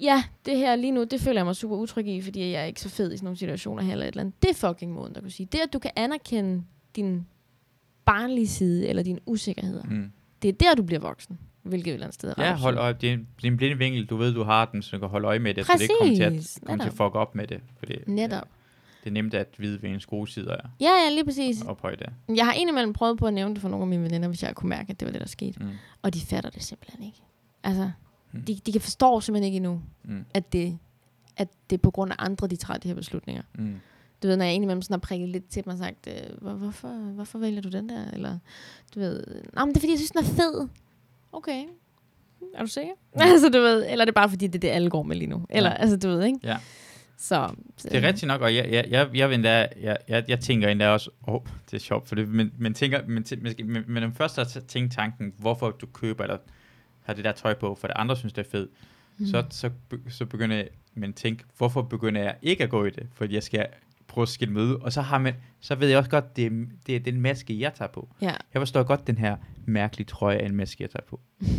ja, 0.00 0.24
det 0.46 0.56
her 0.56 0.76
lige 0.76 0.90
nu, 0.90 1.04
det 1.04 1.20
føler 1.20 1.38
jeg 1.40 1.46
mig 1.46 1.56
super 1.56 1.76
utryg 1.76 2.06
i, 2.08 2.22
fordi 2.22 2.40
jeg 2.40 2.60
er 2.60 2.64
ikke 2.64 2.80
så 2.80 2.88
fed 2.88 3.12
i 3.12 3.16
sådan 3.16 3.24
nogle 3.24 3.36
situationer 3.38 3.82
her, 3.82 3.92
eller 3.92 4.04
et 4.04 4.08
eller 4.08 4.20
andet. 4.20 4.42
Det 4.42 4.50
er 4.50 4.54
fucking 4.68 4.92
måden, 4.92 5.14
der 5.14 5.20
kunne 5.20 5.30
sige. 5.30 5.48
Det, 5.52 5.58
at 5.58 5.72
du 5.72 5.78
kan 5.78 5.90
anerkende 5.96 6.62
din 6.96 7.26
barnlige 8.04 8.48
side, 8.48 8.88
eller 8.88 9.02
dine 9.02 9.18
usikkerheder, 9.26 9.82
Mm. 9.84 10.10
det 10.42 10.48
er 10.48 10.52
der, 10.52 10.74
du 10.74 10.82
bliver 10.82 11.00
voksen. 11.00 11.38
Hvilket 11.62 11.90
et 11.90 11.94
eller 11.94 12.06
andet 12.06 12.14
sted 12.14 12.34
er 12.36 12.42
Ja, 12.44 12.56
hold 12.56 12.78
øje. 12.78 12.92
Det 13.00 13.08
er, 13.08 13.12
en, 13.14 13.18
det 13.36 13.44
er 13.44 13.50
en 13.50 13.56
blinde 13.56 13.78
vinkel. 13.78 14.06
Du 14.06 14.16
ved, 14.16 14.34
du 14.34 14.42
har 14.42 14.64
den, 14.64 14.82
så 14.82 14.96
du 14.96 15.00
kan 15.00 15.08
holde 15.08 15.26
øje 15.28 15.38
med 15.38 15.54
det, 15.54 15.66
så 15.66 15.72
det 15.74 15.82
ikke 15.82 15.94
kommer 16.00 16.14
til 16.16 16.22
at, 16.22 16.32
Præcis, 16.32 16.58
kommer 16.66 16.84
til 16.84 16.90
at 16.90 16.96
fuck 16.96 17.14
op 17.14 17.34
med 17.34 17.46
det. 17.46 17.60
Fordi, 17.78 17.94
Netop. 18.06 18.48
Det 19.04 19.06
er 19.06 19.10
nemt 19.10 19.34
at 19.34 19.54
vide, 19.58 19.78
hvad 19.78 19.90
en 19.90 20.00
skrueside 20.00 20.50
er 20.50 20.68
Ja, 20.80 20.90
ja, 21.04 21.10
lige 21.10 21.24
præcis. 21.24 21.62
og 21.62 21.78
højde 21.82 22.04
er. 22.04 22.34
Jeg 22.34 22.44
har 22.46 22.52
indimellem 22.52 22.92
prøvet 22.92 23.18
på 23.18 23.26
at 23.26 23.34
nævne 23.34 23.54
det 23.54 23.62
for 23.62 23.68
nogle 23.68 23.82
af 23.82 23.88
mine 23.88 24.02
veninder, 24.02 24.28
hvis 24.28 24.42
jeg 24.42 24.54
kunne 24.54 24.68
mærke, 24.68 24.90
at 24.90 25.00
det 25.00 25.06
var 25.06 25.12
det, 25.12 25.20
der 25.20 25.26
skete. 25.26 25.60
Mm. 25.64 25.70
Og 26.02 26.14
de 26.14 26.20
fatter 26.20 26.50
det 26.50 26.62
simpelthen 26.62 27.02
ikke. 27.04 27.22
Altså, 27.64 27.90
Mm. 28.32 28.42
de, 28.42 28.54
de 28.66 28.72
kan 28.72 28.80
forstå 28.80 29.20
simpelthen 29.20 29.46
ikke 29.46 29.56
endnu, 29.56 29.80
Mm. 30.04 30.24
at 30.34 30.52
det, 30.52 30.78
at 31.36 31.48
det 31.70 31.76
er 31.76 31.80
på 31.82 31.90
grund 31.90 32.12
af 32.12 32.16
andre, 32.18 32.46
de 32.46 32.56
træder 32.56 32.80
de 32.80 32.88
her 32.88 32.94
beslutninger. 32.94 33.42
Mm. 33.54 33.74
Du 34.22 34.28
ved, 34.28 34.36
når 34.36 34.44
jeg 34.44 34.54
indimellem 34.54 34.82
sådan 34.82 34.94
har 34.94 34.98
prikket 34.98 35.28
lidt 35.28 35.48
til 35.48 35.64
dem 35.64 35.72
og 35.72 35.78
sagt, 35.78 36.06
øh, 36.08 36.40
hvor, 36.40 36.52
hvorfor, 36.52 36.88
hvorfor 36.88 37.38
vælger 37.38 37.60
du 37.60 37.68
den 37.68 37.88
der? 37.88 38.10
Eller, 38.12 38.38
du 38.94 39.00
ved, 39.00 39.24
nej, 39.54 39.64
men 39.64 39.68
det 39.74 39.76
er 39.76 39.80
fordi, 39.80 39.90
jeg 39.92 39.98
synes, 39.98 40.10
den 40.10 40.20
er 40.20 40.24
fed. 40.24 40.68
Okay. 41.32 41.64
Er 42.54 42.60
du 42.62 42.66
sikker? 42.66 42.92
altså, 43.14 43.48
du 43.48 43.58
ved, 43.58 43.86
eller 43.90 44.02
er 44.02 44.04
det 44.04 44.14
bare 44.14 44.28
fordi, 44.30 44.46
det 44.46 44.54
er 44.54 44.60
det, 44.60 44.68
alle 44.68 44.90
går 44.90 45.02
med 45.02 45.16
lige 45.16 45.28
nu? 45.28 45.46
Eller, 45.50 45.70
Ja. 45.70 45.76
altså, 45.76 45.96
du 45.96 46.08
ved, 46.08 46.24
ikke? 46.24 46.38
Ja. 46.42 46.56
Så, 47.20 47.54
Det 47.82 47.94
er 47.94 48.08
rigtigt 48.08 48.26
nok, 48.26 48.40
og 48.40 48.54
jeg, 48.54 48.68
jeg, 48.70 48.86
jeg, 48.90 49.08
jeg, 49.14 49.34
endda, 49.34 49.68
jeg, 49.80 49.96
jeg, 50.08 50.24
jeg 50.28 50.40
tænker 50.40 50.68
endda 50.68 50.88
også, 50.88 51.10
åh, 51.26 51.34
oh, 51.34 51.40
det 51.70 51.76
er 51.76 51.80
sjovt, 51.80 52.08
for 52.08 52.14
det, 52.14 52.28
men, 52.28 52.52
men, 52.58 52.74
tænker, 52.74 53.00
men, 53.06 53.24
men, 53.40 53.54
men, 53.72 53.84
men 53.86 54.02
den 54.02 54.12
første 54.12 54.40
at 54.40 54.64
tænke 54.68 54.94
tanken, 54.94 55.32
hvorfor 55.38 55.70
du 55.70 55.86
køber 55.86 56.24
eller 56.24 56.38
har 57.02 57.14
det 57.14 57.24
der 57.24 57.32
tøj 57.32 57.54
på, 57.54 57.74
for 57.74 57.86
det 57.86 57.96
andre 57.98 58.16
synes, 58.16 58.32
det 58.32 58.46
er 58.46 58.50
fedt, 58.50 58.70
mm. 59.18 59.26
så, 59.26 59.44
så, 59.50 59.70
så 60.08 60.26
begynder 60.26 60.56
jeg 60.56 60.68
men 60.94 61.12
tænke, 61.12 61.44
hvorfor 61.58 61.82
begynder 61.82 62.22
jeg 62.22 62.36
ikke 62.42 62.64
at 62.64 62.70
gå 62.70 62.84
i 62.84 62.90
det, 62.90 63.08
fordi 63.14 63.34
jeg 63.34 63.42
skal 63.42 63.66
prøve 64.06 64.22
at 64.22 64.28
skille 64.28 64.54
møde, 64.54 64.76
og 64.76 64.92
så, 64.92 65.00
har 65.00 65.18
man, 65.18 65.34
så 65.60 65.74
ved 65.74 65.88
jeg 65.88 65.98
også 65.98 66.10
godt, 66.10 66.36
det, 66.36 66.46
er, 66.46 66.50
det 66.86 66.96
er 66.96 67.00
den 67.00 67.20
maske, 67.20 67.60
jeg 67.60 67.74
tager 67.74 67.88
på. 67.88 68.08
Ja. 68.20 68.34
Jeg 68.54 68.60
forstår 68.60 68.82
godt 68.82 69.06
den 69.06 69.18
her 69.18 69.36
mærkelige 69.66 70.06
trøje 70.06 70.36
af 70.36 70.46
en 70.46 70.54
maske, 70.54 70.82
jeg 70.82 70.90
tager 70.90 71.04
på. 71.06 71.20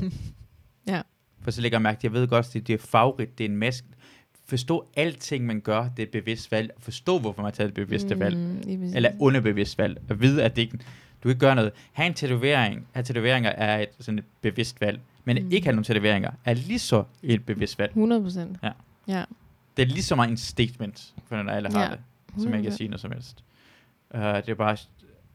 ja. 0.88 1.02
For 1.42 1.52
så 1.52 1.62
lægger 1.62 1.76
jeg 1.78 1.82
mærke, 1.82 2.00
jeg 2.04 2.14
ved 2.14 2.28
godt, 2.28 2.54
det, 2.54 2.68
det 2.68 2.74
er 2.74 2.78
favorit, 2.78 3.38
det 3.38 3.46
er 3.46 3.50
en 3.50 3.58
maske, 3.58 3.88
forstå 4.52 4.86
alting, 4.96 5.46
man 5.46 5.60
gør, 5.60 5.82
det 5.82 6.00
er 6.00 6.04
et 6.04 6.12
bevidst 6.12 6.52
valg. 6.52 6.72
Forstå, 6.80 7.20
hvorfor 7.20 7.42
man 7.42 7.52
tager 7.52 7.68
det 7.68 7.74
bevidste 7.74 8.16
mm, 8.16 8.22
valg. 8.22 8.38
Eller 8.96 9.12
underbevidst 9.20 9.78
valg. 9.78 10.02
At 10.10 10.22
vide, 10.22 10.44
at 10.44 10.56
det 10.56 10.62
ikke, 10.62 10.80
du 11.24 11.30
ikke 11.30 11.40
gør 11.40 11.54
noget. 11.54 11.72
Ha' 11.94 12.06
en 12.06 12.14
tatovering. 12.14 12.88
Have 12.92 13.04
tatoveringer 13.04 13.50
er 13.50 13.80
et, 13.80 13.90
sådan 14.00 14.20
et 14.20 14.26
bevidst 14.42 14.82
valg. 14.82 15.00
Men 15.26 15.44
mm. 15.44 15.52
ikke 15.52 15.66
have 15.66 15.74
nogen 15.74 15.84
tatoveringer 15.84 16.32
er 16.46 16.54
lige 16.54 16.80
så 16.80 17.04
et 17.24 17.46
bevidst 17.46 17.80
valg. 17.80 17.90
100 17.90 18.22
procent. 18.22 18.58
Ja. 18.64 18.72
ja. 19.08 19.24
Det 19.78 19.84
er 19.84 19.88
lige 19.88 20.04
så 20.04 20.16
meget 20.16 20.30
en 20.30 20.38
statement, 20.38 21.14
for 21.28 21.44
når 21.44 21.52
alle 21.52 21.72
har 21.72 21.84
ja. 21.84 21.90
det, 21.90 22.44
som 22.44 22.54
jeg 22.54 22.64
kan 22.64 22.72
sige 22.72 22.88
noget 22.88 23.02
som 23.02 23.12
helst. 23.12 23.44
Uh, 24.14 24.22
det 24.22 24.50
er 24.50 24.56
bare... 24.56 24.78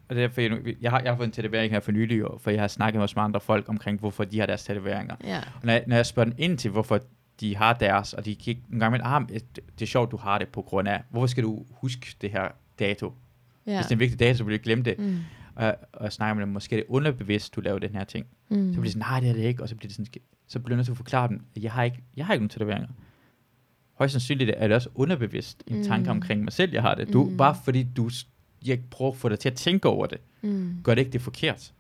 Og 0.09 0.17
derfor, 0.17 0.41
jeg, 0.41 0.53
jeg, 0.81 0.91
har, 0.91 1.01
jeg 1.01 1.13
har 1.13 1.17
fået 1.17 1.27
en 1.27 1.33
tatovering 1.33 1.73
her 1.73 1.81
for 1.81 1.93
nylig, 1.93 2.23
for 2.39 2.51
jeg 2.51 2.61
har 2.61 2.69
snakket 2.69 3.01
med 3.17 3.25
andre 3.25 3.41
folk 3.41 3.69
omkring, 3.69 4.01
hvorfor 4.01 4.25
de 4.25 4.39
har 4.39 4.47
deres 4.47 4.65
tatoveringer. 4.65 5.17
Ja. 5.25 5.39
Og 5.39 5.61
når, 5.63 5.73
jeg, 5.73 5.85
når 5.87 5.97
jeg 5.97 6.07
spørger 6.07 6.31
dem 6.31 6.35
ind 6.39 6.59
til, 6.59 6.71
hvorfor 6.71 7.01
de 7.41 7.57
har 7.57 7.73
deres, 7.73 8.13
og 8.13 8.25
de 8.25 8.35
kigger 8.35 8.63
en 8.73 8.79
gang 8.79 8.93
med, 8.93 9.01
ah, 9.03 9.29
det, 9.29 9.57
det 9.57 9.83
er 9.83 9.87
sjovt, 9.87 10.11
du 10.11 10.17
har 10.17 10.39
det 10.39 10.49
på 10.49 10.63
grund 10.63 10.89
af, 10.89 11.03
hvorfor 11.11 11.27
skal 11.27 11.45
du 11.45 11.65
huske 11.71 12.17
det 12.21 12.31
her 12.31 12.49
dato? 12.79 13.13
Ja. 13.67 13.75
Hvis 13.75 13.87
det 13.87 13.91
er 13.91 13.97
en 13.97 14.01
vigtig 14.01 14.19
dato, 14.19 14.37
så 14.37 14.45
vil 14.45 14.59
du 14.59 14.63
glemme 14.63 14.85
det. 14.85 14.99
Mm. 14.99 15.19
Og, 15.55 15.77
og 15.93 16.05
jeg 16.05 16.13
snakker 16.13 16.35
med 16.35 16.41
dem, 16.41 16.53
måske 16.53 16.77
er 16.77 16.81
det 16.81 16.87
underbevidst, 16.89 17.57
du 17.57 17.61
laver 17.61 17.79
den 17.79 17.95
her 17.95 18.05
ting. 18.05 18.27
Mm. 18.49 18.57
Så 18.57 18.81
bliver 18.81 18.83
det 18.83 18.93
sådan, 18.93 19.07
nej, 19.09 19.21
det 19.21 19.29
er 19.29 19.33
det 19.33 19.43
ikke, 19.43 19.63
og 19.63 19.69
så 19.69 19.75
bliver 19.75 19.89
det 19.89 19.97
sådan, 19.97 20.07
så 20.47 20.59
bliver 20.59 20.75
jeg 20.75 20.77
nødt 20.77 20.87
til 20.87 20.93
at 20.93 20.97
forklare 20.97 21.29
dem, 21.29 21.41
at 21.57 21.63
jeg 21.63 21.73
har 21.73 21.83
ikke, 21.83 22.03
jeg 22.17 22.27
har 22.27 22.35
ikke 22.35 22.43
nogen 22.43 22.49
tatoveringer. 22.49 22.89
Højst 23.95 24.13
sandsynligt 24.13 24.51
er 24.57 24.69
det 24.69 24.77
også 24.77 24.89
underbevidst 24.95 25.63
en 25.67 25.77
mm. 25.77 25.85
tanke 25.85 26.11
omkring 26.11 26.45
mig 26.45 26.53
selv, 26.53 26.73
jeg 26.73 26.83
har 26.83 26.95
det. 26.95 27.13
Du, 27.13 27.25
mm. 27.25 27.37
Bare 27.37 27.57
fordi 27.65 27.83
du, 27.83 28.11
jeg 28.67 28.81
prøver 28.91 29.13
at 29.13 29.17
få 29.17 29.29
dig 29.29 29.39
til 29.39 29.49
at 29.49 29.55
tænke 29.55 29.89
over 29.89 30.07
det, 30.07 30.19
mm. 30.43 30.77
gør 30.83 30.95
det 30.95 31.01
ikke 31.01 31.13
det 31.13 31.23
forkert. 31.23 31.73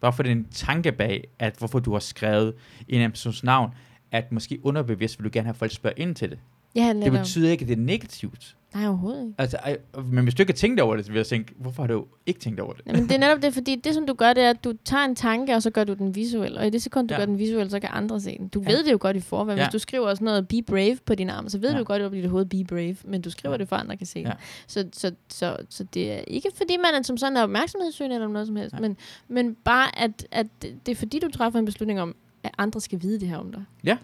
Bare 0.00 0.12
fordi 0.12 0.28
det 0.28 0.34
er 0.34 0.38
en 0.38 0.48
tanke 0.50 0.92
bag, 0.92 1.24
at 1.38 1.54
hvorfor 1.58 1.78
du 1.78 1.92
har 1.92 1.98
skrevet 1.98 2.54
en 2.88 3.10
persons 3.10 3.44
navn, 3.44 3.74
at 4.12 4.32
måske 4.32 4.58
underbevidst 4.62 5.18
vil 5.18 5.24
du 5.24 5.30
gerne 5.32 5.46
have 5.46 5.54
folk 5.54 5.72
spørge 5.72 5.94
ind 5.98 6.14
til 6.14 6.30
det. 6.30 6.38
Ja, 6.76 6.94
det 7.02 7.12
betyder 7.12 7.50
ikke, 7.50 7.62
at 7.62 7.68
det 7.68 7.78
er 7.78 7.82
negativt. 7.82 8.56
Nej, 8.74 8.86
overhovedet 8.86 9.22
ikke. 9.22 9.34
Altså, 9.38 9.56
ej, 9.56 9.78
men 10.04 10.24
hvis 10.24 10.34
du 10.34 10.42
ikke 10.42 10.52
har 10.52 10.56
tænkt 10.56 10.80
over 10.80 10.96
det, 10.96 11.04
så 11.04 11.12
vil 11.12 11.18
jeg 11.18 11.26
tænke, 11.26 11.54
hvorfor 11.56 11.82
har 11.82 11.86
du 11.88 12.04
ikke 12.26 12.40
tænkt 12.40 12.60
over 12.60 12.72
det? 12.72 12.82
Jamen, 12.86 13.02
det 13.02 13.12
er 13.12 13.18
netop 13.18 13.42
det, 13.42 13.54
fordi 13.54 13.76
det, 13.76 13.94
som 13.94 14.06
du 14.06 14.14
gør, 14.14 14.32
det 14.32 14.42
er, 14.42 14.50
at 14.50 14.64
du 14.64 14.72
tager 14.84 15.04
en 15.04 15.14
tanke, 15.14 15.54
og 15.54 15.62
så 15.62 15.70
gør 15.70 15.84
du 15.84 15.94
den 15.94 16.14
visuel. 16.14 16.58
Og 16.58 16.66
i 16.66 16.70
det 16.70 16.82
sekund, 16.82 17.08
du 17.08 17.14
ja. 17.14 17.20
gør 17.20 17.26
den 17.26 17.38
visuel, 17.38 17.70
så 17.70 17.80
kan 17.80 17.90
andre 17.92 18.20
se 18.20 18.38
den. 18.38 18.48
Du 18.48 18.60
ja. 18.60 18.70
ved 18.70 18.84
det 18.84 18.92
jo 18.92 18.98
godt 19.00 19.16
i 19.16 19.20
forvejen. 19.20 19.58
Ja. 19.58 19.64
Hvis 19.64 19.72
du 19.72 19.78
skriver 19.78 20.14
sådan 20.14 20.24
noget, 20.24 20.48
be 20.48 20.62
brave 20.62 20.98
på 21.06 21.14
din 21.14 21.30
arm, 21.30 21.48
så 21.48 21.58
ved 21.58 21.72
ja. 21.72 21.78
du 21.78 21.84
godt 21.84 22.02
at 22.02 22.14
i 22.14 22.22
dit 22.22 22.30
hoved, 22.30 22.44
be 22.44 22.64
brave. 22.64 22.96
Men 23.04 23.22
du 23.22 23.30
skriver 23.30 23.54
ja. 23.54 23.58
det, 23.58 23.68
for 23.68 23.76
andre 23.76 23.96
kan 23.96 24.06
se 24.06 24.18
ja. 24.18 24.32
Så, 24.66 24.88
så, 24.92 25.12
så, 25.28 25.56
så 25.68 25.84
det 25.94 26.12
er 26.12 26.18
ikke, 26.26 26.48
fordi 26.56 26.76
man 26.76 26.94
er 26.94 27.02
som 27.02 27.16
sådan 27.16 27.36
er 27.36 27.42
opmærksomhedssøgende 27.42 28.14
eller 28.16 28.28
noget 28.28 28.46
som 28.46 28.56
helst, 28.56 28.74
ja. 28.74 28.80
men, 28.80 28.96
men 29.28 29.56
bare, 29.64 29.98
at, 29.98 30.26
at 30.30 30.46
det 30.62 30.88
er 30.88 30.96
fordi, 30.96 31.18
du 31.18 31.28
træffer 31.30 31.58
en 31.58 31.64
beslutning 31.64 32.00
om, 32.00 32.16
at 32.46 32.54
andre 32.58 32.80
skal 32.80 33.02
vide 33.02 33.20
det 33.20 33.28
her 33.28 33.36
om 33.36 33.52
dig. 33.52 33.64
Ja. 33.84 33.98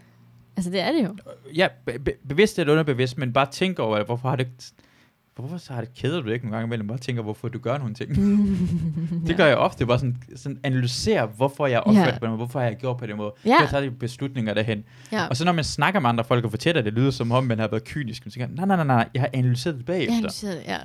Altså, 0.57 0.71
det 0.71 0.81
er 0.81 0.93
det 0.93 1.05
jo. 1.05 1.17
Ja, 1.55 1.69
be- 1.87 1.99
be- 1.99 2.17
bevidst 2.29 2.59
eller 2.59 2.73
underbevidst, 2.73 3.19
men 3.19 3.33
bare 3.33 3.47
tænk 3.51 3.79
over. 3.79 4.05
Hvorfor 4.05 4.29
har 4.29 4.37
det 4.37 4.73
Hvorfor 5.37 5.57
så 5.57 5.73
har 5.73 5.81
det 5.81 5.95
kæder 5.95 6.21
du 6.21 6.31
ikke 6.31 6.45
nogle 6.45 6.57
gange 6.57 6.67
imellem? 6.67 6.89
Bare 6.89 6.99
tænker, 6.99 7.23
hvorfor 7.23 7.49
du 7.49 7.59
gør 7.59 7.79
nogle 7.79 7.95
ting. 7.95 8.11
det 9.27 9.29
ja. 9.29 9.35
gør 9.35 9.47
jeg 9.47 9.57
ofte. 9.57 9.87
Bare 9.87 9.99
sådan, 9.99 10.23
sådan 10.37 10.59
analysere, 10.63 11.27
hvorfor 11.27 11.67
jeg 11.67 11.81
opført 11.81 12.07
ja. 12.07 12.19
på 12.19 12.27
den 12.27 12.29
måde. 12.29 12.37
Hvorfor 12.37 12.59
har 12.59 12.67
jeg 12.67 12.77
gjort 12.77 12.97
på 12.97 13.07
den 13.07 13.17
måde. 13.17 13.33
Ja. 13.45 13.57
Jeg 13.61 13.69
tager 13.71 13.85
de 13.85 13.91
beslutninger 13.91 14.55
derhen. 14.55 14.85
Ja. 15.13 15.27
Og 15.27 15.37
så 15.37 15.45
når 15.45 15.53
man 15.53 15.65
snakker 15.65 16.01
med 16.01 16.09
andre 16.09 16.25
folk 16.25 16.45
og 16.45 16.51
fortæller, 16.51 16.83
det 16.83 16.93
lyder 16.93 17.11
som 17.11 17.33
om, 17.33 17.45
man 17.45 17.59
har 17.59 17.69
været 17.69 17.85
kynisk. 17.85 18.27
Man 18.27 18.33
tænker, 18.33 18.49
nej, 18.55 18.67
nej, 18.67 18.77
nej, 18.77 18.87
nej, 18.87 19.09
jeg 19.15 19.23
har 19.23 19.31
analyseret 19.33 19.77
det 19.77 19.85
bagefter. 19.85 20.13
Jeg, 20.13 20.19
analyseret, 20.19 20.63
ja. 20.67 20.79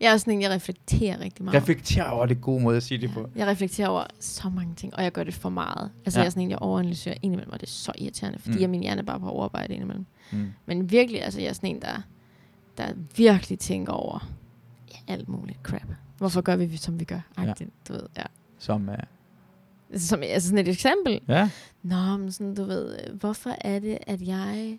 jeg 0.00 0.12
er 0.12 0.16
sådan 0.16 0.34
en, 0.34 0.42
jeg 0.42 0.50
reflekterer 0.50 1.20
rigtig 1.20 1.44
meget. 1.44 1.62
Reflekterer 1.62 2.10
over 2.10 2.26
det 2.26 2.40
gode 2.40 2.62
måde 2.62 2.76
at 2.76 2.82
sige 2.82 3.00
det 3.00 3.10
på. 3.10 3.30
Jeg 3.36 3.46
reflekterer 3.46 3.88
over 3.88 4.04
så 4.20 4.48
mange 4.48 4.74
ting, 4.74 4.96
og 4.96 5.04
jeg 5.04 5.12
gør 5.12 5.24
det 5.24 5.34
for 5.34 5.48
meget. 5.48 5.90
Altså 6.04 6.18
ja. 6.18 6.22
jeg 6.22 6.26
er 6.26 6.30
sådan 6.30 6.42
en, 6.42 6.50
jeg 6.50 6.58
overanalyserer 6.58 7.14
indimellem, 7.22 7.52
og 7.52 7.60
det 7.60 7.66
er 7.66 7.70
så 7.70 7.92
irriterende, 7.98 8.38
fordi 8.38 8.64
mm. 8.64 8.70
min 8.70 8.82
hjerne 8.82 9.00
er 9.00 9.04
bare 9.04 9.20
på 9.20 9.28
overarbejde 9.28 9.74
indimellem. 9.74 10.06
Mm. 10.32 10.52
Men 10.66 10.90
virkelig, 10.90 11.24
altså 11.24 11.40
jeg 11.40 11.48
er 11.48 11.52
sådan 11.52 11.70
en, 11.70 11.82
der 11.82 12.02
der 12.78 12.92
virkelig 13.16 13.58
tænker 13.58 13.92
over 13.92 14.28
ja, 14.90 15.12
alt 15.12 15.28
muligt 15.28 15.58
crap. 15.62 15.88
Hvorfor 16.18 16.40
gør 16.40 16.56
vi, 16.56 16.76
som 16.76 17.00
vi 17.00 17.04
gør? 17.04 17.20
Agtigt, 17.36 17.70
ja. 17.88 17.88
du 17.88 17.92
ved, 17.92 18.08
ja. 18.16 18.22
Som, 18.58 18.88
uh... 18.88 18.94
som 19.96 20.22
altså 20.22 20.48
sådan 20.48 20.66
et 20.66 20.72
eksempel. 20.72 21.20
Ja. 21.28 21.50
Nå, 21.82 22.16
men 22.16 22.32
sådan, 22.32 22.54
du 22.54 22.64
ved, 22.64 22.96
hvorfor 23.12 23.54
er 23.60 23.78
det, 23.78 23.98
at 24.06 24.22
jeg 24.22 24.78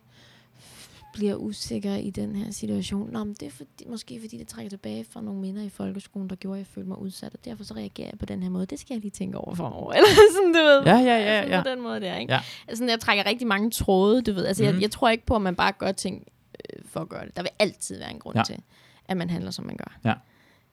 bliver 1.14 1.36
usikker 1.36 1.96
i 1.96 2.10
den 2.10 2.36
her 2.36 2.52
situation. 2.52 3.12
Nå, 3.12 3.24
men 3.24 3.34
det 3.34 3.46
er 3.46 3.52
fordi, 3.52 3.86
måske 3.88 4.20
fordi, 4.20 4.38
det 4.38 4.48
trækker 4.48 4.70
tilbage 4.70 5.06
fra 5.10 5.22
nogle 5.22 5.42
minder 5.42 5.64
i 5.64 5.70
folkeskolen, 5.70 6.30
der 6.30 6.36
gjorde, 6.36 6.56
at 6.56 6.60
jeg 6.60 6.68
følte 6.68 6.90
mig 6.90 7.00
udsat, 7.00 7.34
og 7.34 7.46
derfor 7.46 7.64
så 7.64 7.74
reagerer 7.74 8.08
jeg 8.08 8.20
på 8.20 8.26
den 8.26 8.44
her 8.44 8.50
måde. 8.50 8.66
Det 8.66 8.80
skal 8.80 8.94
jeg 8.94 9.02
lige 9.02 9.12
tænke 9.12 9.38
over 9.38 9.56
for 9.56 9.92
Eller 9.96 10.10
sådan, 10.36 10.54
du 10.54 10.60
ved. 10.60 10.82
Ja, 10.86 10.98
ja, 10.98 11.18
ja. 11.18 11.42
Altså, 11.42 11.56
ja. 11.56 11.64
På 11.64 11.70
den 11.70 11.82
måde 11.82 12.02
der, 12.02 12.18
ikke? 12.18 12.34
Ja. 12.34 12.40
Altså, 12.68 12.86
jeg 12.86 13.00
trækker 13.00 13.26
rigtig 13.26 13.48
mange 13.48 13.72
tråde, 13.72 14.22
du 14.22 14.34
ved. 14.34 14.46
Altså, 14.46 14.64
mm. 14.64 14.66
jeg, 14.66 14.74
mhm. 14.74 14.82
jeg 14.82 14.92
tror 14.92 15.10
ikke 15.10 15.26
på, 15.26 15.36
at 15.36 15.42
man 15.42 15.56
bare 15.56 15.72
gør 15.72 15.92
ting 15.92 16.16
øh, 16.18 16.34
for 16.86 17.00
at 17.00 17.10
gøre 17.10 17.26
det. 17.26 17.36
Der 17.36 17.42
vil 17.42 17.52
altid 17.60 17.98
være 17.98 18.12
en 18.12 18.20
grund 18.20 18.38
ja. 18.38 18.44
til, 18.44 18.58
at 19.06 19.18
man 19.18 19.30
handler, 19.30 19.52
som 19.52 19.66
man 19.66 19.78
gør. 19.78 20.00
Ja. 20.06 20.14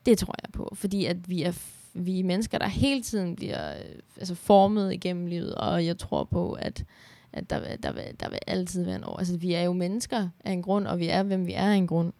Det 0.06 0.18
tror 0.18 0.34
jeg 0.42 0.52
på, 0.52 0.72
fordi 0.74 1.04
at 1.04 1.28
vi 1.28 1.42
er 1.42 1.52
vi 1.96 2.20
er 2.20 2.24
mennesker, 2.24 2.58
der 2.58 2.66
hele 2.66 3.02
tiden 3.02 3.36
bliver 3.36 3.76
øh, 3.76 3.84
altså 4.16 4.34
formet 4.34 4.92
igennem 4.92 5.26
livet, 5.26 5.54
og 5.54 5.86
jeg 5.86 5.98
tror 5.98 6.24
på, 6.24 6.52
at, 6.52 6.84
at 7.32 7.50
der, 7.50 7.60
vil, 7.60 7.82
der, 7.82 7.92
vil, 7.92 8.04
der 8.20 8.30
vil 8.30 8.38
altid 8.46 8.84
være 8.84 8.96
en 8.96 9.04
år. 9.04 9.16
Altså, 9.16 9.36
vi 9.36 9.52
er 9.52 9.62
jo 9.62 9.72
mennesker 9.72 10.28
af 10.44 10.52
en 10.52 10.62
grund, 10.62 10.86
og 10.86 10.98
vi 10.98 11.08
er, 11.08 11.22
hvem 11.22 11.46
vi 11.46 11.52
er 11.52 11.70
af 11.70 11.74
en 11.74 11.86
grund. 11.86 12.12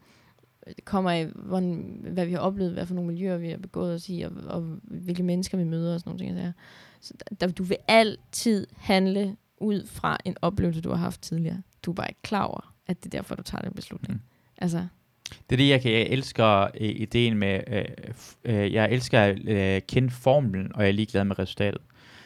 Det 0.67 0.85
kommer 0.85 1.11
af, 1.11 1.27
hvordan, 1.27 2.01
hvad 2.13 2.27
vi 2.27 2.33
har 2.33 2.39
oplevet, 2.39 2.73
hvad 2.73 2.87
for 2.87 2.95
nogle 2.95 3.11
miljøer 3.11 3.37
vi 3.37 3.51
har 3.51 3.57
begået 3.57 3.95
os 3.95 4.09
i, 4.09 4.21
og, 4.21 4.33
og 4.47 4.61
hvilke 4.83 5.23
mennesker 5.23 5.59
vi 5.59 5.65
møder 5.65 5.95
og 5.95 6.01
sådan 6.01 6.11
nogle 6.25 6.43
ting. 6.43 6.55
Så 7.01 7.15
der, 7.41 7.47
du 7.47 7.63
vil 7.63 7.77
altid 7.89 8.67
handle 8.77 9.37
ud 9.59 9.87
fra 9.87 10.19
en 10.25 10.37
oplevelse, 10.43 10.81
du 10.81 10.91
har 10.91 10.97
haft 10.97 11.23
tidligere. 11.23 11.63
Du 11.83 11.91
er 11.91 11.95
bare 11.95 12.09
ikke 12.09 12.23
klar 12.23 12.45
over, 12.45 12.75
at 12.87 13.05
det 13.05 13.15
er 13.15 13.19
derfor, 13.19 13.35
du 13.35 13.43
tager 13.43 13.63
den 13.63 13.73
beslutning. 13.73 14.15
Mm. 14.15 14.21
Altså. 14.59 14.87
Det 15.31 15.53
er 15.53 15.57
det, 15.57 15.69
jeg, 15.69 15.83
kan, 15.83 15.93
jeg 15.93 16.03
elsker 16.03 16.65
uh, 16.65 16.69
ideen 16.81 17.39
med, 17.39 17.61
uh, 17.67 18.55
uh, 18.55 18.73
jeg 18.73 18.93
elsker 18.93 19.21
at 19.21 19.39
uh, 19.39 19.87
kende 19.89 20.11
formlen, 20.11 20.71
og 20.75 20.83
jeg 20.83 20.89
er 20.89 20.93
ligeglad 20.93 21.25
med 21.25 21.39
resultatet. 21.39 21.81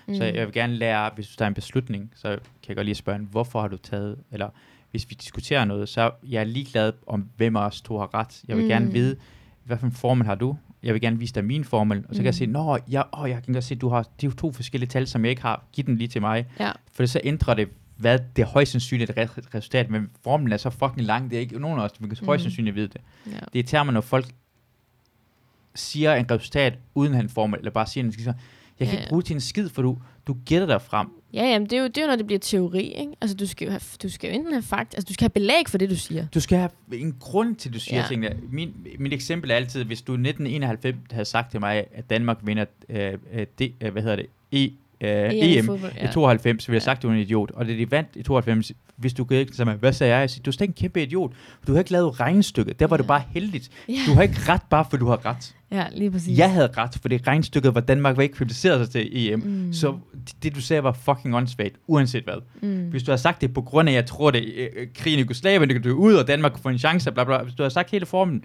Mm. 0.09 0.15
Så 0.15 0.25
jeg 0.25 0.47
vil 0.47 0.55
gerne 0.55 0.75
lære, 0.75 1.11
hvis 1.15 1.29
du 1.29 1.37
tager 1.37 1.49
en 1.49 1.55
beslutning, 1.55 2.13
så 2.17 2.29
kan 2.29 2.69
jeg 2.69 2.77
godt 2.77 2.85
lige 2.85 2.95
spørge, 2.95 3.19
hvorfor 3.19 3.61
har 3.61 3.69
du 3.69 3.77
taget, 3.77 4.19
eller 4.33 4.49
hvis 4.91 5.11
vi 5.11 5.15
diskuterer 5.15 5.65
noget, 5.65 5.89
så 5.89 6.11
jeg 6.29 6.41
er 6.41 6.45
ligeglad 6.45 6.93
om, 7.07 7.29
hvem 7.37 7.57
af 7.57 7.67
os 7.67 7.83
to 7.83 7.99
har 7.99 8.15
ret. 8.15 8.43
Jeg 8.49 8.57
vil 8.57 8.65
mm. 8.65 8.69
gerne 8.69 8.93
vide, 8.93 9.17
hvad 9.65 9.77
for 9.79 9.87
en 9.87 9.93
formel 9.93 10.27
har 10.27 10.35
du? 10.35 10.57
Jeg 10.83 10.95
vil 10.95 11.01
gerne 11.01 11.19
vise 11.19 11.35
dig 11.35 11.45
min 11.45 11.65
formel, 11.65 11.99
og 11.99 12.05
så 12.05 12.09
mm. 12.09 12.17
kan 12.17 12.25
jeg 12.25 12.31
mm. 12.31 12.33
sige, 12.33 12.47
nå, 12.47 12.79
jeg, 12.91 13.05
åh, 13.19 13.31
jeg 13.31 13.43
kan 13.43 13.55
godt 13.55 13.65
se, 13.65 13.75
du 13.75 13.89
har 13.89 14.09
de 14.21 14.31
to 14.31 14.53
forskellige 14.53 14.89
tal, 14.89 15.07
som 15.07 15.25
jeg 15.25 15.31
ikke 15.31 15.43
har. 15.43 15.65
Giv 15.73 15.85
den 15.85 15.97
lige 15.97 16.09
til 16.09 16.21
mig. 16.21 16.47
Ja. 16.61 16.73
For 16.93 17.07
så 17.07 17.21
ændrer 17.25 17.55
det, 17.55 17.69
hvad 18.01 18.19
det 18.37 18.45
højst 18.45 18.73
sandsynligt 18.73 19.13
resultat, 19.55 19.91
men 19.91 20.11
formlen 20.25 20.53
er 20.53 20.57
så 20.57 20.71
fucking 20.71 21.07
lang, 21.07 21.31
det 21.31 21.37
er 21.37 21.41
ikke 21.41 21.59
nogen 21.59 21.81
af 21.81 21.85
os, 21.85 21.93
der 21.93 22.07
kan 22.07 22.17
mm. 22.21 22.27
højst 22.27 22.43
sandsynligt 22.43 22.77
vide 22.77 22.89
det. 22.89 23.01
Ja. 23.27 23.39
Det 23.53 23.59
er 23.59 23.63
termer, 23.63 23.93
når 23.93 24.01
folk 24.01 24.27
siger 25.75 26.15
en 26.15 26.31
resultat 26.31 26.79
uden 26.95 27.15
en 27.15 27.29
formel, 27.29 27.59
eller 27.59 27.71
bare 27.71 27.87
siger 27.87 28.05
en 28.05 28.13
skid, 28.13 28.25
jeg 28.81 28.89
kan 28.89 28.97
ja, 28.97 29.01
ikke 29.01 29.09
bruge 29.09 29.23
til 29.23 29.35
en 29.35 29.41
skid, 29.41 29.69
for 29.69 29.83
du, 29.83 29.99
du 30.27 30.37
gætter 30.47 30.67
dig 30.67 30.83
frem. 30.83 31.09
Ja, 31.33 31.45
jamen, 31.45 31.71
det 31.71 31.77
er, 31.77 31.81
jo, 31.81 31.87
det 31.87 31.99
er 31.99 32.03
jo, 32.03 32.09
når 32.09 32.17
det 32.17 32.27
bliver 32.27 32.39
teori, 32.39 32.83
ikke? 32.83 33.13
Altså, 33.21 33.37
du 33.37 33.47
skal 33.47 33.65
jo, 33.65 33.71
have, 33.71 33.81
du 34.03 34.09
skal 34.09 34.29
jo 34.29 34.35
enten 34.35 34.53
have 34.53 34.63
fakt, 34.63 34.95
altså, 34.95 35.07
du 35.09 35.15
skal 35.15 35.25
have 35.25 35.31
belæg 35.31 35.69
for 35.69 35.79
det, 35.79 35.91
du 35.91 35.97
siger. 35.97 36.27
Du 36.35 36.41
skal 36.41 36.59
have 36.59 36.71
en 36.93 37.17
grund 37.21 37.57
til, 37.57 37.69
at 37.69 37.75
du 37.75 37.81
siger 37.81 38.01
ja. 38.01 38.07
tingene. 38.09 38.37
Min, 38.51 38.75
mit 38.99 39.13
eksempel 39.13 39.51
er 39.51 39.55
altid, 39.55 39.85
hvis 39.85 40.03
du 40.03 40.13
i 40.13 40.15
1991 40.15 40.97
havde 41.11 41.25
sagt 41.25 41.51
til 41.51 41.61
mig, 41.61 41.87
at 41.95 42.11
Danmark 42.11 42.39
vinder, 42.43 42.65
øh, 42.89 43.13
øh, 43.33 43.47
det, 43.59 43.75
øh, 43.81 43.93
hvad 43.93 44.03
hedder 44.03 44.17
det, 44.17 44.27
e, 45.01 45.27
øh, 45.27 45.31
EM, 45.33 45.71
EM 45.71 45.81
ja. 45.97 46.09
i 46.09 46.13
92, 46.13 46.63
så 46.63 46.67
ville 46.69 46.77
jeg 46.77 46.83
sagt, 46.83 47.03
du 47.03 47.09
er 47.09 47.13
en 47.13 47.19
idiot. 47.19 47.51
Og 47.51 47.67
det 47.67 47.79
de 47.79 47.91
vandt 47.91 48.09
i 48.15 48.23
92, 48.23 48.73
hvis 48.97 49.15
du 49.15 49.27
ikke 49.31 49.55
så 49.55 49.65
hvad 49.65 49.93
sagde 49.93 50.15
jeg? 50.15 50.21
jeg 50.21 50.31
siger, 50.31 50.43
du 50.43 50.51
er 50.51 50.53
slet 50.53 50.69
en 50.69 50.73
kæmpe 50.73 51.03
idiot. 51.03 51.33
Du 51.67 51.73
har 51.73 51.79
ikke 51.79 51.93
lavet 51.93 52.21
regnstykket. 52.21 52.81
Der 52.81 52.87
var 52.87 52.97
ja. 52.97 52.99
det 52.99 53.07
bare 53.07 53.23
heldigt. 53.31 53.71
Ja. 53.89 53.95
Du 54.07 54.15
har 54.15 54.23
ikke 54.23 54.41
ret, 54.49 54.63
bare 54.71 54.85
for 54.91 54.97
du 54.97 55.07
har 55.07 55.27
ret. 55.27 55.55
Ja, 55.73 55.87
lige 55.93 56.11
præcis. 56.11 56.39
Jeg 56.39 56.53
havde 56.53 56.69
ret, 56.77 56.99
for 57.03 57.09
det 57.09 57.27
regnstykket 57.27 57.75
var 57.75 57.81
Danmark 57.81 58.17
var 58.17 58.23
ikke 58.23 58.35
kvalificeret 58.35 58.87
sig 58.87 58.93
til 58.93 59.33
EM. 59.33 59.41
Mm. 59.41 59.73
Så 59.73 59.95
det, 60.13 60.43
det, 60.43 60.55
du 60.55 60.61
sagde, 60.61 60.83
var 60.83 60.93
fucking 60.93 61.37
åndssvagt, 61.37 61.75
uanset 61.87 62.25
hvad. 62.25 62.43
Mm. 62.63 62.91
Hvis 62.91 63.03
du 63.03 63.13
har 63.13 63.17
sagt 63.17 63.41
det 63.41 63.55
på 63.55 63.63
grund 63.63 63.89
af, 63.89 63.93
jeg 63.93 64.07
tror, 64.07 64.31
det 64.31 64.63
er 64.63 64.69
øh, 64.77 64.87
krigen 64.95 65.19
i 65.19 65.23
Jugoslavien, 65.23 65.69
det 65.69 65.75
kan 65.75 65.83
du 65.83 65.97
ud, 65.97 66.15
og 66.15 66.27
Danmark 66.27 66.53
kan 66.53 66.63
få 66.63 66.69
en 66.69 66.79
chance, 66.79 67.13
bla, 67.13 67.25
bla. 67.25 67.43
Hvis 67.43 67.55
du 67.55 67.63
har 67.63 67.71
sagt 67.71 67.91
hele 67.91 68.07
formen, 68.07 68.45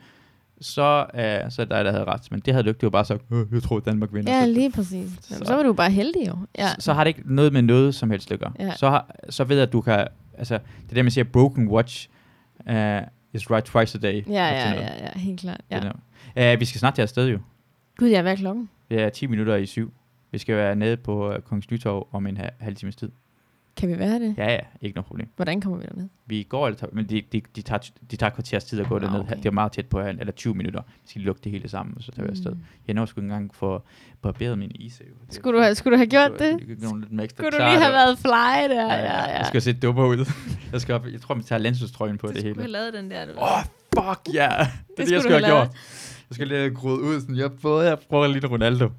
så, 0.62 1.06
uh, 1.14 1.52
så 1.52 1.62
er 1.62 1.66
dig, 1.66 1.86
der 1.86 1.92
havde 1.92 2.04
ret. 2.04 2.22
Men 2.32 2.40
det 2.40 2.54
havde 2.54 2.64
du 2.64 2.70
ikke. 2.70 2.78
Det 2.78 2.86
var 2.86 2.90
bare 2.90 3.06
sagt, 3.06 3.22
øh, 3.32 3.46
jeg 3.52 3.64
tror, 3.64 3.80
Danmark 3.80 4.14
vinder. 4.14 4.40
Ja, 4.40 4.46
lige 4.46 4.72
præcis. 4.72 5.10
Så, 5.22 5.42
så 5.46 5.56
var 5.56 5.64
du 5.64 5.74
bare 5.74 5.92
heldig 5.92 6.28
jo. 6.28 6.38
Ja. 6.58 6.68
Så, 6.68 6.76
så 6.80 6.94
har 6.94 7.04
det 7.04 7.08
ikke 7.10 7.22
noget 7.36 7.54
med 7.54 7.62
noget 7.62 7.96
som 7.96 8.10
helst 8.10 8.30
gøre. 8.40 8.54
Ja. 8.60 8.76
Så, 8.76 8.90
har, 8.90 9.16
så 9.30 9.44
ved 9.44 9.56
jeg, 9.58 9.64
at 9.68 9.74
du 9.74 9.82
kan... 9.82 10.08
Altså, 10.38 10.54
det 10.54 10.90
er 10.90 10.94
det, 10.94 11.06
man 11.06 11.12
siger, 11.12 11.24
broken 11.26 11.68
watch. 11.68 12.10
Uh, 12.60 13.00
It's 13.38 13.50
right 13.52 13.66
twice 13.66 13.98
a 13.98 14.02
day. 14.02 14.24
Ja, 14.28 14.34
ja, 14.48 14.72
ja, 14.74 15.04
ja, 15.04 15.20
helt 15.20 15.40
klart. 15.40 15.62
Ja. 15.72 15.90
Der. 16.36 16.54
Uh, 16.54 16.60
vi 16.60 16.66
skal 16.66 16.80
snart 16.80 16.96
til 16.96 17.02
afsted 17.02 17.28
jo. 17.28 17.40
Gud, 17.98 18.08
ja, 18.10 18.22
hvad 18.22 18.32
er 18.32 18.36
klokken? 18.36 18.70
Det 18.92 19.02
er 19.02 19.10
10 19.10 19.28
minutter 19.28 19.56
i 19.56 19.66
syv. 19.66 19.94
Vi 20.32 20.38
skal 20.38 20.56
være 20.56 20.76
nede 20.76 20.98
på 20.98 21.34
uh, 21.34 21.40
Kongens 21.42 21.72
Nytorv 21.72 22.08
om 22.12 22.28
en 22.28 22.38
ha- 22.38 22.50
halv 22.60 22.76
times 22.76 22.96
tid. 22.96 23.10
Kan 23.78 23.90
vi 23.90 24.00
være 24.00 24.20
det? 24.20 24.36
Ja, 24.38 24.52
ja, 24.52 24.60
ikke 24.82 24.96
noget 24.96 25.06
problem. 25.06 25.28
Hvordan 25.36 25.62
kommer 25.62 25.80
vi 25.80 25.86
derned? 25.92 26.10
Vi 26.26 26.44
går, 26.44 26.68
eller 26.68 26.78
tager, 26.78 26.92
men 26.94 27.10
de, 27.10 27.22
de, 27.32 27.42
de, 27.56 27.62
tager, 27.62 27.80
de 28.12 28.16
tager 28.16 28.30
kvarters 28.30 28.64
tid 28.64 28.80
at 28.80 28.88
gå 28.88 28.96
Ah, 28.96 29.02
derned. 29.02 29.20
okay. 29.20 29.36
Det 29.36 29.46
er 29.46 29.52
meget 29.52 29.72
tæt 29.72 29.86
på, 29.86 30.02
her, 30.02 30.08
eller 30.08 30.32
20 30.34 30.56
minutter. 30.56 30.82
Vi 31.04 31.10
skal 31.10 31.22
lukke 31.22 31.42
det 31.44 31.52
hele 31.52 31.70
sammen, 31.70 31.94
og 31.98 32.04
så 32.04 32.12
tager 32.12 32.24
vi 32.26 32.32
afsted. 32.32 32.52
Mm. 32.52 32.60
Jeg 32.88 32.96
når 32.96 33.06
sgu 33.06 33.20
ikke 33.22 33.26
engang 33.26 33.56
få 33.56 33.82
barberet 34.22 34.58
mine 34.60 34.74
is. 34.74 35.02
Det 35.28 35.36
Skulle 35.36 35.58
du 35.58 35.64
have, 35.64 35.76
skulle 35.76 35.92
du 35.94 35.98
have 35.98 36.08
gjort 36.08 36.32
det? 36.40 36.60
Jeg 36.68 36.78
nogle 36.82 37.02
lidt 37.02 37.12
mere 37.12 37.24
ekstra 37.24 37.44
Skulle 37.44 37.52
du 37.52 37.64
lige 37.64 37.80
have 37.82 37.92
der. 37.94 38.06
været 38.06 38.18
fly 38.20 38.76
der? 38.76 38.94
Ja, 38.94 39.00
ja, 39.00 39.30
ja. 39.30 39.38
Jeg 39.38 39.46
skal 39.46 39.62
se 39.62 39.74
dummer 39.74 40.06
ud. 40.06 40.26
Jeg, 40.72 40.82
skal 40.82 40.96
op, 40.96 41.06
jeg 41.12 41.22
tror, 41.22 41.36
vi 41.36 41.44
tager 41.44 41.60
landsholdstrøjen 41.60 42.18
på 42.18 42.28
du 42.28 42.34
det 42.34 42.40
skulle 42.42 42.50
hele. 42.50 42.62
have 42.62 42.72
lavet 42.72 42.94
den 42.94 43.12
der. 43.12 43.26
Du. 43.26 43.32
Åh, 43.32 43.58
oh, 43.58 43.64
fuck 43.96 44.34
ja! 44.36 44.50
Yeah. 44.52 44.68
Det 44.98 45.00
er 45.00 45.06
det, 45.06 45.08
skulle 45.08 45.14
jeg 45.14 45.18
du 45.18 45.22
skulle 45.22 45.46
have 45.46 45.46
have 45.46 45.66
gjort. 45.68 45.76
Jeg 46.30 46.36
skal 46.36 46.48
lige 46.48 46.70
gråde 46.76 47.02
ud, 47.02 47.20
sådan, 47.22 47.36
jeg 47.36 47.52
både 47.62 47.88
jeg 47.90 48.00
prøver 48.10 48.28
lidt 48.28 48.46
Ronaldo. 48.52 48.90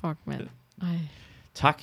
Fuck, 0.00 0.16
mand. 0.24 0.40
Ej. 0.82 0.88
Tak. 1.54 1.82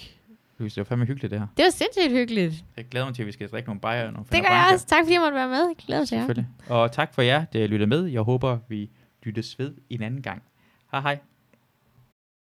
Det 0.70 0.78
var 0.78 0.84
fandme 0.84 1.06
hyggeligt, 1.06 1.32
det 1.32 1.40
her. 1.40 1.48
Det 1.58 1.64
var 1.64 1.70
sindssygt 1.72 2.12
hyggeligt. 2.12 2.66
Jeg 2.78 2.86
glæder 2.86 3.06
mig 3.06 3.16
til, 3.16 3.24
at 3.24 3.28
vi 3.28 3.32
skal 3.32 3.50
drikke 3.50 3.70
nogle 3.70 3.82
bajer. 3.82 4.08
og 4.08 4.14
Nogle 4.14 4.26
Det 4.32 4.42
gør 4.44 4.50
jeg 4.50 4.70
også. 4.74 4.86
Tak 4.86 5.00
fordi 5.04 5.14
jeg 5.14 5.22
måtte 5.22 5.36
være 5.36 5.48
med. 5.50 5.58
Jeg 5.68 5.76
glæder 5.86 6.02
mig 6.02 6.08
til 6.08 6.18
jer. 6.18 6.44
Og 6.76 6.92
tak 6.92 7.14
for 7.14 7.22
jer, 7.22 7.46
der 7.46 7.68
lyttede 7.68 7.90
med. 7.90 8.06
Jeg 8.06 8.22
håber, 8.22 8.58
vi 8.68 8.90
lyttes 9.24 9.60
ved 9.60 9.74
en 9.90 10.02
anden 10.02 10.22
gang. 10.22 10.42
Hej 10.92 11.02
hej. 11.02 11.20